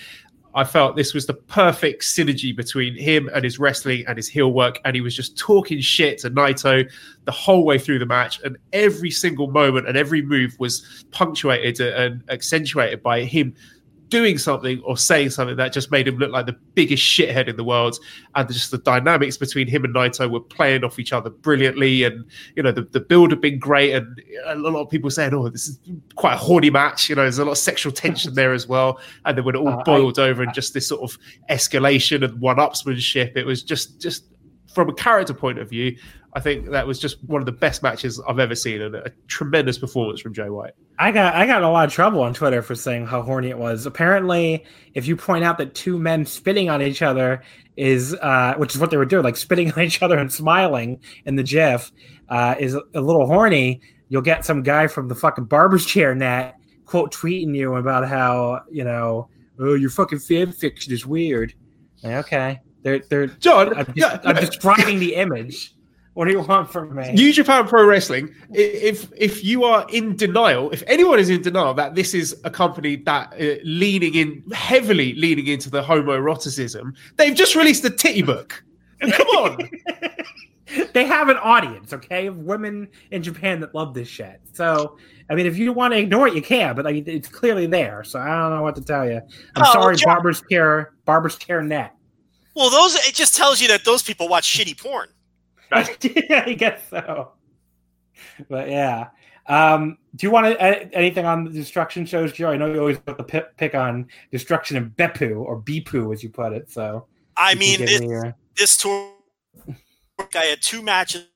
I 0.56 0.62
felt 0.62 0.94
this 0.94 1.12
was 1.12 1.26
the 1.26 1.34
perfect 1.34 2.02
synergy 2.02 2.54
between 2.54 2.96
him 2.96 3.28
and 3.34 3.42
his 3.42 3.58
wrestling 3.58 4.04
and 4.06 4.16
his 4.16 4.28
heel 4.28 4.52
work, 4.52 4.78
and 4.84 4.94
he 4.94 5.00
was 5.00 5.16
just 5.16 5.36
talking 5.36 5.80
shit 5.80 6.18
to 6.18 6.30
Naito 6.30 6.88
the 7.24 7.32
whole 7.32 7.64
way 7.64 7.76
through 7.76 7.98
the 7.98 8.06
match, 8.06 8.40
and 8.44 8.56
every 8.72 9.10
single 9.10 9.48
moment 9.48 9.88
and 9.88 9.96
every 9.96 10.22
move 10.22 10.54
was 10.60 11.04
punctuated 11.10 11.80
and 11.80 12.22
accentuated 12.30 13.02
by 13.02 13.24
him 13.24 13.54
doing 14.14 14.38
something 14.38 14.80
or 14.84 14.96
saying 14.96 15.28
something 15.28 15.56
that 15.56 15.72
just 15.72 15.90
made 15.90 16.06
him 16.06 16.18
look 16.18 16.30
like 16.30 16.46
the 16.46 16.56
biggest 16.76 17.02
shithead 17.02 17.48
in 17.48 17.56
the 17.56 17.64
world. 17.64 17.98
And 18.36 18.48
just 18.48 18.70
the 18.70 18.78
dynamics 18.78 19.36
between 19.36 19.66
him 19.66 19.84
and 19.84 19.92
Naito 19.92 20.30
were 20.30 20.38
playing 20.38 20.84
off 20.84 21.00
each 21.00 21.12
other 21.12 21.30
brilliantly. 21.30 22.04
And, 22.04 22.24
you 22.54 22.62
know, 22.62 22.70
the, 22.70 22.82
the 22.82 23.00
build 23.00 23.32
had 23.32 23.40
been 23.40 23.58
great. 23.58 23.92
And 23.92 24.22
a 24.46 24.54
lot 24.54 24.82
of 24.82 24.88
people 24.88 25.10
saying, 25.10 25.34
oh, 25.34 25.48
this 25.48 25.66
is 25.66 25.80
quite 26.14 26.34
a 26.34 26.36
horny 26.36 26.70
match. 26.70 27.08
You 27.08 27.16
know, 27.16 27.22
there's 27.22 27.40
a 27.40 27.44
lot 27.44 27.50
of 27.50 27.58
sexual 27.58 27.90
tension 27.90 28.34
there 28.34 28.52
as 28.52 28.68
well. 28.68 29.00
And 29.24 29.36
then 29.36 29.44
when 29.44 29.56
it 29.56 29.58
all 29.58 29.80
uh, 29.80 29.82
boiled 29.82 30.20
I, 30.20 30.28
over 30.28 30.44
and 30.44 30.54
just 30.54 30.74
this 30.74 30.86
sort 30.86 31.02
of 31.02 31.18
escalation 31.50 32.24
and 32.24 32.40
one 32.40 32.58
upsmanship, 32.58 33.36
it 33.36 33.44
was 33.44 33.64
just, 33.64 34.00
just 34.00 34.26
from 34.74 34.88
a 34.88 34.94
character 34.94 35.34
point 35.34 35.58
of 35.58 35.70
view, 35.70 35.96
I 36.34 36.40
think 36.40 36.70
that 36.70 36.86
was 36.86 36.98
just 36.98 37.22
one 37.24 37.40
of 37.40 37.46
the 37.46 37.52
best 37.52 37.82
matches 37.82 38.20
I've 38.28 38.40
ever 38.40 38.56
seen 38.56 38.82
and 38.82 38.94
a 38.94 39.12
tremendous 39.28 39.78
performance 39.78 40.20
from 40.20 40.34
Jay 40.34 40.50
White. 40.50 40.72
I 40.98 41.12
got 41.12 41.34
I 41.34 41.46
got 41.46 41.62
a 41.62 41.68
lot 41.68 41.86
of 41.86 41.92
trouble 41.92 42.22
on 42.22 42.34
Twitter 42.34 42.60
for 42.60 42.74
saying 42.74 43.06
how 43.06 43.22
horny 43.22 43.50
it 43.50 43.58
was. 43.58 43.86
Apparently, 43.86 44.64
if 44.94 45.06
you 45.06 45.16
point 45.16 45.44
out 45.44 45.58
that 45.58 45.74
two 45.74 45.98
men 45.98 46.26
spitting 46.26 46.68
on 46.68 46.82
each 46.82 47.02
other 47.02 47.42
is 47.76 48.14
uh, 48.14 48.54
which 48.56 48.74
is 48.74 48.80
what 48.80 48.90
they 48.90 48.96
were 48.96 49.04
doing, 49.04 49.22
like 49.24 49.36
spitting 49.36 49.72
on 49.76 49.82
each 49.82 50.02
other 50.02 50.18
and 50.18 50.32
smiling 50.32 51.00
in 51.24 51.36
the 51.36 51.42
GIF, 51.42 51.92
uh, 52.28 52.56
is 52.58 52.74
a 52.74 53.00
little 53.00 53.26
horny, 53.26 53.80
you'll 54.08 54.22
get 54.22 54.44
some 54.44 54.62
guy 54.62 54.88
from 54.88 55.08
the 55.08 55.14
fucking 55.14 55.44
barber's 55.44 55.86
chair 55.86 56.14
net 56.14 56.56
quote 56.84 57.12
tweeting 57.12 57.54
you 57.54 57.76
about 57.76 58.06
how, 58.08 58.62
you 58.70 58.84
know, 58.84 59.28
oh 59.58 59.74
your 59.74 59.90
fucking 59.90 60.18
fan 60.18 60.52
fiction 60.52 60.92
is 60.92 61.06
weird. 61.06 61.54
Okay. 62.04 62.60
They're 62.84 63.00
they're 63.00 63.26
John. 63.26 63.76
I'm, 63.76 63.86
just, 63.86 63.96
yeah, 63.96 64.20
I'm 64.24 64.36
describing 64.36 65.00
the 65.00 65.16
image. 65.16 65.74
What 66.12 66.26
do 66.26 66.30
you 66.30 66.40
want 66.40 66.70
from 66.70 66.94
me? 66.94 67.12
New 67.12 67.32
Japan 67.32 67.66
Pro 67.66 67.84
Wrestling. 67.84 68.32
If 68.50 69.10
if 69.16 69.42
you 69.42 69.64
are 69.64 69.84
in 69.88 70.14
denial, 70.14 70.70
if 70.70 70.84
anyone 70.86 71.18
is 71.18 71.28
in 71.28 71.42
denial 71.42 71.74
that 71.74 71.96
this 71.96 72.14
is 72.14 72.40
a 72.44 72.50
company 72.50 72.96
that 72.96 73.32
uh, 73.32 73.56
leaning 73.64 74.14
in 74.14 74.44
heavily 74.52 75.14
leaning 75.14 75.48
into 75.48 75.70
the 75.70 75.82
homoeroticism, 75.82 76.94
they've 77.16 77.34
just 77.34 77.56
released 77.56 77.84
a 77.84 77.90
titty 77.90 78.22
book. 78.22 78.62
Come 79.00 79.26
on. 79.28 79.70
they 80.92 81.04
have 81.04 81.28
an 81.28 81.36
audience, 81.38 81.92
okay, 81.92 82.26
of 82.26 82.38
women 82.38 82.88
in 83.10 83.22
Japan 83.22 83.60
that 83.60 83.74
love 83.74 83.94
this 83.94 84.08
shit. 84.08 84.40
So, 84.52 84.96
I 85.28 85.34
mean, 85.34 85.46
if 85.46 85.58
you 85.58 85.72
want 85.72 85.94
to 85.94 85.98
ignore 85.98 86.28
it, 86.28 86.34
you 86.34 86.42
can, 86.42 86.76
but 86.76 86.86
I 86.86 86.92
mean, 86.92 87.04
it's 87.06 87.28
clearly 87.28 87.66
there. 87.66 88.04
So 88.04 88.20
I 88.20 88.26
don't 88.26 88.56
know 88.56 88.62
what 88.62 88.76
to 88.76 88.82
tell 88.82 89.06
you. 89.06 89.20
I'm 89.56 89.62
oh, 89.66 89.72
sorry, 89.72 89.96
John. 89.96 90.14
Barber's 90.14 90.40
Care, 90.42 90.94
Barber's 91.04 91.36
Care 91.36 91.62
Net. 91.62 91.93
Well, 92.54 92.70
those 92.70 92.94
it 92.94 93.14
just 93.14 93.34
tells 93.34 93.60
you 93.60 93.68
that 93.68 93.84
those 93.84 94.02
people 94.02 94.28
watch 94.28 94.46
shitty 94.46 94.80
porn. 94.80 95.08
yeah, 96.00 96.44
I 96.46 96.54
guess 96.54 96.80
so. 96.88 97.32
But 98.48 98.68
yeah, 98.70 99.08
Um, 99.46 99.98
do 100.16 100.26
you 100.26 100.30
want 100.30 100.46
to, 100.46 100.60
uh, 100.62 100.88
anything 100.92 101.26
on 101.26 101.44
the 101.44 101.50
destruction 101.50 102.06
shows, 102.06 102.32
Joe? 102.32 102.50
I 102.50 102.56
know 102.56 102.72
you 102.72 102.80
always 102.80 102.98
put 102.98 103.18
the 103.18 103.24
pick, 103.24 103.56
pick 103.56 103.74
on 103.74 104.08
destruction 104.30 104.76
and 104.76 104.90
Beppu 104.96 105.36
or 105.36 105.60
Bipu, 105.60 106.12
as 106.12 106.22
you 106.22 106.30
put 106.30 106.52
it. 106.52 106.70
So 106.70 107.06
I 107.36 107.54
mean, 107.54 107.80
this, 107.80 108.00
your... 108.00 108.34
this 108.56 108.76
tour, 108.76 109.12
I 110.34 110.44
had 110.44 110.62
two 110.62 110.82
matches 110.82 111.26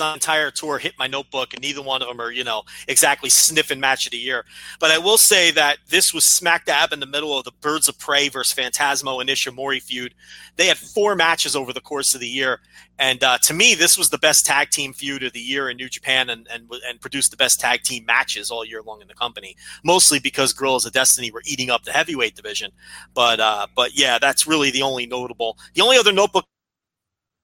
on 0.00 0.14
entire 0.14 0.50
tour 0.50 0.78
hit 0.78 0.94
my 0.98 1.06
notebook, 1.06 1.54
and 1.54 1.62
neither 1.62 1.82
one 1.82 2.02
of 2.02 2.08
them 2.08 2.20
are, 2.20 2.30
you 2.30 2.44
know, 2.44 2.62
exactly 2.88 3.30
sniffing 3.30 3.80
match 3.80 4.06
of 4.06 4.12
the 4.12 4.18
year. 4.18 4.44
But 4.80 4.90
I 4.90 4.98
will 4.98 5.18
say 5.18 5.50
that 5.52 5.78
this 5.88 6.12
was 6.12 6.24
smack 6.24 6.66
dab 6.66 6.92
in 6.92 7.00
the 7.00 7.06
middle 7.06 7.36
of 7.36 7.44
the 7.44 7.52
Birds 7.60 7.88
of 7.88 7.98
Prey 7.98 8.28
versus 8.28 8.56
Phantasmo 8.56 9.20
and 9.20 9.28
Ishimori 9.30 9.82
feud. 9.82 10.14
They 10.56 10.66
had 10.66 10.78
four 10.78 11.14
matches 11.14 11.54
over 11.54 11.72
the 11.72 11.80
course 11.80 12.14
of 12.14 12.20
the 12.20 12.28
year, 12.28 12.60
and 12.98 13.22
uh, 13.22 13.38
to 13.38 13.54
me, 13.54 13.74
this 13.74 13.98
was 13.98 14.10
the 14.10 14.18
best 14.18 14.46
tag 14.46 14.70
team 14.70 14.92
feud 14.92 15.22
of 15.22 15.32
the 15.32 15.40
year 15.40 15.68
in 15.68 15.76
New 15.76 15.88
Japan, 15.88 16.30
and 16.30 16.46
and 16.50 16.70
and 16.88 17.00
produced 17.00 17.30
the 17.30 17.36
best 17.36 17.60
tag 17.60 17.82
team 17.82 18.04
matches 18.06 18.50
all 18.50 18.64
year 18.64 18.82
long 18.82 19.02
in 19.02 19.08
the 19.08 19.14
company. 19.14 19.56
Mostly 19.84 20.18
because 20.18 20.52
Guerrillas 20.52 20.86
of 20.86 20.92
Destiny 20.92 21.30
were 21.30 21.42
eating 21.44 21.70
up 21.70 21.84
the 21.84 21.92
heavyweight 21.92 22.34
division, 22.34 22.72
but 23.14 23.40
uh, 23.40 23.66
but 23.74 23.98
yeah, 23.98 24.18
that's 24.18 24.46
really 24.46 24.70
the 24.70 24.82
only 24.82 25.06
notable. 25.06 25.58
The 25.74 25.82
only 25.82 25.98
other 25.98 26.12
notebook 26.12 26.46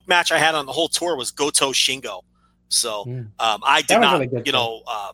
match 0.07 0.33
I 0.33 0.39
had 0.39 0.55
on 0.55 0.67
the 0.67 0.73
whole 0.73 0.89
tour 0.89 1.17
was 1.17 1.31
Goto 1.31 1.73
Shingo 1.73 2.23
so 2.73 3.05
mm. 3.05 3.27
um, 3.39 3.61
I 3.65 3.83
did 3.83 4.01
not, 4.01 4.21
really 4.21 4.43
you 4.45 4.53
know, 4.53 4.83
uh, 4.87 5.13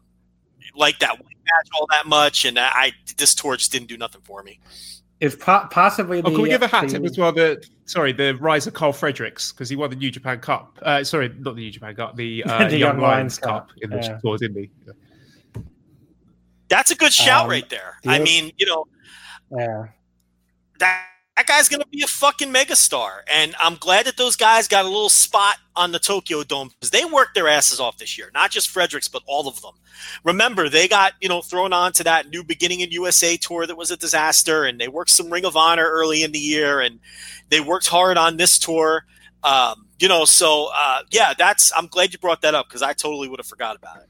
like 0.77 0.99
that 1.01 1.19
match 1.19 1.69
all 1.78 1.87
that 1.91 2.07
much, 2.07 2.45
and 2.45 2.59
I 2.59 2.93
this 3.17 3.35
tour 3.35 3.57
just 3.57 3.73
didn't 3.73 3.89
do 3.89 3.97
nothing 3.97 4.23
for 4.25 4.43
me. 4.43 4.61
If 5.20 5.41
po- 5.41 5.67
possibly, 5.70 6.20
the, 6.20 6.28
oh, 6.28 6.31
can 6.31 6.43
we 6.43 6.49
give 6.49 6.62
a 6.62 6.69
hat 6.69 6.87
the, 6.87 6.93
tip 6.93 7.05
as 7.05 7.19
well? 7.19 7.33
The 7.33 7.65
sorry, 7.87 8.12
the 8.12 8.37
rise 8.37 8.67
of 8.67 8.75
Karl 8.75 8.93
Fredericks 8.93 9.53
because 9.53 9.69
he 9.69 9.75
won 9.75 9.91
the 9.91 9.97
New 9.97 10.11
Japan 10.11 10.39
Cup. 10.39 10.78
Uh, 10.83 11.03
sorry, 11.03 11.28
not 11.28 11.57
the 11.57 11.62
New 11.62 11.70
Japan 11.70 11.97
Cup, 11.97 12.15
the, 12.17 12.45
uh, 12.47 12.69
the 12.69 12.78
Young, 12.78 12.95
Young 12.95 13.01
Lions, 13.01 13.39
Cup, 13.39 13.69
Cup 13.69 13.77
in 13.83 13.91
the 13.91 13.97
yeah. 13.97 14.19
tour, 14.23 14.39
didn't 14.39 14.57
he? 14.57 14.70
That's 16.69 16.91
a 16.91 16.95
good 16.95 17.12
shout 17.12 17.45
um, 17.45 17.51
right 17.51 17.69
there. 17.69 17.99
The, 18.05 18.11
I 18.11 18.19
mean, 18.20 18.53
you 18.59 18.67
know, 18.67 18.85
yeah, 19.51 19.87
that 20.78 21.07
that 21.39 21.47
guy's 21.47 21.68
going 21.68 21.81
to 21.81 21.86
be 21.86 22.02
a 22.02 22.07
fucking 22.08 22.52
megastar. 22.52 23.20
And 23.33 23.55
I'm 23.60 23.76
glad 23.76 24.07
that 24.07 24.17
those 24.17 24.34
guys 24.34 24.67
got 24.67 24.84
a 24.84 24.89
little 24.89 25.08
spot 25.08 25.55
on 25.76 25.92
the 25.92 26.00
Tokyo 26.00 26.42
Dome 26.42 26.70
because 26.70 26.91
they 26.91 27.05
worked 27.05 27.36
their 27.36 27.47
asses 27.47 27.78
off 27.78 27.97
this 27.97 28.18
year. 28.18 28.33
Not 28.34 28.50
just 28.50 28.68
Fredericks, 28.68 29.07
but 29.07 29.23
all 29.25 29.47
of 29.47 29.62
them. 29.62 29.75
Remember, 30.25 30.68
they 30.68 30.89
got, 30.89 31.12
you 31.20 31.28
know, 31.28 31.41
thrown 31.41 31.73
on 31.73 31.92
to 31.92 32.05
that 32.05 32.28
new 32.28 32.42
beginning 32.42 32.81
in 32.81 32.91
USA 32.91 33.36
tour 33.36 33.68
that 33.68 33.76
was 33.76 33.92
a 33.92 33.97
disaster. 33.97 34.65
And 34.65 34.81
they 34.81 34.89
worked 34.89 35.10
some 35.10 35.31
Ring 35.33 35.44
of 35.44 35.57
Honor 35.57 35.89
early 35.89 36.25
in 36.25 36.33
the 36.33 36.41
year. 36.41 36.81
And 36.81 36.99
they 37.50 37.60
worked 37.60 37.86
hard 37.86 38.18
on 38.18 38.36
this 38.36 38.58
tour. 38.58 39.05
Um, 39.44 39.86
you 40.00 40.08
know, 40.08 40.25
so 40.25 40.70
uh, 40.75 41.02
yeah, 41.12 41.34
that's, 41.39 41.70
I'm 41.76 41.86
glad 41.86 42.12
you 42.12 42.18
brought 42.18 42.42
that 42.42 42.57
up 42.57 42.67
because 42.67 42.83
I 42.83 42.94
totally 42.94 43.28
would 43.28 43.39
have 43.39 43.47
forgot 43.47 43.76
about 43.76 43.99
it 43.99 44.08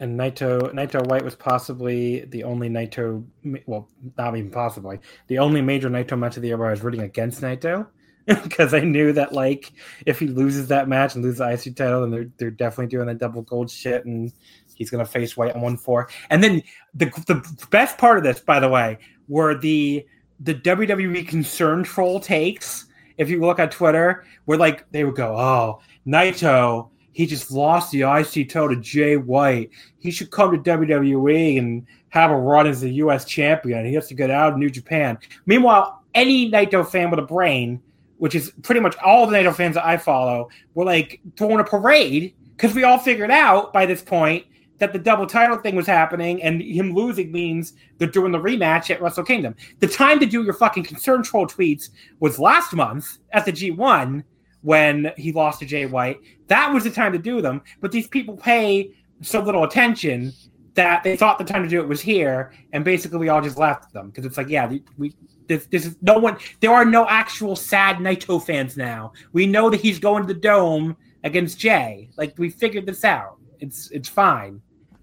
and 0.00 0.18
Naito 0.18 0.72
Naito 0.72 1.06
White 1.06 1.24
was 1.24 1.36
possibly 1.36 2.24
the 2.24 2.42
only 2.44 2.68
Naito, 2.68 3.24
well, 3.66 3.88
not 4.16 4.36
even 4.36 4.50
possibly 4.50 4.98
the 5.28 5.38
only 5.38 5.60
major 5.60 5.90
Naito 5.90 6.18
match 6.18 6.36
of 6.36 6.42
the 6.42 6.48
year 6.48 6.56
where 6.56 6.68
I 6.68 6.72
was 6.72 6.82
rooting 6.82 7.02
against 7.02 7.42
Naito 7.42 7.86
because 8.42 8.74
I 8.74 8.80
knew 8.80 9.12
that 9.12 9.32
like 9.32 9.72
if 10.06 10.18
he 10.18 10.26
loses 10.26 10.68
that 10.68 10.88
match 10.88 11.14
and 11.14 11.24
loses 11.24 11.38
the 11.38 11.50
IC 11.50 11.76
title, 11.76 12.00
then 12.00 12.10
they're 12.10 12.30
they're 12.38 12.50
definitely 12.50 12.88
doing 12.88 13.06
the 13.06 13.14
double 13.14 13.42
gold 13.42 13.70
shit, 13.70 14.04
and 14.04 14.32
he's 14.74 14.90
gonna 14.90 15.04
face 15.04 15.36
White 15.36 15.54
on 15.54 15.60
one 15.60 15.76
four. 15.76 16.08
And 16.30 16.42
then 16.42 16.62
the 16.94 17.06
the 17.26 17.66
best 17.70 17.98
part 17.98 18.18
of 18.18 18.24
this, 18.24 18.40
by 18.40 18.60
the 18.60 18.68
way, 18.68 18.98
were 19.28 19.54
the 19.54 20.06
the 20.40 20.54
WWE 20.54 21.28
concern 21.28 21.82
troll 21.82 22.20
takes. 22.20 22.86
If 23.18 23.28
you 23.28 23.40
look 23.40 23.58
at 23.58 23.70
Twitter, 23.70 24.24
where 24.46 24.56
like 24.56 24.90
they 24.92 25.04
would 25.04 25.16
go, 25.16 25.36
"Oh, 25.36 25.80
Naito." 26.06 26.88
He 27.12 27.26
just 27.26 27.50
lost 27.50 27.90
the 27.90 28.02
IC 28.02 28.48
title 28.48 28.68
to 28.70 28.76
Jay 28.76 29.16
White. 29.16 29.70
He 29.98 30.10
should 30.10 30.30
come 30.30 30.52
to 30.52 30.70
WWE 30.70 31.58
and 31.58 31.86
have 32.10 32.30
a 32.30 32.36
run 32.36 32.66
as 32.66 32.80
the 32.80 32.90
U.S. 32.90 33.24
champion. 33.24 33.84
He 33.84 33.94
has 33.94 34.08
to 34.08 34.14
get 34.14 34.30
out 34.30 34.52
of 34.52 34.58
New 34.58 34.70
Japan. 34.70 35.18
Meanwhile, 35.46 36.02
any 36.14 36.50
Naito 36.50 36.86
fan 36.88 37.10
with 37.10 37.18
a 37.18 37.24
brain, 37.24 37.80
which 38.18 38.34
is 38.34 38.52
pretty 38.62 38.80
much 38.80 38.96
all 39.04 39.26
the 39.26 39.36
Naito 39.36 39.54
fans 39.54 39.74
that 39.74 39.86
I 39.86 39.96
follow, 39.96 40.48
were 40.74 40.84
like 40.84 41.20
throwing 41.36 41.60
a 41.60 41.64
parade 41.64 42.34
because 42.56 42.74
we 42.74 42.84
all 42.84 42.98
figured 42.98 43.30
out 43.30 43.72
by 43.72 43.86
this 43.86 44.02
point 44.02 44.44
that 44.78 44.92
the 44.92 44.98
double 44.98 45.26
title 45.26 45.58
thing 45.58 45.76
was 45.76 45.86
happening 45.86 46.42
and 46.42 46.60
him 46.62 46.94
losing 46.94 47.30
means 47.30 47.74
they're 47.98 48.08
doing 48.08 48.32
the 48.32 48.38
rematch 48.38 48.90
at 48.90 49.00
Wrestle 49.00 49.24
Kingdom. 49.24 49.54
The 49.78 49.86
time 49.86 50.18
to 50.20 50.26
do 50.26 50.42
your 50.42 50.54
fucking 50.54 50.84
concern 50.84 51.22
troll 51.22 51.46
tweets 51.46 51.90
was 52.18 52.38
last 52.38 52.72
month 52.72 53.18
at 53.32 53.44
the 53.44 53.52
G1 53.52 54.24
when 54.62 55.12
he 55.16 55.32
lost 55.32 55.60
to 55.60 55.66
Jay 55.66 55.86
White. 55.86 56.18
That 56.48 56.72
was 56.72 56.84
the 56.84 56.90
time 56.90 57.12
to 57.12 57.18
do 57.18 57.40
them. 57.40 57.62
But 57.80 57.92
these 57.92 58.08
people 58.08 58.36
pay 58.36 58.94
so 59.22 59.40
little 59.40 59.64
attention 59.64 60.32
that 60.74 61.02
they 61.02 61.16
thought 61.16 61.38
the 61.38 61.44
time 61.44 61.62
to 61.62 61.68
do 61.68 61.80
it 61.80 61.88
was 61.88 62.00
here, 62.00 62.52
and 62.72 62.84
basically 62.84 63.18
we 63.18 63.28
all 63.28 63.42
just 63.42 63.58
laughed 63.58 63.86
at 63.86 63.92
them 63.92 64.08
because 64.08 64.24
it's 64.24 64.36
like, 64.36 64.48
yeah, 64.48 64.72
we 64.96 65.14
this, 65.50 65.66
this 65.66 65.84
is 65.84 65.96
no 66.00 66.16
one. 66.18 66.38
There 66.60 66.70
are 66.70 66.84
no 66.84 67.06
actual 67.08 67.56
sad 67.56 67.96
Naito 67.96 68.42
fans 68.42 68.76
now. 68.76 69.12
We 69.32 69.46
know 69.46 69.68
that 69.68 69.80
he's 69.80 69.98
going 69.98 70.22
to 70.26 70.32
the 70.32 70.38
dome 70.38 70.96
against 71.24 71.58
Jay. 71.58 72.08
Like 72.16 72.34
we 72.38 72.50
figured 72.50 72.86
this 72.86 73.04
out. 73.04 73.36
It's 73.58 73.90
it's 73.90 74.08
fine. 74.08 74.62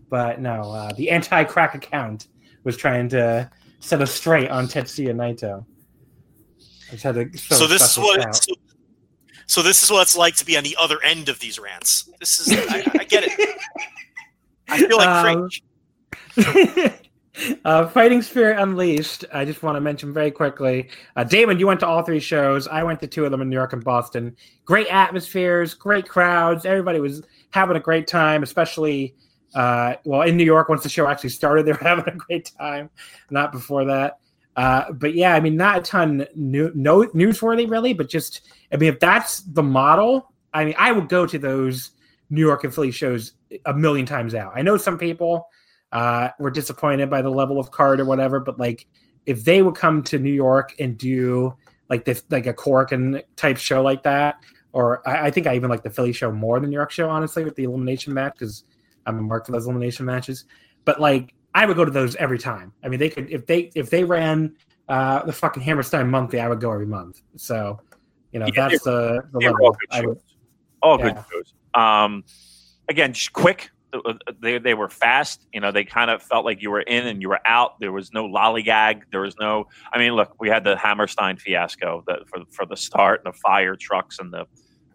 But 0.09 0.39
no, 0.39 0.71
uh, 0.71 0.93
the 0.93 1.09
anti-crack 1.09 1.75
account 1.75 2.29
was 2.63 2.77
trying 2.77 3.09
to 3.09 3.51
set 3.81 4.01
us 4.01 4.11
straight 4.11 4.49
on 4.49 4.67
Tetsuya 4.67 5.13
Naito. 5.13 5.65
I 6.87 6.91
just 6.91 7.03
had 7.03 7.15
to 7.15 7.37
so 7.37 7.67
this 7.67 7.91
is 7.91 7.97
what 7.97 8.35
so, 8.35 8.53
so 9.47 9.61
this 9.61 9.81
is 9.81 9.89
what 9.89 10.01
it's 10.03 10.17
like 10.17 10.35
to 10.35 10.45
be 10.45 10.57
on 10.57 10.63
the 10.63 10.75
other 10.79 11.01
end 11.03 11.29
of 11.29 11.39
these 11.39 11.57
rants. 11.57 12.09
This 12.19 12.39
is 12.39 12.53
I, 12.69 12.83
I 12.99 13.03
get 13.05 13.23
it. 13.25 13.57
I 14.69 14.77
feel 14.79 14.97
like 14.97 15.61
um, 16.37 16.93
uh, 17.65 17.87
Fighting 17.87 18.21
Spirit 18.21 18.59
Unleashed. 18.59 19.23
I 19.33 19.45
just 19.45 19.63
want 19.63 19.77
to 19.77 19.81
mention 19.81 20.13
very 20.13 20.31
quickly. 20.31 20.89
Uh, 21.15 21.23
Damon, 21.23 21.59
you 21.59 21.67
went 21.67 21.79
to 21.79 21.87
all 21.87 22.03
three 22.03 22.19
shows. 22.19 22.67
I 22.67 22.83
went 22.83 22.99
to 22.99 23.07
two 23.07 23.23
of 23.23 23.31
them 23.31 23.41
in 23.41 23.49
New 23.49 23.55
York 23.55 23.71
and 23.71 23.83
Boston. 23.83 24.35
Great 24.65 24.87
atmospheres, 24.87 25.73
great 25.73 26.07
crowds. 26.07 26.65
Everybody 26.65 26.99
was 26.99 27.23
having 27.51 27.77
a 27.77 27.81
great 27.81 28.07
time, 28.07 28.43
especially 28.43 29.15
uh, 29.55 29.95
well 30.03 30.23
in 30.23 30.35
New 30.35 30.43
York. 30.43 30.67
Once 30.67 30.83
the 30.83 30.89
show 30.89 31.07
actually 31.07 31.29
started, 31.29 31.65
they 31.65 31.71
were 31.71 31.77
having 31.81 32.07
a 32.07 32.17
great 32.17 32.51
time. 32.59 32.89
Not 33.29 33.53
before 33.53 33.85
that. 33.85 34.19
Uh, 34.57 34.91
but 34.91 35.13
yeah, 35.13 35.35
I 35.35 35.39
mean, 35.39 35.55
not 35.55 35.77
a 35.77 35.81
ton 35.81 36.25
new, 36.35 36.71
no 36.73 37.03
newsworthy 37.03 37.69
really, 37.69 37.93
but 37.93 38.09
just 38.09 38.41
I 38.73 38.77
mean, 38.77 38.91
if 38.91 38.99
that's 38.99 39.41
the 39.41 39.63
model, 39.63 40.33
I 40.51 40.65
mean, 40.65 40.75
I 40.77 40.91
would 40.91 41.09
go 41.09 41.27
to 41.27 41.37
those 41.37 41.91
New 42.31 42.41
York 42.41 42.63
and 42.63 42.73
Philly 42.73 42.91
shows 42.91 43.33
a 43.65 43.73
million 43.73 44.07
times 44.07 44.33
out. 44.33 44.53
I 44.55 44.63
know 44.63 44.75
some 44.75 44.97
people 44.97 45.47
uh, 45.91 46.29
were 46.39 46.49
disappointed 46.49 47.09
by 47.09 47.21
the 47.21 47.29
level 47.29 47.59
of 47.59 47.69
card 47.69 47.99
or 47.99 48.05
whatever, 48.05 48.39
but 48.39 48.59
like 48.59 48.87
if 49.27 49.43
they 49.45 49.61
would 49.61 49.75
come 49.75 50.01
to 50.03 50.17
New 50.17 50.33
York 50.33 50.73
and 50.79 50.97
do 50.97 51.55
like 51.89 52.03
this, 52.03 52.23
like 52.31 52.47
a 52.47 52.53
Korakuen 52.53 53.21
type 53.35 53.57
show 53.57 53.83
like 53.83 54.03
that, 54.03 54.43
or 54.73 55.07
I, 55.07 55.27
I, 55.27 55.31
think 55.31 55.47
I 55.47 55.55
even 55.55 55.69
like 55.69 55.83
the 55.83 55.89
Philly 55.89 56.13
show 56.13 56.31
more 56.31 56.59
than 56.59 56.69
New 56.69 56.75
York 56.75 56.91
show, 56.91 57.09
honestly, 57.09 57.43
with 57.43 57.55
the 57.55 57.63
elimination 57.63 58.13
match 58.13 58.33
because 58.33 58.63
I'm 59.05 59.19
a 59.19 59.21
mark 59.21 59.45
for 59.45 59.51
those 59.51 59.65
elimination 59.65 60.05
matches. 60.05 60.45
But 60.83 60.99
like 60.99 61.33
I 61.57 61.65
would 61.65 61.75
go 61.75 61.83
to 61.83 61.89
those 61.89 62.15
every 62.17 62.37
time. 62.37 62.71
I 62.83 62.87
mean, 62.87 62.99
they 62.99 63.09
could 63.09 63.31
if 63.31 63.47
they 63.47 63.71
if 63.73 63.89
they 63.89 64.03
ran 64.03 64.55
uh, 64.87 65.25
the 65.25 65.33
fucking 65.33 65.63
Hammerstein 65.63 66.07
monthly, 66.07 66.39
I 66.39 66.47
would 66.47 66.61
go 66.61 66.71
every 66.71 66.85
month. 66.85 67.23
So, 67.35 67.79
you 68.31 68.39
know, 68.39 68.45
yeah, 68.45 68.69
that's 68.69 68.83
the, 68.83 69.23
the 69.31 69.39
level. 69.39 69.65
All 69.65 69.71
good 69.71 70.03
shows. 70.03 70.23
All 70.83 70.99
yeah. 70.99 71.05
good 71.05 71.23
shows. 71.31 71.53
Um, 71.73 72.23
again, 72.89 73.11
just 73.11 73.33
quick. 73.33 73.71
Uh, 73.91 74.13
they 74.39 74.59
they 74.59 74.75
were 74.75 74.87
fast. 74.87 75.47
You 75.51 75.59
know, 75.59 75.71
they 75.71 75.83
kind 75.83 76.11
of 76.11 76.21
felt 76.21 76.45
like 76.45 76.61
you 76.61 76.69
were 76.69 76.81
in 76.81 77.07
and 77.07 77.23
you 77.23 77.29
were 77.29 77.39
out. 77.45 77.79
There 77.79 77.91
was 77.91 78.13
no 78.13 78.27
lollygag. 78.27 79.01
There 79.11 79.21
was 79.21 79.35
no. 79.39 79.65
I 79.91 79.97
mean, 79.97 80.11
look, 80.11 80.35
we 80.39 80.49
had 80.49 80.63
the 80.63 80.77
Hammerstein 80.77 81.37
fiasco 81.37 82.03
that 82.05 82.29
for 82.29 82.41
for 82.51 82.67
the 82.67 82.77
start, 82.77 83.23
and 83.25 83.33
the 83.33 83.37
fire 83.39 83.75
trucks 83.75 84.19
and 84.19 84.31
the 84.31 84.45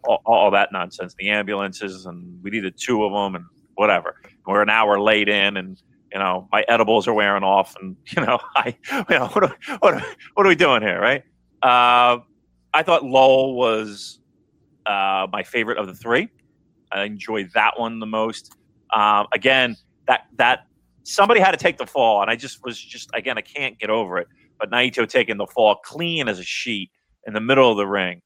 all, 0.04 0.22
all 0.24 0.50
that 0.52 0.70
nonsense, 0.70 1.16
the 1.18 1.28
ambulances, 1.30 2.06
and 2.06 2.40
we 2.40 2.50
needed 2.50 2.74
two 2.78 3.02
of 3.02 3.10
them 3.10 3.34
and 3.34 3.46
whatever. 3.74 4.14
We're 4.46 4.62
an 4.62 4.70
hour 4.70 5.00
late 5.00 5.28
in 5.28 5.56
and 5.56 5.82
you 6.12 6.18
know, 6.18 6.48
my 6.52 6.64
edibles 6.68 7.08
are 7.08 7.14
wearing 7.14 7.42
off, 7.42 7.74
and 7.80 7.96
you 8.06 8.24
know, 8.24 8.38
I, 8.56 8.76
you 8.90 9.18
know, 9.18 9.28
what 9.28 9.44
are, 9.44 9.56
what 9.80 9.94
are, 9.94 10.04
what 10.34 10.46
are 10.46 10.48
we 10.48 10.54
doing 10.54 10.82
here, 10.82 11.00
right? 11.00 11.22
Uh, 11.62 12.18
I 12.74 12.82
thought 12.82 13.04
Lowell 13.04 13.54
was 13.54 14.20
uh, 14.86 15.26
my 15.32 15.42
favorite 15.42 15.78
of 15.78 15.86
the 15.86 15.94
three. 15.94 16.28
I 16.90 17.04
enjoyed 17.04 17.50
that 17.54 17.78
one 17.78 17.98
the 17.98 18.06
most. 18.06 18.54
Um, 18.94 19.26
again, 19.32 19.76
that 20.06 20.26
that 20.36 20.66
somebody 21.04 21.40
had 21.40 21.52
to 21.52 21.56
take 21.56 21.78
the 21.78 21.86
fall, 21.86 22.22
and 22.22 22.30
I 22.30 22.36
just 22.36 22.64
was 22.64 22.78
just 22.78 23.10
again, 23.14 23.38
I 23.38 23.42
can't 23.42 23.78
get 23.78 23.90
over 23.90 24.18
it. 24.18 24.28
But 24.58 24.70
Naito 24.70 25.08
taking 25.08 25.38
the 25.38 25.46
fall 25.46 25.76
clean 25.76 26.28
as 26.28 26.38
a 26.38 26.44
sheet 26.44 26.90
in 27.26 27.34
the 27.34 27.40
middle 27.40 27.70
of 27.70 27.76
the 27.76 27.86
ring 27.86 28.20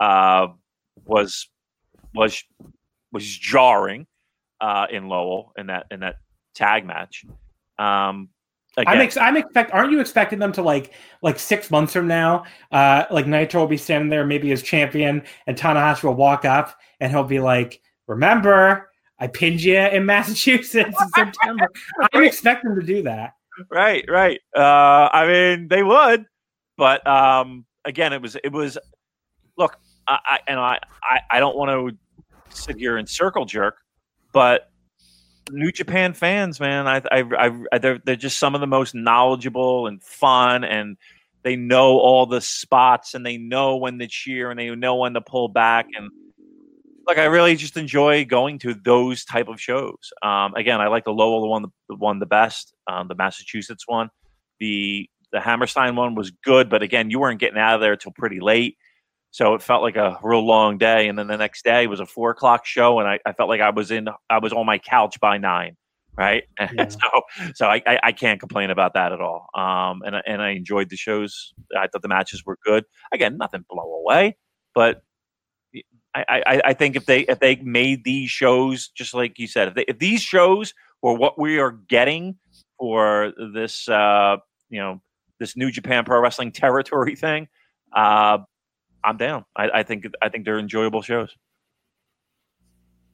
uh, 0.00 0.48
was 1.04 1.48
was 2.14 2.42
was 3.12 3.26
jarring 3.26 4.06
uh, 4.60 4.86
in 4.90 5.08
Lowell 5.08 5.52
in 5.56 5.66
that 5.66 5.86
in 5.90 6.00
that 6.00 6.16
tag 6.54 6.86
match. 6.86 7.24
Um, 7.78 8.28
Again. 8.78 8.94
I'm 8.94 9.00
ex- 9.02 9.16
I'm 9.18 9.36
expect. 9.36 9.70
Aren't 9.72 9.92
you 9.92 10.00
expecting 10.00 10.38
them 10.38 10.50
to 10.52 10.62
like 10.62 10.94
like 11.20 11.38
six 11.38 11.70
months 11.70 11.92
from 11.92 12.08
now? 12.08 12.44
Uh, 12.70 13.04
like 13.10 13.26
Naito 13.26 13.56
will 13.56 13.66
be 13.66 13.76
standing 13.76 14.08
there, 14.08 14.24
maybe 14.24 14.50
as 14.50 14.62
champion, 14.62 15.24
and 15.46 15.58
Tanahashi 15.58 16.04
will 16.04 16.14
walk 16.14 16.46
up 16.46 16.78
and 16.98 17.12
he'll 17.12 17.22
be 17.22 17.38
like, 17.38 17.82
"Remember, 18.06 18.90
I 19.18 19.28
pinned 19.28 19.62
you 19.62 19.78
in 19.78 20.04
Massachusetts 20.06 20.74
in 20.74 21.08
September. 21.14 21.68
I 22.12 22.24
expect 22.24 22.64
them 22.64 22.80
to 22.80 22.84
do 22.84 23.02
that. 23.02 23.34
Right, 23.70 24.04
right. 24.08 24.40
Uh, 24.56 25.08
I 25.12 25.26
mean, 25.26 25.68
they 25.68 25.84
would, 25.84 26.24
but 26.76 27.06
um, 27.06 27.64
again, 27.84 28.12
it 28.12 28.20
was 28.20 28.36
it 28.42 28.50
was. 28.50 28.78
Look, 29.56 29.76
I, 30.08 30.18
I 30.24 30.38
and 30.48 30.58
I, 30.58 30.80
I, 31.02 31.20
I 31.30 31.40
don't 31.40 31.56
want 31.56 31.70
to 31.70 31.96
sit 32.56 32.76
here 32.76 32.96
and 32.96 33.08
circle 33.08 33.44
jerk, 33.44 33.76
but 34.32 34.71
New 35.52 35.70
Japan 35.70 36.14
fans, 36.14 36.58
man, 36.58 36.88
I, 36.88 37.02
I, 37.10 37.52
I, 37.72 37.78
they're 37.78 38.00
they're 38.04 38.16
just 38.16 38.38
some 38.38 38.54
of 38.54 38.60
the 38.60 38.66
most 38.66 38.94
knowledgeable 38.94 39.86
and 39.86 40.02
fun, 40.02 40.64
and 40.64 40.96
they 41.42 41.56
know 41.56 41.98
all 41.98 42.26
the 42.26 42.40
spots, 42.40 43.14
and 43.14 43.24
they 43.24 43.36
know 43.36 43.76
when 43.76 43.98
to 43.98 44.06
cheer, 44.06 44.50
and 44.50 44.58
they 44.58 44.74
know 44.74 44.96
when 44.96 45.14
to 45.14 45.20
pull 45.20 45.48
back, 45.48 45.86
and 45.96 46.10
like 47.06 47.18
I 47.18 47.24
really 47.24 47.56
just 47.56 47.76
enjoy 47.76 48.24
going 48.24 48.58
to 48.60 48.74
those 48.74 49.24
type 49.24 49.48
of 49.48 49.60
shows. 49.60 50.12
Um, 50.22 50.54
again, 50.54 50.80
I 50.80 50.88
like 50.88 51.04
the 51.04 51.12
Lowell 51.12 51.48
one, 51.48 51.62
the 51.88 51.96
one 51.96 52.18
the 52.18 52.26
best, 52.26 52.74
um, 52.86 53.08
the 53.08 53.14
Massachusetts 53.14 53.84
one. 53.86 54.08
The 54.60 55.08
the 55.32 55.40
Hammerstein 55.40 55.96
one 55.96 56.14
was 56.14 56.30
good, 56.44 56.68
but 56.68 56.82
again, 56.82 57.10
you 57.10 57.18
weren't 57.18 57.40
getting 57.40 57.58
out 57.58 57.74
of 57.74 57.80
there 57.80 57.96
till 57.96 58.12
pretty 58.12 58.40
late, 58.40 58.76
so 59.32 59.54
it 59.54 59.62
felt 59.62 59.82
like 59.82 59.96
a 59.96 60.18
real 60.22 60.44
long 60.46 60.76
day. 60.76 61.08
And 61.08 61.18
then 61.18 61.26
the 61.26 61.38
next 61.38 61.64
day 61.64 61.86
was 61.86 62.00
a 62.00 62.06
four 62.06 62.30
o'clock 62.30 62.66
show, 62.66 63.00
and 63.00 63.08
I, 63.08 63.18
I 63.26 63.32
felt 63.32 63.48
like 63.48 63.62
I 63.62 63.70
was 63.70 63.90
in 63.90 64.08
I 64.30 64.38
was 64.38 64.52
on 64.52 64.66
my 64.66 64.78
couch 64.78 65.18
by 65.20 65.38
nine, 65.38 65.76
right? 66.16 66.44
Yeah. 66.74 66.88
so 66.88 67.22
so 67.54 67.66
I, 67.66 67.82
I, 67.86 67.98
I 68.04 68.12
can't 68.12 68.38
complain 68.38 68.70
about 68.70 68.94
that 68.94 69.12
at 69.12 69.20
all. 69.20 69.48
Um, 69.54 70.02
and 70.04 70.16
and 70.26 70.42
I 70.42 70.50
enjoyed 70.50 70.90
the 70.90 70.96
shows. 70.96 71.54
I 71.76 71.88
thought 71.88 72.02
the 72.02 72.08
matches 72.08 72.44
were 72.44 72.58
good. 72.64 72.84
Again, 73.12 73.38
nothing 73.38 73.64
blow 73.68 73.82
away, 73.82 74.36
but 74.74 75.02
I, 76.14 76.24
I, 76.28 76.62
I 76.66 76.72
think 76.74 76.94
if 76.94 77.06
they 77.06 77.20
if 77.20 77.40
they 77.40 77.56
made 77.56 78.04
these 78.04 78.30
shows 78.30 78.88
just 78.88 79.14
like 79.14 79.38
you 79.38 79.46
said, 79.46 79.68
if, 79.68 79.74
they, 79.74 79.84
if 79.88 79.98
these 79.98 80.20
shows 80.20 80.74
were 81.00 81.14
what 81.14 81.38
we 81.38 81.58
are 81.58 81.72
getting 81.72 82.36
for 82.78 83.32
this 83.54 83.88
uh, 83.88 84.36
you 84.68 84.78
know 84.78 85.00
this 85.40 85.56
New 85.56 85.70
Japan 85.70 86.04
Pro 86.04 86.20
Wrestling 86.20 86.52
territory 86.52 87.16
thing, 87.16 87.48
uh, 87.96 88.38
I'm 89.04 89.16
down. 89.16 89.44
I, 89.56 89.70
I 89.70 89.82
think 89.82 90.06
I 90.20 90.28
think 90.28 90.44
they're 90.44 90.58
enjoyable 90.58 91.02
shows. 91.02 91.34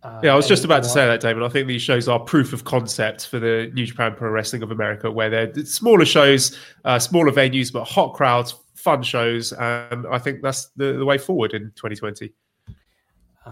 Uh, 0.02 0.20
yeah, 0.22 0.32
I 0.32 0.36
was 0.36 0.46
just 0.46 0.64
about 0.64 0.84
to 0.84 0.88
say 0.88 1.06
that, 1.06 1.20
David. 1.20 1.42
I 1.42 1.48
think 1.48 1.66
these 1.66 1.82
shows 1.82 2.08
are 2.08 2.20
proof 2.20 2.52
of 2.52 2.62
concept 2.64 3.26
for 3.26 3.40
the 3.40 3.70
New 3.74 3.84
Japan 3.84 4.14
Pro 4.14 4.30
Wrestling 4.30 4.62
of 4.62 4.70
America, 4.70 5.10
where 5.10 5.28
they're 5.28 5.64
smaller 5.64 6.04
shows, 6.04 6.56
uh, 6.84 7.00
smaller 7.00 7.32
venues, 7.32 7.72
but 7.72 7.84
hot 7.84 8.14
crowds, 8.14 8.54
fun 8.76 9.02
shows, 9.02 9.52
and 9.52 10.06
I 10.06 10.18
think 10.18 10.40
that's 10.40 10.66
the, 10.76 10.92
the 10.92 11.04
way 11.04 11.18
forward 11.18 11.52
in 11.52 11.72
2020. 11.74 12.32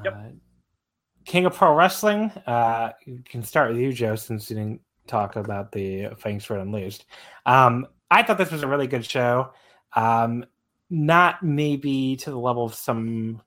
Yep. 0.04 0.14
Uh, 0.14 0.28
King 1.24 1.46
of 1.46 1.54
Pro 1.54 1.74
Wrestling. 1.74 2.30
Uh, 2.46 2.92
you 3.04 3.20
can 3.24 3.42
start 3.42 3.72
with 3.72 3.80
you, 3.80 3.92
Joe, 3.92 4.14
since 4.14 4.48
you 4.48 4.54
didn't 4.54 4.80
talk 5.08 5.34
about 5.34 5.72
the 5.72 6.10
Fighting 6.16 6.38
Spirit 6.38 6.62
Unleashed. 6.62 7.06
Um, 7.44 7.88
I 8.08 8.22
thought 8.22 8.38
this 8.38 8.52
was 8.52 8.62
a 8.62 8.68
really 8.68 8.86
good 8.86 9.04
show. 9.04 9.52
Um, 9.94 10.44
not 10.90 11.42
maybe 11.42 12.16
to 12.16 12.30
the 12.30 12.38
level 12.38 12.64
of 12.64 12.74
some. 12.74 13.42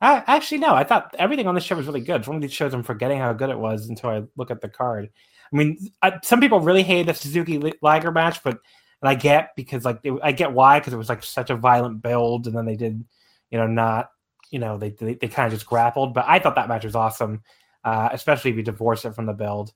I, 0.00 0.22
actually, 0.26 0.58
no. 0.58 0.74
I 0.74 0.84
thought 0.84 1.14
everything 1.18 1.46
on 1.46 1.54
this 1.54 1.64
show 1.64 1.76
was 1.76 1.86
really 1.86 2.00
good. 2.00 2.20
It's 2.20 2.28
one 2.28 2.36
of 2.36 2.42
these 2.42 2.52
shows 2.52 2.72
I'm 2.72 2.84
forgetting 2.84 3.18
how 3.18 3.32
good 3.32 3.50
it 3.50 3.58
was 3.58 3.88
until 3.88 4.10
I 4.10 4.22
look 4.36 4.50
at 4.50 4.60
the 4.60 4.68
card. 4.68 5.10
I 5.52 5.56
mean, 5.56 5.78
I, 6.02 6.18
some 6.22 6.40
people 6.40 6.60
really 6.60 6.82
hate 6.82 7.06
the 7.06 7.14
Suzuki 7.14 7.58
Liger 7.82 8.12
match, 8.12 8.42
but 8.44 8.60
and 9.00 9.08
I 9.08 9.14
get 9.14 9.50
because 9.56 9.84
like 9.84 10.00
it, 10.02 10.12
I 10.22 10.32
get 10.32 10.52
why 10.52 10.78
because 10.78 10.92
it 10.92 10.98
was 10.98 11.08
like 11.08 11.22
such 11.22 11.50
a 11.50 11.56
violent 11.56 12.02
build, 12.02 12.46
and 12.46 12.56
then 12.56 12.66
they 12.66 12.76
did, 12.76 13.04
you 13.50 13.58
know, 13.58 13.66
not 13.66 14.10
you 14.50 14.58
know 14.58 14.78
they 14.78 14.90
they, 14.90 15.14
they 15.14 15.28
kind 15.28 15.46
of 15.46 15.58
just 15.58 15.68
grappled. 15.68 16.14
But 16.14 16.24
I 16.28 16.38
thought 16.38 16.56
that 16.56 16.68
match 16.68 16.84
was 16.84 16.96
awesome, 16.96 17.42
uh, 17.84 18.10
especially 18.12 18.50
if 18.50 18.56
you 18.56 18.62
divorce 18.62 19.04
it 19.04 19.14
from 19.14 19.26
the 19.26 19.32
build. 19.32 19.72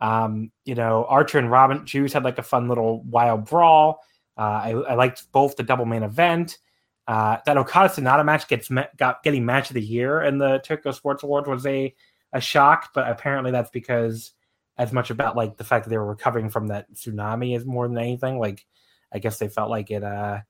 Um, 0.00 0.50
you 0.64 0.74
know, 0.74 1.06
Archer 1.08 1.38
and 1.38 1.50
Robin 1.50 1.86
Juice 1.86 2.12
had 2.12 2.24
like 2.24 2.38
a 2.38 2.42
fun 2.42 2.68
little 2.68 3.02
wild 3.04 3.44
brawl. 3.44 4.00
Uh, 4.36 4.40
I, 4.40 4.70
I, 4.70 4.94
liked 4.94 5.30
both 5.32 5.56
the 5.56 5.62
double 5.62 5.84
main 5.84 6.02
event. 6.02 6.58
Uh, 7.06 7.36
that 7.44 7.58
Okada 7.58 7.88
Sanada 7.88 8.24
match 8.24 8.48
gets 8.48 8.70
got 8.96 9.22
getting 9.22 9.44
match 9.44 9.70
of 9.70 9.74
the 9.74 9.82
year 9.82 10.22
in 10.22 10.38
the 10.38 10.58
Tokyo 10.58 10.92
Sports 10.92 11.22
Awards 11.22 11.48
was 11.48 11.66
a 11.66 11.94
a 12.32 12.40
shock, 12.40 12.90
but 12.94 13.08
apparently 13.08 13.50
that's 13.50 13.70
because 13.70 14.32
as 14.78 14.92
much 14.92 15.10
about 15.10 15.36
like 15.36 15.56
the 15.56 15.64
fact 15.64 15.84
that 15.84 15.90
they 15.90 15.98
were 15.98 16.06
recovering 16.06 16.48
from 16.48 16.68
that 16.68 16.92
tsunami 16.94 17.56
is 17.56 17.66
more 17.66 17.86
than 17.86 17.98
anything. 17.98 18.38
Like, 18.38 18.64
I 19.12 19.18
guess 19.18 19.38
they 19.38 19.48
felt 19.48 19.70
like 19.70 19.90
it, 19.90 20.02
uh, 20.02 20.40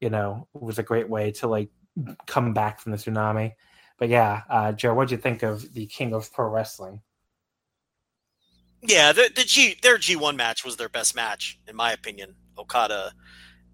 you 0.00 0.10
know, 0.10 0.48
was 0.52 0.78
a 0.78 0.82
great 0.82 1.08
way 1.08 1.30
to 1.32 1.46
like 1.46 1.70
come 2.26 2.52
back 2.52 2.80
from 2.80 2.92
the 2.92 2.98
tsunami. 2.98 3.52
But 3.98 4.08
yeah, 4.08 4.42
uh, 4.48 4.72
Joe, 4.72 4.94
what'd 4.94 5.10
you 5.10 5.18
think 5.18 5.42
of 5.42 5.72
the 5.72 5.86
King 5.86 6.14
of 6.14 6.32
Pro 6.32 6.48
Wrestling? 6.48 7.02
Yeah, 8.82 9.12
the, 9.12 9.30
the 9.34 9.44
G 9.44 9.76
their 9.82 9.98
G 9.98 10.16
one 10.16 10.36
match 10.36 10.64
was 10.64 10.76
their 10.76 10.88
best 10.88 11.14
match 11.14 11.60
in 11.68 11.76
my 11.76 11.92
opinion. 11.92 12.34
Okada 12.60 13.12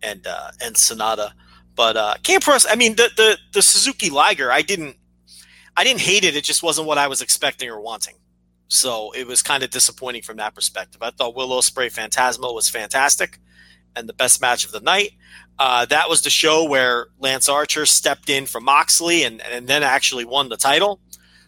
and 0.03 0.27
uh, 0.27 0.51
and 0.63 0.75
Sanada. 0.77 1.33
but 1.75 1.97
uh, 1.97 2.15
King 2.23 2.37
of. 2.37 2.67
I 2.71 2.77
mean, 2.77 2.97
the 2.97 3.11
the 3.17 3.39
the 3.53 3.63
Suzuki 3.63 4.11
Liger, 4.11 4.51
I 4.51 4.63
didn't 4.63 4.97
I 5.77 5.85
didn't 5.85 6.01
hate 6.01 6.25
it. 6.25 6.37
It 6.37 6.45
just 6.45 6.63
wasn't 6.63 6.87
what 6.87 6.99
I 6.99 7.09
was 7.09 7.21
expecting 7.21 7.69
or 7.69 7.81
wanting. 7.81 8.15
So 8.69 9.13
it 9.13 9.27
was 9.27 9.43
kind 9.43 9.63
of 9.63 9.71
disappointing 9.71 10.23
from 10.23 10.39
that 10.39 10.55
perspective. 10.55 11.03
I 11.03 11.11
thought 11.11 11.37
Will 11.37 11.51
Ospreay 11.51 11.93
Phantasmo 11.93 12.55
was 12.55 12.69
fantastic 12.69 13.39
and 13.95 14.09
the 14.09 14.13
best 14.13 14.41
match 14.41 14.65
of 14.65 14.73
the 14.73 14.81
night. 14.81 15.13
Uh, 15.59 15.87
that 15.87 16.09
was 16.09 16.23
the 16.23 16.31
show 16.31 16.65
where 16.65 17.09
Lance 17.19 17.49
Archer 17.49 17.87
stepped 17.87 18.29
in 18.29 18.45
for 18.47 18.61
Moxley 18.61 19.23
and, 19.23 19.41
and 19.43 19.69
then 19.69 19.83
actually 19.83 20.25
won 20.25 20.49
the 20.49 20.57
title. 20.57 21.01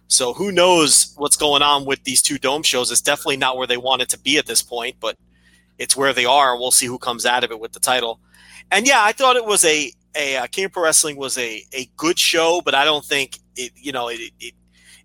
So 0.06 0.32
who 0.32 0.52
knows 0.52 1.12
what's 1.16 1.36
going 1.36 1.60
on 1.60 1.84
with 1.84 2.04
these 2.04 2.22
two 2.22 2.38
dome 2.38 2.62
shows? 2.62 2.90
It's 2.90 3.02
definitely 3.02 3.36
not 3.36 3.56
where 3.56 3.66
they 3.66 3.76
want 3.76 4.00
it 4.00 4.08
to 4.10 4.18
be 4.18 4.38
at 4.38 4.46
this 4.46 4.62
point, 4.62 4.96
but 5.00 5.16
it's 5.78 5.96
where 5.96 6.12
they 6.12 6.24
are. 6.24 6.56
We'll 6.56 6.70
see 6.70 6.86
who 6.86 6.98
comes 6.98 7.26
out 7.26 7.44
of 7.44 7.50
it 7.50 7.60
with 7.60 7.72
the 7.72 7.80
title. 7.80 8.20
And 8.70 8.86
yeah, 8.86 9.02
I 9.02 9.12
thought 9.12 9.36
it 9.36 9.44
was 9.44 9.64
a 9.64 9.92
a 10.16 10.36
uh, 10.36 10.46
King 10.48 10.66
of 10.66 10.72
Pro 10.72 10.82
Wrestling 10.82 11.16
was 11.16 11.38
a 11.38 11.62
a 11.72 11.88
good 11.96 12.18
show, 12.18 12.60
but 12.64 12.74
I 12.74 12.84
don't 12.84 13.04
think 13.04 13.38
it. 13.56 13.72
You 13.76 13.92
know, 13.92 14.08
it, 14.08 14.32
it 14.40 14.54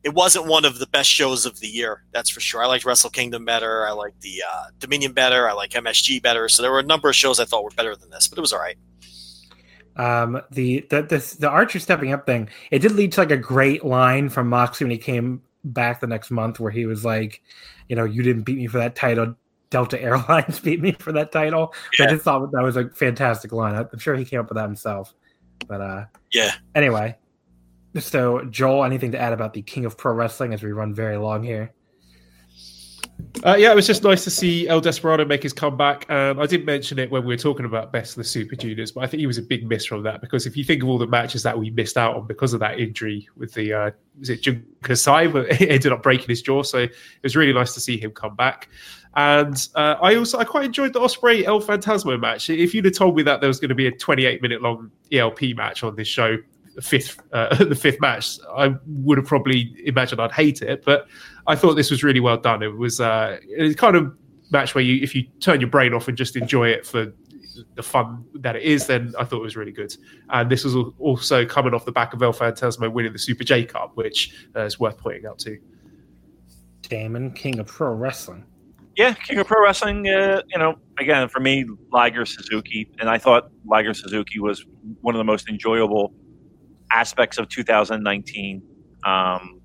it 0.04 0.14
wasn't 0.14 0.48
one 0.48 0.66
of 0.66 0.80
the 0.80 0.88
best 0.88 1.10
shows 1.10 1.46
of 1.46 1.60
the 1.60 1.68
year. 1.68 2.04
That's 2.12 2.30
for 2.30 2.42
sure. 2.42 2.64
I 2.64 2.68
liked 2.68 2.84
Wrestle 2.84 3.10
Kingdom 3.10 3.46
better. 3.46 3.88
I 3.88 3.92
liked 3.92 4.22
the 4.22 4.44
uh, 4.52 4.66
Dominion 4.80 5.14
better. 5.14 5.48
I 5.48 5.54
like 5.54 5.72
MSG 5.72 6.22
better. 6.22 6.50
So 6.50 6.62
there 6.62 6.72
were 6.72 6.80
a 6.80 6.84
number 6.84 7.08
of 7.10 7.16
shows 7.16 7.40
I 7.40 7.46
thought 7.46 7.64
were 7.64 7.72
better 7.72 7.96
than 7.96 8.10
this, 8.10 8.28
but 8.28 8.38
it 8.38 8.42
was 8.42 8.52
all 8.52 8.60
right 8.60 8.78
um 9.96 10.42
the 10.52 10.86
the 10.90 11.04
the, 11.04 11.36
the 11.40 11.50
archer 11.50 11.80
stepping 11.80 12.12
up 12.12 12.26
thing 12.26 12.50
it 12.72 12.80
did 12.80 12.94
lead 12.94 13.12
to 13.12 13.22
like 13.22 13.32
a 13.32 13.38
great 13.38 13.86
line 13.86 14.28
from 14.28 14.50
moxley 14.50 14.86
when 14.86 14.92
he 14.92 14.98
came 14.98 15.42
back 15.66 16.00
the 16.00 16.08
next 16.08 16.32
month 16.32 16.60
where 16.60 16.72
he 16.72 16.86
was 16.86 17.06
like 17.06 17.42
you 17.90 17.96
know 17.96 18.04
you 18.04 18.24
didn't 18.24 18.44
beat 18.44 18.58
me 18.58 18.68
for 18.68 18.80
that 18.80 18.96
title 18.96 19.36
delta 19.74 20.00
airlines 20.00 20.60
beat 20.64 20.80
me 20.80 20.92
for 20.92 21.12
that 21.12 21.32
title 21.32 21.74
yeah. 21.98 22.06
i 22.06 22.10
just 22.10 22.24
thought 22.24 22.52
that 22.52 22.62
was 22.62 22.78
a 22.78 22.88
fantastic 22.92 23.52
line 23.52 23.74
i'm 23.74 23.98
sure 23.98 24.16
he 24.16 24.24
came 24.24 24.40
up 24.40 24.48
with 24.48 24.56
that 24.56 24.66
himself 24.66 25.16
but 25.68 25.82
uh 25.82 26.06
yeah 26.32 26.52
anyway 26.76 27.18
so 27.98 28.46
joel 28.46 28.84
anything 28.84 29.12
to 29.12 29.20
add 29.20 29.34
about 29.34 29.52
the 29.52 29.64
king 29.64 29.84
of 29.84 29.98
pro 29.98 30.14
wrestling 30.14 30.54
as 30.54 30.62
we 30.62 30.72
run 30.72 30.94
very 30.94 31.18
long 31.18 31.42
here 31.42 31.74
uh, 33.46 33.56
yeah, 33.58 33.72
it 33.72 33.76
was 33.76 33.88
just 33.88 34.04
nice 34.04 34.24
to 34.24 34.30
see 34.30 34.68
El 34.68 34.80
Desperado 34.80 35.26
make 35.26 35.44
his 35.44 35.54
comeback. 35.54 36.10
Um, 36.10 36.40
I 36.40 36.46
didn't 36.46 36.66
mention 36.66 36.98
it 37.00 37.12
when 37.12 37.24
we 37.24 37.34
were 37.34 37.38
talking 37.38 37.66
about 37.66 37.92
Best 37.92 38.12
of 38.12 38.18
the 38.18 38.24
Super 38.24 38.56
Juniors, 38.56 38.92
but 38.92 39.04
I 39.04 39.08
think 39.08 39.20
he 39.20 39.28
was 39.28 39.38
a 39.38 39.42
big 39.42 39.68
miss 39.68 39.86
from 39.86 40.04
that 40.04 40.22
because 40.22 40.46
if 40.46 40.56
you 40.56 40.64
think 40.64 40.82
of 40.82 40.90
all 40.90 40.98
the 40.98 41.08
matches 41.08 41.44
that 41.44 41.58
we 41.58 41.70
missed 41.72 41.98
out 41.98 42.16
on 42.16 42.26
because 42.26 42.54
of 42.54 42.60
that 42.62 42.80
injury 42.80 43.28
with 43.36 43.54
the 43.54 43.74
uh, 43.74 43.92
was 44.20 44.30
it 44.30 44.42
Jun 44.42 44.66
Kasai, 44.84 45.28
but 45.32 45.52
he 45.54 45.70
ended 45.70 45.92
up 45.92 46.04
breaking 46.04 46.28
his 46.28 46.42
jaw. 46.42 46.64
So 46.64 46.80
it 46.80 46.94
was 47.22 47.36
really 47.36 47.54
nice 47.54 47.74
to 47.74 47.80
see 47.82 47.98
him 47.98 48.12
come 48.12 48.36
back. 48.36 48.70
And 49.16 49.68
uh, 49.76 49.96
I 50.02 50.16
also 50.16 50.40
I 50.40 50.44
quite 50.44 50.66
enjoyed 50.66 50.94
the 50.94 51.00
Ospreay 51.00 51.44
El 51.44 51.62
Phantasmo 51.62 52.20
match. 52.20 52.50
If 52.50 52.74
you'd 52.74 52.86
have 52.86 52.96
told 52.96 53.16
me 53.16 53.24
that 53.24 53.42
there 53.42 53.48
was 53.48 53.60
going 53.60 53.70
to 53.70 53.76
be 53.76 53.88
a 53.88 53.92
28 53.92 54.42
minute 54.42 54.62
long 54.62 54.92
ELP 55.12 55.42
match 55.56 55.84
on 55.84 55.96
this 55.96 56.08
show, 56.08 56.38
fifth 56.82 57.22
uh, 57.32 57.56
the 57.64 57.76
fifth 57.76 58.02
match, 58.02 58.40
I 58.56 58.74
would 58.88 59.18
have 59.20 59.28
probably 59.28 59.76
imagined 59.86 60.20
I'd 60.20 60.32
hate 60.32 60.62
it. 60.62 60.84
But 60.84 61.08
I 61.46 61.56
thought 61.56 61.76
this 61.76 61.92
was 61.92 62.04
really 62.04 62.20
well 62.20 62.38
done. 62.38 62.64
It 62.64 62.76
was 62.76 63.00
uh, 63.00 63.38
it's 63.44 63.80
kind 63.80 63.96
of 63.96 64.16
match 64.52 64.74
where 64.74 64.84
you 64.84 65.02
if 65.04 65.14
you 65.14 65.24
turn 65.40 65.62
your 65.62 65.70
brain 65.70 65.94
off 65.94 66.08
and 66.08 66.18
just 66.18 66.36
enjoy 66.36 66.70
it 66.70 66.86
for 66.86 67.14
the 67.76 67.84
fun 67.84 68.26
that 68.34 68.56
it 68.56 68.64
is, 68.64 68.88
then 68.88 69.14
I 69.20 69.26
thought 69.26 69.38
it 69.38 69.44
was 69.44 69.56
really 69.56 69.72
good. 69.72 69.96
And 70.30 70.50
this 70.50 70.64
was 70.64 70.76
also 70.98 71.46
coming 71.46 71.76
off 71.76 71.86
the 71.86 71.92
back 71.92 72.14
of 72.14 72.22
El 72.24 72.34
Phantasmo 72.34 72.92
winning 72.92 73.14
the 73.14 73.20
Super 73.20 73.44
J 73.44 73.66
Cup, 73.66 73.92
which 73.96 74.48
uh, 74.56 74.62
is 74.62 74.80
worth 74.80 74.98
pointing 74.98 75.28
out 75.28 75.38
too. 75.38 75.60
Damon, 76.82 77.32
King 77.32 77.60
of 77.60 77.68
Pro 77.68 77.94
Wrestling. 77.94 78.44
Yeah, 78.96 79.14
King 79.14 79.40
of 79.40 79.48
Pro 79.48 79.64
Wrestling. 79.64 80.08
Uh, 80.08 80.42
you 80.50 80.60
know, 80.60 80.76
again 81.00 81.28
for 81.28 81.40
me, 81.40 81.66
Liger 81.92 82.26
Suzuki, 82.26 82.92
and 83.00 83.10
I 83.10 83.18
thought 83.18 83.50
Liger 83.66 83.94
Suzuki 83.94 84.40
was 84.40 84.66
one 85.02 85.16
of 85.16 85.18
the 85.18 85.24
most 85.24 85.50
enjoyable 85.50 86.14
aspects 86.92 87.40
of 87.40 87.50
2019. 87.50 88.62
Um, 89.04 89.60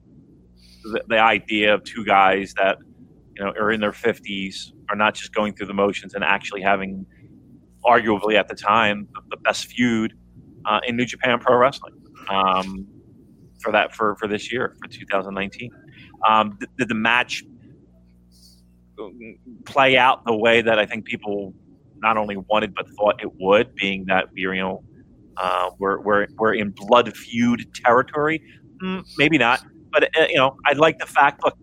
the, 0.85 1.03
the, 1.09 1.19
idea 1.19 1.75
of 1.75 1.85
two 1.85 2.05
guys 2.05 2.55
that 2.55 2.79
you 3.37 3.45
know 3.45 3.51
are 3.51 3.71
in 3.71 3.81
their 3.81 3.93
50s 3.93 4.73
are 4.89 4.97
not 4.97 5.15
just 5.15 5.35
going 5.35 5.55
through 5.55 5.67
the 5.67 5.75
motions 5.75 6.15
and 6.15 6.25
actually 6.25 6.63
having, 6.63 7.05
arguably 7.85 8.35
at 8.35 8.49
the 8.49 8.55
time, 8.55 9.07
the 9.31 9.37
best 9.37 9.67
feud 9.67 10.15
uh, 10.65 10.81
in 10.87 10.97
New 10.97 11.05
Japan 11.05 11.39
Pro 11.39 11.57
Wrestling 11.57 11.95
um, 12.31 12.87
for 13.61 13.73
that 13.73 13.95
for 13.95 14.17
for 14.17 14.27
this 14.27 14.51
year 14.51 14.75
for 14.81 14.89
2019. 14.89 15.71
Um, 16.27 16.57
did, 16.59 16.69
did 16.79 16.89
the 16.89 16.95
match 16.95 17.45
play 19.65 19.97
out 19.97 20.25
the 20.25 20.37
way 20.37 20.61
that 20.63 20.79
I 20.79 20.87
think 20.87 21.05
people 21.05 21.55
not 21.97 22.17
only 22.17 22.37
wanted 22.37 22.75
but 22.75 22.89
thought 22.91 23.23
it 23.23 23.31
would, 23.41 23.75
being 23.75 24.05
that 24.07 24.29
we're 24.33 24.55
you 24.55 24.63
know 24.63 24.85
uh, 25.37 25.71
we're, 25.79 26.01
we're 26.01 26.27
we're 26.37 26.55
in 26.55 26.71
blood 26.71 27.17
feud 27.17 27.67
territory. 27.75 28.43
Mm, 28.83 29.05
maybe 29.17 29.39
not, 29.39 29.65
but 29.93 30.05
uh, 30.17 30.27
you 30.29 30.37
know 30.37 30.57
I 30.67 30.73
like 30.75 30.99
the 30.99 31.07
fact. 31.07 31.43
Look, 31.45 31.57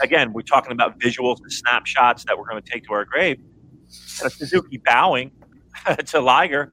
again, 0.00 0.32
we're 0.32 0.42
talking 0.42 0.72
about 0.72 0.98
visuals 0.98 1.40
and 1.42 1.52
snapshots 1.52 2.24
that 2.24 2.38
we're 2.38 2.48
going 2.48 2.62
to 2.62 2.70
take 2.70 2.84
to 2.84 2.92
our 2.92 3.04
grave. 3.04 3.38
Suzuki 3.88 4.78
bowing 4.78 5.30
to 6.06 6.20
Liger, 6.20 6.72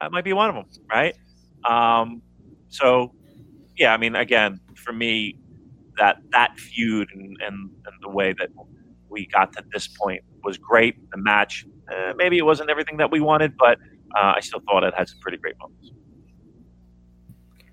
that 0.00 0.12
might 0.12 0.24
be 0.24 0.32
one 0.32 0.50
of 0.50 0.54
them, 0.54 0.66
right? 0.90 1.16
Um, 1.64 2.22
so, 2.68 3.14
yeah, 3.76 3.92
I 3.92 3.96
mean, 3.96 4.14
again, 4.14 4.60
for 4.76 4.92
me, 4.92 5.38
that 5.98 6.18
that 6.32 6.58
feud 6.58 7.08
and, 7.14 7.36
and, 7.40 7.70
and 7.86 7.94
the 8.02 8.10
way 8.10 8.34
that 8.38 8.50
we 9.16 9.26
got 9.26 9.52
to 9.54 9.64
this 9.72 9.88
point 9.88 10.22
was 10.44 10.58
great. 10.58 10.94
The 11.10 11.16
match, 11.16 11.66
uh, 11.90 12.12
maybe 12.16 12.36
it 12.36 12.44
wasn't 12.44 12.68
everything 12.68 12.98
that 12.98 13.10
we 13.10 13.20
wanted, 13.20 13.56
but 13.58 13.78
uh, 14.14 14.34
I 14.36 14.40
still 14.40 14.60
thought 14.66 14.84
it 14.84 14.92
had 14.94 15.08
some 15.08 15.18
pretty 15.20 15.38
great 15.38 15.58
moments. 15.58 15.90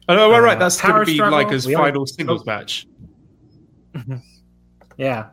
Oh, 0.08 0.30
well, 0.30 0.40
right. 0.40 0.56
Uh, 0.56 0.60
That's 0.60 0.82
going 0.82 1.00
to 1.00 1.06
be 1.06 1.16
struggle. 1.16 1.38
like 1.38 1.50
his 1.50 1.66
final 1.66 2.06
singles 2.06 2.42
oh. 2.42 2.46
match. 2.46 2.88
yeah. 4.98 5.30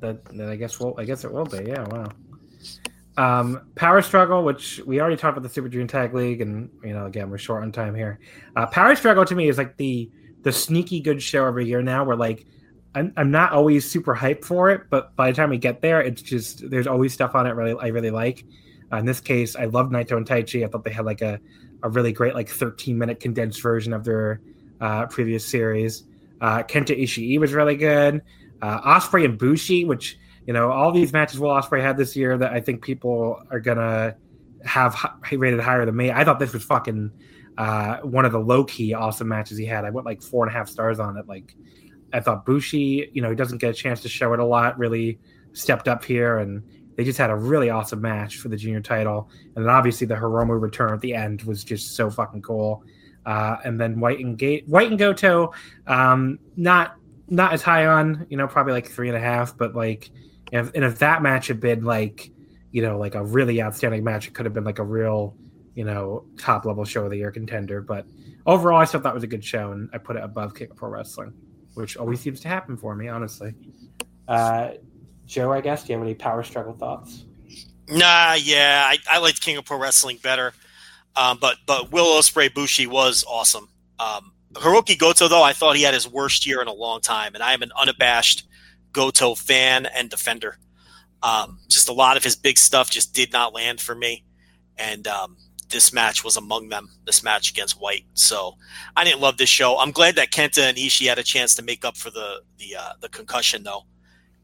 That, 0.00 0.24
that 0.36 0.48
I 0.48 0.56
guess 0.56 0.80
will 0.80 0.94
I 0.98 1.04
guess 1.04 1.24
it 1.24 1.32
will 1.32 1.44
be. 1.44 1.64
Yeah. 1.66 1.86
Wow. 1.88 2.10
Um, 3.16 3.68
Power 3.74 4.00
Struggle, 4.00 4.44
which 4.44 4.80
we 4.86 4.98
already 4.98 5.16
talked 5.16 5.36
about 5.36 5.46
the 5.46 5.52
Super 5.52 5.68
Junior 5.68 5.86
Tag 5.86 6.14
League, 6.14 6.40
and 6.40 6.70
you 6.82 6.94
know, 6.94 7.04
again, 7.04 7.28
we're 7.28 7.36
short 7.36 7.62
on 7.62 7.70
time 7.70 7.94
here. 7.94 8.18
Uh, 8.56 8.66
Power 8.66 8.96
Struggle 8.96 9.26
to 9.26 9.34
me 9.34 9.48
is 9.48 9.58
like 9.58 9.76
the 9.76 10.10
the 10.42 10.52
sneaky 10.52 11.00
good 11.00 11.22
show 11.22 11.46
every 11.46 11.66
year 11.66 11.82
now, 11.82 12.02
where 12.02 12.16
like 12.16 12.46
I'm, 12.94 13.12
I'm 13.16 13.30
not 13.30 13.52
always 13.52 13.88
super 13.88 14.14
hyped 14.14 14.44
for 14.44 14.70
it, 14.70 14.82
but 14.90 15.14
by 15.16 15.30
the 15.30 15.36
time 15.36 15.50
we 15.50 15.58
get 15.58 15.80
there, 15.80 16.00
it's 16.00 16.22
just 16.22 16.68
there's 16.70 16.86
always 16.86 17.12
stuff 17.12 17.34
on 17.34 17.46
it 17.46 17.50
really 17.50 17.76
I 17.80 17.88
really 17.88 18.10
like. 18.10 18.44
Uh, 18.92 18.96
in 18.96 19.06
this 19.06 19.20
case, 19.20 19.54
I 19.54 19.66
love 19.66 19.90
Naito 19.90 20.16
and 20.16 20.26
Taichi. 20.26 20.64
I 20.64 20.68
thought 20.68 20.84
they 20.84 20.90
had 20.90 21.04
like 21.04 21.20
a, 21.20 21.38
a 21.82 21.88
really 21.88 22.12
great 22.12 22.34
like 22.34 22.48
13 22.48 22.98
minute 22.98 23.20
condensed 23.20 23.62
version 23.62 23.92
of 23.92 24.04
their 24.04 24.40
uh, 24.80 25.06
previous 25.06 25.46
series. 25.46 26.04
Uh, 26.40 26.62
Kenta 26.62 27.00
Ishii 27.00 27.38
was 27.38 27.52
really 27.52 27.76
good. 27.76 28.22
Uh, 28.62 28.80
Ospreay 28.80 29.24
and 29.24 29.38
Bushi, 29.38 29.84
which 29.84 30.18
you 30.46 30.52
know 30.52 30.70
all 30.70 30.90
these 30.90 31.12
matches 31.12 31.38
Will 31.38 31.50
Ospreay 31.50 31.82
had 31.82 31.96
this 31.96 32.16
year 32.16 32.36
that 32.38 32.52
I 32.52 32.60
think 32.60 32.82
people 32.82 33.40
are 33.50 33.60
gonna 33.60 34.16
have 34.64 34.96
rated 35.30 35.60
higher 35.60 35.86
than 35.86 35.96
me. 35.96 36.10
I 36.10 36.24
thought 36.24 36.38
this 36.38 36.52
was 36.52 36.64
fucking 36.64 37.12
uh, 37.56 37.98
one 37.98 38.24
of 38.24 38.32
the 38.32 38.40
low 38.40 38.64
key 38.64 38.94
awesome 38.94 39.28
matches 39.28 39.58
he 39.58 39.66
had. 39.66 39.84
I 39.84 39.90
went 39.90 40.06
like 40.06 40.22
four 40.22 40.44
and 40.44 40.54
a 40.54 40.58
half 40.58 40.68
stars 40.68 40.98
on 40.98 41.16
it. 41.16 41.28
Like 41.28 41.54
I 42.12 42.20
thought 42.20 42.44
Bushi, 42.44 43.10
you 43.12 43.22
know, 43.22 43.30
he 43.30 43.36
doesn't 43.36 43.58
get 43.58 43.70
a 43.70 43.74
chance 43.74 44.00
to 44.02 44.08
show 44.08 44.32
it 44.32 44.40
a 44.40 44.44
lot. 44.44 44.78
Really 44.78 45.18
stepped 45.52 45.88
up 45.88 46.04
here, 46.04 46.38
and 46.38 46.62
they 46.96 47.04
just 47.04 47.18
had 47.18 47.30
a 47.30 47.36
really 47.36 47.70
awesome 47.70 48.00
match 48.00 48.36
for 48.36 48.48
the 48.48 48.56
junior 48.56 48.80
title. 48.80 49.30
And 49.56 49.64
then 49.64 49.70
obviously 49.70 50.06
the 50.06 50.16
Hiromu 50.16 50.60
return 50.60 50.92
at 50.92 51.00
the 51.00 51.14
end 51.14 51.42
was 51.42 51.64
just 51.64 51.96
so 51.96 52.10
fucking 52.10 52.42
cool. 52.42 52.84
Uh, 53.24 53.56
and 53.64 53.80
then 53.80 54.00
White 54.00 54.18
and 54.18 54.36
Gate, 54.36 54.68
White 54.68 54.90
and 54.90 54.98
Goto, 54.98 55.52
um, 55.86 56.38
not 56.56 56.96
not 57.28 57.52
as 57.52 57.62
high 57.62 57.86
on, 57.86 58.26
you 58.28 58.36
know, 58.36 58.48
probably 58.48 58.72
like 58.72 58.88
three 58.88 59.08
and 59.08 59.16
a 59.16 59.20
half. 59.20 59.56
But 59.56 59.74
like, 59.74 60.10
if, 60.52 60.74
and 60.74 60.84
if 60.84 60.98
that 60.98 61.22
match 61.22 61.46
had 61.46 61.60
been 61.60 61.84
like, 61.84 62.32
you 62.72 62.82
know, 62.82 62.98
like 62.98 63.14
a 63.14 63.24
really 63.24 63.62
outstanding 63.62 64.02
match, 64.02 64.26
it 64.26 64.34
could 64.34 64.46
have 64.46 64.54
been 64.54 64.64
like 64.64 64.78
a 64.80 64.84
real, 64.84 65.36
you 65.74 65.84
know, 65.84 66.24
top 66.38 66.64
level 66.64 66.84
show 66.84 67.04
of 67.04 67.10
the 67.10 67.18
year 67.18 67.30
contender. 67.30 67.80
But 67.80 68.04
overall, 68.46 68.80
I 68.80 68.84
still 68.84 69.00
thought 69.00 69.10
that 69.10 69.14
was 69.14 69.22
a 69.22 69.28
good 69.28 69.44
show, 69.44 69.70
and 69.72 69.88
I 69.92 69.98
put 69.98 70.16
it 70.16 70.24
above 70.24 70.54
Kick 70.54 70.74
Pro 70.74 70.88
Wrestling 70.88 71.32
which 71.80 71.96
always 71.96 72.20
seems 72.20 72.40
to 72.40 72.48
happen 72.48 72.76
for 72.76 72.94
me, 72.94 73.08
honestly. 73.08 73.54
Uh, 74.28 74.72
Joe, 75.26 75.52
I 75.52 75.60
guess, 75.60 75.84
do 75.84 75.92
you 75.92 75.98
have 75.98 76.06
any 76.06 76.14
power 76.14 76.42
struggle 76.42 76.72
thoughts? 76.74 77.24
Nah, 77.88 78.34
yeah, 78.34 78.84
I, 78.86 78.98
I 79.10 79.18
liked 79.18 79.40
King 79.40 79.56
of 79.56 79.64
Pro 79.64 79.78
Wrestling 79.78 80.18
better, 80.22 80.52
um, 81.16 81.38
but 81.40 81.56
but 81.66 81.90
Will 81.90 82.06
Ospreay 82.20 82.52
Bushi 82.52 82.86
was 82.86 83.24
awesome. 83.28 83.68
Um, 83.98 84.32
Hirooki 84.54 84.98
Goto, 84.98 85.28
though, 85.28 85.42
I 85.42 85.52
thought 85.52 85.76
he 85.76 85.82
had 85.82 85.94
his 85.94 86.08
worst 86.08 86.46
year 86.46 86.62
in 86.62 86.68
a 86.68 86.72
long 86.72 87.00
time, 87.00 87.34
and 87.34 87.42
I 87.42 87.52
am 87.52 87.62
an 87.62 87.72
unabashed 87.78 88.48
Goto 88.92 89.34
fan 89.34 89.86
and 89.86 90.08
defender. 90.08 90.58
Um, 91.22 91.58
just 91.68 91.88
a 91.88 91.92
lot 91.92 92.16
of 92.16 92.24
his 92.24 92.36
big 92.36 92.58
stuff 92.58 92.90
just 92.90 93.14
did 93.14 93.32
not 93.32 93.52
land 93.52 93.80
for 93.80 93.94
me, 93.94 94.24
and 94.76 95.06
um, 95.06 95.36
this 95.70 95.92
match 95.92 96.24
was 96.24 96.36
among 96.36 96.68
them. 96.68 96.90
This 97.06 97.22
match 97.22 97.50
against 97.50 97.80
White. 97.80 98.04
So 98.14 98.54
I 98.96 99.04
didn't 99.04 99.20
love 99.20 99.36
this 99.36 99.48
show. 99.48 99.78
I'm 99.78 99.92
glad 99.92 100.16
that 100.16 100.30
Kenta 100.30 100.68
and 100.68 100.76
Ishii 100.76 101.08
had 101.08 101.18
a 101.18 101.22
chance 101.22 101.54
to 101.56 101.62
make 101.62 101.84
up 101.84 101.96
for 101.96 102.10
the 102.10 102.42
the 102.58 102.76
uh, 102.76 102.92
the 103.00 103.08
concussion 103.08 103.62
though, 103.62 103.84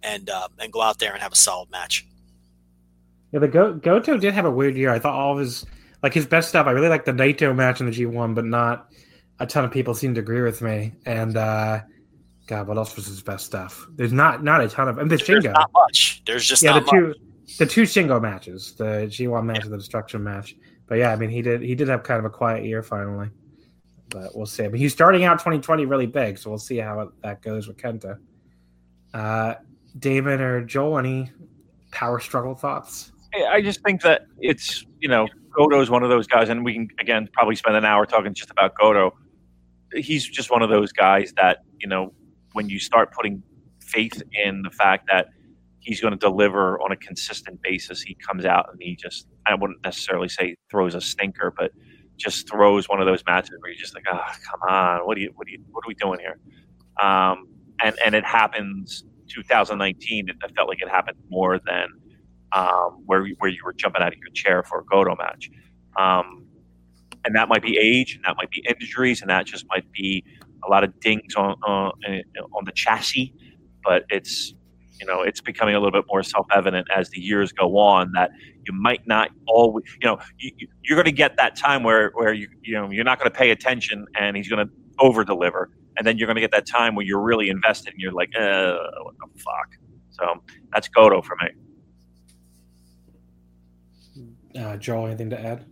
and 0.03 0.31
uh, 0.31 0.49
and 0.59 0.73
go 0.73 0.81
out 0.81 0.99
there 0.99 1.13
and 1.13 1.23
have 1.23 1.33
a 1.33 1.37
solid 1.37 1.71
match. 1.71 2.07
Yeah, 3.33 3.41
the 3.41 3.49
Go- 3.49 3.75
Goto 3.75 4.17
did 4.17 4.35
have 4.35 4.45
a 4.45 4.51
weird 4.51 4.77
year. 4.77 4.91
I 4.91 4.99
thought 4.99 5.15
all 5.15 5.33
of 5.33 5.39
his 5.39 5.67
like 6.03 6.15
his 6.15 6.27
best 6.27 6.49
stuff. 6.49 6.67
I 6.67 6.71
really 6.71 6.89
like 6.89 7.05
the 7.05 7.13
Naito 7.13 7.55
match 7.55 7.81
in 7.81 7.87
the 7.87 7.93
G1, 7.93 8.35
but 8.35 8.45
not 8.45 8.89
a 9.41 9.47
ton 9.47 9.65
of 9.65 9.71
people 9.71 9.95
seem 9.95 10.15
to 10.15 10.21
agree 10.21 10.43
with 10.43 10.63
me. 10.63 10.93
And 11.05 11.37
uh 11.37 11.81
God, 12.47 12.69
what 12.69 12.77
else 12.77 12.95
was 12.95 13.07
his 13.07 13.23
best 13.23 13.45
stuff? 13.45 13.87
There's 13.97 14.13
not 14.13 14.45
not 14.45 14.61
a 14.61 14.69
ton 14.69 14.89
of. 14.89 14.99
And 14.99 15.11
the 15.11 15.17
There's 15.17 15.45
Shingo. 15.45 15.53
not 15.53 15.71
much. 15.73 16.23
There's 16.27 16.47
just 16.47 16.63
yeah 16.63 16.79
the 16.79 16.87
two 16.89 17.15
the 17.59 17.67
two 17.67 17.83
Shingo 17.83 18.21
matches, 18.21 18.75
the 18.75 19.07
G1 19.09 19.45
match 19.45 19.59
yeah. 19.59 19.63
and 19.65 19.73
the 19.73 19.79
Destruction 19.79 20.23
match 20.23 20.55
but 20.87 20.97
yeah, 20.97 21.13
I 21.13 21.17
mean, 21.17 21.31
he 21.31 21.43
did 21.43 21.63
he 21.63 21.75
did 21.75 21.89
have 21.89 22.03
kind 22.03 22.19
of 22.19 22.25
a 22.25 22.31
quiet 22.31 22.65
year 22.65 22.83
finally, 22.83 23.31
but 24.11 24.37
we'll 24.37 24.47
see. 24.47 24.63
Mean, 24.63 24.77
he's 24.77 24.93
starting 24.93 25.25
out 25.25 25.35
2020 25.39 25.85
really 25.87 26.07
big, 26.07 26.39
so 26.39 26.51
we'll 26.51 26.59
see 26.59 26.79
how 26.79 27.11
that 27.23 27.43
goes 27.43 27.69
with 27.69 27.77
Kenta. 27.77 28.19
Uh, 29.13 29.55
Damon 29.99 30.41
or 30.41 30.65
Joel, 30.65 30.99
any 30.99 31.31
power 31.91 32.21
struggle 32.21 32.55
thoughts? 32.55 33.13
I 33.51 33.61
just 33.61 33.83
think 33.83 34.03
that 34.03 34.27
it's 34.39 34.87
you 35.01 35.09
know 35.09 35.29
Goto 35.51 35.81
is 35.81 35.91
one 35.91 36.03
of 36.03 36.11
those 36.11 36.27
guys, 36.27 36.49
and 36.49 36.65
we 36.65 36.75
can 36.75 36.89
again 37.01 37.29
probably 37.33 37.57
spend 37.57 37.77
an 37.77 37.85
hour 37.85 38.07
talking 38.07 38.35
just 38.35 38.51
about 38.51 38.75
Goto. 38.79 39.17
He's 39.95 40.27
just 40.27 40.51
one 40.51 40.63
of 40.63 40.71
those 40.71 40.93
guys 40.93 41.33
that 41.37 41.59
you 41.79 41.89
know 41.89 42.13
when 42.53 42.69
you 42.69 42.79
start 42.79 43.13
putting 43.13 43.43
faith 43.81 44.23
in 44.33 44.63
the 44.63 44.71
fact 44.71 45.07
that 45.09 45.29
he's 45.81 46.01
going 46.01 46.13
to 46.13 46.19
deliver 46.19 46.81
on 46.81 46.93
a 46.93 46.97
consistent 46.97 47.63
basis. 47.63 48.03
He 48.03 48.15
comes 48.15 48.45
out 48.45 48.69
and 48.73 48.83
he 48.83 48.97
just, 48.97 49.29
I 49.47 49.55
wouldn't 49.55 49.83
necessarily 49.85 50.29
say 50.29 50.57
throws 50.71 50.95
a 50.95 51.01
stinker, 51.01 51.53
but 51.57 51.73
just 52.17 52.49
throws 52.49 52.89
one 52.89 53.01
of 53.01 53.07
those 53.07 53.23
matches 53.27 53.57
where 53.61 53.71
you're 53.71 53.79
just 53.79 53.95
like, 53.95 54.05
oh, 54.11 54.21
come 54.51 54.61
on, 54.69 55.07
what 55.07 55.17
are 55.17 55.21
you, 55.21 55.33
what 55.35 55.47
are 55.47 55.51
you, 55.51 55.63
what 55.71 55.85
are 55.85 55.89
we 55.89 55.95
doing 55.95 56.19
here? 56.21 56.39
Um, 57.01 57.49
and 57.83 57.95
and 58.05 58.15
it 58.15 58.25
happens 58.25 59.05
2019. 59.29 60.29
It 60.29 60.37
felt 60.57 60.69
like 60.69 60.81
it 60.81 60.89
happened 60.89 61.19
more 61.29 61.61
than 61.67 61.89
um, 62.53 63.03
where 63.07 63.27
where 63.39 63.51
you 63.51 63.59
were 63.65 63.73
jumping 63.75 64.03
out 64.03 64.13
of 64.13 64.19
your 64.19 64.31
chair 64.31 64.63
for 64.63 64.81
a 64.81 64.85
Goto 64.85 65.17
match. 65.17 65.51
Um, 65.99 66.47
and 67.25 67.35
that 67.35 67.49
might 67.49 67.63
be 67.63 67.77
age, 67.77 68.15
and 68.15 68.25
that 68.25 68.37
might 68.37 68.51
be 68.51 68.65
injuries, 68.69 69.21
and 69.21 69.31
that 69.31 69.47
just 69.47 69.67
might 69.69 69.91
be 69.93 70.25
a 70.67 70.71
lot 70.71 70.85
of 70.85 70.99
dings 71.01 71.35
on 71.35 71.57
on, 71.67 71.93
on 72.07 72.65
the 72.65 72.73
chassis. 72.73 73.35
But 73.85 74.05
it's 74.09 74.55
you 75.01 75.07
know 75.07 75.23
it's 75.23 75.41
becoming 75.41 75.75
a 75.75 75.79
little 75.79 75.93
bit 75.93 76.07
more 76.09 76.23
self-evident 76.23 76.87
as 76.95 77.11
the 77.11 77.21
years 77.21 77.53
go 77.53 77.77
on 77.79 78.13
that 78.13 78.31
you 78.67 78.73
might 78.73 79.07
not 79.07 79.31
always 79.47 79.85
you 80.01 80.09
know 80.09 80.19
you, 80.39 80.69
are 80.91 80.95
going 80.95 81.05
to 81.05 81.13
get 81.13 81.37
that 81.37 81.57
time 81.57 81.83
where 81.83 82.11
where 82.15 82.33
you 82.33 82.49
you 82.63 82.75
know 82.75 82.91
you're 82.91 83.05
not 83.05 83.19
going 83.19 83.31
to 83.31 83.37
pay 83.37 83.51
attention 83.51 84.07
and 84.19 84.37
he's 84.37 84.49
going 84.49 84.67
to 84.67 84.73
over 84.99 85.25
deliver 85.25 85.71
and 85.97 86.07
then 86.07 86.19
you're 86.19 86.27
going 86.27 86.37
to 86.37 86.41
get 86.41 86.51
that 86.51 86.67
time 86.67 86.95
where 86.95 87.05
you're 87.05 87.21
really 87.21 87.49
invested 87.49 87.93
and 87.93 88.01
you're 88.01 88.13
like 88.13 88.31
uh, 88.39 88.77
what 89.03 89.15
the 89.19 89.41
fuck? 89.41 89.77
So 90.11 90.43
that's 90.73 90.89
Goto 90.89 91.23
for 91.23 91.37
me. 91.43 91.49
Uh, 94.61 94.77
Joel 94.77 95.07
anything 95.07 95.31
to 95.31 95.41
add? 95.41 95.67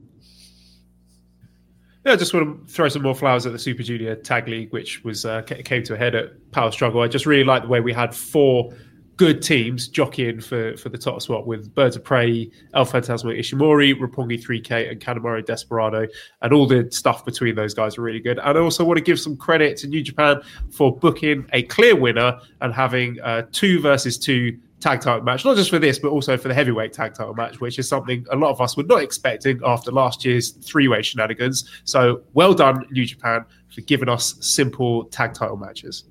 Yeah, 2.04 2.12
I 2.12 2.16
just 2.16 2.34
want 2.34 2.66
to 2.66 2.72
throw 2.72 2.88
some 2.88 3.02
more 3.02 3.14
flowers 3.14 3.46
at 3.46 3.52
the 3.52 3.58
Super 3.58 3.82
Junior 3.82 4.14
Tag 4.14 4.46
League, 4.46 4.70
which 4.72 5.02
was 5.04 5.24
uh, 5.24 5.40
came 5.42 5.82
to 5.84 5.94
a 5.94 5.96
head 5.96 6.14
at 6.14 6.52
Power 6.52 6.70
Struggle. 6.70 7.00
I 7.00 7.08
just 7.08 7.24
really 7.24 7.44
like 7.44 7.62
the 7.62 7.68
way 7.68 7.80
we 7.80 7.94
had 7.94 8.14
four 8.14 8.74
good 9.16 9.42
teams 9.42 9.88
jockeying 9.88 10.40
for, 10.40 10.76
for 10.76 10.88
the 10.88 10.98
top 10.98 11.22
spot 11.22 11.46
with 11.46 11.74
Birds 11.74 11.96
of 11.96 12.04
Prey, 12.04 12.50
El 12.74 12.84
Phantasmo 12.84 13.36
Ishimori, 13.36 13.94
Roppongi 13.94 14.42
3K, 14.42 14.90
and 14.90 15.00
Kanemaru 15.00 15.44
Desperado. 15.44 16.06
And 16.42 16.52
all 16.52 16.66
the 16.66 16.88
stuff 16.90 17.24
between 17.24 17.54
those 17.54 17.74
guys 17.74 17.96
are 17.96 18.02
really 18.02 18.20
good. 18.20 18.38
And 18.38 18.58
I 18.58 18.60
also 18.60 18.84
want 18.84 18.98
to 18.98 19.04
give 19.04 19.20
some 19.20 19.36
credit 19.36 19.76
to 19.78 19.86
New 19.86 20.02
Japan 20.02 20.40
for 20.70 20.96
booking 20.96 21.46
a 21.52 21.62
clear 21.62 21.94
winner 21.94 22.38
and 22.60 22.74
having 22.74 23.18
a 23.22 23.42
two 23.44 23.80
versus 23.80 24.18
two 24.18 24.58
tag 24.80 25.00
title 25.00 25.22
match, 25.22 25.44
not 25.44 25.56
just 25.56 25.70
for 25.70 25.78
this, 25.78 25.98
but 25.98 26.08
also 26.08 26.36
for 26.36 26.48
the 26.48 26.54
heavyweight 26.54 26.92
tag 26.92 27.14
title 27.14 27.34
match, 27.34 27.60
which 27.60 27.78
is 27.78 27.88
something 27.88 28.26
a 28.30 28.36
lot 28.36 28.50
of 28.50 28.60
us 28.60 28.76
were 28.76 28.82
not 28.82 29.02
expecting 29.02 29.60
after 29.64 29.90
last 29.90 30.24
year's 30.24 30.50
three 30.50 30.88
way 30.88 31.00
shenanigans. 31.02 31.70
So 31.84 32.22
well 32.34 32.52
done, 32.52 32.84
New 32.90 33.06
Japan, 33.06 33.44
for 33.74 33.80
giving 33.82 34.08
us 34.08 34.34
simple 34.40 35.04
tag 35.04 35.34
title 35.34 35.56
matches. 35.56 36.04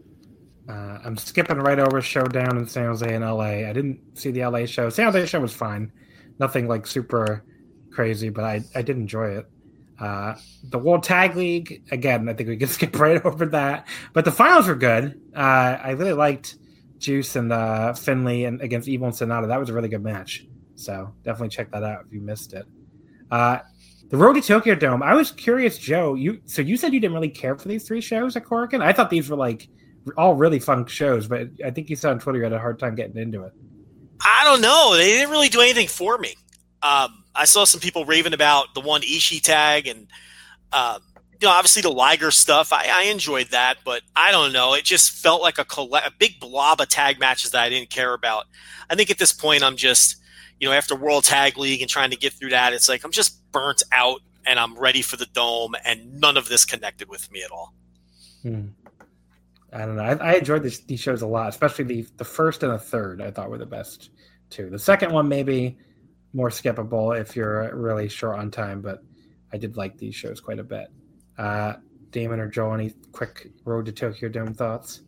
Uh, 0.67 0.99
I'm 1.03 1.17
skipping 1.17 1.57
right 1.57 1.79
over 1.79 2.01
Showdown 2.01 2.57
in 2.57 2.67
San 2.67 2.85
Jose 2.85 3.13
and 3.13 3.23
LA. 3.23 3.67
I 3.67 3.73
didn't 3.73 3.99
see 4.17 4.31
the 4.31 4.45
LA 4.45 4.65
show. 4.65 4.89
San 4.89 5.05
Jose 5.11 5.25
show 5.25 5.39
was 5.39 5.53
fine, 5.53 5.91
nothing 6.39 6.67
like 6.67 6.87
super 6.87 7.43
crazy, 7.91 8.29
but 8.29 8.43
I, 8.43 8.61
I 8.75 8.81
did 8.81 8.97
enjoy 8.97 9.37
it. 9.37 9.49
Uh, 9.99 10.35
the 10.63 10.79
World 10.79 11.03
Tag 11.03 11.35
League, 11.35 11.83
again, 11.91 12.27
I 12.27 12.33
think 12.33 12.49
we 12.49 12.57
can 12.57 12.67
skip 12.69 12.97
right 12.97 13.23
over 13.25 13.45
that. 13.47 13.87
But 14.13 14.25
the 14.25 14.31
finals 14.31 14.67
were 14.67 14.75
good. 14.75 15.21
Uh, 15.35 15.77
I 15.81 15.91
really 15.91 16.13
liked 16.13 16.55
Juice 16.97 17.35
and 17.35 17.51
uh, 17.51 17.93
Finlay 17.93 18.45
and 18.45 18.61
against 18.61 18.87
Evil 18.87 19.07
and 19.07 19.15
Sanada. 19.15 19.47
That 19.47 19.59
was 19.59 19.69
a 19.69 19.73
really 19.73 19.89
good 19.89 20.03
match. 20.03 20.45
So 20.75 21.13
definitely 21.23 21.49
check 21.49 21.71
that 21.71 21.83
out 21.83 22.05
if 22.07 22.13
you 22.13 22.21
missed 22.21 22.53
it. 22.53 22.65
Uh, 23.29 23.59
the 24.09 24.17
Road 24.17 24.33
to 24.33 24.41
Tokyo 24.41 24.75
Dome. 24.75 25.01
I 25.01 25.13
was 25.13 25.31
curious, 25.31 25.77
Joe. 25.77 26.13
You 26.13 26.41
so 26.45 26.61
you 26.61 26.77
said 26.77 26.93
you 26.93 26.99
didn't 26.99 27.15
really 27.15 27.29
care 27.29 27.57
for 27.57 27.67
these 27.67 27.87
three 27.87 28.01
shows 28.01 28.35
at 28.35 28.45
Korakuen. 28.45 28.83
I 28.83 28.93
thought 28.93 29.09
these 29.09 29.29
were 29.29 29.37
like 29.37 29.67
all 30.17 30.35
really 30.35 30.59
fun 30.59 30.85
shows, 30.85 31.27
but 31.27 31.47
I 31.63 31.71
think 31.71 31.89
you 31.89 31.95
said 31.95 32.11
on 32.11 32.19
Twitter 32.19 32.39
you 32.39 32.43
had 32.43 32.53
a 32.53 32.59
hard 32.59 32.79
time 32.79 32.95
getting 32.95 33.17
into 33.17 33.43
it. 33.43 33.53
I 34.21 34.43
don't 34.43 34.61
know. 34.61 34.95
They 34.95 35.07
didn't 35.07 35.31
really 35.31 35.49
do 35.49 35.61
anything 35.61 35.87
for 35.87 36.17
me. 36.17 36.35
Um, 36.81 37.23
I 37.35 37.45
saw 37.45 37.63
some 37.63 37.79
people 37.79 38.05
raving 38.05 38.33
about 38.33 38.73
the 38.73 38.81
one 38.81 39.01
Ishii 39.01 39.41
tag, 39.41 39.87
and 39.87 40.07
um, 40.71 41.01
you 41.41 41.47
know, 41.47 41.53
obviously 41.53 41.81
the 41.81 41.91
Liger 41.91 42.31
stuff. 42.31 42.71
I, 42.71 42.87
I, 42.91 43.03
enjoyed 43.03 43.47
that, 43.47 43.77
but 43.83 44.01
I 44.15 44.31
don't 44.31 44.53
know. 44.53 44.73
It 44.73 44.85
just 44.85 45.11
felt 45.11 45.41
like 45.41 45.57
a, 45.57 45.65
coll- 45.65 45.93
a 45.95 46.11
big 46.17 46.39
blob 46.39 46.79
of 46.79 46.89
tag 46.89 47.19
matches 47.19 47.51
that 47.51 47.61
I 47.61 47.69
didn't 47.69 47.89
care 47.89 48.13
about. 48.13 48.45
I 48.89 48.95
think 48.95 49.11
at 49.11 49.17
this 49.17 49.33
point, 49.33 49.63
I'm 49.63 49.75
just, 49.75 50.17
you 50.59 50.67
know, 50.67 50.73
after 50.73 50.95
World 50.95 51.23
Tag 51.23 51.57
League 51.57 51.81
and 51.81 51.89
trying 51.89 52.11
to 52.11 52.17
get 52.17 52.33
through 52.33 52.51
that, 52.51 52.73
it's 52.73 52.87
like 52.87 53.03
I'm 53.03 53.11
just 53.11 53.51
burnt 53.51 53.83
out 53.91 54.21
and 54.45 54.59
I'm 54.59 54.77
ready 54.77 55.01
for 55.01 55.17
the 55.17 55.25
dome, 55.27 55.75
and 55.85 56.19
none 56.19 56.37
of 56.37 56.49
this 56.49 56.65
connected 56.65 57.07
with 57.07 57.31
me 57.31 57.43
at 57.43 57.51
all. 57.51 57.73
Hmm. 58.41 58.67
I 59.73 59.79
don't 59.79 59.95
know. 59.95 60.03
I, 60.03 60.13
I 60.13 60.33
enjoyed 60.35 60.63
this, 60.63 60.79
these 60.79 60.99
shows 60.99 61.21
a 61.21 61.27
lot, 61.27 61.49
especially 61.49 61.85
the 61.85 62.07
the 62.17 62.25
first 62.25 62.63
and 62.63 62.71
the 62.71 62.77
third. 62.77 63.21
I 63.21 63.31
thought 63.31 63.49
were 63.49 63.57
the 63.57 63.65
best 63.65 64.11
two. 64.49 64.69
The 64.69 64.79
second 64.79 65.11
one 65.11 65.27
maybe 65.27 65.77
more 66.33 66.49
skippable 66.49 67.19
if 67.19 67.35
you're 67.35 67.75
really 67.75 68.07
short 68.09 68.39
on 68.39 68.51
time, 68.51 68.81
but 68.81 69.03
I 69.51 69.57
did 69.57 69.77
like 69.77 69.97
these 69.97 70.15
shows 70.15 70.39
quite 70.39 70.59
a 70.59 70.63
bit. 70.63 70.87
Uh, 71.37 71.73
Damon 72.11 72.39
or 72.39 72.47
Joel, 72.47 72.75
any 72.75 72.93
quick 73.11 73.51
Road 73.65 73.85
to 73.85 73.91
Tokyo 73.91 74.29
Dome 74.29 74.53
thoughts? 74.53 75.01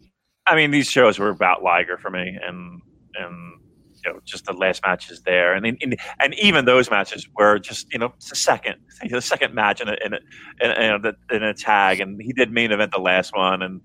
I 0.47 0.55
mean, 0.55 0.71
these 0.71 0.89
shows 0.89 1.17
were 1.19 1.29
about 1.29 1.63
Liger 1.63 1.97
for 1.97 2.09
me, 2.09 2.37
and 2.41 2.81
and 3.15 3.59
you 4.03 4.13
know, 4.13 4.19
just 4.25 4.45
the 4.45 4.53
last 4.53 4.81
matches 4.85 5.21
there, 5.21 5.53
and 5.53 5.65
in, 5.65 5.77
in, 5.81 5.95
and 6.19 6.33
even 6.35 6.65
those 6.65 6.89
matches 6.91 7.27
were 7.37 7.59
just 7.59 7.91
you 7.93 7.99
know 7.99 8.13
the 8.29 8.35
second, 8.35 8.75
the 9.09 9.21
second 9.21 9.53
match 9.53 9.81
in 9.81 9.89
a 9.89 9.97
in 10.03 10.13
a, 10.13 10.17
in 10.61 11.05
a, 11.05 11.35
in 11.35 11.43
a 11.43 11.53
tag, 11.53 11.99
and 11.99 12.21
he 12.21 12.33
did 12.33 12.51
main 12.51 12.71
event 12.71 12.91
the 12.91 13.01
last 13.01 13.35
one, 13.35 13.61
and 13.61 13.81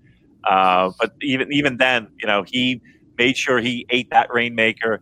uh, 0.49 0.91
but 0.99 1.13
even 1.21 1.51
even 1.51 1.77
then, 1.77 2.07
you 2.19 2.27
know, 2.27 2.43
he 2.43 2.81
made 3.17 3.37
sure 3.37 3.59
he 3.59 3.85
ate 3.89 4.09
that 4.11 4.33
rainmaker 4.33 5.01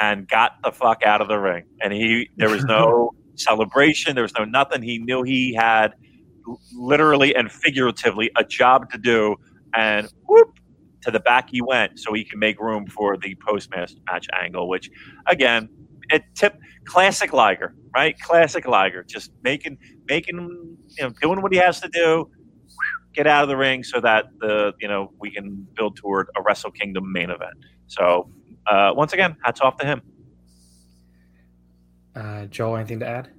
and 0.00 0.28
got 0.28 0.52
the 0.62 0.72
fuck 0.72 1.02
out 1.04 1.20
of 1.20 1.28
the 1.28 1.38
ring. 1.38 1.64
And 1.82 1.92
he 1.92 2.30
there 2.36 2.50
was 2.50 2.64
no 2.64 3.12
celebration, 3.34 4.14
there 4.14 4.22
was 4.22 4.34
no 4.38 4.44
nothing. 4.44 4.82
He 4.82 4.98
knew 4.98 5.22
he 5.22 5.54
had 5.54 5.94
literally 6.72 7.34
and 7.34 7.50
figuratively 7.50 8.30
a 8.36 8.44
job 8.44 8.90
to 8.90 8.98
do, 8.98 9.36
and 9.74 10.08
whoop 10.26 10.58
to 11.02 11.10
the 11.10 11.20
back 11.20 11.50
he 11.50 11.60
went 11.60 11.98
so 11.98 12.12
he 12.12 12.24
can 12.24 12.38
make 12.38 12.60
room 12.60 12.86
for 12.86 13.16
the 13.16 13.36
post 13.46 13.70
match 13.70 14.26
angle. 14.40 14.68
Which 14.68 14.90
again, 15.26 15.68
it 16.10 16.24
tip 16.34 16.58
classic 16.84 17.32
Liger, 17.32 17.74
right? 17.94 18.18
Classic 18.20 18.66
Liger, 18.66 19.04
just 19.04 19.30
making 19.42 19.78
making 20.06 20.36
you 20.36 21.02
know 21.02 21.10
doing 21.20 21.42
what 21.42 21.52
he 21.52 21.58
has 21.58 21.80
to 21.80 21.88
do. 21.88 22.30
Get 23.18 23.26
out 23.26 23.42
of 23.42 23.48
the 23.48 23.56
ring 23.56 23.82
so 23.82 24.00
that 24.00 24.26
the 24.38 24.74
you 24.80 24.86
know 24.86 25.12
we 25.18 25.32
can 25.32 25.66
build 25.74 25.96
toward 25.96 26.28
a 26.36 26.42
Wrestle 26.42 26.70
Kingdom 26.70 27.10
main 27.10 27.30
event. 27.30 27.56
So 27.88 28.30
uh, 28.64 28.92
once 28.94 29.12
again, 29.12 29.36
hats 29.42 29.60
off 29.60 29.76
to 29.78 29.84
him. 29.84 30.02
Uh, 32.14 32.44
Joel, 32.44 32.76
anything 32.76 33.00
to 33.00 33.08
add? 33.08 33.30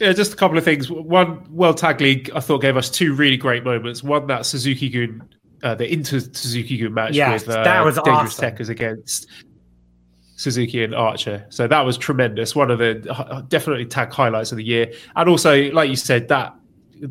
Yeah, 0.00 0.14
just 0.14 0.32
a 0.32 0.36
couple 0.36 0.56
of 0.56 0.64
things. 0.64 0.90
One, 0.90 1.44
World 1.54 1.76
Tag 1.76 2.00
League, 2.00 2.30
I 2.34 2.40
thought 2.40 2.62
gave 2.62 2.78
us 2.78 2.88
two 2.88 3.14
really 3.14 3.36
great 3.36 3.62
moments. 3.62 4.02
One, 4.02 4.26
that 4.28 4.46
Suzuki 4.46 4.88
Gun, 4.88 5.28
uh, 5.62 5.74
the 5.74 5.92
Inter 5.92 6.20
Suzuki 6.20 6.78
Gun 6.78 6.94
match 6.94 7.14
yes, 7.14 7.46
with 7.46 7.56
uh, 7.56 7.62
that 7.62 7.84
was 7.84 7.96
Dangerous 7.96 8.38
awesome. 8.38 8.56
Tekkers 8.56 8.70
against 8.70 9.26
Suzuki 10.36 10.82
and 10.82 10.94
Archer. 10.94 11.44
So 11.50 11.68
that 11.68 11.82
was 11.82 11.98
tremendous. 11.98 12.56
One 12.56 12.70
of 12.70 12.78
the 12.78 13.04
uh, 13.12 13.42
definitely 13.42 13.84
tag 13.84 14.14
highlights 14.14 14.50
of 14.50 14.56
the 14.56 14.64
year. 14.64 14.94
And 15.14 15.28
also, 15.28 15.70
like 15.72 15.90
you 15.90 15.96
said, 15.96 16.28
that 16.28 16.54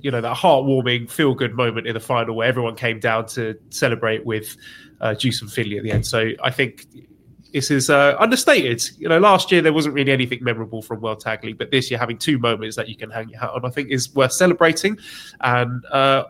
you 0.02 0.12
know 0.12 0.22
that 0.22 0.36
heartwarming, 0.36 1.10
feel 1.10 1.34
good 1.34 1.54
moment 1.54 1.88
in 1.88 1.94
the 1.94 2.00
final 2.00 2.36
where 2.36 2.48
everyone 2.48 2.76
came 2.76 3.00
down 3.00 3.26
to 3.28 3.58
celebrate 3.70 4.26
with 4.26 4.56
uh, 5.02 5.14
Juice 5.14 5.42
and 5.42 5.52
Finlay 5.52 5.78
at 5.78 5.84
the 5.84 5.92
end. 5.92 6.06
So 6.06 6.32
I 6.44 6.52
think 6.52 6.86
this 7.54 7.72
is 7.72 7.90
uh, 7.90 8.16
understated. 8.20 8.84
You 8.98 9.08
know, 9.08 9.20
last 9.20 9.52
year 9.52 9.62
there 9.62 9.74
wasn't 9.74 9.96
really 9.96 10.12
anything 10.12 10.44
memorable 10.44 10.82
from 10.82 11.02
World 11.02 11.22
Tag 11.22 11.44
League, 11.44 11.58
but 11.58 11.72
this 11.72 11.90
year 11.90 12.00
having 12.00 12.18
two 12.18 12.38
moments 12.38 12.76
that 12.76 12.90
you 12.90 12.98
can 12.98 13.10
hang 13.10 13.30
your 13.30 13.40
hat 13.40 13.52
on, 13.52 13.66
I 13.66 13.70
think 13.70 13.92
is 13.92 14.14
worth 14.14 14.34
celebrating. 14.34 14.98
And 15.42 15.86
uh, 15.86 16.26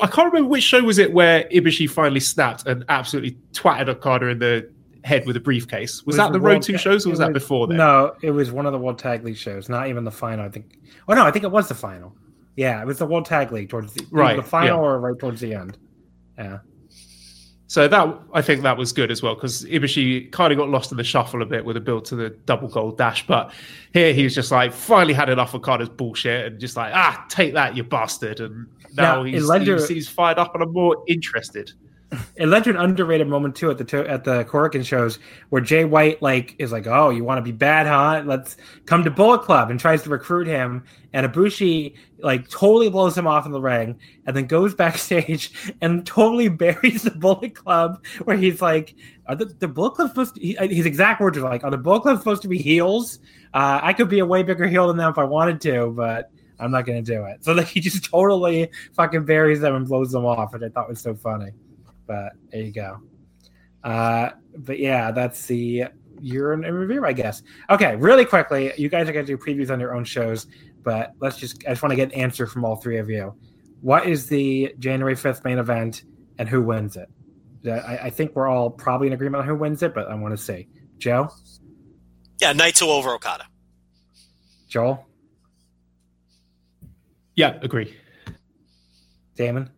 I 0.00 0.06
can't 0.06 0.32
remember 0.32 0.48
which 0.48 0.62
show 0.62 0.82
was 0.82 0.98
it 0.98 1.12
where 1.12 1.44
Ibushi 1.44 1.90
finally 1.90 2.20
snapped 2.20 2.66
and 2.66 2.84
absolutely 2.88 3.36
twatted 3.52 3.88
Okada 3.88 4.26
in 4.26 4.38
the 4.38 4.70
head 5.04 5.26
with 5.26 5.36
a 5.36 5.40
briefcase. 5.40 6.04
Was, 6.04 6.14
was 6.14 6.16
that 6.18 6.32
the 6.32 6.40
Road 6.40 6.62
Two 6.62 6.78
shows, 6.78 7.04
or 7.06 7.10
was, 7.10 7.18
was 7.18 7.26
that 7.26 7.32
before? 7.32 7.66
Then? 7.66 7.78
No, 7.78 8.14
it 8.22 8.30
was 8.30 8.52
one 8.52 8.66
of 8.66 8.72
the 8.72 8.78
World 8.78 8.98
Tag 8.98 9.24
League 9.24 9.36
shows. 9.36 9.68
Not 9.68 9.88
even 9.88 10.04
the 10.04 10.12
final. 10.12 10.44
I 10.44 10.48
think. 10.48 10.78
Oh 11.08 11.14
no, 11.14 11.24
I 11.24 11.30
think 11.32 11.44
it 11.44 11.50
was 11.50 11.68
the 11.68 11.74
final. 11.74 12.14
Yeah, 12.56 12.80
it 12.80 12.86
was 12.86 12.98
the 12.98 13.06
World 13.06 13.24
Tag 13.24 13.50
League 13.52 13.70
towards 13.70 13.94
the 13.94 14.06
right 14.10 14.36
the 14.36 14.42
final 14.42 14.78
yeah. 14.78 14.82
or 14.82 15.00
right 15.00 15.18
towards 15.18 15.40
the 15.40 15.54
end. 15.54 15.78
Yeah. 16.36 16.58
So 17.66 17.88
that 17.88 18.18
I 18.34 18.42
think 18.42 18.62
that 18.62 18.76
was 18.76 18.92
good 18.92 19.10
as 19.10 19.22
well 19.22 19.34
because 19.34 19.64
Ibushi 19.64 20.30
kind 20.30 20.52
of 20.52 20.58
got 20.58 20.68
lost 20.68 20.90
in 20.90 20.98
the 20.98 21.04
shuffle 21.04 21.40
a 21.40 21.46
bit 21.46 21.64
with 21.64 21.78
a 21.78 21.80
build 21.80 22.04
to 22.06 22.16
the 22.16 22.28
double 22.44 22.68
gold 22.68 22.98
dash, 22.98 23.26
but 23.26 23.50
here 23.94 24.12
he's 24.12 24.34
just 24.34 24.52
like 24.52 24.74
finally 24.74 25.14
had 25.14 25.30
enough 25.30 25.54
of 25.54 25.62
Carter's 25.62 25.88
bullshit 25.88 26.46
and 26.46 26.60
just 26.60 26.76
like 26.76 26.92
ah 26.94 27.24
take 27.30 27.54
that 27.54 27.74
you 27.74 27.82
bastard 27.82 28.40
and 28.40 28.66
now, 28.94 29.22
now 29.22 29.24
he's, 29.24 29.50
he's, 29.50 29.88
he's 29.88 30.08
fired 30.08 30.38
up 30.38 30.54
and 30.54 30.62
I'm 30.62 30.72
more 30.74 31.02
interested 31.08 31.72
it 32.36 32.46
led 32.46 32.64
to 32.64 32.70
an 32.70 32.76
underrated 32.76 33.26
moment 33.26 33.56
too 33.56 33.70
at 33.70 33.78
the 33.78 34.08
at 34.08 34.24
the 34.24 34.44
Korakuen 34.44 34.84
shows 34.84 35.18
where 35.48 35.62
Jay 35.62 35.84
White 35.84 36.20
like 36.20 36.54
is 36.58 36.72
like, 36.72 36.86
"Oh, 36.86 37.10
you 37.10 37.24
want 37.24 37.38
to 37.38 37.42
be 37.42 37.52
bad, 37.52 37.86
huh? 37.86 38.22
Let's 38.26 38.56
come 38.86 39.04
to 39.04 39.10
Bullet 39.10 39.42
Club," 39.42 39.70
and 39.70 39.80
tries 39.80 40.02
to 40.02 40.10
recruit 40.10 40.46
him. 40.46 40.84
And 41.12 41.30
Ibushi 41.30 41.94
like 42.20 42.48
totally 42.48 42.88
blows 42.88 43.16
him 43.16 43.26
off 43.26 43.46
in 43.46 43.52
the 43.52 43.60
ring, 43.60 43.98
and 44.26 44.36
then 44.36 44.46
goes 44.46 44.74
backstage 44.82 45.74
and 45.80 46.06
totally 46.06 46.48
buries 46.48 47.02
the 47.02 47.10
Bullet 47.10 47.54
Club. 47.54 48.04
Where 48.24 48.36
he's 48.36 48.60
like, 48.60 48.94
"Are 49.26 49.36
the, 49.36 49.46
the 49.46 49.68
Bullet 49.68 49.92
Club 49.92 50.08
supposed?" 50.10 50.34
To, 50.34 50.40
he, 50.40 50.56
uh, 50.58 50.68
his 50.68 50.86
exact 50.86 51.20
words 51.20 51.38
are 51.38 51.42
like, 51.42 51.64
"Are 51.64 51.70
the 51.70 51.78
Bullet 51.78 52.02
Club 52.02 52.18
supposed 52.18 52.42
to 52.42 52.48
be 52.48 52.58
heels? 52.58 53.20
Uh, 53.54 53.80
I 53.82 53.92
could 53.92 54.08
be 54.08 54.18
a 54.18 54.26
way 54.26 54.42
bigger 54.42 54.66
heel 54.66 54.88
than 54.88 54.96
them 54.96 55.10
if 55.10 55.18
I 55.18 55.24
wanted 55.24 55.60
to, 55.62 55.92
but." 55.96 56.30
I'm 56.60 56.70
not 56.70 56.86
gonna 56.86 57.02
do 57.02 57.24
it. 57.24 57.42
So 57.44 57.54
like 57.54 57.66
he 57.66 57.80
just 57.80 58.04
totally 58.10 58.70
fucking 58.92 59.24
buries 59.24 59.60
them 59.60 59.74
and 59.74 59.84
blows 59.84 60.12
them 60.12 60.24
off, 60.24 60.52
which 60.52 60.62
I 60.62 60.68
thought 60.68 60.88
was 60.88 61.00
so 61.00 61.12
funny 61.12 61.50
but 62.06 62.32
there 62.50 62.62
you 62.62 62.72
go. 62.72 62.98
Uh, 63.84 64.30
but 64.58 64.78
yeah, 64.78 65.10
that's 65.10 65.46
the 65.46 65.84
year 66.20 66.52
in 66.52 66.60
review, 66.60 67.04
I 67.04 67.12
guess. 67.12 67.42
Okay, 67.70 67.96
really 67.96 68.24
quickly, 68.24 68.72
you 68.76 68.88
guys 68.88 69.08
are 69.08 69.12
going 69.12 69.26
to 69.26 69.36
do 69.36 69.42
previews 69.42 69.70
on 69.70 69.80
your 69.80 69.94
own 69.94 70.04
shows, 70.04 70.46
but 70.82 71.12
let's 71.20 71.36
just, 71.36 71.64
I 71.66 71.70
just 71.70 71.82
want 71.82 71.90
to 71.90 71.96
get 71.96 72.12
an 72.12 72.20
answer 72.20 72.46
from 72.46 72.64
all 72.64 72.76
three 72.76 72.98
of 72.98 73.10
you. 73.10 73.34
What 73.80 74.06
is 74.06 74.26
the 74.26 74.74
January 74.78 75.16
5th 75.16 75.44
main 75.44 75.58
event 75.58 76.04
and 76.38 76.48
who 76.48 76.62
wins 76.62 76.96
it? 76.96 77.08
I, 77.68 77.98
I 78.04 78.10
think 78.10 78.34
we're 78.34 78.48
all 78.48 78.70
probably 78.70 79.08
in 79.08 79.12
agreement 79.12 79.42
on 79.42 79.48
who 79.48 79.54
wins 79.54 79.82
it, 79.82 79.94
but 79.94 80.08
I 80.08 80.14
want 80.14 80.36
to 80.36 80.42
see. 80.42 80.68
Joe? 80.98 81.28
Yeah, 82.40 82.52
Naito 82.52 82.88
over 82.88 83.14
Okada. 83.14 83.46
Joel? 84.68 85.06
Yeah, 87.36 87.58
agree. 87.62 87.96
Damon? 89.36 89.70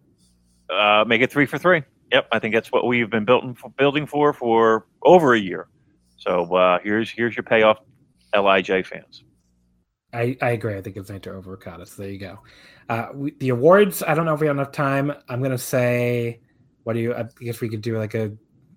Uh, 0.68 1.04
make 1.06 1.20
it 1.20 1.30
three 1.30 1.46
for 1.46 1.58
three. 1.58 1.82
Yep, 2.14 2.28
I 2.30 2.38
think 2.38 2.54
that's 2.54 2.70
what 2.70 2.86
we've 2.86 3.10
been 3.10 3.24
building 3.24 3.56
building 3.76 4.06
for 4.06 4.32
for 4.32 4.86
over 5.02 5.34
a 5.34 5.38
year. 5.40 5.66
So 6.16 6.54
uh, 6.54 6.78
here's 6.80 7.10
here's 7.10 7.34
your 7.34 7.42
payoff, 7.42 7.78
Lij 8.32 8.86
fans. 8.86 9.24
I, 10.12 10.36
I 10.40 10.50
agree. 10.50 10.76
I 10.76 10.80
think 10.80 10.96
it's 10.96 11.10
Naito 11.10 11.34
over 11.34 11.54
Okada. 11.54 11.84
So 11.86 12.02
there 12.02 12.12
you 12.12 12.20
go. 12.20 12.38
Uh, 12.88 13.08
we, 13.12 13.32
the 13.40 13.48
awards. 13.48 14.04
I 14.04 14.14
don't 14.14 14.26
know 14.26 14.34
if 14.34 14.40
we 14.40 14.46
have 14.46 14.54
enough 14.54 14.70
time. 14.70 15.12
I'm 15.28 15.42
gonna 15.42 15.58
say, 15.58 16.40
what 16.84 16.92
do 16.92 17.00
you? 17.00 17.16
I 17.16 17.24
guess 17.40 17.60
we 17.60 17.68
could 17.68 17.82
do 17.82 17.98
like 17.98 18.14
a 18.14 18.30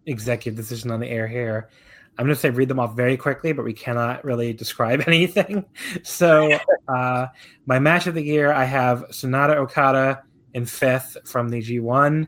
executive 0.08 0.58
decision 0.58 0.90
on 0.90 1.00
the 1.00 1.08
air 1.08 1.28
here. 1.28 1.70
I'm 2.18 2.26
gonna 2.26 2.36
say 2.36 2.50
read 2.50 2.70
them 2.70 2.80
off 2.80 2.96
very 2.96 3.18
quickly, 3.18 3.52
but 3.52 3.64
we 3.64 3.74
cannot 3.74 4.26
really 4.26 4.52
describe 4.52 5.04
anything. 5.06 5.64
So 6.02 6.58
uh, 6.88 7.28
my 7.68 7.78
match 7.78 8.08
of 8.08 8.16
the 8.16 8.24
year, 8.24 8.52
I 8.52 8.64
have 8.64 9.06
Sanada 9.12 9.58
Okada 9.58 10.24
in 10.56 10.66
fifth 10.66 11.18
from 11.24 11.50
the 11.50 11.62
G1 11.62 12.28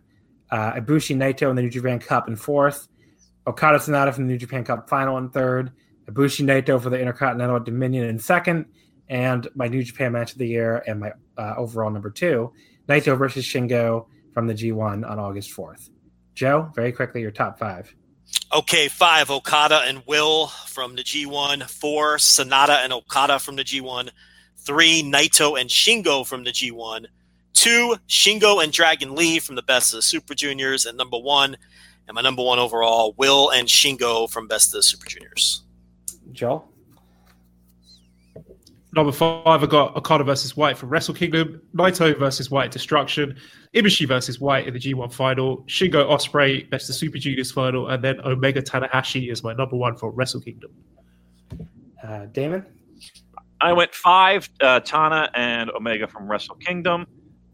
uh, 0.51 0.73
Ibushi 0.73 1.15
Naito 1.15 1.49
in 1.49 1.55
the 1.55 1.61
New 1.61 1.69
Japan 1.69 1.99
Cup 1.99 2.27
in 2.27 2.35
fourth, 2.35 2.87
Okada 3.47 3.77
Sanada 3.79 4.13
from 4.13 4.27
the 4.27 4.33
New 4.33 4.37
Japan 4.37 4.63
Cup 4.63 4.89
final 4.89 5.17
in 5.17 5.29
third, 5.29 5.71
Ibushi 6.05 6.45
Naito 6.45 6.81
for 6.81 6.89
the 6.89 6.99
Intercontinental 6.99 7.59
Dominion 7.59 8.07
in 8.07 8.19
second, 8.19 8.65
and 9.07 9.47
my 9.55 9.67
New 9.67 9.83
Japan 9.83 10.11
match 10.11 10.33
of 10.33 10.37
the 10.37 10.47
year 10.47 10.83
and 10.87 10.99
my 10.99 11.11
uh, 11.37 11.55
overall 11.57 11.89
number 11.89 12.09
two, 12.09 12.53
Naito 12.87 13.17
versus 13.17 13.45
Shingo 13.45 14.07
from 14.33 14.47
the 14.47 14.53
G1 14.53 15.09
on 15.09 15.19
August 15.19 15.55
4th. 15.55 15.89
Joe, 16.35 16.71
very 16.75 16.91
quickly, 16.91 17.21
your 17.21 17.31
top 17.31 17.59
five. 17.59 17.93
Okay, 18.53 18.87
five 18.87 19.29
Okada 19.31 19.81
and 19.85 20.03
Will 20.05 20.47
from 20.47 20.95
the 20.95 21.03
G1, 21.03 21.69
four 21.69 22.17
Sanada 22.17 22.83
and 22.83 22.93
Okada 22.93 23.39
from 23.39 23.55
the 23.55 23.63
G1, 23.63 24.09
Three, 24.69 25.01
Naito 25.01 25.59
and 25.59 25.69
Shingo 25.69 26.25
from 26.25 26.43
the 26.43 26.51
G1. 26.51 27.05
Two, 27.53 27.95
Shingo 28.07 28.63
and 28.63 28.71
Dragon 28.71 29.15
Lee 29.15 29.39
from 29.39 29.55
the 29.55 29.61
Best 29.61 29.93
of 29.93 29.97
the 29.97 30.01
Super 30.01 30.33
Juniors. 30.33 30.85
And 30.85 30.97
number 30.97 31.17
one, 31.17 31.57
and 32.07 32.15
my 32.15 32.21
number 32.21 32.43
one 32.43 32.59
overall, 32.59 33.13
Will 33.17 33.49
and 33.51 33.67
Shingo 33.67 34.29
from 34.29 34.47
Best 34.47 34.69
of 34.69 34.79
the 34.79 34.83
Super 34.83 35.07
Juniors. 35.07 35.63
Joel? 36.31 36.69
Number 38.95 39.11
five, 39.11 39.61
I 39.63 39.67
got 39.67 39.95
Okada 39.95 40.23
versus 40.23 40.57
White 40.57 40.75
from 40.75 40.89
Wrestle 40.89 41.13
Kingdom, 41.13 41.61
Naito 41.75 42.17
versus 42.17 42.49
White 42.49 42.71
Destruction, 42.71 43.37
Ibushi 43.75 44.07
versus 44.07 44.39
White 44.39 44.67
in 44.67 44.73
the 44.73 44.79
G1 44.79 45.13
final, 45.13 45.57
Shingo 45.67 46.09
Ospreay 46.09 46.67
Best 46.71 46.85
of 46.85 46.87
the 46.87 46.93
Super 46.93 47.19
Juniors 47.19 47.51
final, 47.51 47.89
and 47.89 48.03
then 48.03 48.19
Omega 48.21 48.63
Tanahashi 48.63 49.31
is 49.31 49.43
my 49.43 49.53
number 49.53 49.75
one 49.75 49.95
for 49.95 50.09
Wrestle 50.09 50.41
Kingdom. 50.41 50.71
Uh, 52.03 52.25
Damon? 52.27 52.65
I 53.61 53.73
went 53.73 53.93
five, 53.93 54.49
uh, 54.61 54.79
Tana 54.79 55.29
and 55.35 55.69
Omega 55.69 56.07
from 56.07 56.27
Wrestle 56.27 56.55
Kingdom. 56.55 57.05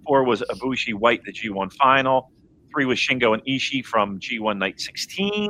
Four 0.05 0.23
was 0.23 0.41
Ibushi 0.41 0.93
White, 0.93 1.23
the 1.23 1.31
G1 1.31 1.73
final. 1.73 2.31
Three 2.71 2.85
was 2.85 2.99
Shingo 2.99 3.33
and 3.33 3.43
Ishii 3.45 3.85
from 3.85 4.19
G1 4.19 4.57
Night 4.57 4.79
16. 4.79 5.49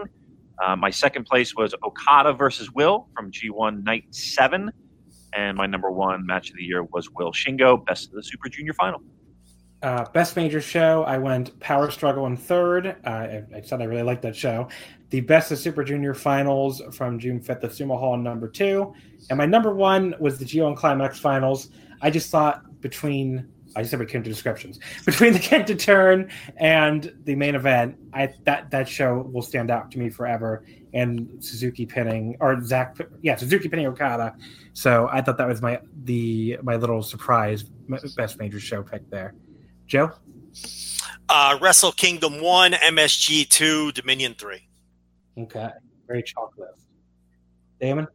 Uh, 0.64 0.75
my 0.75 0.90
second 0.90 1.25
place 1.25 1.56
was 1.56 1.74
Okada 1.84 2.34
versus 2.34 2.72
Will 2.72 3.08
from 3.16 3.32
G1 3.32 3.84
Night 3.84 4.06
7. 4.11 4.72
And 5.34 5.58
my 5.58 5.66
number 5.66 5.92
one 5.92 6.25
match 6.25 6.50
of 6.50 6.56
the 6.56 6.64
year 6.64 6.84
was 6.84 7.09
Will 7.11 7.32
Shingo, 7.32 7.85
best 7.85 8.08
of 8.08 8.14
the 8.14 8.24
Super 8.24 8.48
Junior 8.48 8.74
final. 8.74 9.01
Uh, 9.82 10.06
best 10.14 10.35
major 10.35 10.61
show, 10.61 11.03
I 11.03 11.17
went 11.17 11.59
Power 11.59 11.92
Struggle 11.92 12.25
in 12.25 12.38
third. 12.38 12.88
Uh, 13.06 13.09
I, 13.09 13.43
I, 13.56 13.61
said 13.61 13.82
I 13.82 13.84
really 13.84 14.03
liked 14.03 14.22
that 14.24 14.35
show. 14.35 14.67
The 15.09 15.19
best 15.19 15.51
of 15.51 15.59
Super 15.59 15.84
Junior 15.84 16.14
finals 16.14 16.82
from 16.92 17.19
June 17.19 17.40
5th 17.40 17.64
at 17.64 17.72
Sumo 17.72 18.00
Hall, 18.00 18.17
number 18.17 18.48
two. 18.48 18.93
And 19.30 19.38
my 19.38 19.45
number 19.45 19.75
one 19.75 20.16
was 20.19 20.40
the 20.40 20.45
G1 20.45 20.77
Climax 20.77 21.19
finals. 21.19 21.69
I 22.01 22.09
just 22.09 22.32
thought 22.32 22.82
between, 22.82 23.48
I 23.76 23.82
just 23.82 23.92
said 23.92 24.00
we 24.00 24.06
came 24.06 24.24
to 24.24 24.30
descriptions, 24.30 24.80
between 25.06 25.34
the 25.34 25.40
Kenta 25.40 25.78
turn 25.78 26.32
and 26.58 27.14
the 27.24 27.36
main 27.36 27.56
event, 27.56 27.98
I 28.14 28.34
that 28.44 28.72
that 28.72 28.88
show 28.88 29.30
will 29.32 29.42
stand 29.42 29.70
out 29.70 29.92
to 29.92 30.00
me 30.00 30.10
forever. 30.10 30.66
And 30.94 31.44
Suzuki 31.44 31.86
pinning, 31.86 32.38
or 32.40 32.64
Zach, 32.64 32.98
yeah, 33.22 33.36
Suzuki 33.36 33.68
pinning 33.68 33.86
Okada. 33.88 34.34
So 34.72 35.10
I 35.12 35.22
thought 35.22 35.38
that 35.38 35.48
was 35.48 35.62
my 35.62 35.82
the 36.04 36.58
my 36.64 36.78
little 36.78 37.04
surprise 37.04 37.64
best 38.16 38.40
major 38.40 38.60
show 38.60 38.82
pick 38.82 39.10
there. 39.10 39.36
Joe? 39.88 40.12
Uh, 41.28 41.58
Wrestle 41.60 41.92
Kingdom 41.92 42.40
1, 42.40 42.74
MSG 42.74 43.50
2, 43.50 43.92
Dominion 43.94 44.36
3. 44.38 44.68
Okay. 45.40 45.70
Very 46.08 46.24
chocolate. 46.24 46.70
Damon? 47.82 48.08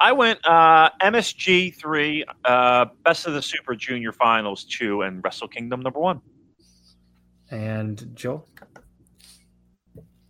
I 0.00 0.12
went 0.12 0.44
uh, 0.46 0.90
MSG 1.00 1.74
3, 1.74 2.24
uh, 2.44 2.86
Best 3.04 3.26
of 3.26 3.34
the 3.34 3.42
Super 3.42 3.74
Junior 3.74 4.12
Finals 4.12 4.64
2, 4.64 5.02
and 5.02 5.22
Wrestle 5.24 5.48
Kingdom 5.48 5.80
number 5.80 5.98
1. 5.98 6.20
And 7.50 8.10
Joe? 8.14 8.44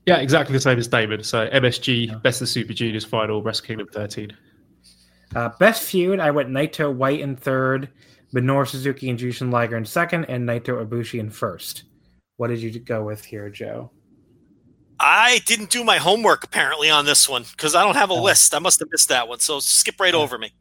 Yeah, 0.07 0.19
exactly 0.19 0.55
the 0.55 0.61
same 0.61 0.79
as 0.79 0.89
Damon. 0.89 1.23
So 1.23 1.49
MSG, 1.51 2.09
yeah. 2.09 2.15
Best 2.15 2.41
of 2.41 2.47
the 2.47 2.53
Super 2.53 2.73
Juniors 2.73 3.05
Final, 3.05 3.43
Wrestle 3.43 3.67
Kingdom 3.67 3.89
13. 3.93 4.35
Uh, 5.37 5.51
best 5.59 5.83
feud, 5.83 6.21
I 6.21 6.31
went 6.31 6.49
Naito 6.49 6.95
White 6.95 7.21
in 7.21 7.37
third, 7.37 7.91
Minoru 8.35 8.67
Suzuki 8.67 9.11
and 9.11 9.19
Jushin 9.19 9.53
Liger 9.53 9.77
in 9.77 9.85
second, 9.85 10.25
and 10.27 10.49
Naito 10.49 10.83
Ibushi 10.83 11.21
in 11.21 11.29
first. 11.29 11.85
What 12.37 12.49
did 12.49 12.61
you 12.61 12.79
go 12.79 13.05
with 13.05 13.25
here, 13.25 13.51
Joe? 13.51 13.91
I 15.01 15.41
didn't 15.47 15.71
do 15.71 15.85
my 15.85 15.99
homework 15.99 16.45
apparently 16.45 16.91
on 16.91 17.05
this 17.05 17.29
one 17.29 17.45
because 17.53 17.75
I 17.75 17.85
don't 17.85 17.97
have 17.97 18.11
a 18.11 18.15
oh. 18.15 18.23
list. 18.23 18.55
I 18.55 18.59
must 18.59 18.81
have 18.81 18.89
missed 18.91 19.09
that 19.09 19.29
one. 19.29 19.39
So 19.39 19.61
skip 19.61 20.01
right 20.01 20.15
over 20.15 20.39
me. 20.39 20.53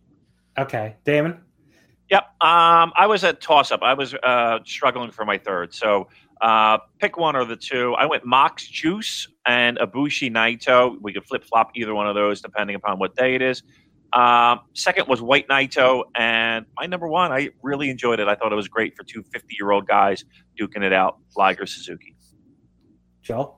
Okay, 0.57 0.95
Damon. 1.05 1.41
Yep. 2.09 2.23
Um, 2.41 2.93
I 2.95 3.05
was 3.07 3.23
at 3.23 3.41
toss 3.41 3.71
up. 3.71 3.81
I 3.83 3.93
was 3.93 4.13
uh, 4.13 4.59
struggling 4.65 5.11
for 5.11 5.25
my 5.25 5.37
third. 5.37 5.73
So 5.73 6.07
uh, 6.41 6.77
pick 6.99 7.17
one 7.17 7.35
or 7.35 7.45
the 7.45 7.55
two. 7.55 7.93
I 7.95 8.05
went 8.05 8.25
Mox 8.25 8.67
Juice 8.67 9.27
and 9.45 9.77
Ibushi 9.77 10.31
Naito. 10.31 10.97
We 11.01 11.13
could 11.13 11.25
flip 11.25 11.43
flop 11.43 11.71
either 11.75 11.93
one 11.93 12.07
of 12.07 12.15
those 12.15 12.41
depending 12.41 12.75
upon 12.75 12.99
what 12.99 13.15
day 13.15 13.35
it 13.35 13.41
is. 13.41 13.63
Um, 14.13 14.61
second 14.73 15.07
was 15.09 15.21
White 15.21 15.49
Naito, 15.49 16.03
and 16.15 16.65
my 16.77 16.85
number 16.85 17.09
one, 17.09 17.33
I 17.33 17.49
really 17.61 17.89
enjoyed 17.89 18.21
it. 18.21 18.29
I 18.29 18.35
thought 18.35 18.53
it 18.53 18.55
was 18.55 18.69
great 18.69 18.95
for 18.95 19.03
two 19.03 19.21
50 19.33 19.55
year 19.59 19.71
old 19.71 19.85
guys 19.85 20.23
duking 20.59 20.83
it 20.83 20.93
out, 20.93 21.17
Liger 21.35 21.65
Suzuki. 21.65 22.15
Joe? 23.21 23.57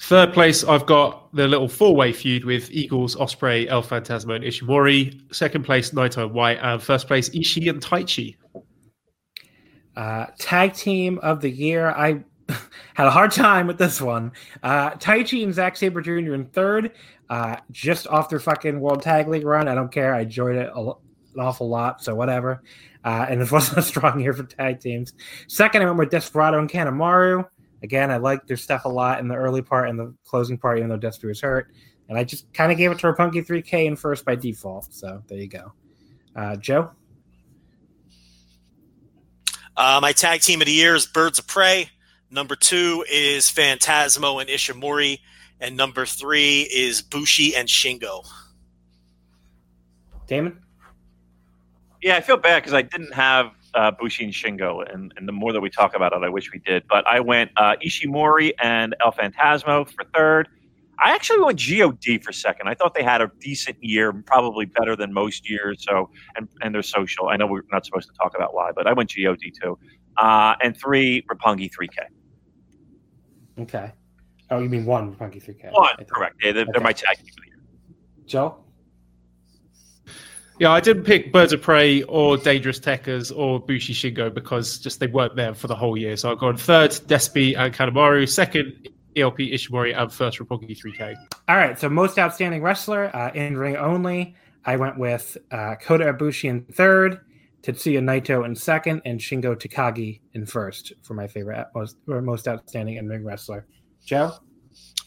Third 0.00 0.32
place, 0.32 0.64
I've 0.64 0.86
got 0.86 1.32
the 1.34 1.46
little 1.46 1.68
four 1.68 1.94
way 1.94 2.12
feud 2.12 2.46
with 2.46 2.70
Eagles, 2.70 3.16
Ospreay, 3.16 3.66
El 3.68 3.82
Phantasmo, 3.82 4.34
and 4.34 4.44
Ishimori. 4.44 5.32
Second 5.32 5.64
place, 5.64 5.90
Naito 5.90 6.30
White. 6.30 6.58
And 6.62 6.82
first 6.82 7.06
place, 7.06 7.28
Ishii 7.28 7.68
and 7.68 7.82
Taichi. 7.82 8.36
Uh, 9.94 10.26
tag 10.38 10.72
team 10.72 11.18
of 11.22 11.42
the 11.42 11.50
year. 11.50 11.90
I 11.90 12.24
had 12.94 13.06
a 13.06 13.10
hard 13.10 13.30
time 13.30 13.66
with 13.66 13.76
this 13.76 14.00
one. 14.00 14.32
Uh, 14.62 14.92
Taichi 14.92 15.44
and 15.44 15.52
Zack 15.52 15.76
Sabre 15.76 16.00
Jr. 16.00 16.32
in 16.32 16.46
third, 16.46 16.92
uh, 17.28 17.56
just 17.70 18.06
off 18.06 18.30
their 18.30 18.40
fucking 18.40 18.80
World 18.80 19.02
Tag 19.02 19.28
League 19.28 19.44
run. 19.44 19.68
I 19.68 19.74
don't 19.74 19.92
care. 19.92 20.14
I 20.14 20.22
enjoyed 20.22 20.56
it 20.56 20.70
a, 20.74 20.80
an 20.80 20.94
awful 21.38 21.68
lot, 21.68 22.02
so 22.02 22.14
whatever. 22.14 22.62
Uh, 23.04 23.26
and 23.28 23.38
this 23.38 23.50
wasn't 23.52 23.76
a 23.76 23.82
strong 23.82 24.18
year 24.18 24.32
for 24.32 24.44
tag 24.44 24.80
teams. 24.80 25.12
Second, 25.46 25.82
I 25.82 25.84
went 25.84 25.98
with 25.98 26.10
Desperado 26.10 26.58
and 26.58 26.70
Kanemaru. 26.70 27.46
Again, 27.82 28.10
I 28.10 28.18
liked 28.18 28.46
their 28.46 28.56
stuff 28.56 28.84
a 28.84 28.88
lot 28.88 29.20
in 29.20 29.28
the 29.28 29.36
early 29.36 29.62
part 29.62 29.88
and 29.88 29.98
the 29.98 30.14
closing 30.24 30.58
part, 30.58 30.78
even 30.78 30.90
though 30.90 30.98
Despy 30.98 31.24
was 31.24 31.40
hurt. 31.40 31.72
And 32.08 32.18
I 32.18 32.24
just 32.24 32.52
kind 32.52 32.72
of 32.72 32.78
gave 32.78 32.90
it 32.90 32.98
to 32.98 33.06
Roppongi 33.06 33.46
3K 33.46 33.86
in 33.86 33.96
first 33.96 34.24
by 34.24 34.34
default. 34.34 34.92
So 34.92 35.22
there 35.28 35.38
you 35.38 35.48
go. 35.48 35.72
Uh, 36.34 36.56
Joe? 36.56 36.90
Uh, 39.76 39.98
my 40.02 40.12
tag 40.12 40.40
team 40.40 40.60
of 40.60 40.66
the 40.66 40.72
year 40.72 40.94
is 40.94 41.06
Birds 41.06 41.38
of 41.38 41.46
Prey. 41.46 41.88
Number 42.30 42.54
two 42.54 43.04
is 43.10 43.46
Phantasmo 43.46 44.40
and 44.40 44.50
Ishimori. 44.50 45.20
And 45.60 45.76
number 45.76 46.04
three 46.04 46.62
is 46.62 47.02
Bushi 47.02 47.54
and 47.54 47.68
Shingo. 47.68 48.26
Damon? 50.26 50.58
Yeah, 52.02 52.16
I 52.16 52.20
feel 52.20 52.36
bad 52.36 52.62
because 52.62 52.72
I 52.72 52.82
didn't 52.82 53.12
have 53.12 53.52
uh, 53.74 53.90
Bushi 53.90 54.24
and 54.24 54.32
Shingo, 54.32 54.82
and, 54.92 55.12
and 55.16 55.26
the 55.28 55.32
more 55.32 55.52
that 55.52 55.60
we 55.60 55.70
talk 55.70 55.94
about 55.94 56.12
it, 56.12 56.22
I 56.22 56.28
wish 56.28 56.52
we 56.52 56.58
did. 56.60 56.84
But 56.88 57.06
I 57.06 57.20
went 57.20 57.50
uh, 57.56 57.76
Ishimori 57.84 58.52
and 58.62 58.94
El 59.00 59.12
Phantasmo 59.12 59.88
for 59.88 60.04
third. 60.14 60.48
I 61.02 61.12
actually 61.12 61.40
went 61.40 61.58
God 61.58 62.18
for 62.22 62.32
second. 62.32 62.68
I 62.68 62.74
thought 62.74 62.94
they 62.94 63.02
had 63.02 63.22
a 63.22 63.30
decent 63.40 63.78
year, 63.80 64.12
probably 64.12 64.66
better 64.66 64.96
than 64.96 65.12
most 65.14 65.48
years. 65.48 65.84
So, 65.88 66.10
and 66.36 66.48
and 66.60 66.74
they're 66.74 66.82
social. 66.82 67.28
I 67.28 67.36
know 67.36 67.46
we're 67.46 67.62
not 67.72 67.86
supposed 67.86 68.08
to 68.08 68.14
talk 68.14 68.34
about 68.36 68.54
why, 68.54 68.72
but 68.72 68.86
I 68.86 68.92
went 68.92 69.08
God 69.10 69.52
too. 69.62 69.78
Uh, 70.16 70.54
and 70.62 70.76
three, 70.76 71.22
Roppongi 71.22 71.70
3K. 71.70 72.04
Okay. 73.62 73.92
Oh, 74.50 74.58
you 74.58 74.68
mean 74.68 74.84
one 74.84 75.14
Roppongi 75.14 75.42
3K? 75.42 75.72
One, 75.72 75.94
correct. 76.08 76.36
Yeah, 76.42 76.52
they're, 76.52 76.62
okay. 76.62 76.72
they're 76.72 76.82
my 76.82 76.92
tag 76.92 77.16
team 77.16 77.28
of 77.28 77.44
the 77.44 77.48
year. 77.48 77.60
Joe? 78.26 78.58
Yeah, 80.60 80.72
I 80.72 80.80
didn't 80.80 81.04
pick 81.04 81.32
Birds 81.32 81.54
of 81.54 81.62
Prey 81.62 82.02
or 82.02 82.36
Dangerous 82.36 82.78
Tekkers 82.78 83.34
or 83.34 83.60
Bushi 83.60 83.94
Shingo 83.94 84.32
because 84.32 84.78
just 84.78 85.00
they 85.00 85.06
weren't 85.06 85.34
there 85.34 85.54
for 85.54 85.68
the 85.68 85.74
whole 85.74 85.96
year. 85.96 86.18
So 86.18 86.30
I've 86.30 86.38
gone 86.38 86.58
third, 86.58 86.90
Despi 86.90 87.56
and 87.56 87.72
Kanemaru, 87.72 88.28
second, 88.28 88.90
ELP 89.16 89.38
Ishimori, 89.38 89.98
and 89.98 90.12
first, 90.12 90.38
Roppongi 90.38 90.78
3K. 90.78 91.16
All 91.48 91.56
right, 91.56 91.78
so 91.78 91.88
most 91.88 92.18
outstanding 92.18 92.60
wrestler 92.60 93.10
uh, 93.16 93.30
in 93.32 93.56
ring 93.56 93.78
only. 93.78 94.36
I 94.66 94.76
went 94.76 94.98
with 94.98 95.38
uh, 95.50 95.76
Kota 95.80 96.12
Ibushi 96.12 96.50
in 96.50 96.66
third, 96.66 97.20
Tetsuya 97.62 98.00
Naito 98.00 98.44
in 98.44 98.54
second, 98.54 99.00
and 99.06 99.18
Shingo 99.18 99.56
Takagi 99.56 100.20
in 100.34 100.44
first 100.44 100.92
for 101.02 101.14
my 101.14 101.26
favorite 101.26 101.68
most, 101.74 101.96
most 102.06 102.46
outstanding 102.46 102.96
in 102.96 103.08
ring 103.08 103.24
wrestler. 103.24 103.66
Joe? 104.04 104.32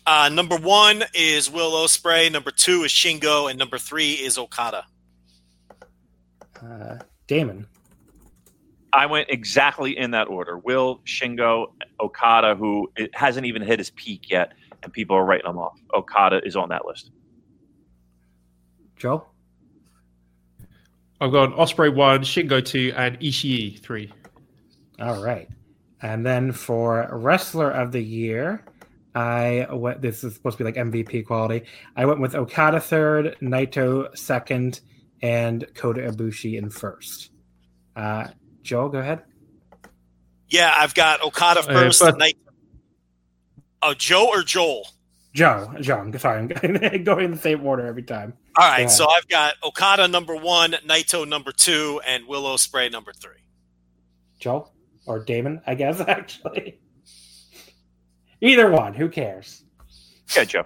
Uh, 0.08 0.30
number 0.34 0.58
one 0.58 1.04
is 1.14 1.52
Will 1.52 1.74
Ospreay. 1.74 2.32
Number 2.32 2.50
two 2.50 2.86
is 2.86 2.92
Shingo, 2.92 3.52
and 3.52 3.60
number 3.60 3.78
three 3.78 4.14
is 4.14 4.40
Okada. 4.40 4.86
Uh, 6.64 6.98
Damon. 7.28 7.68
I 8.94 9.08
went 9.08 9.30
exactly 9.30 9.98
in 9.98 10.12
that 10.12 10.28
order. 10.28 10.60
Will, 10.60 11.00
Shingo, 11.00 11.74
Okada, 12.00 12.56
who 12.56 12.92
hasn't 13.14 13.46
even 13.46 13.64
hit 13.64 13.80
his 13.80 13.90
peak 13.92 14.30
yet, 14.30 14.54
and 14.84 14.94
people 14.94 15.16
are 15.16 15.26
writing 15.26 15.50
him 15.50 15.58
off. 15.58 15.80
Okada 15.94 16.42
is 16.46 16.56
on 16.56 16.70
that 16.70 16.86
list. 16.86 17.10
Joe? 18.96 19.26
I've 21.20 21.32
got 21.32 21.52
Ospreay 21.54 21.94
one, 21.94 22.22
Shingo 22.22 22.64
two, 22.64 22.94
and 22.96 23.20
Ishii 23.20 23.80
three. 23.80 24.12
All 25.00 25.24
right. 25.24 25.48
And 26.02 26.26
then 26.26 26.52
for 26.52 27.08
wrestler 27.12 27.72
of 27.72 27.94
the 27.94 28.02
year, 28.02 28.64
I 29.16 29.68
went. 29.72 30.02
This 30.02 30.24
is 30.24 30.34
supposed 30.34 30.58
to 30.58 30.64
be 30.64 30.70
like 30.70 30.76
MVP 30.76 31.26
quality. 31.26 31.64
I 31.96 32.06
went 32.06 32.20
with 32.20 32.36
Okada 32.36 32.80
third, 32.80 33.38
Naito 33.42 34.16
second, 34.18 34.82
and 35.24 35.66
Kota 35.74 36.02
Ibushi 36.02 36.58
in 36.58 36.70
first. 36.70 37.32
Uh, 37.96 38.28
Joel, 38.62 38.90
go 38.90 39.00
ahead. 39.00 39.24
Yeah, 40.50 40.72
I've 40.78 40.94
got 40.94 41.24
Okada 41.24 41.64
first. 41.64 42.04
Uh, 42.04 42.12
but- 42.12 42.20
Naito. 42.20 42.36
Oh, 43.82 43.94
Joe 43.94 44.28
or 44.30 44.44
Joel? 44.44 44.88
Joe. 45.34 45.74
Joe. 45.82 45.98
I'm 45.98 46.18
sorry. 46.20 46.40
I'm 46.40 46.48
going 47.04 47.26
in 47.26 47.32
the 47.32 47.38
same 47.38 47.66
order 47.66 47.86
every 47.88 48.04
time. 48.04 48.34
All 48.56 48.70
right, 48.70 48.90
so 48.92 49.08
I've 49.10 49.28
got 49.28 49.56
Okada 49.64 50.08
number 50.08 50.36
one, 50.36 50.74
Naito 50.88 51.28
number 51.28 51.52
two, 51.52 52.00
and 52.06 52.28
Will 52.28 52.44
Ospreay 52.44 52.92
number 52.92 53.12
three. 53.14 53.42
Joe 54.40 54.70
or 55.08 55.20
Damon, 55.24 55.62
I 55.66 55.74
guess 55.74 56.00
actually. 56.08 56.80
Either 58.42 58.70
one, 58.70 58.94
who 58.94 59.10
cares? 59.10 59.64
Yeah, 60.36 60.44
Joe. 60.44 60.66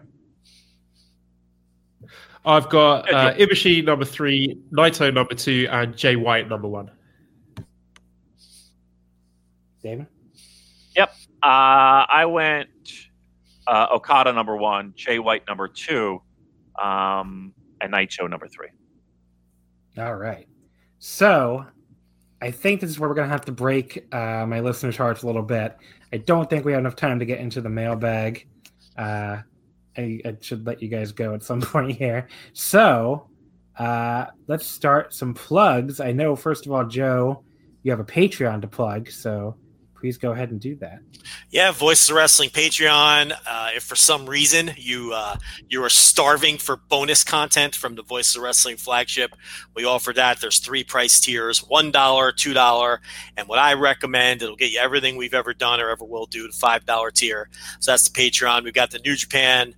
I've 2.48 2.70
got 2.70 3.14
uh, 3.14 3.34
Ibushi 3.34 3.84
number 3.84 4.06
three, 4.06 4.58
Naito 4.72 5.14
number 5.14 5.36
two, 5.36 5.68
and 5.70 5.96
Jay 5.98 6.16
White 6.16 6.48
number 6.48 6.70
one. 6.70 6.90
Damon? 9.84 10.08
Yep. 10.96 11.14
Uh, 11.44 12.06
I 12.10 12.26
went 12.26 12.70
uh, 13.68 13.88
Okada 13.92 14.32
number 14.32 14.56
one, 14.56 14.94
Jay 14.96 15.20
White 15.20 15.44
number 15.46 15.68
two, 15.68 16.22
um, 16.82 17.54
and 17.82 17.92
Naito 17.92 18.30
number 18.30 18.48
three. 18.48 18.70
All 19.98 20.16
right. 20.16 20.48
So 21.00 21.66
I 22.42 22.52
think 22.52 22.80
this 22.80 22.90
is 22.90 22.98
where 22.98 23.10
we're 23.10 23.16
going 23.16 23.28
to 23.28 23.32
have 23.32 23.46
to 23.46 23.52
break 23.52 24.08
uh, 24.16 24.46
my 24.48 24.62
listener's 24.62 24.96
hearts 24.96 25.24
a 25.24 25.26
little 25.26 25.44
bit. 25.44 25.76
I 26.14 26.18
don't 26.18 26.50
think 26.50 26.64
we 26.64 26.72
have 26.72 26.80
enough 26.80 26.96
time 26.96 27.20
to 27.20 27.26
get 27.26 27.40
into 27.40 27.60
the 27.60 27.70
mailbag. 27.70 28.48
Uh, 28.98 29.40
I, 29.98 30.22
I, 30.26 30.38
should 30.42 30.66
let 30.66 30.82
you 30.82 30.88
guys 30.88 31.12
go 31.12 31.34
at 31.34 31.44
some 31.44 31.62
point 31.74 31.98
here. 31.98 32.28
So 32.54 33.30
uh, 33.78 34.26
let's 34.48 34.66
start 34.66 35.14
some 35.14 35.34
plugs. 35.34 36.00
I 36.00 36.12
know, 36.12 36.36
first 36.36 36.66
of 36.66 36.72
all, 36.72 36.86
Joe, 36.86 37.44
you 37.84 37.92
have 37.92 38.00
a 38.00 38.06
Patreon 38.06 38.62
to 38.62 38.68
plug. 38.68 39.10
So 39.10 39.56
please 40.00 40.18
go 40.18 40.32
ahead 40.32 40.52
and 40.52 40.60
do 40.60 40.76
that. 40.76 41.00
Yeah, 41.50 41.72
Voices 41.72 42.10
of 42.10 42.16
Wrestling 42.16 42.50
Patreon. 42.50 43.34
Uh, 43.46 43.70
if 43.76 43.84
for 43.84 43.96
some 43.96 44.28
reason 44.28 44.72
you 44.78 45.12
uh, 45.14 45.38
you 45.68 45.84
are 45.84 45.90
starving 45.90 46.58
for 46.58 46.78
bonus 46.78 47.24
content 47.24 47.76
from 47.76 47.96
the 47.96 48.04
Voices 48.04 48.36
of 48.36 48.44
Wrestling 48.44 48.78
flagship, 48.78 49.36
we 49.76 49.86
offer 49.86 50.14
that. 50.14 50.40
There's 50.40 50.60
three 50.60 50.84
price 50.84 51.20
tiers: 51.20 51.60
one 51.60 51.92
dollar, 51.92 52.32
two 52.32 52.54
dollar, 52.54 53.02
and 53.36 53.48
what 53.48 53.60
I 53.60 53.74
recommend 53.74 54.42
it'll 54.42 54.56
get 54.56 54.72
you 54.72 54.80
everything 54.80 55.18
we've 55.18 55.34
ever 55.34 55.54
done 55.54 55.82
or 55.82 55.90
ever 55.90 56.06
will 56.06 56.28
do. 56.28 56.48
The 56.48 56.54
five 56.54 56.86
dollar 56.86 57.12
tier. 57.12 57.50
So 57.80 57.92
that's 57.92 58.08
the 58.08 58.18
Patreon. 58.20 58.64
We've 58.64 58.74
got 58.74 58.92
the 58.92 59.00
New 59.00 59.16
Japan. 59.16 59.76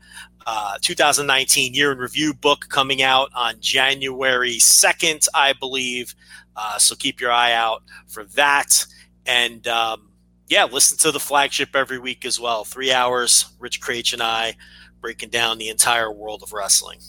Uh, 0.48 0.78
2019 0.82 1.76
year 1.76 1.92
in 1.92 2.00
review 2.00 2.34
book 2.34 2.66
coming 2.70 3.04
out 3.04 3.30
on 3.36 3.54
January 3.60 4.56
2nd, 4.56 5.28
I 5.36 5.54
believe. 5.54 6.16
Uh, 6.56 6.80
so 6.80 6.96
keep 6.96 7.22
your 7.22 7.32
eye 7.32 7.54
out 7.54 7.84
for 8.08 8.24
that. 8.24 8.86
And 9.28 9.68
um, 9.68 10.09
yeah, 10.50 10.66
listen 10.66 10.98
to 11.00 11.12
the 11.12 11.20
flagship 11.20 11.76
every 11.76 12.00
week 12.00 12.26
as 12.26 12.40
well. 12.40 12.66
Three 12.66 12.92
hours, 12.92 13.46
Rich 13.60 13.82
Kraetsch 13.82 14.14
and 14.14 14.22
I 14.22 14.56
breaking 15.00 15.30
down 15.30 15.60
the 15.60 15.70
entire 15.70 16.12
world 16.12 16.44
of 16.44 16.52
wrestling. 16.52 17.00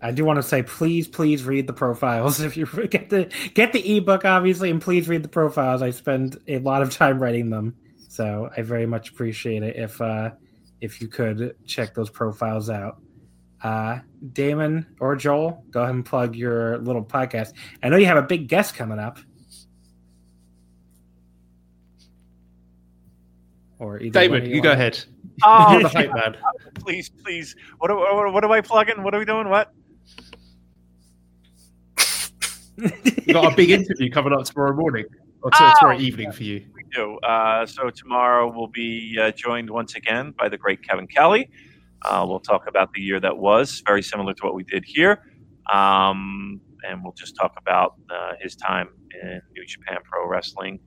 I 0.00 0.10
do 0.12 0.24
want 0.24 0.38
to 0.38 0.42
say, 0.42 0.62
please, 0.62 1.06
please 1.06 1.44
read 1.44 1.66
the 1.66 1.72
profiles. 1.72 2.40
If 2.44 2.56
you 2.56 2.66
get 2.66 3.10
the 3.10 3.32
get 3.54 3.72
the 3.72 3.96
ebook, 3.96 4.24
obviously, 4.24 4.70
and 4.70 4.80
please 4.80 5.08
read 5.08 5.22
the 5.22 5.28
profiles. 5.28 5.82
I 5.82 5.90
spend 5.90 6.38
a 6.48 6.58
lot 6.58 6.82
of 6.82 6.90
time 6.90 7.20
writing 7.20 7.50
them, 7.50 7.76
so 8.08 8.48
I 8.56 8.62
very 8.62 8.86
much 8.86 9.10
appreciate 9.10 9.62
it. 9.62 9.76
If 9.76 10.00
uh, 10.00 10.30
if 10.80 11.00
you 11.00 11.08
could 11.08 11.56
check 11.66 11.94
those 11.94 12.10
profiles 12.10 12.70
out, 12.70 13.00
uh, 13.62 14.00
Damon 14.32 14.86
or 14.98 15.14
Joel, 15.14 15.64
go 15.70 15.82
ahead 15.82 15.94
and 15.94 16.04
plug 16.04 16.34
your 16.34 16.78
little 16.78 17.04
podcast. 17.04 17.52
I 17.82 17.88
know 17.88 17.96
you 17.96 18.06
have 18.06 18.16
a 18.16 18.22
big 18.22 18.48
guest 18.48 18.74
coming 18.74 18.98
up. 18.98 19.18
Or 23.82 23.98
either 23.98 24.12
David, 24.12 24.46
you, 24.46 24.56
you 24.56 24.62
go 24.62 24.72
ahead. 24.72 24.98
Oh, 25.44 25.80
the 25.80 25.88
hype 25.88 26.14
man. 26.14 26.36
Please, 26.74 27.08
please. 27.08 27.56
What, 27.78 27.90
what, 27.90 28.32
what 28.32 28.44
am 28.44 28.52
I 28.52 28.60
plugging? 28.60 29.02
What 29.02 29.12
are 29.14 29.18
we 29.18 29.24
doing? 29.24 29.48
What? 29.48 29.72
you 33.26 33.32
got 33.32 33.52
a 33.52 33.56
big 33.56 33.70
interview 33.70 34.10
coming 34.10 34.34
up 34.34 34.44
tomorrow 34.44 34.76
morning 34.76 35.06
or 35.40 35.50
t- 35.50 35.56
oh, 35.58 35.72
tomorrow 35.80 35.98
evening 35.98 36.26
yeah, 36.26 36.32
for 36.32 36.42
you. 36.44 36.66
We 36.74 36.84
do. 36.94 37.16
Uh, 37.20 37.66
so 37.66 37.90
tomorrow 37.90 38.52
we'll 38.54 38.68
be 38.68 39.18
uh, 39.20 39.32
joined 39.32 39.70
once 39.70 39.96
again 39.96 40.32
by 40.38 40.48
the 40.48 40.58
great 40.58 40.86
Kevin 40.86 41.08
Kelly. 41.08 41.50
Uh, 42.04 42.24
we'll 42.28 42.38
talk 42.38 42.68
about 42.68 42.92
the 42.92 43.00
year 43.00 43.18
that 43.18 43.36
was, 43.36 43.82
very 43.84 44.02
similar 44.02 44.34
to 44.34 44.44
what 44.44 44.54
we 44.54 44.62
did 44.64 44.84
here. 44.84 45.22
Um, 45.72 46.60
and 46.88 47.02
we'll 47.02 47.14
just 47.14 47.36
talk 47.36 47.52
about 47.58 47.94
uh, 48.10 48.32
his 48.40 48.56
time 48.56 48.88
in 49.22 49.40
New 49.54 49.66
Japan 49.66 49.98
Pro 50.04 50.28
Wrestling 50.28 50.80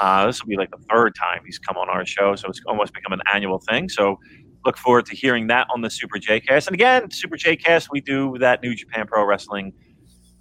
uh, 0.00 0.26
this 0.26 0.42
will 0.42 0.48
be 0.48 0.56
like 0.56 0.70
the 0.70 0.82
third 0.90 1.14
time 1.14 1.42
he's 1.44 1.58
come 1.58 1.76
on 1.76 1.88
our 1.88 2.04
show, 2.06 2.34
so 2.34 2.48
it's 2.48 2.60
almost 2.66 2.94
become 2.94 3.12
an 3.12 3.20
annual 3.32 3.58
thing. 3.58 3.88
So 3.88 4.18
look 4.64 4.78
forward 4.78 5.06
to 5.06 5.16
hearing 5.16 5.48
that 5.48 5.66
on 5.74 5.80
the 5.82 5.90
Super 5.90 6.18
J 6.18 6.40
Cast. 6.40 6.68
And 6.68 6.74
again, 6.74 7.10
Super 7.10 7.36
J 7.36 7.56
Cast, 7.56 7.90
we 7.90 8.00
do 8.00 8.36
that 8.38 8.62
New 8.62 8.74
Japan 8.74 9.06
Pro 9.06 9.24
Wrestling 9.24 9.72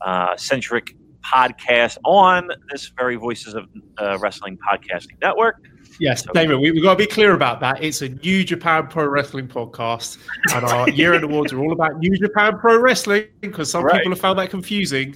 uh, 0.01 0.38
centric 0.38 0.95
podcast 1.25 1.98
on 2.06 2.49
this 2.72 2.91
very 2.98 3.15
Voices 3.15 3.53
of 3.53 3.65
uh, 3.98 4.17
Wrestling 4.19 4.57
podcasting 4.57 5.19
network. 5.22 5.57
Yes, 6.02 6.24
so, 6.24 6.34
David, 6.34 6.60
we, 6.60 6.70
have 6.70 6.82
got 6.82 6.94
to 6.94 6.98
be 6.98 7.06
clear 7.06 7.36
about 7.36 7.60
that. 7.60 7.84
It's 7.84 8.02
a 8.02 8.10
New 8.10 8.44
Japan 8.44 8.88
Pro 8.88 9.06
Wrestling 9.06 9.48
podcast, 9.48 10.18
and 10.52 10.66
our 10.66 10.90
year 11.00 11.14
end 11.14 11.24
awards 11.24 11.54
are 11.54 11.60
all 11.60 11.72
about 11.72 12.00
New 12.00 12.18
Japan 12.18 12.58
Pro 12.58 12.80
Wrestling 12.80 13.28
because 13.40 13.70
some 13.70 13.84
right. 13.84 13.98
people 13.98 14.12
have 14.12 14.20
found 14.20 14.40
that 14.40 14.50
confusing 14.50 15.16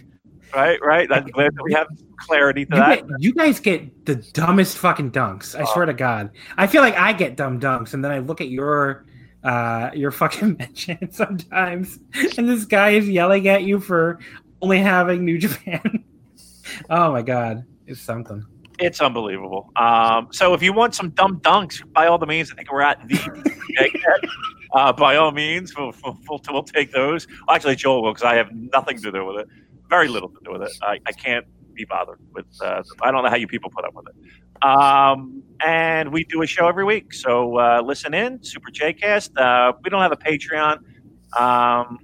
right, 0.56 0.80
right. 0.84 1.12
I'm 1.12 1.26
glad 1.26 1.56
that 1.56 1.64
we 1.64 1.74
have 1.74 1.88
clarity 2.18 2.66
to 2.66 2.76
you 2.76 2.82
that. 2.82 3.08
Get, 3.08 3.20
you 3.20 3.34
guys 3.34 3.60
get 3.60 4.06
the 4.06 4.16
dumbest 4.16 4.78
fucking 4.78 5.10
dunks. 5.10 5.58
I 5.58 5.64
oh. 5.64 5.74
swear 5.74 5.88
to 5.88 5.94
God. 5.94 6.30
I 6.56 6.68
feel 6.68 6.84
like 6.84 6.96
I 6.96 7.14
get 7.14 7.36
dumb 7.36 7.60
dunks, 7.60 7.96
and 7.96 8.06
then 8.06 8.12
I 8.12 8.20
look 8.20 8.40
at 8.40 8.50
your 8.50 9.06
uh 9.44 9.90
your 9.96 10.12
fucking 10.12 10.56
mention 10.60 11.12
sometimes, 11.12 11.98
and 12.38 12.48
this 12.48 12.66
guy 12.66 12.92
is 12.92 13.10
yelling 13.10 13.48
at 13.48 13.64
you 13.64 13.80
for 13.80 14.20
only 14.62 14.80
having 14.80 15.26
New 15.26 15.40
Japan. 15.40 16.04
oh 16.92 17.12
my 17.12 17.24
God, 17.24 17.66
it's 17.88 18.02
something. 18.02 18.46
It's 18.80 19.02
unbelievable. 19.02 19.72
Um, 19.76 20.28
so 20.32 20.54
if 20.54 20.62
you 20.62 20.74
want 20.74 20.96
some 20.96 21.12
dumb 21.12 21.40
dunks, 21.40 21.82
by 21.94 22.08
all 22.08 22.18
the 22.18 22.26
means, 22.26 22.52
I 22.52 22.56
think 22.56 22.72
we're 22.72 22.82
at 22.82 23.08
the. 23.08 24.30
uh, 24.74 24.92
by 24.94 25.16
all 25.16 25.32
means, 25.32 25.76
we'll, 25.78 25.94
we'll, 26.04 26.42
we'll, 26.50 26.64
take 26.64 26.92
those. 26.92 27.28
Actually, 27.50 27.76
Joel 27.76 28.04
will, 28.04 28.14
because 28.14 28.26
I 28.26 28.36
have 28.36 28.52
nothing 28.52 29.02
to 29.02 29.12
do 29.12 29.26
with 29.26 29.42
it 29.42 29.48
very 29.90 30.08
little 30.08 30.30
to 30.30 30.40
do 30.44 30.52
with 30.52 30.62
it. 30.62 30.72
I, 30.82 31.00
I 31.06 31.12
can't 31.12 31.46
be 31.74 31.86
bothered 31.86 32.20
with. 32.34 32.46
Uh, 32.62 32.84
I 33.02 33.12
don't 33.12 33.24
know 33.24 33.30
how 33.30 33.36
you 33.36 33.48
people 33.48 33.70
put 33.70 33.86
up 33.86 33.94
with 33.94 34.06
it. 34.08 34.66
Um, 34.66 35.44
and 35.66 36.12
we 36.12 36.24
do 36.24 36.42
a 36.42 36.48
show 36.48 36.68
every 36.68 36.86
week, 36.86 37.14
so 37.14 37.58
uh, 37.60 37.82
listen 37.84 38.14
in. 38.14 38.44
Super 38.44 38.72
J 38.72 38.94
Cast. 38.94 39.38
Uh, 39.38 39.74
we 39.84 39.90
don't 39.90 40.02
have 40.02 40.12
a 40.12 40.18
Patreon, 40.18 40.80
um, 41.38 42.00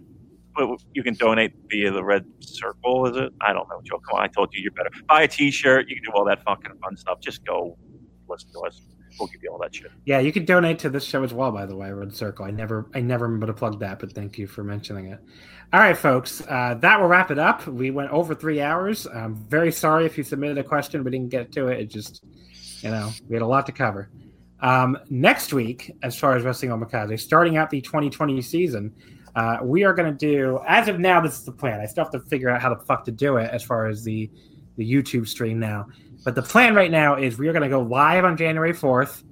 you 0.94 1.04
can 1.04 1.14
donate 1.16 1.54
via 1.68 1.92
the 1.92 2.04
red 2.04 2.26
circle. 2.40 3.08
Is 3.08 3.18
it? 3.18 3.34
I 3.42 3.54
don't 3.54 3.68
know, 3.70 3.82
Joe. 3.84 4.00
Come 4.00 4.20
on, 4.20 4.24
I 4.24 4.28
told 4.28 4.54
you 4.54 4.62
you're 4.62 4.72
better. 4.72 4.92
Buy 5.08 5.24
a 5.24 5.28
T-shirt. 5.28 5.90
You 5.90 5.96
can 5.96 6.04
do 6.04 6.12
all 6.12 6.26
that 6.26 6.44
fucking 6.44 6.72
fun 6.82 6.98
stuff. 6.98 7.20
Just 7.20 7.46
go 7.46 7.78
listen 8.28 8.52
to 8.54 8.60
us. 8.62 8.82
We'll 9.20 9.28
give 9.28 9.44
you 9.44 9.52
all 9.52 9.60
that 9.60 9.76
shit. 9.76 9.92
Yeah, 10.06 10.20
you 10.20 10.32
can 10.32 10.46
donate 10.46 10.80
to 10.80 10.90
this 10.90 11.04
show 11.04 11.24
as 11.24 11.34
well. 11.34 11.52
By 11.52 11.66
the 11.66 11.76
way, 11.76 11.92
Red 11.92 12.16
Circle. 12.16 12.46
I 12.46 12.52
never, 12.52 12.90
I 12.96 13.02
never 13.02 13.26
remember 13.26 13.48
to 13.48 13.54
plug 13.54 13.80
that, 13.82 14.00
but 14.00 14.14
thank 14.14 14.38
you 14.38 14.48
for 14.48 14.64
mentioning 14.64 15.08
it. 15.08 15.20
All 15.74 15.80
right, 15.80 15.98
folks, 15.98 16.42
uh, 16.50 16.76
that 16.82 17.00
will 17.00 17.08
wrap 17.08 17.32
it 17.32 17.40
up. 17.40 17.66
We 17.68 17.92
went 17.92 18.12
over 18.12 18.36
three 18.36 18.62
hours. 18.62 19.08
I'm 19.08 19.36
very 19.36 19.72
sorry 19.72 20.06
if 20.06 20.18
you 20.18 20.24
submitted 20.24 20.58
a 20.58 20.64
question, 20.64 21.04
we 21.04 21.12
didn't 21.12 21.30
get 21.30 21.52
to 21.54 21.68
it. 21.68 21.80
It 21.80 21.86
just, 21.90 22.24
you 22.82 22.90
know, 22.90 23.12
we 23.28 23.36
had 23.36 23.42
a 23.42 23.48
lot 23.48 23.66
to 23.68 23.72
cover. 23.72 24.10
Um, 24.62 24.98
next 25.10 25.54
week, 25.54 25.92
as 26.04 26.18
far 26.18 26.36
as 26.36 26.44
Wrestling 26.44 26.72
Omakase, 26.72 27.20
starting 27.20 27.58
out 27.58 27.70
the 27.70 27.82
2020 27.82 28.42
season, 28.42 28.94
uh, 29.36 29.58
we 29.64 29.84
are 29.84 29.94
going 29.94 30.12
to 30.12 30.18
do, 30.18 30.60
as 30.68 30.88
of 30.88 31.00
now, 31.00 31.22
this 31.22 31.38
is 31.40 31.46
the 31.46 31.52
plan. 31.52 31.80
I 31.80 31.86
still 31.86 32.04
have 32.04 32.12
to 32.14 32.20
figure 32.20 32.50
out 32.50 32.62
how 32.62 32.74
the 32.74 32.84
fuck 32.84 33.06
to 33.06 33.12
do 33.12 33.38
it 33.38 33.50
as 33.52 33.64
far 33.64 33.88
as 33.88 34.04
the, 34.04 34.30
the 34.78 34.90
YouTube 34.90 35.28
stream 35.28 35.60
now. 35.60 35.88
But 36.24 36.36
the 36.36 36.42
plan 36.42 36.76
right 36.76 36.92
now 36.92 37.16
is 37.16 37.38
we 37.38 37.48
are 37.48 37.54
going 37.54 37.64
to 37.64 37.70
go 37.70 37.82
live 37.82 38.26
on 38.26 38.38
January 38.38 38.74
4th, 38.74 39.24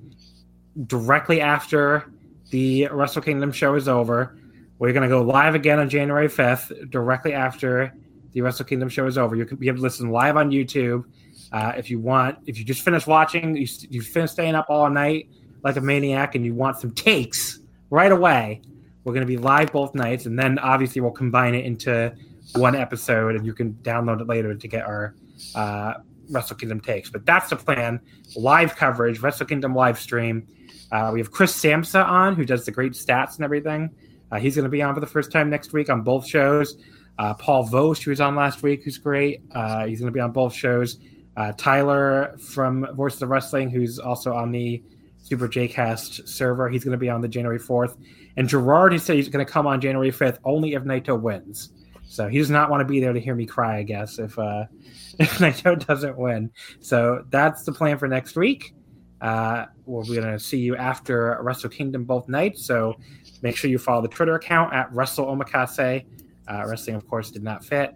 directly 0.88 1.42
after 1.42 2.11
the 2.50 2.88
Wrestle 2.88 3.22
Kingdom 3.22 3.52
show 3.52 3.76
is 3.76 3.88
over 3.88 4.36
we're 4.80 4.94
going 4.94 5.03
to 5.03 5.10
go 5.10 5.22
live 5.22 5.56
again 5.56 5.78
on 5.78 5.90
January 5.90 6.30
5th, 6.30 6.90
directly 6.90 7.34
after 7.34 7.94
the 8.32 8.42
Wrestle 8.42 8.66
Kingdom 8.66 8.88
show 8.88 9.06
is 9.08 9.18
over. 9.18 9.36
You 9.36 9.45
can 9.45 9.58
be 9.58 9.68
able 9.68 9.80
to 9.80 9.84
listen 9.84 10.10
live 10.10 10.38
on 10.38 10.52
YouTube. 10.52 11.03
Uh, 11.52 11.74
if 11.76 11.90
you 11.90 12.00
want, 12.00 12.38
if 12.45 12.58
you 12.58 12.64
just 12.64 12.82
finished 12.82 13.06
watching, 13.06 13.58
you, 13.58 13.68
you 13.90 14.02
finished 14.02 14.34
staying 14.34 14.56
up 14.56 14.68
all 14.69 14.90
night 14.90 15.28
like 15.64 15.76
a 15.76 15.82
maniac 15.82 16.36
and 16.36 16.45
you 16.45 16.53
want 16.53 16.78
some 16.78 16.92
takes 16.92 17.60
right 17.90 18.11
away, 18.11 18.61
we're 19.09 19.15
going 19.15 19.25
to 19.25 19.27
be 19.27 19.38
live 19.38 19.71
both 19.71 19.95
nights. 19.95 20.27
And 20.27 20.38
then 20.38 20.59
obviously 20.59 21.01
we'll 21.01 21.09
combine 21.09 21.55
it 21.55 21.65
into 21.65 22.13
one 22.55 22.75
episode 22.75 23.35
and 23.35 23.43
you 23.43 23.53
can 23.53 23.73
download 23.81 24.21
it 24.21 24.27
later 24.27 24.53
to 24.53 24.67
get 24.67 24.85
our 24.85 25.15
uh, 25.55 25.95
Wrestle 26.29 26.55
Kingdom 26.55 26.79
takes. 26.79 27.09
But 27.09 27.25
that's 27.25 27.49
the 27.49 27.55
plan 27.55 28.01
live 28.35 28.75
coverage, 28.75 29.19
Wrestle 29.19 29.47
Kingdom 29.47 29.73
live 29.73 29.97
stream. 29.97 30.47
Uh, 30.91 31.09
we 31.11 31.19
have 31.19 31.31
Chris 31.31 31.59
Samsa 31.59 32.05
on, 32.05 32.35
who 32.35 32.45
does 32.45 32.65
the 32.65 32.71
great 32.71 32.91
stats 32.91 33.38
and 33.38 33.43
everything. 33.43 33.89
Uh, 34.31 34.38
he's 34.38 34.55
going 34.55 34.65
to 34.65 34.69
be 34.69 34.83
on 34.83 34.93
for 34.93 35.01
the 35.01 35.07
first 35.07 35.31
time 35.31 35.49
next 35.49 35.73
week 35.73 35.89
on 35.89 36.03
both 36.03 36.27
shows. 36.27 36.77
Uh, 37.17 37.33
Paul 37.33 37.63
Vost, 37.63 38.03
who 38.03 38.11
was 38.11 38.21
on 38.21 38.35
last 38.35 38.61
week, 38.61 38.83
who's 38.83 38.99
great. 38.99 39.41
Uh, 39.51 39.88
he's 39.88 39.99
going 39.99 40.11
to 40.11 40.15
be 40.15 40.19
on 40.19 40.31
both 40.31 40.53
shows. 40.53 40.99
Uh, 41.35 41.51
Tyler 41.57 42.38
from 42.38 42.88
Voices 42.95 43.23
of 43.23 43.29
Wrestling, 43.29 43.71
who's 43.71 43.97
also 43.97 44.33
on 44.33 44.51
the 44.51 44.83
Super 45.23 45.47
J 45.47 45.67
Cast 45.67 46.27
server, 46.27 46.69
he's 46.69 46.83
going 46.83 46.91
to 46.91 46.97
be 46.99 47.09
on 47.09 47.21
the 47.21 47.27
January 47.27 47.59
4th. 47.59 47.97
And 48.40 48.48
Gerard, 48.48 48.93
he 48.93 48.98
said 48.98 49.18
he's 49.18 49.27
going 49.27 49.45
to 49.45 49.51
come 49.51 49.68
on 49.68 49.82
January 49.82 50.11
5th 50.11 50.38
only 50.45 50.74
if 50.74 50.84
Naito 50.84 51.19
wins. 51.19 51.74
So 52.08 52.30
he 52.30 52.38
does 52.38 52.50
not 52.50 52.69
want 52.69 52.80
to 52.80 52.85
be 52.85 53.01
there 53.01 53.11
to 53.11 53.19
hear 53.19 53.35
me 53.35 53.45
cry, 53.45 53.80
I 53.80 53.84
guess, 53.84 54.18
if 54.18 54.40
uh, 54.40 54.64
if 55.19 55.40
Naito 55.40 55.85
doesn't 55.85 56.18
win. 56.18 56.50
So 56.80 57.26
that's 57.32 57.64
the 57.64 57.74
plan 57.74 57.98
for 57.98 58.08
next 58.08 58.38
week. 58.38 58.74
Uh, 59.19 59.66
we're 59.85 60.06
going 60.06 60.24
to 60.24 60.40
see 60.40 60.58
you 60.58 60.77
after 60.77 61.38
Wrestle 61.42 61.69
Kingdom 61.69 62.06
both 62.06 62.30
nights. 62.30 62.66
So 62.66 62.95
make 63.42 63.58
sure 63.58 63.69
you 63.69 63.77
follow 63.77 64.01
the 64.01 64.08
Twitter 64.08 64.35
account 64.35 64.74
at 64.74 64.90
Wrestle 64.93 65.26
Omakase. 65.26 66.06
Uh, 66.48 66.66
wrestling, 66.66 66.95
of 66.95 67.06
course, 67.08 67.32
did 67.32 67.43
not 67.43 67.66
fit. 67.66 67.93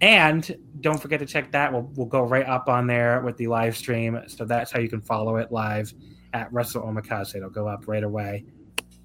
And 0.00 0.56
don't 0.80 1.00
forget 1.00 1.20
to 1.20 1.26
check 1.26 1.52
that. 1.52 1.72
We'll, 1.72 1.88
we'll 1.94 2.08
go 2.08 2.22
right 2.22 2.46
up 2.46 2.68
on 2.68 2.88
there 2.88 3.20
with 3.20 3.36
the 3.36 3.46
live 3.46 3.76
stream. 3.76 4.20
So 4.26 4.44
that's 4.44 4.72
how 4.72 4.80
you 4.80 4.88
can 4.88 5.02
follow 5.02 5.36
it 5.36 5.52
live 5.52 5.94
at 6.32 6.52
Wrestle 6.52 6.82
Omakase. 6.82 7.36
It'll 7.36 7.48
go 7.48 7.68
up 7.68 7.86
right 7.86 8.02
away. 8.02 8.44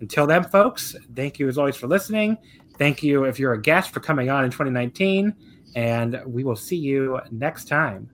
Until 0.01 0.25
then, 0.25 0.43
folks, 0.43 0.95
thank 1.15 1.39
you 1.39 1.47
as 1.47 1.57
always 1.57 1.75
for 1.75 1.87
listening. 1.87 2.37
Thank 2.77 3.03
you 3.03 3.25
if 3.25 3.39
you're 3.39 3.53
a 3.53 3.61
guest 3.61 3.91
for 3.91 3.99
coming 3.99 4.29
on 4.29 4.45
in 4.45 4.51
2019. 4.51 5.35
And 5.75 6.21
we 6.25 6.43
will 6.43 6.55
see 6.55 6.77
you 6.77 7.19
next 7.31 7.67
time. 7.67 8.09